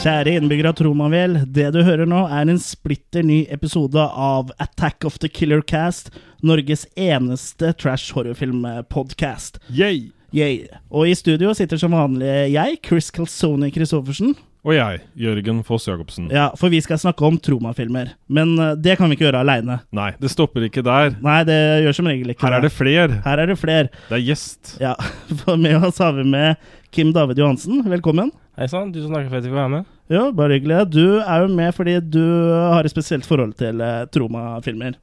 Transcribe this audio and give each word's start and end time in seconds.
Kjære 0.00 0.32
innbyggere 0.38 0.70
av 0.72 0.76
Tromavel, 0.78 1.34
det 1.44 1.66
du 1.74 1.82
hører 1.84 2.08
nå 2.08 2.22
er 2.32 2.48
en 2.48 2.60
splitter 2.62 3.20
ny 3.26 3.42
episode 3.52 4.00
av 4.00 4.48
Attack 4.56 5.04
of 5.04 5.18
the 5.20 5.28
Killer 5.28 5.60
Cast, 5.60 6.08
Norges 6.40 6.86
eneste 6.96 7.74
trash 7.76 8.14
horrorfilm-podkast. 8.16 9.60
Yay! 9.68 10.06
Yay. 10.32 10.62
Og 10.88 11.10
i 11.10 11.12
studio 11.18 11.52
sitter 11.58 11.76
som 11.82 11.92
vanlig 11.92 12.30
jeg, 12.54 12.78
Chris 12.86 13.10
Calzone 13.12 13.68
Christoffersen. 13.74 14.32
Og 14.64 14.72
jeg, 14.78 15.04
Jørgen 15.20 15.60
Foss 15.68 15.88
Jacobsen. 15.90 16.32
Ja, 16.32 16.48
for 16.56 16.72
vi 16.72 16.80
skal 16.84 17.00
snakke 17.00 17.28
om 17.28 17.36
tromafilmer. 17.36 18.14
Men 18.28 18.56
eh, 18.56 18.74
det 18.80 18.96
kan 18.96 19.08
vi 19.08 19.16
ikke 19.18 19.28
gjøre 19.28 19.44
aleine. 19.44 19.82
Nei, 19.96 20.10
det 20.20 20.32
stopper 20.32 20.64
ikke 20.64 20.84
der. 20.86 21.12
Nei, 21.20 21.42
det 21.48 21.60
gjør 21.84 22.00
som 22.00 22.08
regel 22.08 22.32
ikke 22.32 22.48
Her 22.48 22.56
er 22.56 22.64
det 22.64 22.72
fler. 22.72 23.18
Her 23.24 23.44
er 23.44 23.52
det 23.52 23.60
fler. 23.60 23.92
Det 24.08 24.16
er 24.16 24.28
gjest. 24.32 24.78
Ja, 24.80 24.96
for 25.44 25.60
med 25.60 25.76
oss 25.80 26.00
har 26.00 26.16
vi 26.16 26.24
med 26.28 26.70
Kim 26.88 27.12
David 27.16 27.40
Johansen. 27.40 27.84
Velkommen. 27.88 28.32
Hei 28.60 28.66
sann, 28.68 28.90
du 28.92 28.98
som 29.00 29.14
snakker 29.14 29.30
for 29.30 29.38
at 29.38 29.46
jeg 29.46 29.48
fikk 29.48 29.56
være 29.56 29.72
med. 29.72 29.86
Jo, 30.12 30.22
bare 30.36 30.58
hyggelig. 30.58 30.82
Du 30.92 31.04
er 31.22 31.46
jo 31.46 31.46
med 31.56 31.70
fordi 31.72 31.94
du 32.12 32.20
har 32.52 32.84
et 32.84 32.92
spesielt 32.92 33.24
forhold 33.24 33.54
til 33.56 33.80
eh, 33.80 34.02
Troma-filmer. 34.12 34.98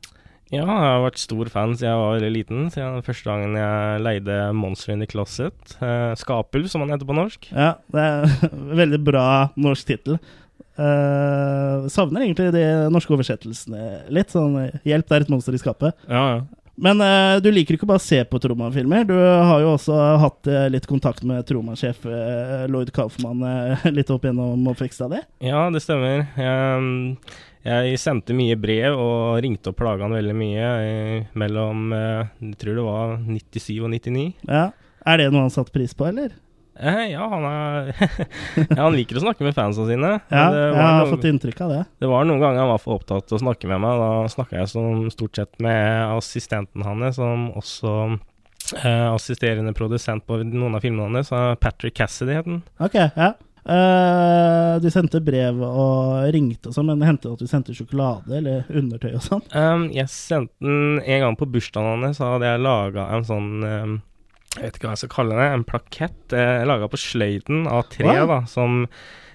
Ja, 0.52 0.59
jeg 0.61 0.67
har 0.69 1.02
vært 1.02 1.17
stor 1.17 1.50
fan 1.50 1.73
siden 1.73 1.89
jeg 1.89 2.03
var 2.03 2.25
liten. 2.35 2.67
Siden 2.69 3.00
den 3.00 3.08
første 3.08 3.25
gangen 3.25 3.58
jeg 3.58 4.03
leide 4.05 4.35
Monster 4.53 4.94
in 4.94 5.02
the 5.02 5.09
Closet. 5.09 5.73
Eh, 5.81 6.13
Skapulv, 6.22 6.69
som 6.69 6.85
han 6.85 6.94
heter 6.94 7.09
på 7.09 7.17
norsk. 7.17 7.50
Ja, 7.50 7.72
det 7.95 8.05
er 8.05 8.38
veldig 8.83 9.02
bra 9.09 9.25
norsk 9.58 9.89
tittel. 9.89 10.22
Eh, 10.78 11.89
savner 11.89 12.28
egentlig 12.28 12.52
de 12.53 12.63
norske 12.94 13.17
oversettelsene 13.17 14.03
litt. 14.13 14.38
Sånn 14.38 14.53
eh, 14.67 14.78
'Hjelp, 14.85 15.09
det 15.09 15.17
er 15.17 15.25
et 15.25 15.33
monster 15.33 15.58
i 15.58 15.63
skapet'. 15.66 15.97
Ja, 16.05 16.23
ja. 16.35 16.39
Men 16.78 17.02
uh, 17.02 17.39
du 17.42 17.50
liker 17.50 17.78
ikke 17.78 17.89
bare 17.89 18.02
å 18.02 18.06
se 18.06 18.20
på 18.30 18.39
Troma-filmer. 18.42 19.08
Du 19.09 19.16
har 19.17 19.64
jo 19.64 19.73
også 19.73 19.97
hatt 20.22 20.50
uh, 20.50 20.67
litt 20.70 20.86
kontakt 20.89 21.25
med 21.25 21.45
Troma-sjef 21.50 22.06
eh, 22.06 22.66
Lloyd 22.69 22.92
Kaufmann 22.94 23.42
litt 23.97 24.11
opp 24.14 24.28
gjennom 24.28 24.69
oppveksta 24.69 25.09
di. 25.11 25.22
Ja, 25.50 25.66
det 25.73 25.81
stemmer. 25.81 26.28
Jeg, 26.38 27.17
jeg 27.66 28.02
sendte 28.02 28.38
mye 28.38 28.58
brev 28.61 28.97
og 29.02 29.39
ringte 29.44 29.73
og 29.73 29.80
plaga 29.80 30.06
han 30.06 30.16
veldig 30.16 30.36
mye 30.38 30.67
mellom 31.38 31.89
Jeg 31.92 32.53
tror 32.61 32.78
det 32.78 32.86
var 32.86 33.16
97 33.25 33.72
og 33.81 33.95
99. 33.95 34.28
Ja. 34.45 34.67
Er 35.08 35.22
det 35.22 35.31
noe 35.31 35.47
han 35.47 35.53
satte 35.53 35.73
pris 35.73 35.97
på, 35.97 36.06
eller? 36.09 36.36
Eh, 36.80 37.03
ja, 37.14 37.25
han 37.31 37.45
er 37.47 37.88
ja, 38.70 38.83
Han 38.83 38.94
liker 38.95 39.17
å 39.17 39.23
snakke 39.23 39.44
med 39.47 39.56
fansa 39.58 39.86
sine. 39.88 40.11
Ja, 40.30 40.44
jeg 40.53 40.75
har 40.78 41.00
noen- 41.02 41.11
fått 41.16 41.25
inntrykk 41.30 41.61
av 41.66 41.73
det. 41.73 41.81
Det 42.03 42.09
var 42.11 42.28
noen 42.30 42.42
ganger 42.44 42.64
han 42.66 42.69
var 42.73 42.81
for 42.84 43.00
opptatt 43.00 43.28
til 43.30 43.39
å 43.39 43.44
snakke 43.44 43.69
med 43.72 43.81
meg. 43.84 43.97
Da 44.03 44.09
snakka 44.36 44.59
jeg 44.61 44.69
som 44.73 45.08
stort 45.14 45.39
sett 45.42 45.58
med 45.64 46.14
assistenten 46.17 46.86
hans, 46.86 47.17
som 47.17 47.47
også 47.58 47.95
eh, 48.84 49.08
assisterende 49.14 49.73
produsent 49.78 50.25
på 50.28 50.39
noen 50.45 50.78
av 50.78 50.86
filmene 50.86 51.09
hans. 51.22 51.31
eh, 51.34 51.56
Patrick 51.61 51.95
Cassidy 51.97 52.38
het 52.38 52.45
han. 52.50 52.61
Ok, 52.80 53.00
ja. 53.02 53.34
Uh, 53.67 54.78
du 54.80 54.86
sendte 54.94 55.19
brev 55.19 55.58
og 55.59 56.30
ringte 56.31 56.69
og 56.69 56.75
sånn, 56.78 56.88
men 56.88 57.02
det 57.02 57.09
hendte 57.09 57.34
at 57.34 57.41
du 57.44 57.50
sendte 57.51 57.74
sjokolade 57.75 58.38
eller 58.40 58.63
undertøy 58.72 59.09
og 59.18 59.24
sånn? 59.25 59.41
Um, 59.51 59.90
jeg 59.91 60.07
sendte 60.13 60.56
den 60.63 61.01
en 61.03 61.24
gang 61.25 61.35
på 61.35 61.50
bursdagen 61.51 62.06
hans, 62.06 62.16
så 62.22 62.30
hadde 62.38 62.47
jeg 62.47 62.62
laga 62.63 63.09
en 63.18 63.25
sånn 63.28 63.50
um, 63.68 63.97
Jeg 64.57 64.63
vet 64.66 64.75
ikke 64.79 64.88
hva 64.90 64.95
jeg 64.97 65.03
skal 65.06 65.13
kalle 65.16 65.38
det. 65.38 65.47
En 65.53 65.63
plakett 65.68 66.34
eh, 66.34 66.66
laga 66.68 66.90
på 66.90 66.97
sløyden 67.00 67.68
av 67.69 67.88
tre, 67.94 68.06
Wow. 68.09 68.28
da, 68.28 68.40
som 68.50 68.88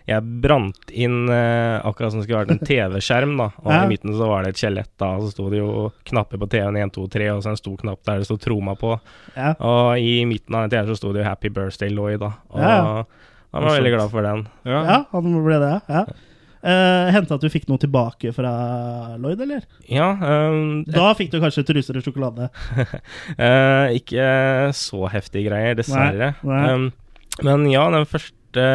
jeg 0.09 0.19
brant 0.43 0.91
inn 0.91 1.29
eh, 1.31 1.79
akkurat 1.87 2.11
som 2.11 2.19
det 2.21 2.27
skulle 2.27 2.41
vært 2.43 2.51
en 2.57 2.67
TV-skjerm, 2.73 3.37
da. 3.39 3.47
Og 3.63 3.71
Ja. 3.71 3.85
i 3.85 3.91
midten 3.93 4.17
så 4.19 4.27
var 4.27 4.43
det 4.43 4.51
et 4.57 4.63
skjelett, 4.65 4.91
da. 4.99 5.13
Og 5.17 5.29
så 5.29 5.31
sto 5.37 5.47
det 5.53 5.61
jo 5.63 5.93
knapper 6.11 6.43
på 6.43 6.49
TV-en 6.51 6.77
1, 6.83 6.93
2, 6.99 7.07
3, 7.15 7.29
og 7.37 7.43
så 7.47 7.53
en 7.55 7.61
stor 7.61 7.77
knapp 7.85 8.03
der 8.09 8.19
det 8.19 8.27
sto 8.27 8.37
Troma 8.43 8.75
på. 8.75 8.97
Ja. 9.37 9.53
Og 9.63 9.99
i 10.03 10.25
midten 10.27 10.59
av 10.59 10.67
den 10.67 10.75
TV-en 10.75 10.91
så 10.91 10.99
sto 10.99 11.13
det 11.15 11.23
jo 11.23 11.29
'Happy 11.31 11.49
Birthday 11.55 11.89
Lloyd', 11.95 12.19
da. 12.19 12.33
Og 12.51 12.61
Ja, 12.61 13.05
han 13.55 13.63
var 13.65 13.79
veldig 13.79 13.95
glad 13.95 14.11
for 14.11 14.23
den. 14.27 14.49
ja. 14.67 14.83
ja, 14.91 14.99
han 15.13 15.45
ble 15.45 15.59
det, 15.63 15.75
ja. 15.89 16.05
Uh, 16.63 17.09
Hendte 17.11 17.35
at 17.35 17.43
du 17.43 17.49
fikk 17.51 17.65
noe 17.67 17.81
tilbake 17.83 18.31
fra 18.37 18.53
Lloyd, 19.19 19.41
eller? 19.43 19.65
Ja, 19.91 20.13
um, 20.15 20.85
Da 20.87 21.09
fikk 21.19 21.33
du 21.33 21.41
kanskje 21.43 21.65
truser 21.67 21.97
og 21.99 22.05
sjokolade. 22.07 22.51
uh, 23.39 23.89
ikke 23.99 24.27
så 24.77 25.09
heftige 25.13 25.49
greier, 25.51 25.75
dessverre. 25.79 26.33
Nei, 26.43 26.61
nei. 26.63 26.73
Um, 26.73 26.87
men 27.43 27.67
ja, 27.73 27.87
den 27.91 28.07
første 28.07 28.67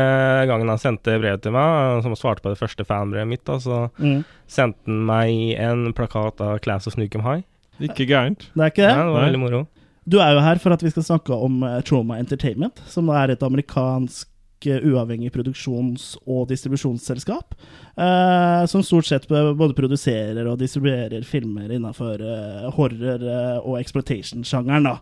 gangen 0.50 0.72
han 0.74 0.80
sendte 0.82 1.16
brev 1.22 1.40
til 1.44 1.54
meg, 1.54 2.02
som 2.04 2.16
svarte 2.18 2.42
på 2.44 2.50
det 2.54 2.60
første 2.60 2.84
fanbrevet 2.90 3.30
mitt, 3.30 3.44
da, 3.46 3.60
så 3.62 3.84
Mm. 4.02 4.24
sendte 4.50 4.84
han 4.90 5.04
meg 5.06 5.56
en 5.62 5.94
plakat 5.94 6.42
av 6.42 6.60
Class 6.66 6.88
of 6.90 6.94
Snukem 6.98 7.22
High. 7.24 7.44
Ikke 7.80 8.08
gærent. 8.10 8.48
Det 8.56 8.64
er 8.64 8.72
ikke 8.74 8.82
det? 8.88 8.90
Ja, 8.96 9.04
det 9.06 9.14
var 9.14 9.28
veldig 9.30 9.40
moro. 9.44 9.68
Du 10.10 10.18
er 10.24 10.34
jo 10.34 10.40
her 10.42 10.58
for 10.64 10.74
at 10.74 10.82
vi 10.82 10.90
skal 10.90 11.04
snakke 11.04 11.36
om 11.36 11.62
eh, 11.68 11.82
Trauma 11.86 12.18
Entertainment, 12.18 12.80
som 12.90 13.10
er 13.14 13.30
et 13.36 13.44
amerikansk 13.44 14.26
eh, 14.28 14.34
uavhengig 14.66 15.32
produksjons- 15.32 16.16
og 16.26 16.48
distribusjonsselskap, 16.50 17.54
eh, 17.98 18.66
som 18.66 18.84
stort 18.84 19.06
sett 19.06 19.28
både 19.28 19.76
produserer 19.78 20.48
og 20.48 20.60
distribuerer 20.60 21.24
filmer 21.24 21.70
innenfor 21.70 22.22
eh, 22.22 22.72
horror- 22.74 23.28
eh, 23.28 23.58
og 23.62 23.80
exploitation-sjangeren. 23.80 24.84
da. 24.84 24.98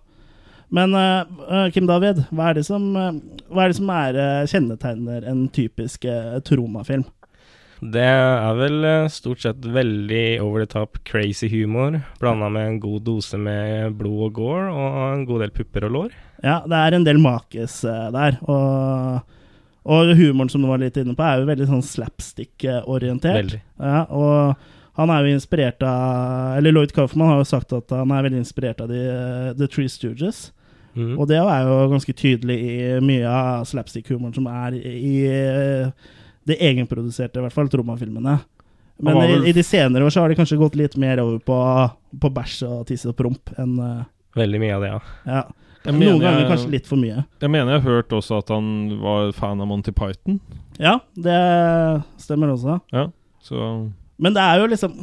Men 0.69 0.93
eh, 0.93 1.21
eh, 1.51 1.71
Kim 1.71 1.87
David, 1.87 2.25
hva 2.31 2.49
er 2.49 2.59
det 2.59 2.65
som, 2.65 2.95
eh, 2.95 3.13
er, 3.55 3.67
det 3.67 3.77
som 3.77 3.89
er, 3.89 4.15
eh, 4.15 4.47
kjennetegner 4.49 5.27
en 5.29 5.47
typisk 5.49 6.05
uh, 6.05 6.39
Troma-film? 6.43 7.05
Det 7.83 8.01
er 8.01 8.55
vel 8.57 8.85
eh, 8.87 9.07
stort 9.11 9.43
sett 9.43 9.65
veldig 9.67 10.39
over 10.41 10.63
the 10.63 10.69
top 10.71 10.97
crazy 11.03 11.49
humor, 11.51 11.99
blanda 12.21 12.47
med 12.49 12.69
en 12.69 12.79
god 12.79 13.03
dose 13.05 13.37
med 13.37 13.97
blod 13.99 14.29
og 14.29 14.37
gore, 14.37 14.69
og 14.71 14.99
en 15.11 15.25
god 15.27 15.43
del 15.43 15.53
pupper 15.53 15.85
og 15.89 15.91
lår. 15.91 16.15
Ja, 16.43 16.61
det 16.65 16.79
er 16.79 16.95
en 16.95 17.05
del 17.07 17.19
makis 17.21 17.81
eh, 17.83 18.07
der. 18.15 18.39
Og, 18.47 19.34
og 19.85 20.11
humoren 20.17 20.49
som 20.49 20.63
du 20.63 20.69
var 20.69 20.81
litt 20.81 20.97
inne 20.97 21.13
på, 21.17 21.23
er 21.25 21.41
jo 21.41 21.49
veldig 21.49 21.67
sånn 21.69 21.85
slapstick-orientert. 21.85 23.57
Ja, 23.77 24.03
og 24.09 24.55
han 24.97 25.11
er 25.11 25.25
jo 25.25 25.35
inspirert 25.35 25.83
av 25.83 26.55
Eller 26.57 26.71
Lloyd 26.71 26.93
Kaufman 26.95 27.27
har 27.27 27.41
jo 27.41 27.47
sagt 27.49 27.73
at 27.75 27.91
han 27.91 28.13
er 28.15 28.25
veldig 28.25 28.39
inspirert 28.39 28.79
av 28.81 28.89
de, 28.89 29.01
eh, 29.11 29.49
The 29.59 29.67
Three 29.67 29.91
Stooges. 29.91 30.49
Mm. 30.95 31.17
Og 31.19 31.27
det 31.27 31.37
er 31.41 31.67
jo 31.67 31.89
ganske 31.91 32.15
tydelig 32.15 32.55
i 32.55 32.75
mye 33.03 33.27
av 33.29 33.65
slapstick-humoren 33.67 34.33
som 34.37 34.47
er 34.47 34.77
i 34.79 35.15
det 36.45 36.59
egenproduserte, 36.61 37.41
i 37.41 37.43
hvert 37.43 37.55
fall, 37.55 37.69
Troma-filmene. 37.73 38.37
Men 39.03 39.19
vel... 39.19 39.43
i, 39.43 39.49
i 39.49 39.55
de 39.55 39.63
senere 39.65 40.05
år 40.05 40.13
så 40.13 40.23
har 40.23 40.31
de 40.31 40.37
kanskje 40.39 40.59
gått 40.59 40.77
litt 40.79 40.95
mer 41.01 41.19
over 41.23 41.41
på, 41.43 41.59
på 42.21 42.31
bæsj 42.37 42.61
og 42.69 42.85
tisse 42.89 43.09
og 43.11 43.17
promp 43.19 43.51
enn 43.59 43.77
eh, 43.83 44.03
Veldig 44.35 44.59
mye 44.59 44.75
av 44.75 44.81
det, 44.83 44.87
ja. 44.91 44.99
ja. 45.31 45.41
Noen 45.93 46.01
jeg, 46.17 46.21
ganger 46.23 46.49
kanskje 46.49 46.71
litt 46.73 46.87
for 46.89 46.97
mye. 47.01 47.23
Jeg 47.41 47.51
mener 47.51 47.75
jeg 47.75 47.81
har 47.83 47.91
hørt 47.99 48.13
også 48.17 48.39
at 48.41 48.49
han 48.53 48.67
var 49.01 49.31
fan 49.37 49.61
av 49.61 49.67
Monty 49.69 49.91
Python. 49.95 50.39
Ja, 50.81 50.97
det 51.15 51.37
stemmer 52.21 52.51
også. 52.55 52.79
Ja, 52.91 53.07
så 53.45 53.91
Men 54.17 54.33
det 54.35 54.41
er 54.43 54.59
jo 54.59 54.67
liksom 54.71 54.97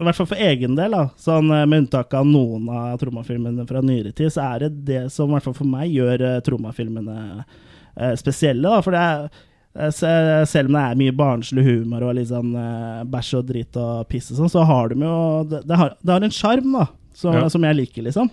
I 0.00 0.04
hvert 0.06 0.16
fall 0.16 0.26
for 0.30 0.40
egen 0.40 0.74
del, 0.78 0.94
da, 0.96 1.02
sånn 1.20 1.50
eh, 1.52 1.66
med 1.68 1.84
unntak 1.84 2.14
av 2.18 2.26
noen 2.26 2.66
av 2.72 2.96
trommafilmene 2.98 3.66
fra 3.68 3.82
nyere 3.84 4.10
tid, 4.16 4.32
så 4.34 4.42
er 4.54 4.64
det 4.64 4.70
det 4.88 5.02
som 5.14 5.30
i 5.30 5.36
hvert 5.36 5.44
fall 5.46 5.54
for 5.54 5.68
meg 5.68 5.92
gjør 5.92 6.24
uh, 6.26 6.40
Troma-filmene 6.42 7.16
eh, 7.44 8.14
spesielle. 8.18 8.64
da, 8.66 8.80
For 8.82 8.96
det 8.96 9.02
er 9.04 9.28
eh, 9.28 10.44
selv 10.48 10.72
om 10.72 10.78
det 10.78 10.82
er 10.88 10.98
mye 11.04 11.14
barnslig 11.14 11.66
humor 11.68 12.08
og 12.08 12.16
litt 12.18 12.32
sånn 12.32 12.50
eh, 12.58 13.04
bæsj 13.12 13.34
og 13.38 13.46
dritt 13.52 13.78
og 13.78 14.08
piss 14.10 14.32
og 14.32 14.40
sånn, 14.40 14.50
så 14.56 14.64
har 14.66 14.90
de 14.90 15.04
jo 15.04 15.14
Det, 15.52 15.62
det, 15.68 15.78
har, 15.78 15.94
det 16.02 16.16
har 16.16 16.26
en 16.26 16.34
sjarm, 16.40 16.72
da, 16.80 16.88
som, 17.14 17.36
Ja. 17.36 17.46
som 17.52 17.62
jeg 17.68 17.78
liker, 17.84 18.02
liksom. 18.08 18.32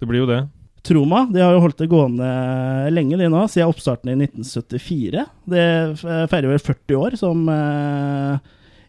det 0.00 0.08
blir 0.08 0.22
jo 0.24 0.30
det. 0.30 0.40
Troma 0.86 1.26
de 1.32 1.42
har 1.44 1.52
jo 1.52 1.60
holdt 1.64 1.82
det 1.82 1.90
gående 1.92 2.28
lenge, 2.94 3.18
de 3.20 3.28
nå, 3.28 3.42
siden 3.52 3.68
oppstarten 3.68 4.12
i 4.12 4.16
1974. 4.24 5.26
Det 5.52 5.64
feirer 6.00 6.48
vel 6.54 6.62
40 6.62 6.96
år 6.96 7.16
som 7.20 7.42
uh, 7.52 8.38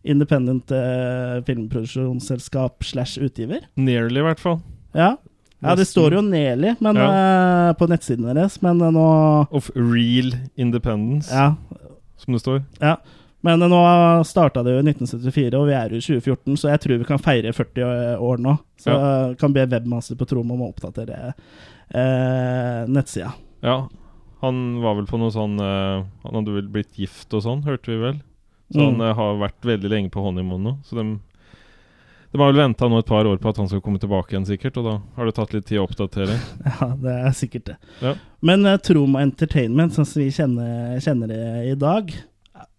independent 0.07 0.71
uh, 0.71 1.41
filmproduksjonsselskap 1.47 2.83
slash 2.87 3.19
utgiver. 3.21 3.65
Nearly, 3.75 4.21
i 4.21 4.27
hvert 4.29 4.39
fall. 4.39 4.61
Ja. 4.95 5.15
ja, 5.59 5.75
det 5.75 5.85
står 5.85 6.17
jo 6.17 6.21
Nearly 6.25 6.73
men, 6.79 6.97
eh, 6.97 7.73
på 7.79 7.87
nettsiden 7.87 8.27
deres, 8.27 8.57
men 8.63 8.81
eh, 8.81 8.91
nå 8.91 9.07
Of 9.51 9.69
real 9.75 10.33
independence, 10.55 11.31
Ja. 11.31 11.55
som 12.17 12.33
det 12.33 12.41
står. 12.43 12.63
ja. 12.81 12.97
Men 13.41 13.61
eh, 13.61 13.69
nå 13.71 13.79
starta 14.27 14.63
det 14.63 14.75
jo 14.75 14.81
i 14.81 14.87
1974, 14.91 15.57
og 15.57 15.67
vi 15.69 15.73
er 15.73 15.89
jo 15.89 16.01
i 16.01 16.03
2014, 16.03 16.57
så 16.59 16.73
jeg 16.73 16.81
tror 16.83 16.99
vi 16.99 17.07
kan 17.07 17.23
feire 17.23 17.53
40 17.53 18.17
år 18.19 18.37
nå. 18.43 18.57
Så 18.77 18.91
ja. 18.91 19.33
kan 19.39 19.53
be 19.53 19.65
webmaster 19.65 20.19
på 20.19 20.27
Troma 20.29 20.53
om 20.53 20.65
å 20.65 20.69
oppdatere 20.73 21.33
eh, 21.93 22.83
nettsida. 22.91 23.33
Ja, 23.61 23.87
han 24.41 24.61
var 24.81 24.95
vel 24.97 25.05
på 25.09 25.19
noe 25.21 25.29
sånn 25.33 25.59
eh, 25.61 26.03
Han 26.25 26.37
hadde 26.39 26.55
vel 26.55 26.69
blitt 26.73 26.95
gift 26.97 27.33
og 27.37 27.43
sånn, 27.45 27.65
hørte 27.67 27.91
vi 27.93 27.99
vel. 28.01 28.21
Så 28.71 28.79
Mm. 28.79 28.95
han 28.95 29.01
eh, 29.09 29.13
har 29.17 29.35
vært 29.41 29.61
veldig 29.67 29.89
lenge 29.91 30.09
på 30.13 30.23
honeymoon 30.23 30.63
nå. 30.63 30.71
Så 30.87 30.95
de, 30.95 31.03
de 32.31 32.39
har 32.39 32.47
vel 32.53 32.61
venta 32.61 32.87
nå 32.87 33.01
et 33.01 33.09
par 33.09 33.27
år 33.27 33.37
på 33.43 33.49
at 33.51 33.57
han 33.59 33.67
skal 33.67 33.81
komme 33.83 33.99
tilbake 33.99 34.31
igjen, 34.31 34.45
sikkert. 34.47 34.77
Og 34.79 34.85
da 34.87 34.93
har 35.17 35.27
det 35.27 35.35
tatt 35.35 35.53
litt 35.53 35.65
tid 35.67 35.81
å 35.81 35.85
oppdatere. 35.89 36.37
Ja, 36.79 36.87
det 36.95 37.15
er 37.27 37.35
sikkert 37.35 37.65
det. 37.73 37.75
Ja. 38.01 38.13
Men 38.41 38.63
uh, 38.65 38.77
Troma 38.79 39.21
Entertainment, 39.25 39.93
sånn 39.93 40.07
som 40.07 40.23
vi 40.23 40.29
kjenner, 40.31 40.95
kjenner 41.03 41.27
det 41.29 41.41
i 41.69 41.75
dag 41.77 42.09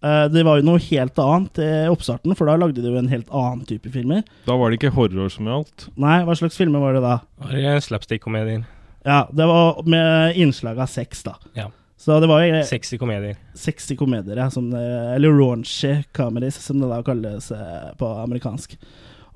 eh, 0.03 0.27
Det 0.33 0.43
var 0.49 0.59
jo 0.59 0.65
noe 0.67 0.81
helt 0.89 1.21
annet 1.23 1.61
i 1.63 1.69
oppstarten, 1.93 2.35
for 2.35 2.49
da 2.49 2.57
lagde 2.59 2.81
de 2.83 2.89
jo 2.91 2.99
en 2.99 3.13
helt 3.13 3.29
annen 3.31 3.63
type 3.69 3.93
filmer. 3.93 4.25
Da 4.49 4.57
var 4.59 4.73
det 4.73 4.81
ikke 4.81 4.95
horror 4.97 5.29
som 5.31 5.47
gjaldt. 5.47 5.91
Nei, 6.01 6.23
hva 6.27 6.35
slags 6.41 6.57
filmer 6.59 6.81
var 6.83 6.97
det 6.97 7.05
da? 7.05 7.19
Var 7.45 7.53
det 7.61 7.77
slapstick-komedier? 7.87 8.65
Ja, 9.05 9.29
det 9.33 9.47
var 9.47 9.83
med 9.89 10.37
innslag 10.39 10.79
av 10.79 10.87
sex, 10.87 11.23
da. 11.27 11.37
Ja. 11.59 11.71
Så 12.03 12.17
det 12.21 12.27
var 12.27 12.43
jo 12.43 12.63
Sexy 12.67 12.99
komedier. 12.99 13.37
sexy 13.55 13.95
komedier, 13.97 14.37
ja, 14.37 14.49
som 14.51 14.71
det, 14.73 14.83
eller 15.15 15.31
raunchy 15.39 16.03
comedies, 16.15 16.57
som 16.65 16.81
det 16.83 16.89
da 16.91 16.99
kalles 17.07 17.51
eh, 17.55 17.91
på 17.99 18.09
amerikansk. 18.25 18.75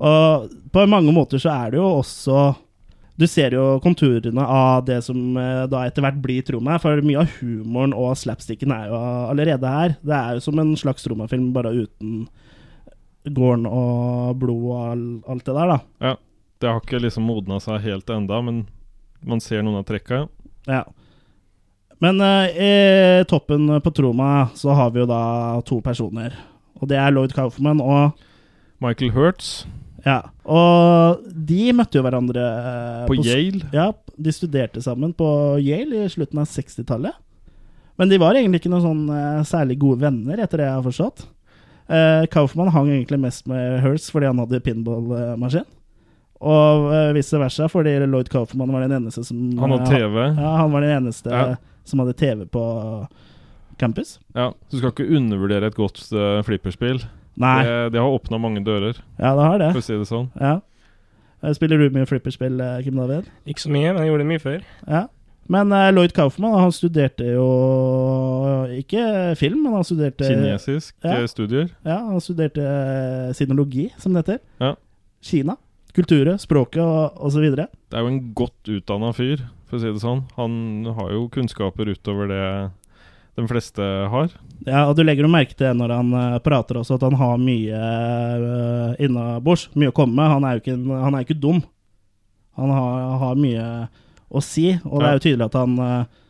Og 0.03 0.49
på 0.71 0.83
mange 0.91 1.13
måter 1.15 1.39
så 1.41 1.49
er 1.55 1.71
det 1.73 1.79
jo 1.79 1.87
også 1.97 2.55
Du 3.17 3.23
ser 3.25 3.49
jo 3.55 3.79
konturene 3.81 4.43
av 4.45 4.83
det 4.85 4.99
som 5.07 5.37
eh, 5.41 5.63
da 5.71 5.85
etter 5.87 6.03
hvert 6.05 6.19
blir 6.21 6.43
Troma, 6.45 6.75
for 6.77 6.99
mye 7.01 7.23
av 7.23 7.31
humoren 7.39 7.95
og 7.97 8.11
slapsticken 8.19 8.69
er 8.75 8.91
jo 8.91 8.99
allerede 9.31 9.71
her. 9.73 9.95
Det 10.05 10.13
er 10.19 10.35
jo 10.37 10.43
som 10.45 10.59
en 10.61 10.75
slags 10.77 11.07
Troma-film, 11.07 11.47
bare 11.55 11.71
uten 11.73 12.27
gården 13.25 13.65
og 13.65 14.35
blod 14.37 14.67
og 14.69 15.31
alt 15.33 15.47
det 15.47 15.55
der, 15.55 15.71
da. 15.73 15.79
Ja. 16.11 16.13
Det 16.61 16.69
har 16.69 16.79
ikke 16.81 16.99
liksom 17.03 17.25
modna 17.29 17.59
seg 17.61 17.83
helt 17.83 18.09
enda, 18.09 18.37
men 18.41 18.63
man 19.29 19.43
ser 19.43 19.63
noen 19.65 19.81
av 19.81 19.85
trekka. 19.87 20.25
Ja. 20.67 20.83
Men 22.03 22.21
uh, 22.21 22.45
i 22.49 23.25
toppen 23.29 23.69
på 23.81 23.91
Troma 23.91 24.49
så 24.57 24.75
har 24.77 24.93
vi 24.93 25.01
jo 25.01 25.09
da 25.09 25.21
to 25.65 25.79
personer. 25.81 26.35
Og 26.77 26.89
det 26.91 26.99
er 27.01 27.13
Lloyd 27.13 27.33
Kaufman 27.33 27.81
og 27.81 28.17
Michael 28.83 29.13
Hertz 29.15 29.65
Ja. 30.05 30.21
Og 30.45 31.23
de 31.33 31.71
møtte 31.75 31.97
jo 31.97 32.03
hverandre 32.05 32.43
uh, 32.43 33.05
på 33.09 33.17
på, 33.17 33.23
Yale. 33.25 33.65
Ja, 33.73 33.89
de 34.17 34.33
studerte 34.33 34.83
sammen 34.85 35.15
på 35.17 35.29
Yale 35.63 36.05
i 36.05 36.11
slutten 36.11 36.43
av 36.43 36.51
60-tallet. 36.51 37.17
Men 37.97 38.11
de 38.11 38.19
var 38.21 38.37
egentlig 38.37 38.61
ikke 38.61 38.71
noen 38.75 38.85
sånn 38.85 39.07
uh, 39.09 39.41
særlig 39.47 39.79
gode 39.81 40.03
venner, 40.05 40.37
etter 40.37 40.61
det 40.61 40.69
jeg 40.69 40.77
har 40.77 40.85
forstått. 40.85 41.27
Kaufman 42.33 42.67
hang 42.75 42.89
egentlig 42.91 43.15
mest 43.23 43.45
med 43.47 43.77
Hertz 43.79 44.09
fordi 44.11 44.27
han 44.27 44.41
hadde 44.41 44.59
pinballmaskin. 44.59 45.63
Og 46.37 46.91
eh, 46.93 47.13
vice 47.17 47.39
versa, 47.41 47.67
fordi 47.71 47.95
Lloyd 48.05 48.29
Kaufman 48.29 48.71
var 48.73 48.85
den 48.85 48.93
eneste 48.99 49.23
som 49.25 49.57
Han 49.57 49.73
hadde 49.73 49.87
eh, 49.87 50.03
TV. 50.03 50.19
Ja, 50.37 50.51
han 50.61 50.71
var 50.71 50.85
den 50.85 50.93
eneste 50.99 51.31
Ja. 51.33 51.55
som 51.87 51.99
hadde 52.03 52.13
TV 52.13 52.45
på 52.45 52.63
campus. 53.79 54.19
Ja, 54.35 54.51
så 54.67 54.71
du 54.71 54.77
skal 54.77 54.93
ikke 54.93 55.15
undervurdere 55.17 55.67
et 55.69 55.75
godt 55.77 56.01
uh, 56.13 56.41
flipperspill. 56.45 57.03
Nei, 57.37 57.57
Det, 57.65 57.91
det 57.93 58.01
har 58.01 58.09
åpna 58.09 58.39
mange 58.41 58.63
dører, 58.65 58.97
ja, 59.19 59.35
det 59.37 59.43
har 59.45 59.59
det. 59.61 59.67
for 59.75 59.83
å 59.83 59.85
si 59.85 59.93
det 59.93 60.07
sånn. 60.09 60.31
Ja. 60.41 60.55
Spiller 61.53 61.77
du 61.77 61.93
mye 61.93 62.07
flipperspill, 62.09 62.57
Kim 62.81 62.97
David? 62.97 63.27
Ikke 63.45 63.61
så 63.61 63.69
mye, 63.69 63.91
men 63.93 64.01
jeg 64.01 64.09
gjorde 64.09 64.23
det 64.25 64.29
mye 64.31 64.41
før. 64.41 64.63
Ja. 64.87 65.03
Men 65.53 65.71
uh, 65.71 65.87
Lloyd 65.93 66.15
Kaufman 66.17 66.57
han 66.59 66.73
studerte 66.75 67.29
jo 67.29 67.45
ikke 68.81 69.35
film, 69.39 69.61
men 69.63 69.77
han 69.77 69.85
studerte 69.87 70.27
Kinesisk 70.27 70.95
ja. 71.05 71.21
studier. 71.29 71.69
Ja, 71.85 72.01
han 72.09 72.21
studerte 72.21 72.65
sinologi, 73.37 73.87
som 74.01 74.17
det 74.17 74.25
heter. 74.25 74.41
Ja. 74.59 74.73
Kina. 75.23 75.55
Kulturet, 75.97 76.41
språket 76.43 77.37
videre. 77.41 77.67
Det 77.89 77.97
er 77.97 78.03
jo 78.05 78.11
en 78.11 78.33
godt 78.37 78.69
utdanna 78.69 79.09
fyr, 79.17 79.41
for 79.65 79.79
å 79.79 79.81
si 79.81 79.89
det 79.89 80.03
sånn. 80.03 80.27
Han 80.35 80.85
har 80.93 81.09
jo 81.15 81.23
kunnskaper 81.33 81.89
utover 81.89 82.29
det 82.29 82.43
de 83.37 83.45
fleste 83.49 83.81
har. 83.81 84.29
Ja, 84.65 84.83
og 84.89 84.95
du 84.97 85.03
legger 85.03 85.25
jo 85.25 85.31
merke 85.33 85.57
til 85.57 85.73
når 85.77 85.93
han 85.93 86.13
eh, 86.17 86.37
prater 86.45 86.79
også, 86.79 86.97
at 86.97 87.05
han 87.05 87.17
har 87.19 87.41
mye 87.41 87.81
uh, 87.81 88.93
innabords. 89.01 89.67
Mye 89.77 89.91
å 89.91 89.95
komme 89.97 90.17
med. 90.17 90.31
Han 90.35 90.45
er 90.45 90.55
jo 90.55 90.63
ikke, 90.63 90.77
han 91.03 91.17
er 91.17 91.25
ikke 91.25 91.37
dum. 91.37 91.63
Han 92.57 92.73
har, 92.73 93.03
har 93.21 93.41
mye 93.41 93.65
å 94.27 94.41
si, 94.41 94.71
og 94.83 95.01
det 95.01 95.09
er 95.09 95.19
jo 95.19 95.23
tydelig 95.23 95.45
at 95.47 95.55
han 95.55 95.75
eh, 95.79 96.23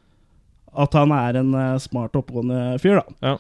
At 0.78 0.94
han 0.94 1.12
er 1.16 1.40
en 1.40 1.56
smart, 1.82 2.16
oppegående 2.20 2.76
fyr, 2.84 3.00
da. 3.00 3.16
Ja. 3.24 3.38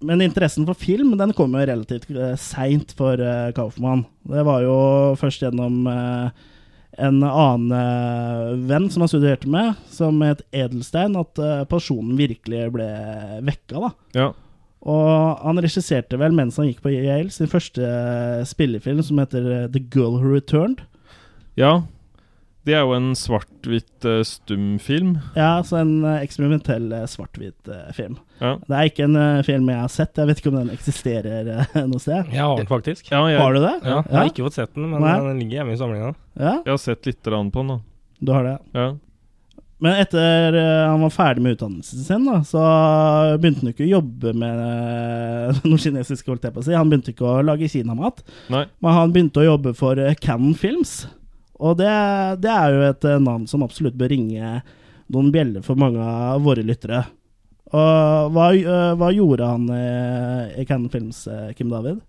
Men 0.00 0.22
interessen 0.24 0.64
for 0.68 0.78
film 0.78 1.12
den 1.20 1.34
kom 1.36 1.52
jo 1.56 1.64
relativt 1.68 2.08
uh, 2.16 2.32
seint 2.40 2.94
for 2.96 3.20
eh, 3.20 3.50
Kaufmann. 3.56 4.06
Det 4.24 4.44
var 4.46 4.62
jo 4.64 4.76
først 5.20 5.44
gjennom 5.44 5.82
eh, 5.90 6.46
en 7.04 7.18
annen 7.26 7.74
eh, 7.76 8.54
venn 8.70 8.88
som 8.92 9.04
han 9.04 9.12
studerte 9.12 9.50
med, 9.50 9.76
som 9.92 10.22
het 10.24 10.40
Edelstein, 10.56 11.18
at 11.20 11.38
pasjonen 11.68 12.16
virkelig 12.16 12.70
ble 12.74 12.88
vekka. 13.44 13.76
da. 13.84 13.92
Ja. 14.16 14.30
Og 14.88 15.40
han 15.44 15.60
regisserte 15.60 16.16
vel 16.20 16.32
mens 16.32 16.56
han 16.56 16.70
gikk 16.70 16.80
på 16.84 16.92
Yale 16.94 17.32
sin 17.34 17.50
første 17.50 17.84
eh, 17.84 18.44
spillefilm 18.48 19.02
som 19.04 19.20
heter 19.20 19.48
eh, 19.52 19.66
The 19.72 19.82
Girl 19.92 20.16
Who 20.20 20.36
Returned. 20.36 20.86
ja. 21.60 21.82
Det 22.68 22.74
er 22.76 22.82
jo 22.84 22.92
en 22.92 23.12
svart-hvitt 23.16 24.04
uh, 24.04 24.20
stumfilm. 24.26 25.14
Ja, 25.32 25.62
så 25.64 25.78
en 25.80 25.94
uh, 26.04 26.18
eksperimentell 26.20 26.90
uh, 26.92 27.06
svart-hvit 27.08 27.70
eh, 27.72 27.86
film. 27.96 28.18
Ja. 28.40 28.54
Det 28.66 28.76
er 28.76 28.88
ikke 28.90 29.06
en 29.06 29.44
film 29.44 29.68
jeg 29.68 29.80
har 29.80 29.92
sett, 29.92 30.16
jeg 30.16 30.28
vet 30.28 30.40
ikke 30.40 30.50
om 30.52 30.58
den 30.58 30.72
eksisterer 30.72 31.48
noe 31.90 32.00
sted. 32.00 32.28
Jeg 32.32 32.40
har 32.40 32.56
den 32.60 32.68
faktisk. 32.68 33.08
Ja, 33.12 33.22
jeg, 33.32 33.40
Har 33.40 33.56
du 33.56 33.60
det? 33.62 33.76
Ja, 33.80 34.00
jeg 34.04 34.16
har 34.16 34.32
ikke 34.32 34.46
fått 34.48 34.58
sett 34.58 34.74
den, 34.76 34.88
men 34.92 35.04
Nei. 35.04 35.14
den 35.24 35.40
ligger 35.42 35.60
hjemme 35.60 35.76
i 35.76 35.78
samlinga. 35.80 36.10
Ja, 36.36 36.56
jeg 36.64 36.72
har 36.72 36.80
sett 36.80 37.08
litt 37.08 37.20
på 37.24 37.32
den, 37.32 37.52
da. 37.72 37.78
du 38.20 38.32
har 38.36 38.48
det. 38.48 38.56
Ja. 38.76 38.88
Men 39.80 39.96
etter 40.02 40.56
han 40.60 41.00
var 41.00 41.12
ferdig 41.14 41.44
med 41.44 41.56
utdannelsen 41.56 42.02
sin, 42.04 42.26
da, 42.28 42.42
så 42.44 42.64
begynte 43.40 43.64
han 43.64 43.72
ikke 43.72 43.86
å 43.86 43.94
jobbe 43.94 44.34
med 44.36 45.62
noe 45.70 45.80
kinesisk, 45.80 46.28
holdt 46.28 46.44
jeg 46.44 46.56
på 46.56 46.60
å 46.60 46.66
si. 46.68 46.76
Han 46.76 46.92
begynte 46.92 47.14
ikke 47.14 47.28
å 47.28 47.38
lage 47.44 47.70
kinamat, 47.72 48.20
men 48.52 48.68
han 48.84 49.16
begynte 49.16 49.40
å 49.40 49.48
jobbe 49.54 49.72
for 49.76 50.00
Cannon 50.20 50.56
Films. 50.56 51.02
Og 51.60 51.76
det, 51.80 51.90
det 52.40 52.50
er 52.52 52.74
jo 52.74 52.84
et 52.88 53.04
eh, 53.10 53.18
navn 53.22 53.46
som 53.50 53.64
absolutt 53.66 53.96
bør 54.00 54.08
ringe 54.14 54.60
noen 55.12 55.32
bjeller 55.34 55.64
for 55.66 55.76
mange 55.80 56.00
av 56.00 56.40
våre 56.44 56.62
lyttere. 56.64 57.02
Og 57.70 58.30
hva, 58.34 58.46
eh, 58.56 58.92
hva 58.98 59.10
gjorde 59.14 59.46
han 59.46 59.66
i, 59.74 59.82
i 60.62 60.64
Cannon 60.66 60.90
Films, 60.92 61.26
eh, 61.30 61.50
Kim 61.58 61.70
David? 61.72 62.00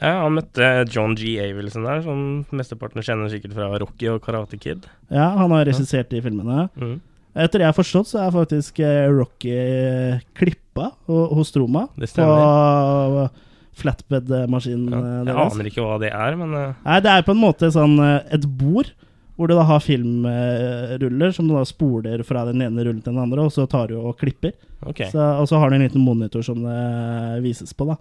Ja, 0.00 0.22
han 0.22 0.32
møtte 0.38 0.68
John 0.88 1.12
G. 1.18 1.34
Avilson 1.42 1.84
der, 1.84 2.00
som 2.06 2.20
mesteparten 2.56 3.04
kjenner 3.04 3.28
sikkert 3.32 3.52
fra 3.58 3.66
Rocky 3.82 4.08
og 4.08 4.22
Karate 4.24 4.56
Kid. 4.60 4.86
Ja, 5.12 5.26
han 5.36 5.52
har 5.52 5.66
regissert 5.68 6.08
de 6.14 6.22
filmene. 6.24 6.68
Mm. 6.80 6.94
Etter 7.36 7.60
det 7.60 7.66
jeg 7.66 7.72
har 7.74 7.76
forstått, 7.76 8.08
så 8.14 8.22
er 8.24 8.32
faktisk 8.34 8.80
Rocky 9.12 9.52
klippa 10.38 10.88
hos 11.06 11.52
Troma. 11.54 11.84
Det 12.00 12.08
stemmer. 12.10 13.28
På 13.28 13.28
flatbed-maskinen 13.80 14.88
Ja. 14.90 15.02
Jeg 15.20 15.28
deres. 15.28 15.52
aner 15.54 15.68
ikke 15.70 15.84
hva 15.84 15.98
det 16.02 16.10
er, 16.10 16.36
men 16.40 16.50
Nei, 16.56 16.98
det 17.04 17.12
er 17.12 17.22
på 17.26 17.36
en 17.36 17.42
måte 17.44 17.70
sånn 17.72 17.94
et 18.02 18.44
bord 18.58 18.90
hvor 19.40 19.48
du 19.48 19.56
da 19.56 19.64
har 19.64 19.80
filmruller 19.80 21.32
som 21.32 21.48
du 21.48 21.54
da 21.56 21.64
spoler 21.64 22.20
fra 22.28 22.44
den 22.50 22.60
ene 22.60 22.84
rullen 22.84 23.00
til 23.00 23.14
den 23.14 23.22
andre, 23.22 23.46
og 23.48 23.54
så 23.54 23.64
tar 23.70 23.88
du 23.88 23.96
og 23.96 24.18
klipper. 24.20 24.52
ok. 24.84 25.06
Så, 25.08 25.18
og 25.40 25.48
så 25.48 25.56
har 25.62 25.70
du 25.70 25.78
en 25.78 25.84
liten 25.86 26.04
monitor 26.04 26.44
som 26.44 26.60
det 26.60 27.40
vises 27.46 27.72
på, 27.72 27.88
da. 27.88 27.96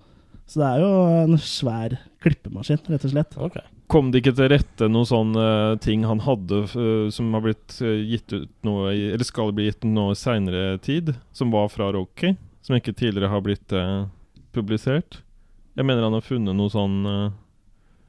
Så 0.49 0.59
det 0.59 0.67
er 0.67 0.83
jo 0.83 0.91
en 1.23 1.39
svær 1.39 1.95
klippemaskin, 2.25 2.81
rett 2.91 3.05
og 3.07 3.13
slett. 3.13 3.37
ok. 3.39 3.59
Kom 3.89 4.11
det 4.11 4.19
ikke 4.21 4.35
til 4.37 4.51
rette 4.51 4.89
noen 4.91 5.07
sånne 5.07 5.45
ting 5.81 6.03
han 6.05 6.19
hadde 6.21 6.59
eh, 6.67 7.07
som 7.13 7.31
har 7.33 7.41
blitt 7.41 7.79
eh, 7.81 8.03
gitt 8.11 8.35
ut 8.35 8.51
noe 8.67 8.91
i, 8.93 9.07
Eller 9.15 9.25
skal 9.25 9.49
bli 9.55 9.65
gitt 9.65 9.79
ut 9.81 9.89
nå 9.89 10.11
i 10.11 10.19
seinere 10.19 10.75
tid, 10.83 11.15
som 11.33 11.49
var 11.55 11.71
fra 11.73 11.87
Rocky? 11.95 12.35
Som 12.61 12.77
ikke 12.77 12.93
tidligere 12.93 13.31
har 13.31 13.41
blitt 13.47 13.73
eh, 13.73 14.03
publisert? 14.53 15.23
Jeg 15.73 15.87
mener 15.87 16.05
han 16.05 16.17
har 16.19 16.25
funnet 16.25 16.57
noe 16.59 16.69
sånn 16.69 16.99
eh, 17.07 17.31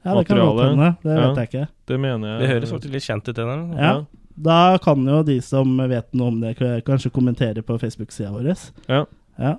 Ja, 0.03 0.15
det 0.17 0.27
kan 0.27 0.37
godt 0.41 0.63
hende. 0.65 0.95
Det 1.03 1.15
Ja. 1.15 1.27
vet 1.27 1.37
jeg 1.37 1.49
ikke. 1.49 1.67
Det 1.87 1.99
mener 1.99 2.27
jeg 2.27 2.39
Det 2.39 2.49
høres 2.49 2.71
faktisk 2.71 2.93
litt 2.93 3.03
kjent 3.03 3.27
ut, 3.29 3.35
det 3.35 3.45
der. 3.45 3.65
Ja. 3.77 4.05
Da 4.41 4.77
kan 4.81 5.05
jo 5.05 5.23
de 5.23 5.39
som 5.41 5.77
vet 5.77 6.13
noe 6.13 6.27
om 6.27 6.39
det, 6.41 6.55
kanskje 6.85 7.11
kommentere 7.11 7.61
på 7.61 7.77
Facebook-sida 7.77 8.31
vår. 8.31 8.55
Ja. 8.89 9.05
Ja. 9.37 9.55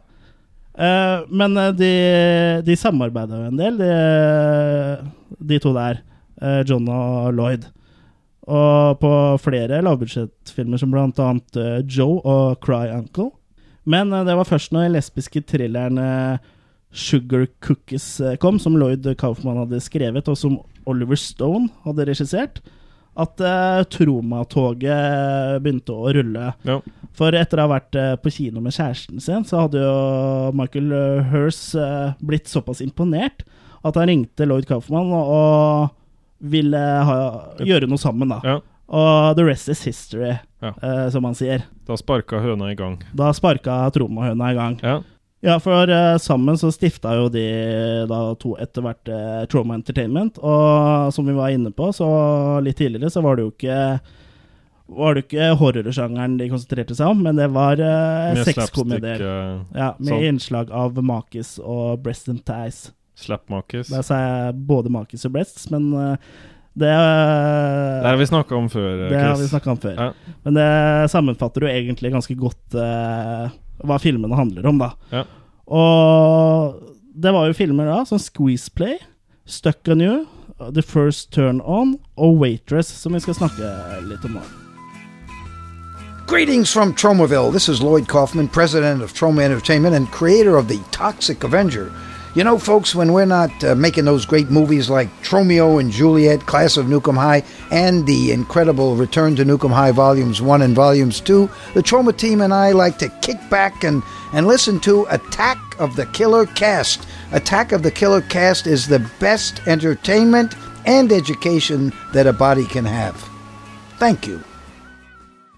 Uh, 0.73 1.27
men 1.29 1.57
eh, 1.61 1.73
de, 1.77 2.63
de 2.65 2.77
samarbeida 2.77 3.37
jo 3.37 3.51
en 3.51 3.59
del, 3.59 3.77
de, 3.77 5.05
de 5.39 5.59
to 5.59 5.75
der. 5.77 6.01
Uh, 6.43 6.63
John 6.67 6.89
og 6.89 7.35
Lloyd. 7.37 7.67
Og 8.51 8.99
på 8.99 9.11
flere 9.39 9.83
lavbudsjettfilmer, 9.85 10.81
som 10.81 10.95
annet 10.97 11.57
eh, 11.57 11.83
Joe 11.87 12.19
og 12.27 12.59
Cry 12.65 12.89
Uncle. 12.91 13.31
Men 13.87 14.13
uh, 14.13 14.25
det 14.27 14.35
var 14.35 14.49
først 14.49 14.73
når 14.75 14.89
den 14.89 14.97
lesbiske 14.97 15.45
thrilleren 15.47 15.99
eh, 15.99 16.39
Sugar 16.93 17.47
Cookies 17.65 18.21
eh, 18.21 18.37
kom, 18.37 18.59
som 18.61 18.77
Lloyd 18.77 19.07
Kaufman 19.19 19.63
hadde 19.63 19.81
skrevet, 19.81 20.29
og 20.29 20.37
som 20.39 20.59
Oliver 20.89 21.17
Stone 21.17 21.71
hadde 21.87 22.07
regissert, 22.11 22.61
at 23.13 23.41
uh, 23.45 23.83
Troma-toget 23.93 25.59
begynte 25.65 25.93
å 25.93 26.13
rulle. 26.17 26.53
Ja. 26.65 26.79
For 27.17 27.37
etter 27.37 27.61
å 27.61 27.67
ha 27.67 27.73
vært 27.75 27.97
uh, 28.01 28.15
på 28.21 28.33
kino 28.33 28.63
med 28.65 28.73
kjæresten 28.77 29.21
sin, 29.21 29.45
så 29.49 29.65
hadde 29.67 29.83
jo 29.83 30.53
Michael 30.57 30.93
Hers 31.29 31.61
eh, 31.77 32.15
blitt 32.25 32.49
såpass 32.49 32.81
imponert 32.85 33.45
at 33.85 33.99
han 33.99 34.09
ringte 34.09 34.47
Lloyd 34.49 34.65
Kaufman 34.69 35.13
og, 35.13 35.33
og 35.37 36.49
ville 36.53 36.79
ha, 36.81 37.17
gjøre 37.61 37.89
noe 37.91 38.01
sammen, 38.01 38.33
da. 38.33 38.41
Ja. 38.47 38.57
Og 38.93 39.37
the 39.39 39.45
rest 39.47 39.69
is 39.73 39.81
history, 39.87 40.35
Ja. 40.63 40.73
som 41.11 41.25
han 41.25 41.37
sier. 41.39 41.63
Da 41.89 41.97
sparka 41.97 42.41
høna 42.43 42.69
i 42.73 42.77
gang. 42.79 42.99
Da 43.17 43.31
sparka 43.35 43.79
Tromahøna 43.95 44.51
i 44.53 44.57
gang. 44.59 44.77
Ja. 45.43 45.59
For 45.63 45.91
uh, 45.91 46.17
sammen 46.23 46.59
så 46.61 46.71
stifta 46.75 47.17
jo 47.19 47.29
de 47.35 47.45
da 48.11 48.21
to 48.41 48.55
etter 48.63 48.85
hvert 48.87 49.11
uh, 49.11 49.43
Trauma 49.51 49.75
Entertainment. 49.79 50.39
Og 50.39 51.13
som 51.15 51.27
vi 51.27 51.35
var 51.37 51.51
inne 51.55 51.73
på 51.75 51.91
så 51.97 52.09
litt 52.63 52.79
tidligere, 52.79 53.11
så 53.11 53.23
var 53.25 53.39
det 53.39 53.49
jo 53.49 53.55
ikke 53.55 53.79
var 54.93 55.15
det 55.17 55.25
ikke 55.27 55.51
horrorsjangeren 55.57 56.35
de 56.37 56.49
konsentrerte 56.53 56.97
seg 56.99 57.13
om, 57.15 57.23
men 57.25 57.39
det 57.39 57.49
var 57.55 57.81
uh, 57.81 58.41
sexkomedier. 58.45 59.23
eh, 59.25 59.61
Ja, 59.79 59.93
med 59.99 60.11
sånn. 60.11 60.25
innslag 60.29 60.73
av 60.75 60.99
makis 61.01 61.55
og 61.63 62.03
breast 62.05 62.29
and 62.29 62.43
ties. 62.45 62.91
Slap-makis. 63.17 63.93
Da 63.93 64.03
sa 64.05 64.19
jeg 64.21 64.59
både 64.69 64.93
makis 64.93 65.25
og 65.29 65.33
breasts, 65.37 65.69
men 65.73 65.93
uh, 65.95 66.17
Det, 66.73 66.89
Det 66.89 68.09
har 68.09 68.17
vi 68.17 68.27
snakka 68.27 68.57
om 68.57 68.69
før, 68.73 68.91
Chris. 68.97 69.11
det 69.13 69.19
har 69.21 69.37
vi 69.37 69.71
om 69.71 69.81
før. 69.81 69.97
Ja. 69.99 70.37
Men 70.45 70.55
det 70.57 70.69
sammenfatter 71.13 71.67
jo 71.67 71.69
egentlig 71.69 72.13
ganske 72.15 72.37
godt 72.41 72.77
eh, 72.81 73.51
hva 73.87 73.99
filmene 74.03 74.39
handler 74.39 74.67
om, 74.71 74.79
da. 74.83 74.93
Ja. 75.13 75.25
Og 75.73 76.81
det 77.15 77.33
var 77.35 77.49
jo 77.49 77.57
filmer 77.57 77.91
da 77.91 78.03
som 78.09 78.21
Squeeze 78.23 78.71
Play, 78.75 78.99
Stuck 79.47 79.89
on 79.89 80.01
You, 80.01 80.25
The 80.59 80.83
First 80.83 81.33
Turn 81.35 81.61
On 81.65 81.97
og 82.17 82.39
Waitress, 82.41 82.89
som 83.03 83.15
vi 83.17 83.21
skal 83.21 83.35
snakke 83.35 83.73
litt 84.09 84.25
om 84.29 84.39
nå. 84.39 84.45
Greetings 86.31 86.73
from 86.73 86.95
Tromaville. 86.95 87.51
This 87.51 87.69
is 87.69 87.83
Lloyd 87.83 88.09
Kaufman, 88.09 88.49
president 88.49 89.03
of 89.03 89.13
Troma 89.13 89.43
Entertainment 89.43 89.95
and 89.95 90.11
creator 90.11 90.57
of 90.57 90.69
the 90.69 90.79
Toxic 90.91 91.45
Avenger. 91.45 91.91
You 92.35 92.45
know, 92.45 92.59
folks, 92.59 92.95
when 92.95 93.13
we're 93.13 93.27
not 93.27 93.63
uh, 93.63 93.75
making 93.75 94.07
those 94.07 94.25
great 94.25 94.49
movies 94.49 94.89
like 94.89 95.09
Tromeo 95.23 95.79
and 95.79 95.93
Juliet, 95.93 96.47
Class 96.47 96.79
of 96.79 96.87
Nukem 96.87 97.15
High, 97.15 97.43
and 97.71 98.07
the 98.07 98.33
incredible 98.33 98.97
Return 98.97 99.37
to 99.37 99.45
Nukem 99.45 99.71
High 99.71 99.93
Volumes 99.93 100.41
1 100.41 100.63
and 100.63 100.75
Volumes 100.75 101.21
2, 101.21 101.51
the 101.75 101.83
Troma 101.83 102.17
team 102.17 102.41
and 102.41 102.55
I 102.55 102.73
like 102.73 102.97
to 102.99 103.11
kick 103.21 103.37
back 103.51 103.85
and, 103.85 104.03
and 104.33 104.47
listen 104.47 104.81
to 104.81 105.07
Attack 105.11 105.59
of 105.79 105.95
the 105.95 106.07
Killer 106.07 106.47
Cast. 106.47 107.07
Attack 107.33 107.73
of 107.73 107.83
the 107.83 107.91
Killer 107.91 108.23
Cast 108.23 108.67
is 108.67 108.87
the 108.89 109.07
best 109.21 109.61
entertainment 109.67 110.55
and 110.87 111.13
education 111.13 111.93
that 112.15 112.27
a 112.27 112.33
body 112.33 112.65
can 112.65 112.87
have. 112.87 113.29
Thank 113.99 114.27
you. 114.27 114.43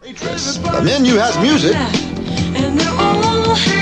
Waitress. 0.02 0.57
The 0.57 0.83
menu 0.83 1.14
has 1.14 1.38
music 1.38 1.76
And 2.57 3.74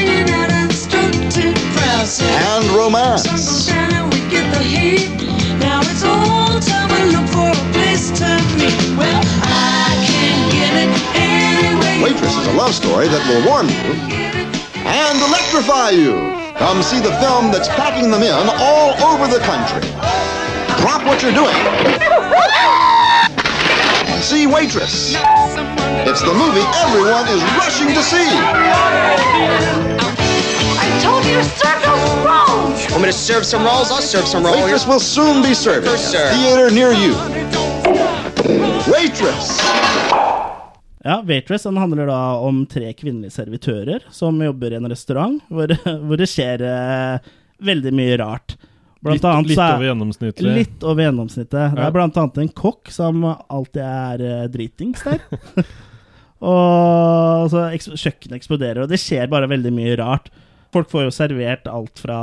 and 2.02 2.10
Sun 2.10 2.74
romance. 2.74 3.22
goes 3.30 3.66
down 3.68 3.94
and 3.94 4.12
we 4.12 4.18
get 4.28 4.42
the 4.52 4.58
heat. 4.58 5.06
Now 5.60 5.78
it's 5.86 6.02
all 6.02 6.58
time 6.58 6.90
we 6.90 7.14
look 7.14 7.28
for 7.30 7.46
a 7.46 7.58
place 7.70 8.10
to 8.18 8.26
meet. 8.58 8.74
Well, 8.98 9.22
I 9.46 9.94
can 10.02 10.50
get 10.50 10.82
it 10.82 10.90
anyway. 11.14 12.02
you 12.02 12.02
Waitress 12.02 12.34
is 12.34 12.46
a 12.48 12.58
want 12.58 12.58
love 12.58 12.74
story 12.74 13.06
that 13.06 13.22
will 13.30 13.46
warm 13.46 13.70
you 13.70 13.78
it. 13.86 14.10
Get 14.10 14.34
it 14.34 14.50
and 14.82 15.22
electrify 15.30 15.90
you. 15.94 16.18
Come 16.58 16.82
see 16.82 16.98
the 16.98 17.14
film 17.22 17.54
that's 17.54 17.68
packing 17.78 18.10
them 18.10 18.26
in 18.26 18.50
all 18.50 18.98
over 19.06 19.30
the 19.30 19.38
country. 19.46 19.86
Drop 20.82 21.06
what 21.06 21.22
you're 21.22 21.30
doing 21.30 21.54
and 24.10 24.22
see 24.26 24.48
Waitress. 24.50 25.14
It's 26.02 26.22
the 26.26 26.34
movie 26.34 26.66
everyone 26.82 27.30
is 27.30 27.42
rushing 27.62 27.94
to 27.94 28.02
see. 28.02 28.26
I 31.22 31.24
told 31.24 31.34
you 31.34 31.42
to 31.42 31.44
serve 31.44 31.82
those 31.82 32.24
rolls. 32.26 32.90
Want 32.90 33.02
me 33.02 33.06
to 33.08 33.12
serve 33.12 33.44
some 33.46 33.62
rolls? 33.64 33.90
I'll 33.92 34.02
serve 34.02 34.26
some 34.26 34.42
rolls. 34.44 34.56
Waitress 34.56 34.86
will 34.86 35.00
soon 35.00 35.42
be 35.42 35.54
serving 35.54 35.88
theater 35.90 36.70
near 36.74 36.90
you. 36.92 37.14
Waitress. 38.92 39.60
Ja, 41.04 41.22
Waitress 41.26 41.62
den 41.62 41.76
handler 41.76 42.06
da 42.06 42.34
om 42.34 42.66
tre 42.66 42.92
kvinnelige 42.92 43.30
servitører 43.34 44.02
som 44.10 44.38
jobber 44.42 44.72
i 44.72 44.78
en 44.78 44.86
restaurant 44.90 45.40
hvor, 45.50 45.70
hvor 46.06 46.18
det 46.20 46.28
skjer 46.30 46.62
eh, 46.66 47.30
veldig 47.62 47.94
mye 47.94 48.18
rart. 48.22 48.56
Blant 49.02 49.18
Litt, 49.18 49.24
annet 49.26 49.50
litt 49.50 49.58
så 49.58 49.64
er- 49.66 49.78
over 49.78 49.88
gjennomsnittet. 49.92 50.44
Litt 50.58 50.84
over 50.86 51.06
gjennomsnittet. 51.06 51.74
Det 51.78 51.86
er 51.86 51.94
blant 51.94 52.18
annet 52.22 52.38
en 52.44 52.52
kokk 52.66 52.90
som 52.94 53.22
alltid 53.30 53.82
er 53.86 54.26
eh, 54.28 54.44
dritings 54.54 55.02
der. 55.06 55.22
og 56.52 57.50
så 57.54 57.68
eks 57.72 57.90
kjøkkenet 57.94 58.38
eksploderer, 58.40 58.84
og 58.84 58.90
det 58.90 58.98
skjer 59.02 59.30
bare 59.30 59.50
veldig 59.50 59.74
mye 59.74 59.98
rart. 60.02 60.30
Folk 60.72 60.88
får 60.88 61.02
jo 61.04 61.10
servert 61.12 61.66
alt 61.68 62.00
fra 62.00 62.16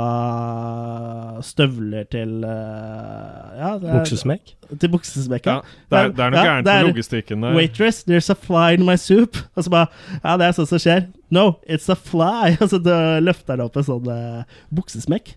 støvler 1.46 2.06
til 2.10 2.42
eh, 2.44 3.60
ja, 3.60 3.72
er- 3.76 3.98
Buksesmekk. 4.00 4.54
Til 4.80 4.90
buksesmekk. 4.92 5.46
Ja, 5.46 5.56
det 5.90 5.98
er, 6.00 6.08
det 6.14 6.24
er 6.24 6.30
noe 6.34 6.40
Ja, 6.40 6.44
gærent 6.48 6.66
det 6.66 6.72
er- 6.74 6.82
med 6.84 6.90
logistikken 6.94 7.40
der. 7.46 7.54
Waitress, 7.54 8.02
there's 8.04 8.30
a 8.30 8.34
fly 8.34 8.74
in 8.74 8.84
my 8.86 8.96
soup. 8.96 9.36
Og 9.56 9.64
så 9.64 9.70
bare 9.70 9.86
Ja, 10.24 10.36
det 10.36 10.46
er 10.48 10.52
sånt 10.58 10.68
som 10.72 10.78
skjer. 10.82 11.06
No, 11.30 11.44
it's 11.68 11.88
a 11.90 11.94
fly. 11.96 12.56
Og 12.60 12.68
så 12.72 12.78
da 12.82 12.98
løfter 13.22 13.54
han 13.56 13.64
opp 13.66 13.76
en 13.80 13.86
sånn 13.86 14.10
uh, 14.10 14.42
buksesmekk. 14.74 15.34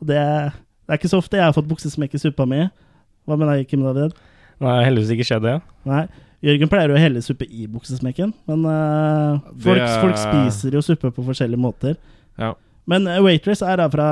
Og 0.00 0.08
det, 0.08 0.20
det 0.88 0.94
er 0.94 1.00
ikke 1.00 1.12
så 1.12 1.20
ofte 1.20 1.36
jeg 1.40 1.44
har 1.44 1.56
fått 1.56 1.68
buksesmekk 1.70 2.14
i 2.16 2.22
suppa 2.24 2.46
mi. 2.48 2.62
Hva 3.28 3.36
med 3.40 3.48
deg, 3.52 3.68
Kim 3.70 3.84
David? 3.84 4.16
Nei, 4.64 4.78
heldigvis 4.84 5.12
ikke 5.16 5.28
skjedd 5.28 5.44
det. 5.48 5.58
Nei. 5.88 6.06
Jørgen 6.44 6.68
pleier 6.68 6.92
å 6.92 6.98
helle 7.00 7.22
suppe 7.24 7.46
i 7.48 7.64
buksesmekken, 7.72 8.34
men 8.50 8.66
uh, 8.68 9.38
folk, 9.64 9.80
er- 9.80 10.00
folk 10.02 10.18
spiser 10.20 10.74
jo 10.76 10.82
suppe 10.84 11.08
på 11.16 11.24
forskjellige 11.24 11.60
måter. 11.60 11.94
Ja. 12.40 12.52
Men 12.90 13.06
eh, 13.08 13.20
Waitress 13.24 13.62
er 13.64 13.78
da 13.80 13.86
fra 13.92 14.08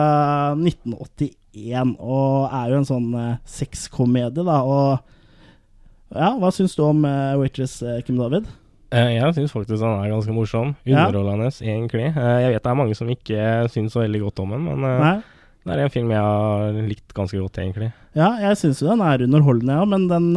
1981, 0.56 1.96
og 2.00 2.48
er 2.54 2.70
jo 2.72 2.78
en 2.80 2.88
sånn 2.88 3.10
uh, 3.12 3.34
sexkomedie, 3.48 4.44
da. 4.46 4.60
Og 4.64 6.16
ja, 6.16 6.30
hva 6.40 6.50
syns 6.52 6.76
du 6.76 6.82
om 6.86 7.04
eh, 7.08 7.34
Waitress, 7.40 7.78
Kim 8.06 8.18
David? 8.20 8.48
Eh, 8.92 9.14
Jeg 9.16 9.34
syns 9.36 9.52
faktisk 9.54 9.80
han 9.84 10.02
er 10.02 10.10
ganske 10.12 10.34
morsom. 10.36 10.74
Ja. 10.88 11.06
Underholdende, 11.08 11.48
egentlig. 11.64 12.10
Eh, 12.12 12.38
Jeg 12.44 12.54
vet 12.56 12.64
det 12.64 12.72
er 12.72 12.80
mange 12.82 12.96
som 12.98 13.08
ikke 13.12 13.46
syns 13.72 13.94
så 13.96 14.02
veldig 14.04 14.20
godt 14.26 14.42
om 14.44 14.52
den, 14.56 14.66
men 14.68 14.84
Nei? 14.84 15.14
det 15.64 15.76
er 15.78 15.84
en 15.86 15.94
film 15.94 16.10
jeg 16.12 16.20
har 16.26 16.78
likt 16.90 17.14
ganske 17.16 17.38
godt, 17.40 17.60
egentlig. 17.62 17.92
Ja, 18.18 18.34
jeg 18.42 18.58
syns 18.60 18.82
jo 18.82 18.90
den 18.90 19.04
er 19.06 19.24
underholdende, 19.24 19.78
ja, 19.80 19.84
men 19.88 20.08
den, 20.10 20.32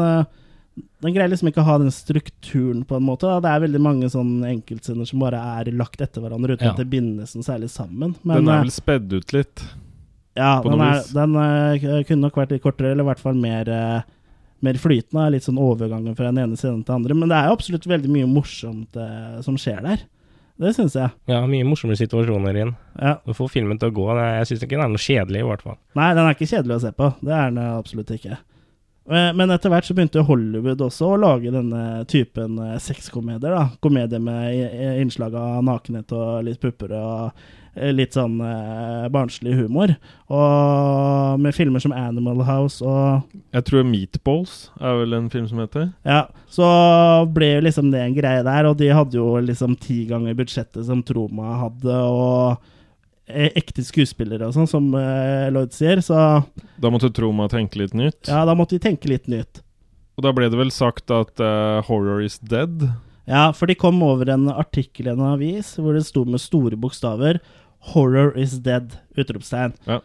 den 0.75 1.13
greier 1.15 1.29
liksom 1.31 1.47
ikke 1.51 1.61
å 1.63 1.67
ha 1.69 1.77
den 1.79 1.91
strukturen, 1.93 2.81
på 2.87 2.97
en 2.97 3.05
måte. 3.07 3.29
Da. 3.29 3.39
Det 3.43 3.51
er 3.51 3.63
veldig 3.67 3.81
mange 3.83 4.09
sånne 4.11 4.49
enkeltscener 4.51 5.07
som 5.07 5.21
bare 5.23 5.39
er 5.59 5.69
lagt 5.75 6.01
etter 6.03 6.23
hverandre, 6.23 6.57
uten 6.57 6.67
Ja. 6.67 6.73
at 6.73 6.81
det 6.81 6.89
bindes 6.91 7.35
noe 7.37 7.47
særlig 7.47 7.69
sammen. 7.71 8.15
Men 8.23 8.41
Den 8.41 8.49
eh, 8.49 8.55
er 8.57 8.65
vel 8.65 8.73
spedd 8.75 9.13
ut 9.13 9.35
litt. 9.35 9.63
ja, 10.35 10.61
den, 10.65 10.81
er, 10.81 11.03
den 11.13 11.35
uh, 11.39 12.03
kunne 12.03 12.25
nok 12.25 12.35
vært 12.41 12.51
litt 12.55 12.63
kortere, 12.65 12.91
eller 12.91 13.05
i 13.05 13.09
hvert 13.11 13.23
fall 13.23 13.37
mer, 13.39 13.69
uh, 13.71 14.01
mer 14.65 14.81
flytende. 14.81 15.29
Litt 15.31 15.45
sånn 15.47 15.61
overgangen 15.61 16.17
fra 16.17 16.31
den 16.31 16.41
ene 16.43 16.59
scenen 16.59 16.83
til 16.83 16.91
den 16.91 16.99
andre. 17.03 17.15
Men 17.21 17.31
det 17.31 17.37
er 17.37 17.47
jo 17.47 17.55
absolutt 17.59 17.87
veldig 17.87 18.11
mye 18.11 18.27
morsomt 18.27 18.99
uh, 18.99 19.39
som 19.45 19.55
skjer 19.61 19.79
der. 19.85 20.03
Det 20.57 20.71
syns 20.71 20.93
jeg. 20.95 21.11
Ja, 21.27 21.41
mye 21.51 21.67
morsommere 21.67 21.99
situasjoner 21.99 22.55
inn. 22.63 22.73
Ja. 22.95 23.17
Du 23.27 23.33
får 23.35 23.49
filmen 23.51 23.79
til 23.79 23.91
å 23.91 23.95
gå. 23.95 24.05
Jeg 24.15 24.47
syns 24.47 24.61
ikke 24.63 24.77
den 24.77 24.85
er 24.85 24.91
noe 24.93 25.03
kjedelig, 25.03 25.41
i 25.43 25.47
hvert 25.49 25.63
fall. 25.65 25.75
Nei, 25.99 26.11
den 26.15 26.23
er 26.23 26.35
ikke 26.37 26.47
kjedelig 26.47 26.77
å 26.77 26.83
se 26.85 26.91
på. 26.95 27.09
Det 27.19 27.33
er 27.35 27.49
den 27.51 27.59
eh, 27.59 27.73
absolutt 27.75 28.13
ikke. 28.15 28.37
Eh, 29.09 29.33
Men 29.37 29.53
etter 29.53 29.69
hvert 29.69 29.85
så 29.85 29.93
begynte 29.97 30.23
Hollywood 30.25 30.81
også 30.81 31.11
å 31.13 31.19
lage 31.21 31.51
denne 31.53 32.05
typen 32.09 32.57
eh, 32.61 32.79
sexkomedier. 32.81 33.53
da. 33.53 33.67
Komedier 33.83 34.21
med 34.23 34.97
innslag 35.01 35.35
av 35.37 35.61
nakenhet 35.65 36.11
og 36.15 36.41
litt 36.47 36.61
pupper 36.63 36.95
og 36.97 37.43
eh, 37.75 37.91
litt 37.93 38.17
sånn 38.17 38.39
barnslig 39.13 39.53
humor. 39.59 39.93
Og 40.33 41.39
med 41.43 41.53
filmer 41.53 41.83
som 41.83 41.93
Animal 41.93 42.41
House 42.47 42.81
og 42.81 43.27
Jeg 43.53 43.67
tror 43.69 43.85
Meatballs 43.85 44.55
er 44.81 44.97
vel 45.03 45.13
en 45.19 45.29
film 45.29 45.45
som 45.51 45.61
heter. 45.61 45.91
Ja, 46.07 46.23
så 46.49 46.65
ble 47.35 47.53
jo 47.57 47.65
liksom 47.67 47.91
det 47.93 48.01
en 48.01 48.17
greie 48.17 48.41
der, 48.47 48.71
og 48.71 48.79
de 48.81 48.89
hadde 48.89 49.19
jo 49.19 49.35
liksom 49.43 49.77
ti 49.77 50.05
ganger 50.09 50.37
budsjettet 50.39 50.87
som 50.87 51.03
Troma 51.05 51.59
hadde, 51.61 51.93
og 51.93 52.71
ekte 53.27 53.81
skuespillere 53.85 54.45
og 54.47 54.53
sånn, 54.53 54.67
som 54.69 54.89
eh, 54.99 55.47
Lloyd 55.53 55.73
sier, 55.73 56.01
så 56.05 56.43
Da 56.81 56.91
måtte 56.93 57.09
Troma 57.13 57.47
tenke 57.49 57.79
litt 57.81 57.95
nytt. 57.97 58.27
ja, 58.29 58.43
da 58.45 58.53
måtte 58.57 58.77
de 58.77 58.83
tenke 58.83 59.09
litt 59.09 59.27
nytt. 59.31 59.63
Og 60.15 60.23
da 60.23 60.31
ble 60.31 60.47
det 60.51 60.59
vel 60.59 60.71
sagt 60.71 61.11
at 61.11 61.41
eh, 61.43 61.81
horror 61.89 62.21
is 62.23 62.37
dead. 62.39 62.85
Ja, 63.25 63.49
for 63.57 63.65
de 63.67 63.75
kom 63.75 64.03
over 64.05 64.29
en 64.29 64.47
artikkel 64.53 65.09
i 65.09 65.13
en 65.15 65.23
avis 65.25 65.73
hvor 65.81 65.97
det 65.97 66.05
sto 66.05 66.23
med 66.25 66.39
store 66.43 66.77
bokstaver 66.77 67.41
'Horror 67.85 68.37
is 68.37 68.59
dead'! 68.65 68.95
utropstegn. 69.17 69.73
Ja. 69.85 69.99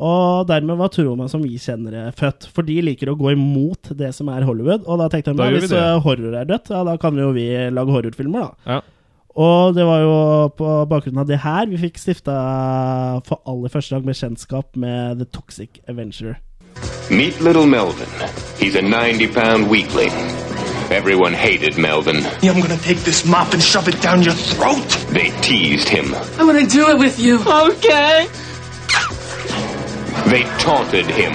Og 0.00 0.46
dermed 0.48 0.78
var 0.80 0.88
Troma 0.94 1.26
som 1.28 1.42
vi 1.44 1.58
kjenner 1.60 1.92
det, 1.92 2.04
født. 2.16 2.46
For 2.54 2.64
de 2.64 2.78
liker 2.80 3.10
å 3.12 3.16
gå 3.18 3.32
imot 3.34 3.90
det 3.98 4.14
som 4.16 4.30
er 4.32 4.46
Hollywood. 4.48 4.86
Og 4.86 5.00
da 5.02 5.08
tenkte 5.12 5.34
de 5.34 5.40
Da 5.42 5.48
ja, 5.50 5.58
hvis 5.58 5.74
eh, 5.76 5.98
horror 6.04 6.36
er 6.38 6.48
dødt, 6.48 6.70
ja, 6.72 6.80
da 6.88 6.94
kan 7.00 7.18
jo 7.20 7.32
vi 7.36 7.48
lage 7.70 7.92
horrorfilmer, 7.92 8.46
da. 8.46 8.76
Ja. 8.76 8.80
Og 9.36 9.74
det 9.74 9.84
var 9.86 10.00
jo 10.02 10.14
på 10.58 10.68
bakgrunn 10.90 11.20
av 11.22 11.28
det 11.28 11.38
her 11.44 11.68
vi 11.70 11.78
fikk 11.78 11.98
stifta 12.02 12.34
for 13.26 13.42
aller 13.46 13.70
første 13.70 13.94
gang 13.94 14.06
bekjentskap 14.08 14.76
med 14.76 15.20
The 15.20 15.28
Toxic 15.30 15.78
Avenger. 15.88 16.40
Meet 17.10 17.40
little 17.40 17.66
Melvin. 17.66 18.10
He's 18.58 18.76
a 18.76 18.82
90 18.82 19.28
pound 19.34 19.70
weakling. 19.70 20.12
Everyone 20.90 21.32
hated 21.32 21.78
Melvin. 21.78 22.16
I'm 22.42 22.60
gonna 22.60 22.76
take 22.76 22.98
this 23.04 23.24
mop 23.24 23.52
and 23.52 23.62
shove 23.62 23.88
it 23.88 24.02
down 24.02 24.22
your 24.22 24.34
throat. 24.34 24.88
They 25.14 25.30
teased 25.40 25.88
him. 25.88 26.14
I'm 26.38 26.46
gonna 26.46 26.66
do 26.66 26.90
it 26.90 26.98
with 26.98 27.18
you. 27.20 27.38
Okay. 27.38 28.26
They 30.26 30.42
taunted 30.58 31.06
him. 31.06 31.34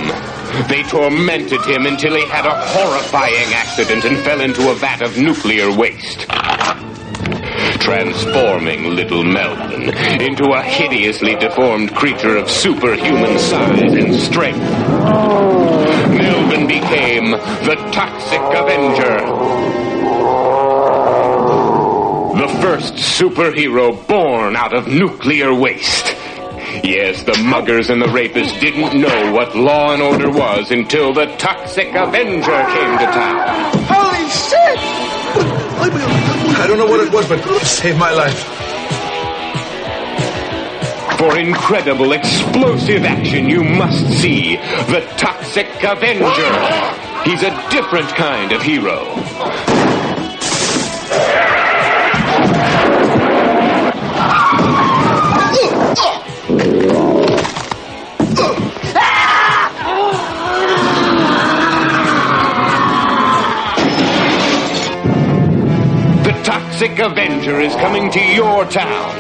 They 0.68 0.84
tormented 0.84 1.62
him 1.66 1.86
until 1.86 2.16
he 2.16 2.26
had 2.28 2.46
a 2.46 2.56
horrifying 2.56 3.54
accident 3.54 4.06
and 4.06 4.18
fell 4.20 4.42
into 4.42 4.72
a 4.72 4.76
vat 4.76 5.02
of 5.02 5.18
nuclear 5.18 5.72
waste. 5.72 6.28
Transforming 7.80 8.96
little 8.96 9.24
Melvin 9.24 9.94
into 10.22 10.46
a 10.52 10.62
hideously 10.62 11.36
deformed 11.36 11.96
creature 11.96 12.36
of 12.38 12.50
superhuman 12.50 13.38
size 13.38 13.94
and 13.94 14.16
strength. 14.16 14.60
Melvin 16.10 16.68
became 16.68 17.32
the 17.32 17.76
Toxic 17.92 18.42
Avenger. 18.42 19.20
The 22.36 22.48
first 22.62 22.96
superhero 22.96 24.08
born 24.08 24.56
out 24.56 24.74
of 24.76 24.88
nuclear 24.88 25.54
waste. 25.54 26.16
Yes, 26.84 27.24
the 27.24 27.38
muggers 27.44 27.90
and 27.90 28.02
the 28.02 28.08
rapists 28.08 28.60
didn't 28.60 29.00
know 29.00 29.32
what 29.32 29.56
law 29.56 29.94
and 29.94 30.02
order 30.02 30.30
was 30.30 30.72
until 30.72 31.14
the 31.14 31.28
Toxic 31.38 31.90
Avenger 31.90 32.66
came 32.66 32.98
to 32.98 33.06
town. 33.06 33.72
Holy 33.88 34.30
shit! 34.30 36.25
I 36.58 36.68
don't 36.68 36.78
know 36.78 36.86
what 36.86 37.00
it 37.06 37.12
was, 37.12 37.28
but 37.28 37.40
it 37.40 37.66
saved 37.66 37.98
my 38.00 38.12
life. 38.12 38.40
For 41.20 41.38
incredible 41.38 42.14
explosive 42.14 43.04
action, 43.04 43.48
you 43.50 43.64
must 43.64 44.06
see 44.20 44.56
the 44.56 45.02
Toxic 45.18 45.68
Avenger. 45.84 46.52
He's 47.24 47.44
a 47.44 47.52
different 47.70 48.10
kind 48.10 48.52
of 48.52 48.62
hero. 48.62 49.06
The 56.48 57.15
Toxic 66.46 67.00
Avenger 67.00 67.60
is 67.62 67.74
coming 67.76 68.12
to 68.12 68.20
your 68.20 68.66
town. 68.66 69.14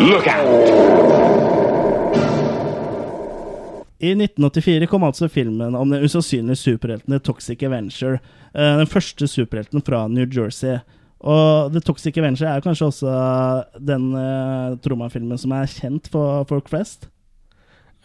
Look 0.00 0.26
out! 0.26 0.68
I 4.00 4.12
1984 4.14 4.86
kom 4.86 5.02
altså 5.02 5.28
filmen 5.28 5.74
om 5.74 5.90
den 5.90 6.04
usannsynlige 6.04 6.56
superhelten 6.56 7.20
Toxic 7.20 7.62
Avenger. 7.62 8.18
eh, 8.54 8.76
Den 8.78 8.86
første 8.86 9.26
superhelten 9.26 9.82
fra 9.82 10.08
New 10.08 10.26
Jersey. 10.36 10.78
Og 11.20 11.72
The 11.72 11.80
Toxic 11.80 12.18
Avenger 12.18 12.46
er 12.46 12.60
kanskje 12.60 12.86
også 12.86 13.14
den 13.80 14.12
uh, 14.14 14.76
Troma-filmen 14.78 15.38
som 15.38 15.50
er 15.52 15.66
kjent 15.66 16.06
for 16.12 16.44
folk 16.48 16.68
flest. 16.68 17.08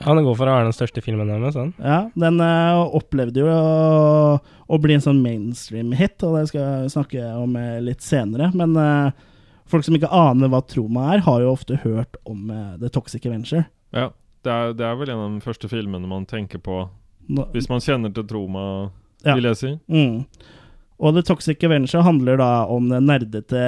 Ja, 0.01 0.13
er 0.13 0.23
går 0.25 0.35
for 0.35 0.49
å 0.49 0.55
være 0.55 0.65
den 0.67 0.75
største 0.75 1.03
filmen 1.05 1.29
deres. 1.29 1.53
Sånn. 1.55 1.73
Ja, 1.77 1.99
den 2.17 2.39
uh, 2.41 2.81
opplevde 2.97 3.43
jo 3.43 3.51
å, 3.51 4.39
å 4.67 4.79
bli 4.81 4.97
en 4.97 5.03
sånn 5.05 5.21
mainstream-hit, 5.23 6.17
og 6.25 6.39
det 6.39 6.47
skal 6.49 6.63
jeg 6.63 6.93
snakke 6.95 7.27
om 7.39 7.53
eh, 7.59 7.77
litt 7.85 8.01
senere. 8.03 8.49
Men 8.57 8.73
uh, 8.75 9.13
folk 9.69 9.85
som 9.85 9.95
ikke 9.95 10.09
aner 10.11 10.51
hva 10.51 10.63
Troma 10.67 11.11
er, 11.13 11.23
har 11.27 11.45
jo 11.45 11.53
ofte 11.53 11.79
hørt 11.85 12.17
om 12.27 12.49
uh, 12.51 12.73
The 12.81 12.89
Toxic 12.91 13.25
Avenger. 13.29 13.67
Ja, 13.95 14.09
det 14.43 14.51
er, 14.51 14.73
det 14.75 14.89
er 14.89 14.97
vel 14.99 15.13
en 15.13 15.23
av 15.23 15.31
de 15.37 15.45
første 15.45 15.69
filmene 15.71 16.09
man 16.09 16.27
tenker 16.27 16.59
på 16.63 16.81
Nå- 17.31 17.47
hvis 17.53 17.69
man 17.71 17.79
kjenner 17.83 18.11
til 18.11 18.25
Troma, 18.27 18.65
Ja. 19.23 19.37
vil 19.37 19.47
jeg 19.47 19.61
si. 19.61 19.69
Mm. 19.87 20.25
Og 21.03 21.15
The 21.15 21.23
Toxic 21.25 21.63
Avenger 21.63 22.03
handler 22.03 22.37
da 22.41 22.65
om 22.71 22.89
den 22.91 23.07
nerdete 23.07 23.63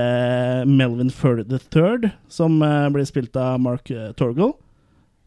Melvin 0.68 1.10
Furr 1.12 1.42
III, 1.48 2.12
som 2.32 2.60
eh, 2.64 2.90
blir 2.92 3.08
spilt 3.08 3.36
av 3.40 3.60
Mark 3.64 3.88
uh, 3.92 4.10
Torgel. 4.20 4.52
Eh, 4.52 4.65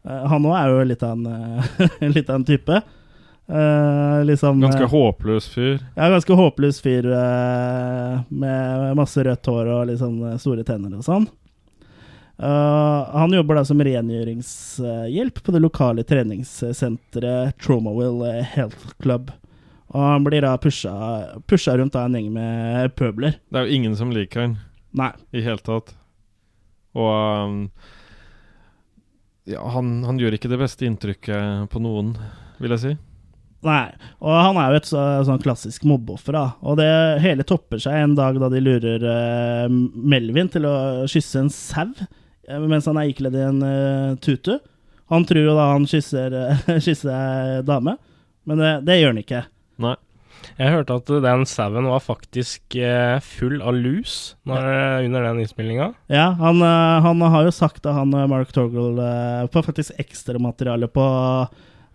han 0.03 0.45
òg 0.47 0.55
er 0.55 0.71
jo 0.71 0.87
litt 0.87 1.03
av 1.03 1.17
en, 1.17 1.25
eh, 1.27 2.09
litt 2.15 2.29
av 2.29 2.39
en 2.39 2.47
type. 2.47 2.81
Uh, 3.49 4.25
liksom 4.25 4.61
Ganske 4.61 4.83
eh, 4.83 4.89
håpløs 4.89 5.47
fyr. 5.49 5.79
Ja, 5.95 6.09
ganske 6.13 6.35
håpløs 6.37 6.81
fyr 6.85 7.07
uh, 7.09 8.19
med 8.29 8.91
masse 8.99 9.23
rødt 9.25 9.49
hår 9.49 9.71
og 9.73 9.93
eh, 9.95 10.35
store 10.37 10.65
tenner 10.67 10.93
og 10.99 11.05
sånn. 11.07 11.25
Uh, 12.37 13.09
han 13.09 13.33
jobber 13.33 13.57
da 13.57 13.63
som 13.65 13.81
rengjøringshjelp 13.83 15.41
på 15.43 15.55
det 15.55 15.63
lokale 15.63 16.05
treningssenteret 16.07 17.57
Tromawill 17.57 18.21
Health 18.53 18.93
Club. 19.01 19.33
Og 19.89 20.05
han 20.05 20.27
blir 20.27 20.45
da 20.45 20.53
pusha, 20.61 20.93
pusha 21.49 21.73
rundt 21.79 21.97
av 21.97 22.05
en 22.05 22.19
gjeng 22.19 22.29
med 22.37 22.93
pøbler. 22.93 23.39
Det 23.49 23.57
er 23.57 23.65
jo 23.65 23.79
ingen 23.79 23.97
som 23.97 24.13
liker 24.13 24.45
han 24.45 24.59
Nei. 24.93 25.09
i 25.33 25.41
hele 25.41 25.65
tatt. 25.65 25.95
Og 26.93 27.09
um, 27.49 27.63
ja, 29.49 29.65
han, 29.73 29.99
han 30.05 30.19
gjør 30.21 30.37
ikke 30.37 30.51
det 30.51 30.59
beste 30.61 30.87
inntrykket 30.87 31.69
på 31.71 31.81
noen, 31.83 32.13
vil 32.61 32.75
jeg 32.75 32.83
si. 32.83 32.95
Nei. 33.65 33.89
Og 34.23 34.31
han 34.31 34.57
er 34.59 34.71
jo 34.71 34.79
et 34.79 34.87
så, 34.87 35.03
sånn 35.27 35.41
klassisk 35.43 35.83
mobbeoffer, 35.89 36.35
da. 36.37 36.45
Og 36.63 36.79
det 36.79 36.89
hele 37.23 37.45
topper 37.47 37.81
seg 37.83 37.97
en 37.97 38.15
dag 38.15 38.39
da 38.39 38.47
de 38.51 38.61
lurer 38.63 39.03
uh, 39.03 39.65
Melvin 39.67 40.51
til 40.51 40.67
å 40.69 40.75
kysse 41.11 41.43
en 41.43 41.51
sau 41.51 41.89
eh, 41.89 42.59
mens 42.59 42.87
han 42.87 42.99
er 43.01 43.11
ikledd 43.11 43.35
i 43.35 43.45
en 43.49 43.63
uh, 43.63 44.19
tutu. 44.23 44.55
Han 45.11 45.25
tror 45.27 45.49
jo 45.49 45.57
da 45.57 45.71
han 45.73 45.87
kysser, 45.89 46.35
uh, 46.35 46.69
kysser 46.85 47.65
dame, 47.67 47.97
men 48.47 48.63
det, 48.63 48.73
det 48.87 49.01
gjør 49.01 49.13
han 49.13 49.23
ikke. 49.25 49.43
Nei. 49.83 49.97
Jeg 50.59 50.73
hørte 50.73 50.97
at 50.99 51.11
den 51.23 51.45
sauen 51.47 51.87
var 51.87 52.03
faktisk 52.03 52.75
eh, 52.75 53.17
full 53.23 53.61
av 53.61 53.77
lus 53.77 54.35
når, 54.49 55.05
under 55.07 55.27
den 55.29 55.41
innspillinga. 55.43 55.91
Ja, 56.11 56.29
han, 56.39 56.61
eh, 56.65 56.99
han 57.05 57.23
har 57.23 57.47
jo 57.47 57.55
sagt 57.55 57.85
at 57.85 57.95
han 57.95 58.13
og 58.15 58.29
Mark 58.31 58.53
Torgel 58.55 58.99
eh, 59.03 59.47
på 59.51 59.63
faktisk 59.65 59.95
ekstramateriale 60.01 60.89
på 60.91 61.05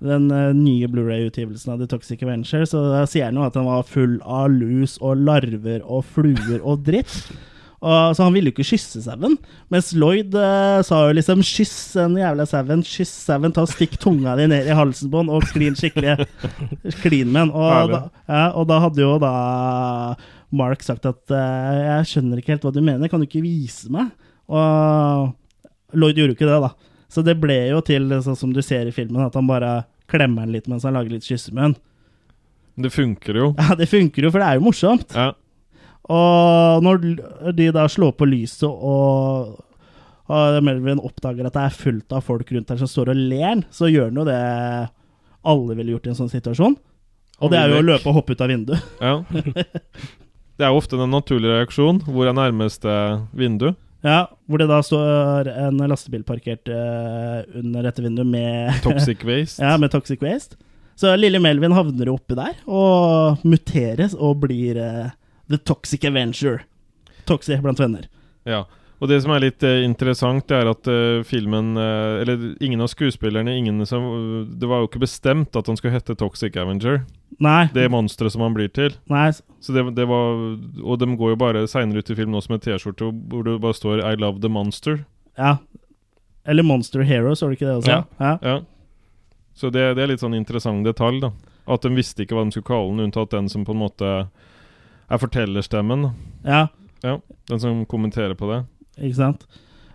den 0.05 0.29
eh, 0.33 0.53
nye 0.57 0.89
Blu-ray-utgivelsen 0.91 1.75
av 1.75 1.83
The 1.83 1.89
Toxic 1.91 2.23
Avenger, 2.25 2.65
så 2.69 2.85
sier 3.11 3.29
han 3.31 3.41
jo 3.41 3.47
at 3.47 3.57
den 3.57 3.69
var 3.69 3.85
full 3.89 4.19
av 4.23 4.53
lus 4.53 4.99
og 5.01 5.21
larver 5.25 5.85
og 5.85 6.07
fluer 6.17 6.61
og 6.61 6.85
dritt. 6.89 7.15
Og, 7.85 8.15
så 8.17 8.25
han 8.25 8.33
ville 8.33 8.49
jo 8.49 8.55
ikke 8.55 8.67
kysse 8.71 9.03
sauen. 9.05 9.37
Mens 9.73 9.91
Lloyd 9.93 10.33
uh, 10.39 10.81
sa 10.87 11.03
jo 11.05 11.17
liksom 11.19 11.43
'kyss 11.45 11.75
den 11.99 12.17
jævla 12.17 12.47
sauen', 12.49 12.85
'kyss 12.87 13.13
sauen', 13.27 13.53
ta 13.53 13.67
og 13.67 13.73
stikk 13.73 13.99
tunga 14.01 14.37
di 14.41 14.47
ned 14.49 14.71
i 14.71 14.77
halsen 14.79 15.13
på 15.13 15.21
den 15.21 15.33
og 15.35 15.45
klin 15.53 15.77
skikkelig 15.77 16.17
klin 17.05 17.29
med 17.29 17.51
den. 17.51 17.53
Og 17.53 17.93
da, 17.93 18.01
ja, 18.31 18.47
og 18.57 18.69
da 18.73 18.81
hadde 18.87 19.05
jo 19.05 19.19
da 19.21 19.35
Mark 20.55 20.83
sagt 20.87 21.05
at 21.05 21.23
uh, 21.29 21.77
'jeg 21.85 22.11
skjønner 22.13 22.41
ikke 22.41 22.57
helt 22.57 22.65
hva 22.65 22.73
du 22.73 22.81
mener, 22.81 23.13
kan 23.13 23.21
du 23.21 23.29
ikke 23.29 23.45
vise 23.45 23.93
meg?' 23.93 24.15
Og 24.49 25.33
Lloyd 25.95 26.17
gjorde 26.17 26.33
jo 26.33 26.39
ikke 26.41 26.49
det, 26.49 26.61
da. 26.65 26.73
Så 27.13 27.23
det 27.23 27.37
ble 27.39 27.61
jo 27.71 27.85
til 27.85 28.09
sånn 28.25 28.39
som 28.39 28.53
du 28.53 28.63
ser 28.65 28.89
i 28.89 28.95
filmen, 28.97 29.23
at 29.23 29.37
han 29.39 29.47
bare 29.47 29.85
klemmer 30.11 30.45
den 30.45 30.57
litt 30.57 30.67
mens 30.71 30.85
han 30.85 30.97
lager 30.97 31.15
litt 31.15 31.27
kyssemunn. 31.29 31.77
Det 32.75 32.91
funker 32.91 33.39
jo. 33.39 33.47
Ja, 33.61 33.77
det 33.79 33.87
funker 33.87 34.27
jo, 34.27 34.33
for 34.35 34.43
det 34.43 34.49
er 34.49 34.59
jo 34.59 34.65
morsomt. 34.67 35.15
Ja. 35.15 35.31
Og 36.13 36.83
når 36.85 37.05
de 37.57 37.71
da 37.73 37.87
slår 37.89 38.13
på 38.19 38.29
lyset, 38.29 38.69
og, 38.69 39.55
og 40.29 40.59
Melvin 40.67 41.01
oppdager 41.01 41.49
at 41.49 41.57
det 41.57 41.63
er 41.65 41.79
fullt 41.79 42.13
av 42.13 42.27
folk 42.27 42.51
rundt 42.53 42.75
her 42.75 42.83
som 42.83 42.91
står 42.91 43.15
og 43.15 43.23
ler, 43.33 43.63
så 43.73 43.89
gjør 43.89 44.11
han 44.11 44.21
jo 44.21 44.27
det 44.29 44.43
alle 45.45 45.79
ville 45.79 45.95
gjort 45.95 46.09
i 46.09 46.13
en 46.13 46.19
sånn 46.19 46.33
situasjon. 46.33 46.77
Og 47.43 47.51
det 47.51 47.59
er 47.61 47.73
jo 47.73 47.81
å 47.81 47.87
løpe 47.87 48.09
og 48.11 48.21
hoppe 48.21 48.37
ut 48.37 48.45
av 48.45 48.53
vinduet. 48.53 48.93
Ja. 49.01 49.17
Det 50.55 50.63
er 50.63 50.71
jo 50.71 50.79
ofte 50.79 50.95
en 51.03 51.11
naturlig 51.11 51.51
reaksjon. 51.51 51.97
Hvor 52.07 52.29
er 52.31 52.37
nærmeste 52.37 52.93
vindu? 53.35 53.73
Ja, 54.07 54.29
hvor 54.47 54.61
det 54.61 54.69
da 54.71 54.77
står 54.87 55.49
en 55.51 55.81
lastebil 55.91 56.23
parkert 56.29 56.69
uh, 56.71 57.41
under 57.59 57.89
dette 57.89 58.05
vinduet 58.05 58.29
med 58.29 58.77
Toxic 58.85 59.25
waste. 59.27 59.65
ja, 59.65 59.75
med 59.81 59.91
Toxic 59.91 60.23
Waste. 60.23 60.55
Så 60.95 61.11
lille 61.19 61.41
Melvin 61.43 61.75
havner 61.75 62.07
jo 62.07 62.15
oppi 62.15 62.37
der, 62.39 62.55
og 62.71 63.43
muteres 63.43 64.15
og 64.15 64.45
blir 64.45 64.79
eh, 64.79 65.09
The 65.51 65.59
Toxic 65.59 66.05
Avenger. 66.05 66.65
Toxic 67.29 67.61
blant 67.61 67.81
venner. 67.81 68.09
Ja. 68.45 68.65
Og 69.03 69.09
det 69.11 69.19
som 69.25 69.33
er 69.35 69.43
litt 69.43 69.65
eh, 69.67 69.83
interessant, 69.85 70.47
det 70.49 70.57
er 70.57 70.69
at 70.71 70.89
eh, 70.89 71.23
filmen 71.27 71.75
eh, 71.77 72.21
Eller 72.23 72.45
ingen 72.63 72.81
av 72.81 72.89
skuespillerne 72.89 73.53
ingen 73.59 73.83
som, 73.87 74.05
Det 74.49 74.69
var 74.71 74.81
jo 74.81 74.89
ikke 74.89 75.03
bestemt 75.03 75.57
at 75.59 75.67
han 75.67 75.77
skulle 75.77 75.97
hete 75.97 76.15
Toxic 76.17 76.57
Avenger. 76.57 77.03
Nei, 77.43 77.67
Det 77.75 77.89
monsteret 77.91 78.33
som 78.33 78.45
han 78.47 78.55
blir 78.55 78.71
til. 78.73 78.95
nei, 79.11 79.33
Så 79.61 79.75
det, 79.75 79.83
det 79.99 80.07
var 80.09 80.39
Og 80.81 80.99
de 81.03 81.09
går 81.19 81.35
jo 81.35 81.41
bare 81.43 81.67
seinere 81.69 82.01
ut 82.05 82.11
i 82.15 82.17
filmen 82.17 82.39
også 82.39 82.55
med 82.55 82.63
T-skjorte 82.65 83.11
hvor 83.11 83.45
det 83.45 83.59
bare 83.61 83.77
står 83.77 84.01
'I 84.05 84.15
love 84.17 84.41
the 84.41 84.49
monster'. 84.49 85.05
ja. 85.37 85.57
Eller 86.47 86.63
Monster 86.63 87.01
Hero, 87.01 87.35
var 87.41 87.49
det 87.51 87.57
ikke 87.57 87.67
det 87.67 87.77
også? 87.77 87.91
Ja. 87.91 88.05
ja. 88.21 88.39
Ja. 88.43 88.61
Så 89.55 89.71
det, 89.73 89.95
det 89.97 90.03
er 90.03 90.11
litt 90.11 90.21
sånn 90.21 90.35
interessant 90.37 90.85
detalj, 90.85 91.23
da. 91.23 91.31
At 91.67 91.81
de 91.87 91.89
visste 91.97 92.21
ikke 92.23 92.37
hva 92.37 92.45
de 92.45 92.53
skulle 92.53 92.69
kalle 92.69 92.91
den, 92.91 93.07
unntatt 93.07 93.31
den 93.33 93.49
som 93.49 93.65
på 93.65 93.73
en 93.73 93.81
måte 93.81 94.11
er 95.15 95.23
fortellerstemmen. 95.23 96.11
ja. 96.45 96.67
Ja, 97.05 97.19
Den 97.51 97.61
som 97.61 97.83
kommenterer 97.85 98.33
på 98.35 98.47
det. 98.49 98.63
Ikke 98.97 99.19
sant? 99.19 99.43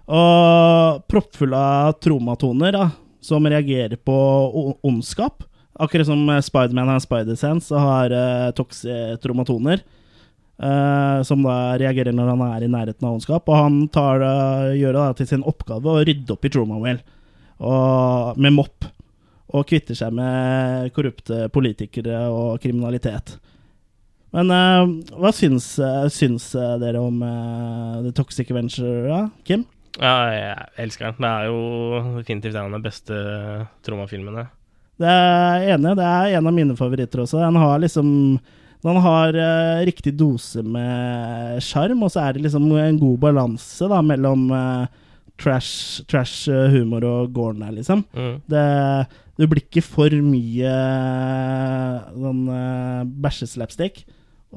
Og 0.06 1.00
proppfull 1.10 1.56
av 1.58 1.96
tromatoner, 2.02 2.76
da, 2.76 2.84
som 3.22 3.48
reagerer 3.50 3.98
på 3.98 4.18
ondskap. 4.86 5.42
Akkurat 5.80 6.06
som 6.06 6.22
eh, 6.30 6.42
Spiderman 6.46 6.92
har 6.92 7.00
Spider-Sense, 7.02 7.66
så 7.72 7.82
har 7.82 8.14
uh, 8.14 8.52
Toxi 8.54 8.94
tromatoner. 9.24 9.82
eh, 10.62 11.22
som 11.24 11.42
da 11.42 11.78
reagerer 11.80 12.14
når 12.14 12.30
han 12.34 12.42
er 12.52 12.64
i 12.68 12.72
nærheten 12.74 13.08
av 13.08 13.16
ondskap. 13.18 13.50
Og 13.50 13.56
han 13.58 13.82
tar, 13.88 14.22
uh, 14.22 14.70
gjør 14.78 14.94
det 14.94 15.02
da 15.02 15.14
til 15.18 15.28
sin 15.34 15.44
oppgave 15.48 15.90
å 15.90 16.06
rydde 16.06 16.36
opp 16.36 16.46
i 16.46 16.50
Tromawell 16.54 17.00
og- 17.60 18.38
med 18.38 18.54
mopp. 18.54 18.86
Og 19.54 19.66
kvitter 19.66 19.96
seg 19.98 20.14
med 20.14 20.94
korrupte 20.94 21.50
politikere 21.50 22.28
og 22.30 22.60
kriminalitet. 22.62 23.40
Men 24.36 24.54
uh, 24.54 24.86
hva 25.18 25.32
syns, 25.34 25.72
uh, 25.82 26.06
syns 26.14 26.52
eh, 26.58 26.76
dere 26.82 27.02
om 27.02 27.18
uh, 27.26 27.98
The 28.06 28.14
Toxic 28.14 28.52
Venture, 28.54 29.08
da? 29.08 29.24
Kim? 29.48 29.66
Ja, 29.98 30.14
jeg 30.30 30.68
elsker 30.86 31.10
den. 31.10 31.26
Det 31.26 31.32
er 31.32 31.50
jo 31.50 32.20
definitivt 32.20 32.54
en 32.54 32.70
av 32.70 32.78
de 32.78 32.86
beste 32.86 33.18
Troma-filmene. 33.86 34.46
Det 35.00 35.10
er 35.10 35.66
enig, 35.74 35.96
det 35.98 36.06
er 36.06 36.38
en 36.38 36.50
av 36.50 36.56
mine 36.56 36.76
favoritter 36.78 37.24
også. 37.24 37.40
Den 37.42 37.58
har 37.58 37.80
liksom 37.82 38.10
Den 38.84 38.98
har 39.04 39.36
riktig 39.84 40.14
dose 40.16 40.62
med 40.64 41.58
sjarm, 41.64 42.04
og 42.04 42.14
så 42.14 42.22
er 42.24 42.38
det 42.38 42.46
liksom 42.46 42.70
en 42.80 43.00
god 43.00 43.18
balanse 43.26 43.90
da 43.92 44.00
mellom 44.00 44.46
trash, 45.40 46.06
trash 46.08 46.48
humor 46.48 47.04
og 47.04 47.34
gården 47.36 47.66
der, 47.66 47.74
liksom. 47.76 48.06
Mm. 48.16 48.38
Det, 48.48 48.64
du 49.36 49.48
blir 49.48 49.66
ikke 49.66 49.84
for 49.84 50.16
mye 50.24 50.78
sånn 52.16 52.42
uh, 52.48 53.04
bæsjeslapstick. 53.24 54.02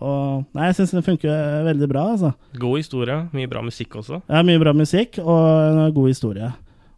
Og 0.01 0.45
Nei, 0.57 0.71
jeg 0.71 0.79
syns 0.79 0.95
den 0.97 1.05
funker 1.05 1.65
veldig 1.67 1.89
bra, 1.91 2.07
altså. 2.15 2.33
God 2.59 2.79
historie. 2.81 3.19
Mye 3.37 3.51
bra 3.51 3.61
musikk 3.67 3.99
også. 4.01 4.23
Er 4.29 4.47
mye 4.49 4.61
bra 4.63 4.73
musikk 4.77 5.19
og 5.21 5.43
en 5.69 5.93
god 5.95 6.09
historie. 6.09 6.49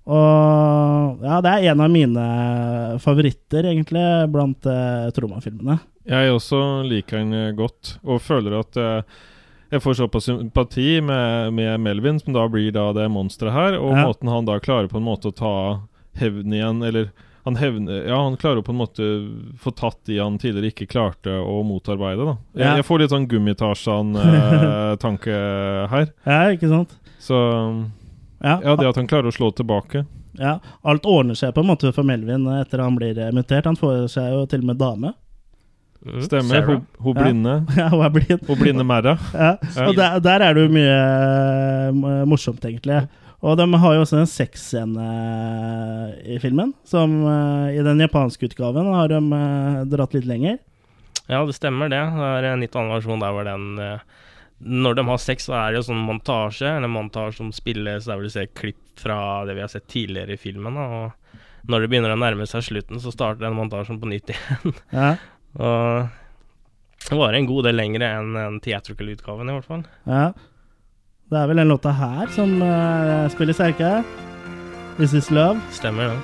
Og 0.04 1.22
ja, 1.24 1.38
det 1.44 1.50
er 1.57 1.70
en 1.72 1.80
av 1.80 1.90
mine 1.92 2.24
favoritter, 3.02 3.66
egentlig, 3.70 4.04
blant 4.33 4.66
eh, 4.68 5.07
Troma-filmene. 5.16 5.78
Jeg 6.09 6.35
også 6.35 6.59
liker 6.85 7.22
den 7.22 7.33
eh, 7.38 7.52
godt, 7.57 7.94
og 8.04 8.20
føler 8.22 8.59
at 8.61 8.76
eh, 8.76 9.22
jeg 9.72 9.83
får 9.83 9.96
såpass 10.02 10.28
sympati 10.28 11.00
med, 11.02 11.54
med 11.57 11.80
Melvin, 11.83 12.20
som 12.20 12.37
da 12.37 12.44
blir 12.52 12.68
da 12.76 12.90
det 12.94 13.09
monsteret 13.11 13.57
her, 13.57 13.78
og 13.80 13.96
Ja. 13.96 14.04
måten 14.07 14.30
han 14.30 14.44
da 14.46 14.59
klarer 14.62 14.90
på 14.92 15.00
en 15.00 15.09
måte 15.09 15.33
å 15.33 15.37
ta 15.40 15.54
hevn 16.20 16.52
igjen, 16.52 16.85
eller 16.87 17.09
han 17.44 17.57
hevner 17.61 18.07
Ja, 18.09 18.22
han 18.24 18.37
klarer 18.40 18.62
å 18.62 18.64
på 18.64 18.72
en 18.72 18.78
måte 18.80 19.04
få 19.61 19.68
tatt 19.76 19.98
de 20.09 20.16
han 20.18 20.38
tidligere 20.40 20.70
ikke 20.72 20.87
klarte 20.88 21.28
å 21.44 21.59
motarbeide, 21.66 22.24
da. 22.24 22.35
Jeg, 22.57 22.64
Ja. 22.64 22.76
jeg 22.78 22.85
får 22.88 22.98
litt 23.02 23.11
sånn 23.12 23.26
Gummitarsan-tanke 23.28 25.35
her. 25.92 26.07
Ja, 26.26 26.40
ikke 26.54 26.68
sant? 26.72 26.96
Så 27.20 27.35
Ja, 28.44 28.59
ja, 28.62 28.74
det 28.76 28.87
at 28.88 28.96
han 29.00 29.07
klarer 29.09 29.28
å 29.30 29.35
slå 29.35 29.50
tilbake. 29.57 30.04
ja, 30.38 30.59
alt 30.85 31.04
ordner 31.07 31.35
seg 31.38 31.54
på 31.54 31.61
en 31.62 31.66
måte 31.70 31.92
for 31.94 32.02
Melvin 32.04 32.46
etter 32.61 32.78
han 32.83 32.96
blir 32.98 33.18
eh, 33.18 33.30
mutert. 33.33 33.64
Han 33.68 33.76
får 33.78 34.09
seg 34.12 34.33
jo 34.35 34.46
til 34.50 34.61
og 34.64 34.68
med 34.72 34.78
dame. 34.80 35.12
Mm. 36.04 36.18
Stemmer. 36.26 36.62
Hun, 36.66 36.83
hun 37.00 37.14
blinde. 37.16 37.54
Ja, 37.78 37.87
hun 37.88 38.02
er 38.04 38.11
blind. 38.12 38.42
Hun 38.48 38.59
blinde 38.61 38.85
Merra. 38.85 39.14
Ja. 39.33 39.54
Ja. 39.76 39.87
Og 39.88 39.94
der, 39.96 40.18
der 40.20 40.40
er 40.44 40.54
det 40.59 40.66
jo 40.66 40.72
mye 40.74 40.98
eh, 41.88 42.24
morsomt, 42.28 42.64
egentlig. 42.68 42.98
Og 43.44 43.59
de 43.61 43.66
har 43.76 43.94
jo 43.96 44.02
også 44.07 44.16
en 44.22 44.28
sexscene 44.30 45.07
i 46.24 46.38
filmen, 46.40 46.70
som 46.88 47.18
eh, 47.28 47.74
i 47.76 47.83
den 47.85 48.00
japanske 48.00 48.48
utgaven 48.48 48.87
har 48.94 49.11
de 49.12 49.18
eh, 49.20 49.80
dratt 49.92 50.14
litt 50.16 50.28
lenger. 50.28 50.57
Ja, 51.28 51.42
det 51.48 51.57
stemmer 51.57 51.90
det. 51.92 52.00
Det 52.16 52.30
er 52.30 52.46
en 52.50 52.64
litt 52.64 52.76
annen 52.76 52.94
versjon 52.96 53.20
der 53.20 53.33
hvor 53.37 53.44
den 53.48 53.66
eh, 53.80 54.00
Når 54.64 54.96
de 54.96 55.04
har 55.09 55.20
sex, 55.20 55.46
så 55.48 55.57
er 55.59 55.72
det 55.74 55.83
jo 55.83 55.87
sånn 55.90 56.00
montasje, 56.07 56.70
eller 56.78 56.88
montasje 56.92 57.42
som 57.42 57.52
spilles 57.52 58.09
der 58.09 58.16
hvor 58.16 58.24
du 58.24 58.33
ser 58.33 58.48
klipp 58.57 58.80
fra 59.00 59.18
det 59.48 59.57
vi 59.59 59.64
har 59.64 59.72
sett 59.72 59.88
tidligere 59.92 60.37
i 60.37 60.40
filmen. 60.40 60.76
Og 60.80 61.38
når 61.68 61.85
det 61.85 61.90
begynner 61.92 62.14
å 62.14 62.20
nærme 62.20 62.46
seg 62.48 62.64
slutten, 62.64 63.00
så 63.02 63.12
starter 63.12 63.44
den 63.44 63.57
montasjen 63.59 64.00
på 64.00 64.09
nytt 64.09 64.30
igjen. 64.35 64.76
Ja, 64.94 65.14
Og 65.59 66.09
det 67.11 67.20
var 67.20 67.37
en 67.37 67.50
god 67.50 67.66
del 67.68 67.76
lengre 67.76 68.09
enn 68.20 68.37
en 68.40 68.61
theatrical-utgaven, 68.64 69.50
i 69.52 69.57
hvert 69.59 69.68
fall. 69.68 69.85
ja. 70.09 70.26
Det 71.35 71.40
er 71.42 71.49
vel 71.51 71.59
den 71.59 71.68
låta 71.68 71.90
her 71.90 72.29
som 72.31 72.62
uh, 72.62 73.27
spiller 73.27 73.57
sterke. 73.57 74.05
This 74.99 75.12
Is 75.18 75.31
Love. 75.35 75.59
Stemmer 75.75 76.03
det. 76.03 76.18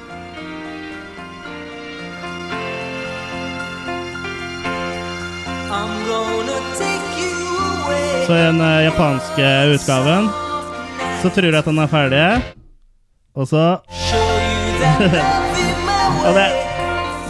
Away. 6.70 8.26
Så 8.26 8.32
i 8.38 8.46
den 8.46 8.60
uh, 8.60 8.84
japanske 8.84 9.50
utgaven 9.74 10.30
så 11.22 11.28
tror 11.34 11.50
jeg 11.50 11.58
at 11.58 11.64
han 11.64 11.78
er 11.78 11.86
ferdig, 11.90 12.42
og 13.34 13.48
så 13.50 13.64
Og 16.26 16.34
det, 16.38 16.46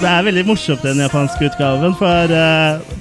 det 0.00 0.08
er 0.08 0.22
veldig 0.28 0.46
morsomt, 0.46 0.82
den 0.82 1.00
japanske 1.00 1.48
utgaven, 1.48 1.94
for 1.96 2.36
eh, 2.36 3.00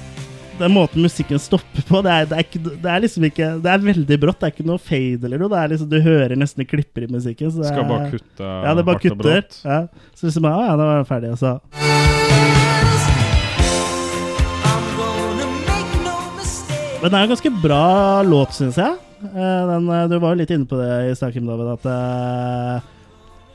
den 0.60 0.72
måten 0.74 1.02
musikken 1.04 1.40
stopper 1.40 1.82
på, 1.88 2.02
det 2.04 2.12
er, 2.12 2.26
det, 2.30 2.36
er 2.36 2.44
ikke, 2.46 2.60
det 2.84 2.90
er 2.92 3.02
liksom 3.04 3.24
ikke 3.30 3.46
Det 3.64 3.70
er 3.72 3.84
veldig 3.84 4.18
brått, 4.22 4.38
det 4.42 4.48
er 4.50 4.54
ikke 4.54 4.68
noe 4.68 4.80
fade 4.82 5.24
eller 5.28 5.40
noe. 5.40 5.50
Det 5.52 5.60
er 5.62 5.72
liksom, 5.74 5.88
Du 5.90 5.98
hører 6.04 6.36
nesten 6.38 6.68
klipper 6.68 7.06
i 7.06 7.10
musikken. 7.10 7.50
Så 7.50 7.62
det 7.62 7.70
Skal 7.72 7.88
bare 7.88 8.10
kutte 8.12 8.50
Ja, 8.66 8.74
det 8.78 8.84
bare 8.88 9.02
kutter. 9.02 9.44
Ja. 9.64 9.80
Så 10.14 10.28
liksom, 10.28 10.44
Ja, 10.50 10.58
ja, 10.68 10.76
da 10.76 10.88
var 10.90 11.00
den 11.00 11.08
ferdig, 11.10 11.32
og 11.34 11.40
så 11.40 11.56
I'm 14.70 14.86
gonna 14.96 15.46
make 15.66 15.94
no 16.04 16.16
mistake. 16.38 17.00
Men 17.02 17.08
det 17.10 17.16
er 17.18 17.22
en 17.26 17.32
ganske 17.34 17.52
bra 17.62 17.84
låt, 18.28 18.56
syns 18.56 18.76
jeg. 18.80 18.98
Eh, 19.20 19.62
Den, 19.70 19.88
eh, 19.88 20.06
du 20.08 20.18
var 20.18 20.34
jo 20.34 20.40
litt 20.40 20.52
inne 20.54 20.68
på 20.68 20.78
det 20.80 20.90
i 21.10 21.14
stad, 21.18 21.32
Kim 21.34 21.46
David, 21.48 21.74
at 21.78 21.84
eh, 21.92 22.88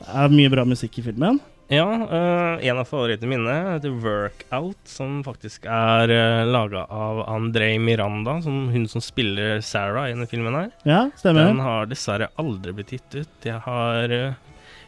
det 0.06 0.14
er 0.22 0.34
mye 0.34 0.52
bra 0.52 0.64
musikk 0.68 0.98
i 1.00 1.06
filmen. 1.08 1.40
Ja, 1.72 1.86
uh, 1.86 2.66
en 2.66 2.78
av 2.78 2.86
favorittene 2.86 3.32
mine 3.32 3.54
heter 3.72 3.94
Workout, 4.02 4.78
som 4.86 5.18
faktisk 5.26 5.66
er 5.66 6.12
uh, 6.12 6.46
laga 6.46 6.84
av 6.86 7.24
André 7.26 7.72
Miranda, 7.82 8.38
som 8.44 8.68
hun 8.70 8.86
som 8.90 9.02
spiller 9.02 9.58
Sarah 9.66 10.06
i 10.06 10.14
denne 10.14 10.28
filmen 10.30 10.54
her. 10.54 10.70
Ja, 10.86 11.00
stemmer. 11.18 11.50
Den 11.50 11.64
har 11.64 11.90
dessverre 11.90 12.30
aldri 12.38 12.76
blitt 12.76 12.94
gitt 12.94 13.18
ut. 13.18 13.34
Jeg 13.48 13.58
har 13.66 14.14
uh, 14.14 14.38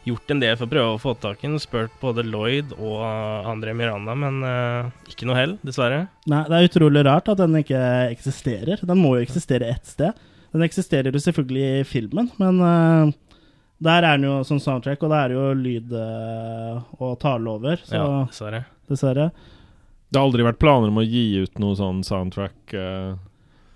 gjort 0.07 0.31
en 0.31 0.39
del 0.39 0.55
for 0.55 0.69
å 0.69 0.71
prøve 0.71 0.95
å 0.95 1.01
få 1.03 1.15
tak 1.19 1.43
i 1.43 1.49
den, 1.49 1.59
spurt 1.59 1.99
både 1.99 2.23
Lloyd 2.23 2.71
og 2.77 2.97
uh, 3.03 3.49
André 3.51 3.75
Miranda, 3.75 4.15
men 4.15 4.39
uh, 4.45 5.11
ikke 5.11 5.27
noe 5.27 5.39
hell, 5.39 5.59
dessverre. 5.67 6.05
Nei, 6.31 6.45
det 6.47 6.61
er 6.61 6.71
utrolig 6.71 7.03
rart 7.09 7.27
at 7.31 7.43
den 7.43 7.59
ikke 7.59 7.83
eksisterer. 8.15 8.79
Den 8.79 9.03
må 9.03 9.17
jo 9.17 9.27
eksistere 9.27 9.67
ett 9.73 9.91
sted. 9.91 10.15
Den 10.53 10.63
eksisterer 10.65 11.13
jo 11.13 11.21
selvfølgelig 11.21 11.65
i 11.81 11.85
filmen, 11.85 12.31
men 12.41 12.61
eh, 12.65 13.11
der 13.79 14.03
er 14.03 14.17
den 14.17 14.27
jo 14.27 14.35
som 14.47 14.59
soundtrack, 14.59 15.03
og 15.03 15.13
det 15.13 15.21
er 15.21 15.33
jo 15.35 15.45
lyd 15.55 15.95
eh, 15.95 16.81
og 16.99 17.15
tale 17.21 17.47
over, 17.51 17.79
så 17.87 17.95
Ja, 17.95 18.11
dessverre. 18.27 18.61
dessverre. 18.91 19.29
Det 20.09 20.19
har 20.19 20.27
aldri 20.27 20.45
vært 20.47 20.59
planer 20.59 20.91
om 20.91 20.99
å 20.99 21.05
gi 21.05 21.43
ut 21.45 21.59
noe 21.61 21.77
sånn 21.77 22.01
soundtrack. 22.03 22.57
Uh... 22.73 23.15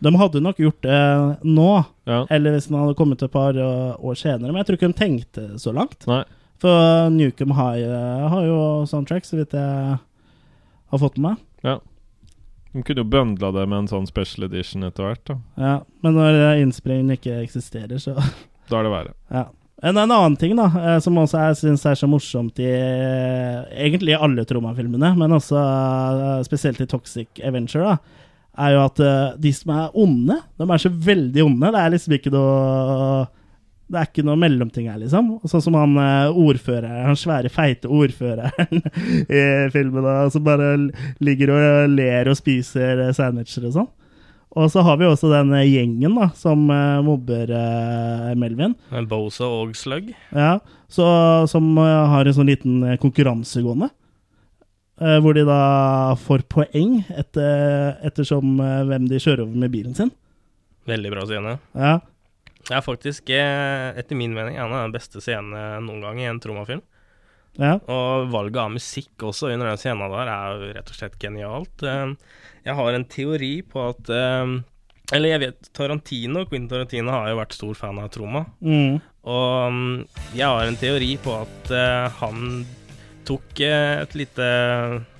De 0.04 0.12
hadde 0.20 0.42
nok 0.44 0.60
gjort 0.60 0.82
det 0.84 1.00
nå, 1.46 1.70
ja. 2.10 2.24
eller 2.34 2.56
hvis 2.56 2.68
den 2.68 2.80
hadde 2.82 2.98
kommet 3.00 3.24
et 3.24 3.32
par 3.32 3.56
eh, 3.56 3.94
år 3.96 4.20
senere, 4.20 4.52
men 4.52 4.60
jeg 4.62 4.72
tror 4.72 4.80
ikke 4.80 4.92
de 4.92 5.00
tenkte 5.00 5.46
så 5.62 5.76
langt. 5.76 6.04
Nei. 6.10 6.24
For 6.64 7.10
Newcom 7.12 7.56
High 7.56 7.88
har 8.32 8.46
jo 8.48 8.60
soundtrack, 8.88 9.26
så 9.28 9.40
vidt 9.40 9.56
jeg 9.56 9.98
har 10.94 11.02
fått 11.02 11.18
med 11.18 11.34
meg. 11.34 11.42
Ja. 11.64 11.80
De 12.74 12.82
kunne 12.84 13.04
jo 13.04 13.10
bøndla 13.14 13.52
det 13.54 13.66
med 13.70 13.84
en 13.84 13.90
sånn 13.92 14.08
special 14.10 14.48
edition 14.48 14.84
etter 14.88 15.06
hvert. 15.06 15.24
da 15.30 15.36
Ja, 15.60 15.74
men 16.02 16.16
når 16.18 16.62
innspillingen 16.64 17.14
ikke 17.16 17.36
eksisterer, 17.44 18.00
så 18.02 18.16
Da 18.70 18.80
er 18.80 18.88
det 18.88 18.94
verre. 18.94 19.14
Ja. 19.30 19.44
En, 19.84 19.98
en 19.98 20.08
annen 20.08 20.36
ting 20.40 20.56
da, 20.56 20.70
eh, 20.80 20.98
som 21.04 21.18
også 21.20 21.42
jeg 21.50 21.60
syns 21.60 21.86
er 21.90 21.98
så 22.00 22.08
morsomt 22.08 22.60
i 22.64 22.70
eh, 22.72 23.64
egentlig 23.86 24.16
alle 24.16 24.46
Troma-filmene, 24.48 25.12
men 25.20 25.36
også 25.36 25.60
eh, 25.60 26.44
spesielt 26.48 26.80
i 26.80 26.88
Toxic 26.88 27.44
Adventure, 27.44 27.92
da, 27.92 28.24
er 28.64 28.76
jo 28.78 28.84
at 28.86 29.02
eh, 29.04 29.38
de 29.44 29.52
som 29.56 29.74
er 29.76 29.98
onde, 30.06 30.40
de 30.56 30.68
er 30.70 30.84
så 30.84 30.92
veldig 31.12 31.44
onde. 31.44 31.72
Det 31.74 31.82
er 31.82 31.96
liksom 31.98 32.16
ikke 32.20 32.34
noe 32.34 33.26
det 33.94 34.00
er 34.00 34.08
ikke 34.08 34.24
noe 34.26 34.40
mellomting 34.40 34.88
her, 34.90 34.98
liksom. 35.02 35.34
Sånn 35.50 35.64
som 35.66 35.76
han 35.78 35.98
eh, 36.02 36.38
ordføreren, 36.46 37.04
han 37.10 37.20
svære, 37.20 37.52
feite 37.54 37.92
ordføreren 37.92 38.80
i 39.28 39.44
filmen, 39.74 40.06
da, 40.06 40.16
som 40.34 40.46
bare 40.46 40.72
ligger 41.24 41.54
og 41.54 41.92
ler 41.94 42.32
og 42.32 42.40
spiser 42.40 43.04
eh, 43.10 43.14
sandwicher 43.16 43.68
og 43.68 43.76
sånn. 43.76 43.92
Og 44.54 44.68
så 44.70 44.84
har 44.86 45.00
vi 45.02 45.08
også 45.10 45.32
den 45.32 45.50
eh, 45.58 45.66
gjengen 45.66 46.14
da, 46.20 46.28
som 46.38 46.68
eh, 46.70 47.00
mobber 47.06 47.50
eh, 47.58 48.32
Melvin. 48.38 48.76
Bosa 49.10 49.48
og 49.50 49.74
Slug. 49.80 50.12
Ja, 50.30 50.60
så, 50.94 51.06
som 51.50 51.72
eh, 51.82 52.04
har 52.12 52.30
en 52.30 52.36
sånn 52.38 52.52
liten 52.52 52.84
konkurranse 53.02 53.64
gående. 53.66 53.90
eh, 55.02 55.18
hvor 55.26 55.34
de 55.34 55.42
da 55.50 56.14
får 56.22 56.46
poeng 56.54 57.00
etter, 57.18 57.98
ettersom 58.06 58.60
eh, 58.62 58.84
hvem 58.92 59.10
de 59.10 59.18
kjører 59.24 59.48
over 59.48 59.58
med 59.66 59.74
bilen 59.74 59.98
sin. 59.98 60.14
Veldig 60.86 61.14
bra 61.16 61.26
scene. 61.26 61.58
Ja, 61.74 61.96
Det 62.64 62.76
er 62.78 62.82
faktisk, 62.86 63.28
etter 63.34 64.16
min 64.16 64.36
mening, 64.38 64.56
en 64.60 64.72
av 64.72 64.86
de 64.86 64.94
beste 65.00 65.20
scenene 65.24 65.82
noen 65.84 66.04
gang 66.06 66.20
i 66.22 66.30
en 66.30 66.40
Troma-film. 66.44 66.80
ja, 67.58 67.74
Og 67.92 68.30
valget 68.32 68.62
av 68.62 68.72
musikk 68.72 69.26
også 69.32 69.50
under 69.52 69.68
den 69.74 69.82
scenen 69.82 70.14
der 70.14 70.30
er 70.32 70.62
rett 70.78 70.92
og 70.94 70.96
slett 71.00 71.18
genialt. 71.20 71.84
Jeg 72.66 72.76
har 72.80 72.94
en 72.96 73.06
teori 73.12 73.62
på 73.68 73.82
at 73.90 74.10
um, 74.44 74.54
Eller 75.12 75.34
jeg 75.34 75.42
vet 75.44 75.70
Tarantino, 75.76 76.46
Quentin 76.48 76.70
Tarantino 76.72 77.12
har 77.12 77.30
jo 77.34 77.40
vært 77.42 77.54
stor 77.58 77.74
fan 77.76 78.00
av 78.00 78.10
Troma. 78.14 78.46
mm, 78.64 79.02
Og 79.28 79.74
mm, 79.74 80.08
jeg 80.38 80.48
har 80.48 80.68
en 80.70 80.80
teori 80.80 81.12
på 81.24 81.36
at 81.42 81.72
uh, 81.76 82.08
han 82.22 82.66
tok 83.28 83.60
uh, 83.64 84.02
et 84.04 84.16
lite 84.20 84.48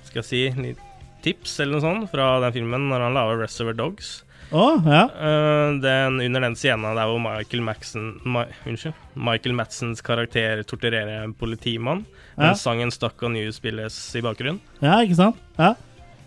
Skal 0.08 0.22
jeg 0.22 0.28
si 0.30 0.42
litt 0.60 0.80
tips 1.24 1.54
eller 1.64 1.78
noe 1.78 1.84
sånt 1.84 2.10
fra 2.12 2.34
den 2.44 2.52
filmen 2.52 2.88
når 2.90 3.00
han 3.06 3.14
lager 3.16 3.38
Reservoir 3.40 3.76
Dogs. 3.78 4.08
Oh, 4.52 4.76
ja, 4.84 5.06
uh, 5.08 5.70
den, 5.80 6.18
under 6.20 6.42
den 6.44 6.54
scena 6.60 6.90
der 6.94 7.08
hvor 7.08 7.16
Michael 7.24 7.62
Maxon, 7.64 8.10
Ma, 8.28 8.42
unnskyld, 8.68 8.92
Michael 9.16 9.56
Madsens 9.56 10.04
karakter 10.04 10.60
torturerer 10.68 11.22
en 11.24 11.32
politimann, 11.32 12.04
Ja. 12.36 12.50
mens 12.50 12.60
sangen 12.66 12.90
'Stuck 12.92 13.22
on 13.24 13.38
You' 13.40 13.52
spilles 13.56 13.96
i 14.14 14.20
bakgrunnen. 14.20 14.60
ja, 14.82 14.98
ikke 15.00 15.16
sant? 15.16 15.36
Ja, 15.58 15.72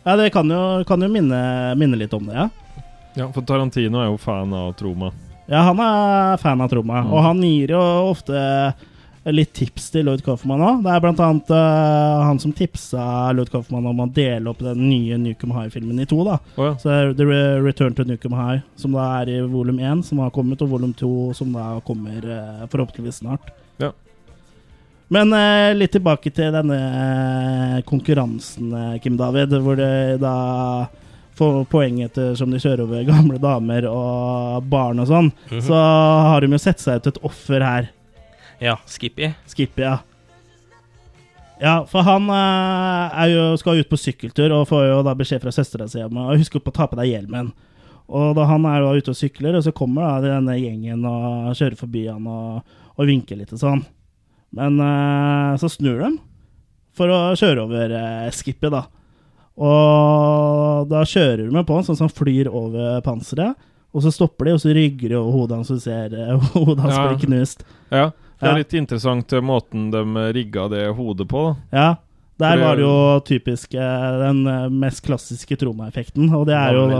ja 0.07 0.15
det 0.19 0.31
kan 0.33 0.47
jo, 0.49 0.63
kan 0.87 1.03
jo 1.03 1.11
minne, 1.11 1.41
minne 1.79 1.99
litt 1.99 2.13
om 2.15 2.25
det, 2.31 2.35
ja. 2.39 2.47
Ja, 3.17 3.25
For 3.33 3.41
Tarantino 3.43 3.99
er 4.03 4.11
jo 4.11 4.17
fan 4.21 4.51
av 4.53 4.71
Troma. 4.79 5.11
Ja, 5.49 5.63
han 5.65 5.79
er 5.81 6.37
fan 6.41 6.61
av 6.61 6.69
Troma, 6.69 7.01
Mm. 7.03 7.11
og 7.15 7.23
han 7.25 7.39
gir 7.41 7.71
jo 7.73 7.81
ofte 8.11 8.73
litt 9.27 9.49
tips 9.57 9.89
til 9.91 10.05
Lloyd 10.07 10.21
Kaufman 10.23 10.61
òg. 10.63 10.83
Det 10.85 10.91
er 10.93 11.01
blant 11.03 11.19
annet 11.19 11.49
uh, 11.51 12.21
han 12.23 12.37
som 12.39 12.53
tipsa 12.55 13.33
Lloyd 13.35 13.49
Kaufman 13.51 13.87
om 13.89 13.99
å 14.05 14.07
dele 14.15 14.47
opp 14.53 14.61
den 14.63 14.85
nye 14.87 15.17
Nukem 15.19 15.51
High-filmen 15.51 15.99
i 15.99 16.05
to. 16.07 16.21
da. 16.23 16.37
Oh, 16.55 16.69
ja. 16.69 16.75
Så 16.79 16.87
det 16.87 16.99
er 17.01 17.11
The 17.19 17.39
Return 17.65 17.97
to 17.97 18.05
Nukem 18.07 18.35
High, 18.37 18.61
som 18.79 18.95
da 18.95 19.07
er 19.21 19.33
i 19.33 19.41
volum 19.51 19.81
1, 19.83 20.05
som 20.07 20.21
har 20.23 20.31
kommet, 20.35 20.61
og 20.63 20.69
volum 20.71 20.93
2, 20.95 21.11
som 21.35 21.51
da 21.57 21.73
kommer 21.89 22.23
uh, 22.23 22.63
forhåpentligvis 22.71 23.19
snart. 23.23 23.51
Ja. 23.83 23.91
Men 25.13 25.31
eh, 25.33 25.71
litt 25.77 25.93
tilbake 25.95 26.31
til 26.35 26.51
denne 26.51 26.77
eh, 26.77 27.75
konkurransen, 27.87 28.73
eh, 28.75 28.95
Kim 29.03 29.15
David, 29.19 29.53
hvor 29.63 29.77
de 29.79 30.17
da 30.19 30.33
får 31.37 31.61
poeng 31.71 32.01
etter 32.03 32.33
som 32.35 32.51
de 32.51 32.59
kjører 32.59 32.83
over 32.83 33.05
gamle 33.07 33.37
damer 33.39 33.87
og 33.91 34.65
barn 34.67 34.99
og 35.03 35.07
sånn. 35.07 35.31
Mhm. 35.51 35.63
Så 35.63 35.77
har 35.77 36.43
de 36.43 36.51
jo 36.51 36.59
sett 36.59 36.83
seg 36.83 36.99
ut 36.99 37.07
et 37.13 37.21
offer 37.29 37.63
her. 37.63 37.89
Ja, 38.59 38.75
Skippy. 38.89 39.31
Skippy, 39.47 39.85
ja. 39.85 39.99
Ja, 41.61 41.77
for 41.89 42.05
han 42.05 42.27
eh, 42.29 43.15
er 43.23 43.31
jo, 43.31 43.45
skal 43.57 43.79
ut 43.79 43.89
på 43.89 43.97
sykkeltur 43.97 44.51
og 44.53 44.67
får 44.69 44.89
jo 44.91 44.99
da 45.07 45.15
beskjed 45.17 45.41
fra 45.41 45.53
søstera 45.55 45.87
si 45.89 46.03
om 46.03 46.19
å 46.21 46.35
huske 46.35 46.59
på 46.61 46.73
å 46.73 46.75
ta 46.75 46.85
på 46.89 46.99
deg 46.99 47.13
hjelmen. 47.15 47.53
Og 48.07 48.35
da 48.37 48.45
han 48.47 48.65
er 48.69 48.83
jo 48.83 48.91
ute 48.99 49.11
og 49.11 49.17
sykler, 49.19 49.57
og 49.57 49.63
så 49.65 49.73
kommer 49.75 50.05
da 50.21 50.35
denne 50.37 50.53
gjengen 50.59 51.01
og 51.07 51.55
kjører 51.57 51.79
forbi 51.79 52.05
han 52.07 52.27
og, 52.31 52.75
og 52.95 53.09
vinker 53.09 53.39
litt 53.39 53.51
og 53.55 53.59
sånn. 53.63 53.81
Men 54.55 54.79
uh, 54.79 55.57
så 55.59 55.69
snur 55.71 55.99
de 56.05 56.11
for 56.97 57.11
å 57.13 57.17
kjøre 57.37 57.65
over 57.67 57.91
uh, 57.93 58.29
Skippy, 58.33 58.69
da. 58.73 58.85
Og 59.57 60.87
da 60.91 61.01
kjører 61.07 61.49
de 61.51 61.63
på 61.67 61.77
han 61.77 61.85
sånn 61.87 61.97
som 61.99 62.07
han 62.07 62.15
flyr 62.15 62.49
over 62.51 63.01
panseret. 63.05 63.57
Og 63.95 64.03
så 64.05 64.11
stopper 64.13 64.49
de, 64.49 64.55
og 64.57 64.61
så 64.61 64.73
rygger 64.75 65.13
de 65.13 65.17
over 65.19 65.33
hodet 65.33 65.57
hans, 65.59 65.69
så 65.71 65.77
ser 65.81 66.13
uh, 66.13 66.49
hodet 66.55 66.83
hans 66.85 66.97
Ja. 66.97 67.05
bli 67.11 67.25
knust. 67.27 67.63
Ja. 67.91 68.09
Det 68.37 68.45
Ja. 68.45 68.51
er 68.53 68.59
litt 68.61 68.73
interessant 68.77 69.33
eh, 69.33 69.41
måten 69.41 69.87
de 69.89 70.03
rigga 70.35 70.67
det 70.69 70.83
hodet 70.93 71.25
på. 71.31 71.39
da. 71.47 71.55
Ja, 71.73 71.87
der 72.37 72.59
var 72.61 72.75
det 72.77 72.83
jo 72.85 73.19
typisk 73.25 73.73
eh, 73.73 74.17
den 74.21 74.43
eh, 74.45 74.67
mest 74.69 75.01
klassiske 75.07 75.57
troma-effekten, 75.57 76.27
og 76.37 76.45
det 76.45 76.53
er 76.53 76.77
jo 76.77 76.83
da 76.91 76.99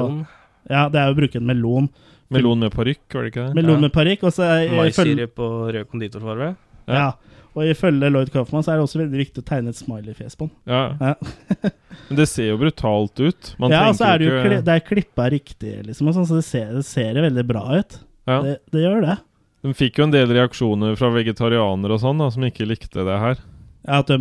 Ja, 0.65 0.87
det 0.89 0.97
er 0.97 1.11
jo 1.11 1.13
å 1.13 1.19
bruke 1.19 1.37
en 1.37 1.45
melon. 1.45 1.89
Melon 2.33 2.57
med 2.65 2.73
parykk, 2.73 3.03
var 3.13 3.21
det 3.27 3.29
ikke 3.35 3.45
det? 3.45 3.53
Melon 3.59 3.85
med 3.85 3.93
parykk, 3.93 4.23
og 4.25 4.33
så 4.33 4.47
er- 4.49 4.65
ifølge, 4.65 4.81
Maissyre 4.81 5.27
på 5.29 5.45
rød 5.77 6.55
ja, 6.87 7.11
og 7.57 7.71
ifølge 7.71 8.09
Lloyd 8.13 8.29
Kaufman 8.33 8.61
så 8.63 8.71
er 8.73 8.77
det 8.79 8.85
også 8.85 8.99
veldig 9.01 9.19
viktig 9.23 9.41
å 9.41 9.47
tegne 9.47 9.71
et 9.73 9.79
smiley-fjes 9.79 10.37
på 10.37 10.45
den. 10.47 10.53
Ja. 10.69 10.83
Ja. 11.01 11.15
Men 12.07 12.19
det 12.21 12.27
ser 12.29 12.51
jo 12.51 12.59
brutalt 12.61 13.19
ut. 13.19 13.49
Man 13.59 13.73
ja, 13.73 13.81
så 13.97 14.05
er 14.11 14.21
det 14.21 14.27
jo 14.29 14.35
ikke- 14.37 14.61
det 14.67 14.75
er 14.75 14.83
klippa 14.85 15.25
riktig, 15.33 15.73
liksom, 15.89 16.07
og 16.11 16.15
sånn, 16.19 16.27
så 16.29 16.37
det 16.37 16.45
ser, 16.47 16.69
det 16.77 16.85
ser 16.87 17.17
veldig 17.25 17.45
bra 17.49 17.65
ut. 17.81 17.97
ja. 18.29 18.41
Det, 18.45 18.55
det 18.71 18.85
gjør 18.85 19.01
det. 19.09 19.17
De 19.65 19.73
fikk 19.73 19.97
jo 19.99 20.05
en 20.05 20.13
del 20.13 20.29
reaksjoner 20.31 20.93
fra 20.95 21.09
vegetarianere 21.11 21.97
og 21.97 21.99
sånn, 22.05 22.19
da, 22.21 22.29
som 22.31 22.43
ikke 22.45 22.67
likte 22.69 23.03
det 23.03 23.17
her. 23.19 23.41
Ja, 23.87 23.99
at, 24.01 24.09
de, 24.09 24.17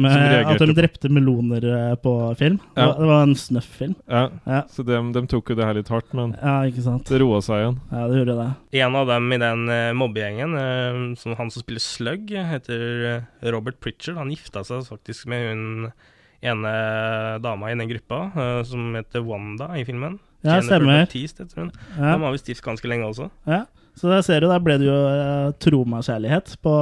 at 0.47 0.61
de 0.63 0.75
drepte 0.77 1.09
meloner 1.11 1.65
eh, 1.65 1.95
på 1.99 2.13
film. 2.39 2.59
Det, 2.75 2.83
Ja. 2.83 2.87
var, 2.87 2.99
det 3.01 3.09
var 3.11 3.23
en 3.27 3.35
snøff-film. 3.35 3.95
Ja. 4.07 4.25
Ja. 4.47 4.61
Så 4.71 4.85
de, 4.87 4.99
de 5.17 5.23
tok 5.27 5.51
jo 5.51 5.57
det 5.59 5.67
her 5.67 5.79
litt 5.79 5.91
hardt, 5.91 6.13
men 6.15 6.37
ja, 6.39 6.59
ikke 6.69 6.85
sant. 6.85 7.09
det 7.11 7.19
roa 7.23 7.41
seg 7.43 7.63
igjen. 7.63 7.79
Ja, 7.91 8.03
det 8.11 8.21
gjorde 8.21 8.37
det. 8.39 8.51
En 8.83 8.99
av 9.01 9.09
dem 9.11 9.33
i 9.33 9.41
den 9.43 9.65
uh, 9.73 9.95
mobbegjengen, 9.99 10.55
eh, 10.61 11.01
som 11.19 11.35
han 11.41 11.51
som 11.51 11.65
spiller 11.65 11.83
Slug, 11.83 12.31
heter 12.31 12.85
eh, 13.15 13.51
Robert 13.51 13.81
Pritchard. 13.83 14.21
Han 14.21 14.31
gifta 14.35 14.63
seg 14.67 14.87
faktisk 14.87 15.27
med 15.33 15.49
hun 15.51 15.65
ene 16.47 16.73
dama 17.43 17.73
i 17.73 17.79
den 17.79 17.89
gruppa, 17.91 18.31
eh, 18.37 18.63
som 18.69 18.95
heter 18.95 19.25
Wanda 19.27 19.73
i 19.79 19.85
filmen. 19.89 20.21
Ja, 20.45 20.61
Jennifer 20.61 20.77
stemmer. 20.77 21.03
Baptiste, 21.07 21.43
heter 21.43 21.65
hun. 21.65 21.73
Ja. 21.97 22.13
De 22.15 22.23
har 22.23 22.35
visst 22.37 22.49
gift 22.51 22.65
ganske 22.65 22.89
lenge 22.91 23.09
også. 23.09 23.31
Ja, 23.49 23.65
så 23.97 24.13
der 24.13 24.23
ser 24.23 24.45
du, 24.45 24.51
der 24.53 24.61
ble 24.63 24.77
det 24.79 24.87
jo 24.87 24.95
uh, 24.95 25.85
meg 25.89 26.05
kjærlighet 26.05 26.59
på 26.63 26.73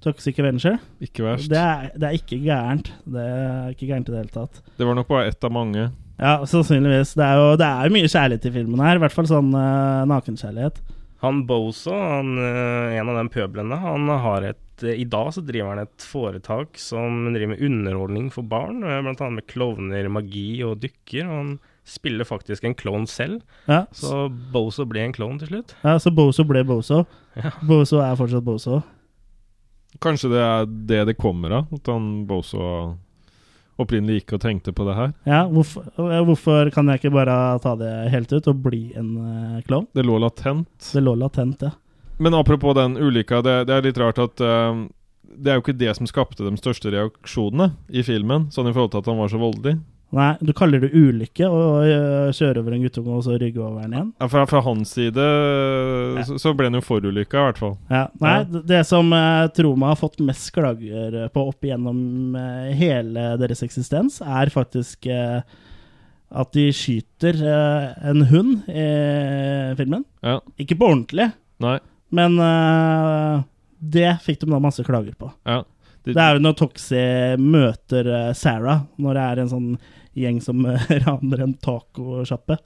Toxic 0.00 0.38
Avenger. 0.40 0.78
Ikke 1.04 1.24
verst. 1.26 1.50
Det 1.52 1.58
er, 1.60 1.90
det 1.96 2.06
er 2.08 2.16
ikke 2.16 2.38
gærent. 2.44 2.92
Det 3.04 3.24
er 3.26 3.74
ikke 3.74 3.90
gærent 3.90 4.08
i 4.08 4.14
det 4.14 4.22
hele 4.22 4.32
tatt. 4.34 4.62
Det 4.78 4.86
var 4.88 4.96
nok 4.96 5.10
bare 5.10 5.26
ett 5.28 5.44
av 5.44 5.52
mange. 5.52 5.90
Ja, 6.20 6.38
sannsynligvis. 6.48 7.14
Det 7.16 7.24
er 7.24 7.36
jo, 7.40 7.50
det 7.60 7.66
er 7.68 7.88
jo 7.88 7.94
mye 7.96 8.08
kjærlighet 8.12 8.48
i 8.48 8.54
filmen 8.54 8.80
her. 8.84 8.96
I 8.96 9.02
hvert 9.04 9.14
fall 9.16 9.28
sånn 9.28 9.52
uh, 9.56 10.06
nakenkjærlighet. 10.08 10.80
Han 11.20 11.42
Bozo, 11.44 11.92
han, 11.92 12.30
eh, 12.40 12.94
en 12.96 13.10
av 13.12 13.18
de 13.18 13.28
pøblene, 13.34 13.76
han 13.76 14.06
har 14.08 14.46
et 14.54 14.84
eh, 14.88 15.02
I 15.02 15.04
dag 15.04 15.26
så 15.36 15.42
driver 15.44 15.74
han 15.74 15.82
et 15.82 16.04
foretak 16.08 16.78
som 16.80 17.26
driver 17.34 17.50
med 17.52 17.60
underholdning 17.66 18.30
for 18.32 18.48
barn, 18.48 18.78
eh, 18.80 19.02
blant 19.04 19.20
annet 19.20 19.42
med 19.42 19.46
klovner, 19.52 20.08
magi 20.08 20.62
og 20.64 20.78
dykker. 20.80 21.26
Og 21.28 21.34
han 21.34 21.50
spiller 21.84 22.24
faktisk 22.24 22.64
en 22.64 22.76
klovn 22.78 23.04
selv, 23.10 23.42
Ja, 23.68 23.82
så 23.92 24.30
Bozo 24.54 24.86
ble 24.88 25.04
en 25.04 25.12
klovn 25.12 25.36
til 25.42 25.52
slutt. 25.52 25.74
ja, 25.84 25.98
så 26.00 26.08
Bozo 26.14 26.46
ble 26.48 26.64
Bozo. 26.64 27.02
Ja. 27.36 27.52
Bozo 27.68 28.00
er 28.00 28.16
fortsatt 28.16 28.44
Bozo. 28.48 28.80
Kanskje 30.00 30.32
det 30.32 30.42
er 30.42 30.66
det 30.88 31.00
det 31.10 31.16
kommer 31.20 31.60
av? 31.60 31.72
At 31.76 31.88
han 31.92 32.10
Bozo 32.28 32.96
opprinnelig 33.80 34.20
gikk 34.20 34.36
og 34.36 34.42
tenkte 34.44 34.74
på 34.76 34.84
det 34.88 34.96
her? 34.96 35.12
Ja, 35.28 35.44
hvorfor, 35.48 35.86
eh, 35.96 36.22
hvorfor 36.28 36.70
kan 36.74 36.88
jeg 36.90 37.00
ikke 37.00 37.14
bare 37.14 37.36
ta 37.64 37.74
det 37.80 37.92
helt 38.12 38.32
ut 38.32 38.48
og 38.50 38.62
bli 38.64 38.82
en 38.98 39.10
uh, 39.16 39.60
klovn? 39.66 39.88
Det 39.96 40.04
lå 40.04 40.18
latent. 40.20 40.68
Det 40.92 41.02
lå 41.02 41.14
latent, 41.16 41.64
ja. 41.64 41.72
Men 42.20 42.36
apropos 42.36 42.76
den 42.76 42.98
ulykka, 43.00 43.40
det, 43.44 43.54
det 43.70 43.76
er 43.76 43.86
litt 43.86 44.00
rart 44.00 44.20
at 44.20 44.42
uh, 44.44 44.84
det 45.30 45.52
er 45.52 45.58
jo 45.58 45.64
ikke 45.64 45.78
det 45.80 45.94
som 45.96 46.08
skapte 46.08 46.44
de 46.44 46.52
største 46.60 46.92
reaksjonene 46.92 47.72
i 47.88 48.04
filmen, 48.04 48.50
sånn 48.52 48.68
i 48.68 48.74
forhold 48.74 48.92
til 48.92 49.04
at 49.04 49.10
han 49.12 49.20
var 49.20 49.32
så 49.32 49.40
voldelig. 49.40 49.78
Nei, 50.10 50.32
du 50.42 50.50
kaller 50.58 50.80
det 50.82 50.88
ulykke 50.90 51.46
å 51.46 51.58
øh, 51.86 52.30
kjøre 52.34 52.58
over 52.64 52.74
en 52.74 52.82
guttunge 52.82 53.12
og 53.14 53.22
så 53.28 53.36
rygge 53.38 53.60
over 53.62 53.84
den 53.84 53.92
igjen? 53.94 54.08
Ja, 54.18 54.26
Fra, 54.32 54.42
fra 54.50 54.60
hans 54.66 54.90
side 54.96 55.26
så, 56.26 56.38
så 56.42 56.52
ble 56.58 56.66
han 56.66 56.78
jo 56.80 56.82
forulykka, 56.82 57.38
i 57.38 57.44
hvert 57.46 57.60
fall. 57.62 57.76
Ja, 57.92 58.00
nei, 58.18 58.32
Ja. 58.40 58.62
det- 58.72 58.80
som 58.88 59.12
uh, 59.14 59.46
Troma 59.54 59.92
har 59.92 60.00
fått 60.00 60.18
mest 60.26 60.50
klager 60.56 61.14
eh, 61.24 61.28
på 61.30 61.44
opp 61.52 61.62
igjennom 61.62 62.34
eh, 62.34 62.72
hele 62.80 63.28
deres 63.38 63.62
eksistens, 63.62 64.18
er 64.24 64.50
faktisk 64.50 65.06
eh, 65.06 65.42
at 66.30 66.52
de 66.58 66.66
skyter 66.74 67.38
eh, 67.46 67.86
en 68.10 68.24
hund 68.30 68.66
i 68.70 68.88
filmen. 69.78 70.02
Ja. 70.26 70.40
Ikke 70.58 70.74
på 70.78 70.90
ordentlig, 70.90 71.30
Nei. 71.62 71.76
men 72.10 72.34
eh, 72.42 73.42
det 73.80 74.10
fikk 74.26 74.42
de 74.42 74.50
da 74.50 74.58
masse 74.62 74.82
klager 74.86 75.14
på. 75.18 75.30
Ja. 75.46 75.62
Det 76.02 76.16
er 76.16 76.38
jo 76.38 76.40
når 76.42 76.54
Toxie 76.56 77.36
møter 77.38 78.06
eh, 78.10 78.30
Sarah, 78.34 78.86
når 78.98 79.18
det 79.18 79.24
er 79.30 79.42
en 79.44 79.50
sånn 79.54 79.70
gjeng 80.18 80.40
som 80.42 80.64
eh, 80.66 80.90
raner 81.06 81.42
en 81.46 81.54
tacosjappe. 81.54 82.58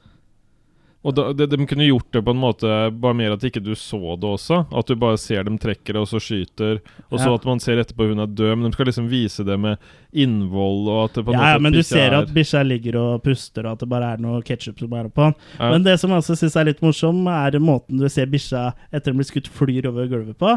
Og 1.05 1.13
da, 1.13 1.27
de, 1.37 1.45
de 1.53 1.67
kunne 1.69 1.85
gjort 1.85 2.07
det 2.17 2.23
på 2.25 2.33
en 2.33 2.39
måte 2.41 2.69
bare 2.97 3.13
mer 3.19 3.35
at 3.35 3.43
ikke 3.45 3.61
du 3.61 3.75
så 3.77 3.99
det 4.17 4.25
også. 4.25 4.63
At 4.73 4.89
du 4.89 4.95
bare 4.97 5.19
ser 5.21 5.45
dem 5.45 5.59
trekker 5.61 5.99
og 6.01 6.07
så 6.09 6.17
skyter, 6.17 6.79
og 7.11 7.19
så 7.21 7.27
Ja. 7.29 7.35
at 7.37 7.45
man 7.45 7.61
ser 7.61 7.77
etterpå 7.83 8.07
hun 8.09 8.23
er 8.25 8.31
død. 8.33 8.55
Men 8.57 8.71
de 8.71 8.73
skal 8.73 8.89
liksom 8.89 9.11
vise 9.13 9.45
det 9.45 9.59
med 9.61 9.77
innvoll, 10.17 10.89
og 10.89 11.03
at 11.11 11.19
det 11.19 11.27
på 11.27 11.35
en 11.35 11.37
Ja, 11.43 11.51
ja, 11.53 11.59
men 11.61 11.77
du 11.77 11.83
ser 11.85 12.07
er- 12.09 12.23
at 12.23 12.33
bikkja 12.33 12.63
ligger 12.65 12.97
og 13.03 13.23
puster, 13.27 13.67
og 13.67 13.73
at 13.77 13.85
det 13.85 13.91
bare 13.93 14.15
er 14.15 14.25
noe 14.25 14.41
ketsjup 14.41 14.79
som 14.81 14.97
er 14.97 15.11
oppå 15.11 15.27
han. 15.29 15.37
Ja. 15.61 15.71
Men 15.75 15.85
det 15.85 15.99
som 16.01 16.09
jeg 16.15 16.23
også 16.25 16.39
syns 16.41 16.57
er 16.57 16.65
litt 16.73 16.81
morsom, 16.81 17.21
er 17.29 17.61
måten 17.61 18.01
du 18.01 18.09
ser 18.09 18.25
bikkja 18.33 18.71
etter 18.91 19.13
den 19.13 19.21
blir 19.21 19.29
skutt, 19.29 19.53
flyr 19.53 19.91
over 19.93 20.09
gulvet 20.09 20.39
på. 20.41 20.57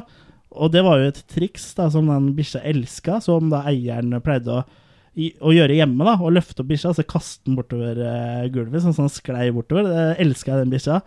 Og 0.56 0.72
det 0.72 0.82
var 0.88 1.04
jo 1.04 1.12
et 1.12 1.24
triks 1.28 1.74
da, 1.76 1.90
som 1.92 2.08
den 2.08 2.32
bikkja 2.40 2.64
elska, 2.64 3.20
som 3.22 3.50
da 3.52 3.66
eieren 3.68 4.16
pleide 4.24 4.48
å, 4.48 4.64
i, 5.18 5.32
å 5.42 5.54
gjøre 5.56 5.78
hjemme. 5.80 6.06
da, 6.06 6.16
Å 6.22 6.34
løfte 6.34 6.64
opp 6.64 6.70
bikkja 6.70 6.92
og 6.92 6.98
så 7.00 7.06
kaste 7.10 7.50
den 7.50 7.58
bortover 7.58 8.02
uh, 8.02 8.44
gulvet, 8.54 8.84
sånn 8.84 8.96
som 8.96 9.08
han 9.08 9.14
sklei 9.14 9.50
bortover. 9.56 9.90
Det 9.90 10.26
elska 10.26 10.54
jeg 10.54 10.66
den 10.66 10.74
bikkja. 10.74 11.02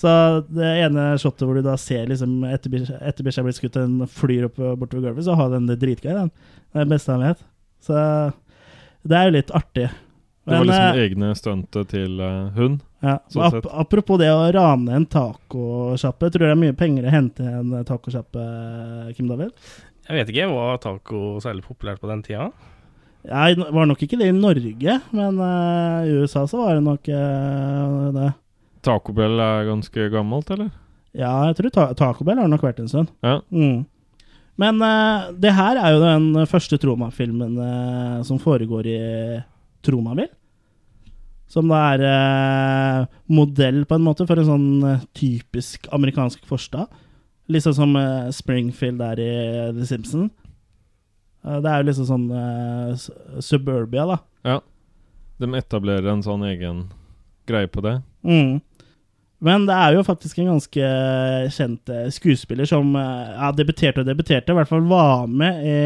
Så 0.00 0.10
det 0.48 0.68
ene 0.86 1.10
shotet 1.20 1.44
hvor 1.44 1.58
du 1.58 1.64
da 1.66 1.74
ser 1.80 2.06
liksom 2.08 2.38
etter 2.48 2.72
bikkja 2.72 3.00
blir 3.20 3.40
er 3.42 3.48
blitt 3.48 3.58
skutt, 3.58 3.76
den 3.76 4.06
flyr 4.08 4.46
opp 4.48 4.60
bortover 4.80 5.10
gulvet, 5.10 5.26
så 5.26 5.36
har 5.36 5.52
den 5.52 5.68
det 5.68 5.80
dritgøy. 5.82 6.14
Den. 6.16 6.30
Det 6.70 6.78
er 6.80 6.86
det 6.86 6.94
beste 6.94 7.12
han 7.12 7.26
vet. 7.26 7.42
Så 7.84 7.98
det 9.10 9.18
er 9.18 9.28
jo 9.28 9.36
litt 9.36 9.52
artig. 9.56 9.90
Det 10.48 10.56
var 10.56 10.64
liksom 10.66 10.86
eh, 10.96 11.02
egne 11.04 11.34
stuntet 11.36 11.92
til 11.92 12.16
uh, 12.16 12.48
hun. 12.56 12.80
ja, 13.04 13.18
sånn 13.28 13.44
ap 13.44 13.58
sett. 13.58 13.68
Apropos 13.82 14.18
det 14.22 14.30
å 14.32 14.48
rane 14.56 14.96
en 14.96 15.06
tacosjappe, 15.06 16.32
tror 16.32 16.46
du 16.46 16.48
det 16.48 16.56
er 16.56 16.62
mye 16.64 16.76
penger 16.80 17.06
å 17.06 17.12
hente 17.12 17.44
i 17.44 17.52
en 17.60 17.76
tacosjappe, 17.86 18.46
Kim 19.18 19.28
David? 19.28 19.52
Jeg 20.08 20.16
vet 20.16 20.32
ikke, 20.32 20.48
var 20.50 20.80
taco 20.82 21.38
særlig 21.44 21.62
populært 21.68 22.00
på 22.02 22.08
den 22.10 22.24
tida? 22.26 22.48
Jeg 23.28 23.56
var 23.60 23.88
nok 23.88 24.00
ikke 24.04 24.16
det 24.16 24.30
i 24.30 24.36
Norge, 24.36 24.94
men 25.12 25.40
uh, 25.40 26.06
i 26.08 26.14
USA 26.22 26.46
så 26.48 26.62
var 26.62 26.78
det 26.78 26.84
nok 26.86 27.10
uh, 27.12 28.08
det. 28.16 28.30
Taco 28.80 29.12
Bell 29.12 29.40
er 29.44 29.68
ganske 29.68 30.06
gammelt, 30.12 30.48
eller? 30.54 30.70
Ja, 31.12 31.32
jeg 31.50 31.58
tror 31.58 31.72
ta 31.74 31.86
Taco 31.98 32.24
Bell 32.24 32.40
har 32.40 32.48
nok 32.48 32.64
vært 32.64 32.80
en 32.80 32.88
stund. 32.88 33.10
Ja. 33.26 33.40
Mm. 33.52 33.84
Men 34.60 34.80
uh, 34.84 35.30
det 35.40 35.52
her 35.56 35.78
er 35.80 35.94
jo 35.94 36.02
den 36.02 36.46
første 36.48 36.78
Troma-filmen 36.80 37.56
uh, 37.60 38.20
som 38.26 38.40
foregår 38.40 38.88
i 38.88 39.00
Tromaville. 39.84 40.32
Som 41.50 41.66
da 41.66 41.80
er 41.96 42.02
eh, 42.06 43.06
modell, 43.34 43.80
på 43.82 43.96
en 43.96 44.04
måte, 44.06 44.22
for 44.22 44.38
en 44.38 44.46
sånn 44.46 45.00
typisk 45.18 45.88
amerikansk 45.90 46.44
forstad. 46.46 46.86
Litt 47.50 47.64
sånn 47.64 47.74
som 47.74 47.96
Springfield 48.30 49.02
er 49.02 49.22
i 49.24 49.32
The 49.74 49.88
Simpsons. 49.88 50.30
Eh, 51.44 51.60
det 51.64 51.70
er 51.70 51.82
jo 51.82 51.88
liksom 51.90 52.08
sånn 52.08 52.26
uh, 52.32 53.40
suburbia, 53.42 54.06
da. 54.08 54.18
Ja. 54.46 54.58
De 55.40 55.48
etablerer 55.56 56.10
en 56.12 56.24
sånn 56.24 56.44
egen 56.50 56.88
greie 57.48 57.70
på 57.70 57.82
det. 57.84 58.00
Mm. 58.26 58.60
Men 59.40 59.64
det 59.64 59.72
er 59.72 59.96
jo 59.96 60.04
faktisk 60.04 60.42
en 60.42 60.50
ganske 60.50 60.88
kjent 61.56 61.88
eh, 61.88 62.10
skuespiller 62.12 62.68
som 62.68 62.90
ja, 62.92 63.48
debuterte 63.56 64.02
og 64.02 64.10
debuterte, 64.10 64.52
i 64.52 64.58
hvert 64.58 64.68
fall 64.68 64.84
var 64.84 65.24
med 65.32 65.62
i 65.64 65.78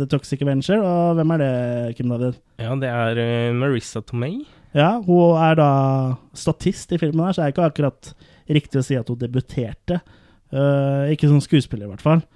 The 0.00 0.08
Toxic 0.10 0.42
Avenger. 0.42 0.82
Og 0.82 1.14
hvem 1.20 1.36
er 1.36 1.44
det, 1.44 1.52
Kim 1.94 2.10
David? 2.10 2.40
Ja, 2.58 2.74
det 2.82 2.90
er 2.90 3.54
Marissa 3.54 4.02
Tomei. 4.02 4.40
Ja, 4.76 4.96
hun 4.98 5.38
er 5.38 5.54
da 5.56 5.70
statist 6.36 6.90
i 6.92 6.98
filmen 7.00 7.22
her, 7.24 7.36
så 7.36 7.44
det 7.44 7.46
er 7.46 7.54
ikke 7.54 7.70
akkurat 7.70 8.10
riktig 8.50 8.82
å 8.82 8.84
si 8.84 8.98
at 8.98 9.08
hun 9.08 9.22
debuterte. 9.22 10.02
Uh, 10.50 11.06
ikke 11.14 11.30
som 11.30 11.38
skuespiller, 11.42 11.86
i 11.86 11.94
hvert 11.94 12.04
fall. 12.04 12.26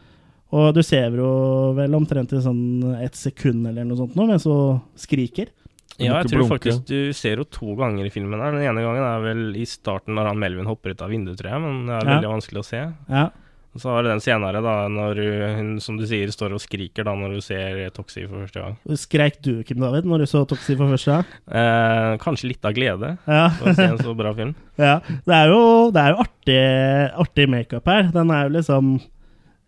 Og 0.52 0.74
du 0.74 0.82
ser 0.82 1.10
jo 1.14 1.30
vel 1.76 1.94
omtrent 1.94 2.32
i 2.34 2.40
sånn 2.42 2.62
ett 3.04 3.14
sekund 3.14 3.68
eller 3.70 3.84
noe 3.86 3.96
sånt 4.00 4.16
nå, 4.18 4.26
mens 4.26 4.44
hun 4.50 4.80
skriker. 4.98 5.52
Ja, 6.00 6.16
jeg 6.22 6.30
tror 6.30 6.46
blunke. 6.46 6.54
faktisk 6.56 6.86
du 6.88 7.12
ser 7.12 7.36
henne 7.36 7.50
to 7.52 7.74
ganger 7.76 8.06
i 8.08 8.10
filmen. 8.14 8.40
her 8.40 8.52
Den 8.56 8.62
ene 8.70 8.82
gangen 8.82 9.04
er 9.04 9.20
vel 9.20 9.42
i 9.60 9.66
starten 9.68 10.14
når 10.16 10.30
han 10.30 10.38
Melvin 10.40 10.66
hopper 10.66 10.94
ut 10.94 11.02
av 11.04 11.10
vinduet, 11.12 11.36
tror 11.38 11.50
jeg, 11.52 11.60
men 11.60 11.86
det 11.86 11.94
er 11.98 12.06
Ja. 12.08 12.14
veldig 12.16 12.30
vanskelig 12.34 12.60
å 12.62 12.64
se. 12.64 12.82
Ja, 13.10 13.28
Og 13.72 13.80
så 13.80 13.90
har 13.94 14.02
du 14.02 14.08
den 14.08 14.18
senere, 14.18 14.60
da, 14.60 14.88
når 14.88 15.14
hun, 15.56 15.78
som 15.78 15.96
du 15.96 16.02
sier, 16.04 16.26
står 16.26 16.54
og 16.54 16.58
skriker 16.58 17.04
da 17.04 17.12
når 17.14 17.34
du 17.36 17.40
ser 17.40 17.90
Toxi 17.94 18.26
for 18.26 18.42
første 18.42 18.58
gang. 18.64 18.76
Skreik 18.98 19.40
du, 19.42 19.62
Kim 19.62 19.78
David, 19.78 20.04
når 20.10 20.18
du 20.18 20.26
så 20.26 20.44
Toxi 20.48 20.74
for 20.76 20.90
første 20.90 21.06
gang? 21.14 21.24
Eh, 21.46 22.16
kanskje 22.18 22.48
litt 22.48 22.64
av 22.64 22.72
glede 22.74 23.12
Ja. 23.28 23.50
for 23.50 23.68
å 23.70 23.74
se 23.76 23.84
en 23.84 23.98
så 23.98 24.16
bra 24.16 24.32
film. 24.34 24.56
Ja, 24.76 24.98
det 24.98 25.36
er 25.36 25.46
jo, 25.52 25.90
det 25.92 26.00
er 26.02 26.10
jo 26.16 26.24
artig, 26.24 27.12
artig 27.14 27.48
makeup 27.48 27.84
her. 27.86 28.10
Den 28.10 28.30
er 28.32 28.48
jo 28.48 28.56
liksom 28.58 29.00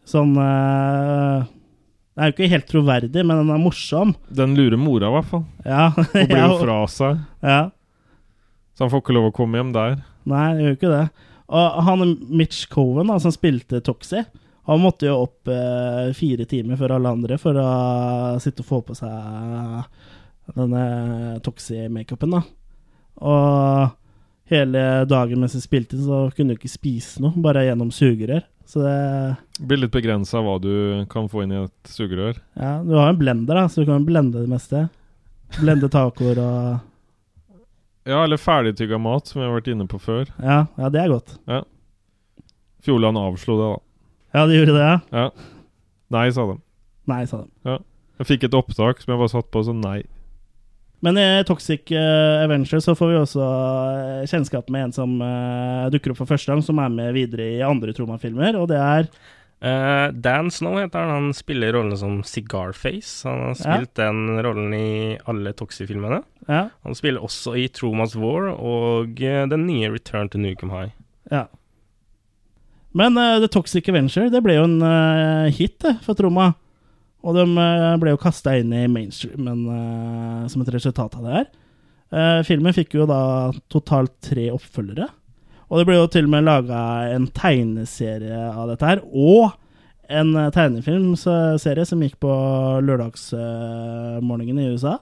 sånn 0.08 0.32
uh, 0.36 1.44
Den 2.12 2.22
er 2.24 2.30
jo 2.30 2.34
ikke 2.36 2.50
helt 2.52 2.68
troverdig, 2.70 3.22
men 3.24 3.38
den 3.42 3.52
er 3.54 3.60
morsom. 3.62 4.14
Den 4.28 4.56
lurer 4.58 4.76
mora, 4.80 5.08
i 5.08 5.16
hvert 5.16 5.30
fall. 5.30 5.44
Ja. 5.64 5.86
Hun 5.96 6.26
blir 6.28 6.42
jo 6.42 6.58
fra 6.64 6.78
seg, 6.92 7.22
Ja. 7.46 7.60
så 8.76 8.84
han 8.86 8.92
får 8.92 9.04
ikke 9.04 9.16
lov 9.16 9.30
å 9.30 9.34
komme 9.36 9.60
hjem 9.60 9.72
der. 9.76 9.98
Nei, 10.28 10.46
det 10.56 10.66
gjør 10.66 10.76
ikke 10.78 10.92
det. 10.92 11.04
Og 11.52 11.80
han 11.88 12.14
Mitch 12.32 12.66
Coven, 12.72 13.10
da, 13.12 13.18
som 13.20 13.32
spilte 13.34 13.80
Toxie, 13.84 14.24
han 14.68 14.78
måtte 14.78 15.08
jo 15.08 15.16
opp 15.24 15.50
eh, 15.50 16.12
fire 16.14 16.44
timer 16.46 16.78
før 16.78 16.94
alle 16.96 17.10
andre 17.16 17.34
for 17.40 17.56
å 17.58 17.70
sitte 18.40 18.62
og 18.62 18.68
få 18.68 18.78
på 18.86 18.94
seg 18.94 19.88
denne 20.54 20.84
Toxie-makeupen, 21.42 22.36
da. 22.36 22.42
Og 23.26 23.98
hele 24.52 24.84
dagen 25.10 25.42
mens 25.42 25.56
jeg 25.58 25.64
spilte, 25.66 25.98
så 25.98 26.26
kunne 26.36 26.54
du 26.54 26.60
ikke 26.60 26.70
spise 26.70 27.22
noe, 27.24 27.34
bare 27.42 27.66
gjennom 27.66 27.90
sugerør. 27.94 28.44
Så 28.66 28.82
det 28.84 29.66
blir 29.66 29.82
litt 29.82 29.94
begrensa 29.94 30.42
hva 30.42 30.56
du 30.62 31.04
kan 31.12 31.28
få 31.30 31.44
inn 31.44 31.54
i 31.54 31.60
et 31.64 31.90
sugerør. 31.90 32.38
Ja, 32.58 32.78
du 32.84 32.94
har 32.96 33.12
en 33.12 33.20
blender, 33.20 33.58
da, 33.58 33.68
så 33.68 33.82
du 33.82 33.90
kan 33.90 34.06
blende 34.06 34.42
det 34.42 34.50
meste. 34.50 34.86
Blende 35.60 35.90
tacoer 35.92 36.40
og 36.42 36.66
Ja, 38.08 38.24
eller 38.24 38.40
ferdigtygga 38.40 38.98
mat, 38.98 39.28
som 39.30 39.40
vi 39.40 39.46
har 39.46 39.54
vært 39.54 39.70
inne 39.70 39.86
på 39.90 40.00
før. 40.02 40.26
Ja, 40.42 40.64
ja 40.78 40.90
det 40.90 41.02
er 41.02 41.12
godt. 41.12 41.36
Ja. 41.50 41.62
Fjordland 42.82 43.20
avslo 43.20 43.58
det, 43.60 43.68
da. 43.70 43.80
Ja, 44.32 44.46
de 44.48 44.56
gjorde 44.56 44.74
det, 44.74 44.86
ja? 44.88 44.96
Ja. 45.12 45.28
Nei, 46.12 46.26
sa 46.34 46.46
de. 46.48 46.56
Nei, 47.10 47.22
sa 47.30 47.44
de. 47.44 47.50
Ja. 47.68 47.78
Jeg 48.20 48.28
fikk 48.28 48.48
et 48.48 48.56
opptak 48.56 49.00
som 49.02 49.12
jeg 49.12 49.20
bare 49.20 49.32
satt 49.32 49.50
på, 49.54 49.62
så 49.66 49.74
nei. 49.76 50.00
Men 51.02 51.18
i 51.18 51.26
Toxic 51.48 51.90
eh, 51.90 52.44
Avenger 52.44 52.78
så 52.84 52.94
får 52.94 53.08
vi 53.10 53.16
også 53.18 53.42
eh, 53.42 54.26
kjennskap 54.30 54.68
med 54.70 54.84
en 54.86 54.92
som 54.94 55.16
eh, 55.24 55.88
dukker 55.90 56.12
opp 56.14 56.20
for 56.22 56.30
første 56.30 56.52
gang, 56.52 56.62
som 56.62 56.78
er 56.78 56.92
med 56.94 57.14
videre 57.16 57.48
i 57.56 57.62
andre 57.66 57.90
Troma-filmer, 57.96 58.54
og 58.60 58.68
det 58.70 58.78
er 58.78 59.08
uh, 59.66 60.12
Dan 60.14 60.50
Snow 60.54 60.78
heter 60.78 61.02
han. 61.02 61.10
Han 61.16 61.34
spiller 61.34 61.74
rollen 61.74 61.98
som 61.98 62.20
Cigarface. 62.26 63.26
Han 63.26 63.40
har 63.48 63.56
Ja. 63.56 63.56
spilt 63.80 63.94
den 63.98 64.22
rollen 64.46 64.74
i 64.78 65.18
alle 65.26 65.52
Toxic-filmene. 65.58 66.22
Ja. 66.46 66.68
Han 66.86 66.94
spiller 66.98 67.22
også 67.26 67.56
i 67.58 67.66
Tromas 67.68 68.14
War 68.18 68.52
og 68.54 69.18
den 69.18 69.66
nye 69.66 69.90
Return 69.90 70.30
to 70.30 70.38
Nukem 70.38 70.70
High. 70.70 70.94
ja. 71.30 71.48
Men 72.94 73.16
uh, 73.16 73.38
The 73.40 73.48
Toxic 73.48 73.86
Avenger 73.88 74.26
det 74.28 74.42
ble 74.44 74.58
jo 74.58 74.64
en 74.68 74.82
uh, 74.84 75.48
hit 75.50 75.78
det, 75.80 75.94
for 76.04 76.14
Troma. 76.14 76.50
Og 77.22 77.36
de 77.38 77.46
eh, 77.46 77.88
ble 78.02 78.14
jo 78.14 78.20
kasta 78.20 78.56
inn 78.58 78.72
i 78.74 78.86
mainstreamen 78.90 79.64
uh, 79.70 80.46
som 80.50 80.64
et 80.64 80.72
resultat 80.74 81.14
av 81.18 81.26
det 81.26 81.34
her. 81.36 81.50
Uh, 82.12 82.40
filmen 82.44 82.74
fikk 82.76 82.96
jo 82.98 83.06
da 83.08 83.22
totalt 83.72 84.14
tre 84.26 84.50
oppfølgere. 84.52 85.06
Og 85.72 85.80
det 85.80 85.88
ble 85.88 85.96
jo 85.96 86.08
til 86.12 86.26
og 86.28 86.34
med 86.34 86.44
laga 86.44 86.80
en 87.14 87.30
tegneserie 87.32 88.42
av 88.50 88.66
dette 88.68 88.88
her. 88.90 89.00
Og 89.08 89.54
en 90.12 90.34
eh, 90.36 90.50
tegnefilmserie 90.52 91.86
som 91.88 92.02
gikk 92.04 92.18
på 92.22 92.32
lørdagsmorgenen 92.84 94.60
i 94.60 94.70
USA. 94.74 94.98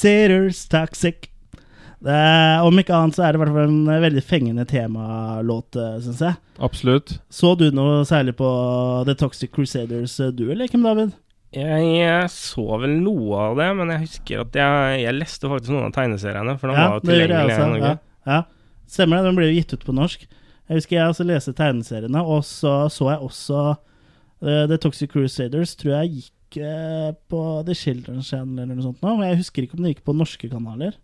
Crusaders 0.00 0.68
Toxic. 0.68 1.28
Det 2.00 2.12
er, 2.12 2.62
om 2.64 2.78
ikke 2.80 2.94
annet 2.96 3.18
så 3.18 3.26
er 3.26 3.34
det 3.34 3.36
i 3.36 3.40
hvert 3.42 3.52
fall 3.52 3.66
en 3.68 3.90
veldig 4.00 4.22
fengende 4.24 4.64
temalåt, 4.64 5.76
syns 6.00 6.22
jeg. 6.24 6.38
Absolutt. 6.56 7.18
Så 7.28 7.50
du 7.60 7.66
noe 7.76 7.98
særlig 8.08 8.32
på 8.38 8.48
The 9.04 9.14
Toxic 9.20 9.52
Crusaders, 9.52 10.14
eh, 10.24 10.32
du 10.32 10.46
eller 10.46 10.72
Kim 10.72 10.86
David? 10.88 11.12
Jeg, 11.52 11.84
jeg 11.98 12.32
så 12.32 12.80
vel 12.80 12.96
noe 13.02 13.44
av 13.50 13.60
det, 13.60 13.68
men 13.76 13.92
jeg 13.92 14.06
husker 14.06 14.46
at 14.46 14.56
jeg, 14.56 14.96
jeg 15.02 15.18
leste 15.18 15.52
faktisk 15.52 15.74
noen 15.74 15.90
av 15.90 15.94
tegneseriene, 15.98 16.56
for 16.56 16.72
de 16.72 16.80
var 16.80 16.96
jo 16.96 17.04
tilgjengelige 17.04 17.60
i. 17.60 17.70
Norge. 17.74 17.92
Ja, 17.92 18.32
ja. 18.38 18.42
Stemmer 18.88 19.20
det, 19.20 19.28
den 19.28 19.36
ble 19.36 19.50
jo 19.50 19.58
gitt 19.58 19.76
ut 19.76 19.84
på 19.84 20.00
norsk. 20.00 20.24
Jeg 20.70 20.80
husker 20.80 20.96
jeg 20.96 21.12
også 21.12 21.28
leste 21.28 21.58
tegneseriene, 21.60 22.24
og 22.24 22.40
så 22.48 22.86
så 22.88 23.12
jeg 23.12 23.28
også 23.28 23.64
uh, 23.74 24.64
The 24.64 24.80
Toxic 24.80 25.12
Crusaders, 25.12 25.76
tror 25.76 25.98
jeg 25.98 26.14
gikk 26.22 26.34
eh, 26.58 27.12
på 27.30 27.40
The 27.66 27.76
Children's 27.78 28.30
Channel 28.32 28.64
eller 28.64 28.74
noe 28.78 28.86
sånt 28.88 29.02
nå. 29.04 29.14
Jeg 29.28 29.38
husker 29.42 29.62
ikke 29.66 29.78
om 29.78 29.84
det 29.86 29.94
gikk 29.94 30.02
på 30.08 30.16
norske 30.16 30.50
kanaler, 30.50 30.96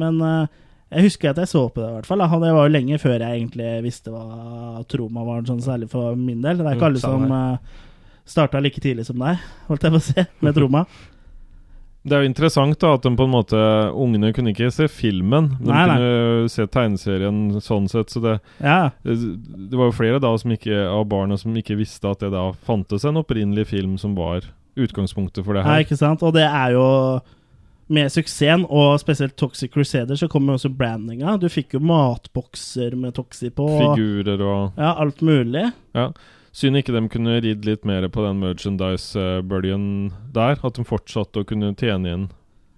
men 0.00 0.20
eh, 0.20 0.60
jeg 0.94 1.08
husker 1.08 1.32
at 1.32 1.40
jeg 1.42 1.50
så 1.50 1.64
på 1.72 1.80
det 1.82 1.88
i 1.88 1.94
hvert 1.96 2.06
fall. 2.06 2.20
Da. 2.22 2.28
Det 2.44 2.52
var 2.54 2.68
jo 2.68 2.74
lenge 2.76 3.00
før 3.02 3.16
jeg 3.18 3.40
egentlig 3.40 3.70
visste 3.86 4.12
hva 4.14 4.84
Troma 4.90 5.24
var, 5.26 5.40
sånn 5.48 5.64
særlig 5.64 5.88
for 5.90 6.14
min 6.18 6.44
del. 6.44 6.60
Det 6.60 6.68
er 6.68 6.76
ikke 6.76 6.86
Mm, 6.86 6.92
alle 6.92 7.02
som 7.02 7.24
uh, 7.32 7.80
starta 8.28 8.60
like 8.62 8.80
tidlig 8.84 9.06
som 9.08 9.18
deg, 9.18 9.40
holdt 9.66 9.82
jeg 9.88 9.94
på 9.96 10.00
å 10.02 10.06
si, 10.10 10.24
med 10.44 10.54
Troma. 10.54 10.84
Det 12.04 12.12
er 12.12 12.20
jo 12.20 12.28
interessant 12.28 12.76
da 12.82 12.90
at 12.98 13.02
de 13.06 13.10
på 13.16 13.24
en 13.24 13.32
måte 13.32 13.56
Ungene 13.96 14.28
kunne 14.36 14.52
ikke 14.52 14.66
se 14.76 14.84
filmen. 14.92 15.46
De 15.56 15.70
Nei, 15.70 15.84
nei. 15.88 15.94
kunne 15.96 16.50
se 16.52 16.66
tegneserien 16.68 17.38
sånn 17.64 17.86
sett. 17.88 18.12
Så 18.12 18.20
det, 18.20 18.34
Ja, 18.60 18.90
det, 19.08 19.14
det 19.70 19.78
var 19.80 19.88
jo 19.88 19.94
flere 19.96 20.20
da 20.20 20.34
som 20.36 20.52
ikke, 20.52 20.82
av 20.84 21.06
barna 21.08 21.38
som 21.40 21.56
ikke 21.56 21.78
visste 21.80 22.10
at 22.12 22.20
det 22.20 22.28
da 22.36 22.50
fantes 22.68 23.06
en 23.08 23.16
opprinnelig 23.22 23.64
film 23.72 23.96
som 23.96 24.12
var 24.20 24.44
utgangspunktet 24.76 25.44
for 25.44 25.54
det 25.54 25.64
Ja, 25.64 25.72
her. 25.74 25.84
ikke 25.84 25.96
sant? 25.96 26.22
Og 26.22 26.32
det 26.34 26.42
er 26.48 26.72
jo 26.72 27.20
med 27.88 28.08
suksessen, 28.10 28.64
og 28.70 28.98
spesielt 28.98 29.36
Toxic 29.36 29.70
Crusader, 29.70 30.16
så 30.16 30.26
kommer 30.28 30.54
også 30.54 30.70
brandinga. 30.74 31.36
Du 31.38 31.48
fikk 31.48 31.74
jo 31.74 31.80
matbokser 31.80 32.96
med 32.96 33.12
Toxi 33.14 33.50
på. 33.50 33.66
og- 33.68 33.96
Figurer 33.98 34.40
og 34.40 34.72
Ja, 34.78 34.94
alt 34.98 35.20
mulig. 35.20 35.72
Ja. 35.94 36.10
Synd 36.52 36.76
ikke 36.76 36.92
de 36.94 37.08
kunne 37.08 37.40
ridd 37.42 37.64
litt 37.64 37.84
mer 37.84 38.08
på 38.08 38.22
den 38.24 38.40
merchandise-bølgen 38.40 40.12
der. 40.32 40.56
At 40.64 40.74
de 40.74 40.84
fortsatte 40.84 41.42
å 41.42 41.46
kunne 41.46 41.74
tjene 41.76 42.06
igjen 42.08 42.28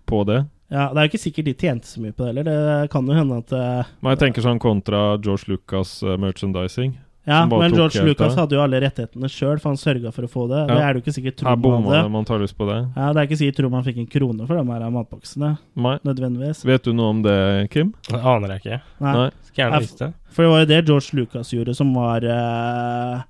på 0.06 0.24
det. 0.26 0.46
Ja, 0.70 0.88
Det 0.92 0.96
er 0.98 1.06
jo 1.06 1.10
ikke 1.12 1.22
sikkert 1.32 1.44
de 1.44 1.54
tjente 1.54 1.86
så 1.86 2.00
mye 2.02 2.12
på 2.12 2.24
det 2.24 2.34
heller. 2.34 2.44
Det 2.82 2.90
kan 2.90 3.06
jo 3.06 3.12
hende 3.14 3.38
at 3.38 3.52
eh, 3.52 3.84
Men 4.02 4.16
jeg 4.16 4.18
tenker 4.34 4.42
sånn 4.42 4.58
kontra 4.58 5.16
George 5.22 5.44
Lucas 5.48 6.02
eh, 6.02 6.16
merchandising. 6.16 6.96
Ja, 7.26 7.40
men 7.50 7.74
George 7.74 8.04
Lucas 8.06 8.36
hadde 8.38 8.54
jo 8.54 8.60
alle 8.62 8.78
rettighetene 8.84 9.26
sjøl, 9.30 9.58
for 9.58 9.72
han 9.72 9.78
sørga 9.80 10.12
for 10.14 10.28
å 10.28 10.30
få 10.30 10.44
det. 10.46 10.60
Det 10.68 10.76
er 10.78 10.94
det 10.94 11.00
jo 11.00 11.02
ikke 11.02 11.14
sikkert 11.16 11.38
tro 11.40 11.54
Truman 11.58 11.88
det, 11.90 12.02
man 12.14 12.28
tar 12.28 12.38
lyst 12.38 12.54
på 12.54 12.68
det. 12.68 12.76
Ja, 12.94 13.08
det 13.10 13.22
er 13.22 13.26
ikke 13.26 13.38
sikkert 13.40 13.58
Truman 13.58 13.86
fikk 13.86 13.98
en 13.98 14.10
krone 14.12 14.46
for 14.46 14.54
de 14.60 14.62
her 14.70 14.92
matboksene, 14.94 15.50
Nei. 15.74 15.96
nødvendigvis. 16.06 16.62
Vet 16.70 16.86
du 16.86 16.92
noe 16.94 17.16
om 17.16 17.24
det, 17.26 17.38
Kim? 17.74 17.90
Det 18.06 18.20
aner 18.20 18.54
jeg 18.54 18.62
ikke. 18.62 18.78
Nei. 19.02 19.16
Nei. 19.18 19.26
Skal 19.48 19.64
gjerne 19.64 19.82
vite. 19.82 19.98
det. 20.04 20.36
For 20.36 20.46
det 20.46 20.52
var 20.52 20.62
jo 20.62 20.70
det 20.70 20.80
George 20.92 21.18
Lucas 21.18 21.52
gjorde 21.56 21.76
som 21.80 21.92
var 21.98 22.28
uh, 22.30 23.26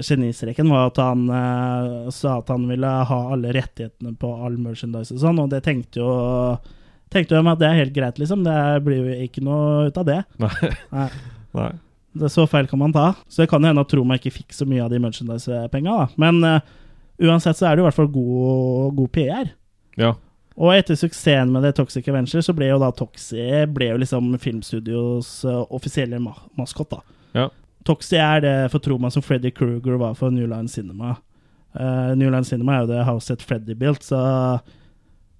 Genistreken, 0.00 0.72
var 0.72 0.88
at 0.88 1.04
han 1.04 1.28
uh, 1.28 2.10
sa 2.16 2.38
at 2.40 2.48
han 2.54 2.64
ville 2.72 2.96
ha 3.12 3.22
alle 3.36 3.52
rettighetene 3.52 4.16
på 4.16 4.32
all 4.40 4.56
merchandise 4.56 5.12
og 5.12 5.20
sånn, 5.26 5.44
og 5.44 5.52
det 5.52 5.66
tenkte 5.68 6.00
jo 6.00 6.12
Tenkte 7.12 7.36
jo 7.36 7.44
at 7.44 7.58
det 7.60 7.66
er 7.68 7.74
helt 7.76 7.92
greit, 7.92 8.16
liksom. 8.16 8.40
Det 8.40 8.54
blir 8.86 9.02
jo 9.02 9.16
ikke 9.26 9.42
noe 9.44 9.90
ut 9.90 9.98
av 10.00 10.06
det. 10.08 10.22
Nei. 10.40 10.70
Nei. 10.96 11.08
Nei. 11.58 11.72
Det 12.12 12.28
er 12.28 12.32
Så 12.32 12.44
feil 12.50 12.68
kan 12.68 12.80
man 12.80 12.92
ta. 12.92 13.12
Så 13.28 13.42
det 13.42 13.50
kan 13.50 13.62
jo 13.62 13.70
hende 13.70 13.84
at 13.84 13.90
Troma 13.92 14.18
ikke 14.18 14.34
fikk 14.34 14.52
så 14.56 14.66
mye 14.68 14.84
av 14.84 14.92
de 14.92 15.00
merchandise-penga. 15.00 15.96
Men 16.20 16.42
uh, 16.44 16.60
uansett 17.22 17.58
så 17.58 17.68
er 17.68 17.76
det 17.76 17.82
jo 17.82 17.86
i 17.86 17.88
hvert 17.88 18.00
fall 18.00 18.12
god, 18.12 18.92
god 18.98 19.12
PR. 19.16 19.50
Ja. 20.00 20.12
Og 20.60 20.74
etter 20.74 20.98
suksessen 20.98 21.52
med 21.54 21.64
det 21.64 21.74
Toxic 21.78 22.08
Avenger, 22.12 22.44
så 22.44 22.54
ble 22.56 22.68
jo 22.68 22.80
da 22.82 22.90
Toxie 22.92 23.64
ble 23.72 23.88
jo 23.94 24.02
liksom 24.02 24.34
Filmstudios 24.42 25.38
uh, 25.48 25.62
offisielle 25.72 26.20
ma 26.20 26.34
maskot, 26.58 26.92
da. 26.92 27.18
Ja. 27.38 27.48
Toxie 27.88 28.20
er 28.20 28.44
det 28.44 28.56
for 28.74 28.84
Troma 28.84 29.10
som 29.10 29.24
Freddy 29.24 29.50
Kruger 29.50 29.96
var 29.98 30.14
for 30.18 30.30
New 30.34 30.46
Line 30.46 30.68
Cinema. 30.68 31.16
Uh, 31.72 32.12
New 32.18 32.28
Line 32.28 32.44
Cinema 32.44 32.76
er 32.76 32.84
jo 32.84 32.92
det 32.92 33.04
House 33.08 33.32
Set 33.32 33.42
Freddy 33.42 33.74
built, 33.78 34.04
så 34.04 34.20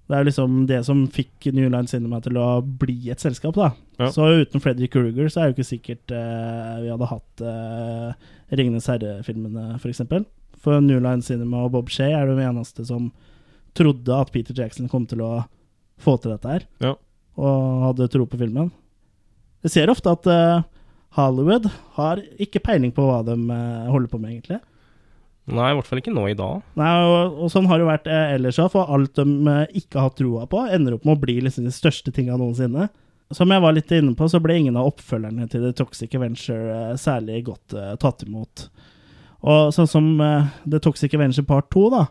det 0.07 0.15
er 0.17 0.23
jo 0.23 0.27
liksom 0.27 0.55
det 0.67 0.81
som 0.85 1.05
fikk 1.07 1.47
New 1.55 1.69
Line 1.71 1.87
Cinema 1.87 2.19
til 2.23 2.35
å 2.37 2.47
bli 2.61 2.97
et 3.13 3.21
selskap, 3.23 3.55
da. 3.55 3.69
Ja. 4.01 4.09
Så 4.11 4.25
uten 4.43 4.59
Freddy 4.63 4.89
Kruger 4.91 5.29
så 5.31 5.39
er 5.39 5.45
det 5.47 5.53
jo 5.53 5.57
ikke 5.61 5.69
sikkert 5.69 6.11
eh, 6.11 6.73
vi 6.83 6.89
hadde 6.91 7.07
hatt 7.07 7.43
uh, 7.45 8.31
Ringenes 8.51 8.89
herre-filmene, 8.91 9.69
f.eks. 9.77 9.81
For, 9.85 9.93
eksempel. 9.93 10.25
for 10.63 10.81
New 10.83 10.99
Line 10.99 11.23
Cinema 11.23 11.63
og 11.65 11.71
Bob 11.77 11.89
Shea 11.93 12.11
er 12.19 12.27
de 12.33 12.43
eneste 12.43 12.83
som 12.89 13.11
trodde 13.77 14.19
at 14.19 14.29
Peter 14.35 14.53
Jackson 14.57 14.89
kom 14.91 15.05
til 15.09 15.23
å 15.25 15.31
få 16.03 16.17
til 16.21 16.33
dette 16.35 16.51
her, 16.51 16.67
Ja. 16.83 16.93
og 17.39 17.87
hadde 17.87 18.09
tro 18.11 18.25
på 18.27 18.37
filmen. 18.41 18.71
Jeg 19.63 19.71
ser 19.77 19.89
ofte 19.93 20.11
at 20.11 20.27
eh, 20.27 20.65
Hollywood 21.15 21.69
har 21.95 22.19
ikke 22.41 22.59
peiling 22.65 22.91
på 22.93 23.05
hva 23.07 23.21
de 23.25 23.37
eh, 23.39 23.87
holder 23.93 24.11
på 24.11 24.19
med, 24.19 24.35
egentlig. 24.35 24.59
Nei, 25.51 25.69
i 25.71 25.75
hvert 25.75 25.89
fall 25.89 25.99
ikke 25.99 26.13
nå 26.15 26.25
i 26.31 26.37
dag. 26.39 26.61
Nei, 26.79 26.91
og, 27.03 27.39
og 27.43 27.51
sånn 27.51 27.67
har 27.67 27.81
det 27.81 27.87
vært 27.89 28.05
eh, 28.07 28.35
ellers 28.37 28.59
òg, 28.63 28.69
for 28.77 28.91
alt 28.95 29.17
de 29.19 29.25
eh, 29.51 29.79
ikke 29.81 30.05
har 30.05 30.13
troa 30.15 30.45
på, 30.47 30.61
ender 30.71 30.95
opp 30.95 31.07
med 31.07 31.17
å 31.17 31.23
bli 31.25 31.41
liksom 31.43 31.67
de 31.67 31.73
største 31.75 32.13
tinga 32.15 32.37
noensinne. 32.39 32.87
Som 33.33 33.51
jeg 33.51 33.63
var 33.63 33.73
litt 33.73 33.91
inne 33.91 34.13
på, 34.17 34.27
så 34.29 34.41
ble 34.43 34.57
ingen 34.59 34.77
av 34.77 34.91
oppfølgerne 34.91 35.47
til 35.51 35.63
The 35.65 35.73
Toxic 35.77 36.13
Adventure 36.13 36.73
eh, 36.73 36.97
særlig 36.99 37.43
godt 37.47 37.75
eh, 37.77 37.93
tatt 38.01 38.25
imot. 38.27 38.67
Og 39.43 39.71
sånn 39.75 39.89
som 39.89 40.11
eh, 40.21 40.51
The 40.69 40.81
Toxic 40.83 41.15
Adventure 41.15 41.47
Part 41.47 41.71
2, 41.73 41.85
da, 41.93 42.05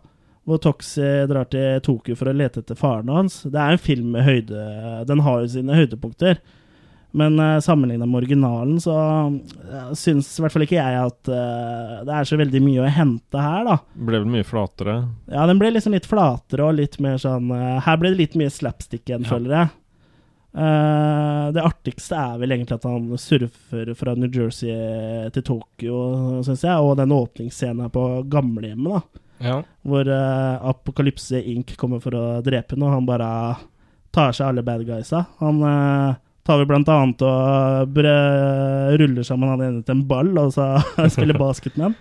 hvor 0.49 0.59
Toxi 0.63 1.11
drar 1.31 1.47
til 1.53 1.79
Tokyo 1.87 2.17
for 2.19 2.31
å 2.31 2.35
lete 2.35 2.65
etter 2.65 2.79
faren 2.79 3.13
hans. 3.13 3.43
Det 3.47 3.61
er 3.61 3.77
en 3.77 3.83
film 3.83 4.11
med 4.17 4.27
høyde 4.27 4.65
Den 5.07 5.23
har 5.23 5.45
jo 5.45 5.53
sine 5.53 5.77
høydepunkter. 5.79 6.41
Men 7.13 7.37
uh, 7.41 7.61
sammenligna 7.61 8.07
med 8.09 8.23
originalen, 8.23 8.79
så 8.81 8.95
uh, 9.29 9.91
syns 9.99 10.31
i 10.39 10.45
hvert 10.45 10.55
fall 10.55 10.65
ikke 10.65 10.79
jeg 10.79 11.01
at 11.03 11.29
uh, 11.29 11.99
det 12.09 12.15
er 12.17 12.29
så 12.29 12.39
veldig 12.41 12.63
mye 12.65 12.87
å 12.87 12.93
hente 12.93 13.43
her, 13.45 13.67
da. 13.69 13.77
Ble 13.93 14.23
vel 14.23 14.33
mye 14.33 14.47
flatere. 14.49 14.95
Ja, 15.29 15.45
den 15.51 15.61
ble 15.61 15.75
liksom 15.75 15.93
litt 15.93 16.09
flatere 16.09 16.65
og 16.65 16.79
litt 16.79 16.97
mer 17.05 17.21
sånn 17.21 17.53
uh, 17.53 17.83
Her 17.85 18.01
ble 18.01 18.15
det 18.15 18.21
litt 18.23 18.37
mye 18.41 18.53
slapstick 18.53 19.05
igjen, 19.05 19.29
føler 19.29 19.59
jeg. 19.59 19.73
Uh, 20.53 21.49
det 21.53 21.65
artigste 21.65 22.17
er 22.17 22.41
vel 22.41 22.57
egentlig 22.57 22.77
at 22.81 22.89
han 22.89 23.13
surfer 23.21 23.93
fra 23.97 24.17
New 24.17 24.33
Jersey 24.33 24.73
til 25.37 25.47
Tokyo, 25.49 25.99
syns 26.45 26.65
jeg, 26.65 26.77
og 26.81 26.97
den 27.01 27.13
åpningsscenen 27.17 27.93
på 27.93 28.07
gamlehjemmet, 28.33 28.97
da. 28.97 29.23
Ja. 29.43 29.59
Hvor 29.85 30.07
uh, 30.07 30.65
Apokalypse 30.71 31.41
Inc. 31.51 31.75
kommer 31.77 32.01
for 32.01 32.17
å 32.17 32.25
drepe 32.45 32.77
ham, 32.77 32.85
og 32.87 32.97
han 32.97 33.09
bare 33.09 33.31
tar 34.13 34.37
seg 34.37 34.49
alle 34.49 34.65
bad 34.65 34.85
guysa. 34.87 35.25
Han 35.41 35.63
eh, 35.65 36.21
tar 36.47 36.59
vi 36.59 36.67
blant 36.71 36.89
annet 36.91 37.23
og 37.27 37.93
bre- 37.95 38.97
ruller 38.99 39.27
sammen 39.27 39.53
han 39.53 39.63
ene 39.67 39.83
til 39.87 39.95
en 39.97 40.07
ball, 40.11 40.33
og 40.43 40.53
så 40.57 40.73
spiller 41.15 41.39
basket 41.39 41.77
med 41.79 41.91
han. 41.91 41.99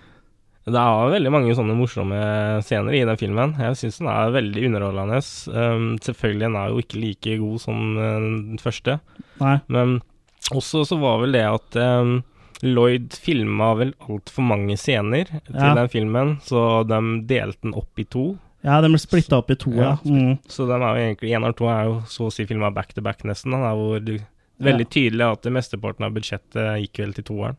Det 0.62 0.78
er 0.78 1.08
veldig 1.10 1.30
mange 1.34 1.54
sånne 1.58 1.74
morsomme 1.74 2.18
scener 2.62 2.94
i 2.94 3.00
den 3.06 3.18
filmen. 3.18 3.56
Jeg 3.58 3.74
syns 3.80 3.96
den 3.98 4.10
er 4.12 4.30
veldig 4.34 4.62
underholdende. 4.68 5.18
Um, 5.50 5.88
selvfølgelig, 5.98 6.44
den 6.46 6.58
er 6.60 6.68
jo 6.70 6.82
ikke 6.84 7.00
like 7.02 7.38
god 7.40 7.56
som 7.64 7.80
uh, 7.98 8.04
den 8.52 8.60
første. 8.62 9.00
Nei. 9.42 9.56
Men 9.74 9.96
også 10.54 10.84
så 10.86 10.98
var 11.02 11.18
vel 11.24 11.34
det 11.34 11.42
at 11.48 11.80
um, 11.82 12.20
Lloyd 12.62 13.10
filma 13.18 13.72
vel 13.74 13.90
altfor 14.06 14.46
mange 14.46 14.76
scener 14.78 15.26
til 15.32 15.58
Ja. 15.58 15.72
den 15.80 15.90
filmen, 15.90 16.36
så 16.46 16.84
de 16.86 17.00
delte 17.26 17.66
den 17.66 17.74
opp 17.74 17.98
i 17.98 18.06
to. 18.06 18.28
Ja, 18.62 18.76
den 18.84 18.94
ble 18.94 19.00
splitta 19.02 19.40
opp 19.42 19.50
i 19.50 19.56
to, 19.58 19.72
ja. 19.74 19.96
Ja. 19.98 19.98
Mm. 20.06 20.36
Så 20.46 20.68
den 20.70 20.78
er 20.86 20.94
jo 20.94 21.08
egentlig 21.08 21.32
én 21.34 21.42
av 21.48 21.56
to 21.58 21.66
er 21.66 21.88
jo 21.90 21.96
så 22.06 22.28
å 22.28 22.30
si 22.30 22.46
filma 22.46 22.70
back 22.70 22.94
to 22.94 23.02
back, 23.02 23.24
nesten. 23.26 23.50
Da, 23.58 23.72
hvor 23.74 23.98
det 23.98 24.20
veldig 24.64 24.88
tydelig 24.90 25.26
at 25.28 25.48
mesteparten 25.54 26.06
av 26.06 26.12
budsjettet 26.16 26.82
gikk 26.84 27.02
vel 27.04 27.16
til 27.16 27.24
toeren, 27.30 27.56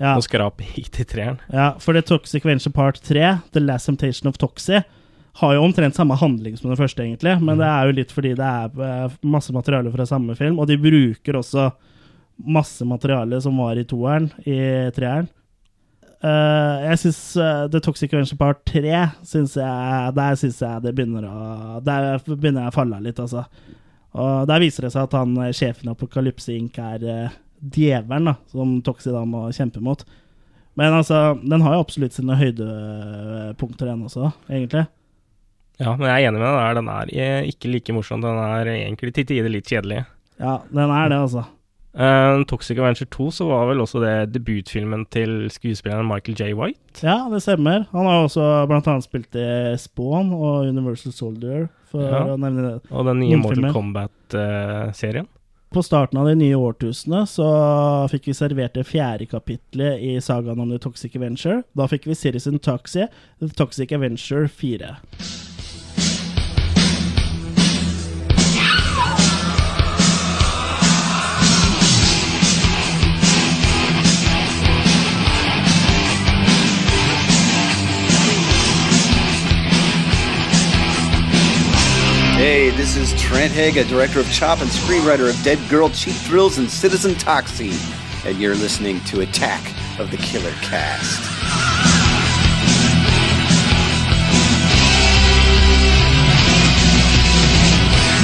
Ja. 0.00 0.14
og 0.16 0.24
skrapet 0.24 0.74
gikk 0.76 0.90
til 0.96 1.04
treeren. 1.04 1.38
Ja, 1.52 1.72
for 1.78 1.92
det 1.92 2.06
Toxic 2.08 2.44
Venture 2.44 2.72
Part 2.72 3.00
3, 3.04 3.40
The 3.52 3.60
Last 3.60 3.86
Temptation 3.86 4.28
of 4.28 4.38
Toxie, 4.40 4.84
har 5.40 5.54
jo 5.54 5.62
omtrent 5.62 5.94
samme 5.94 6.16
handling 6.18 6.56
som 6.58 6.70
den 6.70 6.78
første, 6.80 7.04
egentlig. 7.04 7.36
Men 7.40 7.58
det 7.60 7.66
er 7.68 7.86
jo 7.86 7.92
litt 8.00 8.10
fordi 8.12 8.32
det 8.36 8.46
er 8.46 8.80
eh, 8.82 9.18
masse 9.22 9.52
materiale 9.54 9.92
fra 9.94 10.06
samme 10.08 10.34
film, 10.36 10.58
og 10.58 10.66
de 10.66 10.76
bruker 10.80 11.38
også 11.38 11.70
masse 12.40 12.84
materiale 12.88 13.40
som 13.40 13.56
var 13.60 13.76
i 13.78 13.84
toeren, 13.84 14.30
i 14.48 14.56
treeren. 14.96 15.28
Uh, 16.20 16.82
jeg 16.84 16.98
syns 17.00 17.18
The 17.72 17.80
Toxic 17.80 18.12
Venture 18.12 18.36
Part 18.36 18.58
3 18.68 18.90
synes 19.24 19.54
jeg, 19.56 20.10
Der 20.12 20.34
syns 20.36 20.58
jeg 20.60 20.82
det 20.84 20.92
begynner 20.92 21.24
å 21.24 21.78
Der 21.80 22.18
begynner 22.26 22.66
jeg 22.66 22.74
å 22.74 22.74
falle 22.74 22.98
av 22.98 23.06
litt, 23.06 23.16
altså. 23.22 23.46
Og 24.18 24.48
der 24.50 24.62
viser 24.62 24.86
det 24.86 24.94
seg 24.94 25.06
at 25.06 25.14
han 25.18 25.36
eh, 25.38 25.52
sjefen 25.54 25.90
i 25.90 25.92
Apokalypse 25.92 26.54
Inc. 26.56 26.78
er 26.82 27.04
uh, 27.06 27.36
djevelen, 27.60 28.32
da, 28.32 28.34
som 28.50 28.78
Toxie 28.84 29.14
da 29.14 29.22
må 29.28 29.44
kjempe 29.54 29.82
mot. 29.84 30.02
Men 30.78 30.96
altså, 30.96 31.36
den 31.42 31.62
har 31.62 31.76
jo 31.76 31.84
absolutt 31.84 32.16
sine 32.16 32.38
høydepunkter, 32.38 33.90
den 33.90 34.06
også, 34.08 34.30
egentlig. 34.48 34.86
Ja, 35.80 35.94
men 35.96 36.06
jeg 36.08 36.26
er 36.26 36.28
enig 36.28 36.40
med 36.42 36.52
deg. 36.56 36.76
Den 36.76 36.90
er 36.92 37.12
eh, 37.14 37.48
ikke 37.50 37.70
like 37.72 37.94
morsom. 37.96 38.22
Den 38.24 38.38
er 38.40 38.68
egentlig 38.74 39.14
til 39.16 39.28
tider 39.28 39.52
litt 39.52 39.68
kjedelig. 39.68 40.02
Ja, 40.40 40.58
den 40.68 40.92
er 40.92 41.12
det, 41.12 41.20
altså. 41.24 41.46
Uh, 41.90 42.44
Toxic 42.46 42.78
Avenger 42.78 43.08
2 43.10 43.30
så 43.34 43.48
var 43.48 43.66
vel 43.66 43.80
også 43.82 43.98
det 44.04 44.12
debutfilmen 44.36 45.02
til 45.10 45.48
skuespilleren 45.50 46.06
Michael 46.06 46.36
J. 46.38 46.52
White. 46.54 47.02
Ja, 47.02 47.24
det 47.32 47.40
stemmer. 47.42 47.88
Han 47.90 48.06
har 48.06 48.22
også 48.28 48.44
blant 48.70 48.86
annet 48.86 49.08
spilt 49.08 49.34
i 49.34 49.48
Spawn 49.76 50.30
og 50.36 50.68
Universal 50.70 51.12
Soldier, 51.12 51.68
for 51.90 52.06
Ja. 52.06 52.22
å 52.30 52.38
nevne 52.38 52.62
det. 52.68 52.90
Og 52.92 53.04
den 53.10 53.18
nye 53.24 53.36
Mortal. 53.42 53.72
Kombat-serien. 53.74 55.26
På 55.72 55.82
starten 55.86 56.18
av 56.18 56.26
det 56.26 56.36
nye 56.38 56.54
årtusenet 56.58 57.28
så 57.30 57.46
fikk 58.10 58.24
vi 58.26 58.32
servert 58.34 58.74
det 58.74 58.86
fjerde 58.88 59.26
kapitlet 59.30 60.00
i 60.02 60.16
sagaen 60.18 60.58
om 60.60 60.70
The 60.70 60.78
Toxic 60.82 61.14
Avenger. 61.14 61.62
Da 61.76 61.86
fikk 61.86 62.06
vi 62.06 62.14
Citizen 62.18 62.58
Toxie, 62.58 63.06
The 63.38 63.48
Toxic 63.48 63.92
Avenger 63.92 64.48
4. 64.48 64.96
Hey, 82.40 82.70
this 82.70 82.96
is 82.96 83.12
Trent 83.20 83.52
Haga, 83.52 83.84
director 83.84 84.18
of 84.18 84.32
Chop 84.32 84.62
and 84.62 84.70
screenwriter 84.70 85.28
of 85.28 85.44
Dead 85.44 85.58
Girl, 85.68 85.90
Cheap 85.90 86.14
Thrills, 86.14 86.56
and 86.56 86.70
Citizen 86.70 87.12
Toxie, 87.12 87.76
and 88.24 88.38
you're 88.38 88.54
listening 88.54 88.98
to 89.00 89.20
Attack 89.20 89.60
of 89.98 90.10
the 90.10 90.16
Killer 90.16 90.50
Cast. 90.62 91.20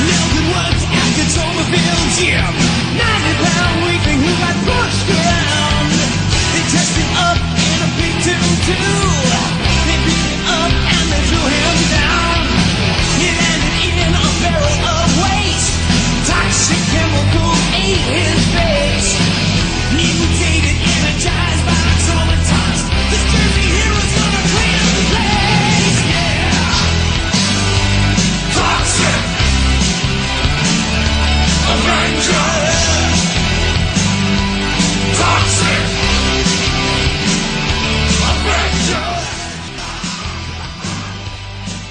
Melvin 0.08 0.46
worked 0.48 0.84
at 0.96 1.12
the 1.12 1.26
Tomerville. 1.36 2.65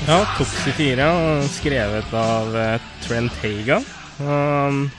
Ja, 0.07 0.25
Toxi 0.37 0.71
4, 0.71 1.41
skrevet 1.41 2.13
av 2.13 2.57
eh, 2.57 2.81
Trent 3.01 3.31
Haga. 3.41 3.79
Um, 4.21 4.89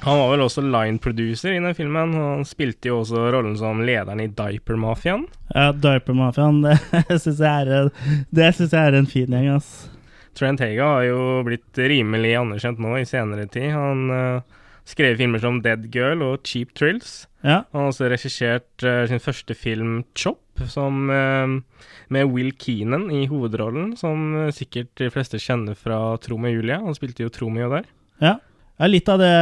han 0.00 0.18
var 0.18 0.28
vel 0.30 0.44
også 0.44 0.62
line-producer 0.62 1.56
i 1.56 1.58
den 1.58 1.74
filmen. 1.74 2.14
og 2.14 2.28
Han 2.36 2.46
spilte 2.46 2.92
jo 2.92 3.00
også 3.00 3.24
rollen 3.34 3.56
som 3.58 3.82
lederen 3.82 4.22
i 4.22 4.28
Diaper-mafiaen. 4.30 5.24
Ja, 5.50 5.72
Diaper-mafiaen, 5.74 6.62
det 6.62 7.18
syns 7.24 7.42
jeg, 7.42 7.90
jeg 8.38 8.78
er 8.78 8.98
en 9.00 9.10
fin 9.10 9.34
gjeng, 9.34 9.50
ass. 9.56 9.72
Trent 10.38 10.62
Haga 10.62 10.92
har 10.92 11.08
jo 11.08 11.24
blitt 11.50 11.82
rimelig 11.82 12.36
anerkjent 12.44 12.78
nå 12.86 12.94
i 13.00 13.08
senere 13.08 13.48
tid. 13.50 13.72
Han 13.74 14.06
uh, 14.14 14.61
skrev 14.88 15.16
filmer 15.20 15.42
som 15.42 15.60
Dead 15.62 15.86
Girl 15.94 16.24
og 16.26 16.46
Cheap 16.46 16.74
Trills. 16.78 17.26
Ja. 17.42 17.62
Han 17.72 17.84
har 17.84 17.90
også 17.90 18.10
regissert 18.10 18.86
uh, 18.86 19.04
sin 19.10 19.22
første 19.22 19.54
film, 19.58 20.02
Chop, 20.18 20.40
som, 20.70 21.10
uh, 21.10 21.88
med 22.12 22.30
Will 22.30 22.52
Keenan 22.58 23.08
i 23.14 23.26
hovedrollen, 23.30 23.92
som 23.98 24.32
uh, 24.36 24.52
sikkert 24.54 24.92
de 25.00 25.10
fleste 25.12 25.40
kjenner 25.42 25.78
fra 25.78 26.16
Tromeo 26.22 26.52
og 26.52 26.60
Julie. 26.60 26.80
Han 26.82 26.98
spilte 26.98 27.26
jo 27.26 27.32
Tromeo 27.34 27.70
der. 27.72 27.88
Ja. 28.22 28.36
ja, 28.78 28.90
litt 28.90 29.10
av 29.10 29.22
det 29.22 29.32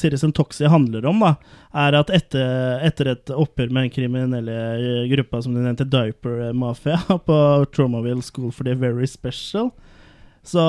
Sirius 0.00 0.24
Toxi 0.36 0.68
handler 0.72 1.04
om, 1.08 1.20
da, 1.24 1.34
er 1.76 1.98
at 1.98 2.12
etter, 2.14 2.78
etter 2.86 3.12
et 3.12 3.32
oppgjør 3.32 3.72
med 3.72 3.86
den 3.86 3.92
kriminelle 3.92 4.60
gruppa 5.12 5.42
som 5.44 5.56
du 5.56 5.60
nevnte, 5.60 5.88
Diaper 5.88 6.54
Mafia, 6.56 7.00
på 7.28 7.40
Tromaville 7.72 8.24
School 8.24 8.52
for 8.52 8.68
the 8.68 8.76
Very 8.76 9.08
Special, 9.10 9.72
så 10.46 10.64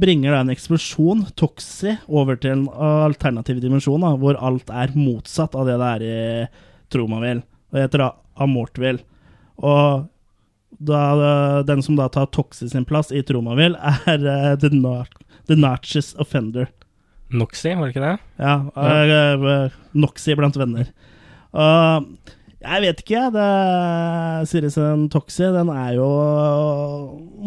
bringer 0.00 0.32
det 0.32 0.38
en 0.38 0.52
eksplosjon, 0.54 1.26
Toxi, 1.36 1.96
over 2.08 2.38
til 2.40 2.54
en 2.54 2.66
alternativ 2.72 3.60
dimensjon, 3.60 4.00
da, 4.00 4.14
hvor 4.16 4.38
alt 4.40 4.72
er 4.72 4.94
motsatt 4.96 5.56
av 5.58 5.68
det 5.68 5.76
det 5.82 5.90
er 5.90 6.04
i 6.06 6.16
Tromavil. 6.92 7.42
Det 7.72 7.84
heter 7.84 8.06
da 8.06 8.10
Amortville. 8.40 9.04
Og 9.60 10.06
da, 10.78 11.02
den 11.68 11.84
som 11.84 11.98
da 11.98 12.08
tar 12.12 12.30
Toxi 12.32 12.70
sin 12.72 12.86
plass 12.88 13.12
i 13.12 13.24
Tromavil, 13.26 13.76
er 14.08 14.24
uh, 14.24 14.54
The, 14.60 14.72
Nar 14.72 15.12
The 15.48 15.58
Natchez 15.60 16.14
Offender. 16.20 16.70
Noxy, 17.36 17.72
var 17.74 17.88
det 17.88 17.96
ikke 17.96 18.06
det? 18.06 18.16
Ja. 18.40 18.56
Uh, 18.72 19.76
Noxy 19.98 20.36
blant 20.38 20.56
venner. 20.60 20.88
Og 21.56 22.08
jeg 22.62 22.82
vet 22.82 23.00
ikke, 23.02 23.20
jeg. 23.20 24.46
Sirisen 24.48 25.08
Toxi, 25.12 25.44
den 25.52 25.70
er 25.74 25.96
jo 25.98 26.08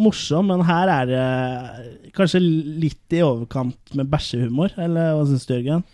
morsom, 0.05 0.51
men 0.51 0.66
her 0.68 0.91
er 0.93 1.10
det 1.10 2.12
kanskje 2.16 2.41
litt 2.41 3.16
i 3.18 3.24
overkant 3.26 3.95
med 3.97 4.10
bæsjehumor, 4.12 4.76
eller 4.78 5.16
hva 5.18 5.26
syns 5.30 5.47
du, 5.49 5.55
Jørgen? 5.57 5.86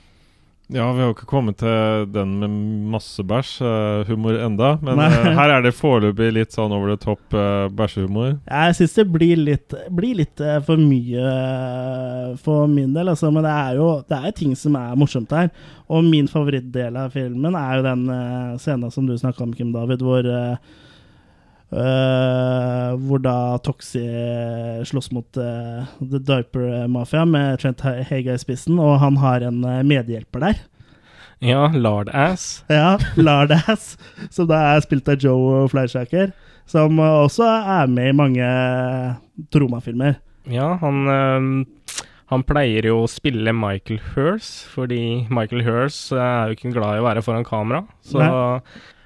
Ja, 0.68 0.86
vi 0.93 0.99
har 1.03 1.11
jo 1.11 1.13
ikke 1.13 1.28
kommet 1.30 1.59
til 1.61 2.07
den 2.09 2.32
med 2.41 2.53
masse 2.95 3.22
bæsj-humor 3.22 4.39
enda, 4.47 4.72
men 4.82 4.97
eh, 5.03 5.28
her 5.38 5.51
er 5.53 5.61
det 5.61 5.76
foreløpig 5.78 6.32
litt 6.34 6.55
sånn 6.55 6.74
over 6.74 6.89
the 6.89 6.97
top 7.03 7.36
uh, 7.38 7.68
bæsjehumor. 7.70 8.39
Jeg 8.49 8.78
syns 8.80 8.95
det 8.97 9.05
blir 9.13 9.38
litt, 9.38 9.76
blir 9.93 10.18
litt 10.24 10.41
for 10.66 10.82
mye 10.82 11.28
for 12.41 12.66
min 12.72 12.95
del, 12.97 13.11
altså. 13.13 13.30
Men 13.30 13.45
det 13.45 13.53
er 13.53 13.78
jo 13.78 13.91
det 14.09 14.18
er 14.18 14.34
ting 14.39 14.55
som 14.57 14.80
er 14.80 14.97
morsomt 14.97 15.38
her. 15.38 15.51
Og 15.86 16.01
min 16.07 16.30
favorittdel 16.32 16.97
av 16.97 17.13
filmen 17.13 17.59
er 17.59 17.78
jo 17.78 17.86
den 17.86 18.09
uh, 18.09 18.57
scenen 18.61 18.93
som 18.93 19.05
du 19.05 19.13
snakka 19.22 19.45
om, 19.45 19.53
Kim 19.53 19.70
David, 19.76 20.01
hvor 20.01 20.26
eh, 21.76 22.86
eh, 22.86 22.95
hvor 23.07 23.21
da 23.23 23.57
Toxi 23.63 24.03
slåss 24.88 25.11
mot 25.15 25.38
uh, 25.38 25.84
The 25.99 26.19
Diaper 26.19 26.88
Mafia 26.91 27.26
med 27.26 27.59
Trent 27.59 27.84
Hega 27.84 28.36
i 28.36 28.41
spissen, 28.41 28.80
og 28.80 28.99
han 29.03 29.19
har 29.21 29.45
en 29.45 29.63
eh, 29.67 29.84
medhjelper 29.88 30.45
der. 30.47 30.63
Ja, 31.43 31.67
Lard 31.76 32.09
Ass. 32.13 32.63
Ja, 32.71 32.95
Lard 33.15 33.51
Ass, 33.51 33.95
som 34.32 34.47
da 34.49 34.61
er 34.73 34.84
spilt 34.86 35.09
av 35.11 35.21
Joe 35.21 35.65
Fleischaker, 35.71 36.32
som 36.69 36.99
eh, 36.99 37.21
også 37.26 37.47
er 37.47 37.91
med 37.91 38.11
i 38.13 38.17
mange 38.17 38.49
Troma-filmer. 39.53 40.19
Ja, 40.49 40.76
han, 40.82 41.07
øhm, 41.09 41.53
han 42.32 42.43
pleier 42.47 42.88
jo 42.88 43.01
å 43.03 43.11
spille 43.11 43.53
Michael 43.57 43.99
Hurst, 44.13 44.67
fordi 44.71 45.26
Michael 45.34 45.65
Hurst 45.65 46.13
er 46.13 46.51
jo 46.51 46.57
ikke 46.57 46.76
glad 46.76 46.99
i 46.99 47.03
å 47.03 47.07
være 47.09 47.26
foran 47.26 47.47
kamera. 47.47 47.84
Så 48.05 48.21
Nei. 48.21 48.30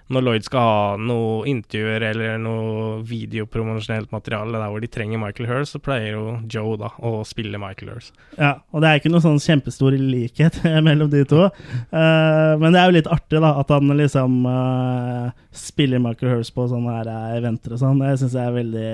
Når 0.10 0.24
Lloyd 0.26 0.46
skal 0.48 0.64
ha 0.66 0.86
noe 0.98 1.44
intervjuer 1.50 2.04
eller 2.08 2.40
noe 2.42 3.02
videopromosjonelt 3.06 4.10
materiale 4.14 4.58
der 4.58 4.72
hvor 4.74 4.82
de 4.82 4.90
trenger 4.90 5.22
Michael 5.22 5.50
Hurst, 5.52 5.76
så 5.76 5.82
pleier 5.86 6.16
jo 6.16 6.24
Joe 6.50 6.80
da 6.82 6.90
å 7.06 7.20
spille 7.30 7.62
Michael 7.62 7.94
Hurst. 7.94 8.16
Ja, 8.34 8.56
og 8.74 8.82
det 8.82 8.90
er 8.90 9.02
ikke 9.02 9.12
noe 9.14 9.22
sånn 9.22 9.38
kjempestor 9.44 9.94
likhet 9.94 10.58
mellom 10.88 11.12
de 11.14 11.22
to. 11.30 11.46
Uh, 11.94 12.58
men 12.58 12.74
det 12.74 12.82
er 12.82 12.90
jo 12.90 12.98
litt 12.98 13.12
artig 13.12 13.44
da, 13.46 13.54
at 13.62 13.74
han 13.76 13.94
liksom 14.00 14.42
uh, 14.50 15.30
spiller 15.54 16.02
Michael 16.02 16.40
Hurst 16.40 16.58
på 16.58 16.66
sånne 16.72 17.00
her 17.00 17.14
eh, 17.14 17.38
eventer 17.38 17.78
og 17.78 17.84
sånn. 17.84 18.02
Det 18.02 18.16
syns 18.24 18.38
jeg 18.40 18.50
er 18.50 18.58
veldig, 18.58 18.92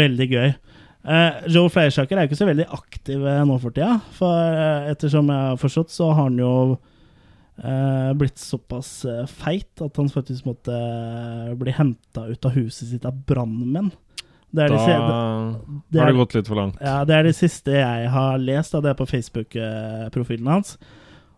veldig 0.00 0.30
gøy. 0.32 0.54
Uh, 1.00 1.44
Joe 1.52 1.68
Fleischaker 1.72 2.16
er 2.16 2.24
jo 2.24 2.32
ikke 2.32 2.40
så 2.40 2.48
veldig 2.48 2.70
aktiv 2.80 3.28
nå 3.48 3.60
for 3.60 3.76
tida. 3.76 3.98
For 4.16 4.62
ettersom 4.88 5.28
jeg 5.28 5.50
har 5.52 5.60
forstått, 5.60 5.92
så 5.92 6.14
har 6.14 6.30
han 6.30 6.40
jo 6.40 6.54
blitt 8.16 8.38
såpass 8.40 9.04
eh, 9.04 9.26
feit 9.26 9.82
at 9.84 9.96
han 10.00 10.08
faktisk 10.08 10.46
måtte 10.48 10.72
eh, 10.72 11.54
bli 11.60 11.72
henta 11.76 12.26
ut 12.30 12.44
av 12.48 12.54
huset 12.56 12.88
sitt 12.88 13.04
av 13.04 13.12
brannmenn. 13.26 13.90
Da 14.50 14.66
de 14.66 14.74
det- 14.74 15.84
det 15.92 16.00
har 16.00 16.10
det 16.10 16.16
gått 16.18 16.34
litt 16.34 16.48
for 16.48 16.56
langt. 16.56 16.76
ja, 16.80 17.04
det 17.04 17.14
er 17.14 17.22
det 17.28 17.36
siste 17.36 17.70
jeg 17.70 18.08
har 18.10 18.38
lest, 18.38 18.72
det 18.72 18.90
er 18.90 18.94
på 18.98 19.06
Facebook-profilen 19.06 20.46
hans. 20.48 20.78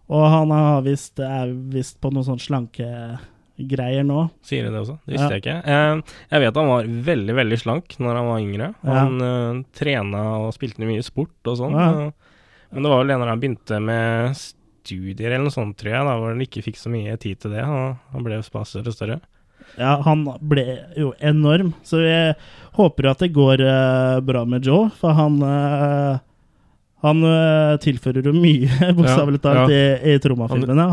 Og 0.09 0.25
han 0.31 0.51
har 0.51 0.83
visst, 0.83 1.19
er 1.21 1.53
visst 1.53 2.01
på 2.01 2.11
noen 2.13 2.25
sånn 2.25 2.41
slankegreier 2.41 4.05
nå. 4.07 4.31
Sier 4.45 4.65
de 4.65 4.71
det 4.73 4.81
også? 4.81 4.99
Det 5.07 5.15
visste 5.15 5.29
Ja. 5.29 5.37
jeg 5.37 5.43
ikke. 5.43 5.59
Eh, 5.67 6.03
jeg 6.31 6.41
vet 6.41 6.55
han 6.57 6.69
var 6.69 6.85
veldig, 6.85 7.35
veldig 7.37 7.59
slank 7.61 7.97
når 7.99 8.17
han 8.17 8.27
var 8.27 8.41
yngre. 8.41 8.75
Han 8.85 9.19
ja. 9.21 9.63
trena 9.75 10.23
og 10.47 10.53
spilte 10.55 10.79
mye 10.87 11.03
sport 11.05 11.37
og 11.47 11.57
sånn. 11.59 11.73
Ja. 11.73 12.11
Men 12.73 12.83
det 12.83 12.89
var 12.91 12.99
vel 13.05 13.09
det 13.13 13.19
når 13.21 13.29
han 13.29 13.41
begynte 13.41 13.83
med 13.83 14.37
studier 14.83 15.31
eller 15.31 15.47
noe 15.47 15.55
sånt, 15.55 15.77
tror 15.81 15.95
jeg, 15.95 16.09
da 16.09 16.17
hvor 16.19 16.35
han 16.35 16.43
ikke 16.45 16.65
fikk 16.67 16.81
så 16.81 16.93
mye 16.93 17.15
tid 17.21 17.43
til 17.43 17.55
det. 17.55 17.63
Og 17.67 18.15
han 18.15 18.27
ble 18.27 18.41
bare 18.43 18.69
større 18.69 18.93
og 18.93 18.99
større. 18.99 19.21
Ja, 19.79 19.95
han 20.05 20.27
ble 20.45 20.67
jo 20.99 21.15
enorm, 21.23 21.73
så 21.87 22.03
jeg 22.03 22.35
håper 22.77 23.13
at 23.13 23.23
det 23.25 23.33
går 23.33 23.63
uh, 23.65 24.19
bra 24.25 24.43
med 24.49 24.67
Joe, 24.69 24.91
for 24.99 25.17
han 25.17 25.39
uh, 25.41 26.19
han 27.03 27.23
uh, 27.27 27.79
tilfører 27.83 28.29
jo 28.29 28.35
mye, 28.37 28.69
bokstavelig 28.99 29.41
talt, 29.43 29.73
ja. 29.73 29.79
i, 29.97 30.13
i 30.13 30.21
Troma-filmene. 30.23 30.85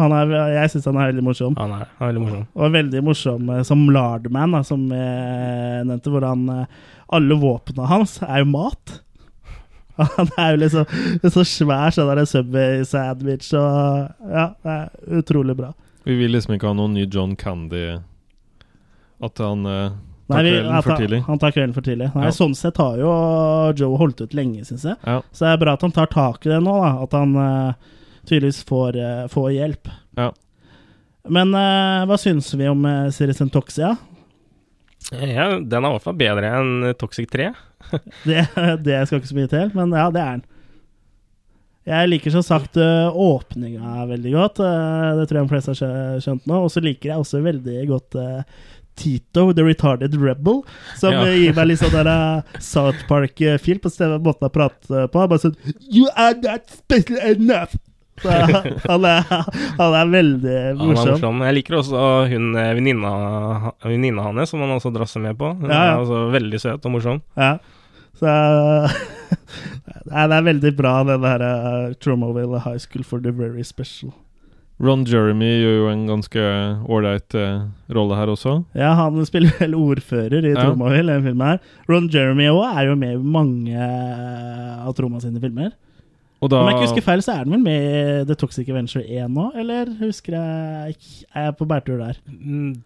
Jeg 0.56 0.72
syns 0.74 0.88
han 0.90 0.98
er 0.98 1.12
veldig 1.12 1.26
morsom. 1.28 1.58
Han 1.60 1.76
er, 1.76 1.92
han 2.00 2.08
er 2.08 2.14
veldig 2.14 2.24
morsom. 2.24 2.48
Og 2.56 2.74
veldig 2.78 3.04
morsom 3.06 3.52
som 3.68 3.84
Lardman, 3.94 4.56
da, 4.58 4.64
som 4.66 4.88
jeg 4.96 5.84
nevnte, 5.90 6.14
hvor 6.14 6.26
han 6.26 6.48
Alle 7.14 7.38
våpnene 7.42 7.92
hans 7.92 8.18
er 8.26 8.42
jo 8.42 8.50
mat. 8.56 9.00
Han 10.18 10.34
er 10.38 10.54
jo 10.56 10.62
liksom 10.64 11.32
så 11.36 11.45
svær 11.47 11.95
sånn 11.95 12.12
der 12.14 12.26
Subway-sandwich 12.30 13.52
og 13.60 14.30
Ja, 14.32 14.45
det 14.64 14.76
er 14.76 15.18
utrolig 15.22 15.58
bra. 15.60 15.74
Vi 16.08 16.16
vil 16.20 16.32
liksom 16.34 16.56
ikke 16.56 16.70
ha 16.72 16.78
noen 16.78 16.95
ny 16.95 17.04
John 17.12 17.36
Candy 17.38 17.84
At 19.20 19.41
han 19.43 19.66
uh, 19.68 19.91
Nei, 20.30 20.43
vi, 20.45 20.52
kvelden 20.54 20.76
at 20.78 20.86
for 20.86 21.02
tidlig. 21.02 21.20
Han 21.26 21.39
tar 21.41 21.54
kvelden 21.56 21.74
for 21.74 21.86
tidlig. 21.86 22.10
Nei, 22.14 22.26
Ja. 22.28 22.34
Sånn 22.36 22.54
sett 22.58 22.78
har 22.78 23.00
jo 23.02 23.14
Joe 23.80 23.97
holdt 23.97 24.22
ut 24.22 24.36
lenge, 24.38 24.62
syns 24.68 24.86
jeg. 24.86 24.97
Ja. 25.02 25.24
Så 25.34 25.45
det 25.47 25.54
er 25.56 25.64
bra 25.64 25.74
at 25.74 25.86
han 25.86 25.95
tar 25.95 26.12
tak 26.14 26.45
i 26.45 26.52
det 26.52 26.60
nå, 26.62 26.76
da. 26.84 26.91
At 27.02 27.16
han 27.18 27.34
eh, 27.34 27.95
tydeligvis 28.30 28.62
får, 28.70 29.00
eh, 29.02 29.24
får 29.34 29.47
hjelp. 29.56 29.89
Ja. 30.22 30.28
Men 31.34 31.56
eh, 31.58 32.06
hva 32.10 32.18
syns 32.22 32.52
vi 32.54 32.70
om 32.70 32.86
uh, 32.86 33.10
Sirisen 33.14 33.50
Toxia? 33.50 33.95
Ja, 35.10 35.50
den 35.58 35.82
er 35.82 35.89
i 35.89 35.95
hvert 35.95 36.06
fall 36.06 36.20
bedre 36.20 36.54
enn 36.60 36.93
Toxic 37.02 37.30
3. 37.34 37.50
Det, 38.27 38.45
det 38.86 39.01
skal 39.07 39.19
ikke 39.21 39.32
så 39.32 39.38
mye 39.38 39.51
til, 39.51 39.69
men 39.77 39.93
ja, 39.95 40.07
det 40.13 40.21
er 40.23 40.32
den. 40.38 40.45
Jeg 41.89 42.09
liker 42.11 42.34
som 42.36 42.43
sagt 42.45 42.75
uh, 42.77 43.09
åpninga 43.17 44.03
veldig 44.11 44.34
godt. 44.36 44.59
eh, 44.61 45.15
det 45.17 45.23
tror 45.30 45.39
jeg 45.39 45.47
de 45.47 45.53
fleste 45.55 45.73
har 45.73 46.19
skjønt 46.21 46.45
nå. 46.51 46.59
Og 46.67 46.69
så 46.69 46.84
liker 46.86 47.09
jeg 47.13 47.23
også 47.23 47.39
veldig 47.41 47.77
godt 47.89 48.17
eh, 48.21 48.43
Tito, 48.99 49.47
The 49.55 49.63
Retarded 49.65 50.17
Rebel, 50.19 50.59
som 50.99 51.15
Ja. 51.15 51.23
eh, 51.25 51.39
gir 51.39 51.55
meg 51.57 51.69
litt 51.71 51.82
sånn 51.82 51.95
der 51.95 52.09
eh, 52.11 52.59
South 52.61 53.01
Park-feel 53.09 53.80
på 53.82 53.89
måten 54.21 54.49
å 54.49 54.51
prater 54.53 55.07
på. 55.09 55.23
Bare 55.32 55.41
sånn 55.41 55.55
You 55.89 56.11
are 56.15 56.36
not 56.43 56.67
special 56.69 57.17
enough! 57.32 57.73
Han, 58.89 59.05
er, 59.07 59.26
han 59.80 59.95
er 60.01 60.11
veldig 60.13 60.53
Han 60.53 60.80
er 60.80 60.86
morsom. 60.91 61.11
morsom. 61.15 61.41
Jeg 61.47 61.57
liker 61.59 61.78
også 61.80 62.05
hun 62.32 62.47
eh, 62.59 62.72
venninna 62.78 64.24
hans, 64.28 64.49
som 64.53 64.63
han 64.65 64.76
også 64.78 64.91
drasser 64.95 65.24
med 65.24 65.38
på. 65.39 65.53
Hun 65.59 65.70
Ja, 65.70 65.82
ja. 65.84 65.91
er 65.97 66.03
også 66.05 66.24
veldig 66.36 66.59
søt 66.63 66.86
og 66.89 66.95
morsom. 66.97 67.22
Ja. 67.39 67.53
Så 68.20 68.28
Nei, 70.09 70.24
det 70.28 70.38
er 70.39 70.47
veldig 70.47 70.72
bra, 70.78 70.95
den 71.07 71.22
der 71.24 71.43
uh, 71.43 71.93
Tromaville 72.01 72.59
High 72.65 72.80
School 72.82 73.05
for 73.07 73.22
the 73.24 73.32
Very 73.36 73.63
Special. 73.67 74.11
Ron 74.80 75.01
Jeremy 75.03 75.49
gjør 75.59 75.74
jo 75.76 75.88
en 75.91 76.03
ganske 76.07 76.43
ålreit 76.88 77.36
uh, 77.36 77.65
rolle 77.95 78.15
her 78.15 78.32
også. 78.32 78.53
Ja, 78.80 78.93
han 78.95 79.17
spiller 79.28 79.51
vel 79.59 79.76
ordfører 79.76 80.39
i 80.47 80.53
Ja. 80.53 80.61
Tromaville, 80.70 81.17
den 81.17 81.28
filmen 81.28 81.47
her. 81.53 81.59
Ron 81.91 82.07
Jeremy 82.13 82.47
også 82.53 82.70
er 82.80 82.88
jo 82.88 82.95
med 83.01 83.17
i 83.17 83.20
mange 83.38 83.76
eh, 83.76 84.88
av 84.88 84.95
Troma 84.97 85.20
sine 85.24 85.41
filmer. 85.43 85.74
Og 86.40 86.50
da 86.52 86.62
Om 86.62 86.70
jeg 86.70 86.76
ikke 86.78 86.86
husker 86.88 87.04
feil, 87.04 87.22
så 87.26 87.34
er 87.36 87.44
den 87.48 87.52
vel 87.58 87.64
med 87.66 87.88
i 87.90 88.26
The 88.30 88.36
Toxic 88.40 88.70
Adventure 88.72 89.04
1 89.04 89.32
nå, 89.36 89.50
eller 89.60 89.90
husker 90.00 90.38
jeg 90.38 90.96
Er 91.36 91.50
jeg 91.50 91.56
på 91.60 91.68
bærtur 91.68 91.98
der? 92.00 92.20
Mm, 92.32 92.78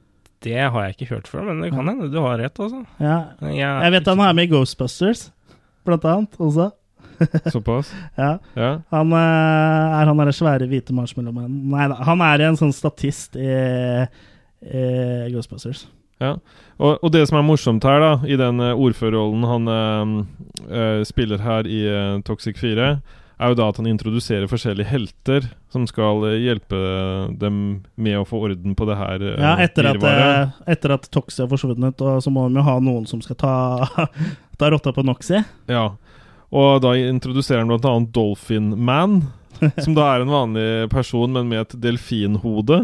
Det 0.43 0.55
har 0.57 0.79
jeg 0.87 0.95
ikke 0.97 1.13
hørt 1.13 1.27
før, 1.29 1.43
men 1.51 1.61
det 1.61 1.69
kan 1.71 1.87
hende 1.87 2.09
du 2.11 2.17
har 2.19 2.37
rett, 2.41 2.57
altså. 2.59 2.81
Ja. 2.99 3.19
Jeg, 3.41 3.59
Jeg 3.61 3.91
vet 3.91 4.07
han 4.09 4.19
er 4.25 4.33
med 4.33 4.43
i 4.49 4.51
Ghostbusters, 4.51 5.27
blant 5.85 6.05
annet, 6.05 6.35
også. 6.39 6.71
Såpass? 7.53 7.93
Ja. 8.17 8.37
Ja. 8.57 8.71
Han 8.91 9.13
eh, 9.13 9.99
er 10.01 10.09
han 10.09 10.17
derre 10.19 10.33
svære 10.35 10.67
hvite 10.67 10.95
marshmallowmannen. 10.97 11.61
Nei 11.71 11.87
da, 11.93 11.99
han 12.09 12.21
er 12.25 12.47
en 12.49 12.57
sånn 12.59 12.73
statist 12.75 13.37
i, 13.37 13.47
i 14.65 14.83
Ghostbusters. 15.31 15.85
Ja. 16.21 16.33
Og, 16.81 16.97
og 17.03 17.11
det 17.13 17.27
som 17.29 17.37
er 17.39 17.45
morsomt 17.45 17.85
her, 17.87 17.99
da, 18.01 18.11
i 18.27 18.35
den 18.39 18.59
eh, 18.63 18.73
ordførerrollen 18.75 19.45
han 19.47 19.71
eh, 19.77 20.13
eh, 20.73 21.01
spiller 21.07 21.43
her 21.45 21.69
i 21.69 21.83
Toxic 22.27 22.57
4, 22.59 22.95
er 23.41 23.51
jo 23.51 23.57
da 23.57 23.67
at 23.71 23.79
han 23.79 23.89
introduserer 23.89 24.49
forskjellige 24.49 24.89
helter 24.89 25.47
som 25.73 25.85
skal 25.89 26.23
eh, 26.29 26.39
hjelpe 26.45 26.79
dem 27.41 27.57
med 27.95 28.19
å 28.19 28.25
få 28.27 28.43
orden 28.47 28.75
på 28.77 28.87
det 28.89 28.97
her 28.99 29.23
eh, 29.25 29.39
Ja, 29.41 29.53
etter 29.63 29.89
at, 29.89 30.05
eh, 30.09 30.53
etter 30.75 30.95
at 30.97 31.07
Toxie 31.13 31.45
har 31.45 31.51
forsvunnet, 31.51 32.01
og 32.01 32.21
så 32.23 32.33
må 32.33 32.45
de 32.47 32.61
jo 32.61 32.67
ha 32.67 32.77
noen 32.83 33.07
som 33.09 33.23
skal 33.25 33.39
ta, 33.41 33.55
ta 34.59 34.71
rotta 34.73 34.93
på 34.95 35.05
Noxie. 35.07 35.43
Ja. 35.71 35.87
Og 36.53 36.83
da 36.85 36.93
introduserer 36.99 37.63
han 37.63 37.73
bl.a. 37.73 37.95
Dolphin 38.13 38.73
Man, 38.77 39.23
som 39.81 39.97
da 39.97 40.11
er 40.11 40.23
en 40.23 40.33
vanlig 40.33 40.67
person, 40.93 41.33
men 41.33 41.49
med 41.49 41.65
et 41.65 41.77
delfinhode. 41.87 42.83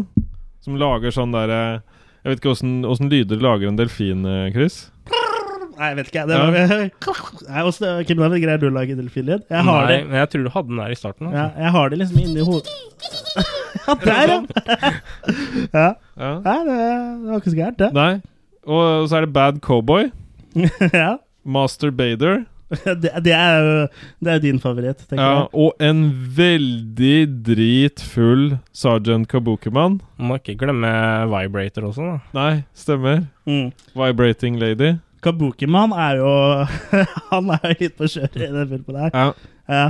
Som 0.60 0.76
lager 0.76 1.14
sånn 1.14 1.32
derre 1.32 1.80
Jeg 2.20 2.34
vet 2.34 2.40
ikke 2.42 2.52
åssen 2.52 3.08
lyder 3.08 3.40
lager 3.40 3.70
en 3.70 3.78
delfin, 3.78 4.26
Chris? 4.52 4.82
Nei, 5.80 5.86
jeg 5.88 5.96
vet 5.96 6.08
ikke. 6.10 6.22
Det 6.28 6.38
var, 6.38 6.50
Nei, 7.50 7.62
også, 7.64 7.90
Kim, 8.04 8.18
hvordan 8.20 8.42
greier 8.42 8.60
du 8.60 8.66
å 8.68 8.72
lage 8.74 8.96
delfinlyd? 8.98 9.46
Jeg 9.48 9.64
har 9.64 9.86
Nei, 9.86 9.94
det 9.94 10.00
men 10.10 10.18
jeg 10.20 10.30
tror 10.34 10.44
du 10.44 10.50
hadde 10.52 10.68
den 10.74 10.82
der 10.82 10.92
i 10.92 10.98
starten. 11.00 11.30
ja, 11.32 11.46
Altså. 11.46 11.62
Jeg 11.64 11.72
har 11.76 11.88
det 11.94 11.98
liksom 12.02 12.20
inni 12.20 12.44
hodet 12.44 12.68
Ja, 13.86 13.94
der, 14.04 14.32
ja! 14.34 14.38
ja. 15.80 15.88
Ja. 16.20 16.30
Nei, 16.44 16.58
det, 16.68 16.76
det 16.76 17.30
var 17.32 17.40
ikke 17.40 17.52
så 17.54 17.58
gærent, 17.62 17.80
det. 17.80 17.90
Nei. 17.96 18.12
Og 18.68 19.08
så 19.08 19.16
er 19.20 19.24
det 19.26 19.32
Bad 19.32 19.60
Cowboy. 19.64 20.10
ja. 20.92 21.14
Master 21.48 21.90
Bader. 21.96 22.42
Det, 22.70 23.10
det 23.24 23.32
er 23.34 23.56
jo 23.64 23.70
det 24.22 24.30
er 24.34 24.42
din 24.44 24.60
favoritt, 24.62 25.00
tenker 25.08 25.22
Ja, 25.24 25.38
jeg. 25.40 25.48
og 25.58 25.80
en 25.82 26.02
veldig 26.36 27.16
dritfull 27.48 28.44
Sergeant 28.76 29.26
Kabukiman. 29.32 29.96
Må 30.22 30.36
ikke 30.38 30.54
glemme 30.60 30.92
Vibrator 31.32 31.88
også, 31.88 32.06
da. 32.12 32.18
Nei, 32.36 32.52
stemmer. 32.78 33.24
Mm. 33.48 33.72
Vibrating 33.98 34.60
Lady. 34.62 34.92
Kabukiman 35.24 35.92
er 35.96 36.20
jo 36.20 36.30
Han 37.32 37.50
er 37.56 37.66
jo 37.72 37.76
litt 37.82 37.98
på 37.98 38.08
kjøret 38.08 38.38
i 38.40 38.52
den 38.52 38.70
filmen 38.70 38.96
der. 38.96 39.10
Ja. 39.14 39.26
Ja. 39.70 39.88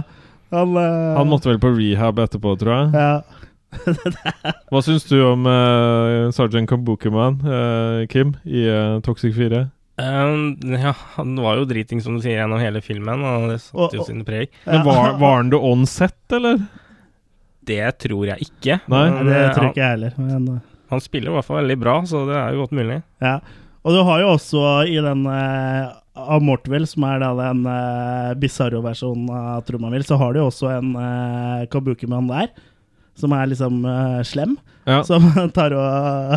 Han, 0.51 0.75
uh, 0.75 1.19
Han 1.19 1.31
måtte 1.31 1.53
vel 1.53 1.61
på 1.63 1.71
rehab 1.77 2.19
etterpå, 2.23 2.57
tror 2.61 2.75
jeg. 2.77 2.91
ja. 2.99 3.47
Hva 4.71 4.81
syns 4.83 5.05
du 5.07 5.21
om 5.23 5.45
uh, 5.47 6.31
Sergeant 6.35 6.67
Kabukiman, 6.71 7.37
uh, 7.47 8.01
Kim, 8.11 8.35
i 8.43 8.65
uh, 8.67 8.99
Toxic 9.07 9.37
4? 9.37 9.69
Um, 10.01 10.57
ja, 10.75 10.95
han 11.15 11.37
var 11.39 11.61
jo 11.61 11.69
driting, 11.71 12.01
som 12.03 12.17
du 12.17 12.25
sier, 12.25 12.41
gjennom 12.41 12.59
hele 12.63 12.83
filmen, 12.83 13.23
og 13.27 13.51
det 13.53 13.61
satte 13.63 14.01
jo 14.01 14.07
sine 14.09 14.27
preg. 14.27 14.51
Men 14.67 14.83
var, 14.87 15.15
var 15.21 15.39
han 15.39 15.53
det 15.53 15.61
on 15.71 15.87
set, 15.89 16.19
eller? 16.35 16.63
Det 17.71 17.85
tror 18.07 18.31
jeg 18.33 18.49
ikke. 18.49 18.81
Nei, 18.91 19.07
men, 19.13 19.29
det 19.29 19.41
tror 19.55 19.71
ikke 19.71 19.85
jeg 19.85 19.97
heller. 19.97 20.19
Men, 20.19 20.61
han 20.91 21.03
spiller 21.05 21.31
i 21.31 21.37
hvert 21.37 21.47
fall 21.47 21.61
veldig 21.61 21.79
bra, 21.79 21.99
så 22.09 22.25
det 22.27 22.39
er 22.41 22.57
jo 22.57 22.65
godt 22.65 22.79
mulig. 22.81 23.03
ja. 23.23 23.39
Og 23.85 23.95
du 23.97 24.01
har 24.05 24.21
jo 24.21 24.33
også 24.35 24.63
i 24.91 24.99
den 25.01 25.23
uh, 25.25 25.95
av 26.21 26.43
Mortville, 26.45 26.89
som 26.89 27.07
er 27.09 27.23
da 27.23 27.31
den 27.39 27.63
uh, 27.65 28.33
bisarro-versjonen 28.41 29.31
av 29.33 29.63
Tromaville, 29.69 30.05
så 30.05 30.19
har 30.21 30.35
du 30.37 30.43
jo 30.43 30.49
også 30.51 30.69
en 30.75 30.91
uh, 30.99 31.63
kabukimann 31.73 32.29
der, 32.29 32.51
som 33.17 33.33
er 33.37 33.49
liksom 33.49 33.81
uh, 33.89 34.21
slem. 34.27 34.59
Ja. 34.89 35.01
Som 35.07 35.31
tar 35.57 35.75
og 35.77 36.37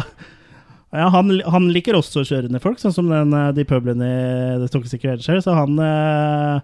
Ja, 0.93 1.07
han, 1.09 1.33
han 1.49 1.71
liker 1.73 1.97
også 1.97 2.21
å 2.21 2.27
kjøre 2.27 2.51
ned 2.53 2.61
folk, 2.61 2.77
sånn 2.77 2.93
som 2.93 3.07
den, 3.09 3.31
eh, 3.33 3.47
de 3.57 3.63
publene 3.65 4.05
i 4.05 4.57
The 4.61 4.67
Toxic 4.69 5.01
Avenger. 5.07 5.39
Så 5.41 5.55
han 5.57 5.79
eh, 5.81 6.59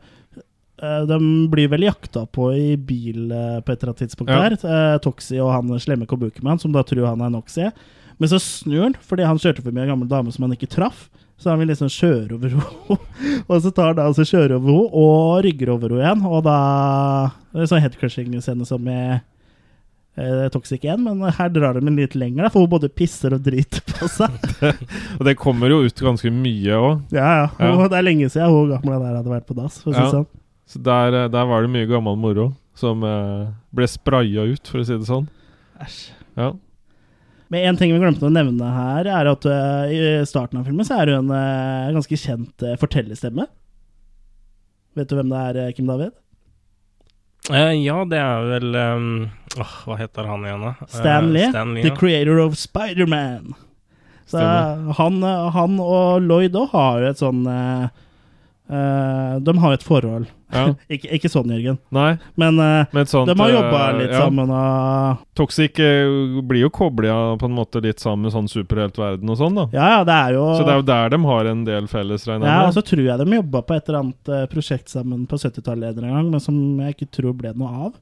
eh, 0.84 1.00
De 1.10 1.18
blir 1.50 1.72
vel 1.72 1.88
jakta 1.88 2.28
på 2.30 2.52
i 2.54 2.76
bil 2.78 3.32
eh, 3.34 3.56
på 3.64 3.74
et 3.74 3.80
eller 3.80 3.90
annet 3.96 4.04
tidspunkt 4.04 4.30
Ja. 4.30 4.44
der. 4.46 5.00
Uh, 5.02 5.42
og 5.42 5.50
han 5.56 5.74
slemme 5.82 6.06
Kobukiman, 6.06 6.62
som 6.62 6.76
da 6.76 6.86
tror 6.86 7.10
han 7.10 7.26
er 7.26 7.34
Noxie. 7.34 7.72
Men 8.20 8.30
så 8.32 8.40
snur 8.44 8.84
han, 8.84 8.96
fordi 9.06 9.24
han 9.28 9.40
kjørte 9.40 9.64
forbi 9.64 9.80
en 9.82 9.94
gammel 9.94 10.10
dame 10.12 10.32
som 10.36 10.44
han 10.46 10.56
ikke 10.56 10.70
traff. 10.72 11.08
Så 11.40 11.48
han 11.54 11.62
vil 11.62 11.70
liksom 11.72 11.88
kjøre 11.88 12.36
over 12.36 12.52
henne. 12.52 12.98
og 13.48 13.62
så 13.64 13.72
tar 13.72 13.94
han 13.94 14.00
da 14.02 14.10
altså 14.10 14.26
kjører 14.28 14.58
over 14.58 14.74
henne 14.74 15.04
og 15.06 15.44
rygger 15.46 15.72
over 15.72 15.94
henne 15.96 16.04
igjen. 16.04 16.26
Og 16.28 16.42
da 16.44 16.58
Det 17.54 17.64
er 17.64 17.70
sånn 17.72 17.84
headcrushing-scene 17.86 18.68
som 18.68 18.84
med 18.84 19.22
eh, 20.20 20.50
Toxic 20.52 20.84
1, 20.84 21.00
men 21.06 21.24
her 21.38 21.54
drar 21.56 21.80
de 21.80 21.86
den 21.88 21.96
litt 21.96 22.18
lenger, 22.20 22.44
da, 22.44 22.52
for 22.52 22.66
hun 22.66 22.74
både 22.76 22.92
pisser 22.92 23.38
og 23.38 23.44
driter 23.48 23.80
på 23.88 24.10
seg. 24.12 24.36
Og 25.20 25.24
det 25.30 25.38
kommer 25.40 25.72
jo 25.72 25.80
ut 25.88 26.04
ganske 26.10 26.32
mye 26.34 26.76
òg. 26.76 27.08
Ja, 27.16 27.30
ja. 27.46 27.48
Ja. 27.56 27.72
Og 27.78 27.88
det 27.88 28.02
er 28.02 28.08
lenge 28.10 28.28
siden 28.28 28.52
hun 28.52 28.74
gamle 28.76 29.00
der 29.00 29.16
hadde 29.22 29.32
vært 29.38 29.48
på 29.48 29.56
dass. 29.58 29.80
For 29.86 29.94
å 29.94 29.96
si 29.96 30.04
Ja. 30.04 30.12
sånn. 30.20 30.28
Så 30.70 30.84
der, 30.86 31.16
eh, 31.24 31.32
der 31.32 31.48
var 31.50 31.64
det 31.64 31.72
mye 31.74 31.88
gammel 31.90 32.20
moro 32.20 32.52
som 32.78 33.02
eh, 33.08 33.48
ble 33.76 33.88
spraya 33.90 34.44
ut, 34.52 34.68
for 34.68 34.84
å 34.84 34.86
si 34.86 35.00
det 35.00 35.08
sånn. 35.08 35.32
Æsj. 35.82 36.02
Ja. 36.38 36.52
Men 37.50 37.66
en 37.66 37.78
ting 37.80 37.92
vi 37.94 38.00
glemte 38.02 38.28
å 38.28 38.34
nevne 38.34 38.72
her, 38.76 39.08
er 39.10 39.30
at 39.32 39.46
eh, 39.50 39.94
i 39.94 40.00
starten 40.30 40.60
av 40.60 40.68
filmen 40.70 40.86
så 40.86 41.00
er 41.02 41.10
hun 41.10 41.32
en 41.32 41.34
eh, 41.34 41.94
ganske 41.96 42.20
kjent 42.22 42.66
eh, 42.66 42.78
fortellerstemme. 42.78 43.48
Vet 44.98 45.10
du 45.10 45.16
hvem 45.18 45.32
det 45.34 45.40
er, 45.48 45.72
Kim 45.78 45.90
David? 45.90 46.14
Ja, 47.50 48.04
det 48.06 48.20
er 48.20 48.44
vel 48.46 48.76
um, 48.78 49.06
åh, 49.58 49.72
Hva 49.88 49.96
heter 49.98 50.28
han 50.30 50.44
igjen, 50.46 50.66
da? 50.68 50.74
Stanley, 50.92 51.00
Stan 51.00 51.32
Lee. 51.34 51.50
Stan 51.50 51.74
Lee, 51.74 51.86
The 51.88 51.94
ja. 51.94 51.98
creator 51.98 52.42
of 52.44 52.58
Spiderman. 52.60 53.56
Så 54.30 54.44
han, 55.00 55.24
han 55.26 55.80
og 55.82 56.22
Lloyd 56.22 56.54
òg 56.60 56.76
har 56.76 57.08
et 57.08 57.18
sånn 57.18 57.40
eh, 58.70 59.34
eh, 59.36 59.40
De 59.46 59.54
har 59.58 59.74
et 59.74 59.84
forhold. 59.84 60.28
ja. 60.54 60.64
ikke, 60.94 61.10
ikke 61.18 61.30
sånn, 61.30 61.52
Jørgen, 61.54 61.78
Nei, 61.94 62.18
men 62.40 62.58
uh, 62.58 62.86
men 62.92 63.02
et 63.04 63.12
sånt 63.12 63.30
de 63.30 63.36
har 63.38 63.52
jobba 63.54 63.82
uh, 63.82 63.98
litt 64.00 64.14
ja. 64.14 64.22
sammen 64.24 64.50
og 64.54 65.20
Toxic 65.38 65.78
eh, 65.84 66.40
blir 66.50 66.64
jo 66.66 66.72
kobla 66.74 67.18
på 67.40 67.46
en 67.50 67.54
måte 67.58 67.82
litt 67.86 68.02
sammen 68.02 68.26
med 68.28 68.34
sånn 68.34 68.50
superheltverden 68.50 69.30
og 69.30 69.38
sånn, 69.40 69.60
da. 69.60 69.68
Ja, 69.76 69.90
ja, 69.98 70.00
det 70.08 70.16
er 70.16 70.38
jo 70.40 70.46
Så 70.58 70.66
det 70.66 70.74
er 70.74 70.82
jo 70.82 70.88
der 70.90 71.14
de 71.14 71.22
har 71.26 71.52
en 71.52 71.64
del 71.68 71.90
felles, 71.92 72.26
regner 72.30 72.50
Ja, 72.50 72.58
med. 72.64 72.72
og 72.72 72.78
så 72.78 72.86
tror 72.90 73.06
jeg 73.06 73.22
de 73.22 73.38
jobba 73.40 73.62
på 73.62 73.78
et 73.78 73.90
eller 73.90 74.00
annet 74.04 74.34
eh, 74.36 74.46
prosjekt 74.52 74.90
sammen 74.94 75.26
på 75.30 75.38
70-tallet 75.42 76.02
en 76.02 76.10
gang, 76.16 76.32
men 76.34 76.44
som 76.44 76.58
jeg 76.84 76.98
ikke 76.98 77.12
tror 77.20 77.38
ble 77.38 77.54
noe 77.58 77.88
av. 77.90 77.94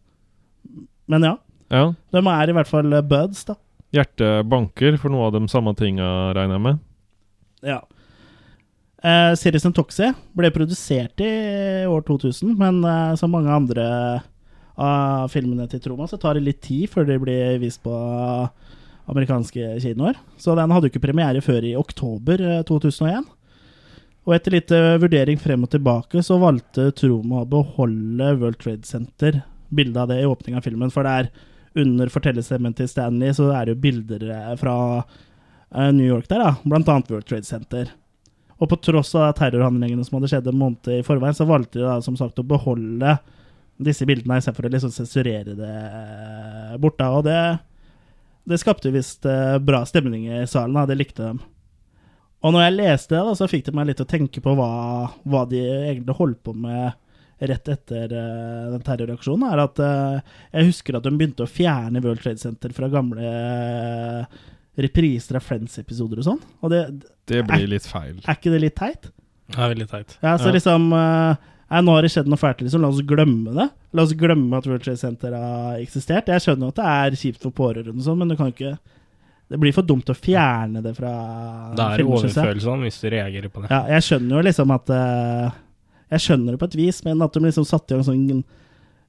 Men 1.07 1.23
ja, 1.23 1.35
Ja. 1.71 1.83
de 2.15 2.23
er 2.23 2.49
i 2.49 2.55
hvert 2.55 2.71
fall 2.71 2.93
eh, 2.93 3.03
buds, 3.03 3.43
da. 3.47 3.55
Hjertet 3.95 4.47
banker 4.47 4.97
for 4.99 5.11
noe 5.11 5.27
av 5.29 5.35
de 5.35 5.45
samme 5.51 5.71
tinga, 5.79 6.33
regner 6.35 6.57
jeg 6.57 6.63
med. 6.65 6.79
Ja. 7.63 7.81
Eh, 9.07 9.33
Citizen 9.39 9.75
Toxie 9.75 10.11
ble 10.35 10.51
produsert 10.51 11.21
i 11.23 11.31
år 11.87 12.01
2000, 12.07 12.55
men 12.59 12.81
uh, 12.83 13.15
som 13.15 13.31
mange 13.31 13.53
andre 13.53 13.85
av 14.77 15.31
filmene 15.33 15.67
til 15.71 15.81
Troma, 15.81 16.05
så 16.09 16.19
tar 16.21 16.37
det 16.37 16.45
litt 16.45 16.59
tid 16.65 16.89
før 16.91 17.07
de 17.07 17.17
blir 17.21 17.61
vist 17.61 17.81
på 17.85 17.93
amerikanske 19.07 19.79
kinoer. 19.81 20.17
Så 20.37 20.55
den 20.55 20.71
hadde 20.71 20.87
jo 20.87 20.93
ikke 20.93 21.05
premiere 21.07 21.41
før 21.41 21.65
i 21.65 21.75
oktober 21.79 22.43
eh, 22.43 22.63
2001. 22.67 23.27
Og 24.27 24.33
etter 24.35 24.57
litt 24.57 24.73
eh, 24.75 24.97
vurdering 25.01 25.39
frem 25.39 25.63
og 25.63 25.71
tilbake, 25.73 26.23
så 26.25 26.39
valgte 26.41 26.89
Troma 26.97 27.43
å 27.43 27.49
beholde 27.49 28.33
World 28.41 28.59
Trade 28.63 28.87
Center, 28.87 29.41
bildet 29.69 30.01
av 30.03 30.11
det 30.11 30.21
i 30.21 30.27
åpningen 30.27 30.59
av 30.59 30.67
filmen, 30.67 30.91
for 30.93 31.07
det 31.07 31.15
er 31.15 31.31
under 31.77 32.11
fortellerstemmen 32.11 32.75
til 32.75 32.89
Stanley, 32.91 33.33
så 33.37 33.49
er 33.53 33.67
det 33.67 33.77
jo 33.77 33.83
bilder 33.87 34.27
eh, 34.27 34.51
fra 34.59 34.75
eh, 34.99 35.89
New 35.95 36.05
York 36.05 36.27
der, 36.29 36.43
da, 36.43 36.53
blant 36.67 36.91
annet 36.91 37.13
World 37.13 37.29
Trade 37.29 37.47
Center. 37.47 37.95
Og 38.57 38.69
på 38.71 38.79
tross 38.81 39.13
av 39.17 39.35
terrorhandlingene 39.37 40.05
som 40.05 40.17
hadde 40.17 40.29
skjedd 40.31 40.47
en 40.49 40.57
måned 40.57 40.89
i 40.89 41.03
forveien, 41.05 41.35
så 41.37 41.45
valgte 41.49 41.79
de 41.79 41.85
da 41.85 41.99
som 42.01 42.17
sagt 42.17 42.39
å 42.41 42.47
beholde 42.47 43.17
disse 43.77 44.07
bildene 44.09 44.39
istedenfor 44.39 44.65
å 44.65 44.71
liksom 44.73 44.93
sensurere 44.93 45.53
det 45.57 45.73
eh, 45.73 46.77
bort. 46.81 47.01
Og 47.05 47.21
det, 47.27 47.37
det 48.49 48.57
skapte 48.61 48.93
visst 48.93 49.27
eh, 49.29 49.59
bra 49.61 49.83
stemning 49.85 50.25
i 50.31 50.41
salen, 50.49 50.73
da, 50.77 50.87
det 50.89 50.97
likte 50.97 51.27
dem. 51.27 51.43
Og 52.45 52.53
når 52.53 52.67
jeg 52.67 52.77
leste 52.77 53.17
det, 53.17 53.35
så 53.37 53.49
fikk 53.49 53.67
det 53.67 53.75
meg 53.77 53.91
litt 53.91 54.01
å 54.01 54.09
tenke 54.09 54.41
på 54.41 54.53
hva, 54.57 54.71
hva 55.29 55.45
de 55.49 55.61
egentlig 55.61 56.17
holdt 56.17 56.41
på 56.45 56.53
med 56.57 56.97
rett 57.37 57.69
etter 57.69 58.09
eh, 58.09 58.67
den 58.73 58.85
terrorreaksjonen, 58.85 59.45
er 59.51 59.61
at 59.61 59.81
jeg 59.83 60.71
husker 60.71 60.97
at 60.97 61.05
de 61.05 61.13
begynte 61.13 61.45
å 61.45 61.51
fjerne 61.51 62.01
World 62.01 62.23
Trade 62.23 62.41
Center 62.41 62.73
fra 62.73 62.89
gamle 62.89 63.21
eh, 63.21 64.45
repriser 64.77 65.35
av 65.39 65.43
Friends-episoder 65.45 66.19
og 66.21 66.25
sånn. 66.27 66.41
Og 66.61 66.69
det, 66.73 66.81
Det 67.27 67.43
blir 67.47 67.67
litt 67.67 67.85
feil. 67.89 68.19
er 68.27 68.35
ikke 68.37 68.51
det 68.53 68.61
litt 68.61 68.75
teit? 68.77 69.07
Det 69.49 69.57
er 69.57 69.71
veldig 69.73 69.87
teit. 69.89 70.17
Ja, 70.21 70.35
så 70.37 70.47
Ja. 70.51 70.53
liksom 70.57 70.91
uh, 70.93 71.35
nei, 71.71 71.81
Nå 71.81 71.95
har 71.95 72.01
det 72.05 72.11
skjedd 72.11 72.27
noe 72.27 72.37
fælt, 72.37 72.61
liksom. 72.61 72.81
La 72.83 72.89
oss 72.91 73.01
glemme 73.01 73.53
det. 73.55 73.69
La 73.93 74.03
oss 74.03 74.13
glemme 74.13 74.57
at 74.57 74.67
World 74.67 74.83
Trade 74.83 74.99
Center 74.99 75.31
har 75.33 75.79
eksistert. 75.79 76.27
Jeg 76.27 76.43
skjønner 76.45 76.67
jo 76.67 76.73
at 76.75 76.75
det 76.75 76.85
er 76.85 77.17
kjipt 77.23 77.41
for 77.41 77.51
pårørende, 77.51 77.97
og 77.97 78.05
sånn, 78.05 78.17
men 78.19 78.27
du 78.29 78.35
kan 78.35 78.51
ikke 78.53 78.77
Det 79.49 79.57
blir 79.61 79.71
for 79.71 79.81
dumt 79.87 80.03
å 80.11 80.13
fjerne 80.13 80.81
det 80.83 80.91
fra 80.97 81.71
Det 81.73 81.79
er 81.79 81.97
jeg. 82.01 82.05
overfølsomme 82.05 82.83
hvis 82.83 82.99
du 82.99 83.09
reagerer 83.09 83.47
på 83.49 83.61
det. 83.63 83.69
Ja, 83.71 83.85
jeg 83.87 84.03
skjønner 84.03 84.35
jo 84.35 84.41
liksom 84.43 84.71
at 84.75 84.89
eh, 84.89 85.51
Jeg 86.11 86.19
skjønner 86.19 86.51
det 86.51 86.59
på 86.59 86.67
et 86.67 86.75
vis, 86.75 87.03
men 87.05 87.21
at 87.21 87.31
de 87.33 87.39
liksom 87.39 87.63
satte 87.65 87.91
i 87.91 87.95
gang 87.95 88.03
sånn 88.03 88.43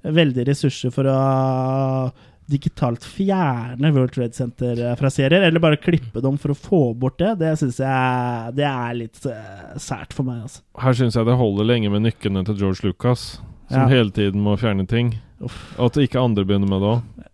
veldig 0.04 0.46
ressurser 0.46 0.92
for 0.94 1.02
å 1.10 2.12
digitalt 2.48 3.04
fjerne 3.04 3.90
World 3.92 4.14
Trade 4.14 4.32
Center 4.36 4.78
eh, 4.80 4.94
fra 4.96 5.10
serier, 5.12 5.42
eller 5.44 5.60
bare 5.60 5.76
klippe 5.80 6.22
dem 6.24 6.38
for 6.40 6.54
å 6.54 6.56
få 6.56 6.80
bort 6.96 7.18
det, 7.20 7.34
det 7.42 7.52
syns 7.60 7.80
jeg 7.82 8.54
det 8.56 8.64
er 8.68 8.96
litt 8.96 9.20
eh, 9.28 9.74
sært 9.76 10.16
for 10.16 10.24
meg, 10.28 10.46
altså. 10.48 10.62
Her 10.80 10.96
syns 10.96 11.18
jeg 11.18 11.28
det 11.28 11.36
holder 11.36 11.68
lenge 11.68 11.92
med 11.92 12.06
nykkene 12.06 12.44
til 12.48 12.56
George 12.62 12.88
Lucas, 12.88 13.26
som 13.68 13.84
Ja. 13.84 13.88
hele 13.92 14.14
tiden 14.16 14.40
må 14.44 14.56
fjerne 14.56 14.86
ting. 14.88 15.18
Uff. 15.44 15.58
Og 15.78 15.90
at 15.90 16.00
ikke 16.02 16.22
andre 16.22 16.46
begynner 16.48 16.70
med 16.70 16.80
det 16.80 16.94
òg. 16.96 17.26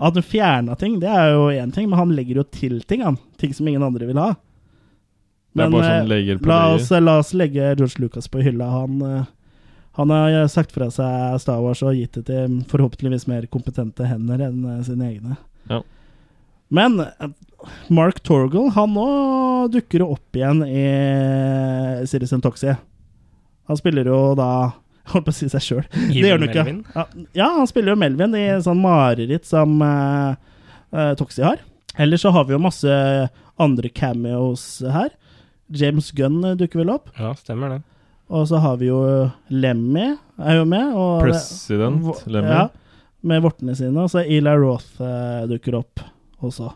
At 0.00 0.14
du 0.16 0.22
fjerna 0.24 0.78
ting, 0.80 1.00
det 1.02 1.10
er 1.12 1.34
jo 1.34 1.50
én 1.52 1.74
ting, 1.74 1.90
men 1.90 1.98
han 1.98 2.14
legger 2.16 2.40
jo 2.40 2.44
til 2.48 2.78
ting, 2.88 3.02
han. 3.04 3.18
Ting 3.42 3.52
som 3.52 3.68
ingen 3.68 3.82
andre 3.84 4.06
vil 4.08 4.16
ha. 4.22 4.30
Bare 5.52 5.66
eh, 5.66 6.06
sånn 6.06 6.46
la 6.46 6.60
oss, 6.76 6.90
la 6.94 7.18
oss 7.18 7.34
legge 7.34 7.74
George 7.74 7.98
Lucas 7.98 8.30
på 8.30 8.40
hylla. 8.40 8.70
Han, 8.70 9.02
han 10.00 10.12
har 10.14 10.48
sagt 10.52 10.74
fra 10.74 10.90
seg 10.92 11.38
Star 11.42 11.62
Wars 11.62 11.82
og 11.86 11.96
gitt 11.96 12.18
det 12.18 12.26
til 12.30 12.60
forhåpentligvis 12.70 13.28
mer 13.30 13.46
kompetente 13.52 14.08
hender 14.08 14.42
enn 14.48 14.66
eh, 14.66 14.82
sine 14.86 15.08
egne. 15.12 15.38
Ja. 15.70 15.80
Men 16.70 17.00
eh, 17.04 17.32
Mark 17.92 18.22
Torgall, 18.26 18.70
han 18.76 18.94
nå 18.96 19.08
dukker 19.74 20.04
opp 20.06 20.38
igjen 20.38 20.62
i 20.66 20.84
Citizen 22.10 22.42
Toxie. 22.44 22.76
Han 23.70 23.78
spiller 23.78 24.08
jo 24.10 24.20
da 24.38 24.50
jeg 24.50 24.76
holdt 25.14 25.26
på 25.26 25.32
å 25.32 25.38
si 25.40 25.48
seg 25.50 25.64
sjøl. 25.64 25.84
Det 25.90 26.22
gjør 26.22 26.38
han 26.38 26.46
jo 26.46 26.50
ikke. 26.52 26.64
Ja, 26.94 27.04
ja, 27.34 27.48
han 27.58 27.68
spiller 27.70 27.94
jo 27.94 28.00
Melvin 28.02 28.36
i 28.38 28.46
sånn 28.62 28.78
mareritt 28.82 29.48
som 29.48 29.80
uh, 29.82 30.36
Toxie 31.18 31.46
har. 31.46 31.62
Ellers 31.98 32.22
så 32.22 32.30
har 32.34 32.46
vi 32.46 32.54
jo 32.54 32.60
masse 32.62 32.98
andre 33.60 33.90
cameos 33.90 34.64
her. 34.86 35.10
James 35.70 36.10
Gunn 36.10 36.44
eh, 36.44 36.56
dukker 36.58 36.82
vel 36.82 36.92
opp. 36.94 37.10
Ja, 37.18 37.32
stemmer 37.38 37.76
det. 37.76 37.80
Og 38.30 38.46
så 38.46 38.60
har 38.62 38.76
vi 38.78 38.90
jo 38.90 39.00
Lemmy 39.50 40.12
er 40.38 40.60
jo 40.60 40.66
med. 40.68 40.92
Og 40.94 41.24
President 41.24 42.26
Lemmy. 42.30 42.52
Ja, 42.54 42.68
med 43.26 43.42
vortene 43.44 43.74
sine. 43.76 44.04
Og 44.04 44.12
så 44.12 44.22
Eli 44.22 44.54
Roth 44.62 45.02
eh, 45.02 45.48
dukker 45.50 45.80
opp 45.82 46.04
også. 46.40 46.70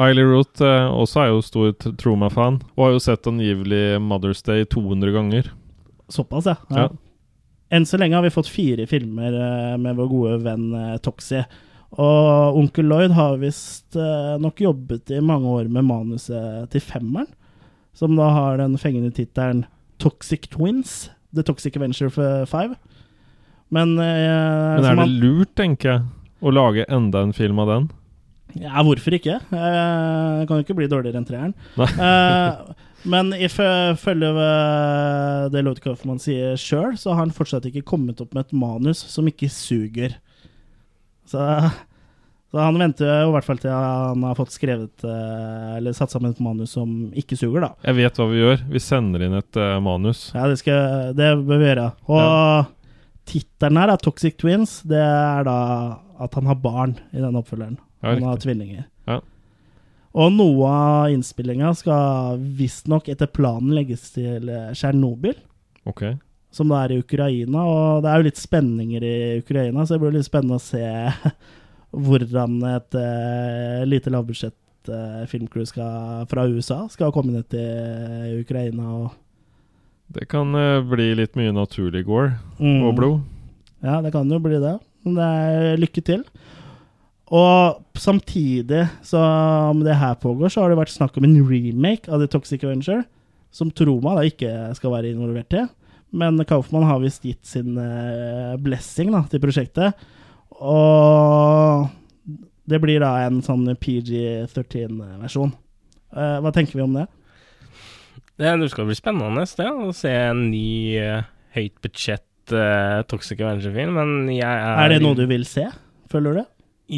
Eiley 0.00 0.24
Roth 0.24 0.64
eh, 0.64 0.88
også 0.88 1.20
er 1.20 1.30
jo 1.34 1.40
stor 1.44 1.72
Troma-fan, 2.00 2.60
og 2.72 2.84
har 2.86 2.94
jo 2.94 3.00
sett 3.04 3.26
angivelig 3.28 3.98
Mother's 4.00 4.40
Day 4.46 4.64
200 4.64 5.12
ganger. 5.12 5.50
Såpass, 6.08 6.48
ja. 6.48 6.56
Ja. 6.70 6.86
ja. 6.86 6.88
Enn 7.70 7.84
så 7.86 8.00
lenge 8.00 8.16
har 8.16 8.24
vi 8.24 8.32
fått 8.34 8.48
fire 8.50 8.86
filmer 8.90 9.34
eh, 9.36 9.74
med 9.78 9.98
vår 9.98 10.08
gode 10.10 10.38
venn 10.46 10.70
eh, 10.74 10.96
Toxie. 11.04 11.44
Og 12.00 12.56
onkel 12.58 12.88
Lloyd 12.88 13.12
har 13.14 13.36
visst 13.42 13.98
eh, 13.98 14.38
nok 14.40 14.62
jobbet 14.62 15.12
i 15.12 15.20
mange 15.22 15.52
år 15.58 15.68
med 15.68 15.86
manuset 15.86 16.70
til 16.72 16.82
femmeren, 16.86 17.28
som 17.92 18.16
da 18.16 18.30
har 18.32 18.58
den 18.62 18.78
fengende 18.80 19.12
tittelen 19.14 19.66
Toxic 20.00 20.48
Twins. 20.52 21.10
The 21.36 21.44
Toxic 21.46 21.76
Adventure 21.78 22.10
5. 22.10 22.76
Men, 23.70 23.94
eh, 23.98 24.80
Men 24.80 24.84
er 24.90 24.96
det 25.04 25.08
lurt, 25.22 25.54
tenker 25.54 25.92
jeg, 25.92 26.02
å 26.42 26.50
lage 26.52 26.86
enda 26.90 27.22
en 27.22 27.32
film 27.36 27.60
av 27.62 27.68
den? 27.70 27.90
Ja, 28.58 28.82
hvorfor 28.82 29.14
ikke? 29.14 29.36
Eh, 29.38 30.40
Det 30.40 30.48
kan 30.48 30.58
jo 30.58 30.64
ikke 30.64 30.78
bli 30.80 30.88
dårligere 30.90 31.20
enn 31.20 31.28
treeren. 31.28 31.54
Eh, 32.00 32.74
men 33.08 33.30
ifølge 33.32 34.28
eh, 34.28 35.44
det 35.54 35.62
Lloyd 35.64 35.78
Coffman 35.80 36.18
sier 36.20 36.58
sjøl, 36.60 36.98
så 37.00 37.14
har 37.14 37.22
han 37.22 37.30
fortsatt 37.32 37.64
ikke 37.70 37.86
kommet 37.88 38.20
opp 38.20 38.34
med 38.36 38.44
et 38.48 38.52
manus 38.52 38.98
som 39.08 39.24
ikke 39.30 39.48
suger. 39.48 40.18
Så, 41.30 41.40
så 42.50 42.58
han 42.58 42.78
venter 42.82 43.06
jo 43.06 43.28
i 43.28 43.34
hvert 43.36 43.46
fall 43.46 43.60
til 43.62 43.70
han 43.70 44.24
har 44.26 44.34
fått 44.34 44.50
skrevet 44.56 45.04
eh, 45.06 45.76
Eller 45.76 45.94
satt 45.94 46.10
sammen 46.10 46.32
et 46.34 46.40
manus 46.42 46.72
som 46.74 46.90
ikke 47.14 47.38
suger, 47.38 47.62
da. 47.62 47.70
Jeg 47.86 47.98
vet 48.00 48.18
hva 48.18 48.26
vi 48.26 48.40
gjør. 48.40 48.64
Vi 48.72 48.82
sender 48.82 49.22
inn 49.22 49.36
et 49.38 49.58
uh, 49.60 49.76
manus. 49.84 50.24
Ja, 50.34 50.48
det, 50.50 50.58
skal, 50.58 51.12
det 51.14 51.28
bør 51.46 51.60
vi 51.62 51.68
gjøre. 51.68 51.84
Og 52.10 52.72
tittelen 53.30 53.78
her, 53.78 53.92
da, 53.92 53.98
'Toxic 54.00 54.34
Twins', 54.40 54.80
det 54.90 54.98
er 54.98 55.46
da 55.46 55.58
at 56.20 56.34
han 56.36 56.50
har 56.50 56.58
barn 56.60 56.96
i 57.14 57.22
denne 57.22 57.38
oppfølgeren. 57.38 57.78
Ja, 58.02 58.16
han 58.16 58.26
har 58.26 58.40
tvillinger. 58.42 58.88
Ja. 59.08 59.20
Og 60.18 60.32
noe 60.34 60.72
av 60.74 61.12
innspillinga 61.14 61.70
skal 61.78 62.40
visstnok 62.58 63.08
etter 63.12 63.30
planen 63.30 63.76
legges 63.76 64.08
til 64.16 64.50
eh, 64.50 64.72
Tsjernobyl, 64.74 65.38
Ok. 65.86 66.02
som 66.50 66.72
da 66.72 66.82
er 66.82 66.96
i 66.96 67.00
Ukraina. 67.04 67.62
Og 67.62 68.02
det 68.02 68.10
er 68.10 68.18
jo 68.18 68.26
litt 68.26 68.42
spenninger 68.42 69.06
i 69.06 69.16
Ukraina, 69.38 69.86
så 69.86 69.94
det 69.94 70.02
blir 70.02 70.18
litt 70.18 70.26
spennende 70.26 70.58
å 70.58 70.64
se 70.64 70.82
hvordan 71.92 72.58
et 72.70 72.96
uh, 72.98 73.80
lite 73.88 74.12
lavbudsjett 74.12 74.90
uh, 74.92 75.24
filmcrew 75.30 75.66
skal, 75.66 76.26
fra 76.30 76.44
USA 76.48 76.84
skal 76.92 77.12
komme 77.14 77.34
ned 77.34 77.48
til 77.50 78.38
Ukraina. 78.44 78.86
og 79.04 79.10
Det 80.14 80.28
kan 80.30 80.54
uh, 80.54 80.80
bli 80.86 81.10
litt 81.18 81.34
mye 81.38 81.52
naturlig 81.56 82.04
gore 82.06 82.36
Mm. 82.60 82.82
og 82.86 82.94
blod. 82.98 83.20
Ja, 83.82 84.00
det 84.04 84.12
kan 84.12 84.28
jo 84.30 84.38
bli 84.42 84.58
det. 84.60 84.76
Men 85.04 85.14
det 85.16 85.26
er 85.26 85.80
lykke 85.80 86.02
til. 86.04 86.24
Og 87.30 87.78
samtidig 87.94 88.88
som 89.06 89.80
det 89.86 89.94
her 89.96 90.14
pågår, 90.18 90.50
så 90.50 90.62
har 90.64 90.72
det 90.72 90.80
vært 90.80 90.92
snakk 90.92 91.16
om 91.16 91.24
en 91.24 91.38
remake 91.46 92.10
av 92.10 92.20
The 92.20 92.26
Toxic 92.28 92.64
Avenger, 92.66 93.04
som 93.54 93.70
Troma 93.70 94.16
da 94.18 94.24
ikke 94.26 94.50
skal 94.76 94.92
være 94.96 95.12
involvert 95.14 95.54
i. 95.54 95.62
Men 96.12 96.42
Kaufmann 96.44 96.88
har 96.88 96.98
visst 97.02 97.22
gitt 97.22 97.46
sin 97.46 97.78
eh, 97.78 98.56
blessing 98.58 99.12
da, 99.14 99.22
til 99.30 99.40
prosjektet. 99.42 99.94
Og 100.60 101.88
det 102.70 102.80
blir 102.82 103.00
da 103.02 103.14
en 103.24 103.40
sånn 103.44 103.64
PG-13-versjon. 103.80 105.54
Uh, 106.10 106.38
hva 106.42 106.52
tenker 106.54 106.78
vi 106.78 106.84
om 106.84 106.94
det? 106.98 107.06
Det, 108.40 108.70
skal 108.72 108.88
bli 108.88 108.96
spennende 108.96 109.44
det, 109.44 109.68
å 109.68 109.90
se 109.96 110.12
en 110.30 110.46
ny 110.52 110.96
uh, 111.00 111.26
høyt 111.56 111.76
budsjett 111.84 112.54
uh, 112.54 113.02
Toxic 113.10 113.40
Avenger-film, 113.40 113.98
men 113.98 114.30
jeg 114.32 114.48
er 114.48 114.84
Er 114.86 114.94
det 114.94 115.02
noe 115.04 115.18
du 115.18 115.26
vil 115.30 115.44
se? 115.48 115.66
Føler 116.10 116.40
du? 116.40 116.42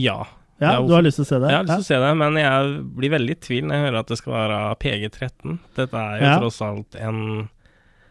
Ja. 0.03 0.23
Ja, 0.63 0.77
du 0.79 0.93
har 0.95 1.03
lyst 1.03 1.19
til 1.19 1.27
å 1.27 1.31
se 1.31 1.41
det? 1.43 1.51
Jeg 1.51 1.59
har 1.59 1.67
lyst 1.67 1.81
til 1.81 1.87
å 1.87 1.91
se 1.91 1.99
det, 2.05 2.13
men 2.21 2.39
jeg 2.39 2.75
blir 3.01 3.13
veldig 3.17 3.35
i 3.35 3.41
tvil 3.43 3.67
når 3.67 3.75
jeg 3.75 3.87
hører 3.89 3.99
at 3.99 4.13
det 4.13 4.19
skal 4.21 4.37
være 4.37 4.61
PG-13. 4.85 5.59
Dette 5.79 6.05
er 6.05 6.21
jo 6.21 6.29
Ja. 6.29 6.37
tross 6.39 6.61
alt 6.63 6.99
en 7.03 7.19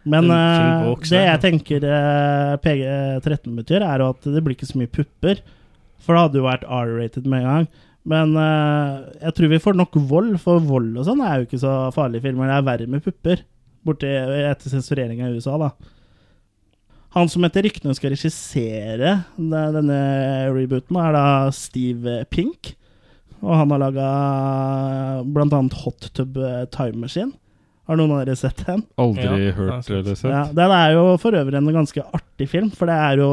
Men 0.03 0.31
eh, 0.33 0.87
voksne. 0.89 1.13
det 1.13 1.21
jeg 1.27 1.41
tenker 1.43 1.85
uh, 1.85 2.57
PG-13 2.63 3.53
betyr, 3.59 3.85
er 3.85 4.03
at 4.07 4.25
det 4.33 4.41
blir 4.41 4.57
ikke 4.57 4.69
så 4.69 4.81
mye 4.81 4.91
pupper. 4.91 5.41
For 6.01 6.17
det 6.17 6.25
hadde 6.25 6.41
jo 6.41 6.47
vært 6.47 6.65
R-rated 6.65 7.29
med 7.29 7.43
en 7.43 7.49
gang. 7.49 7.71
Men 8.11 8.33
uh, 8.33 9.05
jeg 9.21 9.35
tror 9.37 9.51
vi 9.51 9.61
får 9.61 9.77
nok 9.77 9.97
vold, 10.09 10.35
for 10.41 10.61
vold 10.65 10.95
og 10.97 11.05
sånn 11.05 11.21
er 11.25 11.39
jo 11.39 11.49
ikke 11.49 11.61
så 11.61 11.75
farlige 11.93 12.25
filmer. 12.25 12.49
Det 12.49 12.57
er 12.57 12.69
verre 12.71 12.89
med 12.89 13.05
pupper 13.05 13.43
borti 13.85 14.09
etter 14.09 14.69
sensureringa 14.69 15.29
i 15.29 15.37
USA, 15.37 15.57
da. 15.57 15.71
Han 17.15 17.27
som 17.29 17.43
etter 17.43 17.65
ryktene 17.65 17.93
skal 17.97 18.13
regissere 18.13 19.15
denne 19.35 19.97
rebooten, 20.53 20.99
er 21.01 21.15
da 21.17 21.25
Steve 21.53 22.21
Pink. 22.31 22.75
Og 23.41 23.57
han 23.57 23.73
har 23.73 23.81
laga 23.81 24.07
annet 25.25 25.79
Hot 25.81 26.07
Tub 26.15 26.37
Time 26.71 27.01
Machine. 27.01 27.33
Har 27.91 27.99
noen 27.99 28.13
av 28.15 28.21
dere 28.21 28.37
sett 28.39 28.61
den? 28.63 28.85
Aldri 29.03 29.25
Ja, 29.27 29.51
hørt 29.57 29.89
eller 29.91 30.15
sett. 30.15 30.31
Ja, 30.31 30.45
den 30.55 30.71
er 30.71 30.93
jo 30.95 31.01
for 31.19 31.35
øvrig 31.35 31.57
en 31.59 31.67
ganske 31.75 32.03
artig 32.15 32.47
film, 32.47 32.69
for 32.71 32.87
det 32.87 32.95
er 32.95 33.19
jo 33.19 33.31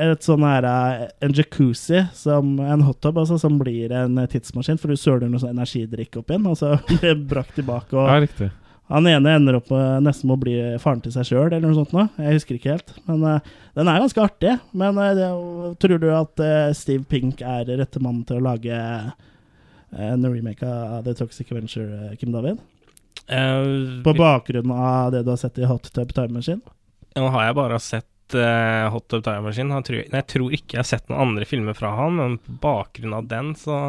et 0.00 0.24
sånn 0.24 0.42
her 0.42 0.64
eh, 0.66 1.02
En 1.22 1.34
jacuzzi, 1.36 2.00
som 2.16 2.54
en 2.58 2.86
hottub, 2.86 3.20
altså, 3.20 3.36
som 3.38 3.58
blir 3.60 3.92
en 3.92 4.16
tidsmaskin, 4.32 4.80
for 4.80 4.88
du 4.88 4.96
søler 4.96 5.28
noe 5.28 5.42
sånn 5.42 5.52
energidrikk 5.52 6.16
opp 6.22 6.32
igjen, 6.32 6.46
og 6.48 6.56
så 6.56 6.72
blir 6.88 7.02
det 7.04 7.28
brakt 7.34 7.52
tilbake. 7.58 7.92
Og 7.92 8.08
Ja, 8.08 8.16
riktig. 8.24 8.48
han 8.88 9.10
ene 9.12 9.36
ender 9.36 9.60
opp 9.60 9.68
med 9.74 10.08
nesten 10.08 10.32
med 10.32 10.38
å 10.38 10.44
bli 10.46 10.56
faren 10.80 11.04
til 11.04 11.12
seg 11.12 11.28
sjøl, 11.28 11.50
eller 11.50 11.68
noe 11.68 11.76
sånt 11.82 11.92
Nå. 11.92 12.06
Jeg 12.24 12.38
husker 12.40 12.56
ikke 12.56 12.78
helt. 12.78 12.96
Men 13.04 13.28
uh, 13.28 13.52
den 13.76 13.92
er 13.92 14.00
ganske 14.06 14.24
artig. 14.24 14.56
Men 14.72 14.96
uh, 15.04 15.12
det, 15.20 15.30
tror 15.84 16.00
du 16.00 16.08
at 16.16 16.40
uh, 16.40 16.72
Steve 16.72 17.04
Pink 17.12 17.44
er 17.44 17.68
rette 17.76 18.00
mann 18.00 18.24
til 18.24 18.40
å 18.40 18.46
lage 18.48 18.80
en 19.98 20.24
remake 20.26 20.66
av 20.66 21.04
The 21.04 21.14
Toxic 21.14 21.50
Adventure 21.52 22.10
eh, 22.10 22.16
Kim 22.16 22.32
David? 22.32 22.58
Eh, 23.28 24.02
På 24.04 24.14
bakgrunn 24.18 24.70
av 24.74 25.12
det 25.12 25.22
du 25.26 25.30
har 25.30 25.40
sett 25.40 25.58
i 25.58 25.64
Hot 25.68 25.92
Tub 25.92 26.12
Time 26.14 26.38
Machine? 26.38 26.60
Nå 27.16 27.28
har 27.30 27.46
jeg 27.46 27.56
bare 27.58 27.78
sett 27.80 28.34
uh, 28.34 28.88
Hot 28.90 29.08
Tub 29.08 29.24
Time 29.24 29.44
Machine. 29.46 29.70
Jeg 29.78 29.86
tror, 29.88 30.00
jeg 30.18 30.26
tror 30.32 30.54
ikke 30.56 30.76
jeg 30.76 30.82
har 30.82 30.88
sett 30.88 31.08
noen 31.12 31.20
andre 31.28 31.46
filmer 31.48 31.76
fra 31.78 31.92
han, 31.94 32.16
men 32.18 32.38
på 32.42 32.56
bakgrunn 32.64 33.14
av 33.20 33.28
den, 33.30 33.52
så 33.58 33.80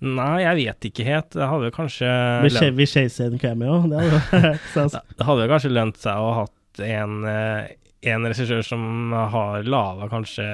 Nei, 0.00 0.38
jeg 0.40 0.56
vet 0.56 0.86
ikke 0.88 1.04
helt. 1.04 1.34
Det 1.36 1.44
hadde 1.44 1.68
kanskje 1.76 2.08
Med 2.08 2.54
lønt- 2.54 2.62
Chevy 2.64 2.86
Chase 2.88 3.26
en 3.26 3.34
cameo. 3.38 3.82
Det 3.84 3.98
hadde. 4.00 5.00
Det 5.18 5.26
hadde 5.28 5.48
kanskje 5.50 5.72
lønt 5.74 5.98
seg 6.00 6.16
å 6.16 6.30
ha 6.32 6.44
hatt 6.46 6.80
en, 6.86 7.18
eh, 7.28 7.66
en 8.08 8.24
regissør 8.24 8.64
som 8.64 9.12
har 9.12 9.66
laga 9.68 10.08
kanskje 10.08 10.46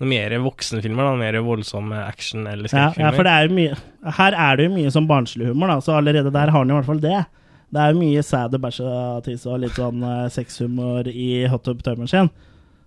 noe 0.00 0.10
mer 0.10 0.34
voksenfilmer, 0.42 1.06
da, 1.06 1.14
mer 1.16 1.38
voldsomme 1.46 2.00
action- 2.02 2.48
eller 2.50 2.66
Ja, 2.66 2.90
skrekkfilmer. 2.90 3.04
ja, 3.04 3.12
for 3.14 3.24
det 3.24 3.32
er 3.32 3.48
jo 3.48 3.54
mye 3.54 4.12
Her 4.18 4.34
er 4.34 4.56
det 4.56 4.66
jo 4.66 4.74
mye 4.74 4.90
sånn 4.92 5.08
barnslig 5.08 5.46
humor, 5.48 5.68
da, 5.68 5.78
så 5.80 5.96
allerede 5.98 6.32
der 6.32 6.50
har 6.50 6.58
han 6.58 6.70
i 6.70 6.74
hvert 6.74 6.88
fall 6.90 7.00
det. 7.00 7.24
Det 7.72 7.80
er 7.80 7.92
jo 7.92 8.00
mye 8.00 8.22
sæd 8.22 8.54
og 8.54 8.60
bæsj 8.60 8.80
og 8.84 9.24
tiss 9.24 9.46
og 9.46 9.62
litt 9.62 9.78
sånn 9.78 10.02
uh, 10.04 10.28
sexhumor 10.30 11.08
i 11.08 11.46
Hot 11.50 11.64
Tub 11.64 11.80
Time 11.82 12.06
sin. 12.06 12.28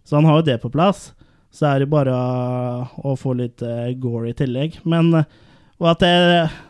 Så 0.07 0.15
han 0.15 0.25
har 0.25 0.37
jo 0.39 0.45
det 0.47 0.61
på 0.61 0.71
plass. 0.71 1.13
Så 1.51 1.65
er 1.67 1.79
det 1.79 1.89
bare 1.89 2.13
å, 2.13 3.15
få 3.17 3.33
litt 3.35 3.63
uh, 3.65 3.89
gore 3.99 4.29
i 4.29 4.37
tillegg. 4.37 4.77
Men 4.85 5.13
eh, 5.15 5.27
og 5.77 5.89
at 5.91 5.99
det, 6.01 6.13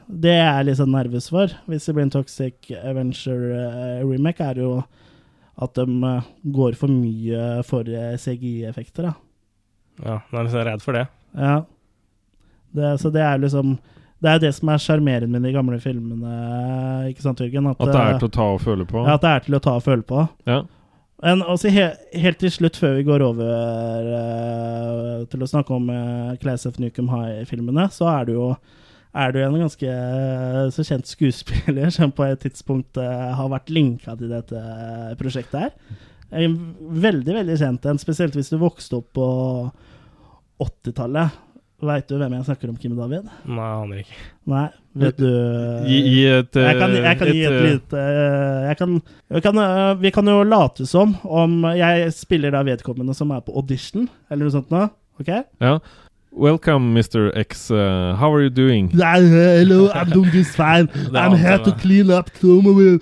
det 0.07 0.33
er 0.33 0.57
jeg 0.57 0.65
litt 0.67 0.79
sånn 0.81 0.91
nervøs 0.91 1.29
for, 1.31 1.53
hvis 1.67 1.85
det 1.87 1.93
blir 1.95 2.07
en 2.07 2.11
Toxic 2.11 2.71
Avenger-remake, 2.75 4.43
er 4.43 4.59
jo 4.59 4.71
at 5.63 5.79
de 5.79 6.11
går 6.51 6.75
for 6.75 6.91
mye 6.91 7.63
for 7.65 7.87
CGI-effekter, 7.87 9.07
da. 9.07 9.13
Ja, 10.03 10.21
man 10.29 10.39
er 10.39 10.47
liksom 10.47 10.65
redd 10.67 10.83
for 10.85 10.97
det. 10.97 11.05
Ja. 11.37 11.57
Det, 12.77 12.93
så 13.01 13.09
det 13.13 13.21
er 13.23 13.39
liksom 13.41 13.77
Det 14.21 14.29
er 14.29 14.39
det 14.41 14.49
som 14.57 14.69
er 14.69 14.81
sjarmerende 14.81 15.29
med 15.39 15.45
de 15.45 15.53
gamle 15.53 15.77
filmene, 15.79 16.31
ikke 17.11 17.21
sant, 17.21 17.41
Jørgen? 17.41 17.69
At 17.69 17.83
det 17.83 17.93
er 17.93 18.15
eh, 18.15 18.17
til 18.17 18.29
å 18.31 18.33
ta 18.33 18.47
og 18.55 18.63
føle 18.63 18.87
på. 18.89 19.03
ja, 19.05 19.13
at 19.13 19.21
det 19.21 19.29
er 19.29 19.45
til 19.45 19.57
å 19.57 19.61
ta 19.61 19.75
og 19.77 19.85
føle 19.85 20.05
på. 20.09 20.23
Ja. 20.49 20.63
Men 21.21 21.43
også 21.45 21.69
he 21.73 21.85
helt 22.17 22.39
til 22.41 22.51
slutt, 22.53 22.77
før 22.77 22.97
vi 22.97 23.05
går 23.05 23.23
over 23.25 24.09
uh, 24.09 25.21
til 25.29 25.45
å 25.45 25.49
snakke 25.49 25.73
om 25.73 25.87
uh, 25.89 26.33
Class 26.41 26.65
of 26.69 26.77
Nukem 26.81 27.09
High-filmene, 27.09 27.87
så 27.93 28.09
er 28.11 28.27
det 28.27 28.35
jo 28.37 28.51
er 29.17 29.33
du 29.33 29.39
en 29.41 29.57
ganske 29.57 29.87
uh, 29.87 30.67
så 30.73 30.85
kjent 30.85 31.09
skuespiller 31.09 31.89
som 31.97 32.13
på 32.13 32.25
et 32.27 32.41
tidspunkt 32.45 32.97
uh, 33.01 33.33
har 33.37 33.49
vært 33.53 33.73
linka 33.73 34.17
til 34.17 34.33
dette 34.33 34.61
prosjektet 35.21 35.67
her. 35.67 35.97
En 36.31 36.55
veldig, 37.07 37.33
veldig 37.39 37.57
kjent 37.59 37.85
en, 37.87 37.99
spesielt 38.01 38.35
hvis 38.35 38.51
du 38.51 38.57
vokste 38.59 38.99
opp 38.99 39.13
på 39.15 39.27
80-tallet. 40.63 41.43
Veit 41.87 42.07
du 42.09 42.15
hvem 42.17 42.33
jeg 42.33 42.45
snakker 42.47 42.71
om, 42.71 42.77
Kim 42.81 42.95
David? 42.97 43.27
Nei, 43.45 43.65
aner 43.69 43.99
ikke. 44.01 44.15
Nei, 44.49 44.63
vet 44.97 45.19
du 45.21 45.27
Gi, 45.85 45.99
gi 46.07 46.23
et 46.31 46.57
jeg 46.57 46.79
kan, 46.79 46.95
jeg 46.95 47.19
kan 47.19 47.29
et, 47.29 47.35
gi 47.37 47.43
et 47.45 47.53
eh, 47.53 47.67
lite 47.67 47.99
eh, 48.01 48.63
jeg 48.65 48.79
kan, 48.79 48.95
jeg 49.35 49.45
kan, 49.45 49.59
eh, 49.61 49.91
Vi 50.01 50.11
kan 50.15 50.31
jo 50.31 50.39
late 50.47 50.87
som 50.89 51.13
om 51.21 51.59
jeg 51.77 52.09
spiller 52.17 52.55
da 52.55 52.63
vedkommende 52.65 53.13
som 53.17 53.29
er 53.35 53.45
på 53.45 53.53
audition, 53.61 54.09
eller 54.31 54.47
noe 54.47 54.55
sånt 54.57 54.73
nå. 54.73 54.87
Ok? 55.21 55.29
Ja. 55.61 55.77
Welcome, 56.37 56.93
Mr. 56.93 57.35
X. 57.35 57.71
Uh, 57.71 58.15
how 58.19 58.31
are 58.31 58.43
you 58.43 58.51
doing? 58.51 58.89
Hello, 58.91 59.89
I'm 59.91 60.09
doing 60.11 60.29
just 60.29 60.55
fine. 60.55 60.87
I'm 61.15 61.35
here 61.35 61.57
to 61.57 61.71
clean 61.81 62.11
up 62.11 62.29
Tomorrow. 62.39 62.99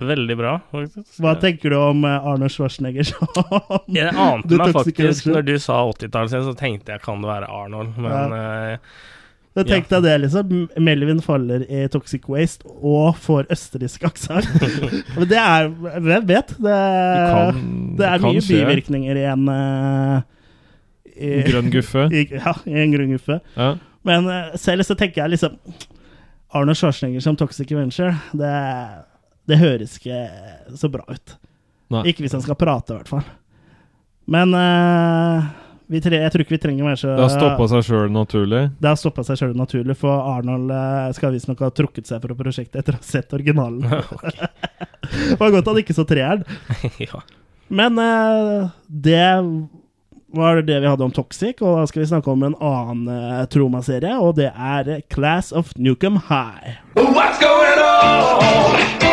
Veldig 0.00 0.36
bra, 0.38 0.52
faktisk. 0.72 1.16
Hva 1.24 1.32
tenker 1.40 1.72
du 1.72 1.76
om 1.80 2.04
Arne 2.04 2.20
Arnold 2.34 2.52
Schwarzenegger 2.54 3.08
som 3.08 3.26
Jeg 3.96 4.12
ante 4.12 4.56
meg 4.60 4.72
faktisk 4.76 5.26
Når 5.32 5.48
du 5.48 5.54
sa 5.60 5.80
80-tallet, 5.88 6.36
så 6.46 6.54
tenkte 6.56 6.94
jeg 6.94 7.02
kan 7.04 7.24
det 7.24 7.28
være 7.32 7.48
Arnold, 7.52 7.96
men 8.00 8.36
eh, 8.36 8.76
Jeg 9.58 9.66
tenkte 9.66 9.98
det, 10.04 10.14
liksom. 10.22 10.54
Melvin 10.80 11.20
faller 11.24 11.64
i 11.66 11.82
Toxic 11.92 12.28
Waste 12.30 12.68
og 12.80 13.16
får 13.18 13.48
østerriksk 13.50 14.04
aksent. 14.06 14.46
Men 15.16 15.26
det 15.32 15.40
er 15.42 15.66
Hvem 15.74 16.28
vet? 16.28 16.54
Det, 16.54 16.76
kan- 17.34 17.58
det 18.00 18.08
er 18.10 18.24
mye 18.24 18.42
skje. 18.44 18.58
bivirkninger 18.60 19.20
i 19.20 19.24
en 19.30 19.48
eh, 19.54 20.22
i- 21.20 21.44
Grønn 21.46 21.70
guffe. 21.72 22.06
I, 22.16 22.24
ja, 22.32 22.54
i 22.66 22.78
en 22.80 22.94
grønn 22.94 23.14
guffe. 23.14 23.40
Ja. 23.56 23.74
Men 24.08 24.28
eh, 24.32 24.54
selv 24.60 24.86
så 24.88 24.96
tenker 24.98 25.22
jeg 25.24 25.34
liksom 25.36 25.58
Arnold 26.56 26.78
Schwarzenegger 26.80 27.22
som 27.22 27.36
Toxic 27.38 27.70
Avenger, 27.72 28.16
det, 28.34 28.54
det 29.46 29.58
høres 29.60 29.98
ikke 30.00 30.24
så 30.80 30.88
bra 30.90 31.04
ut. 31.06 31.36
Nei. 31.90 32.04
Ikke 32.10 32.24
hvis 32.24 32.34
han 32.34 32.42
skal 32.42 32.58
prate, 32.58 32.94
i 32.94 32.96
hvert 32.98 33.10
fall. 33.10 33.26
Men 34.30 34.54
uh, 34.54 35.46
vi 35.90 35.98
tre, 36.02 36.20
jeg 36.22 36.30
tror 36.30 36.44
ikke 36.44 36.54
vi 36.54 36.60
trenger 36.62 36.86
mer 36.86 36.98
så 36.98 37.12
Det 37.18 37.24
har 37.24 37.32
stoppa 37.34 37.66
seg 37.70 37.86
sjøl 37.86 38.12
naturlig. 38.14 38.60
det 38.78 38.90
har 38.92 38.98
stoppa 38.98 39.24
seg 39.26 39.40
sjøl 39.40 39.54
naturlig, 39.58 39.96
for 39.98 40.22
Arnold 40.36 40.70
skal 41.16 41.34
visstnok 41.34 41.62
ha 41.66 41.70
trukket 41.74 42.06
seg 42.10 42.22
fra 42.22 42.36
prosjektet 42.38 42.78
etter 42.82 42.94
å 42.94 43.00
ha 43.00 43.06
sett 43.06 43.34
originalen. 43.34 43.82
det 45.32 45.38
var 45.40 45.50
godt 45.54 45.70
han 45.72 45.80
ikke 45.82 45.96
så 45.98 46.06
treeren. 46.06 46.46
ja. 47.02 47.22
Men 47.70 47.98
uh, 47.98 48.68
det 48.88 49.30
var 50.34 50.62
det 50.62 50.80
vi 50.80 50.90
hadde 50.90 51.06
om 51.06 51.14
Toxic, 51.14 51.62
og 51.62 51.78
da 51.78 51.86
skal 51.86 52.02
vi 52.02 52.08
snakke 52.10 52.32
om 52.32 52.42
en 52.46 52.56
annen 52.58 53.06
uh, 53.06 53.44
Troma-serie, 53.50 54.16
og 54.18 54.34
det 54.42 54.50
er 54.50 55.04
Class 55.12 55.52
of 55.52 55.70
Newcomb 55.78 56.18
High. 56.28 56.82
What's 56.98 57.38
going 57.38 57.78
on? 57.78 59.09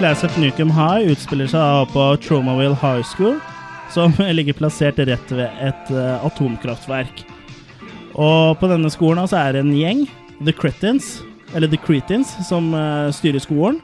Class 0.00 0.24
of 0.24 0.36
Nukem 0.40 0.70
High 0.72 1.10
utspiller 1.12 1.48
seg 1.52 1.90
på 1.92 2.04
Tromaville 2.24 2.72
High 2.80 3.02
School, 3.04 3.34
som 3.92 4.14
ligger 4.38 4.56
plassert 4.56 4.96
rett 4.96 5.34
ved 5.36 5.58
et 5.60 5.90
uh, 5.92 6.24
atomkraftverk. 6.24 7.20
Og 8.16 8.56
på 8.56 8.70
denne 8.70 8.88
skolen 8.88 9.20
altså, 9.20 9.36
er 9.36 9.58
det 9.58 9.60
en 9.66 9.74
gjeng, 9.76 10.06
The 10.40 10.56
Cretins, 10.56 11.18
eller 11.52 11.68
The 11.68 11.82
Cretins, 11.84 12.32
som 12.48 12.72
uh, 12.72 13.12
styrer 13.12 13.44
skolen. 13.44 13.76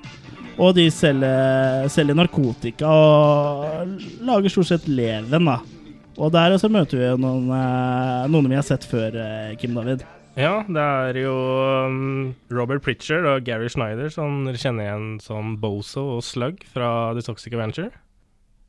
Og 0.57 0.73
de 0.81 0.89
selger, 0.89 1.85
selger 1.93 2.17
narkotika 2.17 2.89
og 2.89 4.01
lager 4.25 4.57
stort 4.57 4.73
sett 4.73 4.89
leven, 4.89 5.53
da. 5.53 5.61
Og 6.17 6.33
der 6.33 6.57
også 6.57 6.73
møter 6.73 6.97
vi 7.03 7.13
noen, 7.21 7.51
eh, 7.53 8.29
noen 8.33 8.49
vi 8.49 8.57
har 8.57 8.65
sett 8.65 8.89
før, 8.89 9.21
Kim 9.61 9.77
David. 9.77 10.07
Ja, 10.37 10.61
det 10.69 10.83
er 10.83 11.17
jo 11.17 11.35
um, 11.89 12.35
Robert 12.53 12.85
Pritchard 12.85 13.25
og 13.25 13.47
Gary 13.47 13.71
Schneider 13.73 14.11
som 14.13 14.43
dere 14.45 14.61
kjenner 14.61 14.85
igjen 14.85 15.07
som 15.25 15.55
Bozo 15.63 16.03
og 16.19 16.27
Slug 16.27 16.61
fra 16.75 16.91
The 17.17 17.25
Toxic 17.25 17.57
Avenger. 17.57 17.89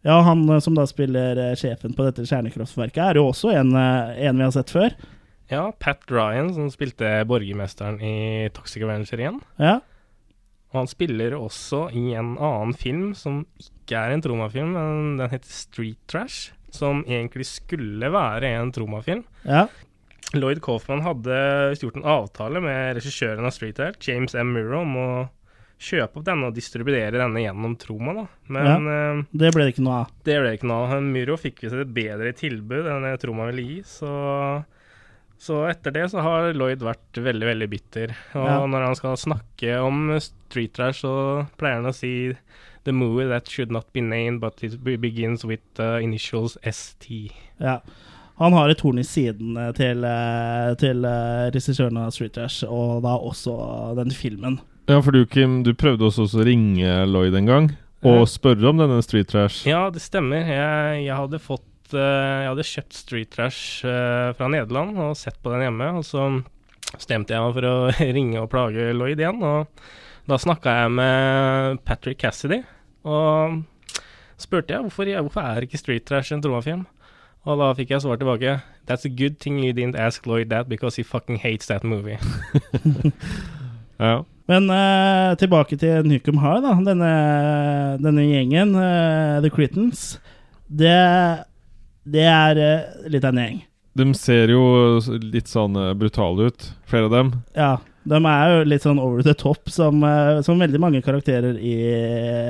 Ja, 0.07 0.21
han 0.23 0.45
eh, 0.47 0.61
som 0.63 0.77
da 0.77 0.85
spiller 0.87 1.35
uh, 1.35 1.51
sjefen 1.59 1.91
på 1.97 2.05
dette 2.07 2.23
kjernekraftverket, 2.23 3.01
er 3.03 3.19
jo 3.19 3.25
også 3.33 3.51
en, 3.51 3.73
uh, 3.75 4.15
en 4.15 4.39
vi 4.39 4.45
har 4.45 4.53
sett 4.55 4.71
før. 4.71 4.95
Ja, 5.51 5.65
Pat 5.75 6.07
Ryan 6.11 6.53
som 6.55 6.69
spilte 6.71 7.09
borgermesteren 7.27 7.99
i 7.99 8.47
Toxic 8.55 8.83
Avenger 8.87 9.19
igjen. 9.19 9.41
Ja. 9.59 9.79
Og 10.71 10.81
han 10.81 10.89
spiller 10.91 11.35
også 11.35 11.87
i 11.95 12.13
en 12.19 12.35
annen 12.35 12.75
film 12.79 13.11
som 13.15 13.43
ikke 13.59 13.99
er 13.99 14.15
en 14.15 14.23
tromafilm, 14.23 14.71
men 14.75 15.19
den 15.19 15.31
heter 15.31 15.51
Street 15.51 15.99
Trash. 16.07 16.53
Som 16.71 17.05
egentlig 17.07 17.45
skulle 17.47 18.09
være 18.11 18.49
en 18.59 18.73
tromafilm. 18.75 19.23
Ja. 19.47 19.65
Lloyd 20.35 20.59
Kaufman 20.61 21.01
hadde 21.05 21.37
gjort 21.79 21.95
en 21.95 22.03
avtale 22.03 22.59
med 22.61 22.97
regissøren 22.97 23.45
av 23.47 23.53
Street 23.55 23.79
Art, 23.79 24.01
James 24.07 24.35
M. 24.35 24.49
Murrow, 24.53 24.81
om 24.81 24.95
å 24.99 25.09
kjøpe 25.79 26.17
opp 26.19 26.25
denne 26.25 26.47
og 26.49 26.55
distribuere 26.57 27.13
denne 27.15 27.43
gjennom 27.43 27.75
Troma. 27.79 28.13
da. 28.17 28.25
Men 28.49 28.87
ja, 28.89 29.23
Det 29.31 29.51
ble 29.53 29.67
det 29.67 29.75
ikke 29.75 29.85
noe 29.85 29.99
av. 30.03 30.11
det 30.25 30.39
ble 30.41 30.49
det 30.49 30.57
ikke 30.59 30.71
noe 30.71 30.87
av. 30.89 31.03
Muro 31.05 31.37
fikk 31.37 31.61
visst 31.63 31.77
et 31.77 31.93
bedre 31.93 32.33
tilbud 32.33 32.89
enn 32.91 33.05
Troma 33.21 33.45
ville 33.51 33.67
gi, 33.67 33.79
så 33.85 34.65
så 35.37 35.67
etter 35.69 35.93
det 35.93 36.07
så 36.09 36.17
har 36.25 36.47
Lloyd 36.57 36.81
vært 36.81 37.13
veldig, 37.21 37.45
veldig 37.45 37.67
bitter. 37.69 38.09
Og 38.33 38.47
Ja. 38.47 38.65
når 38.65 38.85
han 38.87 38.95
skal 38.95 39.15
snakke 39.21 39.75
om 39.85 40.19
Street 40.19 40.73
Trash, 40.73 41.03
så 41.05 41.47
pleier 41.59 41.75
han 41.77 41.85
å 41.85 41.93
si 41.93 42.35
The 42.85 42.91
movie 42.93 43.27
that 43.27 43.47
should 43.47 43.69
not 43.69 43.85
be 43.93 43.99
named, 44.01 44.39
but 44.39 44.63
it 44.63 44.81
begins 44.83 45.43
with 45.45 45.59
the 45.75 45.99
initials 46.01 46.57
ST. 46.63 47.31
Ja. 47.59 47.81
Han 48.37 48.53
har 48.53 48.69
et 48.69 48.81
horn 48.85 49.01
i 49.01 49.05
siden 49.05 49.57
eh, 49.57 49.71
til, 49.77 50.03
eh, 50.05 50.71
til 50.77 51.05
eh, 51.09 51.47
regissøren 51.53 51.97
av 51.97 52.11
Street 52.13 52.35
Trash, 52.37 52.67
og 52.69 53.01
da 53.05 53.15
også 53.17 53.55
den 53.97 54.13
filmen. 54.13 54.59
Ja, 54.87 54.99
for 55.01 55.15
du, 55.15 55.23
Kim, 55.29 55.63
du 55.65 55.73
prøvde 55.75 56.05
også 56.07 56.27
å 56.29 56.45
ringe 56.47 57.01
Lloyd 57.09 57.35
en 57.35 57.49
gang 57.49 57.71
og 58.07 58.27
spørre 58.29 58.69
om 58.69 58.77
denne 58.79 59.01
Street 59.03 59.27
Trash. 59.31 59.65
Ja, 59.67 59.87
det 59.91 60.03
stemmer. 60.03 60.45
Jeg, 60.47 61.01
jeg 61.03 61.17
hadde 61.17 61.41
fått 61.43 61.65
Jeg 61.91 62.45
hadde 62.45 62.63
kjøpt 62.67 62.95
Street 62.95 63.31
Trash 63.33 63.81
fra 63.83 64.47
Nederland 64.53 64.95
og 65.01 65.17
sett 65.19 65.35
på 65.43 65.51
den 65.51 65.65
hjemme. 65.65 65.89
Og 65.97 66.05
så 66.07 66.27
stemte 67.01 67.35
jeg 67.35 67.43
meg 67.43 67.57
for 67.57 67.67
å 67.67 67.75
ringe 68.19 68.39
og 68.39 68.47
plage 68.53 68.93
Lloyd 68.95 69.19
igjen. 69.19 69.43
Og 69.43 70.29
da 70.29 70.39
snakka 70.39 70.77
jeg 70.83 70.93
med 71.01 71.81
Patrick 71.87 72.21
Cassidy 72.21 72.61
og 73.07 73.59
spurte 74.39 74.75
jeg 74.77 74.85
hvorfor, 74.85 75.11
hvorfor 75.25 75.51
er 75.51 75.67
ikke 75.67 75.81
Street 75.81 76.07
Trash 76.07 76.35
en 76.35 76.45
tromafilm. 76.45 76.85
Og 77.47 77.61
da 77.61 77.71
fikk 77.77 77.93
jeg 77.95 78.03
svar 78.03 78.19
tilbake 78.19 78.59
That's 78.87 79.07
a 79.07 79.11
good 79.11 79.39
thing 79.39 79.59
you 79.63 79.73
didn't 79.75 79.95
ask 79.99 80.27
Lloyd 80.27 80.49
that 80.51 80.69
because 80.69 80.95
he 80.95 81.03
fucking 81.03 81.39
hates 81.43 81.67
that 81.67 81.83
movie. 81.83 82.17
Ja. 83.97 84.23
Men 84.45 84.69
uh, 84.69 85.33
tilbake 85.41 85.73
til 85.81 86.05
Nukem 86.05 86.37
High, 86.37 86.61
da. 86.61 86.75
Denne, 86.85 87.07
denne 87.97 88.25
gjengen, 88.27 88.75
uh, 88.77 89.41
The 89.41 89.49
Critons, 89.49 90.19
det, 90.69 90.93
det 92.05 92.27
er 92.29 92.61
uh, 92.61 93.07
litt 93.09 93.25
av 93.25 93.33
en 93.33 93.41
gjeng. 93.41 93.57
De 93.97 94.05
ser 94.13 94.53
jo 94.53 94.61
litt 95.33 95.49
sånn 95.49 95.73
brutale 95.97 96.51
ut, 96.51 96.67
flere 96.85 97.09
av 97.09 97.15
dem. 97.15 97.33
Ja, 97.57 97.71
de 98.07 98.19
er 98.31 98.51
jo 98.53 98.63
litt 98.71 98.85
sånn 98.85 99.01
over 99.03 99.23
the 99.25 99.35
top, 99.37 99.69
som, 99.73 99.99
eh, 100.07 100.39
som 100.45 100.59
veldig 100.61 100.79
mange 100.79 101.03
karakterer 101.03 101.57
i 101.59 101.75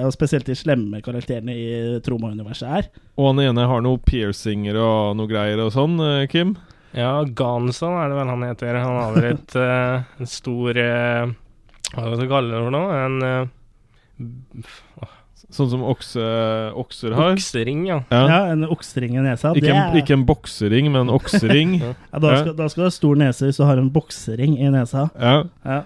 Og 0.05 0.13
spesielt 0.13 0.45
de 0.45 0.55
slemme 0.57 1.01
karakterene 1.01 1.55
i 1.55 1.99
Troma-universet 2.05 2.79
er. 2.79 2.89
Og 3.17 3.31
han 3.31 3.43
ene 3.47 3.67
har 3.69 3.81
noe 3.81 3.97
piercinger 3.97 4.77
og 4.77 5.17
noe 5.17 5.29
greier 5.29 5.61
og 5.65 5.73
sånn, 5.73 5.97
eh, 6.03 6.27
Kim. 6.31 6.55
Ja, 6.97 7.23
Ganson 7.23 7.97
er 7.99 8.09
det 8.09 8.17
vel 8.17 8.31
han 8.31 8.45
heter. 8.47 8.79
Han 8.81 8.97
har 8.97 9.15
vel 9.15 9.29
et, 9.33 9.55
uh, 9.59 10.07
en 10.21 10.29
stor 10.29 10.79
uh, 10.81 11.33
Hva 11.93 12.05
skal 12.05 12.21
vi 12.23 12.29
kalle 12.31 12.53
det 12.53 12.63
for 12.63 12.75
noe? 12.75 13.01
En 13.05 13.17
eh, 13.27 14.71
Sånn 15.53 15.69
som 15.71 15.83
okse, 15.87 16.23
okser 16.75 17.13
har. 17.15 17.35
oksering, 17.37 17.85
ja. 17.87 18.01
Ja, 18.11 18.23
Ja. 18.27 18.39
En 18.51 18.65
oksering 18.67 19.15
i 19.15 19.21
nesa. 19.23 19.53
Ikke, 19.55 19.63
det 19.63 19.69
en, 19.71 19.77
er, 19.79 19.99
ikke 20.01 20.15
en 20.17 20.25
boksering, 20.27 20.89
men 20.91 21.05
en 21.05 21.13
oksering. 21.15 21.77
ja, 21.83 21.93
da, 22.19 22.33
skal, 22.41 22.55
da 22.57 22.67
skal 22.67 22.83
du 22.83 22.87
ha 22.89 22.95
stor 22.95 23.21
nese 23.21 23.47
hvis 23.47 23.61
du 23.61 23.63
har 23.63 23.79
en 23.79 23.87
boksering 23.95 24.57
i 24.59 24.71
nesa. 24.73 25.07
Ja. 25.15 25.45
Ja. 25.63 25.83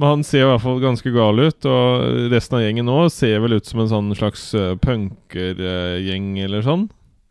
Men 0.00 0.08
han 0.14 0.22
ser 0.24 0.46
i 0.46 0.48
hvert 0.48 0.62
fall 0.62 0.78
ganske 0.80 1.10
gal 1.12 1.42
ut, 1.42 1.66
og 1.68 2.30
resten 2.32 2.56
av 2.56 2.62
gjengen 2.64 2.86
nå 2.88 3.00
ser 3.12 3.42
vel 3.44 3.58
ut 3.58 3.66
som 3.68 3.82
en 3.82 3.90
sånn 3.90 4.14
slags 4.16 4.46
uh, 4.56 4.72
punkergjeng 4.80 6.38
eller 6.40 6.64
sånn. 6.64 6.86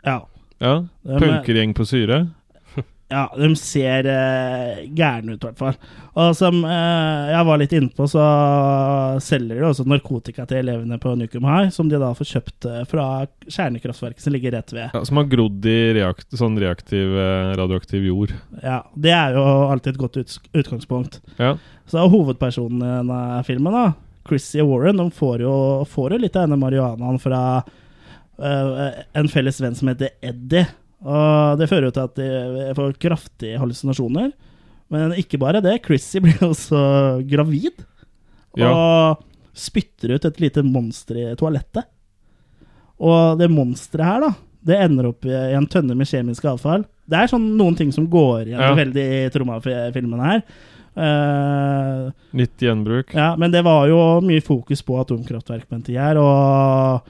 Ja. 0.05 0.19
Ja, 0.59 0.73
Punkergjeng 1.07 1.71
på 1.73 1.87
syre. 1.87 2.25
Ja, 3.09 3.25
de 3.33 3.49
ser 3.57 4.05
uh, 4.05 4.83
gærne 4.93 5.33
ut, 5.33 5.41
i 5.41 5.47
hvert 5.47 5.57
fall. 5.57 5.77
Og 6.19 6.35
som 6.35 6.63
eh, 6.65 7.29
jeg 7.31 7.45
var 7.47 7.59
litt 7.61 7.73
innpå, 7.75 8.05
så 8.09 8.23
selger 9.23 9.59
de 9.59 9.67
også 9.69 9.85
narkotika 9.87 10.45
til 10.49 10.63
elevene 10.63 10.97
på 11.01 11.13
Nukum 11.15 11.45
High, 11.47 11.69
som 11.73 11.89
de 11.91 11.99
da 12.01 12.09
får 12.17 12.31
kjøpt 12.33 12.67
eh, 12.67 12.81
fra 12.89 13.05
kjernekraftverket 13.45 14.25
som 14.25 14.35
ligger 14.35 14.55
rett 14.57 14.73
ved. 14.75 14.89
Ja, 14.95 15.03
som 15.07 15.21
har 15.21 15.29
grodd 15.31 15.67
i 15.69 15.77
reakt, 15.95 16.27
sånn 16.35 16.57
reaktiv, 16.59 17.13
eh, 17.13 17.53
radioaktiv 17.59 18.07
jord. 18.09 18.33
Ja, 18.63 18.81
Det 18.95 19.13
er 19.15 19.37
jo 19.37 19.45
alltid 19.69 19.93
et 19.95 20.01
godt 20.01 20.19
utgangspunkt. 20.19 21.21
Ja. 21.37 21.55
Så 21.89 22.03
hovedpersonen 22.11 22.83
i 22.83 22.93
denne 22.97 23.21
filmen, 23.47 23.77
da, 23.77 23.85
Chrissy 24.27 24.65
Warren, 24.65 24.99
de 24.99 25.07
får 25.15 25.45
jo, 25.45 25.55
får 25.89 26.17
jo 26.17 26.23
litt 26.25 26.35
av 26.35 26.49
denne 26.49 26.59
marihuanaen 26.61 27.17
fra 27.21 27.39
uh, 27.63 28.89
en 29.17 29.31
felles 29.31 29.57
venn 29.63 29.77
som 29.77 29.89
heter 29.89 30.11
Eddie. 30.21 30.67
Og 31.05 31.57
det 31.61 31.69
fører 31.71 31.87
jo 31.87 31.91
til 31.95 32.07
at 32.09 32.15
de 32.19 32.73
får 32.75 32.97
kraftige 32.99 33.59
hallusinasjoner. 33.61 34.31
Men 34.91 35.13
ikke 35.21 35.39
bare 35.39 35.61
det, 35.63 35.77
Chrissy 35.85 36.19
blir 36.25 36.39
også 36.49 36.81
gravid. 37.29 37.85
Og 38.57 38.59
Ja. 38.59 39.15
spytter 39.53 40.15
ut 40.15 40.25
et 40.25 40.39
lite 40.41 40.63
monster 40.63 41.15
i 41.21 41.35
toalettet. 41.39 41.85
Og 42.99 43.37
det 43.39 43.47
monsteret 43.51 44.03
her, 44.05 44.19
da, 44.25 44.31
det 44.65 44.79
ender 44.83 45.07
opp 45.11 45.23
i 45.25 45.31
en 45.55 45.67
tønne 45.71 45.95
med 45.95 46.07
kjemisk 46.09 46.43
avfall. 46.51 46.83
Det 47.09 47.15
er 47.17 47.31
sånn 47.31 47.45
noen 47.57 47.77
ting 47.79 47.91
som 47.95 48.07
går 48.11 48.47
igjen 48.49 48.59
Ja. 48.59 48.73
veldig 48.75 49.05
i 49.05 49.29
Tromma-filmen 49.31 50.19
her. 50.25 50.43
Uh, 50.99 52.09
Litt 52.35 52.57
gjenbruk. 52.59 53.13
ja, 53.15 53.35
men 53.39 53.51
det 53.53 53.61
var 53.63 53.87
jo 53.87 53.99
mye 54.25 54.41
fokus 54.43 54.81
på 54.83 54.97
atomkraftverk 54.99 55.67
på 55.69 55.75
en 55.77 55.83
tid 55.85 55.95
her, 56.01 56.17
og, 56.19 57.07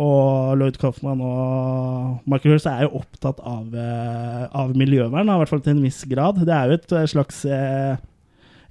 og 0.00 0.54
Lloyd 0.56 0.78
Coffman 0.80 1.20
og 1.20 2.22
Michael 2.30 2.54
Hurst 2.54 2.68
er 2.70 2.86
jo 2.86 2.94
opptatt 3.02 3.42
av, 3.44 3.74
eh, 3.76 4.46
av 4.56 4.72
miljøvern, 4.78 5.28
i 5.28 5.38
hvert 5.42 5.50
fall 5.52 5.60
til 5.60 5.76
en 5.76 5.82
viss 5.84 6.04
grad. 6.08 6.40
Det 6.46 6.54
er 6.56 6.70
jo 6.72 6.78
et 6.78 6.94
eh, 6.96 7.08
slags 7.12 7.42
eh, 7.44 7.96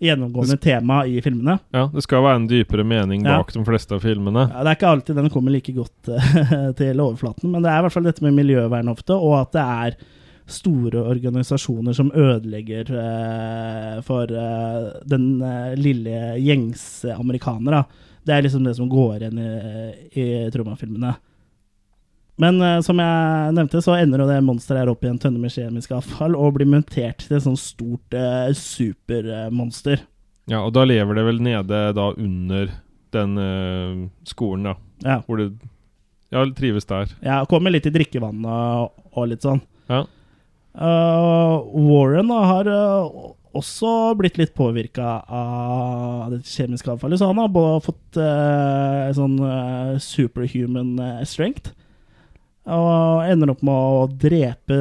gjennomgående 0.01 0.57
tema 0.61 1.03
i 1.05 1.19
filmene. 1.22 1.59
Ja, 1.76 1.86
Det 1.93 2.01
skal 2.07 2.24
være 2.26 2.39
en 2.41 2.47
dypere 2.49 2.84
mening 2.88 3.26
Ja. 3.26 3.38
bak 3.38 3.53
de 3.53 3.63
fleste 3.67 3.93
av 3.95 4.01
filmene. 4.01 4.47
Ja, 4.49 4.63
det 4.63 4.72
er 4.72 4.80
ikke 4.80 4.93
alltid 4.95 5.15
den 5.22 5.30
kommer 5.30 5.51
like 5.53 5.74
godt 5.78 6.09
eh, 6.09 6.72
til 6.80 6.99
overflaten, 6.99 7.51
men 7.51 7.61
det 7.61 7.69
er 7.69 7.80
i 7.80 7.86
hvert 7.86 7.93
fall 7.93 8.09
dette 8.09 8.26
med 8.26 8.34
miljøvern 8.34 8.89
ofte, 8.89 9.13
og 9.13 9.38
at 9.43 9.51
det 9.53 9.67
er 9.67 9.95
store 10.51 10.99
organisasjoner 11.07 11.93
som 11.95 12.09
ødelegger 12.17 12.89
eh, 12.97 13.99
for 14.03 14.26
eh, 14.34 14.88
den 15.07 15.36
eh, 15.45 15.76
lille 15.80 16.34
gjengse 16.41 17.13
amerikaner. 17.13 17.78
Da. 17.78 17.84
Det 18.28 18.34
er 18.36 18.45
liksom 18.45 18.63
det 18.65 18.76
som 18.78 18.89
går 18.89 19.17
igjen 19.24 19.39
i, 19.41 19.51
i 20.22 20.26
Troma-filmene. 20.53 21.15
Men 22.41 22.61
uh, 22.61 22.78
som 22.86 22.99
jeg 23.01 23.55
nevnte, 23.57 23.82
så 23.84 23.97
ender 23.99 24.24
det 24.26 24.39
monsteret 24.45 24.84
her 24.84 24.91
opp 24.93 25.03
i 25.05 25.09
en 25.11 25.19
tønne 25.22 25.41
med 25.41 25.53
kjemisk 25.53 25.91
avfall 25.97 26.38
og 26.38 26.55
blir 26.57 26.69
montert 26.69 27.26
til 27.26 27.38
et 27.38 27.45
sånt 27.45 27.61
stort 27.61 28.15
uh, 28.17 28.49
supermonster. 28.57 30.05
Ja, 30.49 30.63
Og 30.65 30.74
da 30.74 30.86
lever 30.88 31.17
det 31.19 31.26
vel 31.28 31.41
nede 31.43 31.82
da 31.97 32.07
under 32.15 32.72
den 33.13 33.36
uh, 33.38 34.07
skolen, 34.28 34.72
da. 34.72 34.78
Ja. 35.05 35.19
Hvor 35.28 35.41
det 35.41 35.51
Ja, 36.32 36.45
trives 36.55 36.88
der. 36.88 37.11
Ja, 37.26 37.41
kommer 37.49 37.74
litt 37.74 37.86
i 37.89 37.91
drikkevannet 37.93 38.47
og, 38.47 39.05
og 39.11 39.30
litt 39.34 39.43
sånn. 39.43 39.59
Ja. 39.91 40.05
Warren 40.72 42.30
da, 42.32 42.38
har 42.47 42.69
også 43.58 44.14
blitt 44.20 44.39
litt 44.39 44.54
påvirka 44.58 45.20
av 45.28 46.32
det 46.34 46.41
kjemiske 46.47 46.93
avfallet, 46.93 47.20
så 47.20 47.30
han 47.32 47.41
har 47.41 47.84
fått 47.84 48.20
uh, 48.20 49.12
sånn 49.16 49.38
uh, 49.43 49.99
superhuman 50.02 50.95
uh, 50.99 51.22
strength. 51.28 51.74
Og 52.72 53.26
ender 53.26 53.49
opp 53.52 53.64
med 53.66 53.74
å 53.74 54.04
drepe 54.22 54.76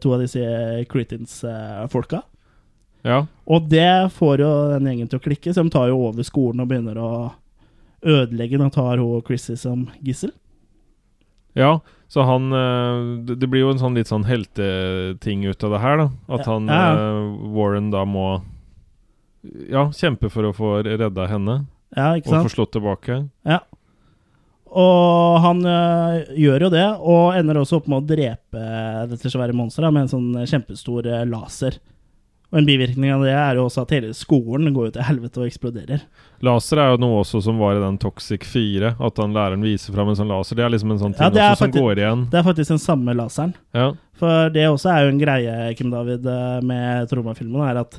to 0.00 0.12
av 0.14 0.20
disse 0.22 0.42
Cretins-folka. 0.88 2.20
Ja. 3.02 3.24
Og 3.50 3.66
det 3.66 4.12
får 4.14 4.44
jo 4.44 4.50
den 4.76 4.86
gjengen 4.86 5.10
til 5.10 5.18
å 5.18 5.24
klikke, 5.24 5.50
så 5.50 5.64
de 5.64 5.74
tar 5.74 5.90
jo 5.90 5.98
over 6.06 6.26
skolen 6.26 6.62
og 6.62 6.70
begynner 6.70 7.00
å 7.02 7.10
ødelegge 8.02 8.54
den 8.58 8.68
og 8.68 8.76
tar 8.76 9.02
hun 9.02 9.24
Chrissy 9.26 9.58
som 9.58 9.88
gissel. 9.98 10.30
Ja, 11.58 11.80
så 12.08 12.24
han 12.28 12.52
eh, 12.52 13.34
det, 13.36 13.46
blir 13.48 13.64
jo 13.66 13.70
en 13.72 13.80
sånn 13.80 13.94
litt 13.96 14.08
sånn 14.10 14.24
helteting 14.28 15.44
ut 15.48 15.64
av 15.64 15.74
det 15.76 15.80
her, 15.82 15.96
da. 16.02 16.08
At 16.36 16.46
han 16.48 16.66
Ja. 16.68 16.82
eh, 16.92 17.52
Warren 17.56 17.90
da 17.92 18.04
må 18.04 18.42
Ja, 19.68 19.88
kjempe 19.90 20.30
for 20.30 20.46
å 20.46 20.52
få 20.54 20.82
redda 20.86 21.26
henne. 21.26 21.66
Ja, 21.96 22.12
ikke 22.14 22.28
sant? 22.30 22.44
Og 22.44 22.50
få 22.50 22.54
slått 22.54 22.72
tilbake. 22.76 23.16
Ja. 23.44 23.58
Og 24.72 25.40
han 25.44 25.64
øh, 25.66 26.30
gjør 26.38 26.60
jo 26.68 26.68
det, 26.72 26.84
og 27.00 27.34
ender 27.36 27.58
også 27.60 27.80
opp 27.80 27.88
med 27.90 28.04
å 28.04 28.06
drepe 28.06 28.62
dette 29.10 29.28
svære 29.32 29.52
monsteret 29.52 29.92
med 29.92 30.06
en 30.06 30.12
sånn 30.12 30.46
kjempestor 30.48 31.08
laser. 31.28 31.76
Og 32.52 32.58
en 32.60 32.66
bivirkning 32.68 33.08
av 33.14 33.22
det 33.24 33.32
er 33.32 33.56
jo 33.56 33.64
også 33.64 33.86
at 33.86 33.92
hele 33.96 34.10
skolen 34.12 34.74
går 34.76 34.90
jo 34.90 34.92
til 34.98 35.06
helvete 35.08 35.40
og 35.40 35.48
eksploderer. 35.48 36.02
Laser 36.44 36.82
er 36.82 36.90
jo 36.92 36.98
noe 37.00 37.22
også 37.22 37.40
som 37.46 37.60
var 37.62 37.78
i 37.78 37.80
den 37.80 37.96
Toxic 38.02 38.44
4. 38.44 38.90
At 39.00 39.20
han 39.22 39.32
læreren 39.32 39.64
viser 39.64 39.94
fram 39.96 40.10
en 40.12 40.18
sånn 40.18 40.28
laser. 40.28 40.58
Det 40.58 40.66
er 40.66 40.74
liksom 40.74 40.92
en 40.92 41.00
sånn 41.00 41.14
ting 41.16 41.24
Ja, 41.24 41.30
også, 41.32 41.62
faktisk, 41.62 41.78
som 41.78 41.86
går 41.88 42.02
igjen. 42.02 42.26
Det 42.28 42.40
er 42.42 42.44
faktisk 42.50 42.74
den 42.74 42.82
samme 42.82 43.14
laseren. 43.16 43.54
Ja. 43.72 43.86
For 44.20 44.52
det 44.52 44.66
også 44.68 44.90
er 44.92 45.06
jo 45.06 45.14
en 45.14 45.22
greie, 45.22 45.54
Kim 45.78 45.94
David, 45.94 46.28
øh, 46.28 46.58
med 46.68 47.08
Troma-filmen, 47.08 47.64
er 47.70 47.80
at 47.86 47.96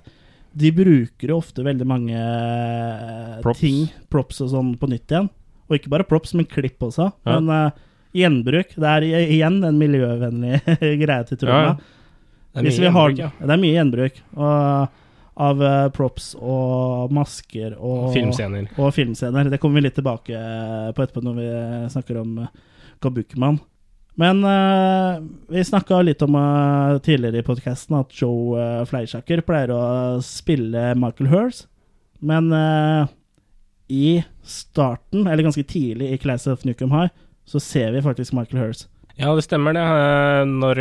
de 0.53 0.69
bruker 0.77 1.33
jo 1.33 1.39
ofte 1.41 1.65
veldig 1.65 1.87
mange 1.89 2.13
øh, 2.13 3.41
Props. 3.41 3.63
ting, 3.63 3.87
props 4.13 4.43
og 4.45 4.53
sånn, 4.53 4.75
på 4.77 4.91
nytt 4.91 5.09
igjen. 5.09 5.31
Og 5.65 5.79
ikke 5.79 5.95
bare 5.95 6.05
props, 6.05 6.35
men 6.37 6.45
klipp 6.45 6.85
også. 6.85 7.09
Ja. 7.25 7.39
Men 7.39 7.49
uh, 7.49 7.89
gjenbruk, 8.13 8.77
det 8.77 8.93
er 8.93 9.09
igjen 9.23 9.63
en 9.65 9.81
miljøvennlig 9.81 10.61
greie 11.03 11.25
til 11.25 11.41
Troma. 11.41 11.57
Ja, 11.57 11.73
ja. 11.73 11.99
Det 12.53 12.61
er 12.61 12.67
mye 12.67 12.83
vi 12.83 12.91
har, 12.95 13.13
gjenbruk, 13.13 13.23
ja. 13.23 13.47
Det 13.47 13.55
er 13.55 13.61
mye 13.63 13.77
gjenbruk. 13.77 14.19
Og, 14.37 14.99
av 15.43 15.61
eh, 15.65 15.87
props 15.89 16.33
og 16.37 17.13
masker 17.13 17.73
og 17.79 18.11
Filmscener. 18.13 18.67
Og 18.77 18.93
filmscener. 18.93 19.49
Det 19.49 19.57
kommer 19.61 19.81
vi 19.81 19.87
litt 19.87 19.95
tilbake 19.97 20.41
på 20.93 21.05
etterpå 21.05 21.23
når 21.25 21.39
vi 21.39 21.47
snakker 21.89 22.19
om 22.21 22.35
uh, 22.43 22.51
Kabukiman. 23.01 23.57
Men 24.21 24.43
uh, 24.45 25.23
vi 25.49 25.63
snakka 25.65 26.03
litt 26.05 26.21
om 26.21 26.37
uh, 26.37 26.99
tidligere 27.01 27.41
i 27.41 27.47
podkasten 27.47 27.97
at 27.97 28.13
Joe 28.13 28.59
uh, 28.59 28.85
Fleischaker 28.85 29.41
pleier 29.45 29.73
å 29.73 29.83
spille 30.21 30.91
Michael 31.01 31.31
Hurst, 31.33 31.65
Men 32.21 32.53
uh, 32.53 33.09
i 33.89 34.21
starten, 34.45 35.25
eller 35.27 35.43
ganske 35.43 35.65
tidlig 35.67 36.13
i 36.13 36.17
Class 36.21 36.45
of 36.47 36.63
Nukem 36.63 36.93
High, 36.93 37.09
så 37.45 37.59
ser 37.59 37.91
vi 37.91 38.01
faktisk 38.05 38.33
Michael 38.33 38.61
Hers. 38.61 38.85
Ja, 39.15 39.33
det 39.37 39.43
stemmer 39.45 39.75
det. 39.77 39.83
Eh, 39.83 40.45
Når 40.49 40.79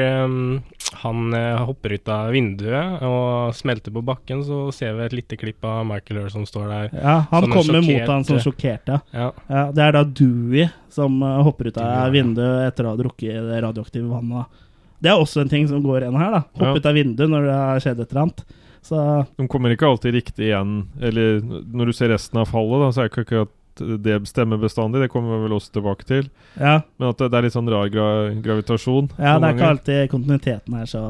han 1.03 1.35
eh, 1.35 1.59
hopper 1.66 1.93
ut 1.97 2.09
av 2.12 2.30
vinduet 2.33 3.03
og 3.05 3.53
smelter 3.57 3.93
på 3.93 4.03
bakken, 4.05 4.43
så 4.47 4.66
ser 4.72 4.95
vi 4.97 5.05
et 5.07 5.16
lite 5.16 5.37
klipp 5.41 5.64
av 5.68 5.85
Michael 5.89 6.22
Hur 6.22 6.33
som 6.33 6.47
står 6.49 6.68
der. 6.70 6.89
Ja, 6.97 7.16
han 7.30 7.51
kommer 7.53 7.80
mot 7.85 8.09
han 8.09 8.24
som 8.28 8.41
sjokkert, 8.41 8.89
ja. 8.89 9.01
Ja. 9.12 9.30
Det 9.72 9.85
er 9.85 9.93
da 9.99 10.05
Dewey 10.05 10.68
som 10.93 11.20
eh, 11.22 11.39
hopper 11.45 11.68
ut 11.72 11.80
av 11.80 11.91
ja. 12.07 12.09
vinduet 12.14 12.66
etter 12.70 12.89
å 12.89 12.95
ha 12.95 13.01
drukket 13.01 13.37
det 13.51 13.62
radioaktive 13.66 14.09
vannet. 14.09 14.61
Det 15.03 15.11
er 15.11 15.18
også 15.18 15.43
en 15.43 15.51
ting 15.51 15.64
som 15.68 15.83
går 15.83 16.05
igjen 16.05 16.16
her. 16.20 16.30
da. 16.39 16.43
Hoppe 16.55 16.72
Ja. 16.72 16.76
ut 16.78 16.87
av 16.93 16.95
vinduet 16.95 17.30
når 17.33 17.49
det 17.49 17.55
har 17.59 17.80
skjedd 17.83 18.01
et 18.05 18.12
eller 18.12 18.22
annet. 18.28 18.45
Så 18.83 18.99
De 19.39 19.47
kommer 19.51 19.70
ikke 19.74 19.87
alltid 19.87 20.14
riktig 20.14 20.49
igjen. 20.49 20.89
Eller 21.01 21.41
når 21.43 21.91
du 21.91 21.93
ser 21.97 22.09
resten 22.14 22.39
av 22.41 22.49
fallet, 22.51 22.80
da, 22.83 22.89
så 22.95 23.03
er 23.03 23.09
det 23.09 23.12
ikke 23.12 23.24
akkurat 23.26 23.53
det 23.81 24.18
stemmer 24.29 24.61
bestandig. 24.61 25.01
Det 25.05 25.11
kommer 25.12 25.37
vi 25.37 25.47
vel 25.47 25.57
også 25.57 25.73
tilbake 25.79 26.05
til. 26.09 26.29
ja, 26.59 26.81
Men 26.99 27.12
at 27.12 27.23
det, 27.23 27.31
det 27.33 27.39
er 27.39 27.47
litt 27.47 27.57
sånn 27.57 27.70
rar 27.73 27.89
gra 27.93 28.11
gravitasjon. 28.45 29.12
ja 29.18 29.39
det 29.39 29.49
er 29.49 29.57
ikke 29.57 29.70
alltid 29.77 30.11
kontinuiteten 30.12 30.77
er 30.83 30.91
så 30.91 31.07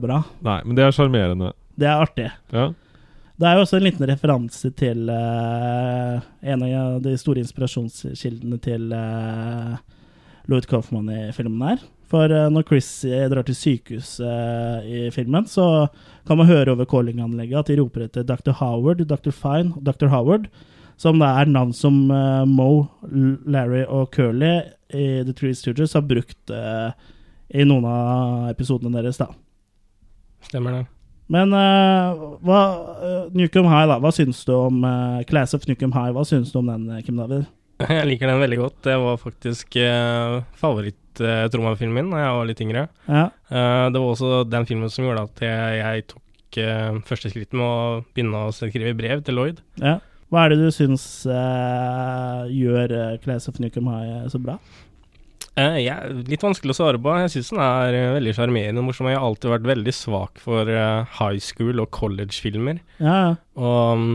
bra. 0.00 0.22
Nei, 0.46 0.58
men 0.64 0.78
det 0.78 0.86
er 0.86 0.96
sjarmerende. 0.96 1.52
Det 1.76 1.88
er 1.88 2.02
artig. 2.02 2.30
Ja. 2.54 2.70
Det 3.36 3.44
er 3.44 3.58
jo 3.58 3.66
også 3.66 3.76
en 3.76 3.84
liten 3.84 4.08
referanse 4.08 4.70
til 4.80 5.10
uh, 5.12 6.22
en 6.40 6.62
av 6.64 7.02
de 7.04 7.12
store 7.20 7.42
inspirasjonskildene 7.44 8.56
til 8.64 8.88
uh, 8.96 9.76
Lloyd 10.48 10.68
Kaufman 10.70 11.10
i 11.12 11.20
filmen 11.36 11.66
her. 11.68 11.82
For 12.08 12.32
uh, 12.32 12.46
når 12.52 12.64
Chris 12.70 12.88
drar 13.04 13.44
til 13.44 13.58
sykehuset 13.58 14.88
i 14.88 15.02
filmen, 15.12 15.44
så 15.44 15.90
kan 16.26 16.40
man 16.40 16.48
høre 16.48 16.72
over 16.72 16.88
callinganlegget 16.88 17.60
at 17.60 17.68
de 17.68 17.76
roper 17.82 18.06
etter 18.06 18.24
Dr. 18.24 18.54
Howard, 18.56 19.04
Dr. 19.04 19.34
Fine 19.36 19.76
og 19.76 19.84
Dr. 19.84 20.08
Howard, 20.14 20.48
som 21.00 21.20
da 21.20 21.34
er 21.40 21.50
navn 21.52 21.74
som 21.76 22.06
eh, 22.10 22.44
Mo, 22.48 22.86
Larry 23.46 23.84
og 23.84 24.10
Curly 24.14 24.54
i 24.96 25.06
The 25.26 25.34
Three 25.36 25.56
Stooges 25.56 25.96
har 25.96 26.06
brukt 26.08 26.52
eh, 26.52 26.90
i 27.56 27.64
noen 27.66 27.86
av 27.86 28.50
episodene 28.50 28.94
deres, 28.98 29.20
da. 29.20 29.30
Stemmer 30.46 30.80
det. 30.80 30.84
Men 31.32 31.50
uh, 31.50 32.38
hva, 32.46 32.60
uh, 33.02 33.22
Nukem 33.34 33.66
High, 33.66 33.88
da. 33.90 33.98
Hva 34.02 34.12
syns 34.14 34.44
du 34.46 34.52
om 34.54 34.84
uh, 34.86 35.22
Class 35.26 35.56
of 35.58 35.66
Nukem 35.66 35.94
High? 35.94 36.14
Hva 36.14 36.22
syns 36.26 36.52
du 36.54 36.60
om 36.60 36.70
den, 36.70 36.86
Kim 37.06 37.18
David? 37.18 37.48
Jeg 37.82 38.06
liker 38.08 38.30
den 38.30 38.42
veldig 38.44 38.60
godt. 38.60 38.78
Det 38.86 38.94
var 39.02 39.18
faktisk 39.20 39.78
uh, 39.82 40.44
favoritt-Troma-filmen 40.60 42.06
min 42.06 42.14
da 42.14 42.22
jeg 42.22 42.36
var 42.38 42.48
litt 42.48 42.62
yngre. 42.64 42.86
Ja. 43.08 43.26
Det 43.48 44.00
var 44.00 44.06
også 44.10 44.44
den 44.48 44.66
filmen 44.68 44.92
som 44.92 45.06
gjorde 45.06 45.22
at 45.26 45.42
jeg, 45.44 45.76
jeg 45.80 46.04
tok 46.10 46.58
første 47.08 47.30
skritt 47.32 47.56
med 47.56 47.64
å 47.64 48.02
begynne 48.12 48.42
å 48.46 48.52
skrive 48.52 48.92
brev 48.96 49.22
til 49.24 49.36
Lloyd. 49.36 49.62
Ja. 49.80 49.94
Hva 50.32 50.44
er 50.44 50.52
det 50.52 50.58
du 50.64 50.70
syns 50.74 51.04
uh, 51.30 52.46
gjør 52.50 52.92
eh, 52.96 53.16
Class 53.22 53.46
of 53.50 53.60
Nukem 53.62 53.86
High 53.92 54.26
så 54.32 54.40
bra? 54.42 54.56
Uh, 55.56 55.78
ja, 55.80 55.94
litt 56.28 56.42
vanskelig 56.44 56.74
å 56.74 56.76
svare 56.76 56.98
på. 57.00 57.12
Jeg 57.22 57.32
syns 57.32 57.52
den 57.54 57.62
er 57.64 57.94
eh, 57.96 58.14
veldig 58.18 58.34
sjarmerende 58.36 58.82
og 58.82 58.90
morsom. 58.90 59.08
Jeg 59.08 59.16
har 59.16 59.24
alltid 59.24 59.54
vært 59.54 59.68
veldig 59.70 59.94
svak 59.96 60.42
for 60.42 60.68
eh, 60.68 61.14
high 61.20 61.40
school 61.40 61.80
og 61.80 61.88
college-filmer. 61.96 62.82
Ja, 63.00 63.14
ja. 63.14 63.30
Og 63.56 63.78
um, 63.96 64.10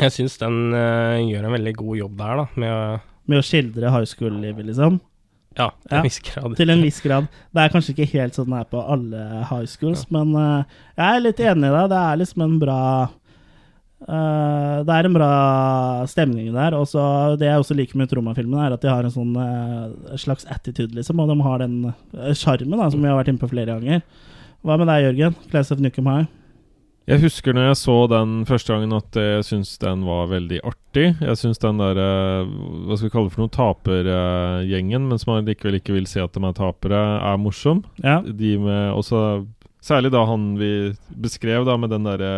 jeg 0.00 0.10
syns 0.16 0.38
den 0.40 0.74
eh, 0.74 1.20
gjør 1.28 1.46
en 1.46 1.54
veldig 1.54 1.74
god 1.78 1.98
jobb 2.00 2.16
der, 2.18 2.40
da, 2.42 2.46
med 2.58 3.10
Med 3.30 3.40
å 3.40 3.44
skildre 3.46 3.92
high 3.94 4.08
school-livet, 4.10 4.66
liksom? 4.72 4.98
Ja, 5.54 5.68
til 5.86 5.94
Ja, 5.94 6.00
en 6.00 6.08
viss 6.08 6.18
grad. 6.26 6.56
Til 6.58 6.72
en 6.74 6.82
viss 6.82 6.98
grad. 7.06 7.28
Det 7.54 7.62
er 7.62 7.70
kanskje 7.76 7.94
ikke 7.94 8.10
helt 8.16 8.34
sånn 8.34 8.50
det 8.50 8.64
er 8.64 8.72
på 8.74 8.82
alle 8.82 9.26
high 9.52 9.68
schools, 9.70 10.08
men 10.14 10.34
eh, 10.40 10.80
jeg 10.98 11.06
er 11.06 11.22
litt 11.22 11.44
enig 11.44 11.70
i 11.70 11.76
deg. 11.76 11.92
Det 11.94 12.00
er 12.00 12.20
liksom 12.24 12.44
en 12.48 12.58
bra 12.64 12.80
eh, 14.08 14.76
Det 14.84 14.94
er 14.94 15.08
en 15.08 15.16
bra 15.16 15.32
stemning 16.10 16.52
der. 16.54 16.76
Og 16.78 16.86
så 16.90 17.02
det 17.40 17.48
jeg 17.48 17.62
også 17.62 17.76
liker 17.78 18.00
med 18.00 18.12
Troma-filmen, 18.12 18.60
er 18.60 18.76
at 18.76 18.84
de 18.84 18.92
har 18.92 19.04
en 19.06 19.14
sånn 19.14 19.34
uh, 19.36 20.16
slags 20.20 20.46
attitude, 20.46 20.94
liksom. 20.96 21.20
Og 21.20 21.32
de 21.32 21.40
har 21.46 21.64
den 21.64 21.76
eh, 21.90 22.32
sjarmen 22.36 22.80
uh, 22.80 22.88
som 22.92 23.02
vi 23.02 23.10
har 23.10 23.18
vært 23.20 23.32
inne 23.32 23.42
på 23.42 23.50
flere 23.52 23.76
ganger. 23.76 24.04
Hva 24.64 24.78
med 24.80 24.88
deg, 24.88 25.08
Jørgen? 25.08 25.36
Class 25.50 25.72
of 25.74 25.82
Nukem 25.84 26.08
High? 26.08 26.30
Jeg 27.04 27.20
husker 27.20 27.52
når 27.52 27.66
jeg 27.66 27.76
så 27.82 27.94
den 28.08 28.30
første 28.48 28.72
gangen 28.72 28.94
at 28.96 29.16
jeg 29.20 29.44
syntes 29.44 29.74
den 29.82 30.06
var 30.08 30.30
veldig 30.30 30.62
artig. 30.64 31.10
Jeg 31.20 31.36
syns 31.36 31.60
den 31.60 31.82
der 31.82 31.98
eh, 32.00 32.54
Hva 32.88 32.96
skal 32.96 33.10
vi 33.10 33.12
kalle 33.12 33.28
det 33.28 33.34
for 33.34 33.44
noe? 33.44 33.52
Tapergjengen, 33.52 35.10
men 35.10 35.20
som 35.20 35.34
man 35.34 35.50
likevel 35.50 35.76
ikke 35.82 35.98
vil 35.98 36.08
se 36.08 36.22
at 36.24 36.32
de 36.32 36.40
er 36.40 36.56
tapere, 36.56 37.02
er 37.20 37.36
morsom. 37.42 37.84
Ja. 38.00 38.22
De 38.24 38.56
med 38.62 38.96
også 38.96 39.44
Særlig 39.84 40.14
da 40.14 40.22
han 40.24 40.54
vi 40.56 40.94
beskrev, 41.20 41.66
da 41.68 41.74
med 41.76 41.90
den 41.92 42.06
derre 42.08 42.30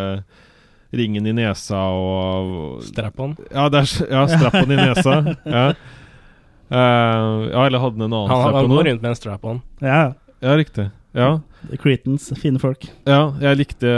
ringen 0.95 1.27
i 1.27 1.33
nesa 1.35 1.81
og 1.91 2.81
Strap-on. 2.87 3.35
Ja, 3.51 3.67
ja 3.73 4.27
strap-on 4.31 4.71
i 4.71 4.79
nesa. 4.79 5.17
Ja. 5.57 5.73
Uh, 6.67 7.47
ja, 7.47 7.61
eller 7.65 7.79
hadde 7.79 7.95
den 7.95 8.09
en 8.09 8.13
annen 8.13 8.27
Han, 8.31 8.41
han 8.41 8.49
strap-on 8.51 8.71
går 8.75 8.87
rundt 8.89 9.01
med 9.05 9.09
en 9.13 9.15
strap-on. 9.15 9.61
Ja. 9.79 10.01
Ja, 10.43 10.55
riktig. 10.59 10.89
Ja. 11.17 11.29
The 11.71 11.77
Cretans, 11.81 12.27
fine 12.41 12.59
folk. 12.61 12.83
Ja, 13.07 13.31
jeg 13.41 13.57
likte 13.57 13.89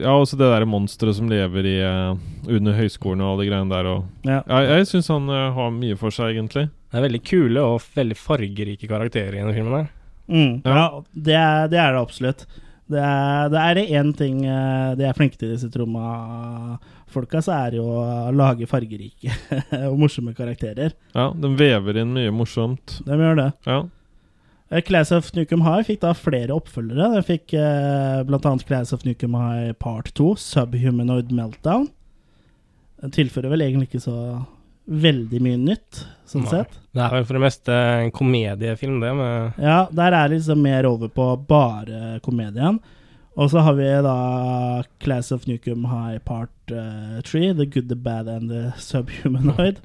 Ja, 0.00 0.14
også 0.14 0.38
det 0.40 0.48
der 0.48 0.64
monsteret 0.66 1.18
som 1.18 1.28
lever 1.30 1.66
i 1.68 1.74
uh, 1.84 2.14
under 2.48 2.78
høyskolen 2.78 3.20
og 3.20 3.34
alle 3.34 3.44
de 3.44 3.50
greiene 3.50 3.74
der. 3.74 3.88
Og, 3.90 4.06
Ja. 4.24 4.38
ja, 4.46 4.60
jeg 4.78 4.88
syns 4.92 5.10
han 5.12 5.26
uh, 5.30 5.50
har 5.58 5.74
mye 5.74 5.98
for 6.00 6.14
seg, 6.14 6.36
egentlig. 6.38 6.68
Det 6.92 7.00
er 7.00 7.06
veldig 7.08 7.22
kule 7.28 7.66
og 7.74 7.82
veldig 7.96 8.16
fargerike 8.20 8.88
karakterer 8.88 9.34
i 9.36 9.42
denne 9.42 9.54
filmen 9.56 9.76
her. 9.80 9.90
Mm, 10.32 10.54
ja, 10.64 10.76
Ja. 10.78 10.86
det, 11.12 11.34
er, 11.36 11.68
det 11.72 11.80
er 11.82 11.92
det 11.96 12.00
absolutt. 12.06 12.46
Det 12.90 12.98
er, 12.98 13.48
det 13.52 13.60
er 13.62 13.80
én 14.00 14.10
ting 14.16 14.42
eh, 14.44 14.92
de 14.98 15.06
er 15.06 15.16
flinke 15.16 15.38
til, 15.38 15.52
disse 15.54 15.70
Troma-folka, 15.72 17.40
så 17.44 17.54
er 17.54 17.72
det 17.72 17.80
jo 17.80 17.86
å 17.86 18.32
lage 18.34 18.68
fargerike 18.68 19.32
og 19.90 19.98
morsomme 20.02 20.34
karakterer. 20.36 20.96
Ja, 21.14 21.30
de 21.30 21.52
vever 21.56 22.02
inn 22.02 22.14
mye 22.16 22.34
morsomt. 22.34 22.98
De 23.06 23.16
gjør 23.16 23.38
det. 23.38 23.48
Ja. 23.68 23.78
Eh, 24.72 24.82
Class 24.88 25.12
of 25.14 25.30
Nukem 25.36 25.64
High 25.66 25.86
fikk 25.88 26.02
da 26.04 26.12
flere 26.16 26.56
oppfølgere. 26.56 27.12
Den 27.16 27.26
fikk 27.28 27.54
eh, 27.56 28.22
annet 28.24 28.66
Class 28.68 28.92
of 28.92 29.06
Nukem 29.08 29.38
High 29.38 29.72
Part 29.78 30.12
2, 30.18 30.34
Subhumanoid 30.40 31.32
Meltdown. 31.32 31.88
Den 33.02 33.14
tilfører 33.14 33.50
vel 33.52 33.64
egentlig 33.64 33.90
ikke 33.90 34.04
så 34.04 34.16
veldig 34.84 35.40
mye 35.42 35.58
nytt, 35.60 36.02
sånn 36.28 36.46
Nei. 36.46 36.50
sett. 36.56 36.78
Det 36.92 37.02
er 37.04 37.14
vel 37.14 37.26
for 37.28 37.38
det 37.38 37.44
meste 37.44 37.76
en 37.76 38.10
komediefilm, 38.14 38.98
det, 39.02 39.12
med 39.16 39.62
Ja, 39.62 39.78
der 39.94 40.16
er 40.16 40.28
det 40.28 40.40
liksom 40.40 40.62
mer 40.64 40.88
over 40.88 41.12
på 41.12 41.28
bare 41.48 42.18
komedien. 42.24 42.80
Og 43.32 43.48
så 43.48 43.62
har 43.64 43.76
vi 43.78 43.88
da 44.04 44.16
Class 45.00 45.32
of 45.32 45.46
Nucum 45.48 45.86
High 45.88 46.18
Part 46.20 46.52
3, 46.68 47.22
The 47.56 47.66
Good, 47.66 47.88
The 47.88 47.96
Bad 47.96 48.28
and 48.28 48.50
The 48.52 48.72
Subhumanoid. 48.76 49.80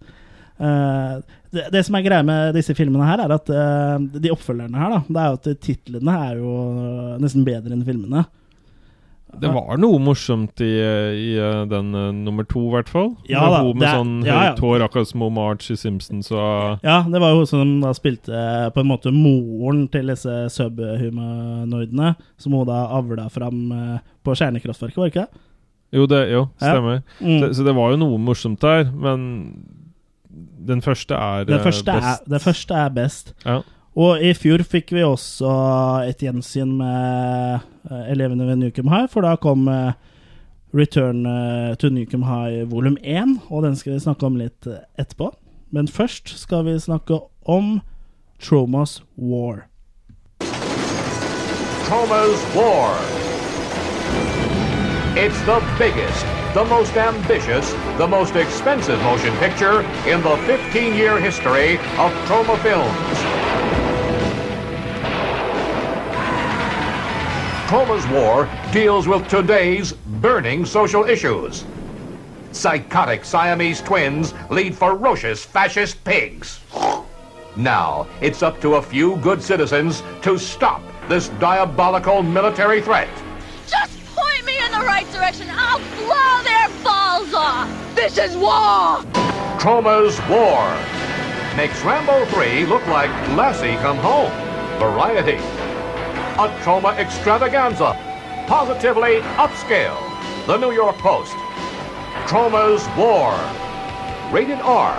Uh, 0.57 1.21
det, 1.53 1.69
det 1.71 1.83
som 1.85 1.95
er 1.95 2.03
greia 2.03 2.25
med 2.27 2.57
disse 2.57 2.75
filmene 2.75 3.07
her, 3.07 3.23
er 3.23 3.35
at 3.37 3.51
uh, 3.53 3.95
de 4.19 4.33
oppfølgerne 4.33 4.81
her, 4.81 4.97
da, 4.97 4.99
det 5.07 5.21
er 5.21 5.29
jo 5.29 5.39
at 5.39 5.63
titlene 5.63 6.17
er 6.27 6.41
jo 6.41 6.57
nesten 7.23 7.47
bedre 7.47 7.75
enn 7.77 7.87
filmene. 7.87 8.25
Det 9.41 9.49
var 9.53 9.77
noe 9.77 9.99
morsomt 10.01 10.61
i, 10.65 10.69
i 10.73 11.27
eh, 11.37 11.63
den 11.69 11.93
uh, 11.95 12.11
nummer 12.15 12.43
to, 12.49 12.63
i 12.69 12.73
hvert 12.75 12.89
fall. 12.89 13.11
Ja 13.29 13.43
da, 13.49 13.59
med 13.63 13.81
det 13.83 13.87
er- 13.89 13.97
sånn 13.99 14.13
ja, 14.25 14.33
ja. 14.33 14.39
høyt 14.51 14.59
hår, 14.65 14.85
akkurat 14.87 15.07
som 15.11 15.21
hun 15.25 15.33
Marge 15.37 15.71
i 15.73 15.77
Simpsons. 15.77 16.31
Og, 16.31 16.79
Ja, 16.83 17.01
det 17.07 17.21
var 17.21 17.31
jo 17.35 17.43
hun 17.43 17.49
som 17.51 17.73
da 17.81 17.93
spilte 17.97 18.33
eh, 18.33 18.69
på 18.73 18.81
en 18.83 18.89
måte 18.91 19.11
moren 19.13 19.87
til 19.93 20.07
disse 20.13 20.37
subhumanoidene, 20.55 22.15
som 22.37 22.53
hun 22.57 22.67
da 22.67 22.83
avla 22.97 23.27
fram 23.33 23.71
eh, 23.71 23.97
på 24.23 24.35
kjernekraftverket, 24.37 24.97
var 24.97 25.09
det 25.09 25.13
ikke 25.15 25.25
det? 25.27 25.43
jo, 25.97 26.05
det, 26.11 26.21
jo, 26.31 26.41
Ja. 26.59 26.71
stemmer. 26.73 27.03
Mm. 27.21 27.39
Så, 27.39 27.53
så 27.59 27.63
det 27.63 27.75
var 27.77 27.91
jo 27.93 27.97
noe 28.01 28.17
morsomt 28.19 28.59
der, 28.61 28.89
men 28.91 29.63
den 30.67 30.81
første 30.83 31.15
er 31.15 31.45
Den 31.47 31.59
eh, 31.59 31.63
første, 31.63 31.91
er, 31.93 32.01
best. 32.03 32.25
den 32.29 32.39
første 32.43 32.73
er 32.75 32.89
best. 32.89 33.33
Ja. 33.45 33.61
Og 33.97 34.21
i 34.21 34.29
fjor 34.37 34.61
fikk 34.61 34.91
vi 34.93 35.01
også 35.01 35.49
et 36.05 36.21
gjensyn 36.21 36.75
med 36.77 37.63
eh, 37.89 38.03
elevene 38.13 38.45
ved 38.45 38.59
Nukem 38.61 38.91
High, 38.93 39.07
for 39.09 39.25
da 39.25 39.33
kom 39.41 39.65
eh, 39.73 39.95
Return 40.77 41.25
eh, 41.25 41.73
to 41.81 41.89
Nukem 41.89 42.27
High 42.27 42.67
volum 42.69 42.99
1, 43.01 43.39
og 43.49 43.65
den 43.65 43.75
skal 43.75 43.95
vi 43.95 44.03
snakke 44.05 44.29
om 44.29 44.37
litt 44.37 44.69
etterpå. 45.01 45.31
Men 45.73 45.89
først 45.89 46.29
skal 46.37 46.67
vi 46.67 46.77
snakke 46.79 47.17
om 47.49 47.79
Tromas 48.37 49.01
War. 49.17 49.65
Troma's 51.89 52.45
War. 52.53 52.93
It's 55.17 55.41
the 55.49 55.57
biggest, 55.81 56.25
the 56.53 56.65
most 56.69 56.93
ambitious, 56.95 57.73
the 57.97 58.07
most 58.07 58.35
expensive 58.35 59.01
motion 59.01 59.33
picture 59.41 59.81
in 60.05 60.21
the 60.21 60.37
15 60.45 60.93
year 60.93 61.17
history 61.17 61.79
of 61.97 62.13
Troma 62.29 62.61
Films. 62.61 63.46
Troma's 67.67 68.07
War 68.07 68.49
deals 68.71 69.09
with 69.09 69.27
today's 69.27 69.91
burning 69.91 70.65
social 70.65 71.03
issues. 71.03 71.65
Psychotic 72.53 73.25
Siamese 73.25 73.81
twins 73.81 74.33
lead 74.49 74.73
ferocious 74.73 75.43
fascist 75.43 76.01
pigs. 76.05 76.61
Now, 77.57 78.07
it's 78.21 78.41
up 78.41 78.61
to 78.61 78.75
a 78.75 78.81
few 78.81 79.17
good 79.17 79.43
citizens 79.43 80.01
to 80.21 80.37
stop 80.37 80.81
this 81.09 81.27
diabolical 81.41 82.23
military 82.23 82.81
threat. 82.81 83.09
Just 83.67 83.99
point 84.15 84.45
me 84.45 84.57
in 84.63 84.71
the 84.71 84.85
right 84.85 85.11
direction. 85.11 85.49
I'll 85.51 85.79
blow 86.05 86.43
their 86.43 86.69
balls 86.85 87.33
off. 87.33 87.69
This 87.95 88.17
is 88.17 88.37
war. 88.37 89.03
Troma's 89.59 90.17
War 90.29 90.71
makes 91.57 91.83
Rambo 91.83 92.23
3 92.27 92.65
look 92.67 92.87
like 92.87 93.09
Lassie 93.35 93.75
Come 93.81 93.97
Home. 93.97 94.31
Variety. 94.79 95.66
A 96.39 96.47
trauma 96.63 96.93
extravaganza. 96.99 97.95
Positively 98.45 99.21
upscale. 99.37 99.97
The 100.45 100.57
New 100.57 100.71
York 100.71 100.95
Post. 100.97 101.33
Trauma's 102.27 102.85
War. 102.95 103.33
Rated 104.31 104.59
R. 104.61 104.93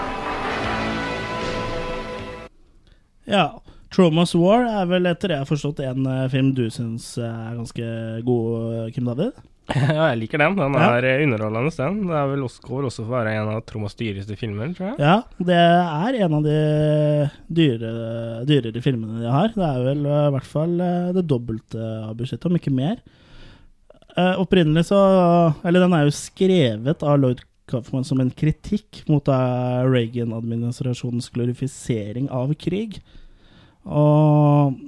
Ja, 3.24 3.62
Trauma's 3.94 4.34
War 4.34 4.64
er 4.66 4.90
vel 4.90 5.06
etter 5.06 5.28
det 5.28 5.36
jeg 5.36 5.44
har 5.44 5.52
forstått 5.52 5.84
en 5.86 6.10
eh, 6.10 6.26
film 6.32 6.50
du 6.58 6.64
syns 6.74 7.06
er 7.22 7.54
ganske 7.54 7.86
god, 8.26 8.74
eh, 8.74 8.90
Kim 8.96 9.06
David? 9.06 9.38
Ja, 9.98 10.08
jeg 10.10 10.20
liker 10.22 10.40
den. 10.40 10.56
Den 10.56 10.76
er 10.80 11.04
ja. 11.04 11.16
underholdende, 11.26 11.72
den. 11.76 11.98
Det 12.08 12.16
er 12.16 12.30
vel 12.30 12.44
også, 12.46 12.62
også 12.88 13.04
for 13.04 13.10
å 13.10 13.16
være 13.18 13.34
en 13.36 13.50
av 13.52 13.60
Tromas 13.68 13.96
dyreste 13.98 14.36
filmer, 14.40 14.72
tror 14.76 14.94
jeg. 14.94 14.96
Ja, 15.02 15.16
det 15.50 15.58
er 15.58 16.18
en 16.24 16.36
av 16.38 16.46
de 16.46 16.58
dyre, 17.60 17.92
dyrere 18.48 18.84
filmene 18.84 19.20
de 19.20 19.32
har. 19.32 19.52
Det 19.52 19.68
er 19.68 19.84
vel 19.90 20.08
eh, 20.08 20.24
i 20.30 20.34
hvert 20.36 20.48
fall 20.48 20.74
eh, 20.84 21.10
det 21.18 21.26
dobbelte 21.28 21.90
av 22.08 22.16
budsjettet, 22.18 22.48
om 22.48 22.56
ikke 22.56 22.74
mer. 22.74 23.02
Eh, 24.18 24.34
opprinnelig 24.40 24.88
så 24.88 24.98
Eller 25.68 25.84
den 25.84 25.94
er 25.94 26.08
jo 26.08 26.16
skrevet 26.16 27.04
av 27.06 27.20
Lloyd 27.20 27.44
Kaufman 27.68 28.06
som 28.08 28.22
en 28.22 28.32
kritikk 28.32 29.02
mot 29.12 29.28
eh, 29.28 29.80
Reagan-administrasjonens 29.84 31.28
glorifisering 31.34 32.30
av 32.32 32.54
krig. 32.56 33.02
Og 33.84 34.78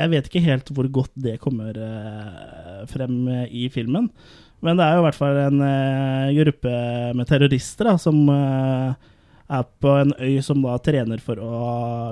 jeg 0.00 0.12
vet 0.12 0.28
ikke 0.28 0.44
helt 0.44 0.72
hvor 0.74 0.88
godt 1.00 1.12
det 1.20 1.38
kommer 1.42 1.76
eh, 1.76 2.82
frem 2.90 3.22
i 3.46 3.68
filmen. 3.72 4.08
Men 4.64 4.76
det 4.76 4.84
er 4.84 4.96
jo 4.96 5.02
i 5.02 5.06
hvert 5.06 5.18
fall 5.18 5.38
en 5.40 5.62
eh, 5.64 6.34
gruppe 6.40 6.74
med 7.16 7.28
terrorister 7.28 7.88
da, 7.88 7.94
som 8.00 8.18
eh, 8.32 9.08
er 9.50 9.64
på 9.82 9.94
en 10.02 10.12
øy 10.20 10.36
som 10.44 10.60
da 10.64 10.76
trener 10.84 11.22
for 11.24 11.40
å 11.42 11.62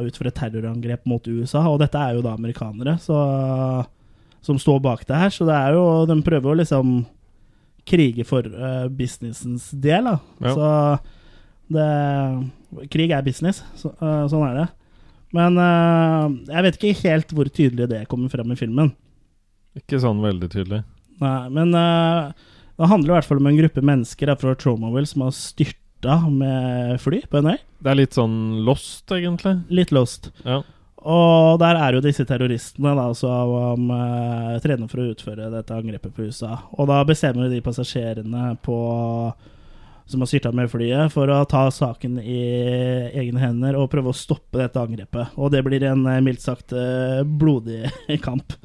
utføre 0.08 0.32
terrorangrep 0.34 1.04
mot 1.08 1.28
USA. 1.28 1.66
Og 1.68 1.80
dette 1.82 2.00
er 2.00 2.16
jo 2.16 2.24
da 2.24 2.34
amerikanere 2.38 2.96
så, 3.02 3.18
som 4.44 4.60
står 4.60 4.82
bak 4.84 5.06
det 5.08 5.20
her, 5.20 5.34
så 5.34 5.46
det 5.48 5.58
er 5.58 5.76
jo, 5.76 5.84
de 6.08 6.18
prøver 6.26 6.50
jo 6.50 6.58
liksom 6.62 6.96
krige 7.88 8.26
for 8.28 8.48
businessens 8.92 9.70
del. 9.72 10.10
Da. 10.10 10.16
Ja. 10.44 10.56
Så 10.56 11.78
det, 11.78 12.88
krig 12.92 13.14
er 13.14 13.24
business, 13.24 13.62
så, 13.78 13.94
sånn 14.00 14.44
er 14.50 14.58
det. 14.64 14.68
Men 15.36 15.58
uh, 15.60 16.28
jeg 16.48 16.64
vet 16.64 16.78
ikke 16.78 17.02
helt 17.02 17.34
hvor 17.36 17.50
tydelig 17.52 17.88
det 17.90 18.06
kommer 18.10 18.32
frem 18.32 18.54
i 18.54 18.58
filmen. 18.58 18.94
Ikke 19.78 20.00
sånn 20.02 20.22
veldig 20.24 20.48
tydelig. 20.52 20.80
Nei, 21.22 21.42
men 21.52 21.74
uh, 21.76 22.30
det 22.78 22.88
handler 22.88 23.12
i 23.12 23.16
hvert 23.18 23.28
fall 23.28 23.42
om 23.42 23.50
en 23.50 23.58
gruppe 23.58 23.84
mennesker 23.84 24.32
fra 24.40 24.56
Tromaville 24.58 25.10
som 25.10 25.26
har 25.26 25.36
styrta 25.36 26.18
med 26.30 26.96
fly 27.02 27.22
på 27.28 27.40
en 27.40 27.52
øy. 27.52 27.60
Det 27.82 27.92
er 27.92 28.00
litt 28.00 28.16
sånn 28.16 28.38
lost, 28.66 29.04
egentlig. 29.14 29.58
Litt 29.74 29.92
lost. 29.94 30.30
Ja. 30.46 30.62
Og 31.08 31.60
der 31.62 31.78
er 31.78 31.94
jo 31.94 32.02
disse 32.02 32.24
terroristene 32.26 32.94
da, 32.98 33.06
som 33.14 33.92
uh, 33.92 34.56
trener 34.64 34.90
for 34.90 35.02
å 35.02 35.12
utføre 35.12 35.50
dette 35.52 35.76
angrepet 35.76 36.14
på 36.14 36.26
USA. 36.26 36.56
Og 36.74 36.88
da 36.90 37.02
bestemmer 37.06 37.52
de 37.52 37.60
passasjerene 37.64 38.56
på 38.64 38.78
som 40.08 40.22
har 40.22 40.30
styrta 40.30 40.52
med 40.56 40.70
flyet, 40.72 41.12
for 41.12 41.30
å 41.30 41.42
ta 41.48 41.66
saken 41.72 42.18
i 42.22 42.40
egne 43.12 43.42
hender 43.42 43.76
og 43.78 43.90
prøve 43.92 44.12
å 44.12 44.16
stoppe 44.16 44.60
dette 44.60 44.80
angrepet. 44.80 45.34
Og 45.36 45.52
det 45.52 45.62
blir 45.66 45.84
en 45.88 46.06
eh, 46.08 46.22
mildt 46.24 46.44
sagt 46.44 46.72
eh, 46.72 47.20
blodig 47.22 47.84
kamp. 48.26 48.56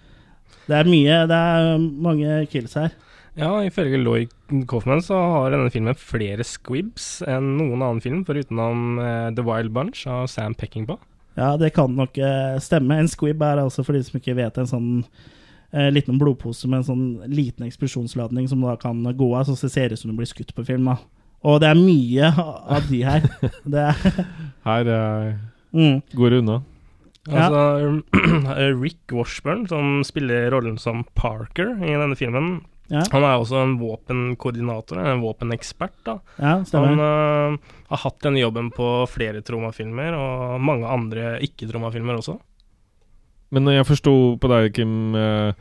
Det 0.63 0.77
er 0.79 0.87
mye 0.87 1.23
Det 1.27 1.37
er 1.37 1.73
mange 1.79 2.37
kills 2.51 2.77
her. 2.79 2.93
Ja, 3.35 3.51
ifølge 3.65 3.97
Lloyd 3.99 4.31
Coffman 4.69 5.01
så 5.03 5.17
har 5.17 5.51
denne 5.51 5.71
filmen 5.73 5.97
flere 5.97 6.45
squibs 6.45 7.17
enn 7.25 7.55
noen 7.57 7.81
annen 7.81 8.03
film, 8.03 8.21
forutenom 8.27 9.01
eh, 9.01 9.29
The 9.35 9.43
Wild 9.43 9.73
Bunch 9.75 10.05
av 10.07 10.29
Sam 10.31 10.55
Peckinpah. 10.55 11.01
Ja, 11.35 11.55
det 11.57 11.71
kan 11.73 11.95
nok 11.97 12.19
stemme. 12.61 12.99
En 13.01 13.09
squib 13.09 13.41
er 13.41 13.57
altså, 13.57 13.81
for 13.81 13.97
de 13.97 14.03
som 14.05 14.19
ikke 14.19 14.35
vet, 14.37 14.59
en 14.61 14.69
sånn 14.69 14.89
eh, 15.73 15.89
liten 15.91 16.19
blodpose 16.21 16.69
med 16.69 16.81
en 16.83 16.87
sånn 16.87 17.33
liten 17.33 17.65
eksplosjonsladning 17.67 18.47
som 18.49 18.61
da 18.63 18.77
kan 18.79 19.01
gå 19.03 19.29
av, 19.35 19.49
så 19.49 19.57
det 19.57 19.73
ser 19.73 19.93
ut 19.93 19.99
som 19.99 20.11
du 20.11 20.17
blir 20.19 20.29
skutt 20.29 20.53
på 20.55 20.65
film. 20.67 20.85
da. 20.91 20.99
Og 21.43 21.57
det 21.59 21.69
er 21.73 21.79
mye 21.79 22.29
av 22.37 22.85
de 22.89 23.01
her. 23.03 23.25
Det 23.65 23.87
er 23.89 24.27
Her 24.69 24.93
eh, 24.97 25.33
Mm. 25.73 26.03
går 26.13 26.29
det 26.29 26.37
unna. 26.43 26.59
Altså, 27.33 28.03
Rick 28.83 29.09
Washburn, 29.11 29.63
som 29.67 30.03
spiller 30.05 30.51
rollen 30.53 30.75
som 30.77 31.01
Parker 31.17 31.71
i 31.81 31.95
denne 31.97 32.13
filmen, 32.19 32.59
Ja. 32.91 33.01
han 33.09 33.23
er 33.25 33.39
også 33.41 33.57
en 33.63 33.77
våpenkoordinator, 33.79 34.99
en 35.01 35.23
våpenekspert. 35.23 35.95
da. 36.05 36.19
Ja. 36.37 36.59
Han 36.77 36.99
uh, 37.01 37.57
har 37.89 38.01
hatt 38.03 38.19
denne 38.21 38.43
jobben 38.43 38.69
på 38.75 39.07
flere 39.09 39.41
Troma-filmer, 39.41 40.13
og 40.13 40.61
mange 40.61 40.85
andre 40.85 41.39
ikke-Troma-filmer 41.41 42.19
også. 42.21 42.37
Men 43.53 43.65
jeg 43.73 43.85
forsto 43.89 44.13
på 44.37 44.49
deg, 44.53 44.69
Kim, 44.77 45.15
eh, 45.15 45.53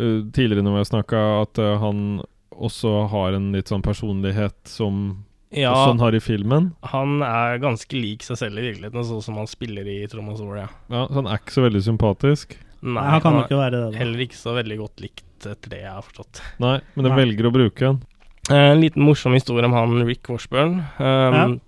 eh, 0.00 0.22
tidligere 0.32 0.64
når 0.64 0.78
vi 0.78 0.82
har 0.86 0.90
snakka, 0.94 1.20
at 1.42 1.60
uh, 1.60 1.76
han 1.84 2.22
også 2.60 3.08
har 3.12 3.36
en 3.38 3.50
litt 3.56 3.70
sånn 3.72 3.82
personlighet 3.82 4.56
som 4.68 5.24
Ja. 5.52 5.72
sånn 5.74 5.96
han 5.98 5.98
har 6.04 6.14
i 6.14 6.20
filmen. 6.22 6.72
Han 6.92 7.22
er 7.26 7.58
ganske 7.58 7.92
lik 7.98 8.22
seg 8.22 8.36
selv 8.38 8.58
i 8.60 8.68
virkeligheten, 8.70 9.02
sånn 9.04 9.22
som 9.22 9.34
han 9.40 9.46
spiller 9.50 9.82
i 9.88 10.06
Troma 10.06 10.36
War, 10.38 10.56
ja. 10.56 10.68
Ja, 10.90 11.06
så 11.08 11.14
han 11.14 11.26
er 11.26 11.38
ikke 11.40 11.56
så 11.56 11.64
veldig 11.66 11.82
sympatisk. 11.82 12.56
Nei, 12.82 13.02
han 13.02 13.20
kan 13.20 13.34
han 13.34 13.44
ikke 13.44 13.58
være 13.58 13.70
det, 13.72 13.92
da. 13.92 13.98
Heller 13.98 14.18
ikke 14.24 14.38
så 14.38 14.54
veldig 14.56 14.78
godt 14.78 15.00
likt, 15.02 15.24
etter 15.44 15.68
det 15.74 15.80
jeg 15.82 15.90
har 15.92 16.02
forstått. 16.06 16.40
Nei, 16.60 16.80
men 16.94 17.04
de 17.04 17.10
Nei. 17.10 17.18
velger 17.24 17.48
å 17.50 17.52
bruke 17.52 17.78
den. 17.80 18.02
Eh, 18.50 18.70
En 18.72 18.80
liten 18.80 19.02
morsom 19.02 19.32
historie 19.34 19.64
om 19.64 19.72
han 19.76 20.06
Rick 20.06 20.28
Washburn. 20.28 20.84
Um, 20.98 21.60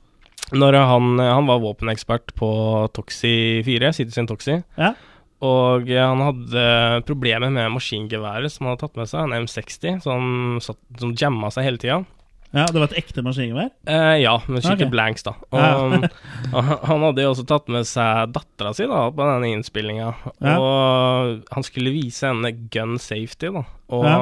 Når 0.52 0.74
han, 0.74 1.18
han 1.18 1.46
var 1.46 1.60
våpenekspert 1.60 2.34
på 2.36 2.48
Toxi 2.92 3.62
4, 3.64 3.92
Citizen 3.94 4.26
Toxi. 4.26 4.62
Ja. 4.76 4.94
Og 5.42 5.88
eh, 5.90 5.98
han 6.02 6.22
hadde 6.22 6.64
problemer 7.08 7.50
med 7.50 7.72
maskingeværet 7.74 8.52
som 8.54 8.66
han 8.66 8.76
hadde 8.76 8.84
tatt 8.86 8.98
med 9.00 9.10
seg, 9.10 9.24
en 9.26 9.46
M60, 9.46 10.02
som, 10.04 10.58
satt, 10.62 10.78
som 11.02 11.14
jamma 11.18 11.50
seg 11.50 11.66
hele 11.66 11.82
tida. 11.82 12.02
Ja, 12.52 12.66
Det 12.68 12.76
var 12.76 12.90
et 12.90 12.98
ekte 13.00 13.22
maskingevær? 13.24 13.70
Eh, 13.88 14.18
ja, 14.20 14.34
med 14.44 14.60
skikkelig 14.60 14.84
okay. 14.84 14.92
blanks, 14.92 15.24
da. 15.24 15.32
Og 15.50 15.62
Ja. 15.62 16.62
han 16.90 17.04
hadde 17.06 17.24
jo 17.24 17.30
også 17.32 17.46
tatt 17.48 17.70
med 17.72 17.88
seg 17.88 18.34
dattera 18.36 18.74
si 18.76 18.84
da, 18.90 19.06
på 19.08 19.28
denne 19.30 19.52
innspillinga. 19.56 20.10
Ja. 20.36 20.56
Og 20.60 21.46
han 21.50 21.64
skulle 21.66 21.94
vise 21.94 22.28
henne 22.28 22.52
gun 22.70 22.98
safety, 23.00 23.48
da. 23.56 23.64
Og 23.96 24.04
Ja. 24.04 24.18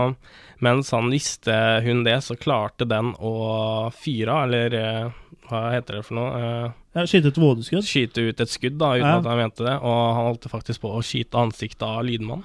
mens 0.62 0.92
han 0.94 1.10
visste 1.10 1.82
hun 1.82 2.04
det, 2.06 2.20
så 2.22 2.38
klarte 2.38 2.86
den 2.88 3.12
å 3.18 3.90
fyre 3.98 4.44
eller 4.46 4.78
eh, 4.78 5.10
hva 5.50 5.64
heter 5.74 5.98
det 5.98 6.06
for 6.06 6.20
noe? 6.20 6.72
Ja, 6.96 7.04
Skyte 7.06 7.30
et 7.30 7.38
vådeskudd? 7.38 7.84
Skyte 7.86 8.24
ut 8.28 8.40
et 8.42 8.50
skudd, 8.50 8.78
da, 8.80 8.94
uten 8.98 9.06
Ja. 9.06 9.18
at 9.20 9.28
han 9.30 9.38
mente 9.38 9.62
det. 9.62 9.76
Og 9.78 9.98
han 10.16 10.24
holdt 10.26 10.48
faktisk 10.50 10.80
på 10.82 10.90
å 10.96 11.02
skyte 11.06 11.38
ansiktet 11.38 11.82
av 11.86 12.00
lydmannen. 12.04 12.42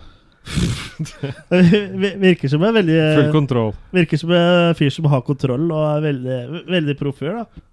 Vir- 1.49 2.17
Virker 2.27 2.51
som 2.51 2.63
en 2.63 2.75
veldig 2.75 2.97
Full 3.17 3.31
kontroll. 3.33 3.71
Virker 3.95 4.19
som 4.21 4.31
en 4.37 4.75
fyr 4.77 4.91
som 4.93 5.07
har 5.09 5.23
kontroll, 5.25 5.65
og 5.73 5.85
er 5.95 6.03
veldig, 6.05 6.37
veldig 6.69 6.95
proff 6.99 7.17
fyr, 7.23 7.39
da. 7.41 7.63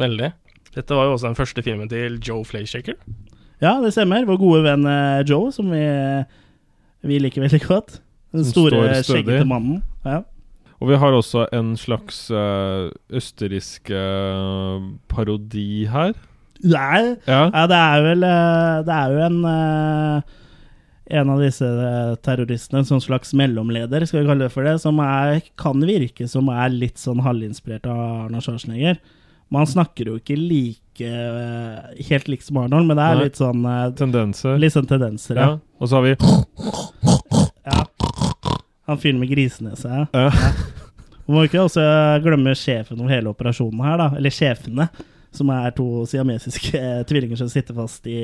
Veldig. 0.00 0.30
Dette 0.76 0.96
var 0.96 1.04
jo 1.08 1.14
også 1.16 1.28
den 1.30 1.36
første 1.38 1.62
filmen 1.64 1.88
til 1.92 2.16
Joe 2.24 2.44
Flayshaker. 2.48 2.96
Ja, 3.64 3.74
det 3.80 3.92
stemmer. 3.96 4.24
Vår 4.28 4.40
gode 4.40 4.62
venn 4.66 4.84
eh, 4.88 5.22
Joe, 5.28 5.48
som 5.52 5.70
vi, 5.72 5.84
vi 7.08 7.20
liker 7.22 7.44
veldig 7.46 7.60
godt. 7.64 7.98
Den 8.36 8.44
Som 8.44 8.52
store, 8.66 8.90
skjeggete 9.04 9.46
mannen. 9.48 9.82
Ja. 10.04 10.22
Og 10.80 10.90
vi 10.90 10.96
har 11.00 11.14
også 11.16 11.46
en 11.56 11.74
slags 11.80 12.26
uh, 12.30 12.90
østerriksk 13.16 13.90
uh, 13.96 14.82
parodi 15.08 15.86
her. 15.88 16.12
Nei, 16.64 17.16
Ja. 17.28 17.46
ja, 17.52 17.62
det 17.68 17.76
er 17.76 18.02
vel 18.04 18.22
uh, 18.24 18.78
Det 18.86 18.94
er 18.96 19.10
jo 19.12 19.18
en 19.26 19.40
En 21.06 21.28
av 21.30 21.38
disse 21.44 21.66
terroristene, 22.24 22.80
en 22.80 22.88
sånn 22.88 23.02
slags 23.04 23.34
mellomleder, 23.36 24.06
skal 24.08 24.22
vi 24.22 24.26
kalle 24.30 24.46
det 24.48 24.52
for 24.54 24.66
det, 24.66 24.72
som 24.82 24.98
er, 25.04 25.36
kan 25.60 25.78
virke 25.86 26.26
som 26.26 26.48
er 26.50 26.72
litt 26.72 26.98
sånn 26.98 27.20
halvinspirert 27.22 27.86
av 27.86 28.00
Arnold 28.24 28.42
Schwarzenegger. 28.42 28.98
Man 29.54 29.68
snakker 29.70 30.08
jo 30.10 30.16
ikke 30.18 30.34
like 30.34 31.12
helt 32.08 32.26
likt 32.32 32.48
som 32.48 32.58
Arnold, 32.64 32.88
men 32.88 32.98
det 32.98 33.04
er 33.06 33.20
Nei. 33.20 33.28
litt 33.28 33.38
sånn 33.38 33.62
Tendenser. 34.00 34.58
Litt 34.58 34.74
sånn 34.74 34.90
tendenser, 34.90 35.38
Ja. 35.38 35.46
ja. 35.46 35.58
Og 35.78 35.92
så 35.92 36.00
har 36.00 36.08
vi 36.08 36.16
ja. 37.70 37.84
Han 38.86 38.98
fyren 39.02 39.18
med 39.22 39.30
grisenese. 39.32 39.88
Ja. 39.90 40.06
Ja. 40.14 40.52
Må 41.26 41.42
ikke 41.48 41.58
også 41.66 41.82
glemme 42.22 42.52
sjefen 42.54 43.00
om 43.02 43.08
hele 43.10 43.32
operasjonen 43.32 43.80
her, 43.82 43.96
da. 43.98 44.04
Eller 44.14 44.30
sjefene, 44.30 44.88
som 45.34 45.50
er 45.50 45.72
to 45.74 46.04
siamesiske 46.06 46.78
eh, 46.78 47.00
tvillinger 47.08 47.40
som 47.40 47.48
sitter 47.50 47.74
fast 47.74 48.06
i, 48.06 48.20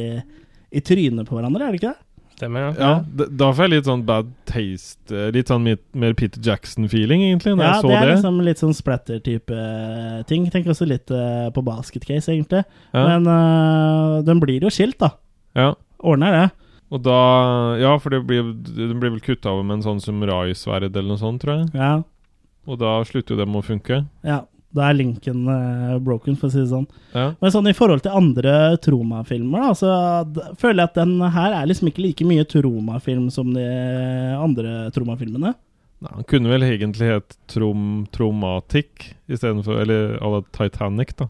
i 0.71 0.81
trynet 0.87 1.27
på 1.27 1.35
hverandre, 1.35 1.67
er 1.67 1.75
det 1.75 1.81
ikke 1.83 1.91
det? 1.97 2.07
Stemmer, 2.39 2.69
ja. 2.79 2.93
Ja, 3.03 3.27
da 3.43 3.49
får 3.53 3.67
jeg 3.67 3.73
litt 3.75 3.89
sånn 3.91 4.05
bad 4.07 4.31
taste. 4.49 5.11
eh, 5.15 5.29
Litt 5.35 5.51
sånn 5.51 5.67
mer, 5.67 5.77
mer 5.99 6.15
Peter 6.19 6.41
Jackson-feeling, 6.47 7.27
egentlig, 7.27 7.57
når 7.59 7.65
Ja, 7.67 7.73
jeg 7.75 7.83
så 7.83 7.91
det 7.91 7.99
er 7.99 8.07
det. 8.07 8.15
liksom 8.15 8.41
litt 8.47 8.63
sånn 8.63 8.79
splatter-type 8.79 9.59
eh, 9.67 10.23
ting. 10.31 10.47
Tenk 10.55 10.71
også 10.73 10.87
litt 10.89 11.11
eh, 11.11 11.51
på 11.55 11.63
basket 11.67 12.07
case, 12.09 12.31
egentlig. 12.33 12.63
Ja. 12.95 13.03
Men 13.11 13.27
eh, 13.35 14.23
den 14.31 14.41
blir 14.43 14.63
jo 14.65 14.71
skilt, 14.73 14.97
da. 15.03 15.11
Ja. 15.59 15.73
Ordner 16.03 16.39
det. 16.39 16.47
Og 16.93 17.03
da 17.05 17.19
Ja, 17.81 17.97
for 17.99 18.13
det 18.13 18.23
blir, 18.29 18.53
den 18.53 18.99
blir 19.01 19.15
vel 19.15 19.25
kutta 19.25 19.53
over 19.53 19.65
med 19.65 19.81
en 19.81 19.87
sånn 19.87 20.03
som 20.05 20.21
Rai-sverd 20.29 20.91
eller 20.93 21.09
noe 21.15 21.21
sånt, 21.21 21.43
tror 21.43 21.63
jeg. 21.63 21.69
Ja. 21.79 21.93
Og 22.69 22.79
da 22.79 22.99
slutter 23.09 23.35
jo 23.35 23.41
det 23.41 23.49
med 23.49 23.63
å 23.63 23.69
funke. 23.73 24.05
ja. 24.27 24.43
Da 24.73 24.87
er 24.89 24.95
linken 24.97 25.43
eh, 25.53 25.99
broken, 26.01 26.33
for 26.41 26.49
å 26.49 26.53
si 26.55 26.63
det 26.63 26.71
sånn. 26.71 26.87
Ja. 27.13 27.35
Men 27.43 27.53
sånn 27.53 27.67
i 27.69 27.75
forhold 27.77 28.07
til 28.07 28.15
andre 28.17 28.79
Troma-filmer, 28.81 29.67
da, 29.67 29.75
så 29.77 30.55
føler 30.57 30.79
jeg 30.81 30.89
at 30.89 30.97
den 30.97 31.13
her 31.35 31.57
er 31.59 31.69
liksom 31.69 31.91
ikke 31.91 32.01
like 32.07 32.25
mye 32.25 32.47
Troma-film 32.49 33.27
som 33.35 33.51
de 33.53 33.67
andre 34.33 34.87
Troma-filmene. 34.97 35.53
Nei, 36.03 36.15
han 36.17 36.25
kunne 36.25 36.55
vel 36.55 36.65
egentlig 36.71 37.11
hett 37.13 37.37
Trom 37.53 38.07
Tromatikk 38.17 39.13
istedenfor 39.29 39.85
Eller 39.85 40.17
à 40.25 40.33
la 40.33 40.41
Titanic, 40.57 41.13
da. 41.21 41.29